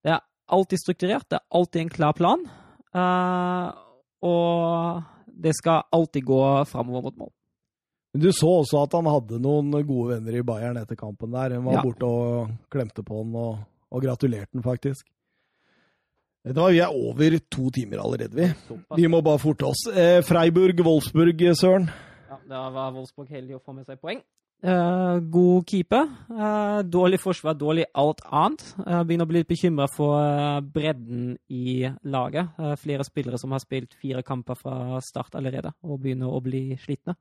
Det 0.03 0.11
er 0.11 0.19
alltid 0.49 0.77
strukturert, 0.79 1.29
det 1.29 1.39
er 1.39 1.47
alltid 1.57 1.81
en 1.81 1.89
klar 1.89 2.13
plan. 2.13 2.45
eh, 2.93 3.71
og 4.23 5.03
det 5.27 5.55
skal 5.55 5.83
alltid 5.91 6.23
gå 6.25 6.65
framover 6.65 7.01
mot 7.01 7.17
mål. 7.17 7.31
Men 8.13 8.21
du 8.21 8.29
så 8.31 8.49
også 8.61 8.83
at 8.85 8.93
han 8.93 9.07
hadde 9.09 9.39
noen 9.41 9.71
gode 9.87 10.13
venner 10.15 10.35
i 10.37 10.43
Bayern 10.45 10.77
etter 10.77 10.95
kampen 10.99 11.31
der. 11.33 11.55
Han 11.57 11.65
var 11.65 11.79
Ja. 11.79 11.81
borte 11.81 12.05
og 12.05 12.51
klemte 12.69 13.01
på 13.03 13.23
han 13.23 13.33
og, 13.35 13.57
og 13.91 14.03
gratulerte 14.03 14.53
han 14.53 14.63
faktisk. 14.65 15.07
Vet 16.45 16.55
du 16.55 16.59
hva, 16.61 16.69
Vi 16.71 16.79
er 16.83 16.91
over 16.93 17.39
to 17.49 17.69
timer 17.71 18.01
allerede, 18.03 18.35
vi. 18.35 18.75
Vi 19.01 19.07
må 19.07 19.21
bare 19.23 19.39
forte 19.39 19.63
oss. 19.65 19.85
Eh, 19.87 20.21
Freiburg-Wolfsburg, 20.21 21.39
Søren. 21.55 21.89
Ja, 22.29 22.37
Da 22.49 22.69
var 22.69 22.91
Wolfsburg 22.93 23.29
heldig 23.29 23.55
å 23.55 23.61
få 23.63 23.73
med 23.73 23.85
seg 23.87 23.99
poeng. 24.01 24.21
Eh, 24.63 25.19
god 25.31 25.65
keeper. 25.67 26.03
Eh, 26.31 26.81
dårlig 26.83 27.19
forsvar, 27.19 27.55
dårlig 27.59 27.85
alt 27.95 28.21
annet. 28.31 28.61
Uh, 28.79 29.03
begynner 29.03 29.25
å 29.25 29.27
bli 29.27 29.39
litt 29.41 29.49
bekymra 29.49 29.87
for 29.91 30.19
eh, 30.21 30.61
bredden 30.61 31.37
i 31.49 31.89
laget. 32.05 32.49
Eh, 32.59 32.75
flere 32.75 33.03
spillere 33.03 33.39
som 33.39 33.51
har 33.51 33.59
spilt 33.59 33.93
fire 33.99 34.21
kamper 34.23 34.55
fra 34.55 34.99
start 35.01 35.35
allerede, 35.35 35.73
og 35.83 35.99
begynner 36.03 36.27
å 36.31 36.41
bli 36.43 36.75
slitne. 36.77 37.15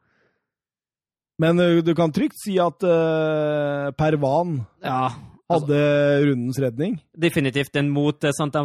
Men 1.41 1.61
eh, 1.61 1.83
du 1.85 1.95
kan 1.95 2.13
trygt 2.13 2.37
si 2.43 2.59
at 2.61 2.83
uh, 2.85 3.91
Pervan 3.97 4.59
Ja, 4.85 5.11
hadde 5.53 5.79
rundens 6.25 6.59
redning. 6.61 6.95
definitivt. 7.19 7.73
Den 7.75 7.91
mot 7.93 8.25
eh, 8.25 8.31
Santa, 8.33 8.63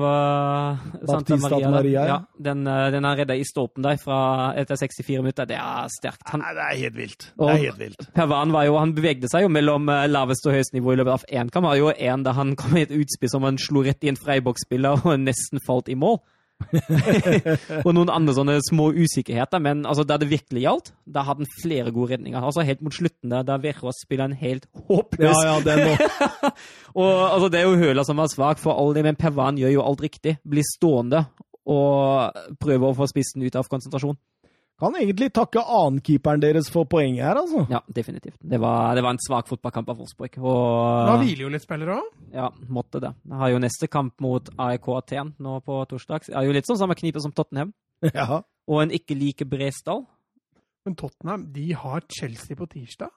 Santa 1.08 1.38
Maria. 1.38 1.70
Maria, 1.72 2.00
ja. 2.00 2.06
ja. 2.08 2.18
Den, 2.40 2.68
eh, 2.68 2.92
den 2.94 3.06
er 3.06 3.18
redda 3.22 3.36
i 3.36 3.44
stolpen 3.48 3.84
der 3.84 3.98
fra 4.00 4.54
etter 4.56 4.80
64 4.80 5.22
minutter. 5.24 5.48
Det 5.50 5.58
er 5.58 5.90
sterkt. 5.92 6.24
Han, 6.32 6.44
Nei, 6.46 6.54
det 6.56 6.64
er 6.68 6.80
helt 6.84 6.98
vilt. 7.02 7.28
Det 7.34 7.50
er 7.52 7.62
helt 7.66 7.82
vilt. 7.82 8.08
Pervan 8.16 8.56
var 8.56 8.68
jo, 8.70 8.78
han 8.80 8.96
bevegde 8.96 9.28
seg 9.32 9.48
jo 9.48 9.52
mellom 9.52 9.90
eh, 9.92 10.06
lavest 10.12 10.48
og 10.48 10.56
høyest 10.56 10.78
nivå 10.78 10.96
i 10.96 11.02
løpet 11.02 11.18
av 11.18 11.28
én 11.28 11.52
kamp. 11.52 11.66
Han 11.66 11.72
var 11.72 11.82
jo 11.82 11.92
en 11.92 12.24
da 12.28 12.36
han 12.38 12.56
kom 12.60 12.78
i 12.80 12.86
et 12.88 12.96
utspill 12.96 13.32
som 13.34 13.48
han 13.48 13.60
slo 13.62 13.84
rett 13.88 14.04
i 14.08 14.14
en 14.14 14.20
Freiburg-spiller 14.20 15.04
og 15.08 15.20
nesten 15.24 15.64
falt 15.66 15.92
i 15.92 15.98
mål. 16.00 16.22
og 17.86 17.90
noen 17.94 18.10
andre 18.12 18.34
sånne 18.36 18.58
små 18.66 18.90
usikkerheter, 18.96 19.62
men 19.64 19.86
altså, 19.88 20.06
da 20.08 20.18
det 20.20 20.30
virkelig 20.32 20.64
gjaldt, 20.64 20.92
da 21.06 21.24
hadde 21.28 21.46
han 21.46 21.60
flere 21.62 21.94
gode 21.96 22.16
redninger. 22.16 22.40
Altså 22.42 22.66
Helt 22.68 22.82
mot 22.84 22.96
slutten, 22.96 23.32
der, 23.32 23.46
da 23.48 23.60
Verås 23.62 24.02
spiller 24.04 24.28
en 24.28 24.38
helt 24.40 24.68
håpløs 24.90 25.32
Ja, 25.32 25.44
ja, 25.48 25.58
den 25.64 25.84
nå. 25.86 26.52
Og 27.02 27.12
altså, 27.28 27.52
Det 27.54 27.62
er 27.62 27.68
jo 27.68 27.78
Høla 27.80 28.06
som 28.08 28.20
var 28.20 28.32
svak 28.32 28.62
for 28.62 28.78
all 28.78 28.96
det, 28.98 29.06
men 29.06 29.20
Pervan 29.20 29.60
gjør 29.62 29.78
jo 29.78 29.86
alt 29.86 30.04
riktig. 30.04 30.38
Blir 30.48 30.66
stående 30.66 31.28
og 31.68 32.58
prøver 32.62 32.90
å 32.90 32.96
få 32.96 33.10
spissen 33.12 33.44
ut 33.44 33.56
av 33.60 33.68
konsentrasjon. 33.68 34.16
Kan 34.78 34.94
egentlig 35.00 35.32
takke 35.34 35.62
annenkeeperen 35.64 36.42
deres 36.44 36.68
for 36.70 36.86
poenget 36.86 37.24
her, 37.26 37.40
altså. 37.40 37.64
Ja, 37.72 37.80
definitivt. 37.90 38.36
Det 38.46 38.60
var, 38.62 38.92
det 38.94 39.02
var 39.02 39.16
en 39.16 39.22
svak 39.26 39.48
fotballkamp 39.50 39.88
av 39.90 39.98
Wolfsburg. 40.04 40.36
Da 40.38 41.16
hviler 41.18 41.48
jo 41.48 41.50
litt 41.50 41.64
spillere 41.66 41.96
òg. 41.98 42.12
ja, 42.36 42.52
måtte 42.70 43.02
det. 43.02 43.10
Jeg 43.26 43.40
har 43.42 43.50
jo 43.56 43.62
neste 43.64 43.90
kamp 43.90 44.14
mot 44.22 44.52
AEK 44.54 44.90
Aten 45.00 45.32
nå 45.42 45.56
på 45.66 45.80
torsdag. 45.90 46.30
Er 46.30 46.46
jo 46.46 46.54
litt 46.54 46.70
sånn 46.70 46.78
samme 46.78 46.98
knipe 47.00 47.24
som 47.24 47.34
Tottenham. 47.34 47.74
Ja. 48.14 48.44
Og 48.70 48.82
en 48.84 48.92
ikke 48.94 49.16
like 49.18 49.46
Bresdal. 49.50 50.04
Men 50.86 50.96
Tottenham 51.00 51.48
de 51.56 51.72
har 51.74 52.04
Chelsea 52.14 52.56
på 52.60 52.68
tirsdag, 52.70 53.10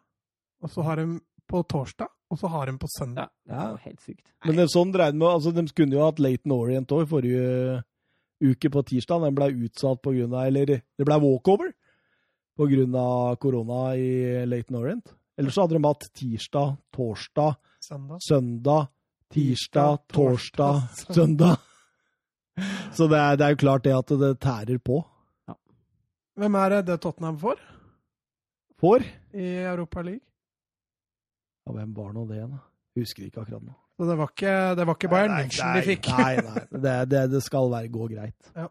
og 0.64 0.70
så 0.72 0.82
har 0.86 0.96
de 1.02 1.18
på 1.50 1.60
torsdag, 1.68 2.08
og 2.30 2.38
så 2.40 2.48
har 2.48 2.70
de 2.70 2.78
på 2.80 2.88
søndag. 2.96 3.28
Ja, 3.44 3.52
det 3.52 3.60
er 3.60 3.70
jo 3.74 3.78
helt 3.84 4.00
sykt. 4.06 4.24
Men 4.46 4.56
det 4.56 4.64
er 4.64 4.72
sånn 4.72 4.92
dreide 4.94 5.18
med, 5.18 5.28
altså, 5.28 5.52
De 5.52 5.66
kunne 5.74 5.98
jo 5.98 6.06
hatt 6.06 6.22
Laton 6.22 6.54
Orient 6.56 6.94
òg 6.96 7.04
i 7.04 7.10
forrige 7.10 7.82
uke 8.40 8.70
på 8.72 8.82
tirsdag. 8.86 9.22
Den 9.24 9.36
ble 9.36 9.50
utsatt 9.66 10.06
av 10.06 10.44
Eller 10.46 10.66
det 10.66 11.06
ble 11.06 11.20
walkover 11.20 11.72
av 12.60 13.36
korona 13.40 13.96
i 13.96 14.44
Laton 14.46 14.76
Orient. 14.76 15.14
Ellers 15.38 15.54
så 15.54 15.64
hadde 15.64 15.78
de 15.78 15.84
hatt 15.86 16.10
tirsdag, 16.12 16.76
torsdag, 16.92 17.56
Søndag. 17.80 18.18
søndag, 18.20 18.88
tirsdag, 19.32 20.02
torsdag, 20.12 20.82
torsdag, 20.90 21.14
søndag. 21.14 21.56
Så 22.92 23.06
det 23.08 23.16
er, 23.16 23.36
det 23.36 23.46
er 23.46 23.54
jo 23.54 23.60
klart 23.62 23.84
det 23.84 23.94
at 23.96 24.12
det 24.20 24.34
tærer 24.42 24.78
på. 24.84 25.00
Hvem 26.36 26.54
er 26.60 26.68
det 26.74 26.86
det 26.90 27.00
Tottenham 27.00 27.38
får 27.40 27.56
For 28.80 29.00
i 29.32 29.48
Europa 29.64 30.02
League? 30.02 30.24
Ja, 31.66 31.72
hvem 31.72 31.94
var 31.96 32.12
nå 32.12 32.26
det, 32.28 32.40
da? 32.48 32.60
Husker 32.96 33.24
ikke 33.24 33.42
akkurat 33.44 33.64
nå. 33.64 33.74
Så 34.00 34.06
det 34.08 34.14
var 34.16 34.30
ikke, 34.32 34.52
det 34.78 34.84
var 34.88 34.96
ikke 34.96 35.08
Bayern 35.12 35.32
München 35.36 35.74
de 35.76 35.80
fikk. 35.84 36.06
Nei, 36.16 36.34
nei. 36.40 36.60
Det, 36.86 36.92
det, 37.12 37.24
det 37.34 37.40
skal 37.44 37.66
være, 37.68 37.90
gå 37.92 38.06
greit. 38.08 38.52
Ja. 38.56 38.70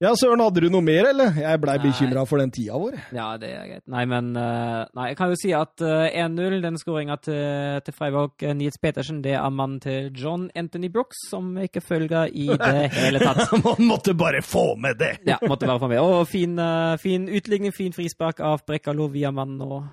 Ja, 0.00 0.10
Søren, 0.16 0.40
hadde 0.40 0.62
du 0.64 0.70
noe 0.72 0.80
mer, 0.82 1.10
eller? 1.10 1.34
Jeg 1.36 1.60
blei 1.60 1.74
bekymra 1.78 2.24
for 2.26 2.40
den 2.40 2.50
tida 2.50 2.78
vår. 2.80 2.94
Ja, 3.12 3.28
det 3.38 3.50
er 3.52 3.66
greit. 3.68 3.82
Nei, 3.92 4.06
men 4.08 4.30
eh, 4.40 4.88
Nei, 4.96 5.10
jeg 5.12 5.18
kan 5.20 5.30
jo 5.30 5.36
si 5.38 5.52
at 5.54 5.84
eh, 5.84 6.16
1-0, 6.24 6.56
den 6.64 6.78
skåringa 6.80 7.18
til, 7.22 7.78
til 7.84 7.94
Freiburg, 7.94 8.32
eh, 8.42 8.56
Nils 8.56 8.80
Petersen, 8.82 9.20
det 9.22 9.36
er 9.36 9.52
mannen 9.54 9.76
til 9.84 10.08
John 10.16 10.48
Anthony 10.56 10.88
Brooks, 10.90 11.20
som 11.30 11.52
ikke 11.62 11.84
følger 11.84 12.32
i 12.32 12.48
det 12.48 12.72
hele 12.96 13.20
tatt. 13.22 13.44
Man 13.68 13.84
måtte 13.92 14.16
bare 14.18 14.40
få 14.42 14.72
med 14.80 14.98
det! 15.04 15.12
Ja, 15.28 15.36
måtte 15.46 15.68
bare 15.68 15.84
få 15.84 15.92
med. 15.92 16.00
Og 16.00 16.24
fin, 16.32 16.58
eh, 16.58 16.96
fin 16.98 17.28
utligning, 17.28 17.76
fin 17.76 17.94
frispark 17.94 18.40
av 18.40 18.64
Brekkalo 18.66 19.06
via 19.14 19.30
mann 19.30 19.54
nå 19.60 19.84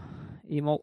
i 0.50 0.64
mål. 0.66 0.82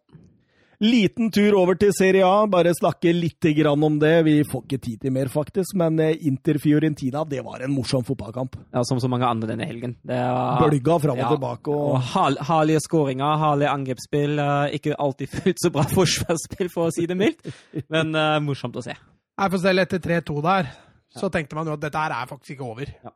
Liten 0.85 1.31
tur 1.33 1.55
over 1.57 1.79
til 1.81 1.93
Serie 1.97 2.27
A, 2.27 2.45
bare 2.51 2.73
snakke 2.77 3.13
litt 3.17 3.47
grann 3.57 3.83
om 3.87 3.95
det. 4.03 4.11
Vi 4.27 4.35
får 4.45 4.65
ikke 4.67 4.79
tid 4.85 5.01
til 5.07 5.15
mer, 5.17 5.31
faktisk, 5.33 5.73
men 5.81 5.97
eh, 6.03 6.19
Inter-Fiorentina, 6.29 7.23
det 7.31 7.41
var 7.47 7.65
en 7.65 7.73
morsom 7.73 8.05
fotballkamp. 8.05 8.59
Ja, 8.75 8.83
Som 8.85 9.01
så 9.01 9.09
mange 9.09 9.25
andre 9.29 9.49
denne 9.55 9.65
helgen. 9.71 9.97
Det 10.05 10.19
var, 10.19 10.61
Bølga 10.67 10.99
fram 11.07 11.17
og 11.17 11.23
Ja, 11.25 11.31
tilbake. 11.33 11.73
og 11.73 11.95
og 11.95 12.01
hal 12.13 12.37
herlige 12.51 12.83
skåringer, 12.85 13.39
herlige 13.41 13.71
angrepsspill. 13.73 14.39
eh, 14.39 14.77
ikke 14.79 14.97
alltid 14.99 15.29
fullt 15.39 15.63
så 15.65 15.71
bra 15.73 15.87
forsvarsspill, 15.99 16.69
for 16.75 16.91
å 16.91 16.95
si 16.95 17.07
det 17.07 17.17
mildt, 17.17 17.47
men 17.89 18.15
uh, 18.15 18.39
morsomt 18.45 18.77
å 18.77 18.83
se. 18.85 18.93
Nei, 19.39 19.49
for 19.51 19.59
selv 19.59 19.83
etter 19.87 19.99
3-2 20.05 20.43
der, 20.45 20.69
så 21.15 21.31
tenkte 21.31 21.55
man 21.57 21.67
jo 21.67 21.75
at 21.79 21.81
dette 21.87 21.99
her 21.99 22.13
er 22.21 22.27
faktisk 22.31 22.57
ikke 22.59 22.69
over. 22.75 22.91
Ja. 23.05 23.11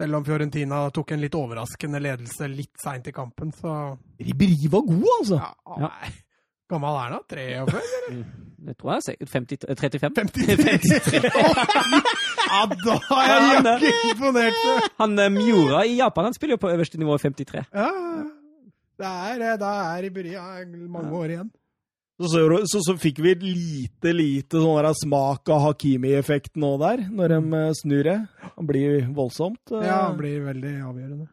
Selv 0.00 0.16
om 0.18 0.24
Fiorentina 0.26 0.88
tok 0.90 1.12
en 1.14 1.20
litt 1.22 1.34
overraskende 1.38 2.00
ledelse 2.02 2.48
litt 2.50 2.72
seint 2.82 3.06
i 3.06 3.12
kampen, 3.14 3.52
så 3.54 3.94
Riberi 4.18 4.66
var 4.72 4.82
god, 4.88 5.04
altså! 5.20 5.38
ja, 5.38 5.52
Ja. 5.78 5.88
nei. 5.88 6.12
Gammel 6.72 6.96
er 6.96 7.12
han 7.12 7.18
da? 7.18 7.22
43? 7.28 8.24
Det 8.64 8.74
tror 8.80 8.94
jeg 8.94 9.00
er 9.00 9.04
sikkert 9.04 9.32
50, 9.34 9.64
35. 9.76 10.14
53? 10.14 11.18
ja, 12.48 12.60
da 12.70 12.94
er 13.18 13.32
jeg 13.34 13.90
ikke 13.90 14.12
imponert! 14.14 14.62
Han 15.02 15.18
eh, 15.20 15.28
Miura 15.34 15.82
i 15.84 15.98
Japan 15.98 16.30
han 16.30 16.36
spiller 16.36 16.56
jo 16.56 16.62
på 16.62 16.70
øverste 16.72 17.00
nivå 17.00 17.18
53. 17.20 17.66
Ja, 17.74 17.90
det 18.94 19.10
er, 19.10 19.36
det. 19.42 19.52
da 19.60 19.74
er 19.90 20.02
Riberi 20.06 20.32
ja, 20.32 20.46
mange 20.88 21.12
år 21.18 21.34
igjen. 21.34 21.52
Så, 22.14 22.28
så, 22.30 22.40
så, 22.70 22.80
så 22.86 22.94
fikk 23.02 23.18
vi 23.24 23.32
lite, 23.42 24.12
lite 24.14 24.60
sånn 24.62 24.76
der 24.78 24.94
smak 24.96 25.50
av 25.50 25.64
Hakimi-effekt 25.66 26.52
nå 26.62 26.76
der, 26.78 27.02
når 27.10 27.32
de 27.34 27.40
eh, 27.60 27.72
snur 27.82 28.04
det. 28.06 28.18
Det 28.54 28.66
blir 28.70 29.08
voldsomt. 29.16 29.60
eh. 29.74 29.82
Ja, 29.90 30.04
det 30.12 30.20
blir 30.22 30.44
veldig 30.46 30.74
avgjørende. 30.88 31.26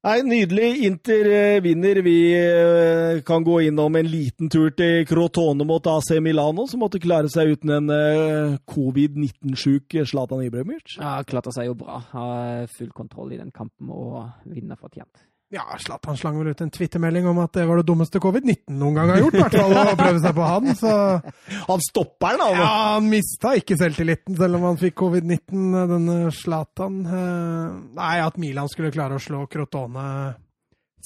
Nei, 0.00 0.22
Nydelig. 0.24 0.86
Inter 0.86 1.26
eh, 1.28 1.60
vinner. 1.60 1.98
Vi 2.02 2.32
eh, 2.32 3.18
kan 3.22 3.44
gå 3.44 3.58
innom 3.60 3.96
en 4.00 4.06
liten 4.08 4.48
tur 4.48 4.70
til 4.72 5.04
Crotone 5.04 5.66
mot 5.68 5.90
AC 5.92 6.14
Milano, 6.24 6.64
som 6.70 6.80
måtte 6.80 7.02
klare 7.04 7.28
seg 7.28 7.52
uten 7.52 7.74
en 7.76 7.92
eh, 7.92 8.54
covid-19-sjuk 8.72 9.98
Zlatan 10.08 10.46
Ibrahimovic. 10.46 10.96
Ja, 10.96 11.18
klarte 11.28 11.52
seg 11.52 11.68
jo 11.68 11.76
bra. 11.82 12.00
Har 12.14 12.64
full 12.72 12.94
kontroll 12.96 13.36
i 13.36 13.42
den 13.42 13.52
kampen 13.52 13.92
og 13.92 14.22
vinner 14.48 14.80
fortjent. 14.80 15.20
Ja, 15.50 15.64
Zlatan 15.82 16.14
slang 16.14 16.36
vel 16.38 16.52
ut 16.52 16.60
en 16.62 16.70
twittermelding 16.70 17.24
om 17.26 17.40
at 17.42 17.56
det 17.56 17.64
var 17.66 17.80
det 17.80 17.86
dummeste 17.88 18.20
covid-19 18.22 18.70
noen 18.78 18.94
gang 18.94 19.08
har 19.10 19.18
gjort. 19.18 19.34
I 19.34 19.40
hvert 19.42 19.56
fall 19.58 19.72
å 19.80 19.96
prøve 19.98 20.20
seg 20.22 20.36
på 20.36 20.44
han. 20.46 20.68
Så 20.78 20.92
Han 21.72 21.82
stopper 21.82 22.36
den, 22.36 22.44
han! 22.44 22.60
ja, 22.60 22.68
han 22.94 23.08
mista 23.10 23.56
ikke 23.58 23.78
selvtilliten 23.80 24.38
selv 24.38 24.60
om 24.60 24.68
han 24.68 24.78
fikk 24.78 24.94
covid-19, 25.00 25.64
denne 25.90 26.18
Zlatan. 26.38 27.00
Eh, 27.02 27.64
Nei, 27.98 28.12
at 28.22 28.38
Milan 28.38 28.70
skulle 28.70 28.92
klare 28.94 29.18
å 29.18 29.24
slå 29.24 29.42
Crotone 29.50 30.06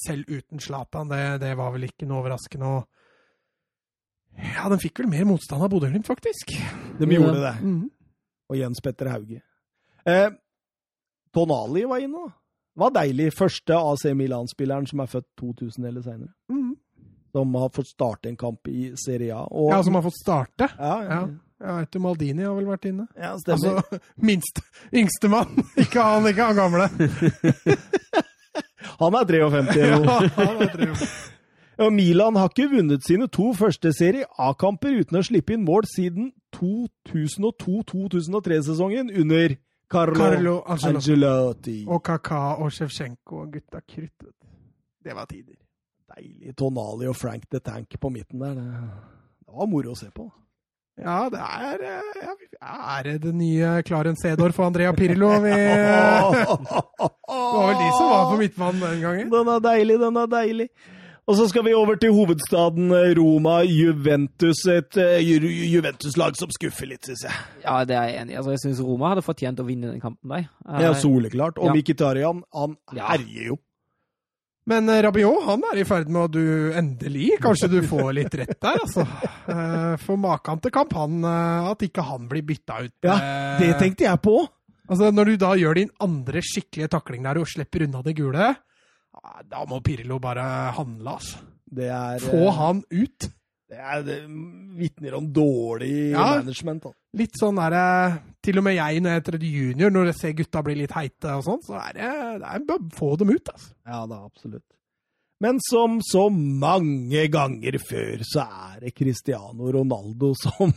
selv 0.05 0.29
uten 0.29 0.61
Zlatan, 0.61 1.09
det, 1.09 1.23
det 1.41 1.55
var 1.57 1.73
vel 1.73 1.87
ikke 1.89 2.05
noe 2.05 2.21
overraskende. 2.21 2.69
Og 2.77 4.45
ja, 4.51 4.69
den 4.69 4.81
fikk 4.83 5.01
vel 5.01 5.09
mer 5.09 5.25
motstand 5.25 5.65
av 5.65 5.71
Bodø-Glimt, 5.73 6.05
faktisk. 6.05 6.53
De 7.01 7.09
gjorde 7.09 7.41
det. 7.41 7.55
Mhm. 7.65 7.83
Og 8.51 8.59
Jens 8.59 8.77
Petter 8.85 9.09
Hauge. 9.09 9.39
Eh, 10.05 10.27
Tonali 11.33 11.81
var 11.89 12.03
inne, 12.05 12.27
da. 12.27 12.35
Det 12.75 12.81
var 12.83 12.89
deilig. 12.91 13.29
Første 13.33 13.73
AC 13.79 14.03
Milan-spilleren 14.19 14.83
som 14.89 14.99
er 14.99 15.05
født 15.07 15.25
2000 15.39 15.85
eller 15.87 16.01
seinere. 16.03 16.33
Mm. 16.51 16.73
Som 17.35 17.53
har 17.55 17.69
fått 17.75 17.87
starte 17.87 18.27
en 18.29 18.35
kamp 18.39 18.67
i 18.67 18.91
Serie 18.99 19.31
A. 19.35 19.45
Og, 19.51 19.71
Ja, 19.71 19.81
som 19.83 19.93
har 19.95 20.01
fått 20.03 20.17
starte. 20.21 20.67
ja, 20.79 21.01
ja, 21.03 21.09
Ja. 21.09 21.27
Ja, 21.63 21.77
etter 21.81 21.99
Maldini 22.03 22.43
har 22.43 22.51
vel 22.53 22.65
vært 22.67 22.83
inne. 22.89 23.05
ja, 23.15 23.37
stemmer. 23.39 23.75
Altså, 23.79 23.99
minst 24.27 24.59
yngstemann. 24.93 25.47
Ikke 25.79 26.01
han, 26.03 26.27
ikke 26.27 26.43
han 26.49 26.55
gamle. 26.55 26.89
Han 28.99 29.13
er 29.15 29.23
53 29.25 29.81
eller 29.81 30.05
Ja, 30.05 30.19
han 30.35 30.61
er 30.61 30.67
tre. 30.71 30.85
Og 31.83 31.91
Milan 31.93 32.35
har 32.39 32.47
ikke 32.51 32.69
vunnet 32.71 33.03
sine 33.03 33.27
to 33.27 33.49
første 33.57 33.91
Serie 33.97 34.25
A-kamper 34.39 34.93
uten 35.01 35.17
å 35.19 35.23
slippe 35.25 35.53
inn 35.55 35.65
mål 35.67 35.83
siden 35.89 36.29
2002-2003-sesongen 36.55 39.09
under 39.19 39.55
Carlo, 39.95 40.19
Carlo 40.19 40.55
Ancelotti. 40.67 41.11
Angelotti. 41.11 41.77
Og 41.87 42.01
Kaka 42.03 42.41
og 42.63 42.71
Sjevtsjenko 42.75 43.43
og 43.43 43.53
gutta 43.55 43.79
krutt. 43.81 44.31
Det 45.05 45.13
var 45.15 45.29
tider. 45.29 45.55
Deilig 46.15 46.55
Tonali 46.57 47.07
og 47.09 47.15
Frank 47.17 47.47
the 47.51 47.59
Tank 47.59 47.95
på 48.01 48.09
midten 48.13 48.41
der. 48.43 48.57
Det, 48.59 49.53
var 49.55 49.69
moro 49.71 49.93
å 49.93 49.99
se 49.99 50.09
på. 50.13 50.27
Ja, 50.95 51.25
det 51.27 51.41
er 51.43 51.81
eh, 51.83 52.27
Er 52.63 53.03
det 53.03 53.15
det 53.25 53.33
nye 53.35 53.71
Clarence 53.83 54.23
Sedorf 54.23 54.59
og 54.61 54.69
Andrea 54.69 54.93
Pirlo? 54.95 55.29
Vi, 55.43 55.51
det 55.51 56.45
var 57.27 57.65
vel 57.67 57.81
de 57.81 57.89
som 57.97 58.11
var 58.11 58.29
på 58.29 58.37
midtbanen 58.39 58.83
den 58.85 59.01
gangen? 59.03 59.33
Den 59.33 59.51
er 59.55 59.65
deilig, 59.65 59.99
den 59.99 60.21
er 60.21 60.29
deilig. 60.31 60.69
Og 61.25 61.33
så 61.39 61.47
skal 61.49 61.63
vi 61.65 61.71
over 61.73 61.97
til 61.97 62.11
hovedstaden 62.13 62.91
eh, 62.93 63.13
Roma, 63.17 63.55
Juventus. 63.65 64.59
Et 64.69 64.97
eh, 65.01 65.15
Ju- 65.25 65.53
Juventus-lag 65.73 66.35
som 66.37 66.51
skuffer 66.53 66.85
litt, 66.91 67.07
syns 67.09 67.23
jeg. 67.25 67.39
Ja, 67.63 67.79
det 67.89 67.95
er 67.97 68.11
jeg 68.11 68.19
enig 68.21 68.35
i. 68.35 68.37
Altså, 68.37 68.51
jeg 68.53 68.61
syns 68.61 68.81
Roma 68.85 69.09
hadde 69.15 69.23
fortjent 69.25 69.61
å 69.63 69.65
vinne 69.65 69.89
den 69.89 70.03
kampen 70.03 70.29
der. 70.35 70.43
Ja, 70.83 70.91
soleklart. 70.93 71.57
Og 71.57 71.71
Ja. 71.71 71.73
Mkhitaryan, 71.79 72.43
han 72.53 72.75
Ja. 72.93 73.07
herjer 73.15 73.47
jo. 73.55 73.57
Men 74.69 74.87
eh, 74.89 75.01
Rabiot 75.05 75.43
han 75.45 75.65
er 75.71 75.79
i 75.81 75.83
ferd 75.85 76.09
med 76.09 76.21
å 76.23 76.31
du 76.31 76.71
endelig 76.77 77.39
Kanskje 77.41 77.69
du 77.69 77.79
får 77.85 78.13
litt 78.17 78.33
rett 78.37 78.55
der, 78.61 78.79
altså. 78.81 79.03
For 80.05 80.17
maken 80.17 80.61
til 80.61 80.71
kamp, 80.73 80.93
han, 80.97 81.19
at 81.25 81.81
ikke 81.85 82.05
han 82.05 82.29
blir 82.29 82.45
bytta 82.45 82.83
ut. 82.85 82.93
Ja, 83.05 83.17
Det 83.61 83.73
tenkte 83.81 84.05
jeg 84.07 84.21
på. 84.25 84.39
Altså, 84.89 85.09
Når 85.13 85.25
du 85.25 85.37
da 85.41 85.51
gjør 85.57 85.73
din 85.81 85.89
andre 86.01 86.41
skikkelige 86.45 86.89
takling 86.93 87.23
der 87.25 87.37
og 87.41 87.49
slipper 87.49 87.85
unna 87.87 88.01
det 88.05 88.13
gule, 88.17 88.53
da 89.49 89.63
må 89.69 89.81
Pirlo 89.85 90.19
bare 90.23 90.43
handle, 90.77 91.15
altså. 91.17 91.41
Det 91.75 91.87
er 91.91 92.21
Få 92.23 92.43
eh, 92.45 92.53
han 92.59 92.83
ut. 92.91 93.27
Det, 93.65 93.79
er, 93.81 94.03
det 94.05 94.19
vitner 94.77 95.15
om 95.17 95.25
dårlig 95.33 96.11
Ja. 96.13 96.35
management. 96.37 96.83
Da. 96.85 96.91
Litt 97.17 97.39
sånn 97.39 97.57
derre 97.57 98.19
Til 98.45 98.59
og 98.61 98.65
med 98.67 98.75
jeg 98.77 99.01
når 99.01 99.09
jeg 99.15 99.21
er 99.21 99.25
tredje 99.25 99.49
junior, 99.49 99.89
når 99.95 100.11
jeg 100.11 100.17
ser 100.19 100.35
gutta 100.37 100.61
bli 100.61 100.75
litt 100.83 100.93
heite 100.93 101.33
og 101.39 101.43
sånn, 101.47 101.61
så 101.65 101.79
er 101.81 101.97
det, 101.97 102.11
det 102.43 102.75
er 102.77 102.89
få 102.93 103.15
dem 103.17 103.33
ut, 103.33 103.49
altså. 103.49 103.71
Ja 103.89 104.03
da, 104.05 104.19
absolutt. 104.29 104.63
Men 105.43 105.57
som 105.65 105.97
så 106.05 106.29
mange 106.31 107.25
ganger 107.33 107.75
før, 107.81 108.21
så 108.23 108.45
er 108.45 108.85
det 108.85 108.93
Cristiano 108.95 109.67
Ronaldo 109.73 110.31
som 110.39 110.71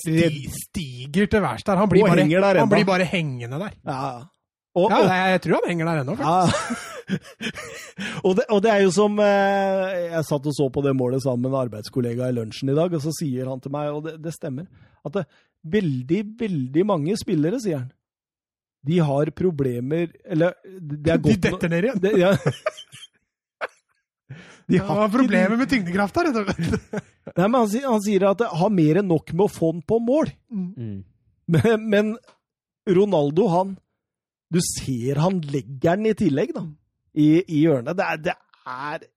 stiger 0.64 1.28
til 1.30 1.44
værs 1.44 1.62
der. 1.68 1.78
Han 1.78 1.92
blir, 1.92 2.08
bare, 2.08 2.24
der 2.26 2.58
han 2.58 2.72
blir 2.72 2.88
bare 2.88 3.06
hengende 3.06 3.60
der. 3.60 3.76
Ja. 3.86 4.00
Og, 4.74 4.88
Ja, 4.90 4.98
og, 5.02 5.06
jeg, 5.12 5.30
jeg 5.36 5.42
tror 5.44 5.60
han 5.60 5.70
henger 5.70 5.90
der 5.92 6.02
ennå. 6.02 6.16
faktisk. 6.16 6.70
ja. 6.70 6.88
og, 8.26 8.32
det, 8.38 8.44
og 8.48 8.60
det 8.64 8.70
er 8.72 8.82
jo 8.84 8.90
som 8.94 9.18
eh, 9.24 9.94
Jeg 10.10 10.26
satt 10.28 10.46
og 10.46 10.54
så 10.56 10.68
på 10.72 10.82
det 10.84 10.92
målet 10.96 11.24
sammen 11.24 11.46
med 11.46 11.52
en 11.54 11.62
arbeidskollega 11.64 12.28
i 12.30 12.36
lunsjen 12.36 12.72
i 12.72 12.76
dag, 12.76 12.92
og 12.94 13.02
så 13.04 13.12
sier 13.18 13.50
han 13.50 13.62
til 13.62 13.74
meg, 13.74 13.90
og 13.94 14.04
det, 14.06 14.16
det 14.24 14.34
stemmer, 14.36 14.68
at 15.04 15.16
det, 15.16 15.24
veldig, 15.76 16.20
veldig 16.40 16.84
mange 16.88 17.16
spillere, 17.20 17.60
sier 17.62 17.82
han, 17.82 17.90
de 18.86 18.96
har 19.04 19.28
problemer 19.36 20.08
Eller 20.24 20.54
det 20.64 21.12
er 21.12 21.18
De 21.20 21.34
detter 21.36 21.68
ned 21.68 21.84
igjen. 21.84 22.00
det, 22.00 22.12
ja. 22.16 22.32
De 24.70 24.78
Han 24.78 25.00
har 25.02 25.10
problemer 25.10 25.58
med 25.58 25.68
tyngdekrafta, 25.70 26.22
rett 26.28 26.36
og 26.38 26.46
slett. 26.46 27.06
Nei, 27.36 27.46
men 27.48 27.56
han, 27.58 27.70
han 27.90 28.02
sier 28.04 28.28
at 28.28 28.38
det 28.38 28.50
har 28.60 28.70
mer 28.70 29.00
enn 29.00 29.08
nok 29.10 29.32
med 29.34 29.48
å 29.48 29.50
få 29.50 29.72
den 29.74 29.82
på 29.82 29.98
mål. 30.06 30.30
Mm. 30.46 31.00
Men, 31.50 31.88
men 31.90 32.12
Ronaldo, 32.86 33.48
han 33.50 33.72
Du 34.54 34.60
ser 34.62 35.18
han 35.22 35.40
legger 35.42 35.98
den 35.98 36.12
i 36.12 36.14
tillegg, 36.18 36.54
da. 36.54 36.62
I, 37.14 37.42
i 37.48 37.62
hjørnet. 37.64 37.96
Det 37.98 38.04
er, 38.06 38.16
det 38.28 38.34
er 38.66 39.08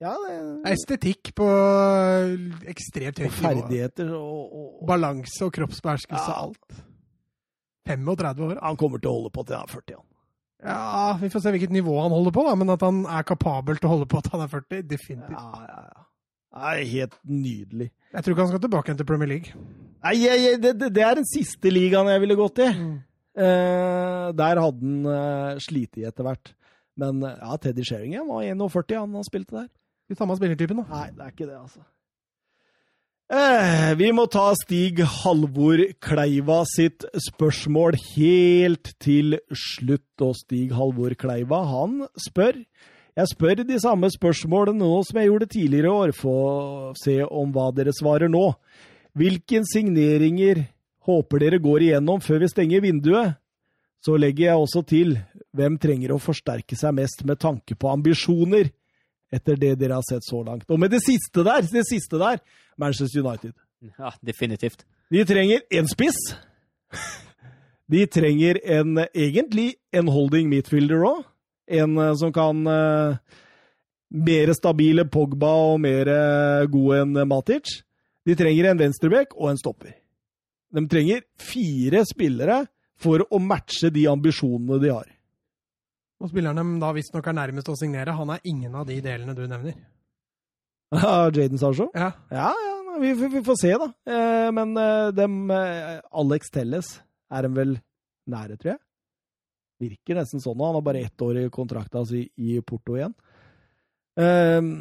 Ja, 0.00 0.12
det 0.14 0.72
Estetikk 0.72 1.32
på 1.34 1.46
ekstremt 2.70 3.18
og 3.18 3.24
høyt 3.24 3.32
nivå. 3.32 3.48
ferdigheter 3.48 4.12
og, 4.14 4.52
og, 4.54 4.66
og 4.82 4.86
Balanse 4.86 5.44
og 5.46 5.52
kroppsbeherskelse, 5.56 6.30
Ja. 6.30 6.44
alt. 6.44 6.84
35 7.88 8.44
år. 8.44 8.58
Han 8.62 8.76
kommer 8.76 9.00
til 9.00 9.10
å 9.10 9.14
holde 9.16 9.32
på 9.34 9.44
til 9.48 9.56
han 9.56 9.64
er 9.64 9.72
40. 9.72 9.96
Han. 9.96 10.04
Ja, 10.68 11.12
vi 11.20 11.28
får 11.30 11.40
se 11.44 11.52
hvilket 11.54 11.70
nivå 11.74 11.94
han 12.02 12.10
holder 12.14 12.34
på, 12.34 12.42
da, 12.48 12.54
men 12.58 12.70
at 12.74 12.82
han 12.82 13.04
er 13.06 13.22
kapabel 13.26 13.78
til 13.78 13.88
å 13.88 13.92
holde 13.94 14.08
på 14.10 14.20
til 14.26 14.34
han 14.34 14.44
er 14.44 14.50
40, 14.52 14.82
definitivt. 14.90 15.38
Ja, 15.38 15.64
ja, 15.68 15.82
ja. 15.94 16.04
Det 16.58 16.70
er 16.82 16.88
helt 16.90 17.16
nydelig. 17.28 17.90
Jeg 18.14 18.24
tror 18.24 18.32
ikke 18.34 18.42
han 18.46 18.48
skal 18.52 18.62
tilbake 18.64 18.88
igjen 18.90 18.98
til 18.98 19.06
Premier 19.06 19.28
League. 19.30 19.52
Nei, 20.02 20.14
jeg, 20.24 20.40
jeg, 20.42 20.60
det, 20.62 20.72
det- 20.80 20.92
det 20.96 21.02
er 21.04 21.14
den 21.18 21.26
siste 21.28 21.70
ligaen 21.70 22.08
jeg 22.10 22.20
ville 22.22 22.36
gått 22.38 22.58
i. 22.64 22.68
Mm. 22.74 22.94
Eh, 23.38 24.28
der 24.34 24.60
hadde 24.64 24.80
han 24.82 25.10
eh, 25.12 25.58
slitt 25.62 25.98
etter 26.02 26.26
hvert. 26.26 26.52
Men 26.98 27.22
eh, 27.22 27.38
ja, 27.38 27.58
Teddy 27.62 27.84
Sheringham 27.86 28.32
var 28.32 28.42
41, 28.46 28.98
han 28.98 29.14
han 29.20 29.28
spilte 29.28 29.60
der. 29.60 29.70
De 30.08 30.16
samme 30.16 30.36
spillertypen, 30.38 30.82
da. 30.82 30.88
Nei, 30.90 31.06
det 31.14 31.24
er 31.24 31.32
ikke 31.34 31.46
det, 31.46 31.56
altså. 31.58 31.84
Eh, 33.28 33.90
vi 34.00 34.08
må 34.16 34.24
ta 34.32 34.46
Stig 34.56 35.02
Halvor 35.04 35.82
Kleiva 36.00 36.62
sitt 36.64 37.04
spørsmål 37.26 37.98
helt 38.14 38.94
til 39.04 39.36
slutt. 39.52 40.06
Og 40.24 40.32
Stig 40.38 40.72
Halvor 40.72 41.12
Kleiva, 41.18 41.60
han 41.68 42.06
spør 42.16 42.62
Jeg 43.18 43.28
spør 43.32 43.60
de 43.66 43.76
samme 43.82 44.08
spørsmålene 44.14 44.78
nå 44.78 45.02
som 45.04 45.18
jeg 45.18 45.28
gjorde 45.28 45.50
tidligere 45.50 45.90
i 45.90 45.96
år, 46.04 46.12
for 46.14 46.38
å 46.38 46.94
se 46.96 47.18
om 47.26 47.52
hva 47.52 47.66
dere 47.74 47.92
svarer 47.92 48.30
nå. 48.30 48.52
Hvilke 49.18 49.60
signeringer 49.66 50.62
håper 51.04 51.42
dere 51.42 51.58
går 51.58 51.84
igjennom 51.88 52.22
før 52.24 52.44
vi 52.44 52.52
stenger 52.52 52.84
vinduet? 52.84 53.36
Så 54.00 54.14
legger 54.16 54.52
jeg 54.52 54.62
også 54.62 54.84
til 54.86 55.16
hvem 55.56 55.78
trenger 55.80 56.12
å 56.12 56.20
forsterke 56.22 56.76
seg 56.78 56.96
mest 56.98 57.24
med 57.28 57.40
tanke 57.40 57.76
på 57.78 57.90
ambisjoner, 57.90 58.70
etter 59.32 59.58
det 59.60 59.74
dere 59.80 59.98
har 59.98 60.06
sett 60.06 60.24
så 60.24 60.42
langt. 60.44 60.68
Og 60.72 60.80
med 60.80 60.92
det 60.92 61.02
siste 61.04 61.44
der, 61.44 61.66
det 61.68 61.84
siste 61.88 62.20
der, 62.20 62.40
Manchester 62.80 63.24
United. 63.24 63.54
Ja, 63.98 64.12
definitivt. 64.24 64.84
De 65.12 65.24
trenger 65.28 65.64
en 65.70 65.88
spiss. 65.88 66.20
De 67.88 68.04
trenger 68.06 68.60
en, 68.68 68.98
egentlig 69.16 69.74
en 69.96 70.10
holding 70.12 70.48
midfielder 70.50 71.04
òg. 71.08 71.22
En 71.68 71.96
eh, 72.00 72.14
som 72.20 72.32
kan 72.32 72.64
uh, 72.64 73.44
Mer 74.08 74.54
stabile 74.56 75.04
Pogba 75.04 75.50
og 75.68 75.82
mer 75.84 76.08
eh, 76.08 76.66
god 76.72 76.94
enn 76.96 77.18
Matic. 77.28 77.74
De 78.24 78.36
trenger 78.36 78.70
en 78.70 78.80
venstreback 78.80 79.34
og 79.36 79.50
en 79.50 79.60
stopper. 79.60 79.92
De 80.72 80.80
trenger 80.88 81.26
fire 81.40 82.00
spillere 82.08 82.62
for 83.00 83.24
å 83.28 83.40
matche 83.40 83.92
de 83.92 84.06
ambisjonene 84.08 84.80
de 84.80 84.92
har. 84.92 85.06
Og 86.18 86.32
spilleren 86.32 86.58
de 86.58 86.80
da 86.82 86.90
visstnok 86.96 87.28
er 87.30 87.36
nærmest 87.38 87.70
å 87.70 87.76
signere, 87.78 88.16
han 88.16 88.34
er 88.34 88.42
ingen 88.50 88.74
av 88.74 88.88
de 88.88 88.98
delene 89.04 89.36
du 89.38 89.44
nevner. 89.46 89.76
Jaden 90.94 91.60
Sancho? 91.60 91.90
Ja. 91.94 92.10
Ja, 92.32 92.50
ja 92.52 92.78
vi, 92.98 93.12
vi, 93.12 93.42
får 93.44 93.58
se, 93.60 93.72
da. 93.78 93.88
Eh, 94.10 94.50
men 94.54 94.76
eh, 94.80 95.08
dem 95.14 95.50
eh, 95.54 95.98
Alex 96.10 96.50
Telles 96.50 96.92
er 97.30 97.46
dem 97.46 97.56
vel 97.56 97.76
nære, 98.30 98.56
tror 98.58 98.72
jeg. 98.74 98.80
Virker 99.84 100.18
nesten 100.18 100.42
sånn. 100.42 100.58
Han 100.58 100.78
har 100.78 100.86
bare 100.86 101.04
ett 101.06 101.22
år 101.22 101.44
i 101.44 101.50
kontrakta 101.54 102.02
si 102.08 102.24
i 102.42 102.58
Porto 102.66 102.96
igjen. 102.98 103.14
Eh, 104.18 104.72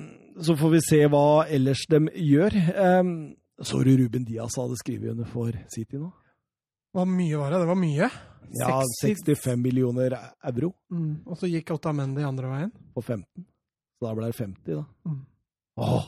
så 0.42 0.56
får 0.58 0.74
vi 0.74 0.86
se 0.86 1.04
hva 1.12 1.28
ellers 1.54 1.84
de 1.92 2.02
gjør. 2.32 2.58
Eh, 2.58 3.12
sorry, 3.62 3.98
Ruben 4.00 4.26
Diaz 4.26 4.58
hadde 4.58 4.80
skrevet 4.82 5.14
under 5.14 5.30
for 5.30 5.54
City 5.74 6.02
nå? 6.02 6.10
Hva 6.98 7.06
mye 7.06 7.38
var 7.38 7.54
det? 7.54 7.60
Det 7.62 7.70
var 7.70 7.78
mye. 7.78 8.08
Ja, 8.58 8.78
60 9.04 9.26
65 9.36 9.62
millioner 9.62 10.14
euro 10.50 10.72
Mm. 10.90 11.20
Og 11.28 11.38
så 11.38 11.50
gikk 11.52 11.70
Otamendi 11.76 12.24
andre 12.26 12.48
veien. 12.50 12.72
på 12.96 13.02
15. 13.04 13.26
Så 14.00 14.06
da 14.08 14.14
ble 14.18 14.30
det 14.32 14.38
50, 14.38 14.76
da. 14.80 14.86
Mm. 15.06 15.20
Åh! 15.84 16.08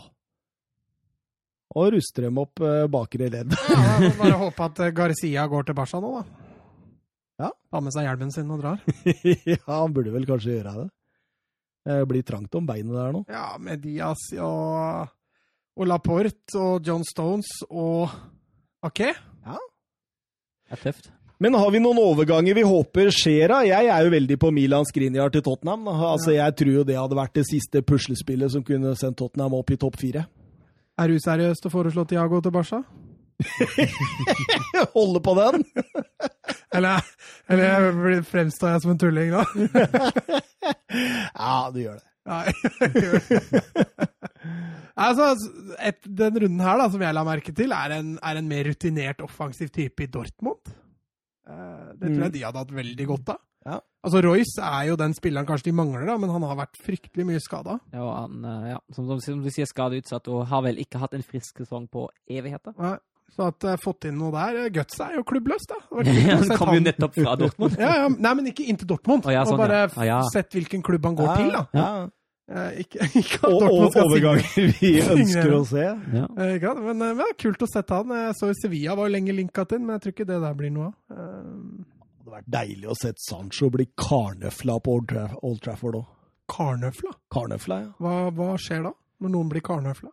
Og 1.78 1.92
ruster 1.94 2.26
dem 2.26 2.38
opp 2.42 2.62
eh, 2.66 2.88
bakre 2.90 3.28
ledd. 3.30 3.54
Ja, 3.70 4.10
Bare 4.18 4.38
håpe 4.46 4.66
at 4.66 4.80
eh, 4.88 4.94
Garcia 4.98 5.44
går 5.52 5.68
til 5.68 5.78
Barca 5.78 6.00
nå, 6.02 6.14
da. 6.16 6.24
Ja. 7.44 7.50
Ta 7.72 7.82
med 7.86 7.94
seg 7.94 8.08
hjelmen 8.08 8.32
sin 8.34 8.50
og 8.52 8.64
drar. 8.64 8.82
ja, 9.54 9.60
han 9.68 9.94
burde 9.94 10.12
vel 10.16 10.26
kanskje 10.28 10.56
gjøre 10.58 10.74
det. 10.80 10.88
Det 11.90 12.00
blir 12.10 12.26
trangt 12.28 12.56
om 12.58 12.66
beinet 12.68 12.96
der 12.98 13.14
nå. 13.16 13.22
Ja, 13.30 13.46
med 13.62 13.84
Diaz 13.86 14.26
og, 14.42 15.14
og 15.78 15.88
Laporte 15.88 16.58
og 16.60 16.82
John 16.90 17.06
Stones 17.08 17.52
og 17.70 18.10
Ake. 18.86 19.14
Det 20.70 20.78
er 20.78 20.84
tøft. 20.90 21.10
Men 21.40 21.56
har 21.56 21.70
vi 21.72 21.80
noen 21.80 21.98
overganger 22.04 22.58
vi 22.58 22.64
håper 22.68 23.10
skjer? 23.16 23.48
da? 23.48 23.60
Jeg 23.64 23.88
er 23.88 24.04
jo 24.04 24.12
veldig 24.12 24.36
på 24.42 24.50
Milan 24.52 24.86
Skriniar 24.86 25.32
til 25.32 25.42
Tottenham. 25.46 25.88
Altså, 25.88 26.34
Jeg 26.36 26.56
tror 26.60 26.74
jo 26.74 26.84
det 26.84 26.98
hadde 27.00 27.16
vært 27.16 27.38
det 27.40 27.46
siste 27.48 27.82
puslespillet 27.82 28.52
som 28.52 28.64
kunne 28.68 28.92
sendt 29.00 29.18
Tottenham 29.22 29.56
opp 29.56 29.72
i 29.72 29.78
topp 29.80 29.96
fire. 30.02 30.26
Er 31.00 31.08
du 31.08 31.16
seriøst 31.24 31.64
å 31.66 31.72
foreslå 31.72 32.04
Tiago 32.10 32.42
til 32.44 32.52
Barca? 32.52 32.82
Holde 34.98 35.22
på 35.24 35.36
den! 35.40 35.64
Eller, 36.76 37.02
eller 37.50 38.20
fremstår 38.30 38.76
jeg 38.76 38.82
som 38.84 38.92
en 38.92 39.00
tulling 39.02 39.32
da? 39.34 39.42
Ja, 41.40 41.70
du 41.74 41.80
gjør 41.82 41.96
det. 41.98 42.06
Nei. 42.34 44.00
Altså, 45.00 45.30
et, 45.80 46.00
den 46.04 46.36
runden 46.44 46.60
her 46.64 46.80
da, 46.82 46.88
som 46.92 47.02
jeg 47.04 47.16
la 47.16 47.24
merke 47.28 47.54
til, 47.56 47.72
er 47.76 47.94
en, 48.00 48.16
er 48.26 48.40
en 48.40 48.50
mer 48.50 48.68
rutinert 48.68 49.22
offensiv 49.24 49.70
type 49.76 50.04
i 50.04 50.10
Dortmund. 50.12 50.74
Uh, 51.50 51.94
Det 51.98 52.10
tror 52.12 52.26
jeg 52.26 52.30
Mm. 52.30 52.34
de 52.36 52.44
hadde 52.46 52.60
hatt 52.64 52.74
veldig 52.76 53.06
godt 53.08 53.30
av. 53.36 53.40
Ja. 53.66 53.78
Altså, 54.04 54.22
Royce 54.24 54.62
er 54.64 54.84
jo 54.90 54.96
den 55.00 55.14
spilleren 55.14 55.48
kanskje 55.48 55.70
de 55.72 55.76
mangler, 55.76 56.06
da, 56.08 56.18
men 56.18 56.30
han 56.32 56.44
har 56.48 56.56
vært 56.60 56.78
fryktelig 56.84 57.26
mye 57.28 57.40
skada. 57.44 57.80
Ja, 57.94 58.06
han, 58.22 58.44
eh, 58.46 58.70
ja, 58.76 58.80
som, 58.96 59.08
som, 59.10 59.20
som 59.24 59.42
du 59.44 59.50
sier, 59.52 59.68
skadeutsatt 59.68 60.28
og 60.32 60.46
har 60.52 60.62
vel 60.68 60.80
ikke 60.84 61.00
hatt 61.02 61.14
en 61.18 61.24
frisk 61.26 61.58
sesong 61.64 61.88
på 61.92 62.06
evigheter. 62.30 62.76
Så 63.30 63.46
at 63.46 63.62
jeg 63.62 63.76
har 63.76 63.82
fått 63.84 64.08
inn 64.10 64.18
noe 64.18 64.32
der 64.34 64.56
eh, 64.66 64.70
Guts 64.74 65.00
er 65.06 65.16
jo 65.20 65.24
klubbløs, 65.28 65.68
da. 65.70 65.80
Han 66.40 66.56
kom 66.58 66.72
jo 66.76 66.84
nettopp 66.86 67.14
fra 67.20 67.36
Dortmund. 67.40 67.76
Ja, 67.84 67.92
ja, 68.04 68.08
nei, 68.10 68.34
men 68.40 68.48
ikke 68.52 68.66
inn 68.68 68.80
til 68.80 68.88
Dortmund. 68.90 69.28
Oh, 69.28 69.32
ja, 69.36 69.44
sånn, 69.48 69.60
og 69.60 69.66
bare 69.68 69.84
ja. 69.86 70.06
Ja. 70.16 70.22
sett 70.34 70.56
hvilken 70.56 70.82
klubb 70.86 71.06
han 71.08 71.16
går 71.20 71.36
til, 71.38 71.52
da. 71.56 71.66
Ja. 72.50 72.64
Eh, 72.70 72.80
Ikke, 72.84 73.06
ikke 73.22 73.40
at 73.40 73.48
Og, 73.50 73.60
Dortmund 73.62 73.92
skal 73.94 74.08
overganger 74.10 74.74
vi 74.80 74.92
ønsker 75.16 75.54
å 75.54 75.62
se. 75.70 75.86
Ja. 75.86 76.26
Eh, 76.40 76.56
ikke? 76.58 76.74
Men, 76.80 76.96
eh, 77.06 77.14
men 77.14 77.22
det 77.22 77.28
er 77.30 77.38
kult 77.46 77.62
å 77.66 77.70
sette 77.70 78.00
han. 78.02 78.14
Jeg 78.18 78.36
så 78.40 78.50
Sevilla 78.58 78.96
var 78.98 79.10
jo 79.10 79.16
lenge 79.18 79.36
linka 79.38 79.66
til, 79.70 79.80
men 79.84 79.96
jeg 79.98 80.06
tror 80.08 80.16
ikke 80.18 80.30
det 80.34 80.40
der 80.46 80.58
blir 80.64 80.74
noe 80.76 80.90
av. 80.90 80.96
Eh, 81.14 81.50
Det 82.20 82.26
hadde 82.26 82.36
vært 82.38 82.52
deilig 82.60 82.90
å 82.92 82.96
se 83.00 83.12
Sancho 83.30 83.70
bli 83.74 83.86
karnøfla 83.98 84.80
på 84.86 84.96
Old, 85.00 85.08
Traf 85.10 85.36
Old 85.42 85.62
Trafford 85.66 85.96
òg. 86.02 86.08
Karnøfla? 86.50 87.12
Karnøfla, 87.34 87.76
ja. 87.84 87.92
Hva, 88.02 88.16
hva 88.34 88.54
skjer 88.62 88.84
da? 88.90 88.92
Når 89.22 89.32
noen 89.36 89.50
blir 89.52 89.62
karnøfla? 89.66 90.10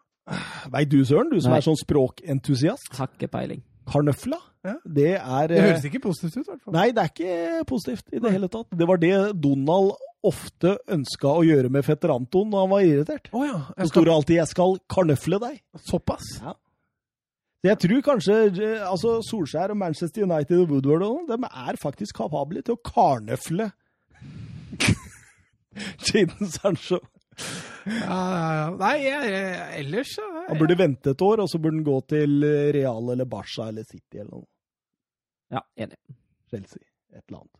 Veit 0.74 0.88
du, 0.90 0.98
Søren, 1.06 1.28
du 1.30 1.38
som 1.40 1.52
Nei. 1.54 1.60
er 1.60 1.64
sånn 1.68 1.78
språkentusiast. 1.80 2.88
Har 2.98 3.12
ikke 3.14 3.28
peiling. 3.32 3.60
Karnøfla, 3.86 4.38
Ja. 4.66 4.74
det 4.82 5.12
er 5.14 5.48
Det 5.52 5.58
eh, 5.60 5.68
høres 5.70 5.86
ikke 5.86 6.02
positivt 6.02 6.36
ut, 6.36 6.42
i 6.42 6.50
hvert 6.50 6.64
fall. 6.64 6.74
Nei, 6.74 6.88
det 6.96 7.02
er 7.04 7.12
ikke 7.12 7.64
positivt 7.70 8.12
i 8.12 8.22
det 8.22 8.34
hele 8.34 8.50
tatt. 8.50 8.68
Det 8.74 8.88
var 8.88 9.00
det 9.02 9.14
Donald 9.38 9.94
ofte 10.26 10.76
ønska 10.90 11.30
å 11.38 11.44
gjøre 11.46 11.70
med 11.70 11.86
fetter 11.86 12.10
Anton 12.14 12.50
når 12.50 12.64
han 12.64 12.72
var 12.72 12.86
irritert. 12.86 13.28
Oh, 13.32 13.44
ja. 13.46 13.60
Jeg 13.78 13.92
skal, 13.92 14.08
alltid 14.10 14.36
'jeg 14.36 14.48
skal 14.52 14.78
karnøfle 14.90 15.38
deg'. 15.42 15.60
såpass? 15.90 16.26
Ja. 16.42 16.54
Jeg 17.66 17.78
tror 17.82 18.02
kanskje 18.04 18.34
eh, 18.62 18.82
altså 18.84 19.20
Solskjær 19.26 19.70
og 19.74 19.80
Manchester 19.80 20.22
United 20.26 20.58
og 20.60 20.70
Woodward 20.70 21.02
og 21.02 21.28
de 21.30 21.38
er 21.46 21.76
faktisk 21.80 22.16
kapable 22.16 22.62
til 22.62 22.76
å 22.76 22.82
karnøfle 22.84 23.70
Jaden 26.06 26.50
Sancho. 26.50 27.00
Ja, 27.86 28.18
ja, 28.32 28.52
ja. 28.56 28.68
Nei, 28.80 28.94
jeg, 29.04 29.30
jeg, 29.30 29.56
ellers 29.82 30.14
så 30.16 30.22
Han 30.48 30.58
burde 30.58 30.78
vente 30.78 31.12
et 31.12 31.22
år, 31.22 31.42
og 31.44 31.50
så 31.50 31.58
burde 31.60 31.76
han 31.76 31.84
gå 31.86 31.96
til 32.08 32.46
Real 32.74 33.10
eller 33.12 33.28
Barca 33.28 33.68
eller 33.68 33.84
City 33.84 34.22
eller 34.22 34.38
noe. 34.38 34.46
Ja, 35.52 35.62
enig. 35.76 35.98
Chelsea. 36.50 36.82
Et 37.14 37.22
eller 37.28 37.44
annet. 37.44 37.54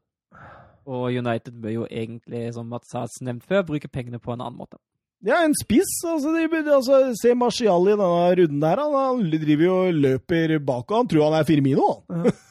Og 0.87 1.07
United 1.11 1.55
bør 1.63 1.73
jo 1.75 1.87
egentlig, 1.91 2.43
som 2.55 2.69
Mats 2.71 2.93
har 2.95 3.11
nevnt 3.27 3.47
før, 3.47 3.65
bruke 3.67 3.91
pengene 3.91 4.21
på 4.23 4.35
en 4.35 4.43
annen 4.43 4.59
måte. 4.59 4.79
Ja, 5.27 5.41
en 5.43 5.55
spiss. 5.59 5.95
Altså, 6.07 6.33
de, 6.35 6.47
altså, 6.71 7.01
se 7.19 7.35
Marcial 7.35 7.89
i 7.89 7.95
denne 7.95 8.11
runden 8.41 8.61
der. 8.63 8.83
Han, 8.83 8.99
han 9.01 9.41
driver 9.47 9.65
jo 9.65 9.79
og 9.87 10.03
løper 10.05 10.59
bak, 10.61 10.91
og 10.91 11.01
han 11.01 11.09
tror 11.11 11.31
han 11.31 11.39
er 11.41 11.49
Firmino. 11.49 11.89
han. 12.11 12.31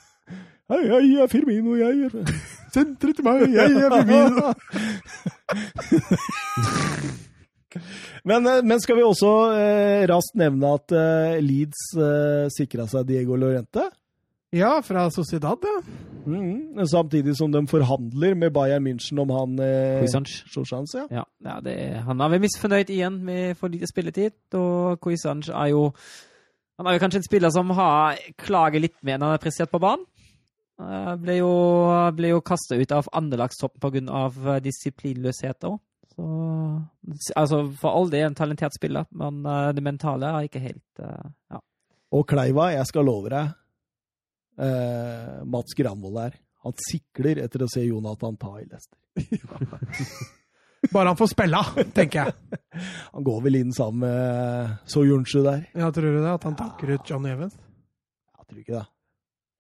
Hei, 0.66 0.80
jeg 0.90 1.22
er 1.22 1.28
Firmino, 1.30 1.76
jeg 1.78 2.08
er 2.08 2.38
Sentre 2.74 3.12
til 3.14 3.26
meg, 3.28 3.44
jeg 3.54 3.76
er 3.78 3.94
Firmino! 3.94 4.50
men, 8.32 8.48
eh, 8.50 8.64
men 8.66 8.82
skal 8.82 8.98
vi 8.98 9.04
også 9.06 9.34
eh, 9.54 10.08
raskt 10.10 10.40
nevne 10.42 10.72
at 10.80 10.96
eh, 10.98 11.38
Leeds 11.46 11.84
eh, 12.02 12.48
sikra 12.50 12.88
seg 12.90 13.06
Diego 13.12 13.38
Lorente? 13.38 13.86
Ja, 14.56 14.80
fra 14.86 15.10
Sociedad, 15.12 15.64
ja. 15.68 15.82
Mhm. 16.26 16.86
Samtidig 16.88 17.36
som 17.38 17.52
de 17.52 17.62
forhandler 17.70 18.34
med 18.36 18.54
Bayern 18.54 18.86
München 18.88 19.20
om 19.22 19.30
han 19.30 19.60
eh, 19.62 20.06
Sjosjans, 20.50 20.96
ja. 20.96 21.06
Ja, 21.12 21.24
ja 21.44 21.60
det, 21.62 21.76
han 22.08 22.22
er 22.22 22.32
vel 22.34 22.42
misfornøyd 22.42 22.90
igjen 22.90 23.20
med 23.28 23.58
for 23.60 23.70
lite 23.70 23.90
spilletid, 23.92 24.34
og 24.58 25.00
Kuisanch 25.04 25.52
er 25.54 25.74
jo 25.74 25.92
Han 26.78 26.88
er 26.88 26.96
jo 26.98 27.00
kanskje 27.00 27.22
en 27.22 27.28
spiller 27.30 27.52
som 27.56 27.70
har 27.72 28.18
klager 28.42 28.82
litt 28.84 28.98
mer 29.04 29.18
når 29.18 29.30
han 29.30 29.38
er 29.38 29.44
prestert 29.44 29.72
på 29.72 29.80
banen. 29.80 30.04
Eh, 30.82 31.14
Ble 31.22 31.38
jo, 31.38 31.52
ble 32.18 32.34
jo 32.34 32.42
kasta 32.44 32.76
ut 32.76 32.92
av 32.92 33.08
andrelagstoppen 33.16 33.80
pga. 34.10 34.60
disiplinløshet 34.60 35.64
òg. 35.64 35.78
Så 36.16 36.26
Altså, 37.36 37.62
for 37.80 37.92
all 37.96 38.10
del 38.12 38.28
en 38.28 38.36
talentert 38.36 38.76
spiller, 38.76 39.06
men 39.12 39.46
eh, 39.46 39.72
det 39.74 39.84
mentale 39.84 40.26
er 40.26 40.50
ikke 40.50 40.60
helt 40.64 41.00
eh, 41.00 41.30
Ja. 41.52 41.62
Og 42.12 42.28
Kleiva, 42.28 42.72
jeg 42.72 42.86
skal 42.88 43.06
love 43.06 43.30
deg, 43.30 43.54
eh, 44.60 45.44
Mats 45.46 45.76
Granvold 45.78 46.18
er. 46.26 46.40
han 46.66 46.74
sikler 46.90 47.44
etter 47.44 47.64
å 47.66 47.70
se 47.70 47.84
Jonathan 47.86 48.38
ta 48.42 48.56
i 48.62 48.66
Leicester. 48.66 48.98
Bare 50.94 51.12
han 51.12 51.18
får 51.18 51.32
spille, 51.32 51.62
tenker 51.98 52.20
jeg. 52.26 52.60
Han 53.16 53.24
går 53.26 53.40
vel 53.48 53.56
inn 53.62 53.72
sammen 53.74 54.04
med 54.04 54.90
Soyuncu 54.92 55.40
der. 55.42 55.64
Ja, 55.74 55.88
tror 55.96 56.12
du 56.14 56.20
det? 56.20 56.34
At 56.36 56.44
han 56.46 56.58
takker 56.60 56.92
ut 56.94 57.10
John 57.10 57.26
Evans? 57.26 57.56
Jeg 57.56 58.46
tror 58.46 58.60
ikke 58.62 58.76
det. 58.76 58.84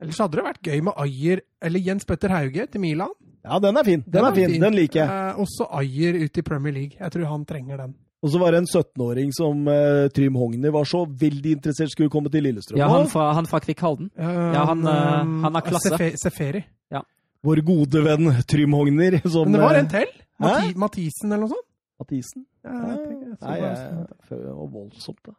Ellers 0.03 0.19
hadde 0.21 0.37
det 0.37 0.43
vært 0.45 0.67
gøy 0.67 0.81
med 0.85 0.99
Ayer 1.01 1.41
eller 1.63 1.81
Jens 1.81 2.05
Petter 2.05 2.33
Hauge 2.35 2.67
til 2.67 2.83
Milan. 2.83 3.13
Ja, 3.45 3.57
den 3.63 3.79
er 3.79 3.87
fin. 3.87 4.03
Den, 4.05 4.25
er 4.27 4.35
fin. 4.35 4.57
Den 4.61 4.75
liker 4.75 4.99
jeg. 5.01 5.09
Eh, 5.09 5.39
også 5.41 5.69
Ayer 5.79 6.19
ut 6.25 6.37
i 6.37 6.43
Premier 6.45 6.75
League. 6.75 6.99
Jeg 6.99 7.13
tror 7.15 7.29
han 7.31 7.45
trenger 7.47 7.81
den. 7.85 7.95
Og 8.25 8.31
så 8.33 8.39
var 8.41 8.55
det 8.55 8.63
en 8.63 8.69
17-åring 8.71 9.29
som 9.37 9.67
uh, 9.69 10.07
Trym 10.15 10.37
Hogner 10.39 10.73
var 10.73 10.87
så 10.89 11.03
veldig 11.05 11.51
interessert 11.59 11.91
skulle 11.93 12.09
komme 12.09 12.31
til 12.33 12.41
Lillestrøm. 12.47 12.79
ja 12.81 12.87
han, 12.89 13.05
fra, 13.11 13.27
han 13.37 13.45
fra 13.45 13.59
Kvikkhalden. 13.61 14.09
Ja, 14.17 14.63
han, 14.71 14.81
uh, 14.81 15.43
han 15.45 15.53
har 15.59 15.61
klasse. 15.67 15.91
Sefe- 15.93 16.17
Seferi. 16.23 16.63
Vår 17.45 17.61
gode 17.61 18.01
venn 18.01 18.31
Trym 18.49 18.73
Hogner. 18.73 19.19
Som, 19.29 19.51
Men 19.51 19.59
det 19.59 19.61
var 19.61 19.75
eh, 19.77 19.83
en 19.83 19.89
til. 19.91 20.13
Mathi 20.41 20.71
Mathisen 20.81 21.29
eller 21.31 21.43
noe 21.45 21.51
sånt. 21.53 21.67
Mathisen. 22.01 22.45
Ja, 22.65 22.73
jeg 22.89 23.01
tenker- 23.03 23.27
jeg 23.29 23.41
Nei, 23.45 23.57
jeg, 23.61 24.05
det 24.31 24.53
var 24.55 24.71
voldsomt, 24.73 25.19
da. 25.27 25.35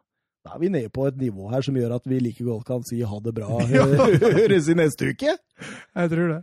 Da 0.47 0.53
er 0.55 0.61
vi 0.61 0.69
nede 0.71 0.91
på 0.95 1.03
et 1.09 1.17
nivå 1.19 1.49
her 1.51 1.65
som 1.67 1.75
gjør 1.75 1.97
at 1.97 2.07
vi 2.07 2.21
like 2.23 2.45
godt 2.47 2.63
kan 2.69 2.85
si 2.87 3.01
ha 3.03 3.19
det 3.25 3.33
bra. 3.35 3.59
Høres 4.39 4.69
i 4.71 4.77
neste 4.79 5.11
uke. 5.11 5.33
Jeg 5.35 6.13
tror 6.13 6.31
det. 6.31 6.39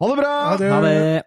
Ha 0.00 0.10
det 0.12 0.18
bra! 0.20 0.34
Ha 0.50 0.56
det 0.60 0.70
Ha 0.74 0.80
det. 0.84 1.24